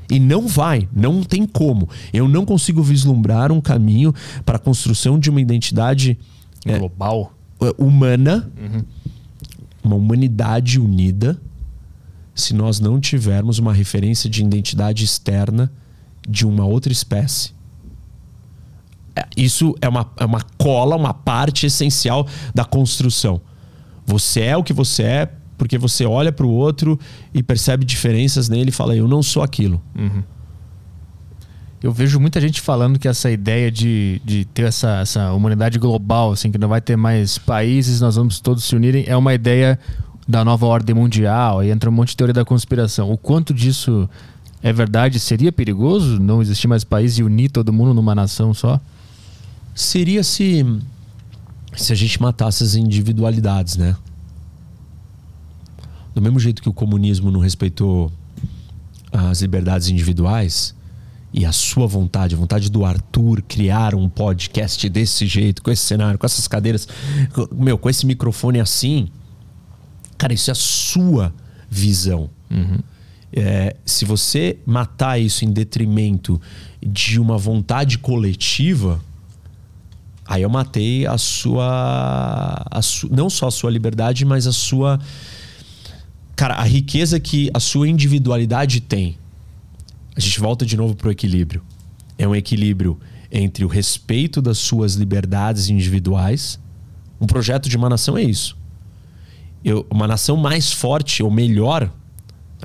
E 0.09 0.19
não 0.19 0.47
vai, 0.47 0.87
não 0.93 1.23
tem 1.23 1.47
como. 1.47 1.89
Eu 2.13 2.27
não 2.27 2.45
consigo 2.45 2.83
vislumbrar 2.83 3.51
um 3.51 3.59
caminho 3.59 4.13
para 4.45 4.57
a 4.57 4.59
construção 4.59 5.17
de 5.17 5.29
uma 5.29 5.41
identidade 5.41 6.17
é, 6.63 6.77
global, 6.77 7.33
é, 7.61 7.73
humana, 7.81 8.51
uhum. 8.55 8.83
uma 9.83 9.95
humanidade 9.95 10.79
unida, 10.79 11.41
se 12.35 12.53
nós 12.53 12.79
não 12.79 12.99
tivermos 12.99 13.57
uma 13.57 13.73
referência 13.73 14.29
de 14.29 14.43
identidade 14.43 15.03
externa 15.03 15.71
de 16.27 16.45
uma 16.45 16.65
outra 16.65 16.91
espécie. 16.91 17.53
É, 19.15 19.25
isso 19.37 19.75
é 19.81 19.87
uma, 19.87 20.09
é 20.17 20.25
uma 20.25 20.41
cola, 20.57 20.95
uma 20.95 21.13
parte 21.13 21.65
essencial 21.65 22.27
da 22.53 22.65
construção. 22.65 23.39
Você 24.05 24.41
é 24.41 24.57
o 24.57 24.63
que 24.63 24.73
você 24.73 25.03
é 25.03 25.31
porque 25.57 25.77
você 25.77 26.05
olha 26.05 26.31
para 26.31 26.45
o 26.45 26.49
outro 26.49 26.99
e 27.33 27.41
percebe 27.41 27.85
diferenças 27.85 28.49
nele 28.49 28.69
e 28.69 28.73
fala: 28.73 28.95
Eu 28.95 29.07
não 29.07 29.23
sou 29.23 29.41
aquilo. 29.41 29.81
Uhum. 29.97 30.23
Eu 31.81 31.91
vejo 31.91 32.19
muita 32.19 32.41
gente 32.41 32.61
falando 32.61 32.97
que 32.97 33.07
essa 33.07 33.29
ideia 33.29 33.71
de, 33.71 34.19
de 34.25 34.45
ter 34.45 34.63
essa, 34.63 35.01
essa 35.01 35.31
humanidade 35.33 35.77
global, 35.77 36.31
assim, 36.31 36.51
que 36.51 36.57
não 36.57 36.67
vai 36.67 36.81
ter 36.81 36.95
mais 36.95 37.37
países, 37.37 38.01
nós 38.01 38.15
vamos 38.15 38.39
todos 38.39 38.63
se 38.63 38.75
unirem, 38.75 39.05
é 39.07 39.15
uma 39.15 39.35
ideia 39.35 39.77
da 40.27 40.43
nova 40.43 40.65
ordem 40.65 40.95
mundial. 40.95 41.59
Aí 41.59 41.69
entra 41.69 41.89
um 41.89 41.93
monte 41.93 42.09
de 42.09 42.17
teoria 42.17 42.33
da 42.33 42.43
conspiração. 42.43 43.11
O 43.11 43.17
quanto 43.17 43.53
disso 43.53 44.09
é 44.61 44.73
verdade? 44.73 45.19
Seria 45.19 45.51
perigoso 45.51 46.19
não 46.19 46.41
existir 46.41 46.67
mais 46.67 46.83
país 46.83 47.17
e 47.17 47.23
unir 47.23 47.49
todo 47.49 47.71
mundo 47.71 47.93
numa 47.93 48.15
nação 48.15 48.53
só? 48.53 48.79
Seria 49.73 50.23
se, 50.23 50.65
se 51.75 51.93
a 51.93 51.95
gente 51.95 52.21
matasse 52.21 52.63
as 52.63 52.75
individualidades, 52.75 53.77
né? 53.77 53.95
Do 56.13 56.21
mesmo 56.21 56.39
jeito 56.39 56.61
que 56.61 56.69
o 56.69 56.73
comunismo 56.73 57.29
não 57.29 57.41
respeitou 57.41 58.11
as 59.11 59.41
liberdades 59.41 59.89
individuais 59.89 60.73
e 61.33 61.45
a 61.45 61.51
sua 61.51 61.85
vontade, 61.85 62.33
a 62.33 62.37
vontade 62.37 62.71
do 62.71 62.85
Arthur 62.85 63.41
criar 63.41 63.93
um 63.93 64.07
podcast 64.07 64.87
desse 64.87 65.27
jeito, 65.27 65.61
com 65.61 65.69
esse 65.69 65.81
cenário, 65.81 66.17
com 66.17 66.25
essas 66.25 66.47
cadeiras, 66.47 66.87
meu, 67.53 67.77
com 67.77 67.89
esse 67.89 68.05
microfone 68.05 68.61
assim, 68.61 69.09
cara, 70.17 70.33
isso 70.33 70.49
é 70.49 70.53
a 70.53 70.55
sua 70.55 71.33
visão. 71.69 72.29
Uhum. 72.49 72.79
É, 73.33 73.75
se 73.85 74.05
você 74.05 74.57
matar 74.65 75.19
isso 75.19 75.43
em 75.43 75.51
detrimento 75.51 76.39
de 76.81 77.19
uma 77.19 77.37
vontade 77.37 77.97
coletiva, 77.97 79.01
aí 80.25 80.43
eu 80.43 80.49
matei 80.49 81.05
a 81.05 81.17
sua, 81.17 82.65
a 82.69 82.81
su, 82.81 83.09
não 83.11 83.29
só 83.29 83.47
a 83.47 83.51
sua 83.51 83.69
liberdade, 83.69 84.23
mas 84.23 84.47
a 84.47 84.53
sua 84.53 84.99
cara, 86.35 86.55
a 86.55 86.63
riqueza 86.63 87.19
que 87.19 87.49
a 87.53 87.59
sua 87.59 87.87
individualidade 87.87 88.81
tem. 88.81 89.17
A 90.15 90.19
gente 90.19 90.39
volta 90.39 90.65
de 90.65 90.77
novo 90.77 90.95
para 90.95 91.09
o 91.09 91.11
equilíbrio. 91.11 91.61
É 92.17 92.27
um 92.27 92.35
equilíbrio 92.35 92.99
entre 93.31 93.65
o 93.65 93.67
respeito 93.67 94.41
das 94.41 94.57
suas 94.57 94.93
liberdades 94.95 95.69
individuais. 95.69 96.59
Um 97.19 97.25
projeto 97.25 97.67
de 97.67 97.75
uma 97.75 97.89
nação 97.89 98.17
é 98.17 98.23
isso. 98.23 98.57
eu, 99.63 99.85
uma 99.89 100.07
nação 100.07 100.37
mais 100.37 100.71
forte 100.71 101.21
ou 101.23 101.31
melhor, 101.31 101.91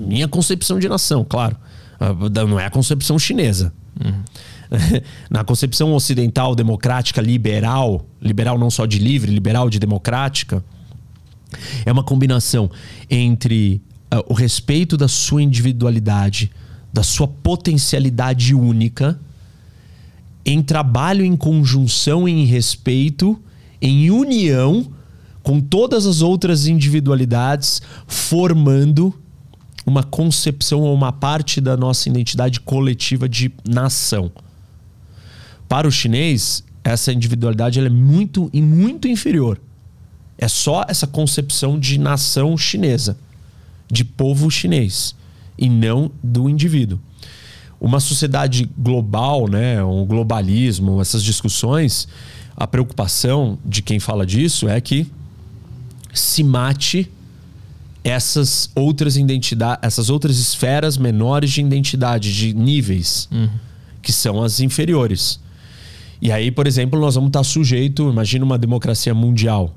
minha 0.01 0.27
concepção 0.27 0.79
de 0.79 0.89
nação, 0.89 1.25
claro, 1.29 1.57
ah, 1.99 2.15
não 2.47 2.59
é 2.59 2.67
a 2.67 2.71
concepção 2.71 3.19
chinesa. 3.19 3.73
Uhum. 4.03 4.23
Na 5.29 5.45
concepção 5.45 5.93
ocidental, 5.93 6.55
democrática, 6.55 7.21
liberal, 7.21 8.07
liberal 8.21 8.59
não 8.59 8.71
só 8.71 8.87
de 8.87 8.99
livre, 8.99 9.31
liberal 9.31 9.69
de 9.69 9.79
democrática, 9.79 10.65
é 11.85 11.91
uma 11.91 12.05
combinação 12.05 12.71
entre 13.11 13.83
uh, 14.15 14.25
o 14.29 14.35
respeito 14.35 14.97
da 14.97 15.09
sua 15.09 15.43
individualidade, 15.43 16.51
da 16.93 17.03
sua 17.03 17.29
potencialidade 17.29 18.55
única, 18.55 19.21
em 20.45 20.63
trabalho 20.63 21.25
em 21.25 21.37
conjunção, 21.37 22.29
em 22.29 22.45
respeito, 22.45 23.39
em 23.83 24.11
união 24.11 24.87
com 25.43 25.61
todas 25.61 26.07
as 26.07 26.23
outras 26.23 26.67
individualidades, 26.67 27.81
formando 28.07 29.15
uma 29.87 30.03
concepção 30.03 30.81
ou 30.81 30.95
uma 30.95 31.13
parte 31.13 31.61
da 31.61 31.77
nossa 31.77 32.09
identidade 32.09 32.61
coletiva 32.61 33.29
de 33.29 33.53
nação. 33.69 34.31
Para 35.69 35.89
o 35.89 35.91
chinês, 35.91 36.65
essa 36.83 37.13
individualidade 37.13 37.79
é 37.79 37.89
muito 37.89 38.51
e 38.53 38.61
muito 38.61 39.09
inferior. 39.09 39.61
É 40.37 40.49
só 40.49 40.85
essa 40.89 41.07
concepção 41.07 41.79
de 41.79 41.99
nação 41.99 42.57
chinesa, 42.57 43.17
de 43.91 44.05
povo 44.05 44.51
chinês, 44.51 45.15
e 45.59 45.69
não 45.69 46.11
do 46.23 46.49
indivíduo. 46.49 46.99
Uma 47.81 48.01
sociedade 48.01 48.69
global, 48.77 49.49
né, 49.49 49.83
um 49.83 50.05
globalismo, 50.05 51.01
essas 51.01 51.23
discussões, 51.23 52.09
a 52.57 52.67
preocupação 52.67 53.59
de 53.65 53.83
quem 53.83 53.99
fala 53.99 54.27
disso 54.27 54.69
é 54.69 54.81
que 54.81 55.07
se 56.13 56.43
mate 56.43 57.11
essas 58.03 58.71
outras 58.75 59.17
identidades, 59.17 59.81
essas 59.83 60.09
outras 60.09 60.39
esferas 60.39 60.97
menores 60.97 61.51
de 61.51 61.61
identidade, 61.61 62.35
de 62.35 62.55
níveis, 62.55 63.29
uhum. 63.31 63.49
que 64.01 64.13
são 64.13 64.43
as 64.43 64.61
inferiores. 64.61 65.41
E 66.21 66.33
aí, 66.33 66.51
por 66.51 66.67
exemplo, 66.67 66.99
nós 66.99 67.15
vamos 67.15 67.29
estar 67.29 67.45
sujeito, 67.45 68.09
imagina 68.11 68.45
uma 68.45 68.59
democracia 68.59 69.15
mundial. 69.15 69.75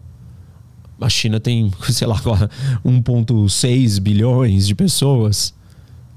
A 1.00 1.10
China 1.10 1.40
tem, 1.40 1.72
sei 1.92 2.08
lá, 2.08 2.20
1,6 2.86 4.00
bilhões 4.00 4.68
de 4.68 4.76
pessoas. 4.76 5.54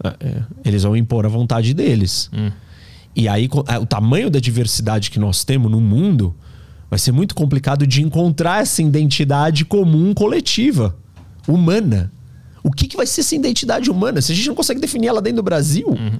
É, 0.02 0.08
é, 0.20 0.42
eles 0.64 0.82
vão 0.82 0.96
impor 0.96 1.26
a 1.26 1.28
vontade 1.28 1.74
deles. 1.74 2.30
Hum. 2.32 2.50
E 3.14 3.28
aí, 3.28 3.48
o 3.80 3.86
tamanho 3.86 4.30
da 4.30 4.38
diversidade 4.38 5.10
que 5.10 5.18
nós 5.18 5.42
temos 5.42 5.70
no 5.70 5.80
mundo 5.80 6.34
vai 6.88 6.98
ser 6.98 7.12
muito 7.12 7.34
complicado 7.34 7.86
de 7.86 8.02
encontrar 8.02 8.60
essa 8.60 8.82
identidade 8.82 9.64
comum 9.64 10.12
coletiva 10.12 10.94
humana. 11.46 12.12
O 12.62 12.70
que, 12.70 12.88
que 12.88 12.96
vai 12.96 13.06
ser 13.06 13.20
essa 13.20 13.34
identidade 13.34 13.90
humana? 13.90 14.20
Se 14.20 14.32
a 14.32 14.34
gente 14.34 14.48
não 14.48 14.54
consegue 14.54 14.80
definir 14.80 15.08
ela 15.08 15.22
dentro 15.22 15.36
do 15.36 15.42
Brasil. 15.42 15.88
Uhum. 15.88 16.18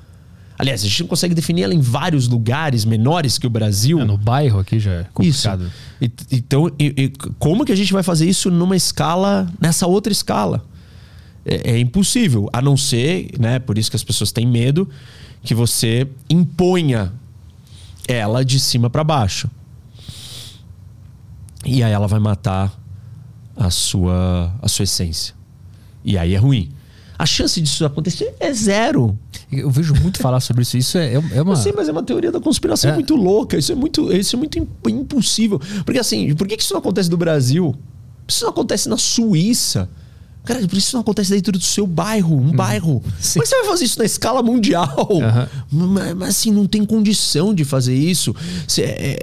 Aliás, 0.59 0.83
a 0.83 0.87
gente 0.87 1.01
não 1.03 1.09
consegue 1.09 1.35
definir 1.35 1.65
ela 1.65 1.75
em 1.75 1.81
vários 1.81 2.29
lugares 2.29 2.85
menores 2.85 3.37
que 3.37 3.47
o 3.47 3.51
Brasil. 3.51 4.01
É, 4.01 4.05
no 4.05 4.17
bairro 4.17 4.59
aqui 4.59 4.79
já 4.79 4.93
é 4.93 5.05
complicado. 5.13 5.71
Isso. 6.01 6.15
E, 6.31 6.37
então, 6.37 6.71
e, 6.79 6.95
e, 6.97 7.13
como 7.39 7.65
que 7.65 7.73
a 7.73 7.77
gente 7.77 7.93
vai 7.93 8.03
fazer 8.03 8.27
isso 8.27 8.51
numa 8.51 8.77
escala, 8.77 9.53
nessa 9.61 9.87
outra 9.87 10.13
escala? 10.13 10.65
É, 11.45 11.73
é, 11.73 11.79
impossível, 11.79 12.49
a 12.53 12.63
não 12.63 12.77
ser, 12.77 13.31
né? 13.39 13.59
Por 13.59 13.77
isso 13.77 13.91
que 13.91 13.97
as 13.97 14.03
pessoas 14.03 14.33
têm 14.33 14.47
medo 14.47 14.89
que 15.43 15.55
você 15.55 16.09
imponha 16.29 17.13
ela 18.09 18.45
de 18.45 18.59
cima 18.59 18.89
para 18.89 19.05
baixo. 19.05 19.51
E 21.65 21.83
aí 21.83 21.93
ela 21.93 22.07
vai 22.07 22.19
matar 22.19 22.73
a 23.57 23.71
sua, 23.71 24.53
a 24.61 24.69
sua 24.69 24.85
essência. 24.85 25.35
E 26.05 26.17
aí 26.19 26.35
é 26.35 26.39
ruim. 26.39 26.71
A 27.19 27.25
chance 27.25 27.61
disso 27.61 27.85
acontecer 27.85 28.35
é 28.39 28.53
zero. 28.53 29.19
Eu 29.51 29.71
vejo 29.71 29.95
muito 29.95 30.19
falar 30.19 30.41
sobre 30.41 30.63
isso. 30.63 30.77
Isso 30.77 30.99
é, 30.99 31.15
é 31.15 31.43
uma. 31.43 31.57
Sim, 31.57 31.73
mas 31.75 31.89
é 31.89 31.93
uma 31.93 32.03
teoria 32.03 32.31
da 32.31 32.41
conspiração 32.41 32.91
é. 32.91 32.95
muito 32.95 33.17
louca. 33.17 33.57
Isso 33.57 33.73
é 33.73 33.75
muito, 33.75 34.13
isso 34.13 34.37
é 34.37 34.39
muito 34.39 34.59
impossível. 34.87 35.59
Porque 35.85 35.99
assim, 35.99 36.35
por 36.35 36.47
que 36.47 36.57
isso 36.57 36.75
não 36.75 36.81
acontece 36.81 37.11
no 37.11 37.17
Brasil? 37.17 37.75
Isso 38.29 38.45
não 38.45 38.51
acontece 38.51 38.89
na 38.89 38.99
Suíça. 38.99 39.89
Cara, 40.45 40.61
por 40.69 40.77
isso 40.77 40.95
não 40.95 41.01
acontece 41.01 41.33
dentro 41.33 41.53
do 41.53 41.61
seu 41.61 41.87
bairro, 41.87 42.37
um 42.37 42.49
hum. 42.49 42.53
bairro. 42.53 43.03
Sim. 43.19 43.41
Mas 43.41 43.49
você 43.49 43.57
vai 43.59 43.67
fazer 43.67 43.85
isso 43.85 43.99
na 43.99 44.05
escala 44.05 44.43
mundial. 44.43 45.09
Uhum. 45.11 45.89
Mas, 45.89 46.15
mas, 46.15 46.29
assim, 46.29 46.53
não 46.53 46.67
tem 46.67 46.85
condição 46.85 47.53
de 47.53 47.65
fazer 47.65 47.95
isso. 47.95 48.35
Você, 48.67 48.83
é, 48.83 49.19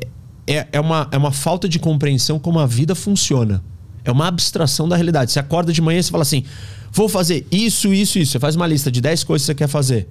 é, 0.47 0.67
é, 0.71 0.79
uma, 0.79 1.07
é 1.11 1.17
uma 1.17 1.31
falta 1.31 1.69
de 1.69 1.79
compreensão 1.79 2.39
como 2.39 2.59
a 2.59 2.65
vida 2.65 2.93
funciona. 2.93 3.63
É 4.03 4.11
uma 4.11 4.27
abstração 4.27 4.87
da 4.87 4.95
realidade. 4.95 5.31
Você 5.31 5.39
acorda 5.39 5.71
de 5.71 5.81
manhã 5.81 5.99
e 5.99 6.03
você 6.03 6.11
fala 6.11 6.23
assim: 6.23 6.43
vou 6.91 7.07
fazer 7.07 7.45
isso, 7.51 7.93
isso, 7.93 8.19
isso. 8.19 8.31
Você 8.33 8.39
faz 8.39 8.55
uma 8.55 8.67
lista 8.67 8.91
de 8.91 9.01
10 9.01 9.23
coisas 9.23 9.45
que 9.45 9.47
você 9.47 9.55
quer 9.55 9.67
fazer. 9.67 10.07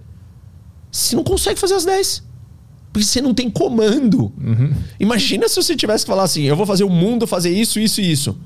Você 0.90 1.16
não 1.16 1.24
consegue 1.24 1.58
fazer 1.58 1.74
as 1.74 1.84
10. 1.84 2.22
Porque 2.92 3.06
você 3.06 3.22
não 3.22 3.32
tem 3.32 3.48
comando. 3.48 4.32
Uhum. 4.38 4.72
Imagina 5.00 5.48
se 5.48 5.56
você 5.56 5.74
tivesse 5.74 6.04
que 6.04 6.10
falar 6.10 6.24
assim: 6.24 6.42
eu 6.42 6.56
vou 6.56 6.66
fazer 6.66 6.84
o 6.84 6.90
mundo 6.90 7.26
fazer 7.26 7.50
isso, 7.50 7.80
isso 7.80 8.00
e 8.00 8.10
isso. 8.10 8.36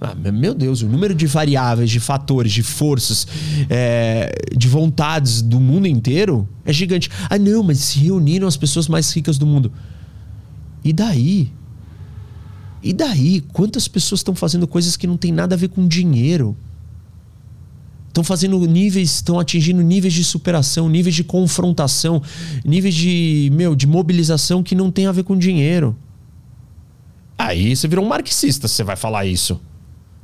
Ah, 0.00 0.14
meu 0.14 0.54
Deus, 0.54 0.80
o 0.80 0.88
número 0.88 1.14
de 1.14 1.26
variáveis, 1.26 1.90
de 1.90 2.00
fatores, 2.00 2.52
de 2.52 2.62
forças, 2.62 3.26
é, 3.68 4.32
de 4.56 4.66
vontades 4.66 5.42
do 5.42 5.60
mundo 5.60 5.86
inteiro 5.86 6.48
é 6.64 6.72
gigante. 6.72 7.10
Ah, 7.28 7.38
não, 7.38 7.62
mas 7.62 7.78
se 7.78 7.98
reuniram 7.98 8.48
as 8.48 8.56
pessoas 8.56 8.88
mais 8.88 9.12
ricas 9.14 9.36
do 9.36 9.44
mundo. 9.44 9.70
E 10.82 10.90
daí? 10.90 11.52
E 12.82 12.92
daí? 12.92 13.40
Quantas 13.52 13.86
pessoas 13.86 14.20
estão 14.20 14.34
fazendo 14.34 14.66
coisas 14.66 14.96
que 14.96 15.06
não 15.06 15.16
tem 15.16 15.32
nada 15.32 15.54
a 15.54 15.58
ver 15.58 15.68
com 15.68 15.86
dinheiro? 15.86 16.56
Estão 18.08 18.24
fazendo 18.24 18.58
níveis, 18.66 19.14
estão 19.14 19.38
atingindo 19.38 19.82
níveis 19.82 20.12
de 20.12 20.24
superação, 20.24 20.88
níveis 20.88 21.14
de 21.14 21.22
confrontação, 21.22 22.20
níveis 22.64 22.94
de, 22.94 23.50
meu, 23.52 23.76
de 23.76 23.86
mobilização 23.86 24.62
que 24.62 24.74
não 24.74 24.90
tem 24.90 25.06
a 25.06 25.12
ver 25.12 25.22
com 25.22 25.38
dinheiro. 25.38 25.96
Aí 27.38 27.74
você 27.74 27.86
virou 27.86 28.04
um 28.04 28.08
marxista 28.08 28.66
você 28.66 28.82
vai 28.82 28.96
falar 28.96 29.26
isso. 29.26 29.60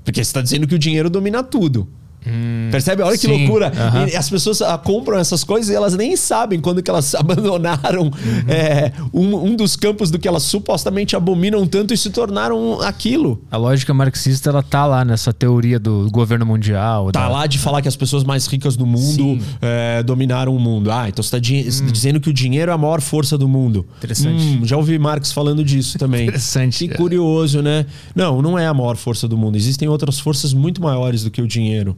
Porque 0.05 0.23
você 0.23 0.28
está 0.28 0.43
dizendo 0.43 0.66
que 0.66 0.74
o 0.74 0.78
dinheiro 0.78 1.09
domina 1.09 1.43
tudo. 1.43 1.89
Hum, 2.27 2.69
Percebe? 2.70 3.03
Olha 3.03 3.16
que 3.16 3.27
loucura. 3.27 3.73
E 4.11 4.16
as 4.16 4.28
pessoas 4.28 4.61
ah, 4.61 4.77
compram 4.77 5.19
essas 5.19 5.44
coisas 5.44 5.70
e 5.70 5.74
elas 5.74 5.94
nem 5.94 6.16
sabem 6.16 6.61
quando 6.61 6.82
que 6.82 6.90
elas 6.90 7.15
abandonaram 7.16 8.05
uhum. 8.05 8.12
é, 8.48 8.93
um, 9.12 9.51
um, 9.51 9.57
dos 9.57 9.77
campos 9.77 10.11
do 10.11 10.19
que 10.19 10.27
elas 10.27 10.43
supostamente 10.43 11.15
abominam 11.15 11.66
tanto 11.66 11.94
e 11.94 11.97
se 11.97 12.11
tornaram 12.11 12.81
aquilo. 12.81 13.43
A 13.51 13.57
lógica 13.57 13.94
marxista, 13.94 14.51
ela 14.51 14.62
tá 14.62 14.85
lá 14.86 15.05
nessa 15.05 15.32
teoria 15.32 15.78
do 15.78 16.09
governo 16.11 16.44
mundial. 16.44 17.12
Tá 17.12 17.20
da... 17.20 17.28
lá 17.28 17.47
de 17.47 17.59
falar 17.59 17.81
que 17.81 17.89
as 17.89 17.97
pessoas 17.97 18.24
mais 18.24 18.47
ricas 18.47 18.77
do 18.77 18.86
mundo 18.86 19.39
é, 19.61 20.03
dominaram 20.03 20.55
o 20.55 20.59
mundo. 20.59 20.90
Ah, 20.90 21.09
então 21.09 21.23
você 21.23 21.36
está 21.36 21.85
hum. 21.85 21.86
dizendo 21.90 22.20
que 22.20 22.28
o 22.28 22.32
dinheiro 22.32 22.70
é 22.70 22.74
a 22.74 22.78
maior 22.78 23.01
força 23.01 23.39
do 23.39 23.48
mundo. 23.48 23.86
Interessante. 23.98 24.43
Hum, 24.43 24.65
já 24.65 24.77
ouvi 24.77 24.98
Marx 24.98 25.32
falando 25.32 25.65
disso 25.65 25.98
também. 25.98 26.24
Interessante. 26.24 26.89
Que 26.89 26.94
curioso, 26.94 27.62
né? 27.62 27.86
Não, 28.15 28.43
não 28.43 28.59
é 28.59 28.66
a 28.66 28.74
maior 28.74 28.97
força 28.97 29.28
do 29.28 29.36
mundo. 29.36 29.57
Existem 29.57 29.89
outras 29.89 30.19
forças 30.19 30.53
muito 30.53 30.82
maiores 30.82 31.23
do 31.23 31.31
que 31.31 31.40
o 31.40 31.47
dinheiro. 31.47 31.97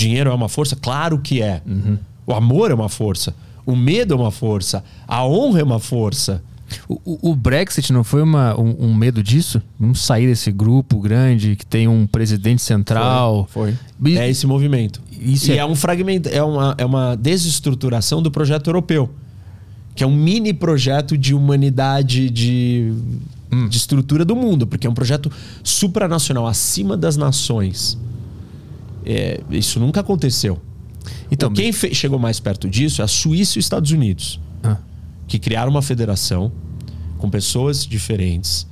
Dinheiro 0.00 0.30
é 0.30 0.34
uma 0.34 0.48
força? 0.48 0.76
Claro 0.76 1.18
que 1.18 1.42
é. 1.42 1.62
Uhum. 1.66 1.98
O 2.26 2.32
amor 2.32 2.70
é 2.70 2.74
uma 2.74 2.88
força. 2.88 3.34
O 3.66 3.76
medo 3.76 4.14
é 4.14 4.16
uma 4.16 4.30
força. 4.30 4.82
A 5.06 5.26
honra 5.26 5.60
é 5.60 5.62
uma 5.62 5.78
força. 5.78 6.42
O, 6.88 7.30
o 7.30 7.34
Brexit 7.34 7.92
não 7.92 8.04
foi 8.04 8.22
uma, 8.22 8.58
um, 8.58 8.86
um, 8.86 8.94
medo 8.94 9.22
disso? 9.22 9.60
Vamos 9.78 10.00
sair 10.04 10.26
desse 10.26 10.52
grupo 10.52 11.00
grande 11.00 11.56
que 11.56 11.66
tem 11.66 11.88
um 11.88 12.06
presidente 12.06 12.62
central. 12.62 13.48
Foi. 13.50 13.76
foi. 14.00 14.16
É 14.16 14.28
esse 14.28 14.46
movimento. 14.46 15.00
Isso 15.20 15.50
e 15.50 15.54
é... 15.54 15.58
é 15.58 15.66
um 15.66 15.74
fragmento, 15.74 16.28
é 16.28 16.42
uma, 16.42 16.74
é 16.78 16.84
uma 16.84 17.16
desestruturação 17.16 18.22
do 18.22 18.30
projeto 18.30 18.68
europeu. 18.68 19.10
Que 19.94 20.04
é 20.04 20.06
um 20.06 20.14
mini 20.14 20.52
projeto 20.52 21.18
de 21.18 21.34
humanidade, 21.34 22.30
de, 22.30 22.92
hum. 23.52 23.68
de 23.68 23.76
estrutura 23.76 24.24
do 24.24 24.36
mundo, 24.36 24.66
porque 24.66 24.86
é 24.86 24.90
um 24.90 24.94
projeto 24.94 25.30
supranacional, 25.64 26.46
acima 26.46 26.96
das 26.96 27.16
nações. 27.16 27.98
É, 29.04 29.40
isso 29.50 29.80
nunca 29.80 30.00
aconteceu. 30.00 30.60
Então, 31.30 31.52
quem 31.52 31.72
chegou 31.72 32.18
mais 32.18 32.40
perto 32.40 32.68
disso 32.68 33.00
é 33.00 33.04
a 33.04 33.08
Suíça 33.08 33.58
e 33.58 33.60
os 33.60 33.64
Estados 33.64 33.90
Unidos, 33.90 34.40
ah. 34.62 34.76
que 35.26 35.38
criaram 35.38 35.70
uma 35.70 35.82
federação 35.82 36.52
com 37.18 37.30
pessoas 37.30 37.86
diferentes 37.86 38.66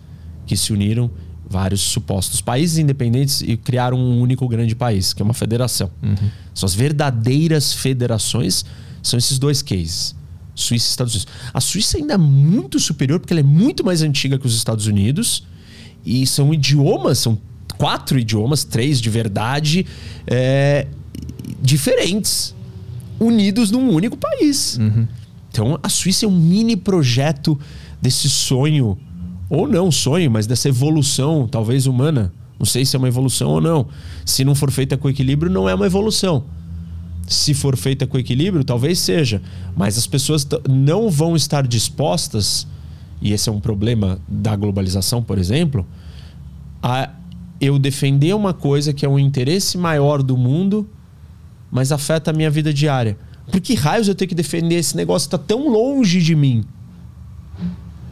que 0.46 0.56
se 0.56 0.72
uniram 0.72 1.10
vários 1.48 1.80
supostos 1.80 2.40
países 2.40 2.78
independentes 2.78 3.40
e 3.40 3.56
criaram 3.56 3.98
um 3.98 4.20
único 4.20 4.46
grande 4.46 4.74
país, 4.74 5.12
que 5.12 5.22
é 5.22 5.24
uma 5.24 5.34
federação. 5.34 5.90
Uhum. 6.02 6.30
São 6.54 6.66
as 6.66 6.74
verdadeiras 6.74 7.72
federações, 7.72 8.64
são 9.02 9.18
esses 9.18 9.38
dois 9.38 9.62
cases. 9.62 10.14
Suíça 10.54 10.88
e 10.88 10.90
Estados 10.90 11.14
Unidos. 11.14 11.32
A 11.54 11.60
Suíça 11.60 11.96
ainda 11.96 12.14
é 12.14 12.18
muito 12.18 12.78
superior 12.78 13.20
porque 13.20 13.32
ela 13.32 13.40
é 13.40 13.44
muito 13.44 13.84
mais 13.84 14.02
antiga 14.02 14.38
que 14.38 14.46
os 14.46 14.56
Estados 14.56 14.86
Unidos 14.86 15.44
e 16.04 16.26
são 16.26 16.52
idiomas, 16.52 17.18
são 17.18 17.38
quatro 17.78 18.18
idiomas, 18.18 18.64
três 18.64 19.00
de 19.00 19.08
verdade, 19.08 19.86
é, 20.26 20.86
diferentes, 21.62 22.54
unidos 23.18 23.70
num 23.70 23.88
único 23.90 24.16
país. 24.16 24.76
Uhum. 24.76 25.06
Então 25.50 25.78
a 25.82 25.88
Suíça 25.88 26.26
é 26.26 26.28
um 26.28 26.38
mini 26.38 26.76
projeto 26.76 27.58
desse 28.02 28.28
sonho, 28.28 28.98
ou 29.48 29.66
não 29.66 29.90
sonho, 29.90 30.30
mas 30.30 30.46
dessa 30.46 30.68
evolução, 30.68 31.48
talvez 31.48 31.86
humana, 31.86 32.32
Não 32.58 32.66
sei 32.66 32.84
se 32.84 32.96
é 32.96 32.98
uma 32.98 33.08
evolução 33.08 33.50
ou 33.50 33.60
não. 33.60 33.86
Se 34.24 34.44
não 34.44 34.54
for 34.54 34.70
feita 34.70 34.96
com 34.96 35.08
equilíbrio, 35.08 35.50
não 35.50 35.68
é 35.68 35.74
uma 35.74 35.86
evolução. 35.86 36.44
Se 37.26 37.54
for 37.54 37.76
feita 37.76 38.06
com 38.06 38.18
equilíbrio, 38.18 38.64
talvez 38.64 38.98
seja. 38.98 39.40
Mas 39.76 39.96
as 39.96 40.06
pessoas 40.06 40.46
não 40.68 41.08
vão 41.08 41.36
estar 41.36 41.66
dispostas, 41.66 42.66
e 43.22 43.32
esse 43.32 43.48
é 43.48 43.52
um 43.52 43.60
problema 43.60 44.18
da 44.26 44.56
globalização, 44.56 45.22
por 45.22 45.38
exemplo, 45.38 45.86
a 46.82 47.10
eu 47.60 47.78
defender 47.78 48.34
uma 48.34 48.54
coisa 48.54 48.92
que 48.92 49.04
é 49.04 49.08
um 49.08 49.18
interesse 49.18 49.76
maior 49.76 50.22
do 50.22 50.36
mundo, 50.36 50.88
mas 51.70 51.92
afeta 51.92 52.30
a 52.30 52.34
minha 52.34 52.50
vida 52.50 52.72
diária. 52.72 53.18
Por 53.50 53.60
que 53.60 53.74
raios 53.74 54.08
eu 54.08 54.14
tenho 54.14 54.28
que 54.28 54.34
defender 54.34 54.76
esse 54.76 54.96
negócio 54.96 55.28
que 55.28 55.34
está 55.34 55.46
tão 55.46 55.68
longe 55.68 56.20
de 56.20 56.34
mim? 56.34 56.64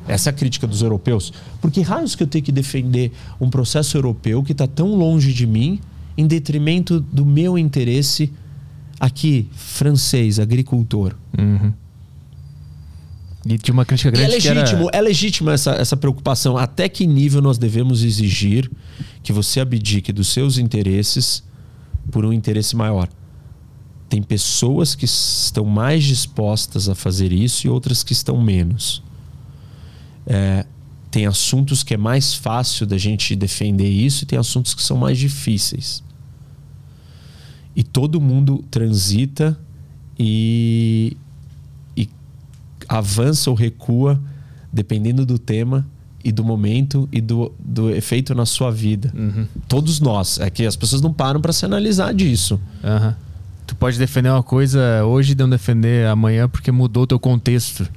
Essa 0.08 0.30
é 0.30 0.32
a 0.32 0.32
crítica 0.32 0.66
dos 0.66 0.82
europeus. 0.82 1.32
Por 1.60 1.70
que 1.70 1.80
raios 1.82 2.14
que 2.14 2.22
eu 2.22 2.26
tenho 2.26 2.44
que 2.44 2.52
defender 2.52 3.12
um 3.40 3.50
processo 3.50 3.96
europeu 3.96 4.42
que 4.42 4.52
está 4.52 4.66
tão 4.66 4.94
longe 4.94 5.32
de 5.32 5.46
mim, 5.46 5.80
em 6.16 6.26
detrimento 6.26 7.00
do 7.00 7.26
meu 7.26 7.58
interesse 7.58 8.32
aqui, 9.00 9.48
francês, 9.52 10.38
agricultor? 10.38 11.14
Uhum. 11.36 11.72
E 13.48 13.56
tinha 13.58 13.72
uma 13.72 13.84
crítica 13.84 14.10
grande. 14.10 14.32
E 14.32 14.48
é 14.48 14.52
legítimo, 14.52 14.88
era... 14.88 14.98
é 14.98 15.00
legítima 15.00 15.52
essa, 15.52 15.70
essa 15.72 15.96
preocupação. 15.96 16.56
Até 16.56 16.88
que 16.88 17.06
nível 17.06 17.40
nós 17.40 17.58
devemos 17.58 18.02
exigir 18.02 18.68
que 19.22 19.32
você 19.32 19.60
abdique 19.60 20.12
dos 20.12 20.28
seus 20.28 20.58
interesses 20.58 21.44
por 22.10 22.24
um 22.24 22.32
interesse 22.32 22.74
maior? 22.74 23.08
Tem 24.08 24.20
pessoas 24.20 24.94
que 24.94 25.04
estão 25.04 25.64
mais 25.64 26.02
dispostas 26.04 26.88
a 26.88 26.94
fazer 26.94 27.32
isso 27.32 27.66
e 27.66 27.70
outras 27.70 28.02
que 28.02 28.12
estão 28.12 28.40
menos. 28.40 29.02
É, 30.26 30.66
tem 31.10 31.26
assuntos 31.26 31.84
que 31.84 31.94
é 31.94 31.96
mais 31.96 32.34
fácil 32.34 32.84
da 32.84 32.98
gente 32.98 33.36
defender 33.36 33.88
isso 33.88 34.24
e 34.24 34.26
tem 34.26 34.38
assuntos 34.38 34.74
que 34.74 34.82
são 34.82 34.96
mais 34.96 35.18
difíceis. 35.18 36.02
E 37.76 37.84
todo 37.84 38.20
mundo 38.20 38.64
transita 38.70 39.58
e, 40.18 41.16
e 41.16 41.16
avança 42.88 43.50
ou 43.50 43.56
recua 43.56 44.20
dependendo 44.72 45.24
do 45.24 45.38
tema 45.38 45.86
e 46.24 46.32
do 46.32 46.44
momento 46.44 47.08
e 47.12 47.20
do, 47.20 47.52
do 47.58 47.90
efeito 47.90 48.34
na 48.34 48.44
sua 48.44 48.70
vida. 48.70 49.12
Uhum. 49.16 49.46
Todos 49.68 50.00
nós. 50.00 50.38
É 50.40 50.50
que 50.50 50.66
as 50.66 50.74
pessoas 50.74 51.00
não 51.00 51.12
param 51.12 51.40
para 51.40 51.52
se 51.52 51.64
analisar 51.64 52.12
disso. 52.12 52.60
Uhum. 52.82 53.14
Tu 53.66 53.76
pode 53.76 53.98
defender 53.98 54.30
uma 54.30 54.42
coisa 54.42 55.04
hoje 55.04 55.32
e 55.32 55.34
não 55.36 55.48
defender 55.48 56.06
amanhã 56.06 56.48
porque 56.48 56.70
mudou 56.72 57.04
o 57.04 57.06
teu 57.06 57.18
contexto. 57.18 57.88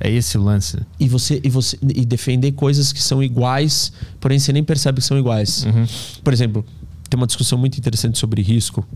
É 0.00 0.10
esse 0.10 0.36
o 0.36 0.42
lance. 0.42 0.78
E 0.98 1.08
você, 1.08 1.40
e 1.44 1.48
você 1.48 1.78
e 1.82 2.04
defender 2.04 2.52
coisas 2.52 2.92
que 2.92 3.02
são 3.02 3.22
iguais, 3.22 3.92
porém 4.18 4.38
você 4.38 4.52
nem 4.52 4.64
percebe 4.64 5.00
que 5.00 5.06
são 5.06 5.18
iguais. 5.18 5.64
Uhum. 5.64 5.86
Por 6.22 6.32
exemplo, 6.32 6.64
tem 7.08 7.16
uma 7.16 7.26
discussão 7.26 7.58
muito 7.58 7.78
interessante 7.78 8.18
sobre 8.18 8.42
risco, 8.42 8.86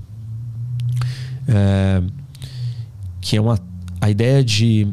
é, 1.47 2.03
que 3.21 3.37
é 3.37 3.41
uma, 3.41 3.59
a 4.01 4.11
ideia 4.11 4.43
de 4.43 4.89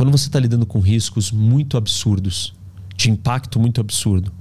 quando 0.00 0.12
você 0.12 0.28
está 0.28 0.40
lidando 0.40 0.64
com 0.64 0.80
riscos 0.80 1.30
muito 1.30 1.76
absurdos, 1.76 2.54
de 2.96 3.10
impacto 3.10 3.60
muito 3.60 3.82
absurdo. 3.82 4.32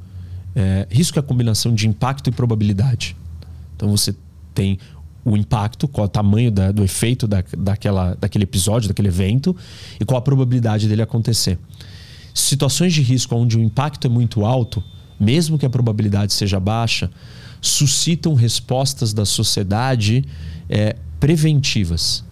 É, 0.56 0.88
risco 0.90 1.20
é 1.20 1.20
a 1.20 1.22
combinação 1.22 1.76
de 1.76 1.86
impacto 1.86 2.30
e 2.30 2.32
probabilidade. 2.32 3.14
Então 3.76 3.90
você 3.90 4.16
tem 4.56 4.80
o 5.26 5.36
impacto, 5.36 5.86
qual 5.86 6.06
o 6.06 6.10
tamanho 6.10 6.50
da, 6.50 6.72
do 6.72 6.82
efeito 6.82 7.28
da, 7.28 7.44
daquela, 7.58 8.16
daquele 8.16 8.46
episódio, 8.46 8.88
daquele 8.88 9.10
evento, 9.10 9.54
e 10.00 10.06
qual 10.06 10.18
a 10.18 10.22
probabilidade 10.22 10.88
dele 10.88 11.02
acontecer. 11.02 11.60
Situações 12.34 12.94
de 12.94 13.02
risco 13.02 13.36
onde 13.36 13.58
o 13.58 13.62
impacto 13.62 14.08
é 14.08 14.10
muito 14.10 14.46
alto, 14.46 14.82
mesmo 15.20 15.60
que 15.60 15.66
a 15.66 15.70
probabilidade 15.70 16.32
seja 16.32 16.58
baixa, 16.58 17.12
suscitam 17.60 18.34
respostas 18.34 19.12
da 19.12 19.26
sociedade 19.26 20.24
é, 20.70 20.96
preventivas. 21.20 22.24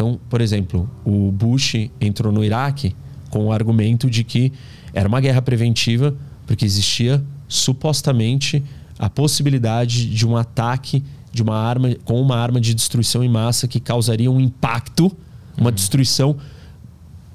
Então, 0.00 0.18
por 0.30 0.40
exemplo, 0.40 0.90
o 1.04 1.30
Bush 1.30 1.74
entrou 2.00 2.32
no 2.32 2.42
Iraque 2.42 2.96
com 3.28 3.44
o 3.44 3.52
argumento 3.52 4.08
de 4.08 4.24
que 4.24 4.50
era 4.94 5.06
uma 5.06 5.20
guerra 5.20 5.42
preventiva, 5.42 6.16
porque 6.46 6.64
existia 6.64 7.22
supostamente 7.46 8.64
a 8.98 9.10
possibilidade 9.10 10.08
de 10.08 10.26
um 10.26 10.38
ataque 10.38 11.04
de 11.30 11.42
uma 11.42 11.54
arma 11.54 11.94
com 12.02 12.18
uma 12.18 12.38
arma 12.38 12.58
de 12.62 12.72
destruição 12.72 13.22
em 13.22 13.28
massa 13.28 13.68
que 13.68 13.78
causaria 13.78 14.30
um 14.30 14.40
impacto, 14.40 15.14
uma 15.54 15.68
uhum. 15.68 15.74
destruição 15.74 16.34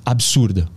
absurda. 0.04 0.68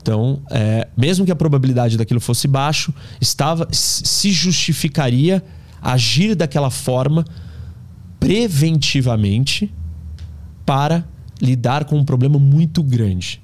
Então, 0.00 0.40
é, 0.48 0.86
mesmo 0.96 1.26
que 1.26 1.32
a 1.32 1.36
probabilidade 1.36 1.96
daquilo 1.96 2.20
fosse 2.20 2.46
baixo, 2.46 2.94
estava 3.20 3.66
se 3.72 4.30
justificaria 4.30 5.42
agir 5.82 6.36
daquela 6.36 6.70
forma 6.70 7.24
preventivamente 8.20 9.74
para 10.70 11.04
lidar 11.42 11.84
com 11.84 11.98
um 11.98 12.04
problema 12.04 12.38
muito 12.38 12.80
grande. 12.80 13.42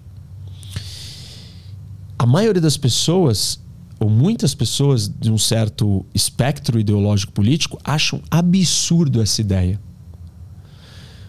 A 2.17 2.25
maioria 2.25 2.63
das 2.63 2.77
pessoas 2.77 3.61
ou 3.99 4.09
muitas 4.09 4.55
pessoas 4.55 5.09
de 5.09 5.29
um 5.33 5.37
certo 5.37 6.07
espectro 6.15 6.79
ideológico 6.79 7.33
político 7.33 7.81
acham 7.83 8.23
absurdo 8.31 9.21
essa 9.21 9.41
ideia. 9.41 9.81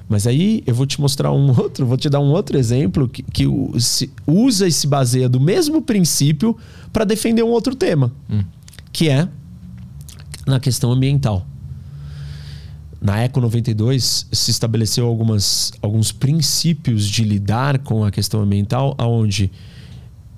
Mas 0.08 0.28
aí 0.28 0.62
eu 0.68 0.76
vou 0.76 0.86
te 0.86 1.02
mostrar 1.02 1.32
um 1.32 1.50
outro, 1.60 1.84
vou 1.84 1.98
te 1.98 2.12
dar 2.12 2.20
um 2.20 2.30
outro 2.30 2.60
exemplo 2.60 3.10
que, 3.10 3.24
que 3.24 3.46
se, 3.80 4.12
usa 4.28 4.68
e 4.68 4.72
se 4.72 4.86
baseia 4.86 5.28
do 5.28 5.40
mesmo 5.40 5.82
princípio 5.82 6.56
para 6.94 7.06
defender 7.06 7.42
um 7.42 7.50
outro 7.50 7.74
tema, 7.74 8.14
hum. 8.30 8.44
que 8.94 9.10
é 9.10 9.28
na 10.46 10.60
questão 10.60 10.92
ambiental. 10.92 11.44
Na 13.00 13.20
Eco 13.20 13.40
92 13.40 14.28
se 14.32 14.52
estabeleceu 14.52 15.06
algumas, 15.06 15.72
alguns 15.82 16.12
princípios 16.12 17.08
de 17.08 17.24
lidar 17.24 17.80
com 17.80 18.04
a 18.04 18.12
questão 18.12 18.42
ambiental, 18.42 18.96
aonde 18.98 19.52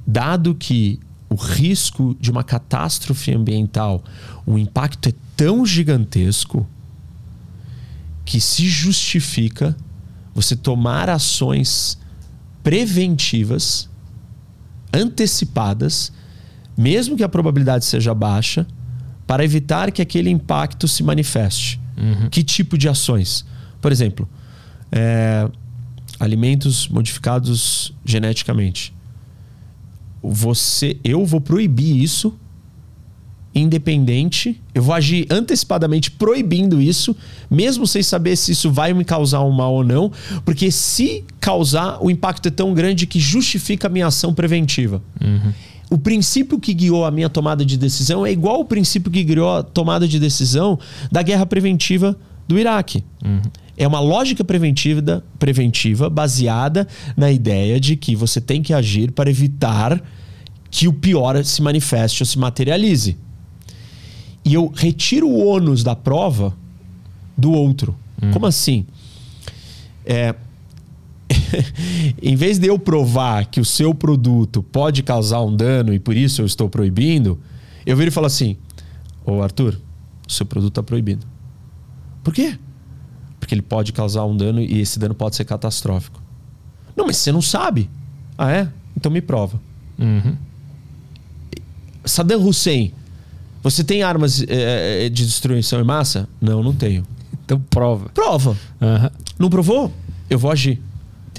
dado 0.05 0.53
que 0.53 0.99
o 1.29 1.35
risco 1.35 2.17
de 2.19 2.31
uma 2.31 2.43
catástrofe 2.43 3.31
ambiental, 3.31 4.03
o 4.45 4.57
impacto 4.57 5.09
é 5.09 5.13
tão 5.37 5.65
gigantesco 5.65 6.67
que 8.25 8.41
se 8.41 8.67
justifica 8.67 9.75
você 10.33 10.55
tomar 10.55 11.09
ações 11.09 11.97
preventivas, 12.63 13.89
antecipadas, 14.93 16.11
mesmo 16.75 17.15
que 17.15 17.23
a 17.23 17.29
probabilidade 17.29 17.85
seja 17.85 18.13
baixa, 18.13 18.67
para 19.25 19.43
evitar 19.43 19.91
que 19.91 20.01
aquele 20.01 20.29
impacto 20.29 20.87
se 20.87 21.03
manifeste. 21.03 21.78
Uhum. 21.99 22.29
Que 22.29 22.43
tipo 22.43 22.77
de 22.77 22.87
ações? 22.87 23.45
Por 23.81 23.91
exemplo, 23.91 24.27
é, 24.91 25.49
alimentos 26.19 26.87
modificados 26.87 27.93
geneticamente 28.05 28.93
você, 30.21 30.97
eu 31.03 31.25
vou 31.25 31.39
proibir 31.39 32.01
isso, 32.01 32.33
independente, 33.55 34.61
eu 34.75 34.83
vou 34.83 34.93
agir 34.93 35.25
antecipadamente 35.29 36.11
proibindo 36.11 36.81
isso, 36.81 37.15
mesmo 37.49 37.87
sem 37.87 38.03
saber 38.03 38.35
se 38.35 38.51
isso 38.51 38.71
vai 38.71 38.93
me 38.93 39.03
causar 39.03 39.41
um 39.41 39.51
mal 39.51 39.73
ou 39.73 39.83
não, 39.83 40.11
porque 40.45 40.71
se 40.71 41.23
causar, 41.39 41.97
o 42.03 42.11
impacto 42.11 42.47
é 42.47 42.51
tão 42.51 42.73
grande 42.73 43.07
que 43.07 43.19
justifica 43.19 43.87
a 43.87 43.89
minha 43.89 44.07
ação 44.07 44.33
preventiva. 44.33 45.01
Uhum. 45.19 45.53
O 45.89 45.97
princípio 45.97 46.59
que 46.59 46.73
guiou 46.73 47.05
a 47.05 47.11
minha 47.11 47.29
tomada 47.29 47.65
de 47.65 47.77
decisão 47.77 48.25
é 48.25 48.31
igual 48.31 48.57
ao 48.57 48.65
princípio 48.65 49.11
que 49.11 49.23
guiou 49.23 49.57
a 49.57 49.63
tomada 49.63 50.07
de 50.07 50.19
decisão 50.19 50.77
da 51.11 51.21
guerra 51.21 51.45
preventiva 51.45 52.15
do 52.47 52.59
Iraque. 52.59 53.03
Uhum. 53.25 53.41
É 53.75 53.87
uma 53.87 53.99
lógica 53.99 54.43
preventiva, 54.43 55.23
preventiva 55.39 56.09
baseada 56.09 56.87
na 57.15 57.31
ideia 57.31 57.79
de 57.79 57.95
que 57.95 58.15
você 58.15 58.41
tem 58.41 58.61
que 58.61 58.73
agir 58.73 59.11
para 59.11 59.29
evitar 59.29 60.01
que 60.69 60.87
o 60.87 60.93
pior 60.93 61.43
se 61.43 61.61
manifeste 61.61 62.21
ou 62.21 62.27
se 62.27 62.37
materialize. 62.37 63.17
E 64.43 64.53
eu 64.53 64.71
retiro 64.75 65.27
o 65.27 65.47
ônus 65.47 65.83
da 65.83 65.95
prova 65.95 66.55
do 67.37 67.51
outro. 67.51 67.95
Hum. 68.21 68.31
Como 68.31 68.45
assim? 68.45 68.85
É, 70.05 70.35
em 72.21 72.35
vez 72.35 72.57
de 72.57 72.67
eu 72.67 72.77
provar 72.77 73.45
que 73.45 73.59
o 73.59 73.65
seu 73.65 73.93
produto 73.93 74.63
pode 74.63 75.03
causar 75.03 75.41
um 75.41 75.55
dano 75.55 75.93
e 75.93 75.99
por 75.99 76.15
isso 76.15 76.41
eu 76.41 76.45
estou 76.45 76.69
proibindo, 76.69 77.39
eu 77.85 77.95
viro 77.95 78.09
e 78.09 78.11
falo 78.11 78.27
assim: 78.27 78.57
Ô 79.25 79.41
Arthur, 79.41 79.79
o 80.27 80.31
seu 80.31 80.45
produto 80.45 80.71
está 80.71 80.83
proibido. 80.83 81.25
Por 82.23 82.33
quê? 82.33 82.57
porque 83.49 83.55
ele 83.55 83.63
pode 83.63 83.91
causar 83.91 84.25
um 84.25 84.37
dano 84.37 84.61
e 84.61 84.79
esse 84.79 84.99
dano 84.99 85.15
pode 85.15 85.35
ser 85.35 85.43
catastrófico. 85.43 86.21
Não, 86.95 87.07
mas 87.07 87.17
você 87.17 87.31
não 87.31 87.41
sabe. 87.41 87.89
Ah, 88.37 88.51
é? 88.51 88.69
Então 88.95 89.11
me 89.11 89.21
prova. 89.21 89.59
Uhum. 89.97 90.35
Saddam 92.05 92.45
Hussein, 92.45 92.93
você 93.63 93.83
tem 93.83 94.03
armas 94.03 94.43
é, 94.47 95.09
de 95.09 95.25
destruição 95.25 95.81
em 95.81 95.83
massa? 95.83 96.29
Não, 96.39 96.61
não 96.61 96.75
tenho. 96.75 97.03
Então 97.43 97.59
prova. 97.59 98.09
Prova. 98.09 98.51
Uhum. 98.51 99.09
Não 99.39 99.49
provou? 99.49 99.91
Eu 100.29 100.37
vou 100.37 100.51
agir. 100.51 100.79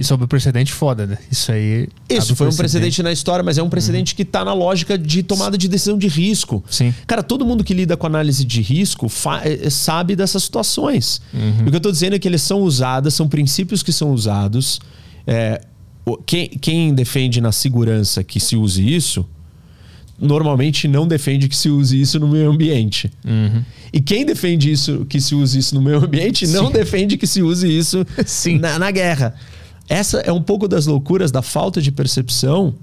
Isso 0.01 0.15
é 0.15 0.17
um 0.17 0.27
precedente 0.27 0.73
foda, 0.73 1.07
né? 1.07 1.19
Isso 1.31 1.53
aí. 1.53 1.87
Isso 2.09 2.35
foi 2.35 2.49
um 2.49 2.57
precedente 2.57 3.03
na 3.03 3.13
história, 3.13 3.45
mas 3.45 3.59
é 3.59 3.63
um 3.63 3.69
precedente 3.69 4.15
uhum. 4.15 4.17
que 4.17 4.23
está 4.23 4.43
na 4.43 4.55
lógica 4.55 4.97
de 4.97 5.23
tomada 5.23 5.59
de 5.59 5.69
decisão 5.69 5.99
de 5.99 6.09
risco. 6.09 6.65
Sim. 6.71 6.95
Cara, 7.07 7.23
todo 7.23 7.45
mundo 7.45 7.63
que 7.63 7.75
lida 7.75 7.99
com 7.99 8.07
análise 8.07 8.43
de 8.43 8.63
risco 8.63 9.13
eh, 9.45 9.61
eh, 9.65 9.71
sabe 9.71 10.17
dessas 10.17 10.43
situações. 10.43 11.21
Uhum. 11.35 11.67
O 11.67 11.71
que 11.71 11.75
eu 11.75 11.77
estou 11.77 11.93
dizendo 11.93 12.17
é 12.17 12.19
que 12.19 12.27
eles 12.27 12.41
são 12.41 12.61
usados, 12.63 13.13
são 13.13 13.29
princípios 13.29 13.83
que 13.83 13.93
são 13.93 14.13
usados. 14.13 14.81
É, 15.27 15.61
quem, 16.25 16.49
quem 16.49 16.95
defende 16.95 17.39
na 17.41 17.53
segurança 17.53 18.25
que 18.25 18.41
se 18.41 18.57
use 18.57 18.83
isso, 18.83 19.27
normalmente 20.19 20.87
não 20.89 21.07
defende 21.07 21.49
que 21.49 21.57
se 21.57 21.69
use 21.69 22.01
isso 22.01 22.19
no 22.19 22.29
meio 22.29 22.51
ambiente. 22.51 23.11
Uhum. 23.25 23.63
E 23.93 24.01
quem 24.01 24.25
defende 24.25 24.71
isso, 24.71 25.05
que 25.09 25.21
se 25.21 25.35
use 25.35 25.59
isso 25.59 25.75
no 25.75 25.83
meio 25.83 26.03
ambiente, 26.05 26.47
Sim. 26.47 26.55
não 26.55 26.71
defende 26.71 27.17
que 27.17 27.27
se 27.27 27.43
use 27.43 27.67
isso 27.67 28.07
na, 28.61 28.79
na, 28.79 28.91
guerra. 28.91 29.35
Essa 29.91 30.19
é 30.21 30.33
um 30.33 30.41
pouco 30.41 30.69
das 30.69 30.87
loucuras 30.87 31.33
da 31.33 31.43
falta 31.43 31.83
de 31.83 31.91
percepção 31.91 32.77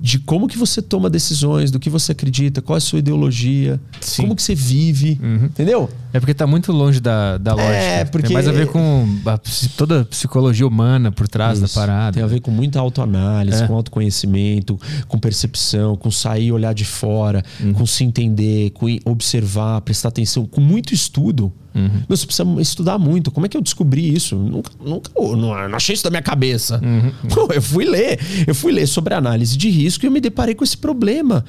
de 0.00 0.18
como 0.18 0.46
que 0.46 0.58
você 0.58 0.82
toma 0.82 1.08
decisões, 1.08 1.70
do 1.70 1.78
que 1.78 1.88
você 1.88 2.12
acredita, 2.12 2.60
qual 2.60 2.76
é 2.76 2.78
a 2.78 2.80
sua 2.80 2.98
ideologia, 2.98 3.80
Sim. 4.02 4.22
como 4.22 4.36
que 4.36 4.42
você 4.42 4.54
vive, 4.54 5.18
uhum. 5.22 5.46
entendeu? 5.46 5.88
É 6.12 6.20
porque 6.20 6.32
está 6.32 6.46
muito 6.46 6.72
longe 6.72 7.00
da, 7.00 7.38
da 7.38 7.54
lógica. 7.54 7.72
É, 7.72 8.04
porque... 8.04 8.26
Tem 8.26 8.34
mais 8.34 8.46
a 8.46 8.52
ver 8.52 8.66
com 8.66 9.06
a, 9.24 9.38
toda 9.76 10.02
a 10.02 10.04
psicologia 10.04 10.66
humana 10.66 11.10
por 11.10 11.26
trás 11.26 11.58
Isso. 11.58 11.74
da 11.74 11.80
parada. 11.80 12.12
Tem 12.12 12.22
a 12.22 12.26
ver 12.26 12.40
com 12.40 12.50
muita 12.50 12.80
autoanálise, 12.80 13.62
é. 13.62 13.66
com 13.66 13.74
autoconhecimento, 13.74 14.78
com 15.08 15.18
percepção, 15.18 15.96
com 15.96 16.10
sair, 16.10 16.52
olhar 16.52 16.74
de 16.74 16.84
fora, 16.84 17.42
uhum. 17.58 17.72
com 17.72 17.86
se 17.86 18.04
entender, 18.04 18.70
com 18.70 18.86
observar, 19.06 19.80
prestar 19.80 20.08
atenção, 20.08 20.44
com 20.44 20.60
muito 20.60 20.92
estudo. 20.92 21.50
Uhum. 21.74 22.02
Meu, 22.08 22.16
você 22.16 22.24
precisa 22.26 22.48
estudar 22.60 22.98
muito. 22.98 23.30
Como 23.30 23.46
é 23.46 23.48
que 23.48 23.56
eu 23.56 23.60
descobri 23.60 24.14
isso? 24.14 24.36
Nunca, 24.36 24.70
nunca 24.80 25.10
não, 25.16 25.36
não 25.36 25.76
achei 25.76 25.94
isso 25.94 26.04
da 26.04 26.10
minha 26.10 26.22
cabeça. 26.22 26.80
Uhum. 26.82 27.12
Eu 27.52 27.62
fui 27.62 27.84
ler. 27.84 28.18
Eu 28.46 28.54
fui 28.54 28.72
ler 28.72 28.86
sobre 28.86 29.14
análise 29.14 29.56
de 29.56 29.68
risco 29.68 30.04
e 30.04 30.06
eu 30.06 30.12
me 30.12 30.20
deparei 30.20 30.54
com 30.54 30.62
esse 30.62 30.76
problema. 30.76 31.44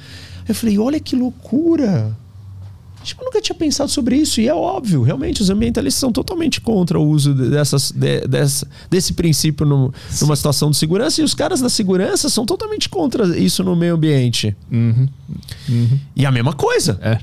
Eu 0.48 0.54
falei, 0.54 0.78
olha 0.78 0.98
que 0.98 1.14
loucura. 1.14 2.16
Tipo, 3.06 3.22
eu 3.22 3.26
nunca 3.26 3.40
tinha 3.40 3.56
pensado 3.56 3.90
sobre 3.90 4.16
isso. 4.16 4.40
E 4.40 4.48
é 4.48 4.54
óbvio, 4.54 5.02
realmente, 5.02 5.40
os 5.40 5.50
ambientalistas 5.50 6.00
são 6.00 6.12
totalmente 6.12 6.60
contra 6.60 6.98
o 6.98 7.08
uso 7.08 7.32
dessas, 7.32 7.92
de, 7.92 8.26
dessa, 8.26 8.66
desse 8.90 9.12
princípio 9.12 9.64
no, 9.64 9.92
numa 10.20 10.36
situação 10.36 10.70
de 10.70 10.76
segurança. 10.76 11.20
E 11.20 11.24
os 11.24 11.34
caras 11.34 11.60
da 11.60 11.68
segurança 11.68 12.28
são 12.28 12.44
totalmente 12.44 12.88
contra 12.88 13.38
isso 13.38 13.62
no 13.62 13.76
meio 13.76 13.94
ambiente. 13.94 14.56
Uhum. 14.70 15.08
Uhum. 15.68 16.00
E 16.14 16.26
a 16.26 16.32
mesma 16.32 16.52
coisa. 16.52 16.98
É. 17.00 17.18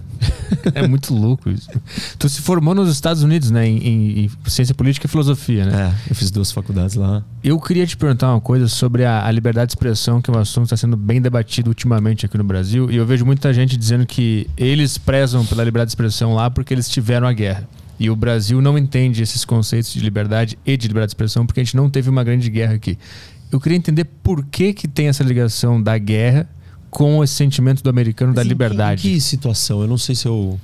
é 0.73 0.87
muito 0.87 1.13
louco 1.13 1.49
isso. 1.49 1.69
Tu 2.17 2.29
se 2.29 2.41
formou 2.41 2.73
nos 2.73 2.89
Estados 2.89 3.23
Unidos, 3.23 3.51
né? 3.51 3.67
Em, 3.67 3.77
em, 3.77 4.19
em, 4.25 4.31
ciência 4.49 4.73
política 4.73 5.05
e 5.05 5.09
filosofia, 5.09 5.65
né? 5.65 5.93
É, 5.93 6.11
eu 6.11 6.15
fiz 6.15 6.31
duas 6.31 6.51
faculdades 6.51 6.95
lá. 6.95 7.23
Eu 7.43 7.59
queria 7.59 7.85
te 7.85 7.97
perguntar 7.97 8.31
uma 8.31 8.41
coisa 8.41 8.67
sobre 8.67 9.03
a, 9.05 9.25
a 9.25 9.31
liberdade 9.31 9.67
de 9.67 9.71
expressão, 9.71 10.21
que 10.21 10.29
é 10.29 10.33
um 10.33 10.39
assunto 10.39 10.63
que 10.63 10.73
está 10.73 10.77
sendo 10.77 10.95
bem 10.95 11.21
debatido 11.21 11.69
ultimamente 11.69 12.25
aqui 12.25 12.37
no 12.37 12.43
Brasil. 12.43 12.89
E 12.89 12.95
eu 12.95 13.05
vejo 13.05 13.25
muita 13.25 13.53
gente 13.53 13.75
dizendo 13.75 14.05
que 14.05 14.47
eles 14.57 14.97
prezam 14.97 15.45
pela 15.45 15.63
liberdade 15.63 15.72
de 15.81 15.91
expressão 15.91 16.33
lá 16.33 16.49
porque 16.49 16.73
eles 16.73 16.89
tiveram 16.89 17.27
a 17.27 17.33
guerra. 17.33 17.67
E 17.99 18.09
o 18.09 18.15
Brasil 18.15 18.61
não 18.61 18.77
entende 18.77 19.21
esses 19.21 19.45
conceitos 19.45 19.93
de 19.93 19.99
liberdade 19.99 20.57
e 20.65 20.75
de 20.75 20.87
liberdade 20.87 21.09
de 21.09 21.15
expressão 21.15 21.45
porque 21.45 21.61
a 21.61 21.63
gente 21.63 21.75
não 21.75 21.89
teve 21.89 22.09
uma 22.09 22.23
grande 22.23 22.49
guerra 22.49 22.73
aqui. 22.73 22.97
Eu 23.51 23.59
queria 23.59 23.77
entender 23.77 24.05
por 24.05 24.43
que, 24.45 24.73
que 24.73 24.87
tem 24.87 25.07
essa 25.07 25.23
ligação 25.23 25.81
da 25.81 25.97
guerra 25.97 26.49
com 26.89 27.23
esse 27.23 27.33
sentimento 27.33 27.83
do 27.83 27.89
americano 27.89 28.29
Mas 28.29 28.37
da 28.37 28.43
liberdade. 28.43 29.01
Que, 29.01 29.09
em 29.09 29.13
que 29.13 29.21
situação? 29.21 29.81
Eu 29.81 29.87
não 29.87 29.97
sei 29.97 30.15
se 30.15 30.27
eu. 30.27 30.59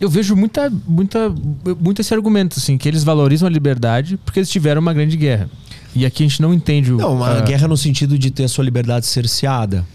Eu 0.00 0.08
vejo 0.08 0.34
muita, 0.34 0.70
muita, 0.86 1.32
muito 1.80 2.00
esse 2.00 2.12
argumento, 2.12 2.58
assim, 2.58 2.76
que 2.76 2.88
eles 2.88 3.04
valorizam 3.04 3.46
a 3.46 3.50
liberdade 3.50 4.16
porque 4.16 4.40
eles 4.40 4.50
tiveram 4.50 4.80
uma 4.80 4.92
grande 4.92 5.16
guerra. 5.16 5.48
E 5.94 6.04
aqui 6.04 6.24
a 6.24 6.28
gente 6.28 6.42
não 6.42 6.52
entende 6.52 6.92
o. 6.92 6.96
Não, 6.96 7.14
uma 7.14 7.40
guerra 7.40 7.68
no 7.68 7.76
sentido 7.76 8.18
de 8.18 8.30
ter 8.30 8.44
a 8.44 8.48
sua 8.48 8.64
liberdade 8.64 9.06
cerceada. 9.06 9.86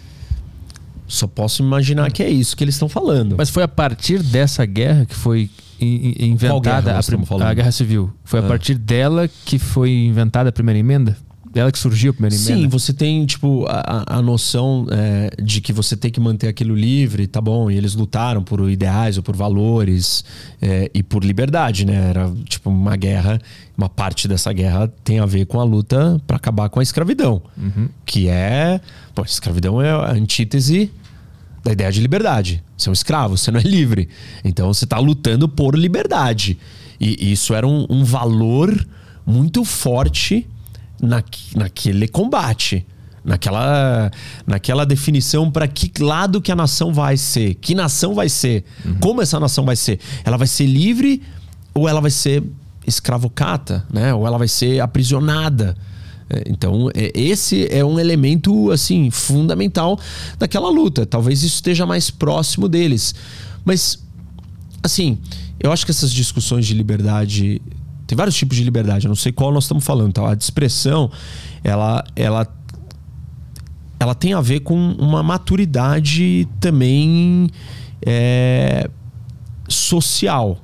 Só 1.09 1.25
posso 1.25 1.63
imaginar 1.63 2.11
que 2.11 2.21
é 2.21 2.29
isso 2.29 2.55
que 2.55 2.63
eles 2.63 2.75
estão 2.75 2.87
falando. 2.87 3.35
Mas 3.35 3.49
foi 3.49 3.63
a 3.63 3.67
partir 3.67 4.21
dessa 4.21 4.63
guerra 4.63 5.05
que 5.07 5.15
foi 5.15 5.49
inventada 5.81 6.93
a, 6.95 7.49
a, 7.49 7.53
Guerra 7.53 7.71
Civil. 7.71 8.13
Foi 8.23 8.39
a 8.39 8.43
ah. 8.43 8.47
partir 8.47 8.75
dela 8.75 9.27
que 9.27 9.57
foi 9.57 9.91
inventada 9.91 10.49
a 10.49 10.51
primeira 10.51 10.77
emenda? 10.77 11.17
Dela 11.51 11.71
que 11.71 11.79
surgiu 11.79 12.13
primeira 12.13 12.35
emenda? 12.35 12.61
Sim, 12.61 12.67
você 12.67 12.93
tem, 12.93 13.25
tipo, 13.25 13.65
a, 13.67 14.17
a 14.17 14.21
noção 14.21 14.85
é, 14.91 15.31
de 15.41 15.61
que 15.61 15.73
você 15.73 15.97
tem 15.97 16.11
que 16.11 16.19
manter 16.19 16.47
aquilo 16.47 16.75
livre, 16.75 17.25
tá 17.25 17.41
bom? 17.41 17.71
E 17.71 17.75
eles 17.75 17.95
lutaram 17.95 18.43
por 18.43 18.69
ideais 18.69 19.17
ou 19.17 19.23
por 19.23 19.35
valores 19.35 20.23
é, 20.61 20.91
e 20.93 21.01
por 21.01 21.23
liberdade, 21.23 21.85
né? 21.85 22.09
Era, 22.09 22.31
tipo, 22.45 22.69
uma 22.69 22.95
guerra. 22.95 23.41
Uma 23.75 23.89
parte 23.89 24.27
dessa 24.27 24.53
guerra 24.53 24.93
tem 25.03 25.19
a 25.19 25.25
ver 25.25 25.45
com 25.47 25.59
a 25.59 25.63
luta 25.63 26.21
para 26.27 26.37
acabar 26.37 26.69
com 26.69 26.79
a 26.79 26.83
escravidão. 26.83 27.41
Uhum. 27.57 27.89
Que 28.05 28.27
é. 28.27 28.79
Pô, 29.15 29.23
escravidão 29.23 29.81
é 29.81 29.89
a 29.89 30.11
antítese 30.11 30.91
da 31.63 31.71
ideia 31.71 31.91
de 31.91 31.99
liberdade. 31.99 32.63
Você 32.77 32.89
é 32.89 32.91
um 32.91 32.93
escravo, 32.93 33.37
você 33.37 33.49
não 33.49 33.59
é 33.59 33.63
livre. 33.63 34.07
Então 34.43 34.71
você 34.71 34.83
está 34.83 34.99
lutando 34.99 35.49
por 35.49 35.75
liberdade. 35.75 36.59
E 36.99 37.31
isso 37.31 37.55
era 37.55 37.65
um, 37.65 37.87
um 37.89 38.03
valor 38.03 38.87
muito 39.25 39.63
forte 39.63 40.47
na, 41.01 41.23
naquele 41.55 42.07
combate. 42.07 42.85
Naquela, 43.21 44.09
naquela 44.47 44.85
definição 44.85 45.51
para 45.51 45.67
que 45.67 45.91
lado 46.01 46.41
que 46.41 46.53
a 46.53 46.55
nação 46.55 46.93
vai 46.93 47.17
ser, 47.17 47.55
que 47.55 47.75
nação 47.75 48.15
vai 48.15 48.29
ser, 48.29 48.63
uhum. 48.83 48.95
como 49.01 49.21
essa 49.21 49.37
nação 49.37 49.65
vai 49.65 49.75
ser. 49.75 49.99
Ela 50.23 50.37
vai 50.37 50.47
ser 50.47 50.65
livre 50.65 51.21
ou 51.73 51.87
ela 51.87 51.99
vai 51.99 52.09
ser 52.09 52.41
escravocata, 52.87 53.85
né? 53.91 54.13
ou 54.13 54.25
ela 54.25 54.37
vai 54.37 54.47
ser 54.47 54.79
aprisionada. 54.79 55.75
É, 56.29 56.43
então, 56.47 56.89
é, 56.93 57.11
esse 57.13 57.67
é 57.71 57.83
um 57.83 57.99
elemento 57.99 58.71
assim 58.71 59.09
fundamental 59.09 59.99
daquela 60.37 60.69
luta. 60.69 61.05
Talvez 61.05 61.43
isso 61.43 61.55
esteja 61.55 61.85
mais 61.85 62.09
próximo 62.09 62.69
deles. 62.69 63.15
Mas, 63.65 63.99
assim, 64.83 65.17
eu 65.59 65.71
acho 65.71 65.85
que 65.85 65.91
essas 65.91 66.11
discussões 66.11 66.65
de 66.65 66.73
liberdade 66.73 67.61
tem 68.09 68.15
vários 68.15 68.35
tipos 68.35 68.57
de 68.57 68.63
liberdade, 68.63 69.05
eu 69.05 69.09
não 69.09 69.15
sei 69.15 69.31
qual 69.31 69.51
nós 69.51 69.65
estamos 69.65 69.85
falando. 69.85 70.13
Tá? 70.13 70.31
A 70.31 70.33
de 70.33 70.43
expressão, 70.43 71.11
ela, 71.63 72.03
ela, 72.15 72.47
ela 73.99 74.15
tem 74.15 74.33
a 74.33 74.41
ver 74.41 74.61
com 74.61 74.93
uma 74.93 75.21
maturidade 75.21 76.47
também 76.59 77.51
é, 78.03 78.89
social. 79.67 80.59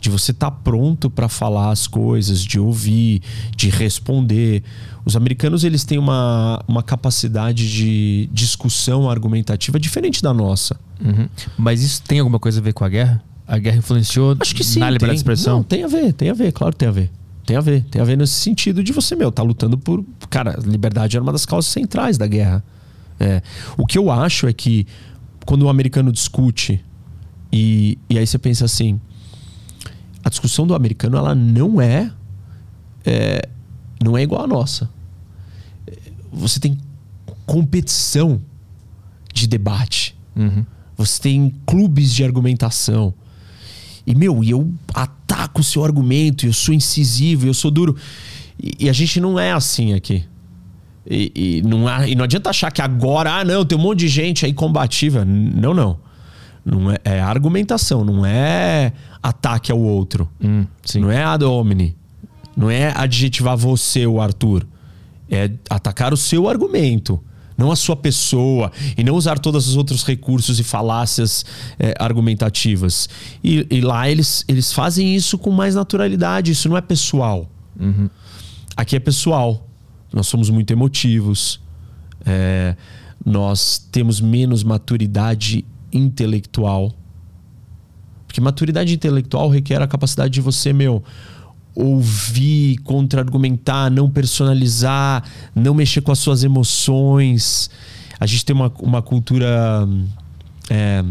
De 0.00 0.08
você 0.08 0.30
estar 0.30 0.52
tá 0.52 0.56
pronto 0.56 1.10
para 1.10 1.28
falar 1.28 1.72
as 1.72 1.88
coisas, 1.88 2.44
de 2.44 2.60
ouvir, 2.60 3.22
de 3.56 3.68
responder. 3.68 4.62
Os 5.04 5.16
americanos 5.16 5.64
eles 5.64 5.84
têm 5.84 5.98
uma, 5.98 6.62
uma 6.68 6.82
capacidade 6.82 7.68
de 7.68 8.30
discussão 8.32 9.10
argumentativa 9.10 9.80
diferente 9.80 10.22
da 10.22 10.32
nossa. 10.32 10.78
Uhum. 11.04 11.28
Mas 11.58 11.82
isso 11.82 12.02
tem 12.02 12.20
alguma 12.20 12.38
coisa 12.38 12.60
a 12.60 12.62
ver 12.62 12.72
com 12.72 12.84
a 12.84 12.88
guerra? 12.88 13.20
A 13.52 13.58
guerra 13.58 13.76
influenciou 13.76 14.34
Acho 14.40 14.54
que 14.54 14.64
sim, 14.64 14.80
na 14.80 14.88
liberdade 14.88 15.10
tem. 15.10 15.14
de 15.14 15.20
expressão? 15.20 15.58
Não, 15.58 15.62
tem 15.62 15.84
a 15.84 15.86
ver, 15.86 16.14
tem 16.14 16.30
a 16.30 16.32
ver, 16.32 16.52
claro 16.52 16.72
que 16.72 16.78
tem 16.78 16.88
a 16.88 16.92
ver. 16.92 17.10
Tem 17.44 17.54
a 17.54 17.60
ver, 17.60 17.84
tem 17.84 18.00
a 18.00 18.04
ver 18.06 18.16
nesse 18.16 18.32
sentido 18.32 18.82
de 18.82 18.92
você, 18.92 19.14
meu, 19.14 19.30
tá 19.30 19.42
lutando 19.42 19.76
por. 19.76 20.02
Cara, 20.30 20.58
liberdade 20.64 21.18
era 21.18 21.22
uma 21.22 21.32
das 21.32 21.44
causas 21.44 21.70
centrais 21.70 22.16
da 22.16 22.26
guerra. 22.26 22.64
É. 23.20 23.42
O 23.76 23.84
que 23.84 23.98
eu 23.98 24.10
acho 24.10 24.46
é 24.46 24.54
que 24.54 24.86
quando 25.44 25.64
o 25.64 25.68
americano 25.68 26.10
discute 26.10 26.82
e, 27.52 27.98
e 28.08 28.18
aí 28.18 28.26
você 28.26 28.38
pensa 28.38 28.64
assim, 28.64 28.98
a 30.24 30.30
discussão 30.30 30.66
do 30.66 30.74
americano 30.74 31.18
ela 31.18 31.34
não 31.34 31.78
é, 31.78 32.10
é 33.04 33.42
não 34.02 34.16
é 34.16 34.22
igual 34.22 34.44
à 34.44 34.46
nossa. 34.46 34.88
Você 36.32 36.58
tem 36.58 36.78
competição 37.44 38.40
de 39.34 39.46
debate. 39.46 40.16
Uhum. 40.34 40.64
Você 40.96 41.20
tem 41.20 41.54
clubes 41.66 42.14
de 42.14 42.24
argumentação. 42.24 43.12
E, 44.06 44.14
meu, 44.14 44.42
e 44.42 44.50
eu 44.50 44.72
ataco 44.94 45.60
o 45.60 45.64
seu 45.64 45.84
argumento, 45.84 46.46
eu 46.46 46.52
sou 46.52 46.74
incisivo, 46.74 47.46
eu 47.46 47.54
sou 47.54 47.70
duro. 47.70 47.96
E, 48.60 48.86
e 48.86 48.88
a 48.90 48.92
gente 48.92 49.20
não 49.20 49.38
é 49.38 49.52
assim 49.52 49.94
aqui. 49.94 50.24
E, 51.08 51.32
e, 51.34 51.62
não, 51.62 51.88
há, 51.88 52.08
e 52.08 52.14
não 52.14 52.24
adianta 52.24 52.50
achar 52.50 52.70
que 52.70 52.80
agora, 52.80 53.32
ah, 53.40 53.44
não, 53.44 53.64
tem 53.64 53.76
um 53.76 53.80
monte 53.80 54.00
de 54.00 54.08
gente 54.08 54.44
aí 54.44 54.52
combativa. 54.52 55.24
Não, 55.24 55.74
não. 55.74 55.98
Não 56.64 56.92
é, 56.92 56.98
é 57.04 57.20
argumentação, 57.20 58.04
não 58.04 58.24
é 58.24 58.92
ataque 59.20 59.72
ao 59.72 59.80
outro. 59.80 60.28
Hum, 60.42 60.64
não 60.96 61.10
é 61.10 61.22
ad 61.24 61.44
hominem. 61.44 61.96
Não 62.56 62.70
é 62.70 62.92
adjetivar 62.96 63.56
você, 63.56 64.06
o 64.06 64.20
Arthur. 64.20 64.66
É 65.30 65.50
atacar 65.70 66.12
o 66.12 66.16
seu 66.16 66.48
argumento 66.48 67.20
não 67.56 67.70
a 67.70 67.76
sua 67.76 67.96
pessoa, 67.96 68.70
e 68.96 69.04
não 69.04 69.14
usar 69.14 69.38
todos 69.38 69.68
os 69.68 69.76
outros 69.76 70.04
recursos 70.04 70.58
e 70.58 70.64
falácias 70.64 71.44
é, 71.78 71.94
argumentativas. 71.98 73.08
E, 73.42 73.66
e, 73.70 73.80
lá 73.80 74.08
eles, 74.08 74.44
eles 74.48 74.72
fazem 74.72 75.14
isso 75.14 75.38
com 75.38 75.50
mais 75.50 75.74
naturalidade, 75.74 76.52
isso 76.52 76.68
não 76.68 76.76
é 76.76 76.80
pessoal. 76.80 77.50
Uhum. 77.78 78.08
Aqui 78.76 78.96
é 78.96 79.00
pessoal. 79.00 79.66
Nós 80.12 80.26
somos 80.26 80.50
muito 80.50 80.70
emotivos, 80.70 81.60
é, 82.24 82.76
nós 83.24 83.78
temos 83.90 84.20
menos 84.20 84.62
maturidade 84.62 85.64
intelectual. 85.92 86.92
Porque 88.26 88.40
maturidade 88.40 88.94
intelectual 88.94 89.48
requer 89.48 89.80
a 89.80 89.86
capacidade 89.86 90.32
de 90.32 90.40
você, 90.40 90.72
meu, 90.72 91.02
ouvir, 91.74 92.78
contra-argumentar, 92.78 93.90
não 93.90 94.10
personalizar, 94.10 95.24
não 95.54 95.74
mexer 95.74 96.00
com 96.00 96.12
as 96.12 96.18
suas 96.18 96.44
emoções. 96.44 97.70
A 98.20 98.26
gente 98.26 98.44
tem 98.44 98.54
uma, 98.54 98.72
uma 98.80 99.02
cultura 99.02 99.88
é, 100.70 101.04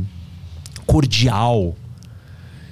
cordial. 0.86 1.76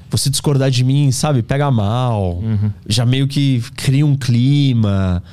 Você 0.10 0.30
discordar 0.30 0.72
de 0.72 0.84
mim, 0.84 1.12
sabe, 1.12 1.42
pega 1.44 1.70
mal. 1.70 2.38
Uhum. 2.38 2.72
Já 2.88 3.06
meio 3.06 3.28
que 3.28 3.62
cria 3.76 4.06
um 4.06 4.16
clima. 4.16 5.24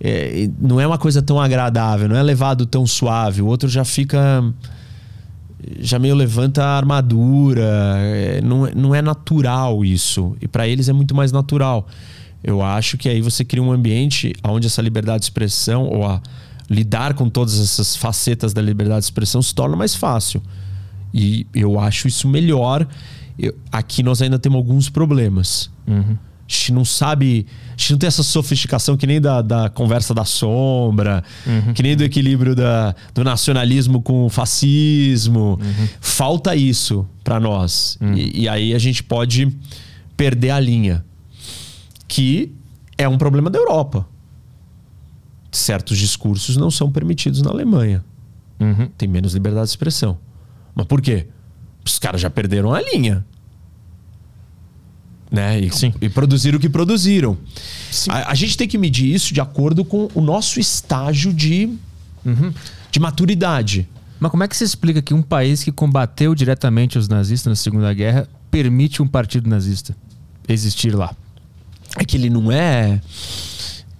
É, 0.00 0.48
não 0.58 0.80
é 0.80 0.86
uma 0.86 0.98
coisa 0.98 1.20
tão 1.20 1.38
agradável, 1.38 2.08
não 2.08 2.16
é 2.16 2.22
levado 2.22 2.64
tão 2.66 2.86
suave. 2.86 3.42
O 3.42 3.46
outro 3.46 3.68
já 3.68 3.84
fica. 3.84 4.42
Já 5.80 5.98
meio 5.98 6.14
levanta 6.14 6.64
a 6.64 6.76
armadura. 6.76 7.68
É, 7.98 8.40
não, 8.42 8.66
não 8.74 8.94
é 8.94 9.02
natural 9.02 9.84
isso. 9.84 10.36
E 10.40 10.48
para 10.48 10.66
eles 10.66 10.88
é 10.88 10.92
muito 10.92 11.14
mais 11.14 11.32
natural. 11.32 11.86
Eu 12.42 12.62
acho 12.62 12.96
que 12.96 13.08
aí 13.08 13.20
você 13.20 13.44
cria 13.44 13.62
um 13.62 13.70
ambiente 13.70 14.32
onde 14.42 14.66
essa 14.66 14.80
liberdade 14.80 15.20
de 15.20 15.24
expressão, 15.26 15.84
ou 15.84 16.06
a 16.06 16.20
lidar 16.68 17.14
com 17.14 17.28
todas 17.28 17.60
essas 17.60 17.96
facetas 17.96 18.52
da 18.52 18.62
liberdade 18.62 19.00
de 19.00 19.04
expressão, 19.04 19.42
se 19.42 19.54
torna 19.54 19.76
mais 19.76 19.94
fácil. 19.94 20.42
E 21.12 21.46
eu 21.54 21.78
acho 21.78 22.08
isso 22.08 22.28
melhor. 22.28 22.86
Eu, 23.38 23.54
aqui 23.70 24.02
nós 24.02 24.22
ainda 24.22 24.38
temos 24.38 24.56
alguns 24.56 24.88
problemas. 24.88 25.70
Uhum. 25.86 26.16
A 26.50 26.52
gente 26.52 26.72
não 26.72 26.84
sabe. 26.84 27.46
A 27.68 27.76
gente 27.76 27.92
não 27.92 27.98
tem 28.00 28.08
essa 28.08 28.24
sofisticação 28.24 28.96
que 28.96 29.06
nem 29.06 29.20
da, 29.20 29.40
da 29.40 29.68
conversa 29.70 30.12
da 30.12 30.24
sombra, 30.24 31.22
uhum. 31.46 31.72
que 31.72 31.80
nem 31.80 31.96
do 31.96 32.02
equilíbrio 32.02 32.56
da, 32.56 32.92
do 33.14 33.22
nacionalismo 33.22 34.02
com 34.02 34.26
o 34.26 34.28
fascismo. 34.28 35.60
Uhum. 35.62 35.88
Falta 36.00 36.56
isso 36.56 37.06
para 37.22 37.38
nós. 37.38 37.96
Uhum. 38.00 38.14
E, 38.14 38.40
e 38.40 38.48
aí 38.48 38.74
a 38.74 38.78
gente 38.80 39.00
pode 39.00 39.56
perder 40.16 40.50
a 40.50 40.58
linha. 40.58 41.04
Que 42.08 42.52
é 42.98 43.08
um 43.08 43.16
problema 43.16 43.48
da 43.48 43.56
Europa. 43.60 44.04
Certos 45.52 45.98
discursos 45.98 46.56
não 46.56 46.70
são 46.70 46.90
permitidos 46.90 47.42
na 47.42 47.50
Alemanha. 47.50 48.04
Uhum. 48.58 48.88
Tem 48.98 49.08
menos 49.08 49.34
liberdade 49.34 49.66
de 49.66 49.70
expressão. 49.70 50.18
Mas 50.74 50.86
por 50.86 51.00
quê? 51.00 51.28
Os 51.84 51.96
caras 52.00 52.20
já 52.20 52.28
perderam 52.28 52.74
a 52.74 52.82
linha. 52.82 53.24
Né? 55.30 55.60
E, 55.60 55.70
Sim. 55.70 55.94
e 56.00 56.08
produziram 56.08 56.58
o 56.58 56.60
que 56.60 56.68
produziram. 56.68 57.36
A, 58.08 58.32
a, 58.32 58.34
gente 58.34 58.56
tem 58.56 58.66
que 58.66 58.76
medir 58.76 59.14
isso 59.14 59.32
de 59.32 59.40
acordo 59.40 59.84
com 59.84 60.08
o 60.14 60.20
nosso 60.20 60.58
estágio 60.58 61.32
de, 61.32 61.72
uhum. 62.24 62.52
de 62.90 62.98
maturidade. 62.98 63.88
Mas 64.18 64.30
como 64.30 64.42
é 64.42 64.48
que 64.48 64.56
se 64.56 64.64
explica 64.64 65.00
que 65.00 65.14
um 65.14 65.22
país 65.22 65.62
que 65.62 65.70
combateu 65.70 66.34
diretamente 66.34 66.98
os 66.98 67.08
nazistas 67.08 67.50
na 67.50 67.56
Segunda 67.56 67.94
Guerra 67.94 68.28
permite 68.50 69.00
um 69.00 69.06
partido 69.06 69.48
nazista 69.48 69.96
existir 70.48 70.94
lá? 70.94 71.14
É 71.96 72.04
que 72.04 72.16
ele 72.16 72.28
não 72.28 72.50
é 72.50 73.00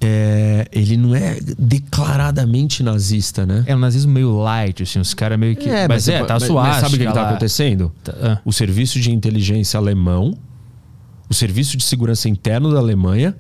é, 0.03 0.67
ele 0.73 0.97
não 0.97 1.15
é 1.15 1.39
declaradamente 1.59 2.83
nazista, 2.83 3.45
né? 3.45 3.65
É 3.67 3.77
um 3.77 3.79
nazismo 3.79 4.13
meio 4.13 4.39
light, 4.39 4.83
assim, 4.83 4.99
os 4.99 5.13
caras 5.13 5.39
meio 5.39 5.55
que. 5.55 5.69
É, 5.69 5.87
mas, 5.87 6.07
mas 6.07 6.09
é, 6.09 6.25
tá 6.25 6.41
suave. 6.41 6.81
Sabe 6.81 6.95
o 6.95 6.99
que, 6.99 7.05
está 7.05 7.29
acontecendo? 7.29 7.93
Tá, 8.03 8.15
ah. 8.23 8.39
O 8.45 8.53
serviço 8.53 8.99
de 8.99 9.13
inteligência 9.13 9.77
alemão, 9.77 10.35
o 11.31 11.35
serviço 11.35 11.77
de 11.77 11.85
segurança 11.85 12.29
interno 12.29 12.73
da 12.73 12.81
Alemanha, 12.81 13.37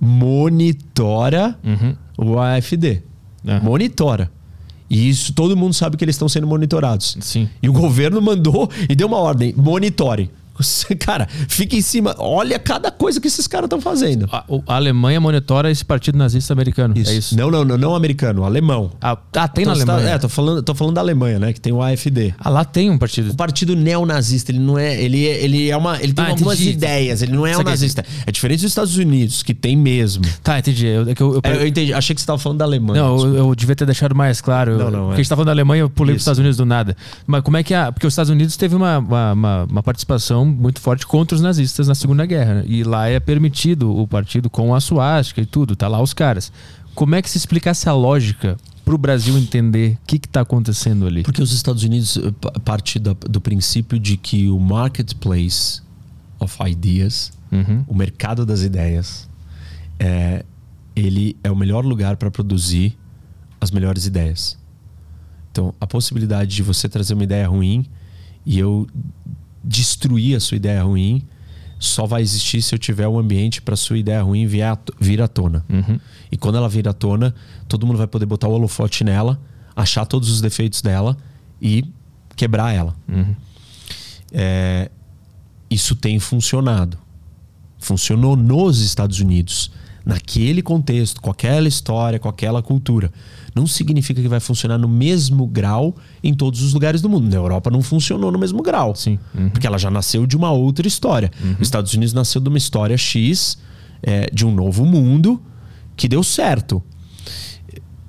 monitora 0.00 1.58
uhum. 1.64 1.96
o 2.16 2.38
AFD. 2.38 3.02
Uhum. 3.44 3.60
Monitora. 3.62 4.30
E 4.88 5.08
isso 5.08 5.32
todo 5.34 5.56
mundo 5.56 5.74
sabe 5.74 5.96
que 5.96 6.04
eles 6.04 6.14
estão 6.14 6.28
sendo 6.28 6.46
monitorados. 6.46 7.18
Sim. 7.20 7.48
E 7.62 7.68
o 7.68 7.72
governo 7.72 8.22
mandou 8.22 8.70
e 8.88 8.94
deu 8.94 9.08
uma 9.08 9.18
ordem: 9.18 9.52
monitore. 9.56 10.30
Cara, 10.98 11.28
fica 11.48 11.76
em 11.76 11.80
cima. 11.80 12.14
Olha 12.18 12.58
cada 12.58 12.90
coisa 12.90 13.20
que 13.20 13.28
esses 13.28 13.46
caras 13.46 13.66
estão 13.66 13.80
fazendo. 13.80 14.28
A, 14.32 14.44
a, 14.66 14.76
Alemanha 14.76 15.20
monitora 15.20 15.70
esse 15.70 15.84
partido 15.84 16.18
nazista 16.18 16.52
americano. 16.52 16.94
Isso. 16.96 17.10
É 17.10 17.14
isso? 17.14 17.36
Não, 17.36 17.50
não, 17.50 17.64
não, 17.64 17.78
não 17.78 17.94
americano, 17.94 18.44
alemão. 18.44 18.90
Ah, 19.00 19.16
ah 19.34 19.48
tem 19.48 19.62
então, 19.62 19.74
na 19.74 19.82
Alemanha? 19.82 20.08
Tá, 20.08 20.14
é, 20.14 20.18
tô 20.18 20.28
falando, 20.28 20.62
tô 20.62 20.74
falando 20.74 20.94
da 20.94 21.00
Alemanha, 21.00 21.38
né? 21.38 21.52
Que 21.52 21.60
tem 21.60 21.72
o 21.72 21.82
AFD. 21.82 22.34
Ah, 22.38 22.50
lá 22.50 22.64
tem 22.64 22.90
um 22.90 22.98
partido. 22.98 23.30
O 23.30 23.36
partido 23.36 23.76
neonazista, 23.76 24.50
ele 24.50 24.60
não 24.60 24.78
é. 24.78 25.00
Ele, 25.00 25.26
é, 25.26 25.42
ele 25.44 25.70
é 25.70 25.76
uma. 25.76 26.02
Ele 26.02 26.12
tem 26.12 26.24
ah, 26.24 26.28
algumas 26.28 26.60
entendi. 26.60 26.76
ideias, 26.76 27.22
ele 27.22 27.32
não 27.32 27.46
é 27.46 27.56
um 27.56 27.62
nazista. 27.62 28.04
É 28.26 28.32
diferente 28.32 28.60
dos 28.60 28.70
Estados 28.70 28.96
Unidos, 28.96 29.42
que 29.42 29.54
tem 29.54 29.76
mesmo. 29.76 30.24
Tá, 30.42 30.58
entendi. 30.58 30.86
Eu, 30.86 31.08
é 31.08 31.14
eu, 31.18 31.34
eu, 31.34 31.40
é, 31.42 31.56
eu 31.56 31.66
entendi. 31.66 31.92
Achei 31.92 32.14
que 32.14 32.20
você 32.20 32.24
estava 32.24 32.38
falando 32.38 32.58
da 32.58 32.64
Alemanha. 32.64 33.02
Não, 33.02 33.34
eu, 33.34 33.54
devia 33.54 33.76
ter 33.76 33.86
deixado 33.86 34.14
mais 34.14 34.40
claro. 34.40 34.78
Não, 34.78 34.90
não. 34.90 35.00
Porque 35.00 35.12
é. 35.12 35.14
a 35.14 35.16
gente 35.16 35.28
tava 35.28 35.38
falando 35.40 35.46
da 35.46 35.52
Alemanha, 35.52 35.82
eu 35.82 35.90
pulei 35.90 36.14
para 36.14 36.18
os 36.18 36.22
Estados 36.22 36.38
Unidos 36.38 36.56
do 36.56 36.66
nada. 36.66 36.96
Mas 37.26 37.42
como 37.42 37.56
é 37.56 37.62
que 37.62 37.74
é? 37.74 37.90
Porque 37.90 38.06
os 38.06 38.12
Estados 38.12 38.30
Unidos 38.30 38.56
teve 38.56 38.74
uma, 38.74 38.98
uma, 38.98 39.32
uma, 39.32 39.64
uma 39.64 39.82
participação 39.82 40.47
muito 40.48 40.80
forte 40.80 41.06
contra 41.06 41.34
os 41.34 41.40
nazistas 41.40 41.88
na 41.88 41.94
Segunda 41.94 42.26
Guerra. 42.26 42.64
E 42.66 42.82
lá 42.82 43.08
é 43.08 43.20
permitido 43.20 43.96
o 43.96 44.06
partido 44.06 44.50
com 44.50 44.74
a 44.74 44.80
suástica 44.80 45.40
e 45.40 45.46
tudo, 45.46 45.76
tá 45.76 45.88
lá 45.88 46.00
os 46.00 46.12
caras. 46.12 46.52
Como 46.94 47.14
é 47.14 47.22
que 47.22 47.30
se 47.30 47.38
explica 47.38 47.70
essa 47.70 47.92
lógica 47.92 48.56
para 48.84 48.94
o 48.94 48.98
Brasil 48.98 49.38
entender 49.38 49.98
o 50.02 50.06
que 50.06 50.16
está 50.16 50.40
acontecendo 50.40 51.06
ali? 51.06 51.22
Porque 51.22 51.42
os 51.42 51.52
Estados 51.52 51.84
Unidos 51.84 52.16
eh, 52.16 52.60
parte 52.64 52.98
do, 52.98 53.14
do 53.14 53.40
princípio 53.40 53.98
de 53.98 54.16
que 54.16 54.48
o 54.48 54.58
marketplace 54.58 55.80
of 56.40 56.56
ideas, 56.66 57.32
uhum. 57.52 57.84
o 57.86 57.94
mercado 57.94 58.44
das 58.44 58.62
ideias, 58.62 59.28
é, 59.98 60.44
ele 60.96 61.36
é 61.44 61.50
o 61.50 61.56
melhor 61.56 61.84
lugar 61.84 62.16
para 62.16 62.30
produzir 62.30 62.96
as 63.60 63.70
melhores 63.70 64.06
ideias. 64.06 64.58
Então, 65.50 65.74
a 65.80 65.86
possibilidade 65.86 66.54
de 66.54 66.62
você 66.62 66.88
trazer 66.88 67.14
uma 67.14 67.24
ideia 67.24 67.46
ruim 67.48 67.86
e 68.44 68.58
eu 68.58 68.86
destruir 69.62 70.36
a 70.36 70.40
sua 70.40 70.56
ideia 70.56 70.82
ruim 70.82 71.22
só 71.78 72.06
vai 72.06 72.22
existir 72.22 72.60
se 72.60 72.74
eu 72.74 72.78
tiver 72.78 73.06
um 73.06 73.18
ambiente 73.18 73.62
para 73.62 73.76
sua 73.76 73.96
ideia 73.96 74.20
ruim 74.22 74.46
vir 74.46 74.62
à, 74.62 75.28
tona. 75.28 75.64
Uhum. 75.68 75.98
E 76.30 76.36
quando 76.36 76.56
ela 76.56 76.68
vir 76.68 76.88
à 76.88 76.92
tona, 76.92 77.34
todo 77.68 77.86
mundo 77.86 77.96
vai 77.96 78.06
poder 78.06 78.26
botar 78.26 78.48
o 78.48 78.52
holofote 78.52 79.04
nela, 79.04 79.40
achar 79.76 80.04
todos 80.04 80.28
os 80.28 80.40
defeitos 80.40 80.82
dela 80.82 81.16
e 81.62 81.84
quebrar 82.34 82.74
ela. 82.74 82.96
Uhum. 83.08 83.34
É, 84.32 84.90
isso 85.70 85.94
tem 85.94 86.18
funcionado. 86.18 86.98
Funcionou 87.78 88.34
nos 88.34 88.80
Estados 88.80 89.20
Unidos, 89.20 89.70
naquele 90.08 90.62
contexto, 90.62 91.20
com 91.20 91.30
aquela 91.30 91.68
história, 91.68 92.18
com 92.18 92.28
aquela 92.28 92.60
cultura 92.60 93.12
não 93.58 93.66
significa 93.66 94.22
que 94.22 94.28
vai 94.28 94.38
funcionar 94.38 94.78
no 94.78 94.88
mesmo 94.88 95.46
grau 95.46 95.96
em 96.22 96.32
todos 96.32 96.62
os 96.62 96.72
lugares 96.72 97.02
do 97.02 97.08
mundo. 97.08 97.28
Na 97.28 97.36
Europa 97.36 97.70
não 97.70 97.82
funcionou 97.82 98.30
no 98.30 98.38
mesmo 98.38 98.62
grau. 98.62 98.94
Sim. 98.94 99.18
Uhum. 99.34 99.50
Porque 99.50 99.66
ela 99.66 99.78
já 99.78 99.90
nasceu 99.90 100.26
de 100.26 100.36
uma 100.36 100.52
outra 100.52 100.86
história. 100.86 101.30
Uhum. 101.42 101.54
Os 101.54 101.66
Estados 101.66 101.92
Unidos 101.92 102.12
nasceu 102.12 102.40
de 102.40 102.48
uma 102.48 102.58
história 102.58 102.96
X, 102.96 103.58
é, 104.02 104.30
de 104.32 104.46
um 104.46 104.54
novo 104.54 104.84
mundo, 104.84 105.42
que 105.96 106.08
deu 106.08 106.22
certo. 106.22 106.82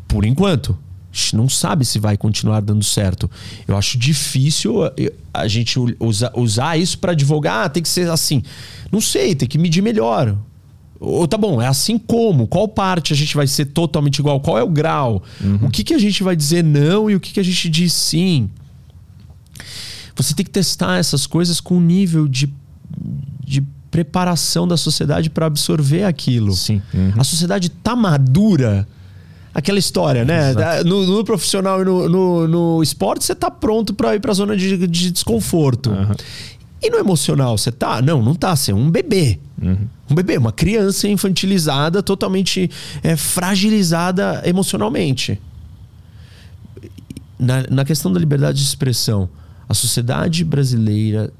Por 0.07 0.23
enquanto. 0.23 0.77
A 1.11 1.15
gente 1.15 1.35
não 1.35 1.49
sabe 1.49 1.84
se 1.85 1.97
vai 1.97 2.15
continuar 2.15 2.59
dando 2.59 2.84
certo. 2.84 3.30
Eu 3.67 3.76
acho 3.76 3.97
difícil 3.97 4.76
a 5.34 5.47
gente 5.47 5.80
usar, 5.99 6.31
usar 6.35 6.77
isso 6.77 6.99
para 6.99 7.15
divulgar. 7.15 7.65
Ah, 7.65 7.69
tem 7.69 7.81
que 7.81 7.89
ser 7.89 8.07
assim. 8.11 8.43
Não 8.91 9.01
sei, 9.01 9.34
tem 9.34 9.47
que 9.47 9.57
medir 9.57 9.81
melhor. 9.81 10.38
Ou 10.99 11.27
tá 11.27 11.38
bom, 11.38 11.61
é 11.61 11.67
assim 11.67 11.97
como? 11.97 12.45
Qual 12.45 12.67
parte 12.67 13.13
a 13.13 13.15
gente 13.15 13.35
vai 13.35 13.47
ser 13.47 13.65
totalmente 13.65 14.19
igual? 14.19 14.41
Qual 14.41 14.57
é 14.57 14.63
o 14.63 14.69
grau? 14.69 15.23
Uhum. 15.39 15.67
O 15.67 15.69
que, 15.69 15.84
que 15.84 15.93
a 15.93 15.97
gente 15.97 16.21
vai 16.23 16.35
dizer 16.35 16.63
não 16.63 17.09
e 17.09 17.15
o 17.15 17.19
que, 17.19 17.31
que 17.31 17.39
a 17.39 17.43
gente 17.43 17.69
diz 17.69 17.93
sim? 17.93 18.49
Você 20.15 20.34
tem 20.34 20.43
que 20.43 20.51
testar 20.51 20.97
essas 20.97 21.26
coisas 21.26 21.61
com 21.61 21.77
o 21.77 21.81
nível 21.81 22.27
de, 22.27 22.53
de 23.45 23.63
preparação 23.89 24.67
da 24.67 24.76
sociedade 24.76 25.30
para 25.30 25.45
absorver 25.45 26.03
aquilo. 26.03 26.51
Sim. 26.53 26.81
Uhum. 26.93 27.13
A 27.17 27.23
sociedade 27.23 27.69
tá 27.69 27.95
madura. 27.95 28.85
Aquela 29.53 29.80
história, 29.80 30.23
né? 30.23 30.53
No, 30.85 31.05
no, 31.05 31.23
profissional 31.23 31.81
e 31.81 31.85
no, 31.85 32.07
no, 32.07 32.47
no, 32.47 32.84
esporte, 32.84 33.26
você 33.26 33.34
tá 33.34 33.49
pronto 33.49 33.93
para 33.93 34.15
ir 34.15 34.19
para 34.19 34.31
a 34.31 34.34
zona 34.34 34.55
de, 34.55 34.85
de 34.88 35.11
desconforto. 35.11 35.89
Uhum. 35.89 36.13
E 36.81 36.89
no 36.89 36.97
emocional, 36.97 37.57
você 37.57 37.71
tá? 37.71 38.01
Não, 38.01 38.21
não 38.21 38.35
tá. 38.35 38.55
Você 38.55 38.71
é 38.71 38.76
um 38.76 38.91
bebê. 38.91 39.39
Uhum. 39.61 39.88
Um 40.10 40.15
bebê, 40.15 40.38
uma 40.38 40.52
criança 40.52 41.07
infantilizada, 41.07 42.02
totalmente 42.02 42.69
é, 43.03 43.15
fragilizada 43.15 44.41
emocionalmente. 44.45 45.40
Na, 47.38 47.64
na 47.69 47.86
questão 47.86 48.11
da 48.11 48.19
liberdade 48.19 48.57
de 48.57 48.64
expressão, 48.64 49.30
a 49.68 49.73
sociedade 49.73 50.44
brasileira 50.44 51.31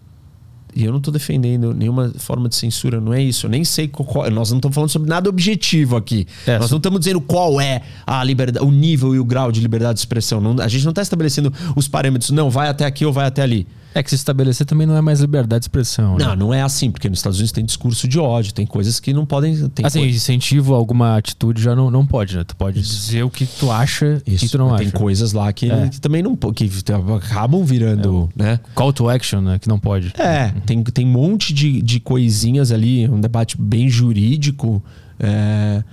e 0.76 0.84
eu 0.84 0.92
não 0.92 1.00
estou 1.00 1.12
defendendo 1.12 1.74
nenhuma 1.74 2.14
forma 2.18 2.48
de 2.48 2.56
censura, 2.56 3.02
não 3.02 3.14
é 3.14 3.22
isso. 3.22 3.46
Eu 3.46 3.50
nem 3.50 3.64
sei 3.64 3.88
qual, 3.88 4.30
nós 4.30 4.52
não 4.52 4.58
estamos 4.58 4.76
falando 4.76 4.90
sobre 4.90 5.10
nada 5.10 5.30
objetivo 5.30 5.96
aqui. 5.96 6.28
É, 6.46 6.60
nós 6.60 6.70
não 6.70 6.78
estamos 6.78 7.00
dizendo 7.00 7.20
qual 7.20 7.60
é 7.60 7.82
a 8.06 8.24
liberdade, 8.24 8.66
o 8.66 8.72
nível 8.72 9.16
e 9.16 9.20
o 9.20 9.26
grau 9.26 9.52
de 9.52 9.60
liberdade 9.60 9.96
de 9.96 10.00
expressão. 10.02 10.40
Não, 10.40 10.56
a 10.62 10.68
gente 10.68 10.84
não 10.84 10.92
está 10.92 11.02
estabelecendo 11.02 11.52
os 11.76 11.88
parâmetros, 11.88 12.30
não, 12.30 12.50
vai 12.50 12.70
até 12.70 12.86
aqui 12.86 13.06
ou 13.06 13.12
vai 13.12 13.26
até 13.26 13.42
ali. 13.42 13.68
É 13.94 14.04
que 14.04 14.10
se 14.10 14.16
estabelecer 14.16 14.68
também 14.68 14.86
não 14.86 14.96
é 14.96 15.02
mais 15.02 15.20
liberdade 15.20 15.62
de 15.62 15.64
expressão. 15.66 16.18
Né? 16.18 16.26
Não, 16.26 16.36
não 16.36 16.54
é 16.54 16.62
assim, 16.62 16.92
porque 16.92 17.10
nos 17.10 17.20
Estados 17.20 17.40
Unidos 17.40 17.52
tem 17.52 17.66
discurso 17.66 18.08
de 18.08 18.20
ódio, 18.20 18.54
tem 18.54 18.66
coisas 18.66 19.00
que 19.00 19.12
não 19.12 19.26
podem. 19.26 19.56
Tem 19.70 19.86
assim, 19.86 20.00
coisa... 20.00 20.16
incentivo 20.16 20.76
a 20.76 20.78
alguma 20.78 21.18
atitude 21.18 21.62
já 21.62 21.76
não, 21.76 21.90
não 21.90 22.06
pode, 22.06 22.38
né? 22.38 22.44
Tu 22.44 22.56
pode 22.56 22.80
dizer 22.80 23.24
o 23.24 23.30
que 23.30 23.46
tu 23.46 23.72
acha 23.72 24.22
Isso. 24.28 24.46
e 24.46 24.50
tu 24.50 24.58
não 24.58 24.68
tem 24.68 24.76
acha. 24.76 24.92
Tem 24.92 24.92
coisas 24.92 25.34
lá 25.34 25.52
que, 25.52 25.72
é. 25.72 25.90
que, 25.90 26.00
também 26.00 26.22
não 26.22 26.36
que 26.36 26.70
acabam 27.18 27.64
virando, 27.64 28.30
é, 28.38 28.44
né? 28.44 28.60
Call 28.76 28.94
to 28.94 29.10
action, 29.10 29.42
né? 29.42 29.58
Que 29.58 29.68
não 29.68 29.80
pode. 29.80 30.14
É, 30.18 30.54
tem, 30.66 30.84
tem 30.84 31.06
um 31.06 31.12
monte 31.12 31.52
de, 31.52 31.82
de 31.82 32.00
coisinhas 32.00 32.72
ali, 32.72 33.10
um 33.10 33.20
debate 33.20 33.60
bem 33.60 33.90
jurídico. 33.90 34.84
É, 35.20 35.84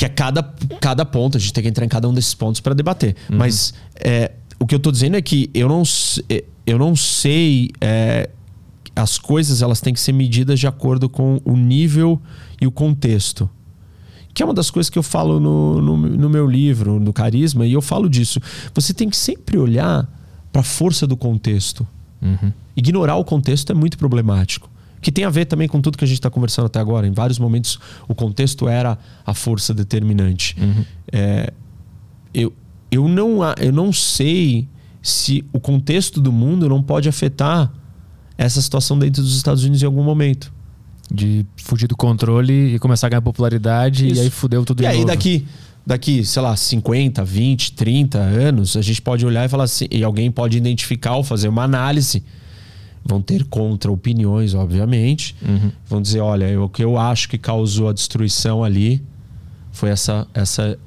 que 0.00 0.06
é 0.06 0.08
cada, 0.08 0.42
cada 0.80 1.04
ponto, 1.04 1.36
a 1.36 1.40
gente 1.40 1.52
tem 1.52 1.62
que 1.62 1.68
entrar 1.68 1.84
em 1.84 1.88
cada 1.88 2.08
um 2.08 2.14
desses 2.14 2.32
pontos 2.32 2.58
para 2.62 2.72
debater. 2.72 3.14
Uhum. 3.28 3.36
Mas 3.36 3.74
é, 3.94 4.32
o 4.60 4.66
que 4.66 4.74
eu 4.74 4.76
estou 4.76 4.92
dizendo 4.92 5.16
é 5.16 5.22
que 5.22 5.50
eu 5.54 5.68
não, 5.68 5.82
é, 6.28 6.44
eu 6.66 6.78
não 6.78 6.94
sei. 6.94 7.70
É, 7.80 8.30
as 8.94 9.18
coisas 9.18 9.62
elas 9.62 9.80
têm 9.80 9.94
que 9.94 10.00
ser 10.00 10.12
medidas 10.12 10.60
de 10.60 10.66
acordo 10.66 11.08
com 11.08 11.40
o 11.44 11.56
nível 11.56 12.20
e 12.60 12.66
o 12.66 12.70
contexto. 12.70 13.48
Que 14.34 14.42
é 14.42 14.46
uma 14.46 14.54
das 14.54 14.70
coisas 14.70 14.90
que 14.90 14.98
eu 14.98 15.02
falo 15.02 15.40
no, 15.40 15.80
no, 15.80 15.96
no 15.96 16.30
meu 16.30 16.46
livro, 16.46 17.00
no 17.00 17.12
Carisma, 17.12 17.66
e 17.66 17.72
eu 17.72 17.80
falo 17.80 18.08
disso. 18.08 18.38
Você 18.74 18.92
tem 18.92 19.08
que 19.08 19.16
sempre 19.16 19.58
olhar 19.58 20.08
para 20.52 20.60
a 20.60 20.64
força 20.64 21.06
do 21.06 21.16
contexto. 21.16 21.86
Uhum. 22.20 22.52
Ignorar 22.76 23.16
o 23.16 23.24
contexto 23.24 23.72
é 23.72 23.74
muito 23.74 23.96
problemático 23.96 24.70
que 25.00 25.10
tem 25.10 25.24
a 25.24 25.30
ver 25.30 25.46
também 25.46 25.66
com 25.66 25.80
tudo 25.80 25.96
que 25.96 26.04
a 26.04 26.06
gente 26.06 26.18
está 26.18 26.28
conversando 26.28 26.66
até 26.66 26.78
agora. 26.78 27.06
Em 27.06 27.12
vários 27.12 27.38
momentos, 27.38 27.78
o 28.06 28.14
contexto 28.14 28.68
era 28.68 28.98
a 29.24 29.32
força 29.32 29.72
determinante. 29.72 30.54
Uhum. 30.60 30.84
É, 31.10 31.52
eu, 32.34 32.52
eu, 32.90 33.08
não, 33.08 33.38
eu 33.58 33.72
não 33.72 33.92
sei 33.92 34.66
se 35.02 35.44
o 35.52 35.60
contexto 35.60 36.20
do 36.20 36.32
mundo 36.32 36.68
não 36.68 36.82
pode 36.82 37.08
afetar 37.08 37.72
essa 38.36 38.60
situação 38.60 38.98
dentro 38.98 39.22
dos 39.22 39.36
Estados 39.36 39.62
Unidos 39.62 39.82
em 39.82 39.86
algum 39.86 40.02
momento. 40.02 40.52
De 41.12 41.44
fugir 41.56 41.86
do 41.86 41.96
controle 41.96 42.74
e 42.74 42.78
começar 42.78 43.08
a 43.08 43.10
ganhar 43.10 43.22
popularidade 43.22 44.06
Isso. 44.06 44.16
e 44.16 44.20
aí 44.24 44.30
fudeu 44.30 44.64
tudo 44.64 44.82
E 44.82 44.86
aí 44.86 44.96
novo. 44.98 45.08
daqui 45.08 45.46
daqui, 45.84 46.24
sei 46.24 46.40
lá, 46.42 46.54
50, 46.54 47.24
20, 47.24 47.72
30 47.72 48.18
anos, 48.18 48.76
a 48.76 48.82
gente 48.82 49.02
pode 49.02 49.26
olhar 49.26 49.44
e 49.44 49.48
falar 49.48 49.64
assim, 49.64 49.86
e 49.90 50.04
alguém 50.04 50.30
pode 50.30 50.56
identificar 50.56 51.16
ou 51.16 51.24
fazer 51.24 51.48
uma 51.48 51.64
análise 51.64 52.22
Vão 53.04 53.22
ter 53.22 53.44
contra-opiniões, 53.44 54.54
obviamente. 54.54 55.34
Uhum. 55.42 55.72
Vão 55.86 56.02
dizer: 56.02 56.20
olha, 56.20 56.60
o 56.60 56.68
que 56.68 56.84
eu 56.84 56.98
acho 56.98 57.28
que 57.28 57.38
causou 57.38 57.88
a 57.88 57.92
destruição 57.92 58.62
ali 58.62 59.02
foi 59.72 59.90
essa. 59.90 60.26
essa 60.34 60.78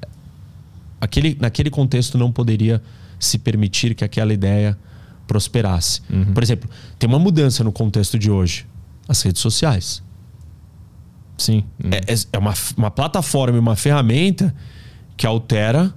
aquele, 1.04 1.36
naquele 1.40 1.70
contexto 1.70 2.18
não 2.18 2.32
poderia 2.32 2.82
se 3.18 3.38
permitir 3.38 3.94
que 3.94 4.04
aquela 4.04 4.32
ideia 4.32 4.76
prosperasse. 5.26 6.02
Uhum. 6.10 6.32
Por 6.32 6.42
exemplo, 6.42 6.68
tem 6.98 7.08
uma 7.08 7.18
mudança 7.18 7.62
no 7.64 7.72
contexto 7.72 8.18
de 8.18 8.30
hoje: 8.30 8.66
as 9.08 9.22
redes 9.22 9.40
sociais. 9.40 10.02
Sim. 11.36 11.64
Uhum. 11.82 11.90
É, 11.92 12.14
é 12.32 12.38
uma, 12.38 12.54
uma 12.76 12.90
plataforma 12.90 13.56
e 13.56 13.60
uma 13.60 13.76
ferramenta 13.76 14.54
que 15.16 15.26
altera 15.26 15.92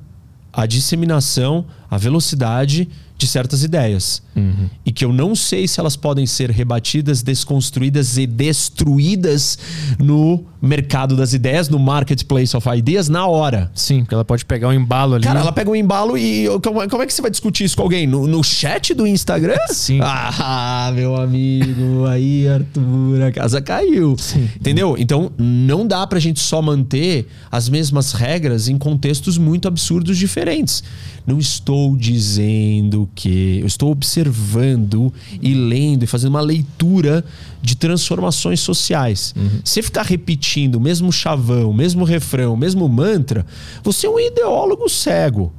a 0.51 0.65
disseminação, 0.65 1.65
a 1.89 1.97
velocidade 1.97 2.89
de 3.17 3.25
certas 3.27 3.63
ideias. 3.63 4.21
Uhum. 4.35 4.69
E 4.85 4.91
que 4.91 5.03
eu 5.03 5.11
não 5.11 5.35
sei 5.35 5.67
se 5.67 5.79
elas 5.79 5.95
podem 5.95 6.27
ser 6.27 6.51
rebatidas, 6.51 7.23
desconstruídas 7.23 8.17
e 8.17 8.27
destruídas 8.27 9.57
no 9.97 10.45
mercado 10.61 11.15
das 11.15 11.33
ideias, 11.33 11.69
no 11.69 11.79
marketplace 11.79 12.55
of 12.55 12.67
ideas, 12.69 13.09
na 13.09 13.25
hora. 13.25 13.71
Sim, 13.73 14.01
porque 14.01 14.13
ela 14.13 14.25
pode 14.25 14.45
pegar 14.45 14.67
um 14.67 14.73
embalo 14.73 15.15
ali. 15.15 15.23
Cara, 15.23 15.39
ela 15.39 15.51
pega 15.51 15.69
um 15.69 15.75
embalo 15.75 16.17
e. 16.17 16.47
Como, 16.63 16.87
como 16.87 17.01
é 17.01 17.07
que 17.07 17.13
você 17.13 17.21
vai 17.21 17.31
discutir 17.31 17.63
isso 17.63 17.75
com 17.75 17.83
alguém? 17.83 18.05
No, 18.05 18.27
no 18.27 18.43
chat 18.43 18.93
do 18.93 19.07
Instagram? 19.07 19.57
Sim. 19.69 19.99
Ah, 20.01 20.91
meu 20.93 21.15
amigo, 21.15 22.05
aí, 22.05 22.47
Arthur, 22.47 23.21
a 23.23 23.31
casa 23.31 23.61
caiu. 23.61 24.15
Sim. 24.17 24.49
Entendeu? 24.55 24.95
Então, 24.97 25.31
não 25.37 25.87
dá 25.87 26.05
pra 26.05 26.19
gente 26.19 26.39
só 26.39 26.61
manter 26.61 27.27
as 27.51 27.69
mesmas 27.69 28.13
regras 28.13 28.67
em 28.67 28.77
contextos 28.77 29.37
muito 29.37 29.67
absurdos 29.67 30.17
diferentes. 30.17 30.83
Não 31.25 31.39
estou 31.39 31.97
dizendo 31.97 33.06
que. 33.15 33.59
Eu 33.59 33.67
estou 33.67 33.91
observando 33.91 35.13
e 35.41 35.53
lendo 35.53 36.03
e 36.03 36.07
fazendo 36.07 36.29
uma 36.29 36.41
leitura 36.41 37.23
de 37.61 37.75
transformações 37.75 38.59
sociais. 38.59 39.33
Uhum. 39.35 39.61
Se 39.63 39.81
ficar 39.81 40.05
repetindo 40.05 40.75
o 40.75 40.81
mesmo 40.81 41.11
chavão, 41.11 41.69
o 41.69 41.73
mesmo 41.73 42.03
refrão, 42.03 42.53
o 42.53 42.57
mesmo 42.57 42.87
mantra, 42.87 43.45
você 43.83 44.07
é 44.07 44.09
um 44.09 44.19
ideólogo 44.19 44.89
cego. 44.89 45.53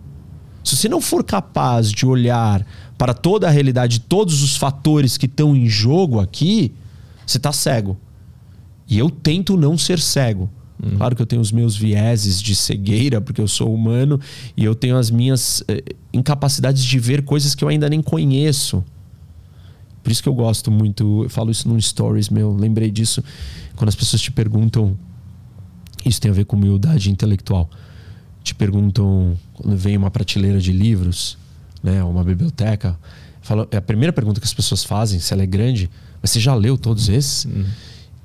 Se 0.65 0.77
você 0.77 0.89
não 0.89 1.01
for 1.01 1.25
capaz 1.25 1.91
de 1.91 2.05
olhar 2.05 2.67
para 2.99 3.15
toda 3.15 3.47
a 3.47 3.51
realidade, 3.51 4.01
todos 4.01 4.43
os 4.43 4.57
fatores 4.57 5.17
que 5.17 5.27
estão 5.27 5.55
em 5.57 5.69
jogo 5.69 6.21
aqui, 6.21 6.73
você 7.27 7.39
está 7.39 7.53
cego. 7.53 7.97
E 8.89 8.99
eu 8.99 9.09
tento 9.09 9.57
não 9.57 9.79
ser 9.79 10.01
cego. 10.01 10.51
Uhum. 10.83 10.97
Claro 10.97 11.17
que 11.17 11.23
eu 11.23 11.27
tenho 11.27 11.43
os 11.43 11.51
meus 11.51 11.77
vieses 11.77 12.41
de 12.41 12.55
cegueira, 12.55 13.21
porque 13.21 13.41
eu 13.41 13.49
sou 13.49 13.75
humano, 13.75 14.21
e 14.57 14.65
eu 14.65 14.75
tenho 14.75 14.97
as 14.97 15.11
minhas 15.11 15.63
eh, 15.67 15.83
incapacidades 16.13 16.85
de 16.85 16.99
ver 16.99 17.23
coisas 17.23 17.55
que 17.55 17.65
eu 17.65 17.69
ainda 17.69 17.89
nem 17.89 18.01
conheço. 18.01 18.85
Por 20.03 20.13
isso 20.13 20.23
que 20.23 20.29
eu 20.29 20.35
gosto 20.35 20.71
muito, 20.71 21.25
eu 21.25 21.29
falo 21.29 21.51
isso 21.51 21.69
num 21.69 21.81
stories 21.81 22.29
meu, 22.29 22.55
lembrei 22.55 22.91
disso 22.91 23.23
quando 23.75 23.89
as 23.89 23.97
pessoas 23.97 24.23
te 24.23 24.31
perguntam, 24.31 24.97
isso 26.05 26.21
tem 26.21 26.31
a 26.31 26.35
ver 26.35 26.45
com 26.45 26.57
humildade 26.57 27.11
intelectual. 27.11 27.69
Te 28.43 28.55
perguntam 28.55 29.37
quando 29.55 29.77
vem 29.77 29.97
uma 29.97 30.11
prateleira 30.11 30.61
de 30.61 30.73
livros, 30.73 31.37
né, 31.83 32.03
uma 32.05 32.25
biblioteca, 32.25 32.99
fala, 33.43 33.69
é 33.71 33.77
a 33.77 33.83
primeira 33.83 34.13
pergunta 34.13 34.41
que 34.41 34.47
as 34.47 34.55
pessoas 34.55 34.85
fazem, 34.85 35.19
se 35.19 35.33
ela 35.33 35.43
é 35.43 35.47
grande, 35.47 35.91
mas 36.23 36.31
você 36.31 36.41
já 36.41 36.55
leu 36.55 36.79
todos 36.79 37.09
esses? 37.09 37.45
Uhum. 37.45 37.65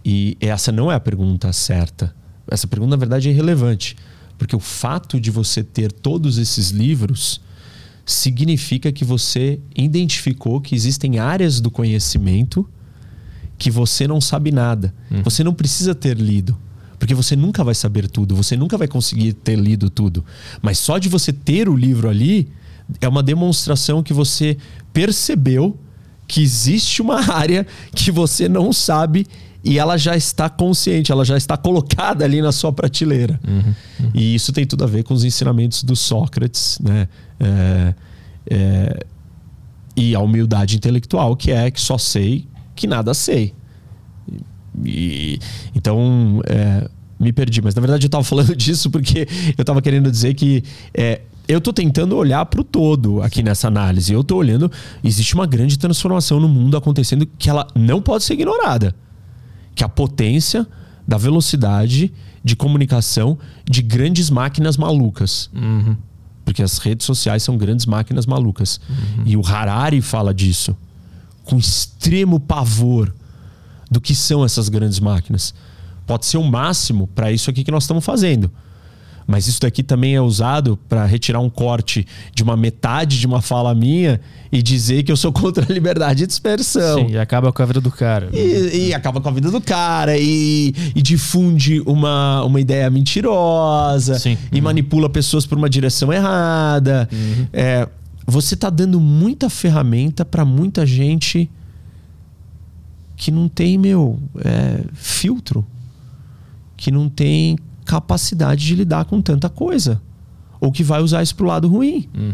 E 0.06 0.38
essa 0.40 0.72
não 0.72 0.92
é 0.92 0.96
a 0.96 1.00
pergunta 1.00 1.52
certa 1.52 2.14
essa 2.50 2.68
pergunta, 2.68 2.92
na 2.92 2.98
verdade, 2.98 3.30
é 3.30 3.32
irrelevante. 3.32 3.96
Porque 4.38 4.56
o 4.56 4.60
fato 4.60 5.20
de 5.20 5.32
você 5.32 5.64
ter 5.64 5.92
todos 5.92 6.38
esses 6.38 6.70
livros 6.70 7.42
significa 8.06 8.92
que 8.92 9.06
você 9.06 9.60
identificou 9.76 10.60
que 10.60 10.76
existem 10.76 11.20
áreas 11.20 11.62
do 11.62 11.72
conhecimento 11.72 12.68
que 13.58 13.72
você 13.72 14.08
não 14.08 14.20
sabe 14.20 14.52
nada. 14.52 14.94
Uhum. 15.10 15.24
Você 15.24 15.44
não 15.44 15.54
precisa 15.54 15.96
ter 15.96 16.18
lido. 16.18 16.58
Porque 17.00 17.14
você 17.14 17.36
nunca 17.36 17.64
vai 17.64 17.76
saber 17.76 18.08
tudo, 18.08 18.36
você 18.36 18.56
nunca 18.56 18.78
vai 18.78 18.88
conseguir 18.88 19.34
ter 19.34 19.58
lido 19.58 19.90
tudo. 19.90 20.24
Mas 20.62 20.80
só 20.80 20.98
de 20.98 21.10
você 21.10 21.34
ter 21.34 21.68
o 21.68 21.76
livro 21.76 22.10
ali 22.10 22.50
é 23.02 23.08
uma 23.08 23.24
demonstração 23.24 24.02
que 24.04 24.14
você 24.14 24.58
percebeu 24.92 25.78
que 26.28 26.42
existe 26.42 27.02
uma 27.02 27.20
área 27.34 27.66
que 27.94 28.12
você 28.12 28.48
não 28.48 28.72
sabe 28.72 29.28
e 29.64 29.80
ela 29.80 29.98
já 29.98 30.16
está 30.16 30.50
consciente, 30.50 31.12
ela 31.12 31.24
já 31.24 31.38
está 31.38 31.56
colocada 31.56 32.26
ali 32.26 32.42
na 32.42 32.52
sua 32.52 32.74
prateleira. 32.74 33.40
Uhum, 33.48 33.74
uhum. 34.00 34.12
E 34.14 34.36
isso 34.36 34.52
tem 34.52 34.66
tudo 34.66 34.84
a 34.84 34.88
ver 34.88 35.04
com 35.04 35.14
os 35.14 35.24
ensinamentos 35.24 35.84
do 35.84 35.96
Sócrates, 35.96 36.78
né? 36.82 37.08
É, 37.40 37.94
é, 38.50 39.06
e 39.96 40.14
a 40.16 40.20
humildade 40.20 40.76
intelectual, 40.76 41.36
que 41.36 41.52
é 41.52 41.72
que 41.72 41.80
só 41.80 41.98
sei 41.98 42.48
que 42.76 42.88
nada 42.88 43.14
sei. 43.14 43.54
E, 44.84 45.40
então, 45.76 46.42
é, 46.46 46.90
me 47.20 47.32
perdi, 47.32 47.62
mas 47.62 47.76
na 47.76 47.82
verdade 47.82 48.06
eu 48.06 48.08
estava 48.08 48.24
falando 48.24 48.54
disso 48.58 48.90
porque 48.90 49.28
eu 49.58 49.62
estava 49.62 49.82
querendo 49.82 50.10
dizer 50.12 50.34
que 50.34 50.64
é, 50.94 51.22
eu 51.48 51.60
estou 51.60 51.72
tentando 51.72 52.18
olhar 52.18 52.46
para 52.48 52.60
o 52.60 52.64
todo 52.64 53.22
aqui 53.22 53.44
nessa 53.44 53.68
análise. 53.68 54.12
Eu 54.12 54.22
estou 54.22 54.40
olhando, 54.40 54.70
existe 55.04 55.36
uma 55.36 55.46
grande 55.46 55.78
transformação 55.78 56.40
no 56.40 56.50
mundo 56.50 56.76
acontecendo 56.76 57.26
que 57.38 57.50
ela 57.50 57.68
não 57.76 58.02
pode 58.02 58.24
ser 58.24 58.34
ignorada 58.34 58.96
que 59.76 59.84
a 59.84 59.90
potência 59.90 60.68
da 61.08 61.18
velocidade 61.18 62.14
de 62.44 62.56
comunicação 62.56 63.38
de 63.66 63.82
grandes 63.82 64.30
máquinas 64.30 64.78
malucas. 64.78 65.50
Uhum. 65.54 65.96
Porque 66.46 66.62
as 66.62 66.78
redes 66.78 67.06
sociais 67.06 67.42
são 67.44 67.58
grandes 67.58 67.86
máquinas 67.86 68.26
malucas. 68.26 68.80
Uhum. 68.90 69.24
E 69.26 69.38
o 69.38 69.46
Harari 69.46 70.02
fala 70.02 70.34
disso 70.34 70.76
com 71.44 71.58
extremo 71.58 72.40
pavor 72.40 73.14
do 73.92 74.00
que 74.00 74.16
são 74.16 74.44
essas 74.44 74.70
grandes 74.70 75.00
máquinas. 75.00 75.54
Pode 76.06 76.26
ser 76.26 76.38
o 76.38 76.44
máximo 76.44 77.08
para 77.08 77.32
isso 77.32 77.50
aqui 77.50 77.64
que 77.64 77.72
nós 77.72 77.84
estamos 77.84 78.04
fazendo. 78.04 78.52
Mas 79.26 79.48
isso 79.48 79.62
daqui 79.62 79.82
também 79.82 80.16
é 80.16 80.22
usado 80.22 80.78
para 80.90 81.06
retirar 81.06 81.40
um 81.40 81.50
corte 81.50 82.06
de 82.34 82.44
uma 82.44 82.58
metade 82.58 83.20
de 83.20 83.26
uma 83.26 83.42
fala 83.42 83.74
minha 83.74 84.20
e 84.52 84.62
dizer 84.62 85.04
que 85.04 85.12
eu 85.12 85.18
sou 85.18 85.32
contra 85.34 85.66
a 85.68 85.74
liberdade 85.74 86.26
de 86.26 86.32
expressão. 86.32 87.00
Sim, 87.00 87.14
e 87.14 87.18
acaba 87.18 87.52
com 87.52 87.64
a 87.64 87.66
vida 87.66 87.82
do 87.82 87.92
cara. 87.92 88.30
E, 88.34 88.88
e 88.88 88.94
acaba 88.94 89.22
com 89.22 89.30
a 89.30 89.32
vida 89.32 89.50
do 89.50 89.62
cara 89.62 90.18
e, 90.18 90.74
e, 90.96 91.02
difunde 91.02 91.82
uma, 91.86 92.44
uma 92.44 92.60
ideia 92.60 92.90
mentirosa 92.90 94.20
Sim. 94.20 94.38
e 94.52 94.58
uhum. 94.58 94.64
manipula 94.64 95.10
pessoas 95.10 95.46
por 95.46 95.58
uma 95.58 95.70
direção 95.70 96.12
errada. 96.12 97.08
Uhum. 97.12 97.48
É, 97.52 97.88
você 98.26 98.54
está 98.54 98.70
dando 98.70 99.00
muita 99.00 99.50
ferramenta 99.50 100.24
para 100.24 100.46
muita 100.46 100.86
gente 100.86 101.50
que 103.16 103.32
não 103.32 103.48
tem, 103.48 103.78
meu, 103.78 104.20
é, 104.44 104.82
filtro, 104.94 105.66
que 106.76 106.92
não 106.92 107.08
tem 107.08 107.58
capacidade 107.84 108.66
de 108.66 108.76
lidar 108.76 109.06
com 109.06 109.22
tanta 109.22 109.50
coisa. 109.50 110.02
Ou 110.60 110.72
que 110.72 110.84
vai 110.84 111.02
usar 111.02 111.22
isso 111.22 111.36
pro 111.36 111.46
lado 111.46 111.68
ruim. 111.68 112.10
Uhum. 112.16 112.34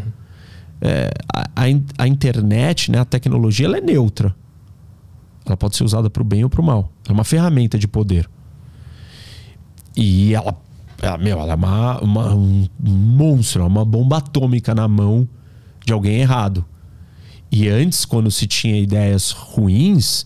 é, 0.80 1.10
a, 1.34 1.64
a, 1.98 2.08
internet, 2.08 2.90
né, 2.90 3.00
a 3.00 3.04
tecnologia, 3.04 3.66
ela 3.66 3.78
é 3.78 3.80
neutra. 3.80 4.34
Ela 5.44 5.56
pode 5.56 5.76
ser 5.76 5.84
usada 5.84 6.08
para 6.08 6.22
o 6.22 6.24
bem 6.24 6.44
ou 6.44 6.50
para 6.50 6.60
o 6.60 6.64
mal. 6.64 6.92
É 7.08 7.12
uma 7.12 7.24
ferramenta 7.24 7.78
de 7.78 7.88
poder. 7.88 8.28
E 9.96 10.34
ela, 10.34 10.56
ela, 11.02 11.18
meu, 11.18 11.38
ela 11.40 11.52
é 11.52 11.56
uma, 11.56 12.00
uma, 12.00 12.34
um 12.34 12.68
monstro, 12.80 13.66
uma 13.66 13.84
bomba 13.84 14.18
atômica 14.18 14.74
na 14.74 14.86
mão 14.86 15.28
de 15.84 15.92
alguém 15.92 16.20
errado. 16.20 16.64
E 17.50 17.68
antes, 17.68 18.04
quando 18.04 18.30
se 18.30 18.46
tinha 18.46 18.78
ideias 18.78 19.32
ruins, 19.32 20.24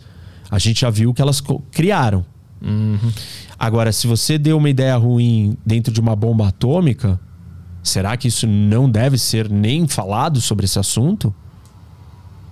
a 0.51 0.59
gente 0.59 0.83
já 0.83 0.91
viu 0.91 1.15
que 1.15 1.23
elas 1.23 1.43
criaram. 1.71 2.25
Uhum. 2.65 3.13
Agora, 3.59 3.93
se 3.93 4.07
você 4.07 4.39
deu 4.39 4.57
uma 4.57 4.71
ideia 4.71 4.97
ruim 4.97 5.57
dentro 5.65 5.93
de 5.93 6.01
uma 6.01 6.17
bomba 6.17 6.49
atômica, 6.49 7.21
será 7.83 8.17
que 8.17 8.29
isso 8.29 8.47
não 8.47 8.91
deve 8.91 9.19
ser 9.19 9.49
nem 9.49 9.87
falado 9.87 10.41
sobre 10.41 10.65
esse 10.65 10.79
assunto? 10.79 11.35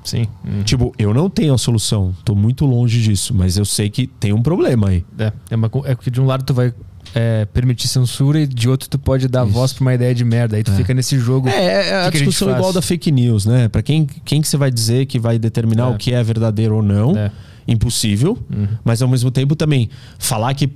Sim. 0.05 0.26
Uhum. 0.44 0.62
Tipo, 0.64 0.93
eu 0.98 1.14
não 1.14 1.30
tenho 1.30 1.55
a 1.55 1.59
solução. 1.59 2.14
Tô 2.24 2.34
muito 2.34 2.66
longe 2.66 3.01
disso, 3.01 3.34
mas 3.34 3.56
eu 3.56 3.64
sei 3.64 3.89
que 3.89 4.06
tem 4.06 4.32
um 4.32 4.43
problema 4.43 4.89
aí. 4.89 5.05
É, 5.18 5.32
é, 5.51 5.56
uma, 5.56 5.70
é 5.84 5.94
que 5.94 6.10
de 6.10 6.20
um 6.20 6.26
lado 6.26 6.44
tu 6.44 6.52
vai 6.52 6.74
é, 7.14 7.44
permitir 7.47 7.89
censura 7.89 8.40
e 8.40 8.47
de 8.47 8.68
outro 8.68 8.89
tu 8.89 8.98
pode 8.98 9.28
dar 9.28 9.44
Isso. 9.44 9.52
voz 9.52 9.72
pra 9.72 9.82
uma 9.82 9.94
ideia 9.94 10.14
de 10.14 10.24
merda. 10.24 10.56
Aí 10.56 10.62
tu 10.62 10.72
é. 10.72 10.76
fica 10.76 10.93
nesse 10.93 11.18
jogo. 11.18 11.48
É, 11.48 11.52
é, 11.52 11.89
é 11.90 12.06
a 12.06 12.10
discussão 12.10 12.48
a 12.48 12.56
igual 12.56 12.72
da 12.72 12.82
fake 12.82 13.10
news, 13.12 13.47
né? 13.47 13.68
Pra 13.68 13.82
quem, 13.82 14.06
quem 14.24 14.40
que 14.40 14.48
você 14.48 14.56
vai 14.56 14.70
dizer 14.70 15.06
que 15.06 15.18
vai 15.18 15.39
determinar 15.39 15.84
é. 15.84 15.94
o 15.94 15.97
que 15.97 16.12
é 16.12 16.22
verdadeiro 16.22 16.76
ou 16.76 16.82
não. 16.82 17.16
É. 17.16 17.30
Impossível, 17.66 18.39
uhum. 18.51 18.68
mas 18.84 19.02
ao 19.02 19.09
mesmo 19.09 19.30
tempo 19.30 19.55
também 19.55 19.89
falar 20.18 20.52
que, 20.55 20.68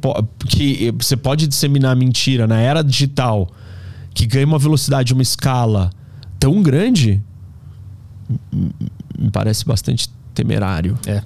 que 0.47 0.93
você 0.93 1.17
pode 1.17 1.47
disseminar 1.47 1.97
mentira 1.97 2.47
na 2.47 2.61
era 2.61 2.83
digital 2.83 3.51
que 4.15 4.25
ganha 4.25 4.47
uma 4.47 4.59
velocidade, 4.59 5.13
uma 5.13 5.23
escala 5.23 5.91
tão 6.39 6.63
grande, 6.63 7.23
me 9.19 9.31
parece 9.31 9.65
bastante 9.65 10.09
temerário. 10.35 10.99
É. 11.07 11.23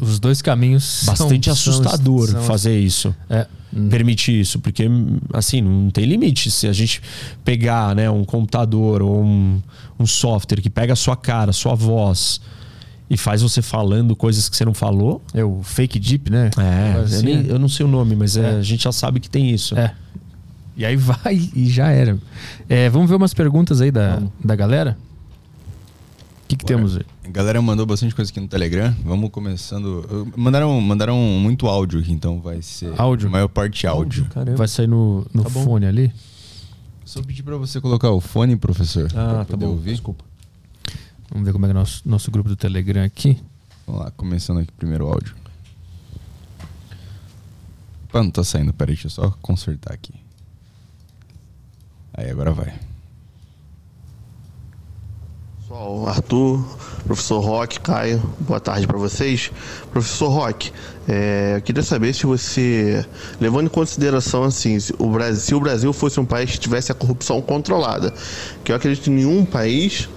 Os 0.00 0.18
dois 0.18 0.42
caminhos 0.42 1.02
bastante 1.04 1.44
são, 1.46 1.52
assustador 1.52 2.28
são, 2.28 2.42
fazer 2.42 2.78
isso. 2.78 3.14
É. 3.28 3.46
Permitir 3.88 4.40
isso, 4.40 4.60
porque 4.60 4.84
assim, 5.32 5.62
não 5.62 5.90
tem 5.90 6.04
limite. 6.04 6.50
Se 6.50 6.68
a 6.68 6.72
gente 6.72 7.00
pegar 7.44 7.94
né, 7.96 8.10
um 8.10 8.24
computador 8.24 9.02
ou 9.02 9.24
um, 9.24 9.62
um 9.98 10.06
software 10.06 10.60
que 10.60 10.68
pega 10.68 10.92
a 10.92 10.96
sua 10.96 11.16
cara, 11.16 11.50
a 11.50 11.54
sua 11.54 11.74
voz 11.74 12.40
e 13.08 13.16
faz 13.16 13.42
você 13.42 13.60
falando 13.60 14.16
coisas 14.16 14.48
que 14.48 14.56
você 14.56 14.64
não 14.64 14.74
falou. 14.74 15.22
É 15.34 15.44
o 15.44 15.62
fake 15.62 15.98
deep, 15.98 16.30
né? 16.30 16.50
É, 16.56 17.00
assim, 17.00 17.16
eu, 17.16 17.22
nem, 17.22 17.36
é. 17.36 17.52
eu, 17.52 17.58
não 17.58 17.68
sei 17.68 17.84
o 17.84 17.88
nome, 17.88 18.16
mas 18.16 18.36
é. 18.36 18.54
É, 18.54 18.58
a 18.58 18.62
gente 18.62 18.84
já 18.84 18.92
sabe 18.92 19.20
que 19.20 19.28
tem 19.28 19.50
isso. 19.50 19.76
É. 19.78 19.94
E 20.76 20.84
aí 20.84 20.96
vai 20.96 21.34
e 21.54 21.68
já 21.68 21.90
era. 21.90 22.18
É, 22.68 22.88
vamos 22.88 23.08
ver 23.08 23.16
umas 23.16 23.34
perguntas 23.34 23.80
aí 23.80 23.90
da, 23.90 24.22
da 24.42 24.56
galera? 24.56 24.96
O 26.44 26.48
que, 26.48 26.56
que 26.56 26.64
temos 26.64 26.96
aí? 26.96 27.02
A 27.24 27.30
galera 27.30 27.62
mandou 27.62 27.86
bastante 27.86 28.14
coisa 28.14 28.30
aqui 28.30 28.40
no 28.40 28.48
Telegram. 28.48 28.94
Vamos 29.04 29.30
começando. 29.30 30.32
Mandaram, 30.36 30.78
mandaram 30.80 31.16
muito 31.16 31.66
áudio 31.66 32.00
aqui, 32.00 32.12
então 32.12 32.40
vai 32.40 32.60
ser. 32.60 32.92
Áudio? 32.98 33.28
A 33.28 33.30
maior 33.30 33.48
parte 33.48 33.86
áudio. 33.86 34.26
áudio 34.34 34.56
vai 34.56 34.68
sair 34.68 34.86
no, 34.86 35.26
no 35.32 35.44
tá 35.44 35.50
fone 35.50 35.86
ali? 35.86 36.12
Só 37.04 37.22
pedir 37.22 37.42
para 37.42 37.56
você 37.56 37.80
colocar 37.80 38.10
o 38.10 38.20
fone, 38.20 38.56
professor. 38.56 39.10
Ah, 39.14 39.46
tá 39.48 39.56
bom. 39.56 39.68
Ouvir. 39.68 39.92
Desculpa. 39.92 40.24
Vamos 41.32 41.46
ver 41.46 41.52
como 41.54 41.64
é 41.64 41.68
que 41.68 41.72
é 41.72 41.76
o 41.76 41.78
nosso, 41.78 42.02
nosso 42.04 42.30
grupo 42.30 42.50
do 42.50 42.56
Telegram 42.56 43.02
aqui. 43.02 43.42
Vamos 43.86 44.02
lá, 44.02 44.10
começando 44.10 44.60
aqui 44.60 44.70
primeiro 44.72 45.06
o 45.06 45.08
áudio. 45.08 45.34
Opa, 48.04 48.22
não 48.22 48.30
tá 48.30 48.44
saindo. 48.44 48.70
Peraí, 48.74 48.94
deixa 48.94 49.06
eu 49.06 49.10
só 49.10 49.30
consertar 49.40 49.94
aqui. 49.94 50.12
Aí, 52.12 52.30
agora 52.30 52.52
vai. 52.52 52.78
Pessoal, 55.58 56.06
Arthur, 56.06 56.78
professor 57.06 57.40
Roque, 57.40 57.80
Caio, 57.80 58.18
boa 58.40 58.60
tarde 58.60 58.86
para 58.86 58.98
vocês. 58.98 59.50
Professor 59.90 60.28
Roque, 60.28 60.70
é, 61.08 61.54
eu 61.56 61.62
queria 61.62 61.82
saber 61.82 62.12
se 62.12 62.26
você, 62.26 63.06
levando 63.40 63.68
em 63.68 63.70
consideração 63.70 64.44
assim, 64.44 64.78
se 64.78 64.94
o, 64.98 65.08
Brasil, 65.08 65.40
se 65.40 65.54
o 65.54 65.60
Brasil 65.60 65.92
fosse 65.94 66.20
um 66.20 66.26
país 66.26 66.50
que 66.50 66.58
tivesse 66.58 66.92
a 66.92 66.94
corrupção 66.94 67.40
controlada, 67.40 68.12
que 68.62 68.70
eu 68.70 68.76
acredito 68.76 69.04
que 69.04 69.10
nenhum 69.10 69.46
país 69.46 70.10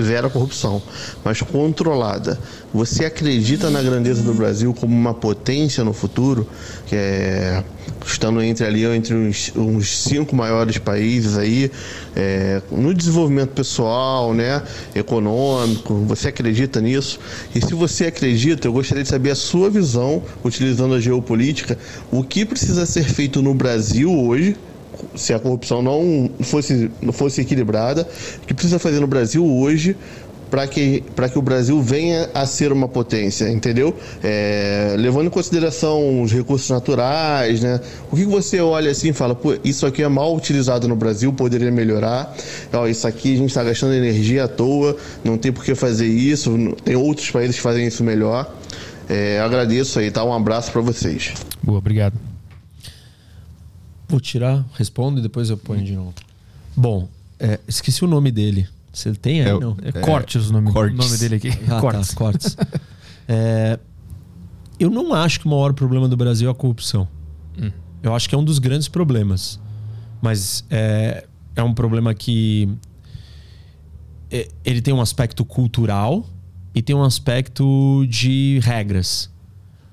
zero 0.00 0.30
corrupção, 0.30 0.82
mas 1.24 1.40
controlada. 1.40 2.38
Você 2.72 3.04
acredita 3.04 3.70
na 3.70 3.82
grandeza 3.82 4.22
do 4.22 4.34
Brasil 4.34 4.74
como 4.74 4.94
uma 4.94 5.14
potência 5.14 5.84
no 5.84 5.92
futuro, 5.92 6.48
que 6.86 6.96
é 6.96 7.64
estando 8.06 8.42
entre 8.42 8.66
ali 8.66 8.84
entre 8.84 9.14
uns, 9.14 9.52
uns 9.56 9.88
cinco 9.88 10.36
maiores 10.36 10.78
países 10.78 11.36
aí 11.36 11.70
é, 12.14 12.60
no 12.70 12.92
desenvolvimento 12.94 13.50
pessoal, 13.50 14.34
né, 14.34 14.62
econômico. 14.94 15.94
Você 16.06 16.28
acredita 16.28 16.80
nisso? 16.80 17.18
E 17.54 17.60
se 17.60 17.74
você 17.74 18.06
acredita, 18.06 18.68
eu 18.68 18.72
gostaria 18.72 19.02
de 19.02 19.08
saber 19.08 19.30
a 19.30 19.34
sua 19.34 19.70
visão, 19.70 20.22
utilizando 20.42 20.94
a 20.94 21.00
geopolítica, 21.00 21.78
o 22.10 22.22
que 22.22 22.44
precisa 22.44 22.86
ser 22.86 23.04
feito 23.04 23.40
no 23.40 23.54
Brasil 23.54 24.12
hoje 24.12 24.56
se 25.14 25.32
a 25.32 25.38
corrupção 25.38 25.82
não 25.82 26.30
fosse, 26.42 26.90
não 27.00 27.12
fosse 27.12 27.40
equilibrada, 27.40 28.08
o 28.42 28.46
que 28.46 28.54
precisa 28.54 28.78
fazer 28.78 29.00
no 29.00 29.06
Brasil 29.06 29.44
hoje 29.44 29.96
para 30.54 30.68
que, 30.68 31.02
que 31.32 31.38
o 31.38 31.42
Brasil 31.42 31.82
venha 31.82 32.30
a 32.32 32.46
ser 32.46 32.70
uma 32.70 32.86
potência, 32.86 33.50
entendeu? 33.50 33.92
É, 34.22 34.94
levando 34.96 35.26
em 35.26 35.30
consideração 35.30 36.22
os 36.22 36.32
recursos 36.32 36.70
naturais, 36.70 37.60
né? 37.60 37.80
O 38.08 38.14
que 38.14 38.24
você 38.24 38.60
olha 38.60 38.92
assim 38.92 39.08
e 39.08 39.12
fala, 39.12 39.34
pô, 39.34 39.56
isso 39.64 39.84
aqui 39.84 40.04
é 40.04 40.08
mal 40.08 40.32
utilizado 40.36 40.86
no 40.86 40.94
Brasil, 40.94 41.32
poderia 41.32 41.72
melhorar. 41.72 42.32
Ó, 42.72 42.86
isso 42.86 43.04
aqui 43.08 43.34
a 43.34 43.38
gente 43.38 43.48
está 43.48 43.64
gastando 43.64 43.94
energia 43.94 44.44
à 44.44 44.48
toa, 44.48 44.96
não 45.24 45.36
tem 45.36 45.50
por 45.50 45.64
que 45.64 45.74
fazer 45.74 46.06
isso, 46.06 46.56
tem 46.84 46.94
outros 46.94 47.28
países 47.32 47.56
que 47.56 47.62
fazem 47.62 47.86
isso 47.88 48.04
melhor. 48.04 48.48
É, 49.08 49.40
agradeço 49.40 49.98
aí, 49.98 50.08
tá? 50.08 50.24
Um 50.24 50.32
abraço 50.32 50.70
para 50.70 50.80
vocês. 50.80 51.34
Boa, 51.64 51.78
obrigado. 51.78 52.33
Vou 54.14 54.20
tirar, 54.20 54.64
respondo 54.74 55.18
e 55.18 55.22
depois 55.24 55.50
eu 55.50 55.56
ponho 55.56 55.84
de 55.84 55.96
novo. 55.96 56.14
Bom, 56.76 57.08
é, 57.36 57.58
esqueci 57.66 58.04
o 58.04 58.06
nome 58.06 58.30
dele. 58.30 58.68
Você 58.92 59.12
tem 59.12 59.40
aí, 59.42 59.48
é, 59.48 59.58
não? 59.58 59.76
É, 59.82 59.88
é 59.88 60.00
Cortes 60.02 60.50
o 60.50 60.52
nome, 60.52 60.72
Cortes. 60.72 60.96
nome 60.96 61.18
dele 61.18 61.34
aqui. 61.34 61.48
Ah, 61.68 61.80
Cortes. 61.80 62.08
Tá, 62.10 62.14
Cortes. 62.14 62.56
é, 63.26 63.76
eu 64.78 64.88
não 64.88 65.12
acho 65.12 65.40
que 65.40 65.46
o 65.46 65.50
maior 65.50 65.72
problema 65.72 66.08
do 66.08 66.16
Brasil 66.16 66.48
é 66.48 66.52
a 66.52 66.54
corrupção. 66.54 67.08
Hum. 67.60 67.72
Eu 68.04 68.14
acho 68.14 68.28
que 68.28 68.36
é 68.36 68.38
um 68.38 68.44
dos 68.44 68.60
grandes 68.60 68.86
problemas. 68.86 69.58
Mas 70.22 70.64
é, 70.70 71.26
é 71.56 71.62
um 71.64 71.74
problema 71.74 72.14
que 72.14 72.68
é, 74.30 74.48
ele 74.64 74.80
tem 74.80 74.94
um 74.94 75.00
aspecto 75.00 75.44
cultural 75.44 76.24
e 76.72 76.80
tem 76.80 76.94
um 76.94 77.02
aspecto 77.02 78.06
de 78.08 78.60
regras, 78.62 79.28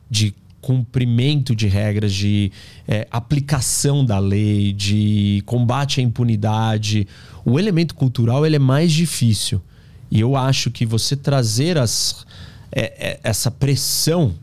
de 0.08 0.36
cumprimento 0.62 1.56
de 1.56 1.68
regras, 1.68 2.14
de 2.14 2.52
é, 2.88 3.08
aplicação 3.10 4.06
da 4.06 4.20
lei, 4.20 4.72
de 4.72 5.42
combate 5.46 6.00
à 6.00 6.04
impunidade. 6.04 7.08
O 7.44 7.60
elemento 7.60 7.96
cultural 7.96 8.46
ele 8.46 8.58
é 8.58 8.60
mais 8.60 8.92
difícil. 8.92 9.62
E 10.10 10.20
eu 10.20 10.36
acho 10.36 10.70
que 10.70 10.86
você 10.86 11.16
trazer 11.16 11.78
as, 11.78 12.26
é, 12.72 13.10
é, 13.12 13.20
essa 13.24 13.50
pressão 13.50 14.34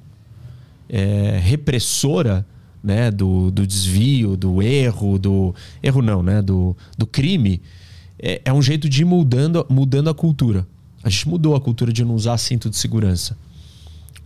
é, 0.89 1.39
repressora 1.43 2.45
né, 2.82 3.11
do, 3.11 3.51
do, 3.51 3.66
desvio, 3.66 4.36
do 4.36 4.62
erro, 4.62 5.19
do. 5.19 5.55
Erro 5.82 6.01
não, 6.01 6.23
né? 6.23 6.40
Do, 6.40 6.77
do 6.97 7.07
crime, 7.07 7.61
é, 8.19 8.40
é 8.45 8.53
um 8.53 8.62
jeito 8.62 8.89
de 8.89 9.03
ir 9.03 9.05
mudando, 9.05 9.66
mudando 9.69 10.09
a 10.09 10.15
cultura. 10.15 10.66
A 11.03 11.11
gente 11.11 11.28
mudou 11.28 11.55
a 11.55 11.61
cultura 11.61 11.93
de 11.93 12.05
não 12.05 12.15
usar 12.15 12.39
cinto 12.39 12.69
de 12.70 12.77
segurança. 12.77 13.36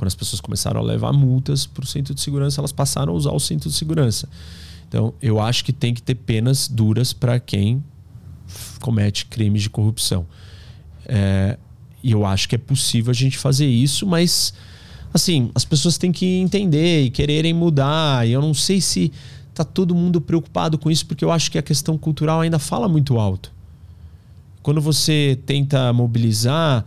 Quando 0.02 0.08
as 0.08 0.16
pessoas 0.16 0.40
começaram 0.40 0.80
a 0.80 0.82
levar 0.82 1.12
multas 1.12 1.64
para 1.64 1.84
o 1.84 1.86
cinto 1.86 2.12
de 2.12 2.20
segurança, 2.20 2.60
elas 2.60 2.72
passaram 2.72 3.12
a 3.12 3.16
usar 3.16 3.30
o 3.30 3.38
cinto 3.38 3.68
de 3.68 3.74
segurança. 3.76 4.28
Então, 4.88 5.14
eu 5.22 5.38
acho 5.38 5.64
que 5.64 5.72
tem 5.72 5.94
que 5.94 6.02
ter 6.02 6.16
penas 6.16 6.66
duras 6.66 7.12
para 7.12 7.38
quem 7.38 7.80
comete 8.80 9.26
crimes 9.26 9.62
de 9.62 9.70
corrupção. 9.70 10.26
É, 11.06 11.56
e 12.02 12.10
eu 12.10 12.26
acho 12.26 12.48
que 12.48 12.56
é 12.56 12.58
possível 12.58 13.12
a 13.12 13.14
gente 13.14 13.38
fazer 13.38 13.68
isso, 13.68 14.04
mas 14.04 14.52
assim, 15.14 15.52
as 15.54 15.64
pessoas 15.64 15.96
têm 15.96 16.10
que 16.10 16.26
entender 16.40 17.04
e 17.04 17.08
quererem 17.08 17.54
mudar. 17.54 18.26
E 18.26 18.32
eu 18.32 18.42
não 18.42 18.54
sei 18.54 18.80
se 18.80 19.12
tá 19.54 19.62
todo 19.62 19.94
mundo 19.94 20.20
preocupado 20.20 20.76
com 20.78 20.90
isso, 20.90 21.06
porque 21.06 21.24
eu 21.24 21.30
acho 21.30 21.48
que 21.48 21.58
a 21.58 21.62
questão 21.62 21.96
cultural 21.96 22.40
ainda 22.40 22.58
fala 22.58 22.88
muito 22.88 23.20
alto. 23.20 23.52
Quando 24.64 24.80
você 24.80 25.38
tenta 25.46 25.92
mobilizar, 25.92 26.84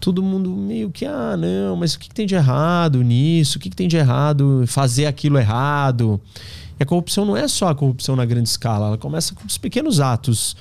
todo 0.00 0.22
mundo 0.22 0.50
meio 0.50 0.90
que, 0.90 1.04
ah, 1.04 1.36
não, 1.36 1.76
mas 1.76 1.94
o 1.94 1.98
que, 1.98 2.08
que 2.08 2.14
tem 2.14 2.26
de 2.26 2.34
errado 2.34 3.02
nisso? 3.02 3.58
O 3.58 3.60
que, 3.60 3.70
que 3.70 3.76
tem 3.76 3.88
de 3.88 3.96
errado 3.96 4.64
fazer 4.66 5.06
aquilo 5.06 5.38
errado? 5.38 6.20
E 6.78 6.82
a 6.82 6.86
corrupção 6.86 7.24
não 7.24 7.36
é 7.36 7.48
só 7.48 7.68
a 7.68 7.74
corrupção 7.74 8.14
na 8.14 8.24
grande 8.24 8.48
escala, 8.48 8.86
ela 8.86 8.98
começa 8.98 9.34
com 9.34 9.44
os 9.46 9.58
pequenos 9.58 10.00
atos 10.00 10.56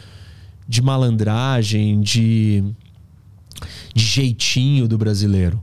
de 0.68 0.82
malandragem, 0.82 2.02
de, 2.02 2.64
de 3.94 4.04
jeitinho 4.04 4.88
do 4.88 4.98
brasileiro. 4.98 5.62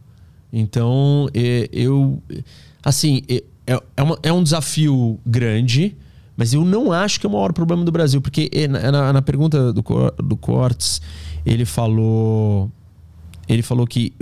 Então, 0.53 1.29
eu. 1.73 2.23
Assim, 2.85 3.23
é, 3.29 3.43
é, 3.97 4.03
uma, 4.03 4.19
é 4.23 4.33
um 4.33 4.43
desafio 4.43 5.19
grande, 5.27 5.97
Mas 6.37 6.53
eu 6.53 6.65
não 6.65 6.93
acho 6.93 7.19
que 7.21 7.27
é 7.27 7.29
o 7.29 7.33
maior 7.33 7.53
problema 7.53 7.85
do 7.85 7.93
Brasil, 7.93 8.21
porque 8.21 8.51
na, 8.69 9.13
na 9.13 9.23
pergunta 9.23 9.73
do, 9.73 9.83
do 9.83 10.37
Cortes, 10.37 11.01
ele 11.45 11.65
falou. 11.65 12.71
Ele 13.49 13.63
falou 13.63 13.87
que 13.87 14.13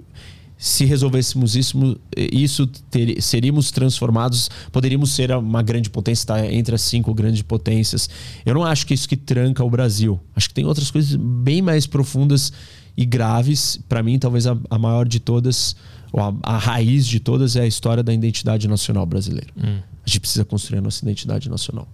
se 0.63 0.85
resolvêssemos 0.85 1.57
isso, 1.57 1.99
isso 2.17 2.69
ter, 2.89 3.21
seríamos 3.21 3.73
transformados, 3.73 4.49
poderíamos 4.71 5.11
ser 5.11 5.33
uma 5.33 5.61
grande 5.61 5.91
potência, 5.91 6.25
tá? 6.25 6.47
entre 6.47 6.73
as 6.73 6.83
cinco 6.83 7.13
grandes 7.13 7.43
potências. 7.43 8.09
Eu 8.47 8.55
não 8.55 8.63
acho 8.63 8.87
que 8.87 8.95
isso 8.95 9.09
que 9.09 9.17
tranca 9.17 9.65
o 9.65 9.69
Brasil. 9.69 10.21
Acho 10.37 10.49
que 10.49 10.55
tem 10.55 10.65
outras 10.65 10.89
coisas 10.89 11.17
bem 11.17 11.61
mais 11.61 11.85
profundas 11.85 12.53
e 12.97 13.05
graves. 13.05 13.81
Para 13.89 14.05
mim, 14.05 14.21
talvez 14.21 14.47
a, 14.47 14.57
a, 14.71 14.79
maior 14.79 15.09
de 15.09 15.19
todas, 15.19 15.75
ou 16.13 16.21
a, 16.21 16.33
a, 16.45 16.59
raiz 16.59 17.09
de 17.09 17.19
todas, 17.19 17.57
é 17.57 17.63
a 17.63 17.67
história 17.67 18.05
da 18.05 18.15
identidade 18.15 18.69
nacional 18.69 19.05
brasileira. 19.05 19.49
Hum. 19.57 19.81
A 20.07 20.09
gente 20.09 20.21
precisa 20.21 20.45
construir 20.45 20.79
a 20.79 20.83
nossa 20.83 21.05
identidade 21.05 21.51
nacional. 21.51 21.89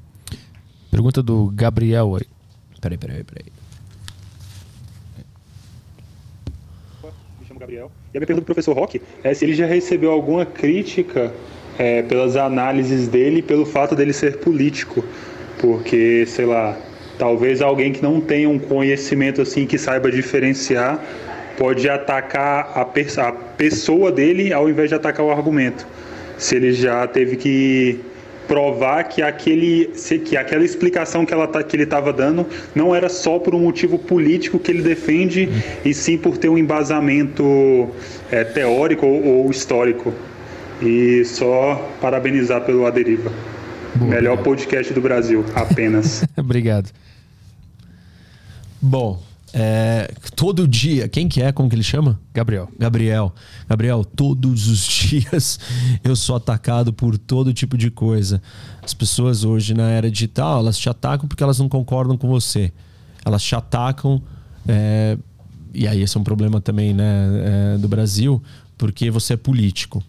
Pergunta 0.91 1.23
do 1.23 1.51
Gabriel 1.55 2.17
aí. 2.17 2.27
Peraí, 2.83 2.99
peraí, 2.99 3.25
peraí. 3.25 3.47
Chamo 7.59 7.61
Gabriel. 7.61 7.91
E 8.15 8.17
a 8.17 8.21
minha 8.21 8.27
pergunta 8.27 8.45
pro 8.45 8.55
professor 8.55 8.75
Roque 8.75 9.03
é 9.23 9.35
se 9.35 9.45
ele 9.45 9.55
já 9.55 9.67
recebeu 9.67 10.11
alguma 10.11 10.47
crítica 10.47 11.33
é, 11.79 12.03
pelas 12.03 12.37
análises 12.37 13.09
dele 13.09 13.43
pelo 13.43 13.67
fato 13.67 13.95
dele 13.95 14.13
ser 14.13 14.39
político. 14.39 15.05
Porque, 15.61 16.25
sei 16.27 16.47
lá, 16.47 16.77
talvez 17.19 17.61
alguém 17.61 17.93
que 17.93 18.03
não 18.03 18.21
tenha 18.21 18.49
um 18.49 18.59
conhecimento 18.59 19.43
assim 19.43 19.67
que 19.67 19.77
saiba 19.77 20.11
diferenciar 20.11 21.03
pode 21.59 21.89
atacar 21.89 22.71
a, 22.75 22.83
a 22.83 23.33
pessoa 23.33 24.13
dele 24.13 24.53
ao 24.53 24.69
invés 24.69 24.89
de 24.89 24.95
atacar 24.95 25.27
o 25.27 25.31
argumento. 25.31 25.87
Se 26.39 26.55
ele 26.55 26.73
já 26.73 27.05
teve 27.09 27.37
que 27.37 28.01
provar 28.49 29.05
que, 29.05 29.21
aquele, 29.21 29.93
que 30.25 30.37
aquela 30.37 30.65
explicação 30.65 31.25
que, 31.27 31.35
ela, 31.35 31.47
tá, 31.47 31.63
que 31.63 31.77
ele 31.77 31.85
estava 31.85 32.13
dando 32.13 32.47
não 32.75 32.95
era 32.95 33.09
só 33.11 33.39
por 33.39 33.55
um 33.55 33.61
motivo 33.61 33.99
político 33.99 34.59
que 34.59 34.73
ele 34.73 34.83
defende, 34.83 35.49
e 35.85 35.93
sim 35.93 36.17
por 36.17 36.39
ter 36.39 36.49
um 36.49 36.57
embasamento 36.57 37.89
é, 38.33 38.43
teórico 38.43 39.07
ou, 39.07 39.45
ou, 39.45 39.51
histórico. 39.51 40.13
E 40.81 41.25
só 41.25 41.75
parabenizar 42.01 42.63
pelo 42.63 42.87
Aderiva. 42.87 43.31
Boa, 43.95 44.11
Melhor 44.11 44.39
podcast 44.39 44.93
do 44.95 45.01
Brasil, 45.01 45.45
apenas. 45.55 46.25
obrigado. 46.39 46.91
Bom, 48.81 49.21
é, 49.53 50.13
todo 50.37 50.69
dia, 50.69 51.09
quem 51.09 51.29
que 51.29 51.41
é? 51.43 51.53
Como 51.53 51.69
que 51.69 51.75
ele 51.75 51.83
chama? 51.83 52.21
Gabriel. 52.35 52.69
Gabriel. 52.79 53.35
Gabriel, 53.69 54.05
todos 54.05 54.69
os 54.69 54.85
dias 54.87 55.59
eu 56.05 56.15
sou 56.15 56.37
atacado 56.37 56.93
por 56.93 57.17
todo 57.17 57.53
tipo 57.53 57.77
de 57.77 57.91
coisa. 57.91 58.43
As 58.83 58.93
pessoas 58.93 59.45
hoje 59.45 59.75
na 59.75 59.89
era 59.89 60.11
digital, 60.11 60.61
elas 60.61 60.79
te 60.79 60.89
atacam 60.89 61.27
porque 61.27 61.43
elas 61.43 61.59
não 61.59 61.69
concordam 61.69 62.17
com 62.17 62.29
você. 62.29 62.73
Elas 63.25 63.43
te 63.43 63.55
atacam, 63.55 64.23
é, 64.67 65.17
e 65.75 65.87
aí 65.87 66.03
esse 66.03 66.17
é 66.17 66.21
um 66.21 66.25
problema 66.25 66.61
também 66.61 66.95
né, 66.95 67.75
é, 67.75 67.79
do 67.79 67.89
Brasil, 67.89 68.43
porque 68.77 69.11
você 69.11 69.35
é 69.35 69.37
político. 69.37 70.03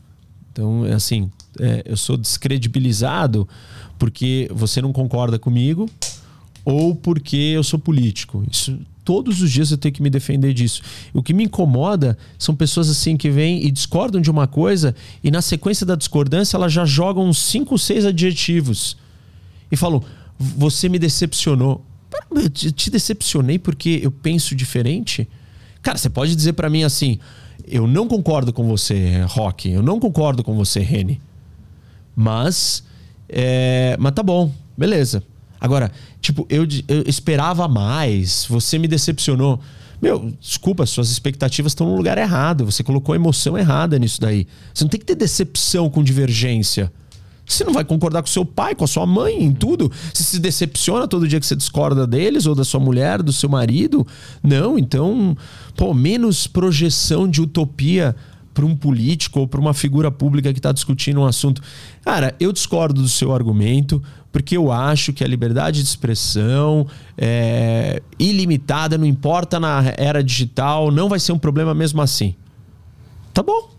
Então, 0.52 0.86
é 0.86 0.94
assim, 0.94 1.32
é, 1.60 1.84
eu 1.86 1.98
sou 1.98 2.18
descredibilizado 2.18 3.48
porque 3.98 4.50
você 4.54 4.82
não 4.82 4.92
concorda 4.92 5.40
comigo 5.40 5.90
ou 6.64 6.96
porque 6.96 7.36
eu 7.36 7.64
sou 7.64 7.80
político. 7.80 8.44
Isso 8.50 8.78
todos 9.10 9.42
os 9.42 9.50
dias 9.50 9.72
eu 9.72 9.78
tenho 9.80 9.92
que 9.92 10.04
me 10.04 10.10
defender 10.12 10.54
disso. 10.54 10.84
O 11.12 11.24
que 11.24 11.34
me 11.34 11.46
incomoda 11.46 12.16
são 12.38 12.56
pessoas 12.56 12.92
assim 12.92 13.18
que 13.18 13.28
vêm 13.28 13.66
e 13.66 13.72
discordam 13.72 14.22
de 14.22 14.30
uma 14.30 14.46
coisa 14.46 14.96
e 15.24 15.32
na 15.32 15.42
sequência 15.42 15.84
da 15.84 15.96
discordância 15.96 16.56
elas 16.56 16.72
já 16.72 16.86
jogam 16.86 17.26
uns 17.28 17.42
5, 17.42 17.76
6 17.76 18.06
adjetivos 18.06 18.96
e 19.72 19.76
falam: 19.76 20.04
"Você 20.38 20.88
me 20.88 21.00
decepcionou". 21.00 21.84
Eu 22.30 22.48
te 22.52 22.92
decepcionei 22.92 23.58
porque 23.58 24.00
eu 24.04 24.12
penso 24.12 24.54
diferente? 24.54 25.28
Cara, 25.82 25.98
você 25.98 26.08
pode 26.08 26.36
dizer 26.36 26.54
para 26.54 26.70
mim 26.70 26.84
assim: 26.84 27.18
"Eu 27.68 27.88
não 27.88 28.08
concordo 28.08 28.54
com 28.54 28.68
você, 28.68 29.24
Rock. 29.24 29.72
Eu 29.72 29.82
não 29.82 30.00
concordo 30.00 30.44
com 30.44 30.56
você, 30.56 30.82
Rene". 30.82 31.20
Mas 32.16 32.84
é, 33.28 33.98
mas 34.00 34.12
tá 34.12 34.22
bom, 34.22 34.54
beleza. 34.78 35.24
Agora, 35.60 35.92
tipo, 36.22 36.46
eu, 36.50 36.66
eu 36.88 37.04
esperava 37.06 37.68
mais, 37.68 38.46
você 38.50 38.78
me 38.78 38.88
decepcionou. 38.88 39.60
Meu, 40.02 40.34
desculpa, 40.40 40.86
suas 40.86 41.12
expectativas 41.12 41.72
estão 41.72 41.88
no 41.88 41.96
lugar 41.96 42.18
errado. 42.18 42.66
Você 42.66 42.84
colocou 42.84 43.14
a 43.14 43.16
emoção 43.18 43.58
errada 43.58 44.00
nisso 44.00 44.22
daí. 44.22 44.48
Você 44.74 44.84
não 44.84 44.90
tem 44.90 45.00
que 45.00 45.06
ter 45.06 45.16
decepção 45.16 45.90
com 45.90 46.02
divergência. 46.02 46.92
Você 47.46 47.64
não 47.64 47.74
vai 47.74 47.84
concordar 47.84 48.22
com 48.22 48.28
seu 48.28 48.46
pai, 48.46 48.76
com 48.76 48.84
a 48.84 48.88
sua 48.88 49.06
mãe, 49.06 49.44
em 49.44 49.52
tudo. 49.52 49.92
Você 50.14 50.24
se 50.24 50.40
decepciona 50.40 51.08
todo 51.08 51.28
dia 51.28 51.40
que 51.40 51.46
você 51.46 51.56
discorda 51.56 52.06
deles, 52.06 52.46
ou 52.46 52.54
da 52.54 52.64
sua 52.64 52.80
mulher, 52.80 53.24
do 53.24 53.34
seu 53.34 53.50
marido. 53.50 54.06
Não, 54.42 54.78
então, 54.78 55.36
pô, 55.76 55.94
menos 55.94 56.46
projeção 56.46 57.28
de 57.28 57.42
utopia 57.42 58.16
para 58.54 58.66
um 58.66 58.76
político 58.76 59.40
ou 59.40 59.48
para 59.48 59.60
uma 59.60 59.74
figura 59.74 60.12
pública 60.12 60.54
que 60.54 60.60
está 60.60 60.72
discutindo 60.72 61.22
um 61.22 61.26
assunto. 61.26 61.62
Cara, 62.04 62.36
eu 62.40 62.52
discordo 62.52 63.02
do 63.02 63.10
seu 63.10 63.34
argumento, 63.34 64.02
porque 64.32 64.56
eu 64.56 64.72
acho 64.72 65.12
que 65.12 65.24
a 65.24 65.28
liberdade 65.28 65.82
de 65.82 65.88
expressão 65.88 66.86
é 67.18 68.02
ilimitada, 68.18 68.98
não 68.98 69.06
importa 69.06 69.60
na 69.60 69.94
era 69.98 70.24
digital, 70.24 70.92
não 70.92 71.10
vai 71.10 71.20
ser 71.20 71.32
um 71.32 71.40
problema 71.40 71.74
mesmo 71.74 72.02
assim. 72.02 72.36
Tá 73.34 73.42
bom. 73.42 73.70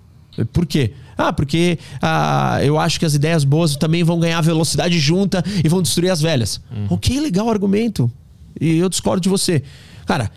Por 0.52 0.66
quê? 0.66 0.92
Ah, 1.16 1.32
porque 1.32 1.78
ah, 2.00 2.58
eu 2.62 2.78
acho 2.78 2.98
que 2.98 3.04
as 3.04 3.14
ideias 3.14 3.44
boas 3.44 3.76
também 3.76 4.02
vão 4.02 4.18
ganhar 4.18 4.40
velocidade 4.40 4.98
junta 4.98 5.44
e 5.62 5.68
vão 5.68 5.82
destruir 5.82 6.10
as 6.10 6.20
velhas. 6.20 6.60
Uhum. 6.70 6.86
Ok, 6.90 7.20
legal 7.20 7.46
o 7.46 7.50
argumento. 7.50 8.10
E 8.58 8.78
eu 8.78 8.88
discordo 8.88 9.20
de 9.20 9.28
você. 9.28 9.62
Cara, 10.06 10.30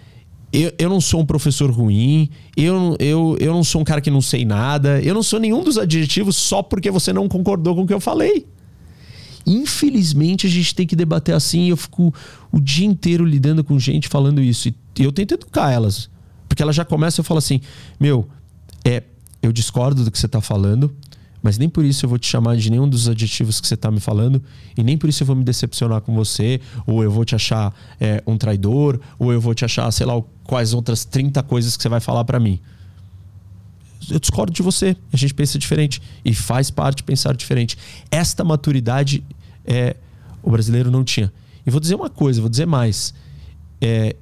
eu, 0.52 0.72
eu 0.77 0.90
não 0.90 1.02
sou 1.02 1.22
um 1.22 1.26
professor 1.26 1.72
ruim, 1.72 2.30
eu, 2.56 2.95
eu, 2.99 3.38
eu 3.40 3.53
não 3.53 3.64
sou 3.64 3.81
um 3.81 3.84
cara 3.84 4.02
que 4.02 4.11
não 4.11 4.22
sei 4.22 4.45
nada, 4.45 5.02
eu 5.02 5.14
não 5.14 5.23
sou 5.23 5.40
nenhum 5.40 5.64
dos 5.64 5.77
adjetivos 5.77 6.35
só 6.35 6.61
porque 6.61 6.91
você 6.91 7.11
não 7.11 7.27
concordou 7.27 7.76
com 7.76 7.81
o 7.81 7.88
que 7.88 7.94
eu 7.94 7.99
falei. 7.99 8.45
Infelizmente, 9.45 10.48
a 10.48 10.49
gente 10.49 10.74
tem 10.74 10.88
que 10.88 10.95
debater 10.95 11.36
assim. 11.36 11.70
Eu 11.70 11.78
fico 11.78 12.14
o 12.52 12.60
dia 12.60 12.86
inteiro 12.86 13.26
lidando 13.26 13.64
com 13.64 13.78
gente 13.80 14.07
falando 14.07 14.41
isso. 14.41 14.70
E 14.70 14.76
eu 14.98 15.11
tento 15.11 15.34
educar 15.34 15.72
elas. 15.72 16.10
Porque 16.48 16.61
ela 16.61 16.74
já 16.74 16.86
começa 16.86 17.22
e 17.22 17.24
fala 17.24 17.40
assim: 17.40 17.61
Meu, 17.99 18.28
é, 18.86 19.03
eu 19.41 19.52
discordo 19.52 20.03
do 20.03 20.11
que 20.11 20.18
você 20.18 20.26
está 20.26 20.40
falando, 20.40 20.94
mas 21.41 21.57
nem 21.57 21.68
por 21.68 21.84
isso 21.84 22.06
eu 22.06 22.10
vou 22.10 22.18
te 22.18 22.28
chamar 22.28 22.56
de 22.56 22.70
nenhum 22.70 22.88
dos 22.88 23.10
adjetivos 23.10 23.60
que 23.60 23.68
você 23.68 23.74
está 23.74 23.91
me 23.91 23.99
falando, 23.99 24.41
e 24.78 24.84
nem 24.84 24.98
por 24.98 25.10
isso 25.10 25.24
eu 25.24 25.28
vou 25.28 25.36
me 25.36 25.44
decepcionar 25.44 26.02
com 26.02 26.14
você, 26.15 26.61
ou 26.88 27.03
eu 27.03 27.11
vou 27.11 27.26
te 27.26 27.36
achar 27.36 27.74
é, 27.99 28.24
um 28.26 28.38
traidor, 28.38 28.99
ou 29.20 29.34
eu 29.34 29.41
vou 29.41 29.53
te 29.53 29.65
achar, 29.65 29.91
sei 29.91 30.06
lá, 30.06 30.22
quais 30.44 30.74
outras 30.74 31.03
30 31.03 31.44
coisas 31.44 31.76
que 31.76 31.84
você 31.84 31.90
vai 31.90 31.99
falar 31.99 32.24
para 32.24 32.40
mim. 32.40 32.60
Eu 34.14 34.19
discordo 34.19 34.53
de 34.53 34.61
você, 34.61 34.95
a 35.11 35.18
gente 35.18 35.34
pensa 35.34 35.57
diferente, 35.57 36.02
e 36.23 36.34
faz 36.34 36.69
parte 36.69 37.02
pensar 37.03 37.35
diferente. 37.35 37.77
Esta 38.11 38.44
maturidade 38.44 39.23
é, 39.65 39.95
o 40.41 40.52
brasileiro 40.52 40.91
não 40.91 41.03
tinha. 41.03 41.34
E 41.65 41.72
vou 41.72 41.80
dizer 41.80 41.95
uma 41.95 42.10
coisa, 42.10 42.40
vou 42.40 42.49
dizer 42.49 42.68
mais. 42.68 43.14
É, 43.81 44.15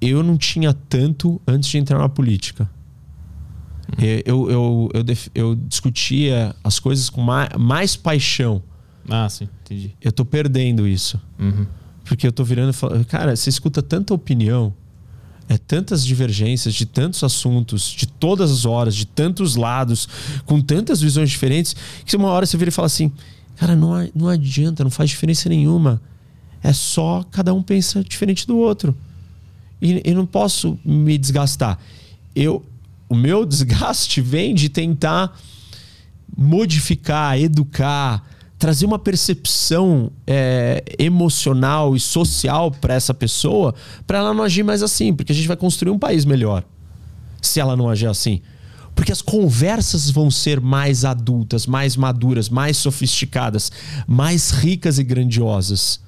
eu 0.00 0.22
não 0.22 0.36
tinha 0.36 0.72
tanto 0.72 1.40
antes 1.46 1.68
de 1.68 1.78
entrar 1.78 1.98
na 1.98 2.08
política. 2.08 2.68
É, 3.96 4.22
eu, 4.26 4.50
eu, 4.50 4.90
eu, 4.92 5.04
eu, 5.34 5.54
discutia 5.54 6.54
as 6.62 6.78
coisas 6.78 7.08
com 7.08 7.22
mais, 7.22 7.48
mais, 7.58 7.96
paixão. 7.96 8.62
Ah, 9.08 9.28
sim, 9.30 9.48
entendi. 9.64 9.94
Eu 10.00 10.12
tô 10.12 10.24
perdendo 10.24 10.86
isso. 10.86 11.18
Uhum. 11.38 11.66
Porque 12.04 12.26
eu 12.26 12.32
tô 12.32 12.44
virando 12.44 12.70
e 12.70 12.74
falando, 12.74 13.04
cara, 13.06 13.34
você 13.34 13.48
escuta 13.48 13.82
tanta 13.82 14.12
opinião, 14.12 14.74
é 15.48 15.56
tantas 15.56 16.04
divergências 16.04 16.74
de 16.74 16.84
tantos 16.84 17.24
assuntos, 17.24 17.90
de 17.90 18.06
todas 18.06 18.50
as 18.50 18.64
horas, 18.66 18.94
de 18.94 19.06
tantos 19.06 19.56
lados, 19.56 20.06
com 20.44 20.60
tantas 20.60 21.00
visões 21.00 21.30
diferentes, 21.30 21.74
que 22.04 22.16
uma 22.16 22.28
hora 22.28 22.44
você 22.44 22.56
vira 22.56 22.68
e 22.68 22.72
fala 22.72 22.86
assim, 22.86 23.10
cara, 23.56 23.74
não, 23.74 24.08
não 24.14 24.28
adianta, 24.28 24.84
não 24.84 24.90
faz 24.90 25.08
diferença 25.08 25.48
nenhuma. 25.48 26.02
É 26.62 26.72
só 26.72 27.24
cada 27.30 27.54
um 27.54 27.62
pensa 27.62 28.04
diferente 28.04 28.46
do 28.46 28.58
outro. 28.58 28.94
E 29.80 30.02
eu 30.04 30.14
não 30.14 30.26
posso 30.26 30.78
me 30.84 31.16
desgastar. 31.16 31.78
Eu, 32.34 32.64
o 33.08 33.14
meu 33.14 33.44
desgaste 33.46 34.20
vem 34.20 34.54
de 34.54 34.68
tentar 34.68 35.34
modificar, 36.36 37.38
educar, 37.38 38.22
trazer 38.58 38.86
uma 38.86 38.98
percepção 38.98 40.10
é, 40.26 40.82
emocional 40.98 41.94
e 41.94 42.00
social 42.00 42.70
para 42.70 42.94
essa 42.94 43.14
pessoa, 43.14 43.74
para 44.06 44.18
ela 44.18 44.34
não 44.34 44.42
agir 44.42 44.64
mais 44.64 44.82
assim, 44.82 45.14
porque 45.14 45.32
a 45.32 45.34
gente 45.34 45.46
vai 45.46 45.56
construir 45.56 45.92
um 45.92 45.98
país 45.98 46.24
melhor 46.24 46.64
se 47.40 47.60
ela 47.60 47.76
não 47.76 47.88
agir 47.88 48.06
assim. 48.06 48.42
Porque 48.94 49.12
as 49.12 49.22
conversas 49.22 50.10
vão 50.10 50.28
ser 50.28 50.60
mais 50.60 51.04
adultas, 51.04 51.68
mais 51.68 51.96
maduras, 51.96 52.48
mais 52.48 52.76
sofisticadas, 52.76 53.70
mais 54.08 54.50
ricas 54.50 54.98
e 54.98 55.04
grandiosas. 55.04 56.00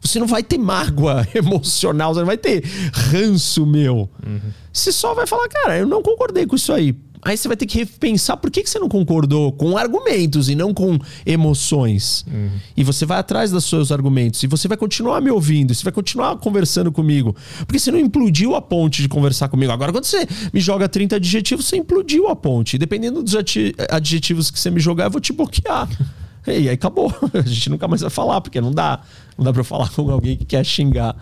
Você 0.00 0.18
não 0.18 0.26
vai 0.26 0.42
ter 0.42 0.56
mágoa 0.56 1.28
emocional, 1.34 2.14
você 2.14 2.20
não 2.20 2.26
vai 2.26 2.38
ter 2.38 2.64
ranço 2.92 3.66
meu. 3.66 4.08
Uhum. 4.26 4.40
Você 4.72 4.90
só 4.90 5.12
vai 5.12 5.26
falar, 5.26 5.48
cara, 5.48 5.78
eu 5.78 5.86
não 5.86 6.02
concordei 6.02 6.46
com 6.46 6.56
isso 6.56 6.72
aí. 6.72 6.96
Aí 7.24 7.36
você 7.36 7.48
vai 7.48 7.56
ter 7.56 7.66
que 7.66 7.78
repensar 7.78 8.36
por 8.36 8.50
que, 8.50 8.62
que 8.62 8.68
você 8.68 8.78
não 8.78 8.88
concordou 8.88 9.50
com 9.52 9.76
argumentos 9.78 10.50
e 10.50 10.54
não 10.54 10.74
com 10.74 10.98
emoções. 11.24 12.24
Uhum. 12.30 12.50
E 12.76 12.84
você 12.84 13.06
vai 13.06 13.18
atrás 13.18 13.50
dos 13.50 13.64
seus 13.64 13.90
argumentos. 13.90 14.42
E 14.42 14.46
você 14.46 14.68
vai 14.68 14.76
continuar 14.76 15.20
me 15.22 15.30
ouvindo. 15.30 15.74
Você 15.74 15.82
vai 15.82 15.92
continuar 15.92 16.36
conversando 16.36 16.92
comigo. 16.92 17.34
Porque 17.66 17.78
você 17.78 17.90
não 17.90 17.98
implodiu 17.98 18.54
a 18.54 18.60
ponte 18.60 19.00
de 19.00 19.08
conversar 19.08 19.48
comigo. 19.48 19.72
Agora, 19.72 19.90
quando 19.90 20.04
você 20.04 20.26
me 20.52 20.60
joga 20.60 20.88
30 20.88 21.16
adjetivos, 21.16 21.64
você 21.64 21.76
implodiu 21.76 22.28
a 22.28 22.36
ponte. 22.36 22.76
E 22.76 22.78
dependendo 22.78 23.22
dos 23.22 23.34
adjetivos 23.34 24.50
que 24.50 24.60
você 24.60 24.70
me 24.70 24.80
jogar, 24.80 25.04
eu 25.06 25.10
vou 25.10 25.20
te 25.20 25.32
bloquear. 25.32 25.88
E 26.46 26.50
aí 26.50 26.68
acabou. 26.68 27.10
A 27.32 27.40
gente 27.40 27.70
nunca 27.70 27.88
mais 27.88 28.02
vai 28.02 28.10
falar, 28.10 28.38
porque 28.42 28.60
não 28.60 28.70
dá. 28.70 29.00
Não 29.38 29.46
dá 29.46 29.50
pra 29.50 29.60
eu 29.60 29.64
falar 29.64 29.88
com 29.88 30.10
alguém 30.10 30.36
que 30.36 30.44
quer 30.44 30.62
xingar. 30.62 31.16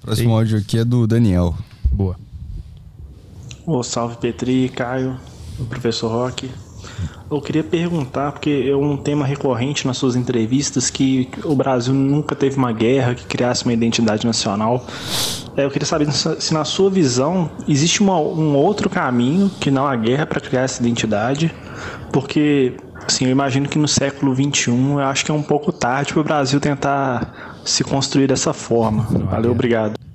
Próximo 0.00 0.30
Sim. 0.30 0.34
áudio 0.34 0.58
aqui 0.58 0.78
é 0.78 0.84
do 0.86 1.06
Daniel. 1.06 1.54
Boa. 1.92 2.16
Ô, 3.66 3.82
salve 3.82 4.16
Petri, 4.18 4.68
Caio, 4.68 5.18
o 5.58 5.64
professor 5.64 6.06
Roque. 6.06 6.48
Eu 7.28 7.40
queria 7.40 7.64
perguntar, 7.64 8.30
porque 8.30 8.64
é 8.70 8.76
um 8.76 8.96
tema 8.96 9.26
recorrente 9.26 9.88
nas 9.88 9.96
suas 9.96 10.14
entrevistas, 10.14 10.88
que 10.88 11.28
o 11.44 11.52
Brasil 11.56 11.92
nunca 11.92 12.36
teve 12.36 12.56
uma 12.56 12.70
guerra 12.70 13.16
que 13.16 13.26
criasse 13.26 13.64
uma 13.64 13.72
identidade 13.72 14.24
nacional. 14.24 14.86
É, 15.56 15.64
eu 15.64 15.70
queria 15.72 15.84
saber 15.84 16.08
se, 16.12 16.54
na 16.54 16.64
sua 16.64 16.88
visão, 16.88 17.50
existe 17.66 18.00
uma, 18.00 18.20
um 18.20 18.54
outro 18.54 18.88
caminho 18.88 19.50
que 19.58 19.68
não 19.68 19.84
a 19.84 19.96
guerra 19.96 20.26
para 20.26 20.40
criar 20.40 20.62
essa 20.62 20.80
identidade, 20.80 21.52
porque 22.12 22.74
assim, 23.04 23.24
eu 23.24 23.32
imagino 23.32 23.68
que 23.68 23.78
no 23.80 23.88
século 23.88 24.32
XXI 24.32 24.70
eu 24.70 25.00
acho 25.00 25.24
que 25.24 25.32
é 25.32 25.34
um 25.34 25.42
pouco 25.42 25.72
tarde 25.72 26.12
para 26.12 26.20
o 26.20 26.24
Brasil 26.24 26.60
tentar 26.60 27.58
se 27.64 27.82
construir 27.82 28.28
dessa 28.28 28.52
forma. 28.52 29.02
Valeu, 29.28 29.50
obrigado. 29.50 30.05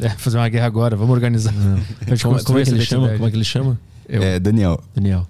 É, 0.00 0.10
fazer 0.10 0.36
uma 0.36 0.48
guerra 0.48 0.66
agora, 0.66 0.96
vamos 0.96 1.12
organizar. 1.12 1.54
Como, 2.22 2.42
como, 2.44 2.58
é 2.58 2.64
que 2.64 2.70
ele 2.70 2.84
chama? 2.84 3.08
Como 3.10 3.26
é 3.26 3.30
que 3.30 3.36
ele 3.36 3.44
chama? 3.44 3.78
Eu. 4.08 4.22
É, 4.22 4.38
Daniel. 4.38 4.82
Daniel. 4.94 5.26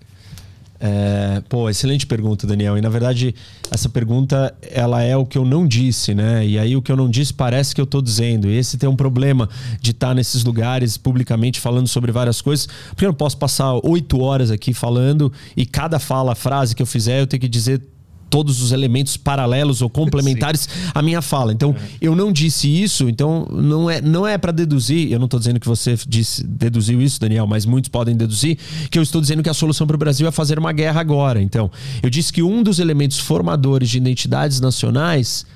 É, 0.79 1.43
pô, 1.49 1.71
excelente 1.71 2.07
pergunta, 2.07 2.47
Daniel. 2.47 2.77
E 2.77 2.81
na 2.81 2.89
verdade, 2.89 3.35
essa 3.71 3.89
pergunta 3.89 4.55
ela 4.71 5.03
é 5.03 5.17
o 5.17 5.25
que 5.25 5.39
eu 5.39 5.45
não 5.45 5.67
disse, 5.67 6.15
né? 6.15 6.47
E 6.47 6.59
aí 6.59 6.77
o 6.77 6.83
que 6.83 6.93
eu 6.93 6.97
não 6.97 7.09
disse 7.09 7.33
parece 7.33 7.75
que 7.75 7.81
eu 7.81 7.85
estou 7.85 8.03
dizendo. 8.03 8.49
E 8.49 8.57
esse 8.57 8.77
tem 8.77 8.89
um 8.89 8.97
problema 8.97 9.49
de 9.81 9.93
estar 9.93 10.09
tá 10.09 10.15
nesses 10.15 10.45
lugares 10.45 10.97
publicamente 10.97 11.61
falando 11.61 11.89
sobre 11.89 12.13
várias 12.13 12.41
coisas, 12.41 12.69
porque 12.89 13.05
eu 13.05 13.09
não 13.09 13.15
posso 13.15 13.39
passar 13.39 13.73
oito 13.85 14.21
horas 14.21 14.51
aqui 14.51 14.75
falando 14.75 15.33
e 15.57 15.65
cada 15.65 15.99
fala, 15.99 16.35
frase 16.35 16.75
que 16.75 16.83
eu 16.83 16.87
fizer, 16.87 17.21
eu 17.21 17.27
tenho 17.27 17.41
que 17.41 17.49
dizer 17.49 17.81
todos 18.29 18.61
os 18.61 18.73
elementos 18.73 19.17
paralelos 19.17 19.83
ou 19.83 19.89
complementares 19.89 20.69
à 20.95 21.01
minha 21.01 21.23
fala. 21.23 21.53
Então, 21.53 21.75
é. 21.79 21.99
eu 22.01 22.15
não 22.15 22.33
disse 22.33 22.69
isso, 22.69 23.09
então 23.09 23.47
não 23.51 23.91
é, 23.91 24.01
não 24.01 24.27
é 24.27 24.37
para 24.37 24.53
deduzir, 24.53 25.13
eu 25.13 25.19
não 25.19 25.27
estou 25.27 25.39
dizendo 25.39 25.61
que 25.61 25.67
você 25.67 25.97
disse, 26.07 26.45
deduziu 26.45 27.01
isso, 27.01 27.21
Daniel, 27.21 27.47
mas 27.47 27.65
muitos 27.65 27.89
podem 27.89 28.17
deduzir 28.17 28.59
que 28.91 28.99
eu 28.99 29.03
estou 29.03 29.21
dizendo 29.21 29.43
que 29.43 29.49
a 29.49 29.55
solução 29.55 29.87
para 29.87 29.97
o 29.97 29.99
Brasil 29.99 30.27
é 30.27 30.31
fazer 30.31 30.59
uma 30.59 30.73
guerra 30.73 31.01
agora. 31.01 31.41
Então, 31.41 31.71
eu 32.03 32.11
disse 32.11 32.33
que 32.33 32.43
um 32.43 32.63
dos 32.63 32.79
elementos 32.79 33.19
formadores 33.19 33.89
de 33.89 33.99
identidades 33.99 34.61
nacionais 34.61 35.47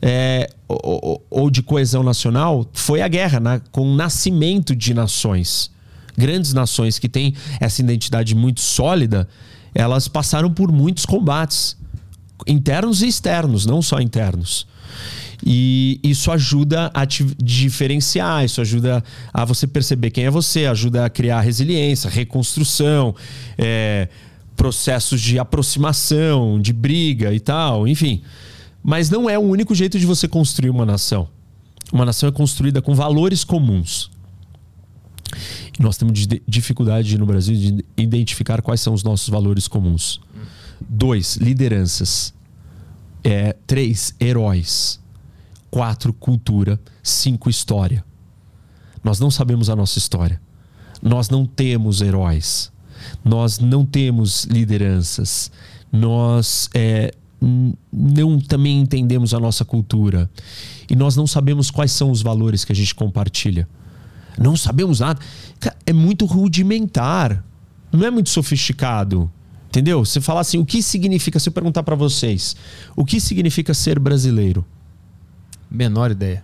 é, 0.00 0.48
ou, 0.68 1.24
ou, 1.30 1.50
de 1.50 1.62
coesão 1.62 2.02
nacional 2.02 2.66
foi 2.72 3.00
a 3.00 3.08
guerra, 3.08 3.40
na, 3.40 3.60
com 3.72 3.82
o 3.82 3.96
nascimento 3.96 4.74
de 4.76 4.92
nações. 4.92 5.70
Grandes 6.16 6.52
nações 6.52 6.98
que 6.98 7.08
têm 7.08 7.34
essa 7.60 7.80
identidade 7.80 8.34
muito 8.34 8.60
sólida, 8.60 9.28
elas 9.74 10.08
passaram 10.08 10.50
por 10.50 10.72
muitos 10.72 11.04
combates 11.04 11.76
internos 12.46 13.02
e 13.02 13.08
externos, 13.08 13.66
não 13.66 13.80
só 13.80 14.00
internos. 14.00 14.66
E 15.44 16.00
isso 16.02 16.30
ajuda 16.30 16.90
a 16.94 17.04
te 17.04 17.24
diferenciar, 17.42 18.44
isso 18.44 18.60
ajuda 18.60 19.04
a 19.32 19.44
você 19.44 19.66
perceber 19.66 20.10
quem 20.10 20.24
é 20.24 20.30
você, 20.30 20.66
ajuda 20.66 21.04
a 21.04 21.10
criar 21.10 21.40
resiliência, 21.40 22.08
reconstrução, 22.08 23.14
é, 23.58 24.08
processos 24.56 25.20
de 25.20 25.38
aproximação, 25.38 26.60
de 26.60 26.72
briga 26.72 27.34
e 27.34 27.40
tal, 27.40 27.86
enfim. 27.86 28.22
Mas 28.82 29.10
não 29.10 29.28
é 29.28 29.38
o 29.38 29.42
único 29.42 29.74
jeito 29.74 29.98
de 29.98 30.06
você 30.06 30.26
construir 30.26 30.70
uma 30.70 30.86
nação. 30.86 31.28
Uma 31.92 32.04
nação 32.04 32.28
é 32.28 32.32
construída 32.32 32.80
com 32.80 32.94
valores 32.94 33.44
comuns. 33.44 34.10
E 35.78 35.82
nós 35.82 35.98
temos 35.98 36.26
dificuldade 36.48 37.18
no 37.18 37.26
Brasil 37.26 37.54
de 37.54 37.84
identificar 37.96 38.62
quais 38.62 38.80
são 38.80 38.94
os 38.94 39.02
nossos 39.02 39.28
valores 39.28 39.68
comuns. 39.68 40.20
Dois, 40.80 41.36
lideranças. 41.36 42.34
É, 43.22 43.54
três, 43.66 44.14
heróis. 44.20 45.00
Quatro, 45.70 46.12
cultura. 46.12 46.80
Cinco, 47.02 47.50
história. 47.50 48.04
Nós 49.02 49.20
não 49.20 49.30
sabemos 49.30 49.70
a 49.70 49.76
nossa 49.76 49.98
história. 49.98 50.40
Nós 51.02 51.28
não 51.28 51.46
temos 51.46 52.00
heróis. 52.00 52.72
Nós 53.24 53.58
não 53.58 53.84
temos 53.84 54.44
lideranças. 54.44 55.50
Nós 55.92 56.68
é, 56.74 57.14
não 57.92 58.38
também 58.40 58.80
entendemos 58.80 59.34
a 59.34 59.40
nossa 59.40 59.64
cultura. 59.64 60.30
E 60.88 60.96
nós 60.96 61.16
não 61.16 61.26
sabemos 61.26 61.70
quais 61.70 61.92
são 61.92 62.10
os 62.10 62.22
valores 62.22 62.64
que 62.64 62.72
a 62.72 62.74
gente 62.74 62.94
compartilha. 62.94 63.68
Não 64.38 64.56
sabemos 64.56 65.00
nada. 65.00 65.20
É 65.84 65.92
muito 65.92 66.26
rudimentar. 66.26 67.44
Não 67.92 68.06
é 68.06 68.10
muito 68.10 68.30
sofisticado. 68.30 69.30
Entendeu? 69.76 70.02
Você 70.02 70.22
falar 70.22 70.40
assim, 70.40 70.56
o 70.56 70.64
que 70.64 70.82
significa, 70.82 71.38
se 71.38 71.50
eu 71.50 71.52
perguntar 71.52 71.82
para 71.82 71.94
vocês, 71.94 72.56
o 72.96 73.04
que 73.04 73.20
significa 73.20 73.74
ser 73.74 73.98
brasileiro? 73.98 74.64
Menor 75.70 76.10
ideia. 76.10 76.42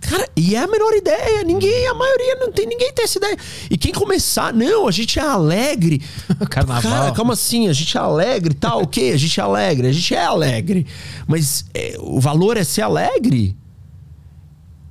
Cara, 0.00 0.28
e 0.34 0.56
é 0.56 0.58
a 0.58 0.66
menor 0.66 0.92
ideia. 0.94 1.44
Ninguém, 1.44 1.86
a 1.86 1.94
maioria 1.94 2.34
não 2.40 2.50
tem, 2.50 2.66
ninguém 2.66 2.92
tem 2.92 3.04
essa 3.04 3.18
ideia. 3.18 3.36
E 3.70 3.78
quem 3.78 3.92
começar, 3.92 4.52
não, 4.52 4.88
a 4.88 4.90
gente 4.90 5.16
é 5.16 5.22
alegre. 5.22 6.02
Carnaval. 6.50 6.82
Cara, 6.82 7.12
calma 7.12 7.34
assim, 7.34 7.68
a 7.68 7.72
gente 7.72 7.96
é 7.96 8.00
alegre, 8.00 8.52
tá, 8.52 8.74
ok, 8.74 9.12
a 9.12 9.16
gente 9.16 9.38
é 9.38 9.42
alegre, 9.44 9.86
a 9.86 9.92
gente 9.92 10.12
é 10.12 10.24
alegre. 10.24 10.88
Mas 11.28 11.66
é, 11.72 11.96
o 12.00 12.18
valor 12.18 12.56
é 12.56 12.64
ser 12.64 12.82
alegre. 12.82 13.56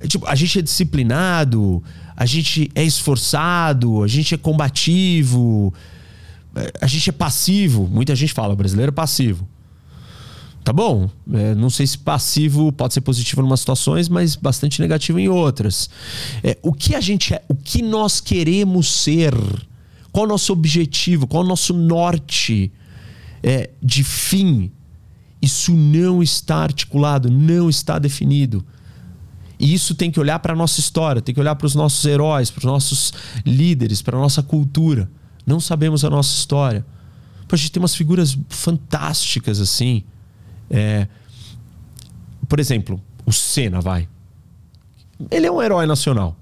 É, 0.00 0.06
tipo, 0.06 0.26
a 0.26 0.34
gente 0.34 0.60
é 0.60 0.62
disciplinado, 0.62 1.84
a 2.16 2.24
gente 2.24 2.70
é 2.74 2.82
esforçado, 2.82 4.02
a 4.02 4.08
gente 4.08 4.34
é 4.34 4.38
combativo, 4.38 5.74
a 6.80 6.86
gente 6.86 7.10
é 7.10 7.12
passivo. 7.12 7.88
Muita 7.90 8.14
gente 8.14 8.32
fala, 8.32 8.54
brasileiro 8.56 8.90
é 8.90 8.94
passivo. 8.94 9.46
Tá 10.62 10.72
bom. 10.72 11.08
É, 11.32 11.54
não 11.54 11.70
sei 11.70 11.86
se 11.86 11.96
passivo 11.96 12.70
pode 12.72 12.94
ser 12.94 13.00
positivo 13.00 13.40
em 13.40 13.44
umas 13.44 13.60
situações, 13.60 14.08
mas 14.08 14.36
bastante 14.36 14.80
negativo 14.80 15.18
em 15.18 15.28
outras. 15.28 15.88
É, 16.42 16.58
o 16.62 16.72
que 16.72 16.94
a 16.94 17.00
gente 17.00 17.34
é, 17.34 17.42
o 17.48 17.54
que 17.54 17.82
nós 17.82 18.20
queremos 18.20 18.88
ser, 18.88 19.34
qual 20.12 20.26
o 20.26 20.28
nosso 20.28 20.52
objetivo, 20.52 21.26
qual 21.26 21.44
o 21.44 21.46
nosso 21.46 21.72
norte 21.72 22.70
é, 23.42 23.70
de 23.82 24.04
fim, 24.04 24.70
isso 25.40 25.72
não 25.72 26.22
está 26.22 26.56
articulado, 26.56 27.30
não 27.30 27.70
está 27.70 27.98
definido. 27.98 28.64
E 29.58 29.74
isso 29.74 29.94
tem 29.94 30.10
que 30.10 30.20
olhar 30.20 30.38
para 30.38 30.52
a 30.52 30.56
nossa 30.56 30.80
história, 30.80 31.22
tem 31.22 31.34
que 31.34 31.40
olhar 31.40 31.54
para 31.54 31.66
os 31.66 31.74
nossos 31.74 32.04
heróis, 32.04 32.50
para 32.50 32.60
os 32.60 32.64
nossos 32.64 33.12
líderes, 33.44 34.00
para 34.02 34.16
a 34.16 34.20
nossa 34.20 34.42
cultura. 34.42 35.10
Não 35.50 35.58
sabemos 35.58 36.04
a 36.04 36.10
nossa 36.10 36.32
história. 36.32 36.86
Pô, 37.48 37.56
a 37.56 37.58
gente 37.58 37.72
tem 37.72 37.82
umas 37.82 37.96
figuras 37.96 38.38
fantásticas 38.48 39.58
assim. 39.58 40.04
É, 40.70 41.08
por 42.48 42.60
exemplo, 42.60 43.02
o 43.26 43.32
Senna, 43.32 43.80
vai. 43.80 44.08
Ele 45.28 45.46
é 45.46 45.50
um 45.50 45.60
herói 45.60 45.86
nacional. 45.86 46.36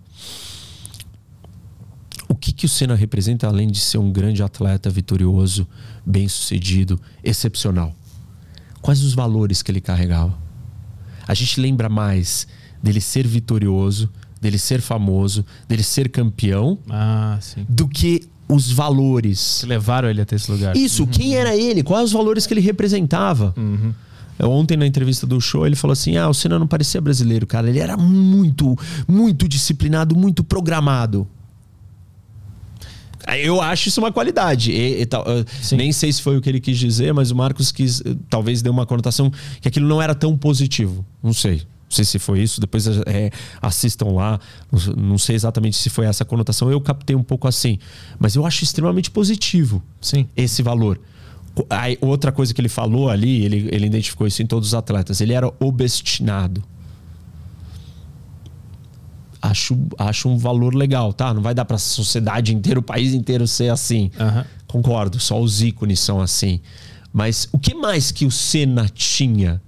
O 2.28 2.34
que, 2.34 2.52
que 2.52 2.66
o 2.66 2.68
Senna 2.68 2.94
representa 2.94 3.46
além 3.46 3.68
de 3.68 3.80
ser 3.80 3.96
um 3.96 4.12
grande 4.12 4.42
atleta 4.42 4.90
vitorioso, 4.90 5.66
bem-sucedido, 6.04 7.00
excepcional? 7.24 7.94
Quais 8.82 9.02
os 9.02 9.14
valores 9.14 9.62
que 9.62 9.70
ele 9.70 9.80
carregava? 9.80 10.36
A 11.26 11.32
gente 11.32 11.58
lembra 11.58 11.88
mais 11.88 12.46
dele 12.82 13.00
ser 13.00 13.26
vitorioso, 13.26 14.10
dele 14.38 14.58
ser 14.58 14.82
famoso, 14.82 15.46
dele 15.66 15.82
ser 15.82 16.10
campeão, 16.10 16.78
ah, 16.90 17.38
do 17.66 17.88
que 17.88 18.28
os 18.48 18.70
valores. 18.70 19.58
Que 19.60 19.66
levaram 19.66 20.08
ele 20.08 20.20
até 20.20 20.36
esse 20.36 20.50
lugar. 20.50 20.76
Isso, 20.76 21.02
uhum. 21.02 21.08
quem 21.08 21.36
era 21.36 21.56
ele? 21.56 21.82
Quais 21.82 22.06
os 22.06 22.12
valores 22.12 22.46
que 22.46 22.54
ele 22.54 22.60
representava? 22.60 23.54
Uhum. 23.56 23.92
Ontem, 24.40 24.76
na 24.76 24.86
entrevista 24.86 25.26
do 25.26 25.40
show, 25.40 25.66
ele 25.66 25.74
falou 25.76 25.92
assim: 25.92 26.16
ah, 26.16 26.28
o 26.28 26.34
Senna 26.34 26.58
não 26.58 26.66
parecia 26.66 27.00
brasileiro, 27.00 27.46
cara. 27.46 27.68
Ele 27.68 27.80
era 27.80 27.96
muito, 27.96 28.76
muito 29.06 29.48
disciplinado, 29.48 30.16
muito 30.16 30.44
programado. 30.44 31.26
Eu 33.36 33.60
acho 33.60 33.88
isso 33.88 34.00
uma 34.00 34.12
qualidade. 34.12 34.70
E, 34.70 35.02
e, 35.02 35.76
nem 35.76 35.92
sei 35.92 36.10
se 36.12 36.22
foi 36.22 36.38
o 36.38 36.40
que 36.40 36.48
ele 36.48 36.60
quis 36.60 36.78
dizer, 36.78 37.12
mas 37.12 37.30
o 37.30 37.36
Marcos 37.36 37.70
quis, 37.70 38.02
talvez 38.30 38.62
deu 38.62 38.72
uma 38.72 38.86
conotação 38.86 39.30
que 39.60 39.68
aquilo 39.68 39.86
não 39.86 40.00
era 40.00 40.14
tão 40.14 40.36
positivo. 40.36 41.04
Não 41.22 41.34
sei. 41.34 41.62
Não 41.88 41.96
sei 41.96 42.04
se 42.04 42.18
foi 42.18 42.42
isso, 42.42 42.60
depois 42.60 42.86
é, 42.86 43.30
assistam 43.62 44.08
lá. 44.12 44.38
Não 44.96 45.16
sei 45.16 45.34
exatamente 45.34 45.76
se 45.76 45.88
foi 45.88 46.04
essa 46.04 46.24
conotação. 46.24 46.70
Eu 46.70 46.80
captei 46.80 47.16
um 47.16 47.22
pouco 47.22 47.48
assim. 47.48 47.78
Mas 48.18 48.34
eu 48.34 48.44
acho 48.44 48.62
extremamente 48.62 49.10
positivo 49.10 49.82
Sim. 50.00 50.26
esse 50.36 50.62
valor. 50.62 51.00
Aí, 51.70 51.96
outra 52.00 52.30
coisa 52.30 52.52
que 52.52 52.60
ele 52.60 52.68
falou 52.68 53.08
ali, 53.08 53.42
ele, 53.42 53.68
ele 53.72 53.86
identificou 53.86 54.26
isso 54.26 54.42
em 54.42 54.46
todos 54.46 54.68
os 54.68 54.74
atletas. 54.74 55.20
Ele 55.22 55.32
era 55.32 55.50
obstinado. 55.58 56.62
acho, 59.40 59.76
acho 59.98 60.28
um 60.28 60.36
valor 60.36 60.74
legal, 60.74 61.12
tá? 61.12 61.32
Não 61.32 61.42
vai 61.42 61.54
dar 61.54 61.64
para 61.64 61.76
a 61.76 61.78
sociedade 61.78 62.54
inteira, 62.54 62.78
o 62.78 62.82
país 62.82 63.14
inteiro 63.14 63.46
ser 63.46 63.70
assim. 63.70 64.10
Aham. 64.20 64.44
Concordo, 64.66 65.18
só 65.18 65.40
os 65.40 65.62
ícones 65.62 66.00
são 66.00 66.20
assim. 66.20 66.60
Mas 67.12 67.48
o 67.50 67.58
que 67.58 67.74
mais 67.74 68.12
que 68.12 68.26
o 68.26 68.30
Senna 68.30 68.88
tinha 68.88 69.60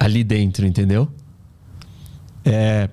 ali 0.00 0.24
dentro, 0.24 0.66
entendeu? 0.66 1.06
É, 2.44 2.88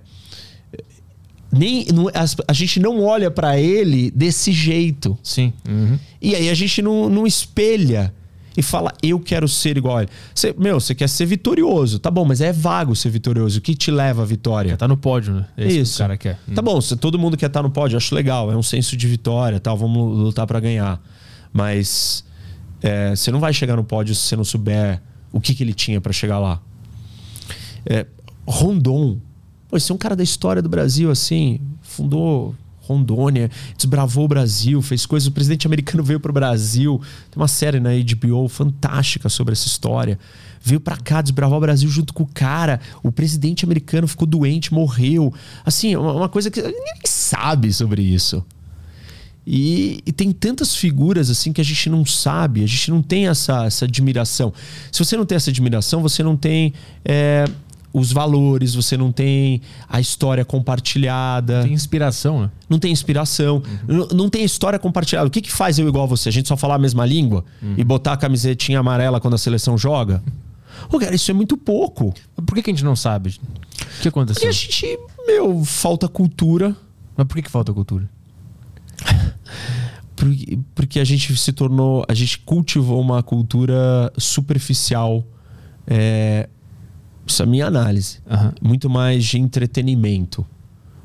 nem, 1.52 1.86
não- 1.94 2.10
as- 2.14 2.36
a 2.48 2.54
gente 2.54 2.80
não 2.80 3.02
olha 3.04 3.32
pra 3.32 3.58
ele 3.60 4.12
desse 4.12 4.52
jeito. 4.52 5.18
Sim. 5.24 5.54
Uhum. 5.68 5.98
E 6.22 6.36
aí 6.36 6.50
a 6.50 6.54
gente 6.54 6.82
não, 6.82 7.10
não 7.10 7.26
espelha 7.26 8.14
e 8.56 8.62
fala, 8.62 8.92
eu 9.02 9.20
quero 9.20 9.48
ser 9.48 9.78
igual 9.78 9.98
a 9.98 10.04
ele. 10.04 10.12
Você, 10.36 10.54
meu, 10.58 10.80
você 10.80 10.94
quer 10.94 11.08
ser 11.08 11.26
vitorioso. 11.26 12.00
Tá 12.00 12.12
bom, 12.12 12.26
mas 12.26 12.42
é 12.42 12.52
vago 12.52 12.96
ser 12.96 13.10
vitorioso. 13.10 13.60
O 13.60 13.62
que 13.62 13.74
te 13.76 13.90
leva 13.92 14.24
à 14.24 14.26
vitória? 14.26 14.76
Tá 14.76 14.88
no 14.88 14.98
pódio, 14.98 15.34
né? 15.36 15.46
É 15.56 15.68
isso, 15.68 15.94
que 15.94 15.96
o 15.96 16.04
cara 16.04 16.18
quer. 16.18 16.40
Tá 16.54 16.62
bom, 16.62 16.82
se 16.82 16.96
todo 16.98 17.18
mundo 17.18 17.38
quer 17.38 17.46
estar 17.48 17.64
no 17.64 17.70
pódio, 17.70 17.96
eu 17.96 17.98
acho 17.98 18.14
legal, 18.14 18.52
é 18.52 18.58
um 18.58 18.64
senso 18.64 18.98
de 18.98 19.08
vitória, 19.08 19.60
tal, 19.60 19.78
vamos 19.78 20.18
lutar 20.18 20.46
pra 20.46 20.60
ganhar. 20.60 21.02
Mas 21.54 22.26
é, 22.82 23.16
você 23.16 23.32
não 23.32 23.40
vai 23.40 23.54
chegar 23.54 23.76
no 23.78 23.84
pódio 23.84 24.14
se 24.14 24.22
você 24.22 24.36
não 24.36 24.44
souber 24.44 25.02
o 25.32 25.40
que, 25.40 25.56
que 25.56 25.64
ele 25.64 25.74
tinha 25.74 26.02
pra 26.02 26.12
chegar 26.12 26.40
lá. 26.40 26.62
É, 27.90 28.06
Rondon, 28.46 29.18
pô, 29.70 29.78
esse 29.78 29.92
é 29.92 29.96
um 29.96 29.98
cara 29.98 30.16
da 30.16 30.24
história 30.24 30.62
do 30.62 30.70
Brasil, 30.70 31.10
assim, 31.10 31.60
fundou 31.82 32.54
Rondônia, 32.88 33.52
desbravou 33.76 34.26
o 34.26 34.28
Brasil, 34.28 34.82
fez 34.82 35.06
coisas. 35.06 35.28
O 35.28 35.32
presidente 35.32 35.68
americano 35.68 36.02
veio 36.04 36.20
pro 36.20 36.32
Brasil, 36.32 37.02
tem 37.30 37.42
uma 37.42 37.48
série 37.48 37.80
na 37.80 37.90
HBO 37.92 38.48
fantástica 38.48 39.28
sobre 39.28 39.54
essa 39.54 39.68
história. 39.68 40.18
Veio 40.64 40.80
pra 40.80 40.98
cá 40.98 41.22
desbravar 41.22 41.58
o 41.58 41.62
Brasil 41.62 41.90
junto 41.90 42.14
com 42.14 42.24
o 42.24 42.28
cara. 42.28 42.80
O 43.04 43.12
presidente 43.12 43.64
americano 43.66 44.08
ficou 44.08 44.28
doente, 44.28 44.74
morreu. 44.74 45.34
Assim, 45.66 45.96
uma, 45.96 46.14
uma 46.14 46.30
coisa 46.30 46.50
que 46.50 46.62
ninguém 46.62 47.02
sabe 47.06 47.72
sobre 47.72 48.02
isso. 48.02 48.44
E, 49.50 50.02
e 50.06 50.12
tem 50.12 50.34
tantas 50.34 50.76
figuras 50.76 51.30
assim 51.30 51.54
que 51.54 51.62
a 51.62 51.64
gente 51.64 51.90
não 51.90 52.06
sabe, 52.06 52.66
a 52.66 52.68
gente 52.68 52.92
não 52.92 53.02
tem 53.02 53.30
essa, 53.30 53.66
essa 53.66 53.86
admiração. 53.86 54.54
Se 54.92 55.00
você 55.00 55.16
não 55.16 55.26
tem 55.26 55.38
essa 55.38 55.50
admiração, 55.50 56.02
você 56.02 56.22
não 56.22 56.36
tem 56.36 56.74
é, 57.06 57.46
os 57.98 58.12
valores, 58.12 58.74
você 58.76 58.96
não 58.98 59.12
tem 59.12 59.62
a 59.90 60.00
história 60.00 60.46
compartilhada, 60.46 61.64
Tem 61.64 61.74
inspiração, 61.74 62.42
né? 62.44 62.52
não 62.70 62.80
tem 62.80 62.92
inspiração, 62.92 63.62
n- 63.88 64.08
não 64.14 64.30
tem 64.30 64.44
história 64.44 64.78
compartilhada. 64.80 65.28
O 65.28 65.32
que, 65.32 65.42
que 65.42 65.52
faz 65.52 65.78
eu 65.80 65.88
igual 65.88 66.04
a 66.06 66.08
você? 66.08 66.30
A 66.30 66.32
gente 66.32 66.48
só 66.48 66.56
falar 66.58 66.76
a 66.76 66.80
mesma 66.80 67.06
língua 67.06 67.44
e 67.76 67.84
botar 67.84 68.14
a 68.14 68.18
camisetinha 68.18 68.80
amarela 68.80 69.20
quando 69.20 69.34
a 69.34 69.38
seleção 69.38 69.78
joga? 69.78 70.24
Ô, 70.92 71.00
cara, 71.00 71.16
isso 71.16 71.30
é 71.32 71.34
muito 71.34 71.58
pouco. 71.58 72.14
Mas 72.36 72.46
por 72.46 72.56
que, 72.56 72.62
que 72.64 72.70
a 72.70 72.74
gente 72.74 72.84
não 72.86 72.96
sabe? 72.96 73.30
O 73.30 74.02
que 74.02 74.08
E 74.08 74.10
aconteceu? 74.10 74.48
a 74.48 74.52
gente, 74.52 74.98
meu, 75.26 75.64
falta 75.66 76.08
cultura. 76.08 76.76
Mas 77.16 77.26
por 77.28 77.36
que, 77.36 77.42
que 77.42 77.52
falta 77.52 77.74
cultura? 77.74 78.08
Porque, 80.16 80.58
porque 80.74 81.00
a 81.00 81.04
gente 81.04 81.36
se 81.38 81.52
tornou. 81.54 82.04
A 82.08 82.14
gente 82.16 82.40
cultivou 82.40 83.00
uma 83.00 83.22
cultura 83.22 84.12
superficial. 84.18 85.24
É, 85.86 86.50
isso 87.32 87.42
é 87.42 87.46
a 87.46 87.50
minha 87.50 87.68
análise. 87.68 88.20
Aham. 88.30 88.54
Muito 88.62 88.90
mais 88.90 89.26
de 89.26 89.38
entretenimento. 89.38 90.46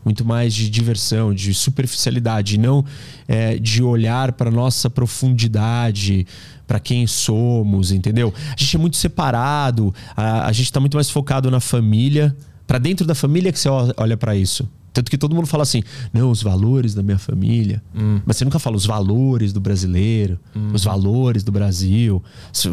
Muito 0.05 0.24
mais 0.24 0.53
de 0.53 0.69
diversão, 0.69 1.32
de 1.32 1.55
superficialidade, 1.55 2.59
não 2.59 2.85
é, 3.28 3.57
de 3.57 3.85
olhar 3.85 4.32
para 4.32 4.51
nossa 4.51 4.90
profundidade, 4.90 6.27
para 6.66 6.81
quem 6.81 7.07
somos, 7.07 7.93
entendeu? 7.93 8.35
A 8.36 8.57
gente 8.59 8.74
é 8.74 8.78
muito 8.81 8.97
separado, 8.97 9.94
a, 10.16 10.47
a 10.47 10.53
gente 10.53 10.65
está 10.66 10.81
muito 10.81 10.97
mais 10.97 11.09
focado 11.09 11.51
na 11.51 11.61
família. 11.61 12.36
Para 12.66 12.78
dentro 12.78 13.07
da 13.07 13.15
família 13.15 13.53
que 13.53 13.59
você 13.61 13.69
olha 13.97 14.16
para 14.16 14.35
isso. 14.35 14.69
Tanto 14.93 15.11
que 15.11 15.16
todo 15.16 15.35
mundo 15.35 15.47
fala 15.47 15.62
assim, 15.62 15.82
não, 16.12 16.31
os 16.31 16.43
valores 16.43 16.94
da 16.94 17.03
minha 17.03 17.19
família. 17.19 17.82
Mas 18.27 18.36
você 18.36 18.44
nunca 18.44 18.59
fala 18.59 18.77
os 18.77 18.85
valores 18.85 19.53
do 19.53 19.61
brasileiro, 19.61 20.39
os 20.73 20.85
valores 20.85 21.43
do 21.43 21.53
Brasil. 21.53 22.23
Os 22.53 22.66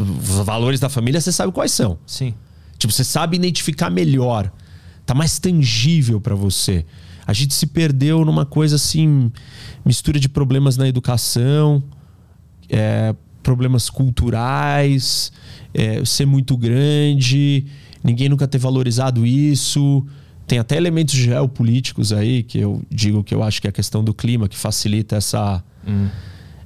valores 0.44 0.80
da 0.80 0.88
família 0.88 1.20
você 1.20 1.32
sabe 1.32 1.52
quais 1.52 1.72
são. 1.72 1.98
Sim. 2.06 2.34
Tipo, 2.80 2.92
você 2.92 3.04
sabe 3.04 3.36
identificar 3.36 3.90
melhor. 3.90 4.50
Tá 5.04 5.14
mais 5.14 5.38
tangível 5.38 6.18
pra 6.18 6.34
você. 6.34 6.86
A 7.26 7.32
gente 7.34 7.52
se 7.52 7.66
perdeu 7.66 8.24
numa 8.24 8.46
coisa 8.46 8.76
assim, 8.76 9.30
mistura 9.84 10.18
de 10.18 10.30
problemas 10.30 10.78
na 10.78 10.88
educação, 10.88 11.82
é, 12.70 13.14
problemas 13.42 13.90
culturais, 13.90 15.30
é, 15.74 16.02
ser 16.06 16.24
muito 16.24 16.56
grande, 16.56 17.66
ninguém 18.02 18.30
nunca 18.30 18.48
ter 18.48 18.58
valorizado 18.58 19.26
isso. 19.26 20.04
Tem 20.46 20.58
até 20.58 20.76
elementos 20.78 21.14
geopolíticos 21.14 22.14
aí, 22.14 22.42
que 22.42 22.58
eu 22.58 22.82
digo 22.90 23.22
que 23.22 23.34
eu 23.34 23.42
acho 23.42 23.60
que 23.60 23.68
é 23.68 23.70
a 23.70 23.72
questão 23.72 24.02
do 24.02 24.14
clima, 24.14 24.48
que 24.48 24.56
facilita 24.56 25.16
essa, 25.16 25.62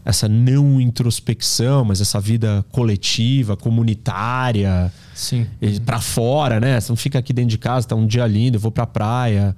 essa 0.04 0.28
não 0.28 0.80
introspecção, 0.80 1.84
mas 1.84 2.00
essa 2.00 2.20
vida 2.20 2.64
coletiva, 2.70 3.56
comunitária 3.56 4.92
Sim. 5.14 5.46
pra 5.86 6.00
fora, 6.00 6.60
né? 6.60 6.78
Você 6.78 6.92
não 6.92 6.96
fica 6.96 7.18
aqui 7.18 7.32
dentro 7.32 7.50
de 7.50 7.58
casa, 7.58 7.88
tá 7.88 7.94
um 7.94 8.06
dia 8.06 8.26
lindo, 8.26 8.56
eu 8.56 8.60
vou 8.60 8.70
pra 8.70 8.86
praia. 8.86 9.56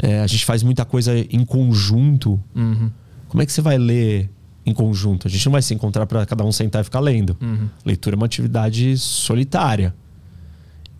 É, 0.00 0.20
a 0.20 0.26
gente 0.26 0.44
faz 0.44 0.62
muita 0.62 0.84
coisa 0.84 1.12
em 1.18 1.44
conjunto. 1.44 2.40
Como 3.28 3.42
é 3.42 3.46
que 3.46 3.52
você 3.52 3.60
vai 3.60 3.76
ler 3.76 4.30
em 4.64 4.72
conjunto? 4.72 5.26
A 5.26 5.30
gente 5.30 5.44
não 5.44 5.52
vai 5.52 5.60
se 5.60 5.74
encontrar 5.74 6.06
pra 6.06 6.24
cada 6.24 6.44
um 6.44 6.52
sentar 6.52 6.80
e 6.80 6.84
ficar 6.84 7.00
lendo. 7.00 7.36
Leitura 7.84 8.14
é 8.14 8.18
uma 8.18 8.26
atividade 8.26 8.96
solitária. 8.96 9.94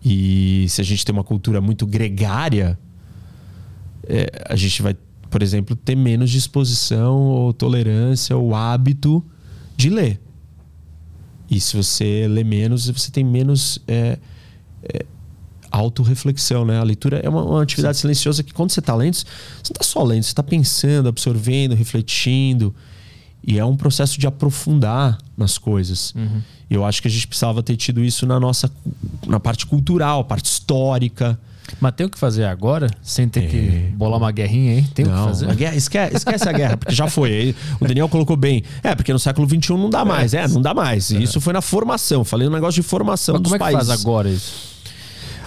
E 0.03 0.65
se 0.69 0.79
a 0.79 0.83
gente 0.83 1.03
tem 1.03 1.11
uma 1.11 1.23
cultura 1.23 1.59
muito 1.59 1.87
gregária, 1.87 2.77
é, 4.07 4.27
a 4.47 4.55
gente 4.55 4.81
vai, 4.81 4.95
por 5.29 5.43
exemplo, 5.43 5.75
ter 5.75 5.95
menos 5.95 6.29
disposição 6.29 7.17
ou 7.17 7.53
tolerância 7.53 8.35
ou 8.35 8.55
hábito 8.55 9.23
de 9.77 9.89
ler. 9.89 10.19
E 11.49 11.59
se 11.59 11.75
você 11.75 12.27
lê 12.27 12.43
menos, 12.43 12.89
você 12.89 13.11
tem 13.11 13.23
menos 13.23 13.79
é, 13.87 14.19
é, 14.83 15.05
autorreflexão, 15.71 16.65
né? 16.65 16.79
A 16.79 16.83
leitura 16.83 17.17
é 17.17 17.29
uma, 17.29 17.43
uma 17.43 17.63
atividade 17.63 17.97
silenciosa 17.97 18.43
que 18.43 18.53
quando 18.53 18.71
você 18.71 18.79
está 18.79 18.95
lendo, 18.95 19.15
você 19.15 19.23
não 19.25 19.71
está 19.71 19.83
só 19.83 20.03
lendo, 20.03 20.23
você 20.23 20.29
está 20.29 20.43
pensando, 20.43 21.09
absorvendo, 21.09 21.73
refletindo. 21.73 22.73
E 23.45 23.57
é 23.57 23.65
um 23.65 23.75
processo 23.75 24.19
de 24.19 24.27
aprofundar 24.27 25.17
nas 25.35 25.57
coisas. 25.57 26.13
E 26.69 26.75
eu 26.75 26.85
acho 26.85 27.01
que 27.01 27.07
a 27.07 27.11
gente 27.11 27.27
precisava 27.27 27.63
ter 27.63 27.75
tido 27.77 28.03
isso 28.03 28.25
na 28.27 28.39
nossa 28.39 28.71
na 29.25 29.39
parte 29.39 29.65
cultural, 29.65 30.23
parte 30.25 30.45
histórica. 30.45 31.39
Mas 31.79 31.93
tem 31.93 32.05
o 32.05 32.09
que 32.09 32.17
fazer 32.17 32.45
agora? 32.45 32.87
Sem 33.01 33.27
ter 33.27 33.47
que 33.49 33.93
bolar 33.95 34.17
uma 34.17 34.31
guerrinha 34.31 34.73
aí? 34.73 34.83
Tem 34.93 35.05
o 35.05 35.09
que 35.09 35.13
Não, 35.15 35.27
fazer? 35.27 35.49
a 35.49 35.53
guerra, 35.53 35.75
esquece, 35.75 36.15
esquece 36.17 36.49
a 36.49 36.51
guerra, 36.51 36.77
porque 36.77 36.93
já 36.93 37.07
foi. 37.07 37.55
O 37.79 37.87
Daniel 37.87 38.07
colocou 38.09 38.35
bem. 38.35 38.63
É, 38.83 38.95
porque 38.95 39.11
no 39.13 39.19
século 39.19 39.47
XXI 39.47 39.73
não 39.73 39.89
dá 39.89 40.03
mais. 40.05 40.33
É, 40.33 40.47
não 40.47 40.61
dá 40.61 40.73
mais. 40.73 41.09
E 41.11 41.21
isso 41.23 41.39
foi 41.41 41.53
na 41.53 41.61
formação. 41.61 42.23
Falei 42.23 42.47
um 42.47 42.51
negócio 42.51 42.81
de 42.81 42.87
formação 42.87 43.33
Mas 43.33 43.41
dos 43.43 43.51
como 43.51 43.55
é 43.63 43.67
que 43.67 43.73
países. 43.73 43.87
faz 43.87 44.01
agora 44.01 44.29
isso? 44.29 44.79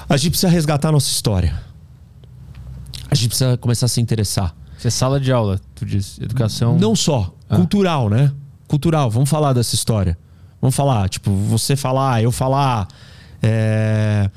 A 0.09 0.17
gente 0.17 0.31
precisa 0.31 0.51
resgatar 0.53 0.89
a 0.89 0.93
nossa 0.93 1.11
história. 1.11 1.55
A 3.11 3.15
gente 3.15 3.29
precisa 3.29 3.57
começar 3.57 3.87
a 3.87 3.89
se 3.89 4.01
interessar. 4.01 4.55
Isso 4.79 4.89
é 4.89 4.91
sala 4.91 5.21
de 5.21 5.31
aula, 5.33 5.61
tu 5.75 5.85
diz. 5.85 6.19
Educação. 6.21 6.79
Não 6.79 6.97
só, 6.97 7.35
cultural, 7.49 8.09
né? 8.09 8.33
Cultural, 8.67 9.11
vamos 9.11 9.29
falar 9.29 9.53
dessa 9.53 9.75
história. 9.75 10.19
Vamos 10.61 10.75
falar, 10.75 11.09
tipo, 11.09 11.31
você 11.31 11.77
falar, 11.77 12.23
eu 12.23 12.33
falar, 12.33 12.89
é, 13.43 14.31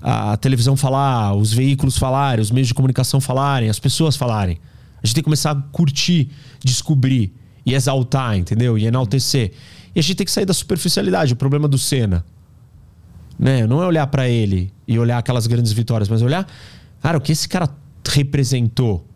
a 0.00 0.36
televisão 0.36 0.76
falar, 0.76 1.34
os 1.34 1.52
veículos 1.52 1.98
falarem, 1.98 2.42
os 2.42 2.50
meios 2.50 2.68
de 2.68 2.74
comunicação 2.74 3.20
falarem, 3.20 3.68
as 3.68 3.78
pessoas 3.78 4.16
falarem. 4.16 4.58
A 5.02 5.06
gente 5.06 5.14
tem 5.14 5.22
que 5.22 5.26
começar 5.26 5.52
a 5.52 5.54
curtir, 5.54 6.30
descobrir 6.62 7.32
e 7.64 7.74
exaltar, 7.74 8.36
entendeu? 8.36 8.78
E 8.78 8.86
enaltecer. 8.86 9.52
E 9.94 9.98
a 9.98 10.02
gente 10.02 10.16
tem 10.16 10.24
que 10.24 10.30
sair 10.30 10.44
da 10.44 10.54
superficialidade. 10.54 11.32
O 11.32 11.36
problema 11.36 11.68
do 11.68 11.78
Senna. 11.78 12.24
Né? 13.38 13.66
Não 13.66 13.82
é 13.82 13.86
olhar 13.86 14.06
pra 14.08 14.28
ele 14.28 14.72
e 14.86 14.98
olhar 14.98 15.18
aquelas 15.18 15.46
grandes 15.46 15.72
vitórias, 15.72 16.08
mas 16.08 16.22
olhar, 16.22 16.46
cara, 17.00 17.18
o 17.18 17.20
que 17.20 17.32
esse 17.32 17.48
cara 17.48 17.68
representou? 18.08 19.06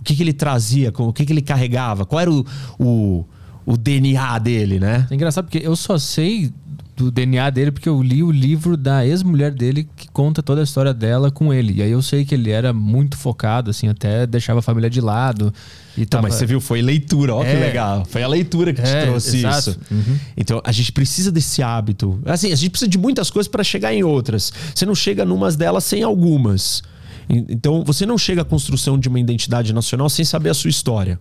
O 0.00 0.04
que, 0.04 0.14
que 0.14 0.22
ele 0.22 0.32
trazia? 0.32 0.92
O 0.96 1.12
que, 1.12 1.24
que 1.24 1.32
ele 1.32 1.42
carregava? 1.42 2.04
Qual 2.04 2.20
era 2.20 2.30
o, 2.30 2.44
o, 2.78 3.24
o 3.66 3.76
DNA 3.76 4.38
dele, 4.38 4.78
né? 4.78 5.06
É 5.10 5.14
engraçado 5.14 5.46
porque 5.46 5.66
eu 5.66 5.74
só 5.74 5.98
sei 5.98 6.52
do 6.96 7.10
DNA 7.10 7.50
dele 7.50 7.72
porque 7.72 7.88
eu 7.88 8.00
li 8.00 8.22
o 8.22 8.30
livro 8.30 8.76
da 8.76 9.04
ex-mulher 9.04 9.50
dele 9.52 9.88
que 9.96 10.08
conta 10.12 10.42
toda 10.42 10.60
a 10.60 10.64
história 10.64 10.94
dela 10.94 11.28
com 11.30 11.52
ele. 11.52 11.74
E 11.78 11.82
aí 11.82 11.90
eu 11.90 12.00
sei 12.00 12.24
que 12.24 12.34
ele 12.34 12.50
era 12.50 12.72
muito 12.72 13.16
focado, 13.16 13.68
assim, 13.70 13.88
até 13.88 14.26
deixava 14.26 14.60
a 14.60 14.62
família 14.62 14.88
de 14.88 15.00
lado. 15.00 15.52
E 15.96 16.02
Então, 16.02 16.18
tava... 16.20 16.28
mas 16.28 16.34
você 16.38 16.46
viu, 16.46 16.60
foi 16.60 16.80
leitura, 16.82 17.34
ó 17.34 17.42
que 17.42 17.50
É. 17.50 17.58
legal. 17.58 18.04
Foi 18.04 18.22
a 18.22 18.28
leitura 18.28 18.72
que 18.72 18.80
te 18.80 18.88
É, 18.88 19.06
trouxe 19.06 19.38
exato. 19.38 19.70
isso. 19.70 19.80
Uhum. 19.90 20.18
Então, 20.36 20.60
a 20.64 20.70
gente 20.70 20.92
precisa 20.92 21.32
desse 21.32 21.62
hábito. 21.62 22.20
Assim, 22.26 22.52
a 22.52 22.56
gente 22.56 22.70
precisa 22.70 22.88
de 22.88 22.96
muitas 22.98 23.28
coisas 23.30 23.48
para 23.50 23.64
chegar 23.64 23.92
em 23.92 24.04
outras. 24.04 24.52
Você 24.74 24.86
não 24.86 24.94
chega 24.94 25.24
numas 25.24 25.56
delas 25.56 25.82
sem 25.84 26.02
algumas. 26.04 26.82
En- 27.28 27.46
Então, 27.48 27.82
você 27.84 28.06
não 28.06 28.16
chega 28.16 28.42
à 28.42 28.44
construção 28.44 28.96
de 28.98 29.08
uma 29.08 29.18
identidade 29.18 29.72
nacional 29.72 30.08
sem 30.08 30.24
saber 30.24 30.50
a 30.50 30.54
sua 30.54 30.70
história. 30.70 31.18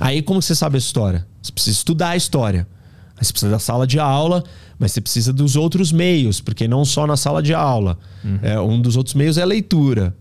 Aí, 0.00 0.22
como 0.22 0.40
você 0.40 0.54
sabe 0.54 0.76
a 0.76 0.78
história? 0.78 1.26
Você 1.42 1.52
precisa 1.52 1.76
estudar 1.76 2.10
a 2.10 2.16
história. 2.16 2.66
Aí 3.16 3.24
você 3.24 3.32
precisa 3.32 3.50
da 3.50 3.58
sala 3.58 3.86
de 3.86 3.98
aula, 3.98 4.42
mas 4.78 4.92
você 4.92 5.00
precisa 5.00 5.32
dos 5.32 5.56
outros 5.56 5.92
meios, 5.92 6.40
porque 6.40 6.66
não 6.66 6.84
só 6.84 7.06
na 7.06 7.16
sala 7.16 7.42
de 7.42 7.54
aula. 7.54 7.98
É, 8.42 8.58
um 8.58 8.80
dos 8.80 8.96
outros 8.96 9.14
meios 9.14 9.38
é 9.38 9.42
a 9.42 9.46
leitura. 9.46 10.14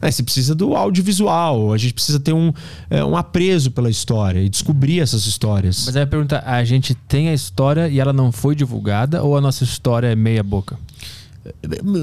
Aí 0.00 0.10
você 0.10 0.24
precisa 0.24 0.52
do 0.52 0.74
audiovisual, 0.74 1.72
a 1.72 1.78
gente 1.78 1.94
precisa 1.94 2.18
ter 2.18 2.32
um, 2.32 2.52
é, 2.90 3.04
um 3.04 3.16
apreço 3.16 3.70
pela 3.70 3.88
história 3.88 4.40
e 4.40 4.48
descobrir 4.48 4.98
essas 4.98 5.26
histórias. 5.26 5.84
Mas 5.86 5.94
aí 5.94 6.02
a 6.02 6.06
pergunta: 6.06 6.42
a 6.44 6.64
gente 6.64 6.92
tem 6.92 7.28
a 7.28 7.34
história 7.34 7.88
e 7.88 8.00
ela 8.00 8.12
não 8.12 8.32
foi 8.32 8.56
divulgada 8.56 9.22
ou 9.22 9.36
a 9.36 9.40
nossa 9.40 9.62
história 9.62 10.08
é 10.08 10.16
meia-boca? 10.16 10.76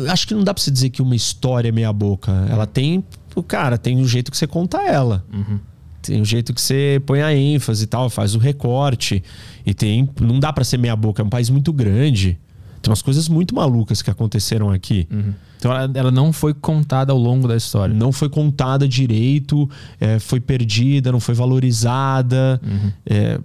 Acho 0.10 0.28
que 0.28 0.34
não 0.34 0.46
dá 0.46 0.54
pra 0.54 0.64
você 0.64 0.72
dizer 0.72 0.90
que 0.92 1.02
uma 1.02 1.16
história 1.16 1.68
é 1.68 1.72
meia-boca. 1.72 2.32
Ela 2.50 2.66
tem. 2.66 3.04
Cara, 3.48 3.78
tem 3.78 3.98
um 3.98 4.08
jeito 4.08 4.32
que 4.32 4.38
você 4.38 4.48
conta 4.48 4.82
ela. 4.82 5.24
Uhum. 5.32 5.60
Tem 6.02 6.22
um 6.22 6.26
jeito 6.26 6.54
que 6.54 6.62
você 6.62 7.02
põe 7.06 7.22
a 7.22 7.36
ênfase 7.36 7.84
e 7.84 7.88
tal, 7.88 8.10
faz 8.10 8.36
o 8.36 8.40
recorte. 8.40 9.24
E 9.66 9.74
tem. 9.74 10.10
Não 10.22 10.40
dá 10.40 10.52
para 10.54 10.64
ser 10.64 10.78
meia-boca, 10.78 11.22
é 11.22 11.26
um 11.26 11.30
país 11.30 11.50
muito 11.50 11.74
grande. 11.74 12.38
Tem 12.82 12.90
umas 12.90 13.02
coisas 13.02 13.28
muito 13.28 13.54
malucas 13.54 14.02
que 14.02 14.10
aconteceram 14.10 14.72
aqui. 14.72 15.08
Uhum. 15.12 15.34
Então 15.58 15.72
ela, 15.72 15.92
ela, 15.94 16.12
não 16.12 16.32
foi 16.32 16.54
contada 16.54 17.12
ao 17.12 17.18
longo 17.18 17.48
da 17.48 17.58
história. 17.58 17.94
Não 17.94 18.12
foi 18.12 18.30
contada 18.30 18.88
direito, 18.88 19.70
é, 20.00 20.18
foi 20.18 20.40
perdida, 20.40 21.12
não 21.12 21.20
foi 21.20 21.36
valorizada. 21.36 22.60
Uhum. 22.64 22.92
É, 23.06 23.40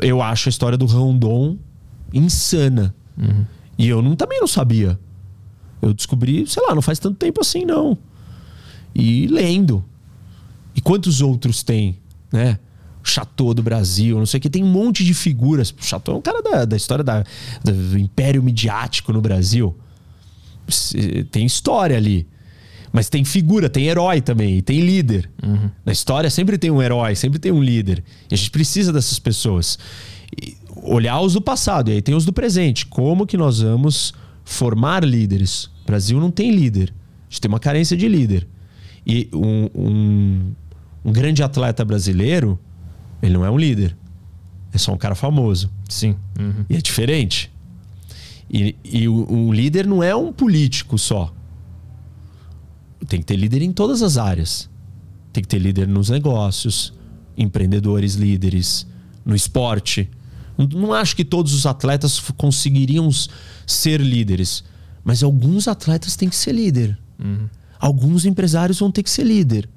eu 0.00 0.22
acho 0.22 0.48
a 0.48 0.50
história 0.50 0.78
do 0.78 0.86
Rondon 0.86 1.58
insana. 2.12 2.94
Uhum. 3.18 3.44
E 3.76 3.88
eu 3.88 4.00
não, 4.00 4.16
também 4.16 4.40
não 4.40 4.46
sabia. 4.46 4.98
Eu 5.82 5.92
descobri, 5.92 6.46
sei 6.46 6.62
lá, 6.66 6.74
não 6.74 6.82
faz 6.82 6.98
tanto 6.98 7.16
tempo 7.16 7.40
assim, 7.40 7.64
não. 7.64 7.96
E 8.94 9.26
lendo. 9.26 9.84
E 10.74 10.80
quantos 10.80 11.20
outros 11.20 11.62
tem, 11.62 11.98
né? 12.32 12.58
Chateau 13.02 13.54
do 13.54 13.62
Brasil, 13.62 14.18
não 14.18 14.26
sei 14.26 14.38
o 14.38 14.40
que, 14.40 14.50
tem 14.50 14.62
um 14.62 14.70
monte 14.70 15.04
de 15.04 15.14
figuras. 15.14 15.70
O 15.70 15.82
Chateau 15.82 16.16
é 16.16 16.18
um 16.18 16.22
cara 16.22 16.42
da, 16.42 16.64
da 16.64 16.76
história 16.76 17.02
da, 17.02 17.24
do 17.64 17.98
império 17.98 18.42
midiático 18.42 19.12
no 19.12 19.20
Brasil. 19.20 19.74
Tem 21.30 21.46
história 21.46 21.96
ali. 21.96 22.26
Mas 22.92 23.08
tem 23.08 23.24
figura, 23.24 23.68
tem 23.68 23.86
herói 23.86 24.20
também, 24.20 24.60
tem 24.60 24.80
líder. 24.80 25.30
Uhum. 25.42 25.70
Na 25.84 25.92
história 25.92 26.28
sempre 26.28 26.58
tem 26.58 26.70
um 26.70 26.82
herói, 26.82 27.14
sempre 27.14 27.38
tem 27.38 27.52
um 27.52 27.62
líder. 27.62 28.02
E 28.28 28.34
a 28.34 28.36
gente 28.36 28.50
precisa 28.50 28.92
dessas 28.92 29.18
pessoas. 29.18 29.78
E 30.40 30.56
olhar 30.82 31.20
os 31.20 31.34
do 31.34 31.40
passado, 31.40 31.90
e 31.90 31.94
aí 31.94 32.02
tem 32.02 32.14
os 32.14 32.24
do 32.24 32.32
presente. 32.32 32.86
Como 32.86 33.26
que 33.26 33.36
nós 33.36 33.60
vamos 33.60 34.12
formar 34.44 35.04
líderes? 35.04 35.64
O 35.64 35.86
Brasil 35.86 36.18
não 36.20 36.30
tem 36.30 36.50
líder. 36.50 36.92
A 36.92 37.30
gente 37.30 37.40
tem 37.40 37.48
uma 37.48 37.60
carência 37.60 37.96
de 37.96 38.08
líder. 38.08 38.46
E 39.06 39.28
um, 39.32 39.70
um, 39.74 40.52
um 41.04 41.12
grande 41.12 41.42
atleta 41.42 41.84
brasileiro, 41.84 42.58
ele 43.22 43.34
não 43.34 43.44
é 43.44 43.50
um 43.50 43.58
líder. 43.58 43.96
É 44.72 44.78
só 44.78 44.92
um 44.92 44.98
cara 44.98 45.14
famoso. 45.14 45.70
Sim. 45.88 46.16
Uhum. 46.38 46.64
E 46.68 46.76
é 46.76 46.80
diferente. 46.80 47.50
E, 48.48 48.76
e 48.84 49.08
o, 49.08 49.30
o, 49.30 49.52
líder 49.52 49.86
não 49.86 50.02
é 50.02 50.14
um 50.14 50.32
político 50.32 50.98
só. 50.98 51.32
Tem 53.08 53.20
que 53.20 53.26
ter 53.26 53.36
líder 53.36 53.62
em 53.62 53.72
todas 53.72 54.02
as 54.02 54.16
áreas. 54.16 54.68
Tem 55.32 55.42
que 55.42 55.48
ter 55.48 55.58
líder 55.58 55.86
nos 55.88 56.10
negócios, 56.10 56.92
empreendedores 57.36 58.14
líderes, 58.14 58.86
no 59.24 59.34
esporte. 59.34 60.10
Não, 60.56 60.66
não 60.66 60.92
acho 60.92 61.16
que 61.16 61.24
todos 61.24 61.54
os 61.54 61.66
atletas 61.66 62.20
conseguiriam 62.36 63.08
ser 63.66 64.00
líderes. 64.00 64.64
Mas 65.02 65.22
alguns 65.22 65.66
atletas 65.66 66.16
têm 66.16 66.28
que 66.28 66.36
ser 66.36 66.52
líder. 66.52 66.98
Uhum. 67.18 67.48
Alguns 67.78 68.26
empresários 68.26 68.78
vão 68.78 68.90
ter 68.90 69.02
que 69.02 69.10
ser 69.10 69.24
líder. 69.24 69.68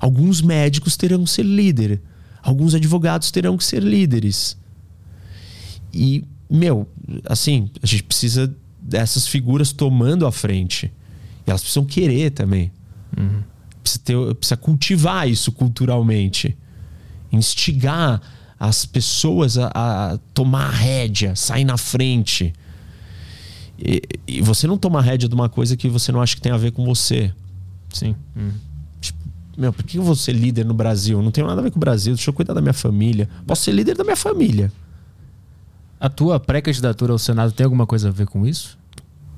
Alguns 0.00 0.40
médicos 0.40 0.96
terão 0.96 1.24
que 1.24 1.30
ser 1.30 1.44
líder. 1.44 2.00
Alguns 2.42 2.74
advogados 2.74 3.30
terão 3.30 3.56
que 3.56 3.64
ser 3.64 3.82
líderes. 3.82 4.56
E, 5.92 6.24
meu, 6.48 6.88
assim, 7.24 7.70
a 7.82 7.86
gente 7.86 8.04
precisa 8.04 8.54
dessas 8.80 9.26
figuras 9.26 9.72
tomando 9.72 10.26
a 10.26 10.32
frente. 10.32 10.92
E 11.46 11.50
elas 11.50 11.62
precisam 11.62 11.84
querer 11.84 12.30
também. 12.30 12.70
Uhum. 13.16 13.42
Precisa, 13.82 14.00
ter, 14.04 14.34
precisa 14.34 14.56
cultivar 14.56 15.28
isso 15.28 15.50
culturalmente. 15.50 16.56
Instigar 17.32 18.20
as 18.58 18.84
pessoas 18.84 19.56
a, 19.58 19.70
a 19.74 20.18
tomar 20.34 20.66
a 20.66 20.70
rédea, 20.70 21.36
sair 21.36 21.64
na 21.64 21.76
frente. 21.76 22.52
E, 23.78 24.02
e, 24.26 24.42
você 24.42 24.66
não 24.66 24.76
toma 24.76 25.00
rédea 25.00 25.28
de 25.28 25.34
uma 25.34 25.48
coisa 25.48 25.76
que 25.76 25.88
você 25.88 26.10
não 26.10 26.20
acha 26.20 26.34
que 26.34 26.42
tem 26.42 26.52
a 26.52 26.56
ver 26.56 26.72
com 26.72 26.84
você. 26.84 27.32
Sim. 27.90 28.14
Uhum. 28.34 28.52
Meu, 29.58 29.72
por 29.72 29.84
que 29.84 29.98
eu 29.98 30.02
vou 30.02 30.14
ser 30.14 30.32
líder 30.32 30.64
no 30.64 30.72
Brasil? 30.72 31.20
Não 31.20 31.30
tenho 31.32 31.46
nada 31.46 31.60
a 31.60 31.64
ver 31.64 31.70
com 31.70 31.78
o 31.78 31.80
Brasil, 31.80 32.14
deixa 32.14 32.30
eu 32.30 32.34
cuidar 32.34 32.54
da 32.54 32.60
minha 32.60 32.72
família. 32.72 33.28
Posso 33.46 33.64
ser 33.64 33.72
líder 33.72 33.96
da 33.96 34.04
minha 34.04 34.16
família. 34.16 34.72
A 35.98 36.08
tua 36.08 36.38
pré-candidatura 36.38 37.12
ao 37.12 37.18
Senado 37.18 37.50
tem 37.52 37.64
alguma 37.64 37.86
coisa 37.86 38.08
a 38.08 38.12
ver 38.12 38.26
com 38.26 38.46
isso? 38.46 38.78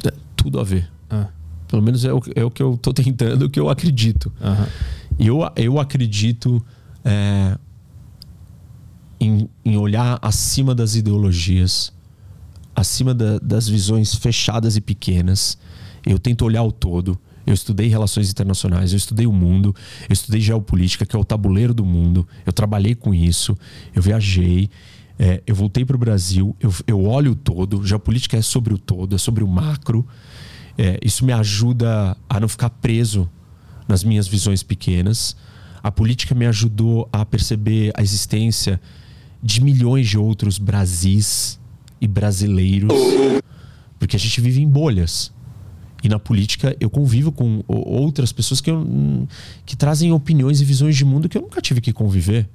É, 0.05 0.13
tudo 0.37 0.61
a 0.61 0.65
ver. 0.65 0.91
Ah. 1.09 1.29
Pelo 1.67 1.81
menos 1.81 2.05
é 2.05 2.13
o, 2.13 2.21
é 2.35 2.45
o 2.45 2.51
que 2.51 2.63
eu 2.63 2.77
tô 2.77 2.93
tentando, 2.93 3.47
o 3.47 3.51
que 3.51 3.59
eu 3.59 3.71
acredito. 3.71 4.31
Uhum. 4.41 4.67
Eu, 5.19 5.39
eu 5.57 5.81
acredito 5.81 6.63
é, 7.03 7.57
em, 9.19 9.49
em 9.65 9.77
olhar 9.79 10.19
acima 10.21 10.75
das 10.75 10.95
ideologias 10.95 11.93
acima 12.75 13.15
da, 13.15 13.39
das 13.39 13.69
visões 13.69 14.15
fechadas 14.15 14.77
e 14.77 14.81
pequenas. 14.81 15.59
Eu 16.05 16.19
tento 16.19 16.45
olhar 16.45 16.63
o 16.63 16.73
todo. 16.73 17.19
Eu 17.47 17.55
estudei 17.55 17.89
relações 17.89 18.31
internacionais, 18.31 18.93
eu 18.93 18.97
estudei 18.97 19.27
o 19.27 19.33
mundo, 19.33 19.75
eu 20.09 20.12
estudei 20.12 20.41
geopolítica, 20.41 21.07
que 21.07 21.17
é 21.17 21.19
o 21.19 21.25
tabuleiro 21.25 21.73
do 21.73 21.85
mundo. 21.85 22.27
Eu 22.44 22.52
trabalhei 22.52 22.94
com 22.94 23.15
isso, 23.15 23.57
eu 23.94 24.02
viajei, 24.02 24.69
é, 25.19 25.43
eu 25.47 25.55
voltei 25.55 25.85
para 25.85 25.97
o 25.97 25.99
Brasil, 25.99 26.57
eu, 26.60 26.73
eu 26.86 27.05
olho 27.05 27.33
o 27.33 27.35
todo. 27.35 27.85
Geopolítica 27.86 28.36
é 28.36 28.43
sobre 28.43 28.73
o 28.73 28.78
todo, 28.78 29.15
é 29.15 29.19
sobre 29.19 29.44
o 29.44 29.49
macro. 29.49 30.07
É, 30.78 30.99
isso 31.02 31.25
me 31.25 31.33
ajuda 31.33 32.17
a 32.28 32.41
não 32.41 32.49
ficar 32.49 32.70
preso 32.70 33.28
nas 33.86 34.05
minhas 34.05 34.27
visões 34.27 34.62
pequenas. 34.62 35.36
A 35.83 35.91
política 35.91 36.35
me 36.35 36.47
ajudou 36.47 37.09
a 37.12 37.25
perceber 37.25 37.93
a 37.94 38.02
existência 38.02 38.81
de 39.43 39.62
milhões 39.62 40.09
de 40.09 40.19
outros 40.19 40.59
Brasis 40.59 41.59
e 42.01 42.07
brasileiros, 42.07 42.93
porque 43.99 44.17
a 44.17 44.19
gente 44.19 44.41
vive 44.41 44.62
em 44.62 44.69
bolhas. 44.69 45.33
E 46.03 46.09
na 46.09 46.19
política 46.19 46.77
eu 46.81 46.89
convivo 46.89 47.31
com 47.31 47.62
outras 47.67 48.33
pessoas 48.33 48.61
que, 48.61 48.70
eu, 48.70 49.27
que 49.67 49.77
trazem 49.77 50.12
opiniões 50.12 50.61
e 50.61 50.65
visões 50.65 50.97
de 50.97 51.05
mundo 51.05 51.29
que 51.29 51.37
eu 51.37 51.43
nunca 51.43 51.61
tive 51.61 51.81
que 51.81 51.93
conviver. 51.93 52.49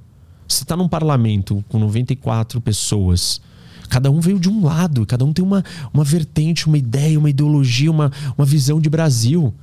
Você 0.48 0.64
está 0.64 0.76
num 0.76 0.88
parlamento 0.88 1.64
com 1.70 1.80
94 1.80 2.60
pessoas. 2.62 3.42
Cada 3.90 4.10
um 4.10 4.20
veio 4.20 4.40
de 4.40 4.50
um 4.50 4.64
lado, 4.64 5.06
cada 5.06 5.24
um 5.24 5.32
tem 5.32 5.44
uma, 5.44 5.64
uma 5.94 6.04
vertente, 6.04 6.68
uma 6.68 6.78
ideia, 6.78 7.20
uma 7.20 7.30
ideologia, 7.30 7.92
uma, 7.92 8.12
uma 8.38 8.46
visão 8.46 8.80
de 8.80 8.90
Brasil. 8.90 9.54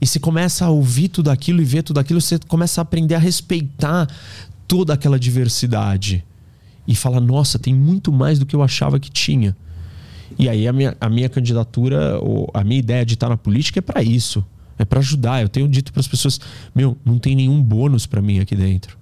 E 0.00 0.06
você 0.06 0.18
começa 0.18 0.64
a 0.64 0.70
ouvir 0.70 1.08
tudo 1.08 1.30
aquilo 1.30 1.60
e 1.60 1.64
ver 1.64 1.82
tudo 1.82 2.00
aquilo, 2.00 2.20
você 2.20 2.38
começa 2.38 2.80
a 2.80 2.82
aprender 2.82 3.14
a 3.14 3.18
respeitar 3.18 4.08
toda 4.66 4.92
aquela 4.92 5.18
diversidade 5.18 6.24
e 6.86 6.94
fala: 6.94 7.20
nossa, 7.20 7.58
tem 7.58 7.74
muito 7.74 8.12
mais 8.12 8.38
do 8.38 8.46
que 8.46 8.56
eu 8.56 8.62
achava 8.62 8.98
que 8.98 9.10
tinha. 9.10 9.56
E 10.38 10.48
aí 10.48 10.66
a 10.66 10.72
minha, 10.72 10.96
a 11.00 11.08
minha 11.08 11.28
candidatura, 11.28 12.18
ou 12.20 12.50
a 12.52 12.62
minha 12.64 12.78
ideia 12.78 13.04
de 13.04 13.14
estar 13.14 13.28
na 13.28 13.36
política 13.36 13.78
é 13.78 13.82
para 13.82 14.02
isso. 14.02 14.44
É 14.78 14.84
para 14.84 15.00
ajudar. 15.00 15.42
Eu 15.42 15.48
tenho 15.48 15.68
dito 15.68 15.92
para 15.92 16.00
as 16.00 16.08
pessoas: 16.08 16.40
meu, 16.74 16.96
não 17.04 17.18
tem 17.18 17.36
nenhum 17.36 17.62
bônus 17.62 18.06
para 18.06 18.20
mim 18.20 18.40
aqui 18.40 18.56
dentro. 18.56 18.98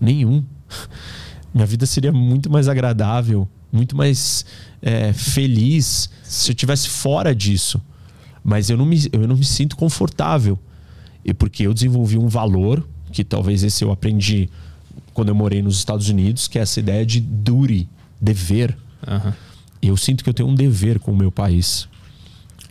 Nenhum. 0.00 0.44
Minha 1.52 1.66
vida 1.66 1.86
seria 1.86 2.12
muito 2.12 2.50
mais 2.50 2.68
agradável, 2.68 3.48
muito 3.72 3.96
mais 3.96 4.44
é, 4.82 5.12
feliz 5.14 6.10
se 6.22 6.50
eu 6.50 6.54
tivesse 6.54 6.88
fora 6.88 7.34
disso. 7.34 7.80
Mas 8.44 8.70
eu 8.70 8.76
não, 8.76 8.84
me, 8.84 9.08
eu 9.12 9.26
não 9.26 9.36
me 9.36 9.44
sinto 9.44 9.76
confortável. 9.76 10.58
E 11.24 11.34
porque 11.34 11.66
eu 11.66 11.74
desenvolvi 11.74 12.16
um 12.16 12.28
valor, 12.28 12.86
que 13.12 13.24
talvez 13.24 13.62
esse 13.62 13.82
eu 13.82 13.90
aprendi 13.90 14.48
quando 15.12 15.30
eu 15.30 15.34
morei 15.34 15.60
nos 15.60 15.76
Estados 15.76 16.08
Unidos, 16.08 16.46
que 16.46 16.58
é 16.58 16.62
essa 16.62 16.78
ideia 16.78 17.04
de 17.04 17.20
duty, 17.20 17.88
dever. 18.20 18.76
Uhum. 19.06 19.32
Eu 19.80 19.96
sinto 19.96 20.24
que 20.24 20.30
eu 20.30 20.34
tenho 20.34 20.48
um 20.48 20.54
dever 20.54 20.98
com 20.98 21.12
o 21.12 21.16
meu 21.16 21.30
país. 21.30 21.88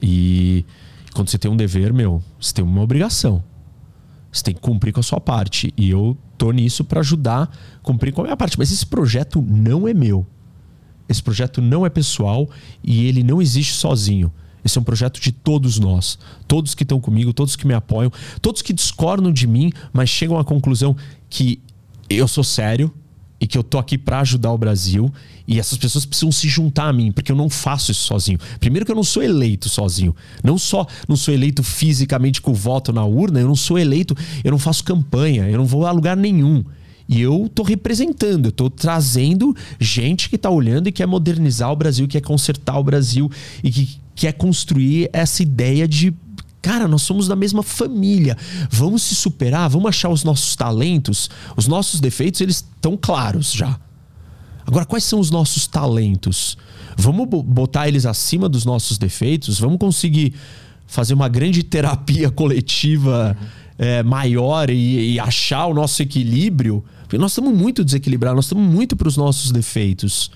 E 0.01 0.65
quando 1.13 1.29
você 1.29 1.37
tem 1.37 1.49
um 1.49 1.57
dever, 1.57 1.93
meu, 1.93 2.21
você 2.39 2.53
tem 2.53 2.63
uma 2.63 2.81
obrigação. 2.81 3.43
Você 4.31 4.43
tem 4.43 4.53
que 4.53 4.61
cumprir 4.61 4.93
com 4.93 4.99
a 4.99 5.03
sua 5.03 5.19
parte. 5.19 5.73
E 5.77 5.89
eu 5.89 6.17
tô 6.37 6.51
nisso 6.51 6.83
para 6.83 6.99
ajudar 6.99 7.43
a 7.43 7.79
cumprir 7.81 8.13
com 8.13 8.21
a 8.21 8.25
minha 8.25 8.37
parte. 8.37 8.57
Mas 8.57 8.71
esse 8.71 8.85
projeto 8.85 9.41
não 9.41 9.87
é 9.87 9.93
meu. 9.93 10.25
Esse 11.09 11.23
projeto 11.23 11.61
não 11.61 11.85
é 11.85 11.89
pessoal 11.89 12.49
e 12.83 13.05
ele 13.05 13.23
não 13.23 13.41
existe 13.41 13.73
sozinho. 13.73 14.31
Esse 14.63 14.77
é 14.77 14.81
um 14.81 14.83
projeto 14.83 15.21
de 15.21 15.31
todos 15.31 15.79
nós. 15.79 16.19
Todos 16.47 16.75
que 16.75 16.83
estão 16.83 16.99
comigo, 16.99 17.31
todos 17.31 17.55
que 17.55 17.65
me 17.65 17.73
apoiam, 17.73 18.11
todos 18.41 18.61
que 18.61 18.73
discordam 18.73 19.31
de 19.31 19.47
mim, 19.47 19.71
mas 19.93 20.09
chegam 20.09 20.37
à 20.37 20.43
conclusão 20.43 20.95
que 21.29 21.61
eu 22.09 22.27
sou 22.27 22.43
sério 22.43 22.93
e 23.39 23.47
que 23.47 23.57
eu 23.57 23.63
tô 23.63 23.77
aqui 23.77 23.97
para 23.97 24.19
ajudar 24.19 24.51
o 24.51 24.57
Brasil 24.57 25.11
e 25.47 25.59
essas 25.59 25.77
pessoas 25.77 26.05
precisam 26.05 26.31
se 26.31 26.47
juntar 26.49 26.87
a 26.87 26.93
mim, 26.93 27.11
porque 27.11 27.31
eu 27.31 27.35
não 27.35 27.49
faço 27.49 27.91
isso 27.91 28.01
sozinho. 28.01 28.39
Primeiro 28.59 28.85
que 28.85 28.91
eu 28.91 28.95
não 28.95 29.03
sou 29.03 29.23
eleito 29.23 29.69
sozinho. 29.69 30.15
Não 30.43 30.57
só 30.57 30.85
não 31.07 31.15
sou 31.15 31.33
eleito 31.33 31.63
fisicamente 31.63 32.41
com 32.41 32.51
o 32.51 32.55
voto 32.55 32.91
na 32.91 33.05
urna, 33.05 33.39
eu 33.39 33.47
não 33.47 33.55
sou 33.55 33.77
eleito, 33.77 34.15
eu 34.43 34.51
não 34.51 34.59
faço 34.59 34.83
campanha, 34.83 35.49
eu 35.49 35.57
não 35.57 35.65
vou 35.65 35.85
a 35.85 35.91
lugar 35.91 36.17
nenhum. 36.17 36.63
E 37.07 37.21
eu 37.21 37.49
tô 37.53 37.63
representando, 37.63 38.47
eu 38.47 38.51
tô 38.51 38.69
trazendo 38.69 39.55
gente 39.79 40.29
que 40.29 40.37
tá 40.37 40.49
olhando 40.49 40.89
e 40.89 40.91
quer 40.91 41.07
modernizar 41.07 41.71
o 41.71 41.75
Brasil, 41.75 42.07
quer 42.07 42.21
consertar 42.21 42.77
o 42.77 42.83
Brasil 42.83 43.31
e 43.63 43.71
que 43.71 43.99
quer 44.13 44.33
construir 44.33 45.09
essa 45.13 45.41
ideia 45.41 45.87
de 45.87 46.13
Cara, 46.67 46.85
nós 46.85 47.03
somos 47.03 47.29
da 47.29 47.35
mesma 47.35 47.63
família. 47.63 48.35
Vamos 48.69 49.01
se 49.03 49.15
superar, 49.15 49.69
vamos 49.69 49.87
achar 49.87 50.09
os 50.09 50.25
nossos 50.25 50.53
talentos. 50.53 51.29
Os 51.55 51.65
nossos 51.65 52.01
defeitos, 52.01 52.41
eles 52.41 52.57
estão 52.57 52.97
claros 52.97 53.53
já. 53.53 53.79
Agora, 54.65 54.85
quais 54.85 55.05
são 55.05 55.17
os 55.17 55.31
nossos 55.31 55.65
talentos? 55.65 56.57
Vamos 56.97 57.25
botar 57.45 57.87
eles 57.87 58.05
acima 58.05 58.49
dos 58.49 58.65
nossos 58.65 58.97
defeitos? 58.97 59.57
Vamos 59.57 59.77
conseguir 59.77 60.33
fazer 60.85 61.13
uma 61.13 61.29
grande 61.29 61.63
terapia 61.63 62.29
coletiva 62.29 63.37
é, 63.77 64.03
maior 64.03 64.69
e, 64.69 65.13
e 65.13 65.19
achar 65.21 65.67
o 65.67 65.73
nosso 65.73 66.01
equilíbrio? 66.01 66.83
Porque 67.03 67.17
nós 67.17 67.31
estamos 67.31 67.57
muito 67.57 67.81
desequilibrados, 67.81 68.35
nós 68.35 68.45
estamos 68.45 68.69
muito 68.69 68.93
para 68.97 69.07
os 69.07 69.15
nossos 69.15 69.53
defeitos 69.53 70.29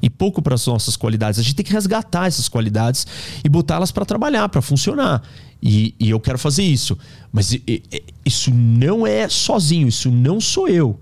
e 0.00 0.08
pouco 0.08 0.40
para 0.40 0.54
as 0.54 0.66
nossas 0.66 0.96
qualidades. 0.96 1.38
A 1.38 1.42
gente 1.42 1.54
tem 1.54 1.64
que 1.64 1.72
resgatar 1.72 2.26
essas 2.26 2.48
qualidades 2.48 3.06
e 3.44 3.48
botá-las 3.48 3.90
para 3.90 4.04
trabalhar, 4.04 4.48
para 4.48 4.62
funcionar. 4.62 5.22
E, 5.62 5.94
e, 5.98 6.10
eu 6.10 6.20
quero 6.20 6.38
fazer 6.38 6.62
isso. 6.62 6.96
Mas 7.32 7.56
isso 8.24 8.52
não 8.52 9.06
é 9.06 9.28
sozinho, 9.28 9.88
isso 9.88 10.10
não 10.10 10.40
sou 10.40 10.68
eu. 10.68 10.98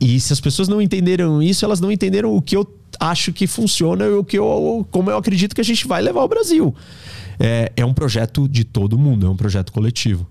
E 0.00 0.20
se 0.20 0.32
as 0.32 0.40
pessoas 0.40 0.68
não 0.68 0.82
entenderam 0.82 1.42
isso, 1.42 1.64
elas 1.64 1.80
não 1.80 1.90
entenderam 1.90 2.34
o 2.34 2.42
que 2.42 2.56
eu 2.56 2.66
acho 2.98 3.32
que 3.32 3.46
funciona 3.46 4.04
e 4.04 4.12
o 4.12 4.24
que 4.24 4.38
eu, 4.38 4.86
como 4.90 5.10
eu 5.10 5.16
acredito 5.16 5.54
que 5.54 5.60
a 5.60 5.64
gente 5.64 5.86
vai 5.86 6.02
levar 6.02 6.22
o 6.22 6.28
Brasil. 6.28 6.74
É, 7.38 7.72
é 7.76 7.84
um 7.84 7.94
projeto 7.94 8.48
de 8.48 8.64
todo 8.64 8.98
mundo, 8.98 9.26
é 9.26 9.30
um 9.30 9.36
projeto 9.36 9.72
coletivo. 9.72 10.26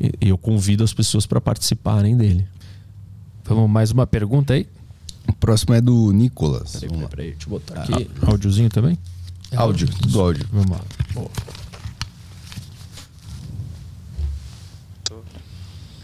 E 0.00 0.28
eu 0.28 0.36
convido 0.36 0.84
as 0.84 0.92
pessoas 0.92 1.26
para 1.26 1.40
participarem 1.40 2.16
dele. 2.16 2.46
Vamos 3.44 3.70
mais 3.70 3.90
uma 3.90 4.06
pergunta 4.06 4.54
aí? 4.54 4.66
O 5.28 5.32
próximo 5.34 5.74
é 5.74 5.80
do 5.80 6.12
Nicolas. 6.12 6.76
Peraí, 6.76 6.88
peraí, 6.88 7.08
peraí 7.08 7.30
deixa 7.30 7.46
eu 7.46 7.50
botar 7.50 7.82
aqui. 7.82 8.10
Ah, 8.22 8.30
áudiozinho 8.30 8.68
também? 8.70 8.98
É 9.50 9.56
áudio, 9.56 9.88
tudo 9.88 10.20
áudio. 10.20 10.46
Vamos 10.52 10.70
lá. 10.70 10.80
Boa. 11.14 11.30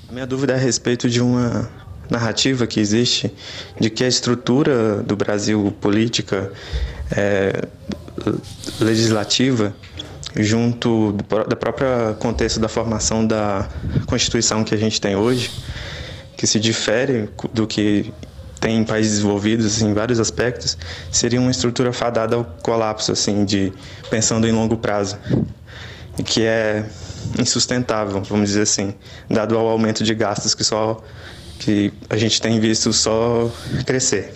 A 0.08 0.12
minha 0.12 0.26
dúvida 0.26 0.52
é 0.52 0.56
a 0.56 0.58
respeito 0.58 1.08
de 1.08 1.20
uma 1.20 1.70
narrativa 2.10 2.66
que 2.66 2.78
existe 2.78 3.32
de 3.80 3.88
que 3.88 4.04
a 4.04 4.08
estrutura 4.08 5.02
do 5.02 5.16
Brasil 5.16 5.74
política 5.80 6.52
é, 7.10 7.66
legislativa 8.78 9.74
junto 10.36 11.12
da 11.48 11.56
própria 11.56 12.14
contexto 12.18 12.60
da 12.60 12.68
formação 12.68 13.26
da 13.26 13.68
Constituição 14.06 14.64
que 14.64 14.74
a 14.74 14.78
gente 14.78 15.00
tem 15.00 15.16
hoje, 15.16 15.50
que 16.36 16.46
se 16.46 16.58
difere 16.58 17.28
do 17.52 17.66
que 17.66 18.12
tem 18.62 18.78
em 18.78 18.84
países 18.84 19.14
desenvolvidos 19.14 19.82
em 19.82 19.92
vários 19.92 20.20
aspectos, 20.20 20.78
seria 21.10 21.40
uma 21.40 21.50
estrutura 21.50 21.92
fadada 21.92 22.36
ao 22.36 22.44
colapso, 22.62 23.10
assim, 23.10 23.44
de 23.44 23.72
pensando 24.08 24.46
em 24.46 24.52
longo 24.52 24.76
prazo, 24.76 25.18
e 26.16 26.22
que 26.22 26.44
é 26.44 26.84
insustentável, 27.38 28.22
vamos 28.22 28.50
dizer 28.50 28.62
assim, 28.62 28.94
dado 29.28 29.58
ao 29.58 29.68
aumento 29.68 30.04
de 30.04 30.14
gastos 30.14 30.54
que 30.54 30.62
só 30.62 31.02
que 31.58 31.92
a 32.08 32.16
gente 32.16 32.40
tem 32.40 32.60
visto 32.60 32.92
só 32.92 33.50
crescer. 33.84 34.32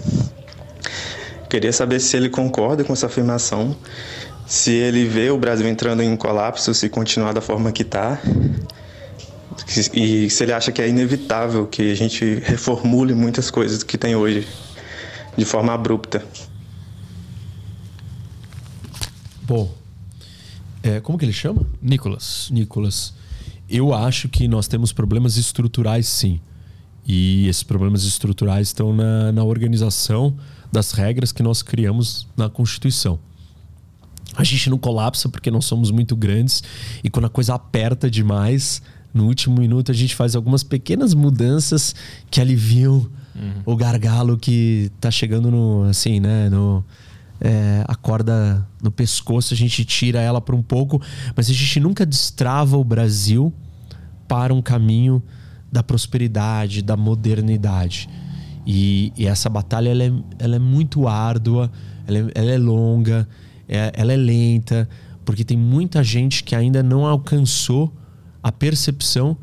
Queria 1.49 1.73
saber 1.73 2.01
se 2.01 2.17
ele 2.17 2.29
concorda 2.29 2.83
com 2.83 2.93
essa 2.93 3.07
afirmação, 3.07 3.77
se 4.45 4.73
ele 4.73 5.05
vê 5.05 5.31
o 5.31 5.39
Brasil 5.39 5.69
entrando 5.69 6.03
em 6.03 6.17
colapso 6.17 6.75
se 6.75 6.89
continuar 6.89 7.33
da 7.33 7.41
forma 7.41 7.71
que 7.71 7.83
está 7.83 8.21
e 9.95 10.31
se 10.31 10.43
ele 10.43 10.53
acha 10.53 10.71
que 10.71 10.83
é 10.83 10.89
inevitável 10.89 11.67
que 11.67 11.91
a 11.91 11.95
gente 11.95 12.41
reformule 12.45 13.15
muitas 13.15 13.51
coisas 13.51 13.83
que 13.83 13.97
tem 13.99 14.15
hoje 14.15 14.47
de 15.37 15.45
forma 15.45 15.73
abrupta. 15.73 16.25
Bom, 19.43 19.73
é, 20.83 21.01
como 21.01 21.19
que 21.19 21.25
ele 21.25 21.33
chama? 21.33 21.67
Nicolas. 21.81 22.49
Nicolas. 22.51 23.15
Eu 23.69 23.93
acho 23.93 24.29
que 24.29 24.47
nós 24.47 24.69
temos 24.69 24.93
problemas 24.93 25.37
estruturais, 25.37 26.07
sim. 26.07 26.41
E 27.07 27.49
esses 27.49 27.63
problemas 27.63 28.05
estruturais 28.05 28.69
estão 28.69 28.93
na, 28.93 29.33
na 29.33 29.45
organização 29.45 30.37
das 30.73 30.93
regras 30.93 31.33
que 31.33 31.43
nós 31.43 31.63
criamos 31.63 32.27
na 32.37 32.49
Constituição. 32.49 33.19
A 34.37 34.45
gente 34.45 34.69
não 34.69 34.77
colapsa 34.77 35.29
porque 35.29 35.51
nós 35.51 35.65
somos 35.65 35.91
muito 35.91 36.15
grandes 36.15 36.63
e 37.03 37.09
quando 37.09 37.25
a 37.25 37.31
coisa 37.31 37.55
aperta 37.55 38.11
demais, 38.11 38.83
no 39.17 39.27
último 39.27 39.59
minuto 39.59 39.91
a 39.91 39.95
gente 39.95 40.15
faz 40.15 40.37
algumas 40.37 40.63
pequenas 40.63 41.15
mudanças 41.15 41.95
que 42.31 42.41
aliviam 42.41 43.09
uhum. 43.35 43.63
o 43.65 43.75
gargalo 43.75 44.37
que 44.37 44.91
tá 45.01 45.11
chegando 45.11 45.51
no 45.51 45.85
assim, 45.85 46.21
né, 46.21 46.49
no 46.51 46.85
é, 47.41 47.85
a 47.87 47.95
corda 47.95 48.67
no 48.83 48.91
pescoço, 48.91 49.53
a 49.53 49.57
gente 49.57 49.85
tira 49.85 50.21
ela 50.21 50.41
por 50.41 50.55
um 50.55 50.63
pouco, 50.63 51.01
mas 51.35 51.51
a 51.51 51.53
gente 51.53 51.81
nunca 51.81 52.07
destrava 52.07 52.77
o 52.77 52.85
Brasil 52.85 53.53
para 54.27 54.55
um 54.55 54.63
caminho 54.63 55.23
da 55.71 55.83
prosperidade, 55.83 56.81
da 56.83 56.97
modernidade. 56.97 58.09
E, 58.67 59.13
e 59.17 59.27
essa 59.27 59.49
batalha 59.49 59.91
ela 59.91 60.05
é, 60.05 60.13
ela 60.39 60.57
é 60.57 60.59
muito 60.59 61.07
árdua, 61.07 61.71
ela 62.07 62.19
é, 62.19 62.31
ela 62.35 62.51
é 62.51 62.59
longa, 62.59 63.29
é, 63.69 63.93
ela 63.95 64.13
é 64.13 64.17
lenta, 64.17 64.89
porque 65.25 65.45
tem 65.45 65.57
muita 65.57 66.03
gente 66.03 66.43
que 66.43 66.55
ainda 66.55 66.83
não 66.83 67.07
alcançou 67.07 67.93
a 68.47 68.53
percepção 68.53 69.37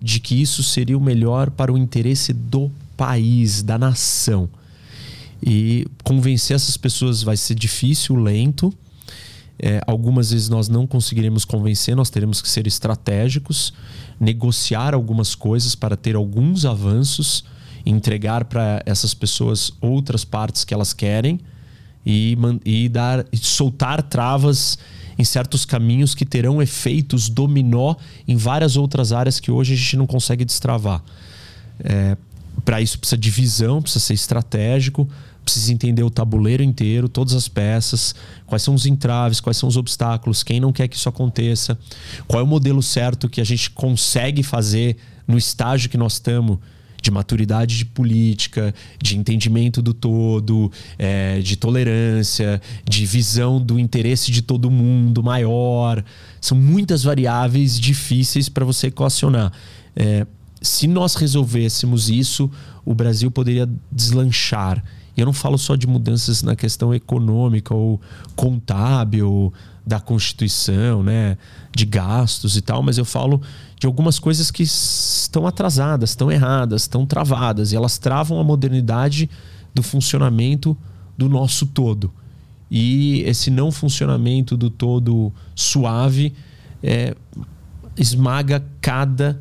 de 0.00 0.18
que 0.18 0.40
isso 0.40 0.62
seria 0.62 0.96
o 0.96 1.00
melhor 1.00 1.50
para 1.50 1.70
o 1.70 1.76
interesse 1.76 2.32
do 2.32 2.70
país, 2.96 3.62
da 3.62 3.76
nação. 3.76 4.48
E 5.44 5.86
convencer 6.02 6.56
essas 6.56 6.74
pessoas 6.78 7.22
vai 7.22 7.36
ser 7.36 7.54
difícil, 7.54 8.16
lento. 8.16 8.72
É, 9.58 9.82
algumas 9.86 10.30
vezes 10.30 10.48
nós 10.48 10.70
não 10.70 10.86
conseguiremos 10.86 11.44
convencer, 11.44 11.94
nós 11.94 12.08
teremos 12.08 12.40
que 12.40 12.48
ser 12.48 12.66
estratégicos, 12.66 13.74
negociar 14.18 14.94
algumas 14.94 15.34
coisas 15.34 15.74
para 15.74 15.94
ter 15.94 16.16
alguns 16.16 16.64
avanços, 16.64 17.44
entregar 17.84 18.46
para 18.46 18.82
essas 18.86 19.12
pessoas 19.12 19.70
outras 19.82 20.24
partes 20.24 20.64
que 20.64 20.72
elas 20.72 20.94
querem 20.94 21.38
e, 22.06 22.38
e 22.64 22.88
dar, 22.88 23.26
soltar 23.34 24.02
travas 24.02 24.78
em 25.18 25.24
certos 25.24 25.64
caminhos 25.64 26.14
que 26.14 26.24
terão 26.24 26.60
efeitos 26.60 27.28
dominó 27.28 27.94
em 28.26 28.36
várias 28.36 28.76
outras 28.76 29.12
áreas 29.12 29.40
que 29.40 29.50
hoje 29.50 29.74
a 29.74 29.76
gente 29.76 29.96
não 29.96 30.06
consegue 30.06 30.44
destravar. 30.44 31.02
É, 31.80 32.16
Para 32.64 32.80
isso 32.80 32.98
precisa 32.98 33.18
de 33.18 33.30
visão, 33.30 33.80
precisa 33.82 34.04
ser 34.04 34.14
estratégico, 34.14 35.08
precisa 35.44 35.72
entender 35.72 36.02
o 36.02 36.10
tabuleiro 36.10 36.62
inteiro, 36.62 37.08
todas 37.08 37.32
as 37.32 37.48
peças, 37.48 38.14
quais 38.46 38.62
são 38.62 38.74
os 38.74 38.84
entraves, 38.84 39.40
quais 39.40 39.56
são 39.56 39.68
os 39.68 39.76
obstáculos, 39.76 40.42
quem 40.42 40.58
não 40.58 40.72
quer 40.72 40.88
que 40.88 40.96
isso 40.96 41.08
aconteça, 41.08 41.78
qual 42.26 42.40
é 42.40 42.42
o 42.42 42.46
modelo 42.46 42.82
certo 42.82 43.28
que 43.28 43.40
a 43.40 43.44
gente 43.44 43.70
consegue 43.70 44.42
fazer 44.42 44.96
no 45.26 45.38
estágio 45.38 45.88
que 45.88 45.96
nós 45.96 46.14
estamos 46.14 46.58
de 47.06 47.10
maturidade 47.12 47.78
de 47.78 47.84
política, 47.84 48.74
de 49.00 49.16
entendimento 49.16 49.80
do 49.80 49.94
todo, 49.94 50.70
é, 50.98 51.38
de 51.40 51.56
tolerância, 51.56 52.60
de 52.84 53.06
visão 53.06 53.60
do 53.60 53.78
interesse 53.78 54.32
de 54.32 54.42
todo 54.42 54.70
mundo 54.70 55.22
maior. 55.22 56.04
São 56.40 56.58
muitas 56.58 57.04
variáveis 57.04 57.78
difíceis 57.78 58.48
para 58.48 58.64
você 58.64 58.88
equacionar. 58.88 59.52
É, 59.94 60.26
se 60.60 60.88
nós 60.88 61.14
resolvêssemos 61.14 62.10
isso, 62.10 62.50
o 62.84 62.92
Brasil 62.92 63.30
poderia 63.30 63.68
deslanchar. 63.90 64.82
E 65.16 65.20
eu 65.20 65.26
não 65.26 65.32
falo 65.32 65.56
só 65.56 65.76
de 65.76 65.86
mudanças 65.86 66.42
na 66.42 66.56
questão 66.56 66.92
econômica 66.92 67.72
ou 67.72 68.00
contábil 68.34 69.52
da 69.86 70.00
Constituição, 70.00 71.02
né, 71.02 71.38
de 71.74 71.86
gastos 71.86 72.56
e 72.56 72.60
tal, 72.60 72.82
mas 72.82 72.98
eu 72.98 73.04
falo 73.04 73.40
de 73.78 73.86
algumas 73.86 74.18
coisas 74.18 74.50
que 74.50 74.64
estão 74.64 75.46
atrasadas, 75.46 76.10
estão 76.10 76.30
erradas, 76.30 76.82
estão 76.82 77.06
travadas 77.06 77.72
e 77.72 77.76
elas 77.76 77.96
travam 77.96 78.40
a 78.40 78.44
modernidade 78.44 79.30
do 79.72 79.82
funcionamento 79.82 80.76
do 81.16 81.28
nosso 81.28 81.66
todo. 81.66 82.12
E 82.68 83.20
esse 83.20 83.48
não 83.50 83.70
funcionamento 83.70 84.56
do 84.56 84.68
todo 84.68 85.32
suave 85.54 86.34
é, 86.82 87.14
esmaga 87.96 88.64
cada 88.80 89.40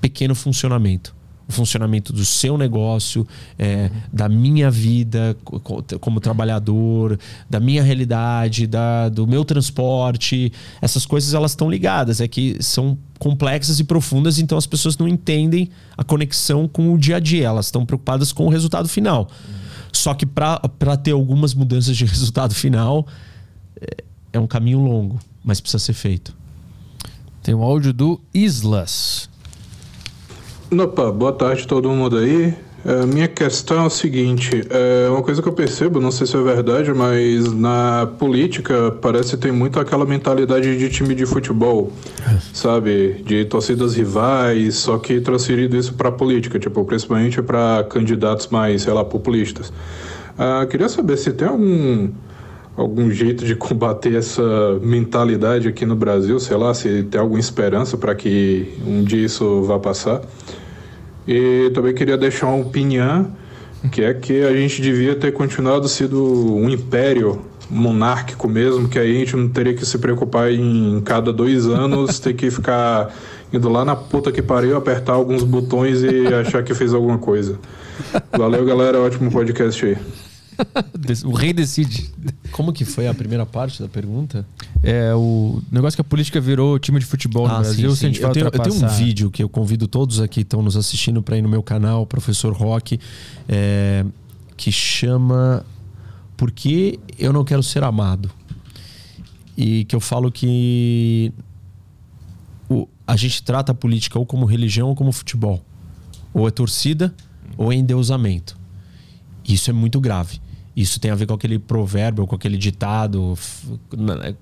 pequeno 0.00 0.34
funcionamento 0.34 1.17
o 1.48 1.52
funcionamento 1.52 2.12
do 2.12 2.24
seu 2.26 2.58
negócio, 2.58 3.26
é, 3.58 3.90
da 4.12 4.28
minha 4.28 4.70
vida 4.70 5.34
como 5.98 6.20
trabalhador, 6.20 7.18
da 7.48 7.58
minha 7.58 7.82
realidade, 7.82 8.66
da, 8.66 9.08
do 9.08 9.26
meu 9.26 9.44
transporte. 9.46 10.52
Essas 10.82 11.06
coisas 11.06 11.32
elas 11.32 11.52
estão 11.52 11.70
ligadas, 11.70 12.20
é 12.20 12.28
que 12.28 12.62
são 12.62 12.98
complexas 13.18 13.80
e 13.80 13.84
profundas, 13.84 14.38
então 14.38 14.58
as 14.58 14.66
pessoas 14.66 14.98
não 14.98 15.08
entendem 15.08 15.70
a 15.96 16.04
conexão 16.04 16.68
com 16.68 16.92
o 16.92 16.98
dia 16.98 17.16
a 17.16 17.20
dia, 17.20 17.46
elas 17.46 17.66
estão 17.66 17.86
preocupadas 17.86 18.30
com 18.30 18.46
o 18.46 18.50
resultado 18.50 18.86
final. 18.86 19.28
Só 19.90 20.12
que 20.12 20.26
para 20.26 20.96
ter 21.02 21.12
algumas 21.12 21.54
mudanças 21.54 21.96
de 21.96 22.04
resultado 22.06 22.54
final, 22.54 23.06
é, 23.80 24.04
é 24.34 24.38
um 24.38 24.46
caminho 24.46 24.80
longo, 24.80 25.18
mas 25.42 25.60
precisa 25.60 25.82
ser 25.82 25.94
feito. 25.94 26.36
Tem 27.42 27.54
um 27.54 27.62
áudio 27.62 27.94
do 27.94 28.20
Islas. 28.34 29.30
Opa, 30.70 31.10
boa 31.10 31.32
tarde 31.32 31.66
todo 31.66 31.88
mundo 31.88 32.18
aí. 32.18 32.54
A 32.84 33.06
minha 33.06 33.26
questão 33.26 33.84
é 33.84 33.86
o 33.86 33.90
seguinte: 33.90 34.62
é 34.68 35.08
uma 35.08 35.22
coisa 35.22 35.40
que 35.40 35.48
eu 35.48 35.52
percebo, 35.54 35.98
não 35.98 36.10
sei 36.10 36.26
se 36.26 36.36
é 36.36 36.42
verdade, 36.42 36.92
mas 36.92 37.50
na 37.54 38.06
política 38.18 38.90
parece 39.00 39.30
que 39.30 39.38
tem 39.38 39.50
muito 39.50 39.80
aquela 39.80 40.04
mentalidade 40.04 40.76
de 40.76 40.90
time 40.90 41.14
de 41.14 41.24
futebol, 41.24 41.90
sabe? 42.52 43.22
De 43.24 43.46
torcidas 43.46 43.96
rivais, 43.96 44.74
só 44.76 44.98
que 44.98 45.22
transferido 45.22 45.74
isso 45.74 45.94
para 45.94 46.12
política, 46.12 46.58
tipo, 46.58 46.84
principalmente 46.84 47.40
para 47.40 47.84
candidatos 47.88 48.48
mais, 48.48 48.82
sei 48.82 48.92
lá, 48.92 49.02
populistas. 49.02 49.72
Ah, 50.36 50.66
queria 50.68 50.90
saber 50.90 51.16
se 51.16 51.32
tem 51.32 51.48
algum 51.48 52.10
algum 52.78 53.10
jeito 53.10 53.44
de 53.44 53.56
combater 53.56 54.14
essa 54.14 54.78
mentalidade 54.80 55.66
aqui 55.66 55.84
no 55.84 55.96
Brasil, 55.96 56.38
sei 56.38 56.56
lá, 56.56 56.72
se 56.72 57.02
tem 57.02 57.20
alguma 57.20 57.40
esperança 57.40 57.96
para 57.96 58.14
que 58.14 58.72
um 58.86 59.02
dia 59.02 59.26
isso 59.26 59.62
vá 59.64 59.80
passar. 59.80 60.22
E 61.26 61.70
também 61.74 61.92
queria 61.92 62.16
deixar 62.16 62.46
uma 62.46 62.64
opinião, 62.64 63.32
que 63.90 64.02
é 64.02 64.14
que 64.14 64.44
a 64.44 64.54
gente 64.54 64.80
devia 64.80 65.16
ter 65.16 65.32
continuado 65.32 65.88
sendo 65.88 66.54
um 66.54 66.70
império 66.70 67.42
monárquico 67.68 68.48
mesmo, 68.48 68.88
que 68.88 68.98
aí 68.98 69.10
a 69.10 69.18
gente 69.18 69.34
não 69.34 69.48
teria 69.48 69.74
que 69.74 69.84
se 69.84 69.98
preocupar 69.98 70.52
em 70.52 71.02
cada 71.04 71.32
dois 71.32 71.66
anos 71.66 72.20
ter 72.20 72.32
que 72.32 72.48
ficar 72.48 73.12
indo 73.52 73.68
lá 73.68 73.84
na 73.84 73.96
puta 73.96 74.30
que 74.30 74.40
pariu, 74.40 74.76
apertar 74.76 75.14
alguns 75.14 75.42
botões 75.42 76.04
e 76.04 76.32
achar 76.32 76.62
que 76.62 76.72
fez 76.74 76.94
alguma 76.94 77.18
coisa. 77.18 77.58
Valeu, 78.30 78.64
galera. 78.64 79.00
Ótimo 79.00 79.32
podcast 79.32 79.84
aí. 79.84 80.27
o 81.24 81.32
rei 81.32 81.52
decide. 81.52 82.10
Como 82.52 82.72
que 82.72 82.84
foi 82.84 83.06
a 83.06 83.14
primeira 83.14 83.46
parte 83.46 83.80
da 83.82 83.88
pergunta? 83.88 84.46
É 84.82 85.14
o 85.14 85.62
negócio 85.70 85.96
que 85.96 86.00
a 86.00 86.04
política 86.04 86.40
virou 86.40 86.78
time 86.78 86.98
de 86.98 87.06
futebol 87.06 87.46
ah, 87.46 87.54
no 87.54 87.60
Brasil. 87.60 87.90
Sim, 87.94 88.14
sim. 88.14 88.22
Eu, 88.22 88.32
tenho, 88.32 88.46
eu, 88.46 88.50
tenho, 88.50 88.74
um 88.74 88.88
vídeo 88.88 89.30
que 89.30 89.42
eu 89.42 89.48
convido 89.48 89.86
todos 89.86 90.20
aqui 90.20 90.36
que 90.36 90.40
estão 90.42 90.62
nos 90.62 90.76
assistindo 90.76 91.22
para 91.22 91.36
ir 91.36 91.42
no 91.42 91.48
meu 91.48 91.62
canal, 91.62 92.06
Professor 92.06 92.52
Rock, 92.52 93.00
é, 93.48 94.04
que 94.56 94.70
chama 94.70 95.64
Por 96.36 96.50
que 96.50 97.00
eu 97.18 97.32
não 97.32 97.44
quero 97.44 97.62
ser 97.62 97.82
amado? 97.82 98.30
E 99.56 99.84
que 99.84 99.96
eu 99.96 100.00
falo 100.00 100.30
que 100.30 101.32
o, 102.68 102.86
a 103.06 103.16
gente 103.16 103.42
trata 103.42 103.72
a 103.72 103.74
política 103.74 104.18
ou 104.18 104.24
como 104.24 104.46
religião 104.46 104.88
ou 104.88 104.94
como 104.94 105.10
futebol. 105.10 105.64
Ou 106.32 106.46
é 106.46 106.50
torcida 106.50 107.12
ou 107.56 107.72
é 107.72 107.76
endeusamento. 107.76 108.56
Isso 109.44 109.70
é 109.70 109.72
muito 109.72 110.00
grave. 110.00 110.40
Isso 110.78 111.00
tem 111.00 111.10
a 111.10 111.14
ver 111.16 111.26
com 111.26 111.34
aquele 111.34 111.58
provérbio, 111.58 112.24
com 112.24 112.36
aquele 112.36 112.56
ditado 112.56 113.36
né, 113.96 114.36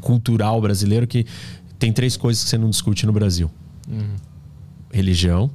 cultural 0.00 0.58
brasileiro 0.58 1.06
que 1.06 1.26
tem 1.78 1.92
três 1.92 2.16
coisas 2.16 2.42
que 2.42 2.48
você 2.48 2.56
não 2.56 2.70
discute 2.70 3.04
no 3.04 3.12
Brasil: 3.12 3.50
uhum. 3.86 4.16
religião, 4.90 5.50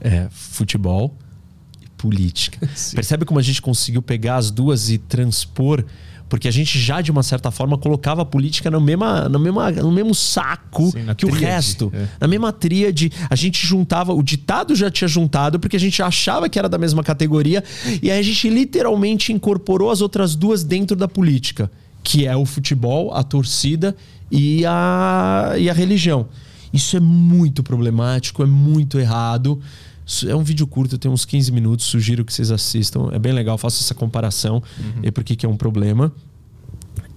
é, 0.00 0.28
futebol 0.30 1.14
e 1.82 1.90
política. 1.90 2.66
Sim. 2.74 2.96
Percebe 2.96 3.26
como 3.26 3.38
a 3.38 3.42
gente 3.42 3.60
conseguiu 3.60 4.00
pegar 4.00 4.36
as 4.36 4.50
duas 4.50 4.88
e 4.88 4.96
transpor 4.96 5.84
porque 6.30 6.46
a 6.46 6.50
gente 6.50 6.78
já, 6.78 7.00
de 7.00 7.10
uma 7.10 7.24
certa 7.24 7.50
forma, 7.50 7.76
colocava 7.76 8.22
a 8.22 8.24
política 8.24 8.70
no, 8.70 8.80
mesma, 8.80 9.28
no, 9.28 9.38
mesma, 9.40 9.70
no 9.72 9.90
mesmo 9.90 10.14
saco 10.14 10.92
Sim, 10.92 11.04
que 11.16 11.26
tríade. 11.26 11.26
o 11.26 11.32
resto. 11.32 11.92
É. 11.92 12.06
Na 12.20 12.28
mesma 12.28 12.52
tríade, 12.52 13.10
a 13.28 13.34
gente 13.34 13.66
juntava, 13.66 14.14
o 14.14 14.22
ditado 14.22 14.76
já 14.76 14.88
tinha 14.88 15.08
juntado, 15.08 15.58
porque 15.58 15.76
a 15.76 15.80
gente 15.80 16.00
achava 16.00 16.48
que 16.48 16.56
era 16.56 16.68
da 16.68 16.78
mesma 16.78 17.02
categoria, 17.02 17.64
e 18.00 18.10
aí 18.10 18.20
a 18.20 18.22
gente 18.22 18.48
literalmente 18.48 19.32
incorporou 19.32 19.90
as 19.90 20.00
outras 20.00 20.36
duas 20.36 20.62
dentro 20.62 20.96
da 20.96 21.08
política, 21.08 21.68
que 22.00 22.26
é 22.26 22.36
o 22.36 22.46
futebol, 22.46 23.12
a 23.12 23.24
torcida 23.24 23.96
e 24.30 24.64
a, 24.64 25.54
e 25.58 25.68
a 25.68 25.72
religião. 25.72 26.28
Isso 26.72 26.96
é 26.96 27.00
muito 27.00 27.64
problemático, 27.64 28.44
é 28.44 28.46
muito 28.46 29.00
errado. 29.00 29.60
É 30.26 30.34
um 30.34 30.42
vídeo 30.42 30.66
curto, 30.66 30.98
tem 30.98 31.10
uns 31.10 31.24
15 31.24 31.52
minutos, 31.52 31.86
sugiro 31.86 32.24
que 32.24 32.32
vocês 32.32 32.50
assistam. 32.50 33.10
É 33.12 33.18
bem 33.18 33.32
legal, 33.32 33.56
faço 33.56 33.82
essa 33.82 33.94
comparação 33.94 34.62
uhum. 34.78 35.02
e 35.02 35.10
por 35.10 35.22
que 35.22 35.44
é 35.44 35.48
um 35.48 35.56
problema. 35.56 36.12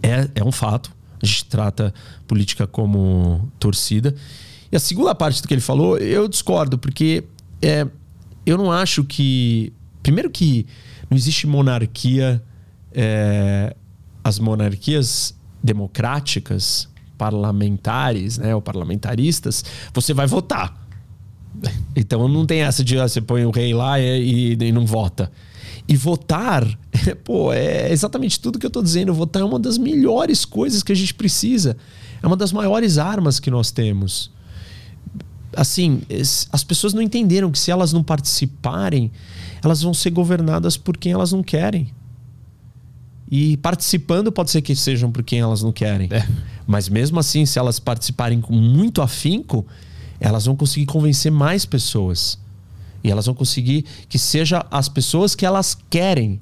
É, 0.02 0.30
é 0.36 0.44
um 0.44 0.52
fato. 0.52 0.92
A 1.22 1.26
gente 1.26 1.46
trata 1.46 1.94
política 2.28 2.68
como 2.68 3.50
torcida. 3.60 4.14
E 4.72 4.76
a 4.76 4.80
segunda 4.80 5.16
parte 5.16 5.42
do 5.42 5.48
que 5.48 5.54
ele 5.54 5.62
falou, 5.62 5.98
eu 5.98 6.28
discordo, 6.28 6.78
porque 6.78 7.24
é, 7.62 7.88
eu 8.46 8.58
não 8.58 8.72
acho 8.72 9.04
que. 9.04 9.72
Primeiro, 10.02 10.30
que 10.30 10.66
não 11.10 11.18
existe 11.18 11.48
monarquia. 11.48 12.44
É, 12.92 13.76
as 14.24 14.40
monarquias 14.40 15.36
democráticas, 15.62 16.88
parlamentares, 17.18 18.38
né, 18.38 18.56
ou 18.56 18.62
parlamentaristas, 18.62 19.64
você 19.94 20.14
vai 20.14 20.28
votar. 20.28 20.83
Então 21.96 22.28
não 22.28 22.46
tem 22.46 22.62
essa 22.62 22.84
de 22.84 22.98
ah, 23.00 23.08
você 23.08 23.22
põe 23.22 23.46
o 23.46 23.52
rei 23.52 23.74
lá 23.74 24.00
e, 24.00 24.56
e, 24.56 24.58
e 24.60 24.72
não 24.72 24.86
vota. 24.86 25.32
E 25.88 25.96
votar, 25.96 26.66
pô, 27.24 27.54
é 27.54 27.92
exatamente 27.92 28.40
tudo 28.40 28.58
que 28.58 28.66
eu 28.66 28.70
estou 28.70 28.82
dizendo. 28.82 29.14
Votar 29.14 29.42
é 29.42 29.46
uma 29.46 29.60
das 29.60 29.78
melhores 29.78 30.44
coisas 30.46 30.82
que 30.82 30.92
a 30.92 30.96
gente 30.96 31.14
precisa. 31.14 31.78
É 32.22 32.28
uma 32.28 32.38
das 32.38 32.52
maiores 32.52 32.98
armas 32.98 33.40
que 33.40 33.52
nós 33.52 33.70
temos. 33.70 34.32
Assim, 35.56 36.02
as 36.52 36.64
pessoas 36.64 36.94
não 36.94 37.02
entenderam 37.02 37.52
que 37.52 37.60
se 37.60 37.70
elas 37.70 37.94
não 37.94 38.04
participarem, 38.04 39.12
elas 39.64 39.84
vão 39.84 39.94
ser 39.94 40.10
governadas 40.10 40.78
por 40.78 40.98
quem 40.98 41.12
elas 41.12 41.32
não 41.32 41.44
querem. 41.44 41.92
E 43.30 43.58
participando 43.58 44.32
pode 44.32 44.52
ser 44.52 44.62
que 44.62 44.76
sejam 44.76 45.12
por 45.12 45.24
quem 45.24 45.40
elas 45.40 45.62
não 45.62 45.72
querem. 45.72 46.08
É. 46.12 46.28
Mas 46.66 46.90
mesmo 46.90 47.20
assim, 47.20 47.46
se 47.46 47.60
elas 47.60 47.80
participarem 47.80 48.42
com 48.42 48.54
muito 48.54 49.02
afinco, 49.02 49.66
elas 50.24 50.46
vão 50.46 50.56
conseguir 50.56 50.86
convencer 50.86 51.30
mais 51.30 51.66
pessoas. 51.66 52.40
E 53.04 53.12
elas 53.12 53.26
vão 53.26 53.36
conseguir 53.36 53.84
que 54.08 54.18
seja 54.18 54.66
as 54.72 54.88
pessoas 54.88 55.36
que 55.36 55.46
elas 55.46 55.78
querem. 55.90 56.40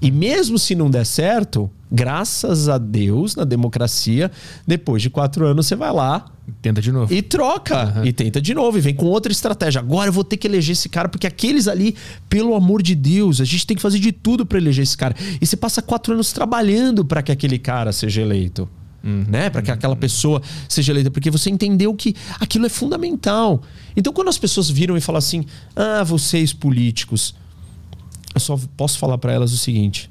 E 0.00 0.10
mesmo 0.10 0.58
se 0.58 0.74
não 0.74 0.90
der 0.90 1.04
certo, 1.04 1.70
graças 1.92 2.66
a 2.66 2.78
Deus, 2.78 3.36
na 3.36 3.44
democracia, 3.44 4.30
depois 4.66 5.02
de 5.02 5.10
quatro 5.10 5.46
anos 5.46 5.66
você 5.66 5.76
vai 5.76 5.92
lá. 5.92 6.24
Tenta 6.62 6.80
de 6.80 6.90
novo. 6.90 7.12
E 7.12 7.20
troca. 7.20 7.92
Uhum. 7.98 8.06
E 8.06 8.12
tenta 8.12 8.40
de 8.40 8.54
novo. 8.54 8.78
E 8.78 8.80
vem 8.80 8.94
com 8.94 9.04
outra 9.04 9.30
estratégia. 9.30 9.80
Agora 9.80 10.08
eu 10.08 10.12
vou 10.12 10.24
ter 10.24 10.38
que 10.38 10.46
eleger 10.46 10.72
esse 10.72 10.88
cara, 10.88 11.06
porque 11.06 11.26
aqueles 11.26 11.68
ali, 11.68 11.94
pelo 12.26 12.54
amor 12.54 12.82
de 12.82 12.94
Deus, 12.94 13.38
a 13.38 13.44
gente 13.44 13.66
tem 13.66 13.76
que 13.76 13.82
fazer 13.82 13.98
de 13.98 14.12
tudo 14.12 14.46
para 14.46 14.56
eleger 14.56 14.82
esse 14.82 14.96
cara. 14.96 15.14
E 15.38 15.46
você 15.46 15.58
passa 15.58 15.82
quatro 15.82 16.14
anos 16.14 16.32
trabalhando 16.32 17.04
para 17.04 17.22
que 17.22 17.30
aquele 17.30 17.58
cara 17.58 17.92
seja 17.92 18.22
eleito. 18.22 18.66
Uhum. 19.04 19.26
Né? 19.28 19.50
Para 19.50 19.60
que 19.60 19.70
aquela 19.70 19.94
pessoa 19.94 20.40
seja 20.66 20.90
eleita, 20.90 21.10
porque 21.10 21.30
você 21.30 21.50
entendeu 21.50 21.94
que 21.94 22.16
aquilo 22.40 22.64
é 22.64 22.70
fundamental. 22.70 23.62
Então, 23.94 24.12
quando 24.12 24.28
as 24.28 24.38
pessoas 24.38 24.70
viram 24.70 24.96
e 24.96 25.00
falam 25.00 25.18
assim: 25.18 25.44
ah, 25.76 26.02
vocês 26.02 26.54
políticos, 26.54 27.34
eu 28.34 28.40
só 28.40 28.58
posso 28.76 28.98
falar 28.98 29.18
para 29.18 29.32
elas 29.32 29.52
o 29.52 29.58
seguinte: 29.58 30.10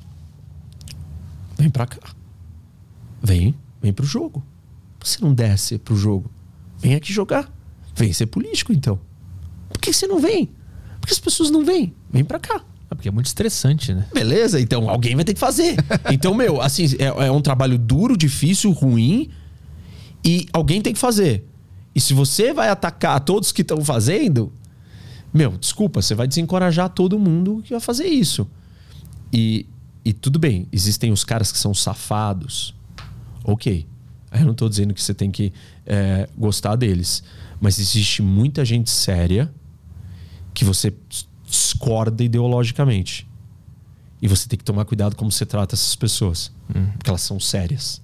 vem 1.58 1.72
para 1.72 1.88
cá, 1.88 2.14
vem, 3.22 3.56
vem 3.82 3.92
pro 3.92 4.06
jogo. 4.06 4.44
Você 5.04 5.18
não 5.22 5.34
desce 5.34 5.80
pro 5.80 5.96
jogo, 5.96 6.30
vem 6.78 6.94
aqui 6.94 7.12
jogar, 7.12 7.52
vem 7.96 8.14
ser 8.14 8.28
político 8.28 8.72
então. 8.72 9.00
Por 9.70 9.82
que 9.82 9.92
você 9.92 10.06
não 10.06 10.20
vem? 10.20 10.52
Porque 11.02 11.14
as 11.14 11.20
pessoas 11.20 11.50
não 11.50 11.66
vêm, 11.66 11.94
vem 12.12 12.24
para 12.24 12.40
cá. 12.40 12.64
É 12.94 12.96
porque 12.96 13.10
é 13.10 13.12
muito 13.12 13.26
estressante, 13.26 13.92
né? 13.92 14.06
Beleza, 14.14 14.62
então 14.62 14.88
alguém 14.88 15.16
vai 15.16 15.26
ter 15.26 15.34
que 15.34 15.40
fazer. 15.40 15.76
Então, 16.12 16.34
meu, 16.34 16.62
assim, 16.62 16.86
é, 17.00 17.26
é 17.26 17.32
um 17.32 17.42
trabalho 17.42 17.78
duro, 17.78 18.16
difícil, 18.16 18.72
ruim 18.72 19.30
e 20.24 20.48
alguém 20.54 20.82
tem 20.82 20.94
que 20.94 21.00
fazer. 21.00 21.44
E 21.96 22.00
se 22.00 22.14
você 22.14 22.54
vai 22.54 22.70
atacar 22.70 23.20
todos 23.22 23.52
que 23.52 23.64
estão 23.64 23.84
fazendo, 23.84 24.54
meu, 25.34 25.58
desculpa, 25.58 26.02
você 26.02 26.14
vai 26.14 26.28
desencorajar 26.28 26.90
todo 26.90 27.18
mundo 27.18 27.62
que 27.64 27.72
vai 27.72 27.80
fazer 27.80 28.06
isso. 28.06 28.48
E, 29.32 29.66
e 30.06 30.14
tudo 30.14 30.38
bem, 30.38 30.68
existem 30.72 31.12
os 31.12 31.24
caras 31.24 31.52
que 31.52 31.58
são 31.58 31.74
safados. 31.74 32.76
Ok. 33.44 33.88
Eu 34.32 34.46
não 34.46 34.52
estou 34.52 34.70
dizendo 34.70 34.94
que 34.94 35.02
você 35.02 35.14
tem 35.14 35.32
que 35.32 35.52
é, 35.86 36.30
gostar 36.38 36.76
deles. 36.76 37.24
Mas 37.60 37.80
existe 37.80 38.22
muita 38.22 38.64
gente 38.64 38.92
séria 38.92 39.52
que 40.54 40.64
você 40.64 40.94
discorda 41.54 42.24
ideologicamente. 42.24 43.28
E 44.20 44.28
você 44.28 44.48
tem 44.48 44.58
que 44.58 44.66
tomar 44.66 44.86
cuidado 44.86 45.16
como 45.16 45.32
você 45.32 45.46
trata 45.46 45.76
essas 45.76 45.96
pessoas. 45.96 46.52
Hum. 46.74 46.88
Porque 46.98 47.10
elas 47.10 47.22
são 47.22 47.40
sérias. 47.40 48.02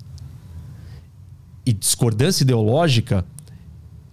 E 1.65 1.73
discordância 1.73 2.43
ideológica 2.43 3.25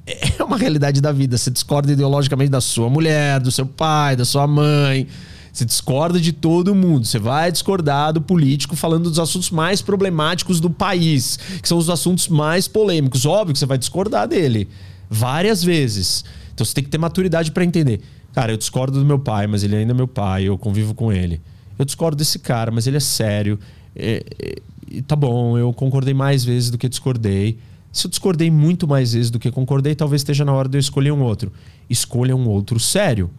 é 0.06 0.40
uma 0.42 0.56
realidade 0.56 1.00
da 1.00 1.12
vida. 1.12 1.36
Você 1.36 1.50
discorda 1.50 1.92
ideologicamente 1.92 2.50
da 2.50 2.60
sua 2.60 2.88
mulher, 2.88 3.40
do 3.40 3.50
seu 3.50 3.66
pai, 3.66 4.16
da 4.16 4.24
sua 4.24 4.46
mãe. 4.46 5.06
Você 5.52 5.64
discorda 5.64 6.18
de 6.18 6.32
todo 6.32 6.74
mundo. 6.74 7.06
Você 7.06 7.18
vai 7.18 7.52
discordar 7.52 8.12
do 8.12 8.20
político 8.20 8.74
falando 8.76 9.10
dos 9.10 9.18
assuntos 9.18 9.50
mais 9.50 9.82
problemáticos 9.82 10.60
do 10.60 10.70
país, 10.70 11.38
que 11.60 11.68
são 11.68 11.76
os 11.76 11.90
assuntos 11.90 12.28
mais 12.28 12.68
polêmicos. 12.68 13.26
Óbvio 13.26 13.52
que 13.52 13.58
você 13.58 13.66
vai 13.66 13.78
discordar 13.78 14.28
dele 14.28 14.68
várias 15.10 15.62
vezes. 15.62 16.24
Então 16.54 16.64
você 16.64 16.72
tem 16.72 16.84
que 16.84 16.90
ter 16.90 16.98
maturidade 16.98 17.50
para 17.50 17.64
entender. 17.64 18.00
Cara, 18.36 18.52
eu 18.52 18.58
discordo 18.58 18.98
do 18.98 19.04
meu 19.06 19.18
pai, 19.18 19.46
mas 19.46 19.64
ele 19.64 19.74
ainda 19.74 19.92
é 19.92 19.94
meu 19.94 20.06
pai, 20.06 20.44
eu 20.44 20.58
convivo 20.58 20.92
com 20.92 21.10
ele. 21.10 21.40
Eu 21.78 21.86
discordo 21.86 22.18
desse 22.18 22.38
cara, 22.38 22.70
mas 22.70 22.86
ele 22.86 22.98
é 22.98 23.00
sério. 23.00 23.58
É, 23.96 24.22
é, 24.38 25.00
tá 25.06 25.16
bom, 25.16 25.56
eu 25.56 25.72
concordei 25.72 26.12
mais 26.12 26.44
vezes 26.44 26.70
do 26.70 26.76
que 26.76 26.86
discordei. 26.86 27.58
Se 27.90 28.06
eu 28.06 28.10
discordei 28.10 28.50
muito 28.50 28.86
mais 28.86 29.14
vezes 29.14 29.30
do 29.30 29.38
que 29.38 29.50
concordei, 29.50 29.94
talvez 29.94 30.20
esteja 30.20 30.44
na 30.44 30.52
hora 30.52 30.68
de 30.68 30.76
eu 30.76 30.78
escolher 30.78 31.12
um 31.12 31.22
outro. 31.22 31.50
Escolha 31.88 32.36
um 32.36 32.46
outro 32.46 32.78
sério. 32.78 33.30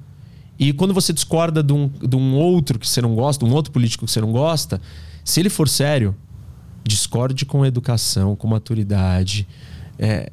E 0.58 0.74
quando 0.74 0.96
você 0.96 1.14
discorda 1.14 1.62
de 1.62 1.74
um, 1.74 1.88
de 1.88 2.16
um 2.16 2.34
outro 2.34 2.80
que 2.80 2.90
você 2.90 3.00
não 3.00 3.14
gosta, 3.14 3.46
um 3.46 3.54
outro 3.54 3.72
político 3.72 4.04
que 4.04 4.12
você 4.12 4.20
não 4.20 4.32
gosta, 4.32 4.82
se 5.24 5.40
ele 5.40 5.50
for 5.52 5.70
sério, 5.70 6.16
discorde 6.84 7.46
com 7.46 7.64
educação, 7.64 8.36
com 8.36 8.48
maturidade. 8.48 9.48
É, 10.00 10.32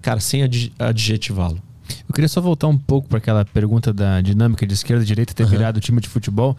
cara, 0.00 0.18
sem 0.18 0.40
adjetivá-lo. 0.78 1.65
Eu 2.08 2.14
queria 2.14 2.28
só 2.28 2.40
voltar 2.40 2.68
um 2.68 2.78
pouco 2.78 3.08
para 3.08 3.18
aquela 3.18 3.44
pergunta 3.44 3.92
da 3.92 4.20
dinâmica 4.20 4.66
de 4.66 4.74
esquerda 4.74 5.02
e 5.02 5.06
direita 5.06 5.34
ter 5.34 5.44
uhum. 5.44 5.50
virado 5.50 5.76
o 5.76 5.80
time 5.80 6.00
de 6.00 6.08
futebol. 6.08 6.56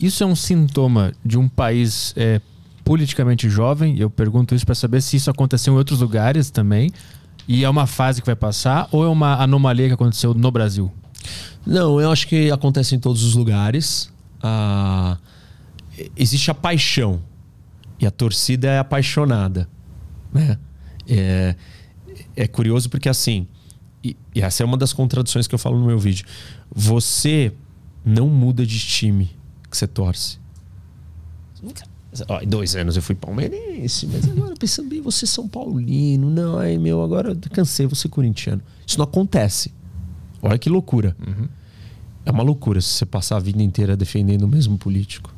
Isso 0.00 0.22
é 0.22 0.26
um 0.26 0.36
sintoma 0.36 1.12
de 1.24 1.38
um 1.38 1.48
país 1.48 2.12
é, 2.16 2.40
politicamente 2.84 3.48
jovem? 3.48 3.98
Eu 3.98 4.08
pergunto 4.08 4.54
isso 4.54 4.64
para 4.64 4.74
saber 4.74 5.00
se 5.00 5.16
isso 5.16 5.30
aconteceu 5.30 5.74
em 5.74 5.76
outros 5.76 6.00
lugares 6.00 6.50
também. 6.50 6.90
E 7.48 7.64
é 7.64 7.68
uma 7.68 7.86
fase 7.86 8.20
que 8.20 8.26
vai 8.26 8.36
passar 8.36 8.88
ou 8.90 9.04
é 9.04 9.08
uma 9.08 9.42
anomalia 9.42 9.88
que 9.88 9.94
aconteceu 9.94 10.34
no 10.34 10.50
Brasil? 10.50 10.92
Não, 11.64 12.00
eu 12.00 12.10
acho 12.10 12.26
que 12.28 12.50
acontece 12.50 12.94
em 12.94 12.98
todos 12.98 13.24
os 13.24 13.34
lugares. 13.34 14.12
Ah, 14.42 15.16
existe 16.16 16.50
a 16.50 16.54
paixão 16.54 17.20
e 17.98 18.06
a 18.06 18.10
torcida 18.10 18.68
é 18.68 18.78
apaixonada, 18.78 19.68
né? 20.32 20.58
É, 21.08 21.54
é 22.34 22.46
curioso 22.46 22.90
porque 22.90 23.08
assim, 23.08 23.46
e, 24.10 24.16
e 24.34 24.42
essa 24.42 24.62
é 24.62 24.66
uma 24.66 24.76
das 24.76 24.92
contradições 24.92 25.46
que 25.46 25.54
eu 25.54 25.58
falo 25.58 25.78
no 25.78 25.86
meu 25.86 25.98
vídeo. 25.98 26.26
Você 26.74 27.52
não 28.04 28.28
muda 28.28 28.64
de 28.64 28.78
time 28.78 29.30
que 29.70 29.76
você 29.76 29.86
torce. 29.86 30.38
Ó, 32.28 32.40
em 32.40 32.48
dois 32.48 32.76
anos 32.76 32.96
eu 32.96 33.02
fui 33.02 33.14
palmeirense, 33.14 34.06
mas 34.06 34.26
agora 34.30 34.54
pensando 34.56 34.88
bem, 34.88 35.00
você 35.00 35.24
é 35.24 35.28
São 35.28 35.48
Paulino. 35.48 36.30
Não, 36.30 36.58
aí 36.58 36.78
meu, 36.78 37.02
agora 37.02 37.30
eu 37.30 37.36
cansei, 37.50 37.86
você 37.86 38.08
corintiano. 38.08 38.62
Isso 38.86 38.98
não 38.98 39.04
acontece. 39.04 39.72
Olha 40.40 40.58
que 40.58 40.68
loucura. 40.68 41.16
Uhum. 41.26 41.48
É 42.24 42.30
uma 42.30 42.42
loucura 42.42 42.80
se 42.80 42.88
você 42.88 43.06
passar 43.06 43.36
a 43.36 43.40
vida 43.40 43.62
inteira 43.62 43.96
defendendo 43.96 44.42
o 44.42 44.48
mesmo 44.48 44.78
político. 44.78 45.34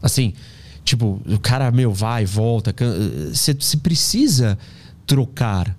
Assim, 0.00 0.34
tipo, 0.84 1.20
o 1.26 1.38
cara, 1.38 1.70
meu, 1.70 1.92
vai, 1.92 2.24
volta. 2.24 2.74
Você, 3.32 3.54
você 3.54 3.76
precisa 3.76 4.58
trocar. 5.06 5.76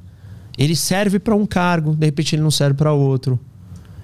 Ele 0.58 0.76
serve 0.76 1.20
para 1.20 1.36
um 1.36 1.46
cargo, 1.46 1.96
de 1.96 2.06
repente 2.06 2.36
ele 2.36 2.42
não 2.42 2.52
serve 2.52 2.76
para 2.76 2.94
outro. 2.94 3.40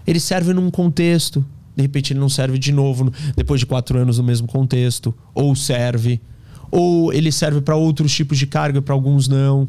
Ele 0.05 0.19
serve 0.19 0.53
num 0.53 0.69
contexto, 0.69 1.45
de 1.75 1.81
repente 1.81 2.13
ele 2.13 2.19
não 2.19 2.29
serve 2.29 2.57
de 2.57 2.71
novo 2.71 3.11
depois 3.35 3.59
de 3.59 3.65
quatro 3.65 3.97
anos 3.97 4.17
no 4.17 4.23
mesmo 4.23 4.47
contexto. 4.47 5.13
Ou 5.33 5.55
serve. 5.55 6.19
Ou 6.69 7.13
ele 7.13 7.31
serve 7.31 7.61
para 7.61 7.75
outros 7.75 8.13
tipos 8.13 8.37
de 8.37 8.47
cargo 8.47 8.77
e 8.77 8.81
para 8.81 8.93
alguns 8.93 9.27
não. 9.27 9.67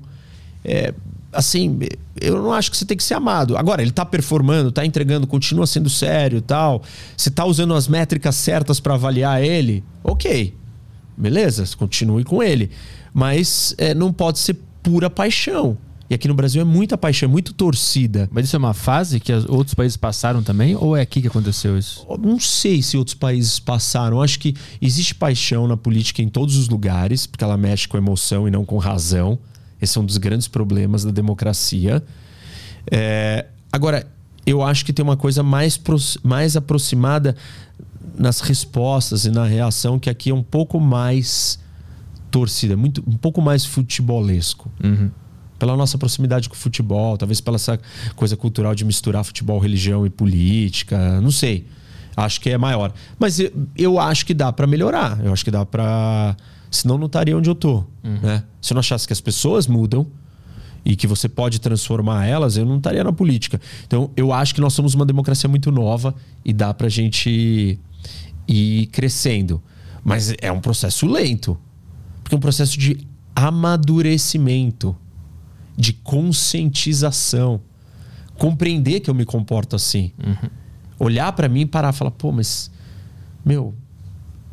É, 0.64 0.94
assim, 1.32 1.78
eu 2.20 2.40
não 2.40 2.52
acho 2.52 2.70
que 2.70 2.76
você 2.76 2.84
tem 2.84 2.96
que 2.96 3.02
ser 3.02 3.14
amado. 3.14 3.56
Agora, 3.56 3.82
ele 3.82 3.90
está 3.90 4.04
performando, 4.04 4.68
está 4.68 4.84
entregando, 4.84 5.26
continua 5.26 5.66
sendo 5.66 5.88
sério 5.88 6.40
tal. 6.40 6.82
Você 7.16 7.28
está 7.28 7.44
usando 7.44 7.74
as 7.74 7.88
métricas 7.88 8.36
certas 8.36 8.78
para 8.78 8.94
avaliar 8.94 9.42
ele, 9.42 9.82
ok. 10.04 10.54
Beleza, 11.16 11.64
continue 11.76 12.24
com 12.24 12.42
ele. 12.42 12.70
Mas 13.12 13.74
é, 13.78 13.94
não 13.94 14.12
pode 14.12 14.38
ser 14.38 14.56
pura 14.82 15.08
paixão. 15.10 15.76
E 16.12 16.14
aqui 16.14 16.28
no 16.28 16.34
Brasil 16.34 16.60
é 16.60 16.64
muita 16.64 16.98
paixão, 16.98 17.26
é 17.26 17.32
muito 17.32 17.54
torcida. 17.54 18.28
Mas 18.30 18.44
isso 18.44 18.54
é 18.54 18.58
uma 18.58 18.74
fase 18.74 19.18
que 19.18 19.32
outros 19.48 19.72
países 19.72 19.96
passaram 19.96 20.42
também? 20.42 20.76
Ou 20.76 20.94
é 20.94 21.00
aqui 21.00 21.22
que 21.22 21.28
aconteceu 21.28 21.78
isso? 21.78 22.06
Não 22.20 22.38
sei 22.38 22.82
se 22.82 22.98
outros 22.98 23.14
países 23.14 23.58
passaram. 23.58 24.20
Acho 24.20 24.38
que 24.38 24.54
existe 24.78 25.14
paixão 25.14 25.66
na 25.66 25.74
política 25.74 26.20
em 26.20 26.28
todos 26.28 26.58
os 26.58 26.68
lugares, 26.68 27.24
porque 27.26 27.42
ela 27.42 27.56
mexe 27.56 27.88
com 27.88 27.96
emoção 27.96 28.46
e 28.46 28.50
não 28.50 28.62
com 28.62 28.76
razão. 28.76 29.38
Esse 29.80 29.96
é 29.96 30.02
um 30.02 30.04
dos 30.04 30.18
grandes 30.18 30.46
problemas 30.46 31.02
da 31.02 31.10
democracia. 31.10 32.04
É, 32.90 33.46
agora, 33.72 34.06
eu 34.44 34.62
acho 34.62 34.84
que 34.84 34.92
tem 34.92 35.02
uma 35.02 35.16
coisa 35.16 35.42
mais, 35.42 35.80
mais 36.22 36.58
aproximada 36.58 37.34
nas 38.18 38.42
respostas 38.42 39.24
e 39.24 39.30
na 39.30 39.46
reação 39.46 39.98
que 39.98 40.10
aqui 40.10 40.28
é 40.28 40.34
um 40.34 40.42
pouco 40.42 40.78
mais 40.78 41.58
torcida, 42.30 42.76
muito, 42.76 43.02
um 43.06 43.16
pouco 43.16 43.40
mais 43.40 43.64
futebolesco. 43.64 44.70
Uhum. 44.84 45.10
Pela 45.62 45.76
nossa 45.76 45.96
proximidade 45.96 46.48
com 46.48 46.56
o 46.56 46.58
futebol, 46.58 47.16
talvez 47.16 47.40
pela 47.40 47.54
essa 47.54 47.78
coisa 48.16 48.36
cultural 48.36 48.74
de 48.74 48.84
misturar 48.84 49.22
futebol, 49.22 49.60
religião 49.60 50.04
e 50.04 50.10
política, 50.10 51.20
não 51.20 51.30
sei. 51.30 51.68
Acho 52.16 52.40
que 52.40 52.50
é 52.50 52.58
maior. 52.58 52.92
Mas 53.16 53.38
eu, 53.38 53.52
eu 53.76 54.00
acho 54.00 54.26
que 54.26 54.34
dá 54.34 54.52
para 54.52 54.66
melhorar. 54.66 55.24
Eu 55.24 55.32
acho 55.32 55.44
que 55.44 55.52
dá 55.52 55.64
para 55.64 56.36
Senão 56.68 56.96
não 56.98 57.06
estaria 57.06 57.36
onde 57.36 57.48
eu 57.48 57.54
tô. 57.54 57.84
Uhum. 58.02 58.18
Né? 58.22 58.42
Se 58.60 58.72
eu 58.72 58.74
não 58.74 58.80
achasse 58.80 59.06
que 59.06 59.12
as 59.12 59.20
pessoas 59.20 59.68
mudam 59.68 60.04
e 60.84 60.96
que 60.96 61.06
você 61.06 61.28
pode 61.28 61.60
transformar 61.60 62.26
elas, 62.26 62.56
eu 62.56 62.64
não 62.64 62.78
estaria 62.78 63.04
na 63.04 63.12
política. 63.12 63.60
Então, 63.86 64.10
eu 64.16 64.32
acho 64.32 64.54
que 64.54 64.60
nós 64.60 64.72
somos 64.72 64.94
uma 64.94 65.06
democracia 65.06 65.48
muito 65.48 65.70
nova 65.70 66.14
e 66.42 66.52
dá 66.52 66.74
pra 66.74 66.88
gente 66.88 67.78
ir 68.48 68.86
crescendo. 68.86 69.62
Mas 70.02 70.34
é 70.40 70.50
um 70.50 70.60
processo 70.60 71.06
lento. 71.06 71.56
Porque 72.22 72.34
é 72.34 72.38
um 72.38 72.40
processo 72.40 72.76
de 72.78 73.06
amadurecimento, 73.36 74.96
de 75.76 75.92
conscientização. 75.92 77.60
Compreender 78.38 79.00
que 79.00 79.10
eu 79.10 79.14
me 79.14 79.24
comporto 79.24 79.76
assim. 79.76 80.12
Uhum. 80.18 80.50
Olhar 80.98 81.32
para 81.32 81.48
mim 81.48 81.60
e 81.60 81.66
parar 81.66 81.92
e 81.92 81.96
falar, 81.96 82.10
pô, 82.10 82.32
mas. 82.32 82.70
Meu, 83.44 83.74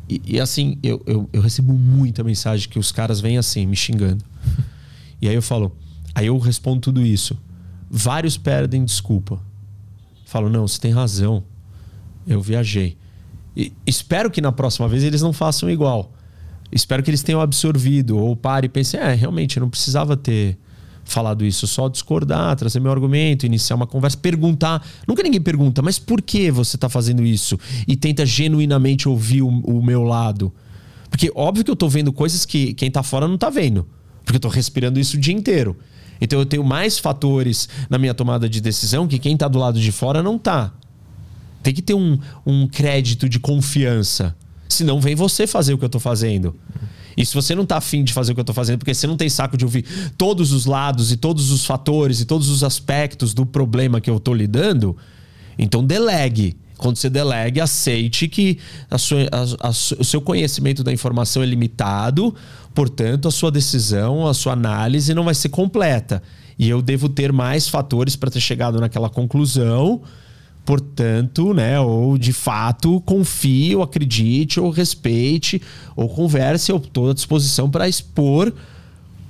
e, 0.08 0.20
e, 0.26 0.40
assim, 0.40 0.76
eu, 0.82 1.00
eu, 1.06 1.28
eu, 1.32 1.40
recebo 1.40 1.72
muita 1.72 2.24
mensagem 2.24 2.68
que 2.68 2.78
os 2.78 2.90
caras 2.90 3.20
vêm 3.20 3.38
assim, 3.38 3.64
me 3.64 3.76
xingando. 3.76 4.24
e 5.22 5.28
aí 5.28 5.34
eu 5.34 5.42
falo, 5.42 5.76
aí 6.12 6.26
eu 6.26 6.36
respondo 6.38 6.80
tudo 6.80 7.00
isso. 7.00 7.38
Vários 7.88 8.36
perdem 8.36 8.84
desculpa. 8.84 9.40
Falo, 10.26 10.48
não, 10.50 10.66
você 10.66 10.80
tem 10.80 10.90
razão. 10.90 11.44
Eu 12.26 12.42
viajei. 12.42 12.96
E 13.56 13.72
espero 13.86 14.30
que 14.30 14.40
na 14.40 14.50
próxima 14.50 14.88
vez 14.88 15.04
eles 15.04 15.22
não 15.22 15.32
façam 15.32 15.70
igual. 15.70 16.12
Espero 16.72 17.02
que 17.02 17.10
eles 17.10 17.22
tenham 17.22 17.40
absorvido 17.40 18.16
ou 18.18 18.34
pare 18.36 18.66
e 18.66 18.68
pense, 18.68 18.96
é, 18.96 19.14
realmente, 19.14 19.56
eu 19.56 19.60
não 19.60 19.70
precisava 19.70 20.16
ter 20.16 20.56
falado 21.10 21.44
isso, 21.44 21.66
só 21.66 21.88
discordar, 21.88 22.56
trazer 22.56 22.80
meu 22.80 22.90
argumento, 22.90 23.44
iniciar 23.44 23.76
uma 23.76 23.86
conversa, 23.86 24.16
perguntar. 24.16 24.84
Nunca 25.06 25.22
ninguém 25.22 25.40
pergunta, 25.40 25.82
mas 25.82 25.98
por 25.98 26.22
que 26.22 26.50
você 26.50 26.76
está 26.76 26.88
fazendo 26.88 27.24
isso? 27.24 27.58
E 27.86 27.96
tenta 27.96 28.24
genuinamente 28.24 29.08
ouvir 29.08 29.42
o, 29.42 29.48
o, 29.48 29.82
meu 29.82 30.02
lado. 30.02 30.52
Porque 31.10 31.30
óbvio 31.34 31.64
que 31.64 31.70
eu 31.70 31.74
estou 31.74 31.88
vendo 31.88 32.12
coisas 32.12 32.46
que 32.46 32.72
quem 32.74 32.88
está 32.88 33.02
fora 33.02 33.26
não 33.26 33.34
está 33.34 33.50
vendo. 33.50 33.86
Porque 34.24 34.36
eu 34.36 34.38
estou 34.38 34.50
respirando 34.50 35.00
isso 35.00 35.16
o 35.16 35.20
dia 35.20 35.34
inteiro. 35.34 35.76
Então 36.20 36.38
eu 36.38 36.46
tenho 36.46 36.62
mais 36.62 36.98
fatores 36.98 37.68
na 37.88 37.98
minha 37.98 38.14
tomada 38.14 38.48
de 38.48 38.60
decisão 38.60 39.08
que 39.08 39.18
quem 39.18 39.34
está 39.34 39.48
do 39.48 39.58
lado 39.58 39.80
de 39.80 39.90
fora 39.90 40.22
não 40.22 40.36
está. 40.36 40.72
Tem 41.62 41.74
que 41.74 41.82
ter 41.82 41.94
um, 41.94 42.18
um 42.46 42.66
crédito 42.66 43.28
de 43.28 43.38
confiança. 43.38 44.36
Senão 44.68 45.00
vem 45.00 45.14
você 45.14 45.46
fazer 45.46 45.74
o 45.74 45.78
que 45.78 45.84
eu 45.84 45.88
estou 45.88 46.00
fazendo. 46.00 46.54
E 47.16 47.24
se 47.24 47.34
você 47.34 47.54
não 47.54 47.66
tá 47.66 47.76
afim 47.76 48.04
de 48.04 48.12
fazer 48.12 48.32
o 48.32 48.34
que 48.34 48.40
eu 48.40 48.44
tô 48.44 48.52
fazendo, 48.52 48.78
porque 48.78 48.94
você 48.94 49.06
não 49.06 49.16
tem 49.16 49.28
saco 49.28 49.56
de 49.56 49.64
ouvir 49.64 49.84
todos 50.16 50.52
os 50.52 50.66
lados 50.66 51.12
e 51.12 51.16
todos 51.16 51.50
os 51.50 51.64
fatores 51.64 52.20
e 52.20 52.24
todos 52.24 52.48
os 52.48 52.62
aspectos 52.62 53.34
do 53.34 53.44
problema 53.44 54.00
que 54.00 54.10
eu 54.10 54.20
tô 54.20 54.34
lidando, 54.34 54.96
então 55.58 55.84
delegue. 55.84 56.56
Quando 56.76 56.96
você 56.96 57.10
delegue, 57.10 57.60
aceite 57.60 58.26
que 58.26 58.58
a 58.90 58.96
sua, 58.96 59.28
a, 59.30 59.68
a, 59.68 59.70
o 59.70 60.04
seu 60.04 60.20
conhecimento 60.22 60.82
da 60.82 60.90
informação 60.90 61.42
é 61.42 61.46
limitado, 61.46 62.34
portanto, 62.74 63.28
a 63.28 63.30
sua 63.30 63.50
decisão, 63.50 64.26
a 64.26 64.32
sua 64.32 64.54
análise 64.54 65.12
não 65.12 65.24
vai 65.24 65.34
ser 65.34 65.50
completa. 65.50 66.22
E 66.58 66.70
eu 66.70 66.80
devo 66.80 67.08
ter 67.08 67.32
mais 67.32 67.68
fatores 67.68 68.16
para 68.16 68.30
ter 68.30 68.40
chegado 68.40 68.80
naquela 68.80 69.10
conclusão 69.10 70.00
Portanto, 70.70 71.52
né, 71.52 71.80
ou 71.80 72.16
de 72.16 72.32
fato 72.32 73.00
confie, 73.00 73.74
ou 73.74 73.82
acredite, 73.82 74.60
ou 74.60 74.70
respeite, 74.70 75.60
ou 75.96 76.08
converse, 76.08 76.70
eu 76.70 76.76
estou 76.76 77.10
à 77.10 77.12
disposição 77.12 77.68
para 77.68 77.88
expor 77.88 78.54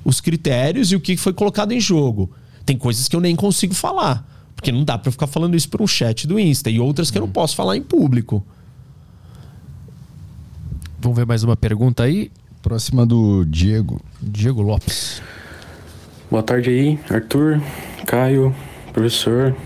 os 0.04 0.20
critérios 0.20 0.92
e 0.92 0.96
o 0.96 1.00
que 1.00 1.16
foi 1.16 1.32
colocado 1.32 1.72
em 1.72 1.80
jogo. 1.80 2.30
Tem 2.66 2.76
coisas 2.76 3.08
que 3.08 3.16
eu 3.16 3.22
nem 3.22 3.34
consigo 3.34 3.72
falar, 3.72 4.22
porque 4.54 4.70
não 4.70 4.84
dá 4.84 4.98
para 4.98 5.10
ficar 5.10 5.26
falando 5.26 5.56
isso 5.56 5.70
por 5.70 5.80
um 5.80 5.86
chat 5.86 6.26
do 6.26 6.38
Insta, 6.38 6.68
e 6.68 6.78
outras 6.78 7.10
que 7.10 7.16
eu 7.16 7.22
não 7.22 7.30
posso 7.30 7.56
falar 7.56 7.74
em 7.74 7.82
público. 7.82 8.44
Vamos 11.00 11.16
ver 11.16 11.24
mais 11.24 11.42
uma 11.42 11.56
pergunta 11.56 12.02
aí. 12.02 12.30
Próxima 12.60 13.06
do 13.06 13.46
Diego. 13.46 13.98
Diego 14.20 14.60
Lopes. 14.60 15.22
Boa 16.30 16.42
tarde 16.42 16.68
aí, 16.68 16.98
Arthur, 17.08 17.62
Caio, 18.04 18.54
professor. 18.92 19.56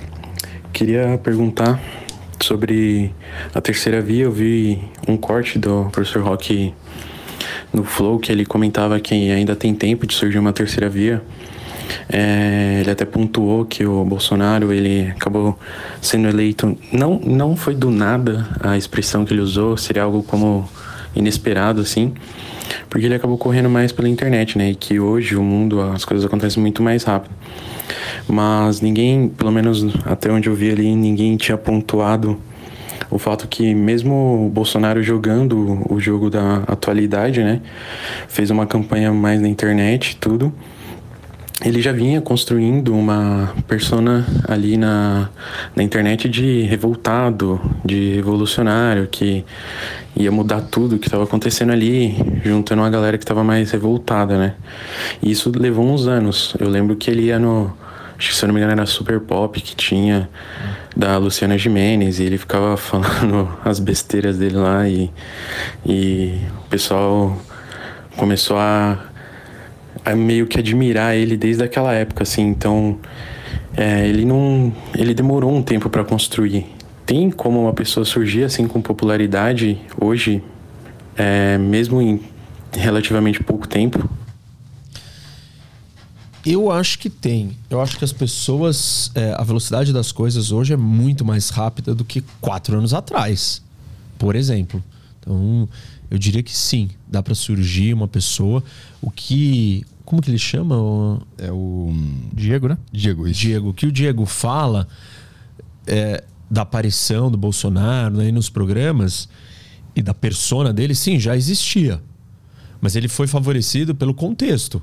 Queria 0.74 1.20
perguntar 1.22 1.80
sobre 2.40 3.14
a 3.54 3.60
terceira 3.60 4.00
via. 4.00 4.24
Eu 4.24 4.32
vi 4.32 4.82
um 5.06 5.16
corte 5.16 5.56
do 5.56 5.84
professor 5.92 6.20
Rock 6.20 6.74
no 7.72 7.84
Flow 7.84 8.18
que 8.18 8.32
ele 8.32 8.44
comentava 8.44 8.98
que 8.98 9.30
ainda 9.30 9.54
tem 9.54 9.72
tempo 9.72 10.04
de 10.04 10.12
surgir 10.14 10.36
uma 10.36 10.52
terceira 10.52 10.90
via. 10.90 11.22
É, 12.08 12.78
ele 12.80 12.90
até 12.90 13.04
pontuou 13.04 13.64
que 13.64 13.86
o 13.86 14.04
Bolsonaro 14.04 14.72
ele 14.72 15.12
acabou 15.12 15.56
sendo 16.02 16.26
eleito. 16.26 16.76
Não, 16.90 17.20
não 17.20 17.54
foi 17.54 17.76
do 17.76 17.88
nada 17.88 18.44
a 18.60 18.76
expressão 18.76 19.24
que 19.24 19.32
ele 19.32 19.42
usou, 19.42 19.76
seria 19.76 20.02
algo 20.02 20.24
como 20.24 20.68
inesperado 21.14 21.82
assim, 21.82 22.12
porque 22.88 23.06
ele 23.06 23.14
acabou 23.14 23.38
correndo 23.38 23.68
mais 23.68 23.92
pela 23.92 24.08
internet, 24.08 24.56
né? 24.58 24.70
E 24.70 24.74
que 24.74 24.98
hoje 24.98 25.36
o 25.36 25.42
mundo 25.42 25.80
as 25.80 26.04
coisas 26.04 26.24
acontecem 26.24 26.60
muito 26.60 26.82
mais 26.82 27.04
rápido. 27.04 27.34
Mas 28.28 28.80
ninguém, 28.80 29.28
pelo 29.28 29.52
menos 29.52 29.84
até 30.04 30.30
onde 30.30 30.48
eu 30.48 30.54
vi 30.54 30.70
ali, 30.70 30.94
ninguém 30.94 31.36
tinha 31.36 31.56
pontuado 31.56 32.38
o 33.10 33.18
fato 33.18 33.46
que 33.46 33.74
mesmo 33.74 34.46
o 34.46 34.48
Bolsonaro 34.48 35.02
jogando 35.02 35.82
o 35.88 36.00
jogo 36.00 36.30
da 36.30 36.64
atualidade, 36.66 37.42
né, 37.42 37.60
fez 38.28 38.50
uma 38.50 38.66
campanha 38.66 39.12
mais 39.12 39.40
na 39.40 39.48
internet 39.48 40.12
e 40.12 40.16
tudo, 40.16 40.52
ele 41.62 41.80
já 41.80 41.92
vinha 41.92 42.20
construindo 42.20 42.94
uma 42.94 43.54
persona 43.68 44.26
ali 44.48 44.76
na, 44.76 45.28
na 45.74 45.82
internet 45.82 46.28
de 46.28 46.62
revoltado, 46.62 47.60
de 47.84 48.14
revolucionário, 48.14 49.06
que 49.06 49.44
ia 50.16 50.32
mudar 50.32 50.62
tudo 50.62 50.98
que 50.98 51.06
estava 51.06 51.24
acontecendo 51.24 51.70
ali, 51.72 52.16
juntando 52.44 52.82
uma 52.82 52.90
galera 52.90 53.16
que 53.16 53.24
estava 53.24 53.44
mais 53.44 53.70
revoltada, 53.70 54.36
né? 54.36 54.54
E 55.22 55.30
isso 55.30 55.52
levou 55.54 55.86
uns 55.86 56.08
anos. 56.08 56.56
Eu 56.58 56.68
lembro 56.68 56.96
que 56.96 57.10
ele 57.10 57.24
ia 57.26 57.38
no. 57.38 57.72
Acho 58.18 58.30
que 58.30 58.36
se 58.36 58.44
eu 58.44 58.48
não 58.48 58.54
me 58.54 58.60
engano 58.60 58.72
era 58.72 58.86
Super 58.86 59.20
Pop 59.20 59.60
que 59.60 59.74
tinha 59.74 60.28
da 60.96 61.16
Luciana 61.18 61.58
Jimenez 61.58 62.20
e 62.20 62.24
ele 62.24 62.38
ficava 62.38 62.76
falando 62.78 63.48
as 63.64 63.78
besteiras 63.80 64.38
dele 64.38 64.56
lá 64.56 64.88
e, 64.88 65.10
e 65.84 66.40
o 66.64 66.68
pessoal 66.68 67.36
começou 68.16 68.56
a 68.56 69.13
a 70.04 70.14
meio 70.14 70.46
que 70.46 70.58
admirar 70.58 71.16
ele 71.16 71.36
desde 71.36 71.62
aquela 71.62 71.92
época, 71.92 72.22
assim. 72.22 72.42
Então, 72.42 72.98
é, 73.76 74.06
ele 74.06 74.24
não, 74.24 74.72
ele 74.94 75.14
demorou 75.14 75.54
um 75.54 75.62
tempo 75.62 75.88
para 75.88 76.04
construir. 76.04 76.66
Tem 77.06 77.30
como 77.30 77.62
uma 77.62 77.72
pessoa 77.72 78.04
surgir 78.04 78.44
assim 78.44 78.66
com 78.66 78.80
popularidade 78.80 79.78
hoje, 80.00 80.42
é, 81.16 81.58
mesmo 81.58 82.00
em 82.00 82.20
relativamente 82.72 83.42
pouco 83.42 83.68
tempo? 83.68 84.08
Eu 86.44 86.70
acho 86.70 86.98
que 86.98 87.08
tem. 87.08 87.56
Eu 87.70 87.80
acho 87.80 87.96
que 87.96 88.04
as 88.04 88.12
pessoas. 88.12 89.10
É, 89.14 89.34
a 89.36 89.42
velocidade 89.42 89.92
das 89.92 90.12
coisas 90.12 90.52
hoje 90.52 90.74
é 90.74 90.76
muito 90.76 91.24
mais 91.24 91.48
rápida 91.48 91.94
do 91.94 92.04
que 92.04 92.22
quatro 92.40 92.76
anos 92.76 92.92
atrás, 92.92 93.62
por 94.18 94.36
exemplo. 94.36 94.82
Então, 95.20 95.66
eu 96.10 96.18
diria 96.18 96.42
que 96.42 96.54
sim, 96.54 96.90
dá 97.08 97.22
para 97.22 97.34
surgir 97.34 97.94
uma 97.94 98.06
pessoa. 98.06 98.62
O 99.00 99.10
que 99.10 99.86
como 100.04 100.20
que 100.20 100.30
ele 100.30 100.38
chama? 100.38 100.76
O... 100.76 101.20
É 101.38 101.50
o. 101.50 101.92
Diego, 102.32 102.68
né? 102.68 102.78
Diego, 102.92 103.26
isso. 103.26 103.40
Diego. 103.40 103.70
O 103.70 103.74
que 103.74 103.86
o 103.86 103.92
Diego 103.92 104.26
fala 104.26 104.86
é, 105.86 106.24
da 106.50 106.62
aparição 106.62 107.30
do 107.30 107.38
Bolsonaro 107.38 108.16
né, 108.16 108.30
nos 108.30 108.48
programas 108.48 109.28
e 109.96 110.02
da 110.02 110.12
persona 110.12 110.72
dele, 110.72 110.94
sim, 110.94 111.18
já 111.18 111.36
existia. 111.36 112.02
Mas 112.80 112.96
ele 112.96 113.08
foi 113.08 113.26
favorecido 113.26 113.94
pelo 113.94 114.12
contexto. 114.12 114.82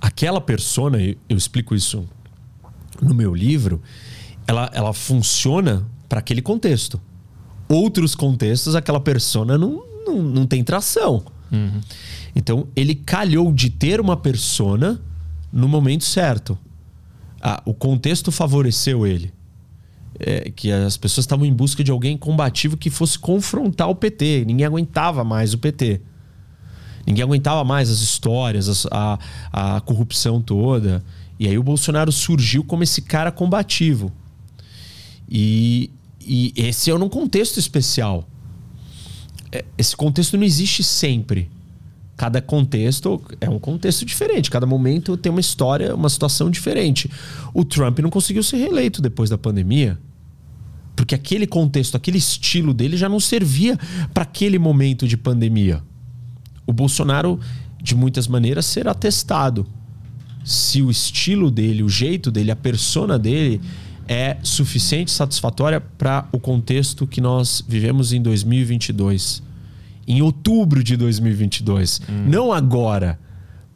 Aquela 0.00 0.40
persona, 0.40 0.98
eu 1.00 1.36
explico 1.36 1.74
isso 1.74 2.06
no 3.00 3.14
meu 3.14 3.34
livro, 3.34 3.80
ela, 4.46 4.70
ela 4.72 4.92
funciona 4.92 5.86
para 6.08 6.18
aquele 6.18 6.42
contexto. 6.42 7.00
Outros 7.68 8.14
contextos, 8.14 8.74
aquela 8.74 9.00
persona 9.00 9.56
não, 9.56 9.82
não, 10.06 10.22
não 10.22 10.46
tem 10.46 10.62
tração. 10.62 11.24
Uhum. 11.50 11.80
Então, 12.36 12.68
ele 12.76 12.94
calhou 12.94 13.50
de 13.50 13.70
ter 13.70 13.98
uma 13.98 14.14
persona 14.14 15.00
no 15.50 15.66
momento 15.66 16.04
certo. 16.04 16.58
Ah, 17.40 17.62
o 17.64 17.72
contexto 17.72 18.30
favoreceu 18.30 19.06
ele. 19.06 19.32
É, 20.18 20.50
que 20.50 20.70
as 20.70 20.98
pessoas 20.98 21.24
estavam 21.24 21.46
em 21.46 21.52
busca 21.52 21.82
de 21.82 21.90
alguém 21.90 22.16
combativo 22.16 22.76
que 22.76 22.90
fosse 22.90 23.18
confrontar 23.18 23.88
o 23.88 23.94
PT. 23.94 24.44
Ninguém 24.46 24.66
aguentava 24.66 25.24
mais 25.24 25.54
o 25.54 25.58
PT. 25.58 26.02
Ninguém 27.06 27.22
aguentava 27.22 27.64
mais 27.64 27.88
as 27.88 28.00
histórias, 28.00 28.86
a, 28.90 29.18
a 29.50 29.80
corrupção 29.80 30.42
toda. 30.42 31.02
E 31.38 31.48
aí 31.48 31.56
o 31.56 31.62
Bolsonaro 31.62 32.12
surgiu 32.12 32.62
como 32.62 32.82
esse 32.82 33.00
cara 33.00 33.32
combativo. 33.32 34.12
E, 35.26 35.90
e 36.20 36.52
esse 36.54 36.90
é 36.90 36.98
num 36.98 37.08
contexto 37.08 37.58
especial. 37.58 38.28
É, 39.50 39.64
esse 39.78 39.96
contexto 39.96 40.36
não 40.36 40.44
existe 40.44 40.84
sempre. 40.84 41.50
Cada 42.16 42.40
contexto 42.40 43.20
é 43.42 43.50
um 43.50 43.58
contexto 43.58 44.06
diferente, 44.06 44.50
cada 44.50 44.64
momento 44.64 45.18
tem 45.18 45.30
uma 45.30 45.40
história, 45.40 45.94
uma 45.94 46.08
situação 46.08 46.50
diferente. 46.50 47.10
O 47.52 47.62
Trump 47.62 47.98
não 47.98 48.08
conseguiu 48.08 48.42
ser 48.42 48.56
reeleito 48.56 49.02
depois 49.02 49.28
da 49.28 49.36
pandemia, 49.36 49.98
porque 50.96 51.14
aquele 51.14 51.46
contexto, 51.46 51.94
aquele 51.94 52.16
estilo 52.16 52.72
dele 52.72 52.96
já 52.96 53.06
não 53.06 53.20
servia 53.20 53.78
para 54.14 54.22
aquele 54.22 54.58
momento 54.58 55.06
de 55.06 55.14
pandemia. 55.14 55.82
O 56.66 56.72
Bolsonaro, 56.72 57.38
de 57.82 57.94
muitas 57.94 58.26
maneiras, 58.26 58.64
será 58.64 58.94
testado. 58.94 59.66
Se 60.42 60.80
o 60.80 60.90
estilo 60.90 61.50
dele, 61.50 61.82
o 61.82 61.88
jeito 61.88 62.30
dele, 62.30 62.50
a 62.50 62.56
persona 62.56 63.18
dele 63.18 63.60
é 64.08 64.38
suficiente, 64.42 65.10
satisfatória 65.10 65.82
para 65.82 66.26
o 66.32 66.38
contexto 66.38 67.06
que 67.06 67.20
nós 67.20 67.62
vivemos 67.68 68.14
em 68.14 68.22
2022 68.22 69.45
em 70.06 70.22
outubro 70.22 70.82
de 70.82 70.96
2022. 70.96 72.00
Hum. 72.08 72.24
Não 72.28 72.52
agora. 72.52 73.18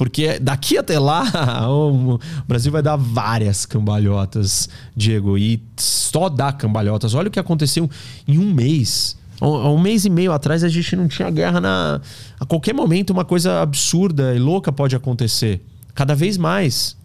Porque 0.01 0.39
daqui 0.39 0.79
até 0.79 0.99
lá, 0.99 1.25
o 1.69 2.19
Brasil 2.49 2.73
vai 2.73 2.81
dar 2.81 2.97
várias 2.97 3.67
cambalhotas, 3.67 4.67
Diego. 4.97 5.37
E 5.37 5.63
só 5.77 6.31
dá 6.31 6.51
cambalhotas. 6.51 7.13
Olha 7.13 7.29
o 7.29 7.31
que 7.31 7.39
aconteceu 7.39 7.89
em 8.27 8.39
um 8.39 8.51
mês. 8.51 9.15
Um, 9.43 9.79
mês 9.79 10.07
e 10.07 10.11
meio 10.11 10.33
atrás 10.33 10.65
a 10.65 10.69
gente 10.69 10.97
não 10.97 11.07
tinha 11.07 11.31
guerra 11.31 11.61
na. 11.61 12.01
A 12.39 12.47
qualquer 12.47 12.75
momento 12.75 13.11
uma 13.11 13.27
coisa 13.27 13.61
absurda 13.61 14.35
e 14.35 14.39
louca 14.39 14.73
pode 14.73 14.97
acontecer. 14.97 15.63
Cada 15.95 16.15
vez 16.15 16.39
mais. 16.39 16.97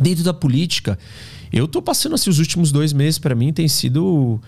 Dentro 0.00 0.22
da 0.22 0.32
política. 0.32 0.96
Eu 1.52 1.66
tô 1.66 1.82
passando 1.82 2.14
assim, 2.14 2.30
os 2.30 2.38
últimos 2.38 2.70
dois 2.70 2.92
meses 2.92 3.18
para 3.18 3.34
mim 3.34 3.52
tem 3.52 3.66
sido. 3.66 4.40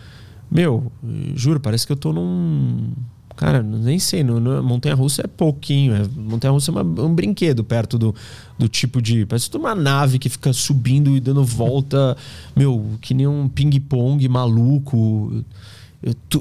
Meu, 0.48 0.92
juro, 1.34 1.58
parece 1.58 1.84
que 1.86 1.92
eu 1.92 1.96
tô 1.96 2.12
num 2.12 2.92
Cara, 3.38 3.62
nem 3.62 4.00
sei. 4.00 4.24
No, 4.24 4.40
no 4.40 4.60
Montanha 4.64 4.96
Russa 4.96 5.22
é 5.22 5.28
pouquinho. 5.28 5.94
É, 5.94 6.02
Montanha 6.16 6.50
Russa 6.50 6.72
é 6.72 6.74
uma, 6.74 6.82
um 7.04 7.14
brinquedo 7.14 7.62
perto 7.62 7.96
do, 7.96 8.12
do 8.58 8.68
tipo 8.68 9.00
de. 9.00 9.24
Parece 9.26 9.48
uma 9.56 9.76
nave 9.76 10.18
que 10.18 10.28
fica 10.28 10.52
subindo 10.52 11.16
e 11.16 11.20
dando 11.20 11.44
volta. 11.44 12.16
meu, 12.56 12.98
que 13.00 13.14
nem 13.14 13.28
um 13.28 13.48
ping-pong 13.48 14.28
maluco. 14.28 15.44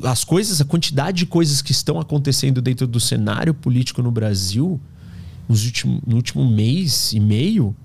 As 0.06 0.24
coisas, 0.24 0.60
a 0.60 0.66
quantidade 0.66 1.20
de 1.20 1.26
coisas 1.28 1.62
que 1.62 1.72
estão 1.72 2.00
acontecendo 2.00 2.64
dentro 2.64 2.88
do 2.88 3.00
cenário 3.00 3.54
político 3.54 4.02
no 4.02 4.10
Brasil 4.10 4.82
nos 5.48 5.66
último, 5.66 6.02
no 6.06 6.16
último 6.16 6.50
mês 6.50 7.14
e 7.14 7.20
meio 7.20 7.76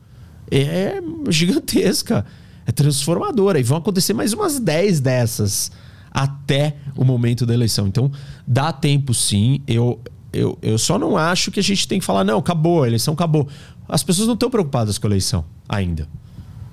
é 0.50 1.02
gigantesca. 1.28 2.24
É 2.64 2.72
transformadora. 2.72 3.60
E 3.60 3.62
vão 3.62 3.76
acontecer 3.76 4.14
mais 4.14 4.32
umas 4.32 4.58
10 4.58 5.00
dessas 5.00 5.70
até 6.12 6.76
o 6.94 7.04
momento 7.04 7.46
da 7.46 7.54
eleição. 7.54 7.86
Então, 7.86 8.12
dá 8.46 8.72
tempo 8.72 9.12
sim. 9.14 9.60
Eu, 9.66 10.00
eu, 10.32 10.58
eu 10.62 10.78
só 10.78 10.98
não 10.98 11.16
acho 11.16 11.50
que 11.50 11.60
a 11.60 11.62
gente 11.62 11.86
tem 11.86 11.98
que 11.98 12.04
falar, 12.04 12.24
não, 12.24 12.38
acabou, 12.38 12.82
a 12.82 12.86
eleição 12.86 13.14
acabou. 13.14 13.48
As 13.88 14.02
pessoas 14.02 14.26
não 14.26 14.34
estão 14.34 14.50
preocupadas 14.50 14.98
com 14.98 15.06
a 15.06 15.10
eleição 15.10 15.44
ainda. 15.68 16.08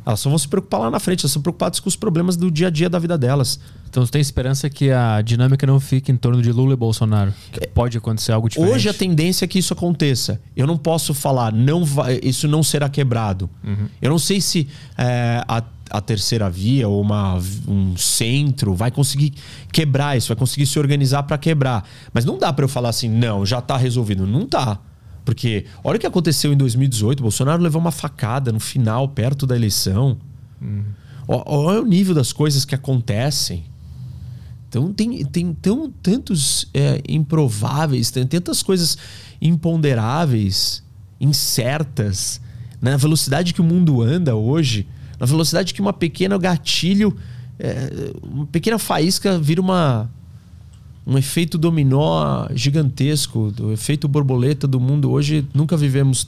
Elas 0.05 0.21
só 0.21 0.29
vão 0.29 0.39
se 0.39 0.47
preocupar 0.47 0.79
lá 0.79 0.89
na 0.89 0.99
frente, 0.99 1.21
elas 1.21 1.31
estão 1.31 1.41
preocupadas 1.41 1.79
com 1.79 1.87
os 1.87 1.95
problemas 1.95 2.35
do 2.35 2.49
dia 2.49 2.67
a 2.67 2.69
dia 2.69 2.89
da 2.89 2.97
vida 2.97 3.17
delas. 3.17 3.59
Então 3.89 4.03
você 4.05 4.11
tem 4.11 4.21
esperança 4.21 4.69
que 4.69 4.91
a 4.91 5.21
dinâmica 5.21 5.67
não 5.67 5.79
fique 5.79 6.11
em 6.11 6.17
torno 6.17 6.41
de 6.41 6.51
Lula 6.51 6.73
e 6.73 6.75
Bolsonaro? 6.75 7.33
Que 7.51 7.67
pode 7.67 7.97
acontecer 7.97 8.31
algo 8.31 8.49
diferente? 8.49 8.73
Hoje 8.73 8.89
a 8.89 8.93
tendência 8.93 9.45
é 9.45 9.47
que 9.47 9.59
isso 9.59 9.73
aconteça. 9.73 10.41
Eu 10.55 10.65
não 10.65 10.77
posso 10.77 11.13
falar, 11.13 11.51
não 11.51 11.83
vai, 11.85 12.19
isso 12.23 12.47
não 12.47 12.63
será 12.63 12.87
quebrado. 12.89 13.49
Uhum. 13.63 13.87
Eu 14.01 14.09
não 14.09 14.19
sei 14.19 14.41
se 14.41 14.67
é, 14.97 15.43
a 15.47 15.61
a 15.89 16.01
terceira 16.01 16.49
via 16.49 16.87
ou 16.87 17.01
uma, 17.01 17.37
um 17.67 17.97
centro 17.97 18.73
vai 18.73 18.91
conseguir 18.91 19.33
quebrar 19.71 20.17
isso, 20.17 20.27
vai 20.27 20.37
conseguir 20.37 20.65
se 20.65 20.77
organizar 20.77 21.23
para 21.23 21.37
quebrar. 21.37 21.87
Mas 22.13 22.25
não 22.25 22.37
dá 22.37 22.53
para 22.53 22.65
eu 22.65 22.69
falar 22.69 22.89
assim, 22.89 23.09
não, 23.09 23.45
já 23.45 23.59
está 23.59 23.75
resolvido. 23.77 24.27
Não 24.27 24.45
tá. 24.45 24.79
Porque 25.25 25.65
olha 25.83 25.97
o 25.97 25.99
que 25.99 26.07
aconteceu 26.07 26.53
em 26.53 26.57
2018, 26.57 27.21
Bolsonaro 27.21 27.61
levou 27.61 27.81
uma 27.81 27.91
facada 27.91 28.51
no 28.51 28.59
final, 28.59 29.07
perto 29.09 29.45
da 29.45 29.55
eleição. 29.55 30.17
Uhum. 30.61 30.83
Olha 31.27 31.81
o 31.81 31.85
nível 31.85 32.15
das 32.15 32.33
coisas 32.33 32.65
que 32.65 32.73
acontecem. 32.73 33.65
Então 34.67 34.93
tem, 34.93 35.23
tem 35.25 35.53
tão, 35.53 35.89
tantos 35.89 36.67
é, 36.73 37.01
improváveis, 37.07 38.11
tem 38.11 38.25
tantas 38.25 38.63
coisas 38.63 38.97
imponderáveis, 39.41 40.83
incertas, 41.19 42.41
na 42.81 42.95
velocidade 42.95 43.53
que 43.53 43.61
o 43.61 43.63
mundo 43.63 44.01
anda 44.01 44.35
hoje 44.35 44.87
na 45.19 45.25
velocidade 45.25 45.73
que 45.73 45.81
uma 45.81 45.93
pequena 45.93 46.37
gatilho, 46.37 47.15
é, 47.59 48.13
uma 48.23 48.45
pequena 48.45 48.79
faísca 48.79 49.37
vira 49.37 49.61
uma 49.61 50.09
um 51.05 51.17
efeito 51.17 51.57
dominó 51.57 52.47
gigantesco, 52.53 53.51
do 53.51 53.71
efeito 53.71 54.07
borboleta 54.07 54.67
do 54.67 54.79
mundo 54.79 55.09
hoje 55.09 55.47
nunca 55.53 55.75
vivemos, 55.75 56.27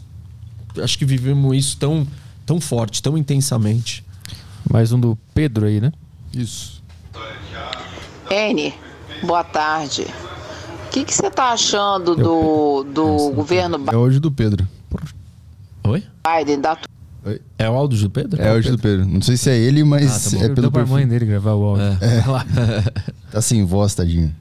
acho 0.78 0.98
que 0.98 1.06
vivemos 1.06 1.56
isso 1.56 1.78
tão 1.78 2.08
tão 2.46 2.60
forte, 2.60 3.02
tão 3.02 3.18
intensamente. 3.18 4.04
Mais 4.70 4.92
um 4.92 5.00
do 5.00 5.18
Pedro 5.34 5.66
aí, 5.66 5.80
né? 5.80 5.92
Isso. 6.34 6.82
N, 8.30 8.74
boa 9.24 9.44
tarde. 9.44 10.06
O 10.88 10.90
que 10.90 11.14
você 11.14 11.28
está 11.28 11.52
achando 11.52 12.16
do, 12.16 12.84
do 12.84 13.32
governo 13.32 13.82
É 13.90 13.96
hoje 13.96 14.20
do 14.20 14.32
Pedro. 14.32 14.68
Oi? 15.84 16.04
Biden, 16.26 16.60
da 16.60 16.78
É 17.58 17.70
o 17.70 17.74
áudio 17.74 18.00
do 18.00 18.10
Pedro? 18.10 18.42
É 18.42 18.50
o 18.50 18.56
áudio 18.56 18.72
do 18.72 18.80
Pedro. 18.82 19.06
Não 19.06 19.22
sei 19.22 19.38
se 19.38 19.50
é 19.50 19.58
ele, 19.58 19.84
mas 19.84 20.34
ah, 20.34 20.40
tá 20.40 20.46
é 20.46 20.50
pelo 20.50 20.72
pra 20.72 20.86
mãe 20.86 21.08
dele 21.08 21.26
gravar 21.26 21.54
o 21.54 21.64
áudio. 21.64 21.86
É. 22.02 22.92
tá 23.32 23.42
sem 23.42 23.64
voz, 23.64 23.94
tadinho. 23.94 24.34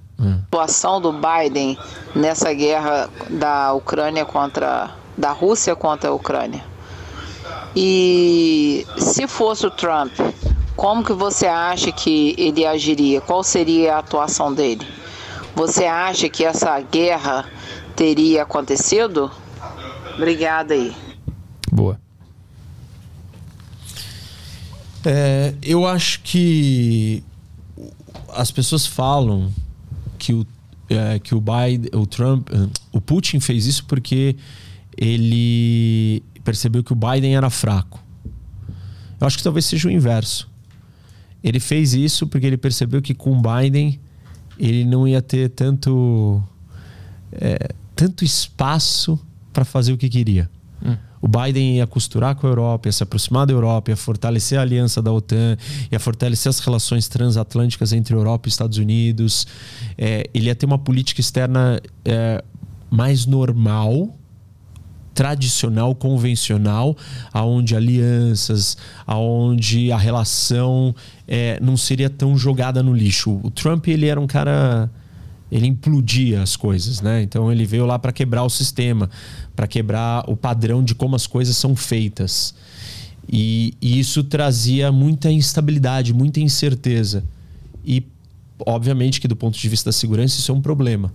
Situação 0.44 1.00
do 1.00 1.12
Biden 1.12 1.78
nessa 2.14 2.52
guerra 2.52 3.08
da 3.30 3.72
Ucrânia 3.72 4.24
contra 4.24 4.90
da 5.16 5.32
Rússia 5.32 5.74
contra 5.76 6.10
a 6.10 6.12
Ucrânia. 6.12 6.62
E 7.76 8.86
se 8.98 9.26
fosse 9.26 9.66
o 9.66 9.70
Trump, 9.70 10.12
como 10.76 11.04
que 11.04 11.12
você 11.12 11.46
acha 11.46 11.92
que 11.92 12.34
ele 12.38 12.66
agiria? 12.66 13.20
Qual 13.20 13.42
seria 13.42 13.96
a 13.96 13.98
atuação 13.98 14.52
dele? 14.52 14.86
Você 15.54 15.84
acha 15.84 16.28
que 16.28 16.44
essa 16.44 16.80
guerra 16.80 17.44
teria 17.94 18.42
acontecido? 18.42 19.30
Obrigada 20.16 20.74
aí. 20.74 20.94
Boa. 21.70 21.98
É, 25.04 25.54
eu 25.62 25.86
acho 25.86 26.20
que 26.20 27.22
as 28.32 28.50
pessoas 28.50 28.86
falam 28.86 29.52
que 30.18 30.32
o, 30.32 30.46
é, 30.88 31.18
que 31.18 31.34
o 31.34 31.40
Biden, 31.40 31.90
o 31.94 32.06
Trump, 32.06 32.48
o 32.92 33.00
Putin 33.00 33.40
fez 33.40 33.66
isso 33.66 33.84
porque 33.86 34.36
ele 34.96 36.22
percebeu 36.44 36.84
que 36.84 36.92
o 36.92 36.96
Biden 36.96 37.36
era 37.36 37.48
fraco. 37.48 38.02
Eu 39.20 39.26
acho 39.26 39.36
que 39.36 39.44
talvez 39.44 39.66
seja 39.66 39.88
o 39.88 39.90
inverso. 39.90 40.48
Ele 41.42 41.60
fez 41.60 41.94
isso 41.94 42.26
porque 42.26 42.46
ele 42.46 42.56
percebeu 42.56 43.00
que 43.00 43.14
com 43.14 43.32
o 43.32 43.42
Biden 43.42 43.98
ele 44.58 44.84
não 44.84 45.08
ia 45.08 45.22
ter 45.22 45.48
tanto 45.50 46.42
é, 47.32 47.74
tanto 47.94 48.24
espaço 48.24 49.18
para 49.52 49.64
fazer 49.64 49.92
o 49.92 49.98
que 49.98 50.08
queria. 50.08 50.50
O 51.20 51.28
Biden 51.28 51.76
ia 51.76 51.86
costurar 51.86 52.34
com 52.34 52.46
a 52.46 52.50
Europa, 52.50 52.88
ia 52.88 52.92
se 52.92 53.02
aproximar 53.02 53.46
da 53.46 53.52
Europa, 53.52 53.90
ia 53.90 53.96
fortalecer 53.96 54.58
a 54.58 54.62
aliança 54.62 55.02
da 55.02 55.12
OTAN, 55.12 55.56
ia 55.90 56.00
fortalecer 56.00 56.48
as 56.48 56.60
relações 56.60 57.08
transatlânticas 57.08 57.92
entre 57.92 58.14
Europa 58.14 58.48
e 58.48 58.50
Estados 58.50 58.78
Unidos. 58.78 59.46
É, 59.98 60.28
ele 60.32 60.46
ia 60.46 60.54
ter 60.54 60.66
uma 60.66 60.78
política 60.78 61.20
externa 61.20 61.80
é, 62.04 62.42
mais 62.90 63.26
normal, 63.26 64.16
tradicional, 65.12 65.94
convencional, 65.94 66.96
aonde 67.32 67.76
alianças, 67.76 68.78
aonde 69.06 69.92
a 69.92 69.98
relação 69.98 70.94
é, 71.28 71.58
não 71.60 71.76
seria 71.76 72.08
tão 72.08 72.38
jogada 72.38 72.82
no 72.82 72.94
lixo. 72.94 73.38
O 73.42 73.50
Trump 73.50 73.88
ele 73.88 74.06
era 74.06 74.18
um 74.18 74.26
cara 74.26 74.90
ele 75.50 75.66
implodia 75.66 76.42
as 76.42 76.56
coisas, 76.56 77.00
né? 77.00 77.22
Então 77.22 77.50
ele 77.50 77.66
veio 77.66 77.84
lá 77.84 77.98
para 77.98 78.12
quebrar 78.12 78.44
o 78.44 78.50
sistema, 78.50 79.10
para 79.60 79.66
quebrar 79.66 80.24
o 80.26 80.34
padrão 80.34 80.82
de 80.82 80.94
como 80.94 81.14
as 81.14 81.26
coisas 81.26 81.54
são 81.54 81.76
feitas. 81.76 82.54
E, 83.30 83.74
e, 83.78 84.00
isso 84.00 84.24
trazia 84.24 84.90
muita 84.90 85.30
instabilidade, 85.30 86.14
muita 86.14 86.40
incerteza. 86.40 87.22
E 87.84 88.02
obviamente 88.64 89.20
que 89.20 89.28
do 89.28 89.36
ponto 89.36 89.58
de 89.58 89.68
vista 89.68 89.90
da 89.90 89.92
segurança 89.92 90.38
isso 90.38 90.50
é 90.50 90.54
um 90.54 90.62
problema. 90.62 91.12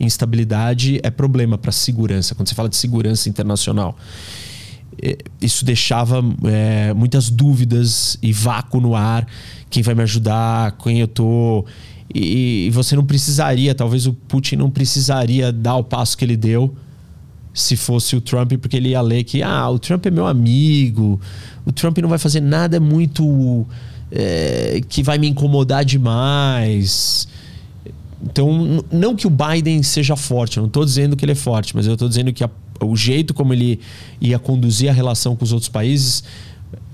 Instabilidade 0.00 1.00
é 1.02 1.10
problema 1.10 1.58
para 1.58 1.70
segurança. 1.70 2.34
Quando 2.34 2.48
você 2.48 2.54
fala 2.54 2.70
de 2.70 2.76
segurança 2.76 3.28
internacional, 3.28 3.94
é, 5.02 5.18
isso 5.42 5.62
deixava 5.62 6.24
é, 6.44 6.94
muitas 6.94 7.28
dúvidas 7.28 8.16
e 8.22 8.32
vácuo 8.32 8.80
no 8.80 8.96
ar. 8.96 9.28
Quem 9.68 9.82
vai 9.82 9.94
me 9.94 10.02
ajudar? 10.02 10.78
Quem 10.78 11.00
eu 11.00 11.08
tô? 11.08 11.66
E, 12.14 12.68
e 12.68 12.70
você 12.70 12.96
não 12.96 13.04
precisaria, 13.04 13.74
talvez 13.74 14.06
o 14.06 14.14
Putin 14.14 14.56
não 14.56 14.70
precisaria 14.70 15.52
dar 15.52 15.76
o 15.76 15.84
passo 15.84 16.16
que 16.16 16.24
ele 16.24 16.38
deu 16.38 16.74
se 17.54 17.76
fosse 17.76 18.16
o 18.16 18.20
Trump, 18.20 18.52
porque 18.54 18.76
ele 18.76 18.90
ia 18.90 19.00
ler 19.00 19.24
que 19.24 19.42
ah, 19.42 19.68
o 19.68 19.78
Trump 19.78 20.06
é 20.06 20.10
meu 20.10 20.26
amigo, 20.26 21.20
o 21.64 21.72
Trump 21.72 21.98
não 21.98 22.08
vai 22.08 22.18
fazer 22.18 22.40
nada 22.40 22.80
muito 22.80 23.66
é, 24.10 24.80
que 24.88 25.02
vai 25.02 25.18
me 25.18 25.28
incomodar 25.28 25.84
demais. 25.84 27.28
Então, 28.22 28.84
não 28.90 29.16
que 29.16 29.26
o 29.26 29.30
Biden 29.30 29.82
seja 29.82 30.14
forte, 30.16 30.56
eu 30.56 30.62
não 30.62 30.68
estou 30.68 30.84
dizendo 30.84 31.16
que 31.16 31.24
ele 31.24 31.32
é 31.32 31.36
forte, 31.36 31.74
mas 31.74 31.86
eu 31.86 31.94
estou 31.94 32.08
dizendo 32.08 32.32
que 32.32 32.44
a, 32.44 32.50
o 32.80 32.96
jeito 32.96 33.34
como 33.34 33.52
ele 33.52 33.80
ia 34.20 34.38
conduzir 34.38 34.88
a 34.88 34.92
relação 34.92 35.34
com 35.34 35.44
os 35.44 35.52
outros 35.52 35.68
países 35.68 36.22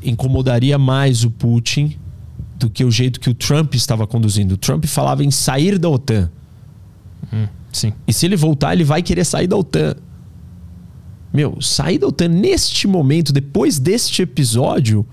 incomodaria 0.02 0.78
mais 0.78 1.24
o 1.24 1.30
Putin 1.30 1.96
do 2.58 2.68
que 2.68 2.84
o 2.84 2.90
jeito 2.90 3.20
que 3.20 3.30
o 3.30 3.34
Trump 3.34 3.74
estava 3.74 4.06
conduzindo. 4.06 4.52
O 4.52 4.56
Trump 4.56 4.84
falava 4.86 5.22
em 5.22 5.30
sair 5.30 5.78
da 5.78 5.88
OTAN. 5.88 6.30
Hum, 7.32 7.46
sim. 7.72 7.92
E 8.06 8.12
se 8.12 8.26
ele 8.26 8.36
voltar, 8.36 8.72
ele 8.72 8.84
vai 8.84 9.02
querer 9.02 9.24
sair 9.24 9.46
da 9.46 9.56
OTAN. 9.56 9.94
Meu, 11.32 11.60
sair 11.60 11.98
da 11.98 12.06
OTAN 12.06 12.28
neste 12.28 12.86
momento, 12.86 13.32
depois 13.32 13.78
deste 13.78 14.22
episódio, 14.22 15.06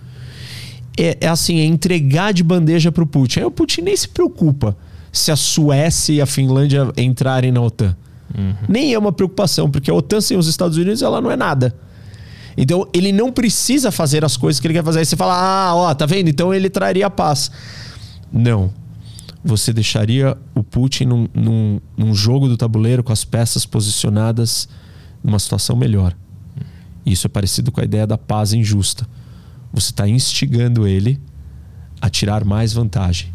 é, 0.97 1.17
é 1.21 1.27
assim, 1.27 1.59
é 1.59 1.65
entregar 1.65 2.33
de 2.33 2.43
bandeja 2.43 2.91
para 2.91 3.03
o 3.03 3.07
Putin. 3.07 3.39
Aí 3.39 3.45
o 3.45 3.51
Putin 3.51 3.81
nem 3.81 3.95
se 3.95 4.07
preocupa 4.07 4.77
se 5.11 5.31
a 5.31 5.35
Suécia 5.35 6.13
e 6.13 6.21
a 6.21 6.25
Finlândia 6.25 6.91
entrarem 6.97 7.51
na 7.51 7.61
OTAN. 7.61 7.95
Uhum. 8.37 8.53
Nem 8.67 8.93
é 8.93 8.99
uma 8.99 9.11
preocupação, 9.11 9.69
porque 9.69 9.89
a 9.89 9.93
OTAN 9.93 10.21
sem 10.21 10.37
os 10.37 10.47
Estados 10.47 10.77
Unidos 10.77 11.01
ela 11.01 11.21
não 11.21 11.31
é 11.31 11.35
nada. 11.35 11.75
Então 12.57 12.87
ele 12.93 13.11
não 13.11 13.31
precisa 13.31 13.91
fazer 13.91 14.23
as 14.23 14.37
coisas 14.37 14.59
que 14.59 14.67
ele 14.67 14.73
quer 14.73 14.83
fazer. 14.83 14.99
Aí 14.99 15.05
você 15.05 15.15
fala, 15.15 15.35
ah, 15.35 15.75
ó, 15.75 15.93
tá 15.93 16.05
vendo? 16.05 16.29
Então 16.29 16.53
ele 16.53 16.69
traria 16.69 17.09
paz. 17.09 17.51
Não. 18.31 18.71
Você 19.43 19.71
deixaria 19.71 20.35
o 20.55 20.63
Putin 20.63 21.05
num, 21.05 21.27
num, 21.33 21.79
num 21.95 22.15
jogo 22.15 22.47
do 22.47 22.57
tabuleiro 22.57 23.03
com 23.03 23.13
as 23.13 23.23
peças 23.23 23.65
posicionadas 23.65 24.67
numa 25.25 25.39
situação 25.39 25.75
melhor. 25.75 26.15
Isso 27.05 27.27
é 27.27 27.29
parecido 27.29 27.71
com 27.71 27.81
a 27.81 27.83
ideia 27.83 28.07
da 28.07 28.17
paz 28.17 28.53
injusta. 28.53 29.07
Você 29.73 29.91
está 29.91 30.07
instigando 30.07 30.87
ele 30.87 31.19
a 32.01 32.09
tirar 32.09 32.43
mais 32.43 32.73
vantagem. 32.73 33.33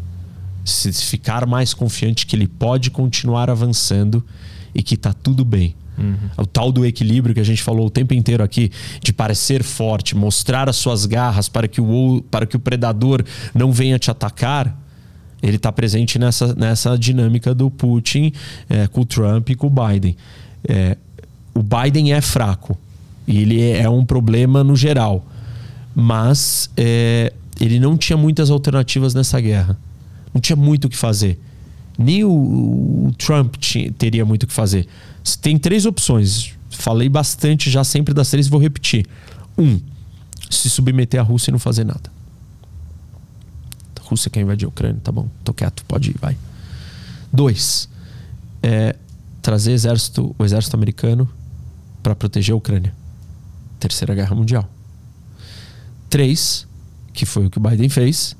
Se 0.65 0.91
ficar 0.93 1.45
mais 1.45 1.73
confiante 1.73 2.25
que 2.25 2.35
ele 2.35 2.47
pode 2.47 2.91
continuar 2.91 3.49
avançando 3.49 4.25
e 4.73 4.83
que 4.83 4.95
está 4.95 5.13
tudo 5.13 5.45
bem. 5.45 5.75
Uhum. 5.97 6.15
O 6.37 6.45
tal 6.45 6.71
do 6.71 6.85
equilíbrio 6.85 7.33
que 7.33 7.41
a 7.41 7.45
gente 7.45 7.61
falou 7.61 7.87
o 7.87 7.89
tempo 7.89 8.13
inteiro 8.13 8.43
aqui, 8.43 8.71
de 9.03 9.13
parecer 9.13 9.63
forte, 9.63 10.15
mostrar 10.15 10.69
as 10.69 10.75
suas 10.75 11.05
garras 11.05 11.47
para 11.49 11.67
que 11.67 11.81
o, 11.81 12.23
para 12.29 12.45
que 12.45 12.55
o 12.55 12.59
predador 12.59 13.23
não 13.53 13.71
venha 13.71 13.99
te 13.99 14.09
atacar, 14.09 14.77
ele 15.41 15.57
está 15.57 15.71
presente 15.71 16.19
nessa, 16.19 16.53
nessa 16.55 16.97
dinâmica 16.97 17.53
do 17.53 17.69
Putin 17.69 18.31
é, 18.69 18.87
com 18.87 19.01
o 19.01 19.05
Trump 19.05 19.49
e 19.49 19.55
com 19.55 19.67
o 19.67 19.69
Biden. 19.69 20.15
É, 20.67 20.97
o 21.53 21.61
Biden 21.61 22.13
é 22.13 22.21
fraco 22.21 22.77
e 23.27 23.39
ele 23.39 23.61
é 23.61 23.89
um 23.89 24.05
problema 24.05 24.63
no 24.63 24.75
geral, 24.75 25.25
mas 25.93 26.69
é, 26.75 27.33
ele 27.59 27.79
não 27.79 27.97
tinha 27.97 28.17
muitas 28.17 28.49
alternativas 28.49 29.13
nessa 29.13 29.39
guerra. 29.39 29.77
Não 30.33 30.41
tinha 30.41 30.55
muito 30.55 30.85
o 30.85 30.89
que 30.89 30.97
fazer. 30.97 31.39
Nem 31.97 32.23
o, 32.23 32.31
o 32.31 33.11
Trump 33.17 33.55
tinha, 33.57 33.91
teria 33.91 34.25
muito 34.25 34.43
o 34.43 34.47
que 34.47 34.53
fazer. 34.53 34.87
Tem 35.41 35.57
três 35.57 35.85
opções. 35.85 36.53
Falei 36.69 37.09
bastante 37.09 37.69
já 37.69 37.83
sempre 37.83 38.13
das 38.13 38.29
três, 38.29 38.47
vou 38.47 38.59
repetir. 38.59 39.05
Um, 39.57 39.79
se 40.49 40.69
submeter 40.69 41.19
à 41.19 41.23
Rússia 41.23 41.51
e 41.51 41.53
não 41.53 41.59
fazer 41.59 41.83
nada. 41.83 42.11
A 43.99 44.07
Rússia 44.07 44.29
quer 44.29 44.41
invadir 44.41 44.65
a 44.65 44.69
Ucrânia, 44.69 44.99
tá 45.03 45.11
bom, 45.11 45.27
tô 45.43 45.53
quieto, 45.53 45.85
pode 45.85 46.11
ir, 46.11 46.15
vai. 46.19 46.37
Dois, 47.31 47.87
é, 48.63 48.95
trazer 49.41 49.71
exército, 49.71 50.35
o 50.37 50.43
exército 50.43 50.75
americano 50.75 51.29
para 52.01 52.15
proteger 52.15 52.53
a 52.53 52.57
Ucrânia. 52.57 52.93
Terceira 53.79 54.13
Guerra 54.13 54.35
Mundial. 54.35 54.69
Três, 56.09 56.67
que 57.13 57.25
foi 57.25 57.45
o 57.45 57.49
que 57.49 57.57
o 57.57 57.61
Biden 57.61 57.89
fez 57.89 58.35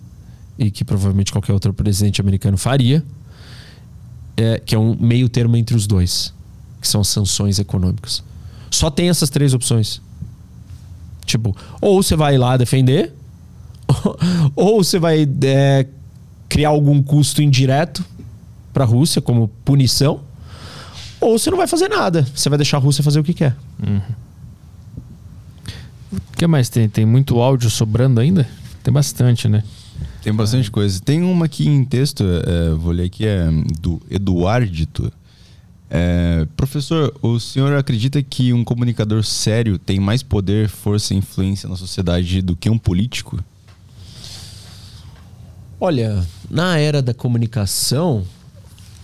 e 0.57 0.69
que 0.69 0.83
provavelmente 0.83 1.31
qualquer 1.31 1.53
outro 1.53 1.73
presidente 1.73 2.21
americano 2.21 2.57
faria, 2.57 3.03
é, 4.37 4.59
que 4.59 4.75
é 4.75 4.79
um 4.79 4.95
meio 4.99 5.29
termo 5.29 5.55
entre 5.57 5.75
os 5.75 5.87
dois 5.87 6.33
que 6.81 6.87
são 6.87 7.03
sanções 7.03 7.59
econômicas. 7.59 8.23
Só 8.71 8.89
tem 8.89 9.09
essas 9.09 9.29
três 9.29 9.53
opções. 9.53 10.01
Tipo, 11.25 11.55
ou 11.79 12.01
você 12.01 12.15
vai 12.15 12.37
lá 12.37 12.57
defender, 12.57 13.13
ou 14.55 14.83
você 14.83 14.97
vai 14.97 15.27
é, 15.43 15.87
criar 16.49 16.69
algum 16.69 17.01
custo 17.03 17.41
indireto 17.41 18.03
para 18.73 18.83
a 18.83 18.87
Rússia 18.87 19.21
como 19.21 19.47
punição, 19.63 20.21
ou 21.21 21.37
você 21.37 21.49
não 21.51 21.57
vai 21.57 21.67
fazer 21.67 21.87
nada. 21.87 22.27
Você 22.35 22.49
vai 22.49 22.57
deixar 22.57 22.77
a 22.77 22.79
Rússia 22.79 23.03
fazer 23.03 23.19
o 23.19 23.23
que 23.23 23.33
quer. 23.33 23.55
Uhum. 23.81 24.01
O 26.11 26.37
que 26.37 26.47
mais 26.47 26.67
tem? 26.67 26.89
Tem 26.89 27.05
muito 27.05 27.39
áudio 27.39 27.69
sobrando 27.69 28.19
ainda? 28.19 28.47
Tem 28.83 28.91
bastante, 28.91 29.47
né? 29.47 29.63
Tem 30.23 30.33
bastante 30.33 30.67
é. 30.67 30.71
coisa. 30.71 30.99
Tem 30.99 31.21
uma 31.21 31.45
aqui 31.45 31.67
em 31.67 31.85
texto, 31.85 32.23
é, 32.23 32.73
vou 32.73 32.91
ler 32.91 33.05
aqui, 33.05 33.25
é 33.25 33.47
do 33.79 34.01
Eduardito. 34.09 35.11
É, 35.89 36.47
professor, 36.55 37.13
o 37.21 37.39
senhor 37.39 37.75
acredita 37.75 38.23
que 38.23 38.53
um 38.53 38.63
comunicador 38.63 39.23
sério 39.23 39.77
tem 39.77 39.99
mais 39.99 40.23
poder, 40.23 40.69
força 40.69 41.13
e 41.13 41.17
influência 41.17 41.67
na 41.67 41.75
sociedade 41.75 42.41
do 42.41 42.55
que 42.55 42.69
um 42.69 42.77
político? 42.77 43.43
Olha, 45.79 46.25
na 46.49 46.77
era 46.77 47.01
da 47.01 47.13
comunicação, 47.13 48.23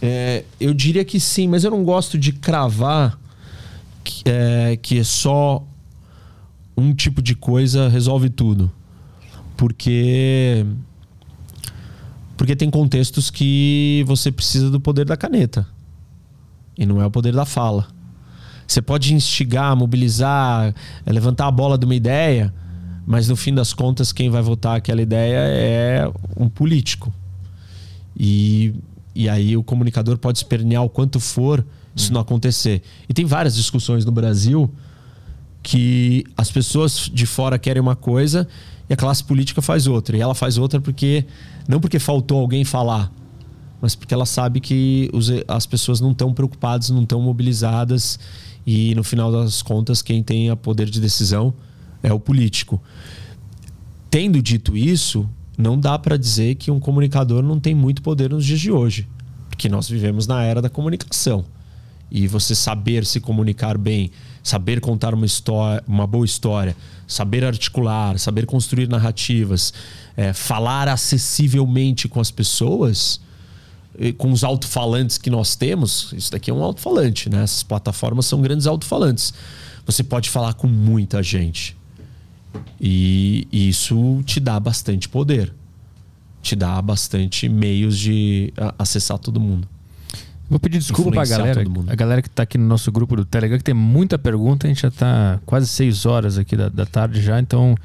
é, 0.01 0.43
eu 0.59 0.73
diria 0.73 1.03
que 1.03 1.19
sim, 1.19 1.47
mas 1.47 1.63
eu 1.63 1.71
não 1.71 1.83
gosto 1.83 2.17
de 2.17 2.31
cravar 2.31 3.19
que 4.03 4.23
é, 4.25 4.77
que 4.77 4.99
é 4.99 5.03
só 5.03 5.63
um 6.75 6.93
tipo 6.93 7.21
de 7.21 7.35
coisa 7.35 7.89
resolve 7.89 8.29
tudo. 8.29 8.71
Porque 9.55 10.65
porque 12.37 12.55
tem 12.55 12.69
contextos 12.69 13.31
que 13.31 14.03
você 14.05 14.31
precisa 14.31 14.69
do 14.69 14.79
poder 14.79 15.05
da 15.05 15.17
caneta. 15.17 15.67
E 16.77 16.85
não 16.85 17.01
é 17.01 17.05
o 17.05 17.11
poder 17.11 17.33
da 17.33 17.45
fala. 17.45 17.87
Você 18.67 18.81
pode 18.81 19.13
instigar, 19.13 19.75
mobilizar, 19.75 20.73
é, 21.05 21.11
levantar 21.11 21.47
a 21.47 21.51
bola 21.51 21.77
de 21.77 21.85
uma 21.85 21.95
ideia, 21.95 22.53
mas 23.07 23.27
no 23.27 23.35
fim 23.35 23.55
das 23.55 23.73
contas, 23.73 24.11
quem 24.11 24.29
vai 24.29 24.41
votar 24.43 24.75
aquela 24.75 25.01
ideia 25.01 25.37
é 25.37 26.11
um 26.35 26.47
político. 26.47 27.11
E, 28.15 28.75
e 29.17 29.27
aí 29.27 29.57
o 29.57 29.63
comunicador 29.63 30.19
pode 30.19 30.37
espernear 30.37 30.83
o 30.83 30.89
quanto 30.89 31.19
for 31.19 31.65
isso 31.95 32.13
não 32.13 32.21
acontecer. 32.21 32.83
E 33.09 33.13
tem 33.15 33.25
várias 33.25 33.55
discussões 33.55 34.05
no 34.05 34.11
Brasil 34.11 34.71
que 35.63 36.23
as 36.37 36.51
pessoas 36.51 37.09
de 37.11 37.25
fora 37.25 37.57
querem 37.57 37.81
uma 37.81 37.95
coisa 37.95 38.47
e 38.87 38.93
a 38.93 38.95
classe 38.95 39.23
política 39.23 39.59
faz 39.59 39.87
outra. 39.87 40.15
E 40.15 40.21
ela 40.21 40.35
faz 40.35 40.59
outra 40.59 40.79
porque 40.79 41.25
não 41.67 41.79
porque 41.79 41.97
faltou 41.97 42.39
alguém 42.39 42.63
falar, 42.63 43.11
mas 43.81 43.95
porque 43.95 44.13
ela 44.13 44.27
sabe 44.27 44.59
que 44.59 45.09
os, 45.11 45.31
as 45.47 45.65
pessoas 45.65 45.99
não 45.99 46.11
estão 46.11 46.31
preocupadas, 46.31 46.91
não 46.91 47.01
estão 47.01 47.19
mobilizadas 47.19 48.19
e 48.65 48.93
no 48.93 49.03
final 49.03 49.31
das 49.31 49.63
contas 49.63 50.03
quem 50.03 50.21
tem 50.21 50.51
a 50.51 50.55
poder 50.55 50.87
de 50.87 51.01
decisão 51.01 51.51
é 52.03 52.13
o 52.13 52.19
político. 52.19 52.79
Tendo 54.11 54.39
dito 54.43 54.77
isso, 54.77 55.27
não 55.57 55.79
dá 55.79 55.97
para 55.97 56.17
dizer 56.17 56.55
que 56.55 56.69
um 56.69 56.79
comunicador 56.79 57.41
não 57.41 57.59
tem 57.59 57.73
muito 57.73 58.01
poder 58.01 58.29
nos 58.29 58.45
dias 58.45 58.59
de 58.59 58.71
hoje, 58.71 59.07
porque 59.49 59.67
nós 59.67 59.89
vivemos 59.89 60.27
na 60.27 60.43
era 60.43 60.61
da 60.61 60.69
comunicação. 60.69 61.45
E 62.09 62.27
você 62.27 62.55
saber 62.55 63.05
se 63.05 63.19
comunicar 63.19 63.77
bem, 63.77 64.11
saber 64.43 64.79
contar 64.79 65.13
uma 65.13 65.25
história, 65.25 65.83
uma 65.87 66.07
boa 66.07 66.25
história, 66.25 66.75
saber 67.05 67.43
articular, 67.43 68.17
saber 68.17 68.45
construir 68.45 68.87
narrativas, 68.87 69.73
é, 70.15 70.31
falar 70.31 70.87
acessivelmente 70.87 72.07
com 72.07 72.21
as 72.21 72.31
pessoas, 72.31 73.19
com 74.17 74.31
os 74.31 74.43
alto-falantes 74.43 75.17
que 75.17 75.29
nós 75.29 75.55
temos, 75.55 76.13
isso 76.15 76.31
daqui 76.31 76.51
é 76.51 76.53
um 76.53 76.63
alto-falante, 76.63 77.29
né? 77.29 77.43
Essas 77.43 77.63
plataformas 77.63 78.25
são 78.25 78.41
grandes 78.41 78.67
alto-falantes. 78.67 79.33
Você 79.85 80.03
pode 80.03 80.29
falar 80.29 80.53
com 80.53 80.67
muita 80.67 81.23
gente. 81.23 81.76
E, 82.79 83.47
isso 83.51 84.21
te 84.25 84.39
dá 84.39 84.59
bastante 84.59 85.09
poder. 85.09 85.53
Te 86.41 86.55
dá 86.55 86.81
bastante 86.81 87.49
meios 87.49 87.97
de 87.97 88.53
acessar 88.77 89.17
todo 89.17 89.39
mundo. 89.39 89.67
Vou 90.49 90.59
pedir 90.59 90.77
desculpa 90.77 91.11
pra 91.11 91.25
galera. 91.25 91.63
A 91.87 91.95
galera 91.95 92.21
que 92.21 92.29
tá 92.29 92.43
aqui 92.43 92.57
no 92.57 92.65
nosso 92.65 92.89
grupo 92.91 93.15
do 93.17 93.25
Telegram, 93.25 93.57
que 93.57 93.63
tem 93.63 93.73
muita 93.73 94.17
pergunta. 94.17 94.65
A 94.65 94.69
gente 94.69 94.81
já 94.81 94.91
tá 94.91 95.39
quase 95.45 95.67
seis 95.67 96.05
horas 96.05 96.37
aqui 96.37 96.55
da, 96.55 96.69
da 96.69 96.85
tarde 96.85 97.21
já, 97.21 97.37
então 97.37 97.75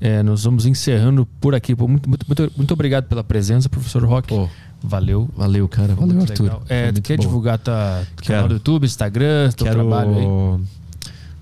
é, 0.00 0.22
nós 0.22 0.44
vamos 0.44 0.64
encerrando 0.64 1.26
por 1.40 1.54
aqui. 1.54 1.74
Pô, 1.74 1.88
muito, 1.88 2.08
muito, 2.08 2.26
muito, 2.26 2.52
muito, 2.56 2.72
obrigado 2.72 3.06
pela 3.06 3.24
presença, 3.24 3.68
professor 3.68 4.04
Rock. 4.04 4.28
Pô, 4.28 4.48
valeu, 4.80 5.28
valeu, 5.36 5.66
cara. 5.66 5.94
Valeu, 5.94 6.20
Arthur. 6.20 6.62
É, 6.68 6.92
tu 6.92 7.02
quer 7.02 7.16
bom. 7.16 7.22
divulgar 7.22 7.58
tua 7.58 8.06
canal 8.24 8.46
do 8.46 8.54
YouTube, 8.54 8.84
Instagram, 8.84 9.50
teu 9.50 9.66
quero... 9.66 9.80
trabalho 9.80 10.14
aí? 10.16 10.64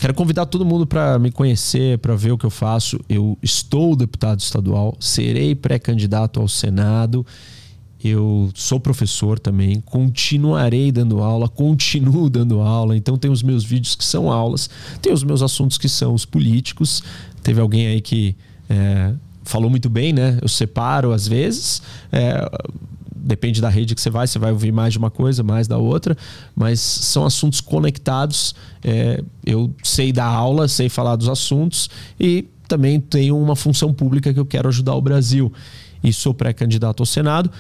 Quero 0.02 0.14
convidar 0.14 0.46
todo 0.46 0.64
mundo 0.64 0.84
para 0.84 1.16
me 1.16 1.30
conhecer, 1.30 1.96
para 1.98 2.16
ver 2.16 2.32
o 2.32 2.36
que 2.36 2.44
eu 2.44 2.50
faço. 2.50 2.98
Eu 3.08 3.38
estou 3.40 3.94
deputado 3.94 4.40
estadual, 4.40 4.96
serei 4.98 5.54
pré-candidato 5.54 6.40
ao 6.40 6.48
Senado 6.48 7.24
eu 8.04 8.50
sou 8.52 8.80
professor 8.80 9.38
também, 9.38 9.80
continuarei 9.80 10.90
dando 10.90 11.22
aula, 11.22 11.48
continuo 11.48 12.28
dando 12.28 12.60
aula. 12.60 12.96
Então 12.96 13.16
tem 13.16 13.30
os 13.30 13.44
meus 13.44 13.62
vídeos 13.62 13.94
que 13.94 14.04
são 14.04 14.30
aulas, 14.30 14.68
tem 15.00 15.12
os 15.12 15.22
meus 15.22 15.40
assuntos 15.40 15.78
que 15.78 15.88
são 15.88 16.12
os 16.12 16.24
políticos. 16.24 17.00
Teve 17.44 17.60
alguém 17.60 17.86
aí 17.86 18.00
que 18.00 18.34
é, 18.68 19.14
falou 19.44 19.70
muito 19.70 19.88
bem, 19.88 20.12
né? 20.12 20.36
Eu 20.42 20.48
separo 20.48 21.12
às 21.12 21.28
vezes. 21.28 21.80
É, 22.10 22.50
depende 23.22 23.60
da 23.60 23.68
rede 23.68 23.94
que 23.94 24.00
você 24.00 24.10
vai, 24.10 24.26
você 24.26 24.38
vai 24.38 24.50
ouvir 24.50 24.72
mais 24.72 24.92
de 24.92 24.98
uma 24.98 25.10
coisa, 25.10 25.42
mais 25.42 25.68
da 25.68 25.78
outra, 25.78 26.16
mas 26.54 26.80
são 26.80 27.24
assuntos 27.24 27.60
conectados. 27.60 28.54
É, 28.82 29.22
eu 29.44 29.72
sei 29.82 30.12
dar 30.12 30.26
aula, 30.26 30.66
sei 30.68 30.88
falar 30.88 31.16
dos 31.16 31.28
assuntos 31.28 31.88
e 32.18 32.46
também 32.66 33.00
tenho 33.00 33.38
uma 33.38 33.54
função 33.54 33.92
pública 33.92 34.32
que 34.32 34.40
eu 34.40 34.46
quero 34.46 34.68
ajudar 34.68 34.94
o 34.94 35.00
Brasil. 35.00 35.52
E 36.02 36.12
sou 36.12 36.34
pré-candidato 36.34 37.00
ao 37.00 37.06
Senado. 37.06 37.50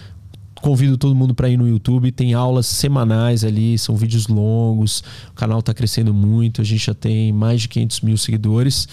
Convido 0.60 0.96
todo 0.96 1.14
mundo 1.14 1.34
para 1.34 1.48
ir 1.48 1.56
no 1.56 1.68
YouTube, 1.68 2.12
tem 2.12 2.34
aulas 2.34 2.66
semanais 2.66 3.44
ali, 3.44 3.76
são 3.76 3.96
vídeos 3.96 4.28
longos, 4.28 5.02
o 5.30 5.32
canal 5.34 5.58
está 5.58 5.74
crescendo 5.74 6.14
muito, 6.14 6.60
a 6.60 6.64
gente 6.64 6.86
já 6.86 6.94
tem 6.94 7.32
mais 7.32 7.62
de 7.62 7.68
500 7.68 8.00
mil 8.02 8.16
seguidores. 8.16 8.86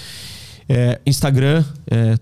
É, 0.68 1.00
Instagram, 1.06 1.64
é, 1.90 2.18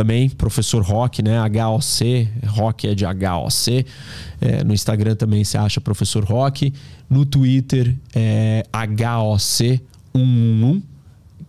também, 0.00 0.30
professor 0.30 0.82
Rock, 0.82 1.22
né? 1.22 1.38
HOC, 1.42 2.26
Rock 2.46 2.88
é 2.88 2.94
de 2.94 3.04
HOC. 3.04 3.84
É, 4.40 4.64
no 4.64 4.72
Instagram 4.72 5.14
também 5.14 5.44
você 5.44 5.58
acha 5.58 5.78
professor 5.78 6.24
Rock. 6.24 6.72
No 7.08 7.24
Twitter 7.26 7.94
é 8.14 8.64
HOC111, 8.72 10.82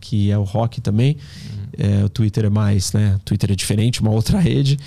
que 0.01 0.29
é 0.29 0.37
o 0.37 0.43
Rock 0.43 0.81
também. 0.81 1.15
É, 1.77 2.03
o 2.03 2.09
Twitter 2.09 2.43
é 2.43 2.49
mais, 2.49 2.91
né? 2.91 3.15
O 3.15 3.19
Twitter 3.19 3.53
é 3.53 3.55
diferente, 3.55 4.01
uma 4.01 4.11
outra 4.11 4.37
rede. 4.43 4.77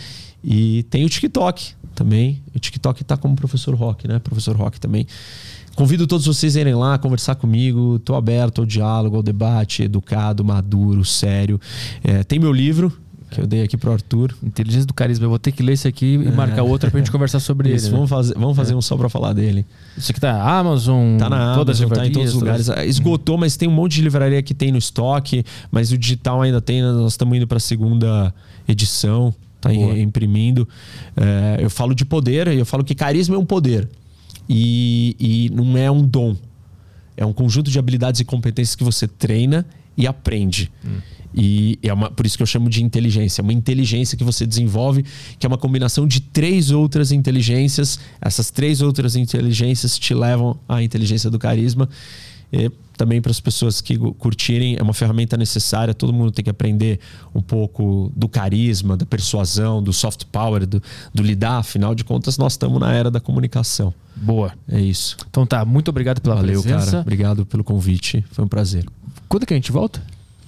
E 0.44 0.82
tem 0.90 1.06
o 1.06 1.08
TikTok 1.08 1.72
também. 1.94 2.42
O 2.54 2.58
TikTok 2.58 3.00
está 3.00 3.16
como 3.16 3.34
professor 3.34 3.74
Rock, 3.74 4.06
né? 4.06 4.18
Professor 4.18 4.54
Rock 4.54 4.78
também. 4.78 5.06
Convido 5.74 6.06
todos 6.06 6.26
vocês 6.26 6.54
a 6.54 6.60
irem 6.60 6.74
lá 6.74 6.98
conversar 6.98 7.36
comigo. 7.36 7.96
Estou 7.96 8.14
aberto 8.14 8.60
ao 8.60 8.66
diálogo, 8.66 9.16
ao 9.16 9.22
debate, 9.22 9.84
educado, 9.84 10.44
maduro, 10.44 11.02
sério. 11.02 11.58
É, 12.02 12.22
tem 12.22 12.38
meu 12.38 12.52
livro, 12.52 12.92
que 13.30 13.40
eu 13.40 13.46
dei 13.46 13.62
aqui 13.62 13.76
pro 13.76 13.92
Arthur. 13.92 14.34
Inteligência 14.42 14.86
do 14.86 14.94
Carisma. 14.94 15.24
Eu 15.24 15.30
vou 15.30 15.38
ter 15.38 15.52
que 15.52 15.62
ler 15.62 15.72
esse 15.72 15.88
aqui 15.88 16.16
e 16.16 16.28
é. 16.28 16.30
marcar 16.30 16.62
outro 16.62 16.90
pra 16.90 16.98
gente 16.98 17.10
conversar 17.10 17.40
sobre 17.40 17.72
Isso, 17.72 17.86
ele. 17.86 17.96
Vamos 17.96 18.10
né? 18.10 18.16
fazer, 18.16 18.34
vamos 18.34 18.56
fazer 18.56 18.72
é. 18.72 18.76
um 18.76 18.82
só 18.82 18.96
pra 18.96 19.08
falar 19.08 19.32
dele. 19.32 19.66
Isso 19.96 20.10
aqui 20.10 20.20
tá 20.20 20.40
Amazon, 20.58 21.16
tá 21.16 21.28
na 21.28 21.54
todas 21.54 21.80
Amazon, 21.80 21.98
tá 21.98 22.06
em 22.06 22.12
todos 22.12 22.34
os 22.34 22.40
lugares. 22.40 22.68
Esgotou, 22.86 23.36
mas 23.36 23.56
tem 23.56 23.68
um 23.68 23.72
monte 23.72 23.96
de 23.96 24.02
livraria 24.02 24.42
que 24.42 24.54
tem 24.54 24.70
no 24.70 24.78
estoque, 24.78 25.44
mas 25.70 25.92
o 25.92 25.98
digital 25.98 26.42
ainda 26.42 26.60
tem. 26.60 26.82
Né? 26.82 26.92
Nós 26.92 27.12
estamos 27.12 27.36
indo 27.36 27.46
pra 27.46 27.58
segunda 27.58 28.34
edição 28.68 29.34
tá 29.64 29.72
Boa. 29.72 29.98
imprimindo. 29.98 30.68
É, 31.16 31.64
eu 31.64 31.70
falo 31.70 31.94
de 31.94 32.04
poder, 32.04 32.48
eu 32.48 32.66
falo 32.66 32.84
que 32.84 32.94
carisma 32.94 33.36
é 33.36 33.38
um 33.38 33.46
poder. 33.46 33.88
E, 34.48 35.16
e 35.18 35.50
não 35.50 35.76
é 35.78 35.90
um 35.90 36.06
dom. 36.06 36.36
É 37.16 37.24
um 37.24 37.32
conjunto 37.32 37.70
de 37.70 37.78
habilidades 37.78 38.20
e 38.20 38.24
competências 38.24 38.76
que 38.76 38.84
você 38.84 39.08
treina 39.08 39.64
e 39.96 40.06
aprende. 40.06 40.70
Hum. 40.84 40.98
E 41.34 41.78
é 41.82 41.92
uma, 41.92 42.10
por 42.10 42.24
isso 42.24 42.36
que 42.36 42.42
eu 42.42 42.46
chamo 42.46 42.70
de 42.70 42.82
inteligência. 42.82 43.40
É 43.40 43.42
uma 43.42 43.52
inteligência 43.52 44.16
que 44.16 44.22
você 44.22 44.46
desenvolve, 44.46 45.04
que 45.38 45.44
é 45.44 45.48
uma 45.48 45.58
combinação 45.58 46.06
de 46.06 46.20
três 46.20 46.70
outras 46.70 47.10
inteligências. 47.10 47.98
Essas 48.20 48.50
três 48.50 48.80
outras 48.80 49.16
inteligências 49.16 49.98
te 49.98 50.14
levam 50.14 50.56
à 50.68 50.82
inteligência 50.82 51.28
do 51.28 51.38
carisma. 51.38 51.88
E 52.52 52.70
também 52.96 53.20
para 53.20 53.32
as 53.32 53.40
pessoas 53.40 53.80
que 53.80 53.98
curtirem, 53.98 54.76
é 54.78 54.82
uma 54.82 54.94
ferramenta 54.94 55.36
necessária. 55.36 55.92
Todo 55.92 56.12
mundo 56.12 56.30
tem 56.30 56.44
que 56.44 56.50
aprender 56.50 57.00
um 57.34 57.42
pouco 57.42 58.12
do 58.14 58.28
carisma, 58.28 58.96
da 58.96 59.04
persuasão, 59.04 59.82
do 59.82 59.92
soft 59.92 60.24
power, 60.30 60.64
do, 60.64 60.80
do 61.12 61.22
lidar. 61.22 61.58
Afinal 61.58 61.96
de 61.96 62.04
contas, 62.04 62.38
nós 62.38 62.52
estamos 62.52 62.78
na 62.78 62.92
era 62.92 63.10
da 63.10 63.18
comunicação. 63.18 63.92
Boa. 64.14 64.52
É 64.68 64.80
isso. 64.80 65.16
Então 65.28 65.44
tá, 65.44 65.64
muito 65.64 65.88
obrigado 65.88 66.20
pela 66.20 66.36
Valeu, 66.36 66.62
presença. 66.62 66.86
cara. 66.92 67.00
Obrigado 67.00 67.44
pelo 67.44 67.64
convite. 67.64 68.24
Foi 68.30 68.44
um 68.44 68.48
prazer. 68.48 68.86
Quando 69.28 69.44
que 69.44 69.52
a 69.52 69.56
gente 69.56 69.72
volta? 69.72 70.00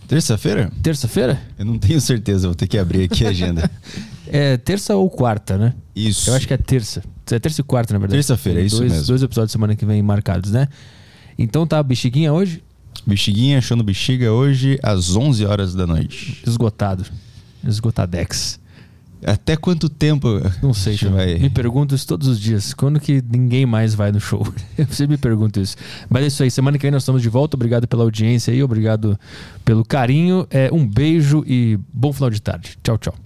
Terça-feira? 0.09 0.71
Terça-feira? 0.83 1.41
Eu 1.59 1.65
não 1.65 1.79
tenho 1.79 2.01
certeza, 2.01 2.47
vou 2.47 2.55
ter 2.55 2.67
que 2.67 2.79
abrir 2.79 3.05
aqui 3.05 3.27
a 3.27 3.31
agenda. 3.31 3.71
é 4.27 4.57
terça 4.57 4.95
ou 4.95 5.11
quarta, 5.11 5.59
né? 5.59 5.75
Isso. 5.95 6.31
Eu 6.31 6.35
acho 6.35 6.47
que 6.47 6.55
é 6.55 6.57
terça. 6.57 7.03
É 7.31 7.39
terça 7.39 7.61
e 7.61 7.65
quarta, 7.65 7.93
na 7.93 7.99
verdade. 7.99 8.19
Terça-feira, 8.19 8.61
é 8.61 8.65
isso 8.65 8.79
dois, 8.79 8.93
mesmo. 8.93 9.07
Dois 9.09 9.23
episódios 9.23 9.53
semana 9.53 9.75
que 9.75 9.85
vem 9.85 10.01
marcados, 10.03 10.53
né? 10.53 10.69
Então 11.39 11.67
tá, 11.67 11.83
bexiguinha 11.83 12.33
hoje? 12.33 12.63
Bexiguinha, 13.05 13.61
no 13.71 13.83
bexiga 13.83 14.33
hoje 14.33 14.79
às 14.83 15.15
11 15.15 15.45
horas 15.45 15.75
da 15.75 15.87
noite. 15.87 16.43
Esgotado. 16.47 17.05
Esgotadex. 17.67 18.61
Até 19.27 19.57
quanto 19.57 19.89
tempo? 19.89 20.29
Não 20.63 20.73
sei, 20.73 20.97
vai... 20.97 21.35
me 21.35 21.51
pergunto 21.51 21.97
isso 21.97 22.07
todos 22.07 22.29
os 22.29 22.39
dias. 22.39 22.73
Quando 22.73 23.01
que 23.01 23.21
ninguém 23.29 23.67
mais 23.67 23.93
vai 23.93 24.13
no 24.13 24.21
show? 24.21 24.47
Eu 24.79 24.87
sempre 24.87 25.17
me 25.17 25.19
pergunto 25.19 25.61
isso. 25.61 25.77
Mas 26.09 26.23
é 26.23 26.27
isso 26.29 26.43
aí. 26.45 26.51
Semana 26.51 26.79
que 26.79 26.83
vem 26.83 26.93
nós 26.93 27.03
estamos 27.03 27.21
de 27.21 27.29
volta. 27.29 27.57
Obrigado 27.57 27.89
pela 27.89 28.05
audiência 28.05 28.55
aí. 28.55 28.63
Obrigado 28.63 29.19
pelo 29.65 29.85
carinho. 29.85 30.47
É, 30.49 30.71
um 30.73 30.87
beijo 30.87 31.43
e 31.45 31.77
bom 31.93 32.13
final 32.13 32.31
de 32.31 32.41
tarde. 32.41 32.79
Tchau, 32.85 32.97
tchau. 32.99 33.17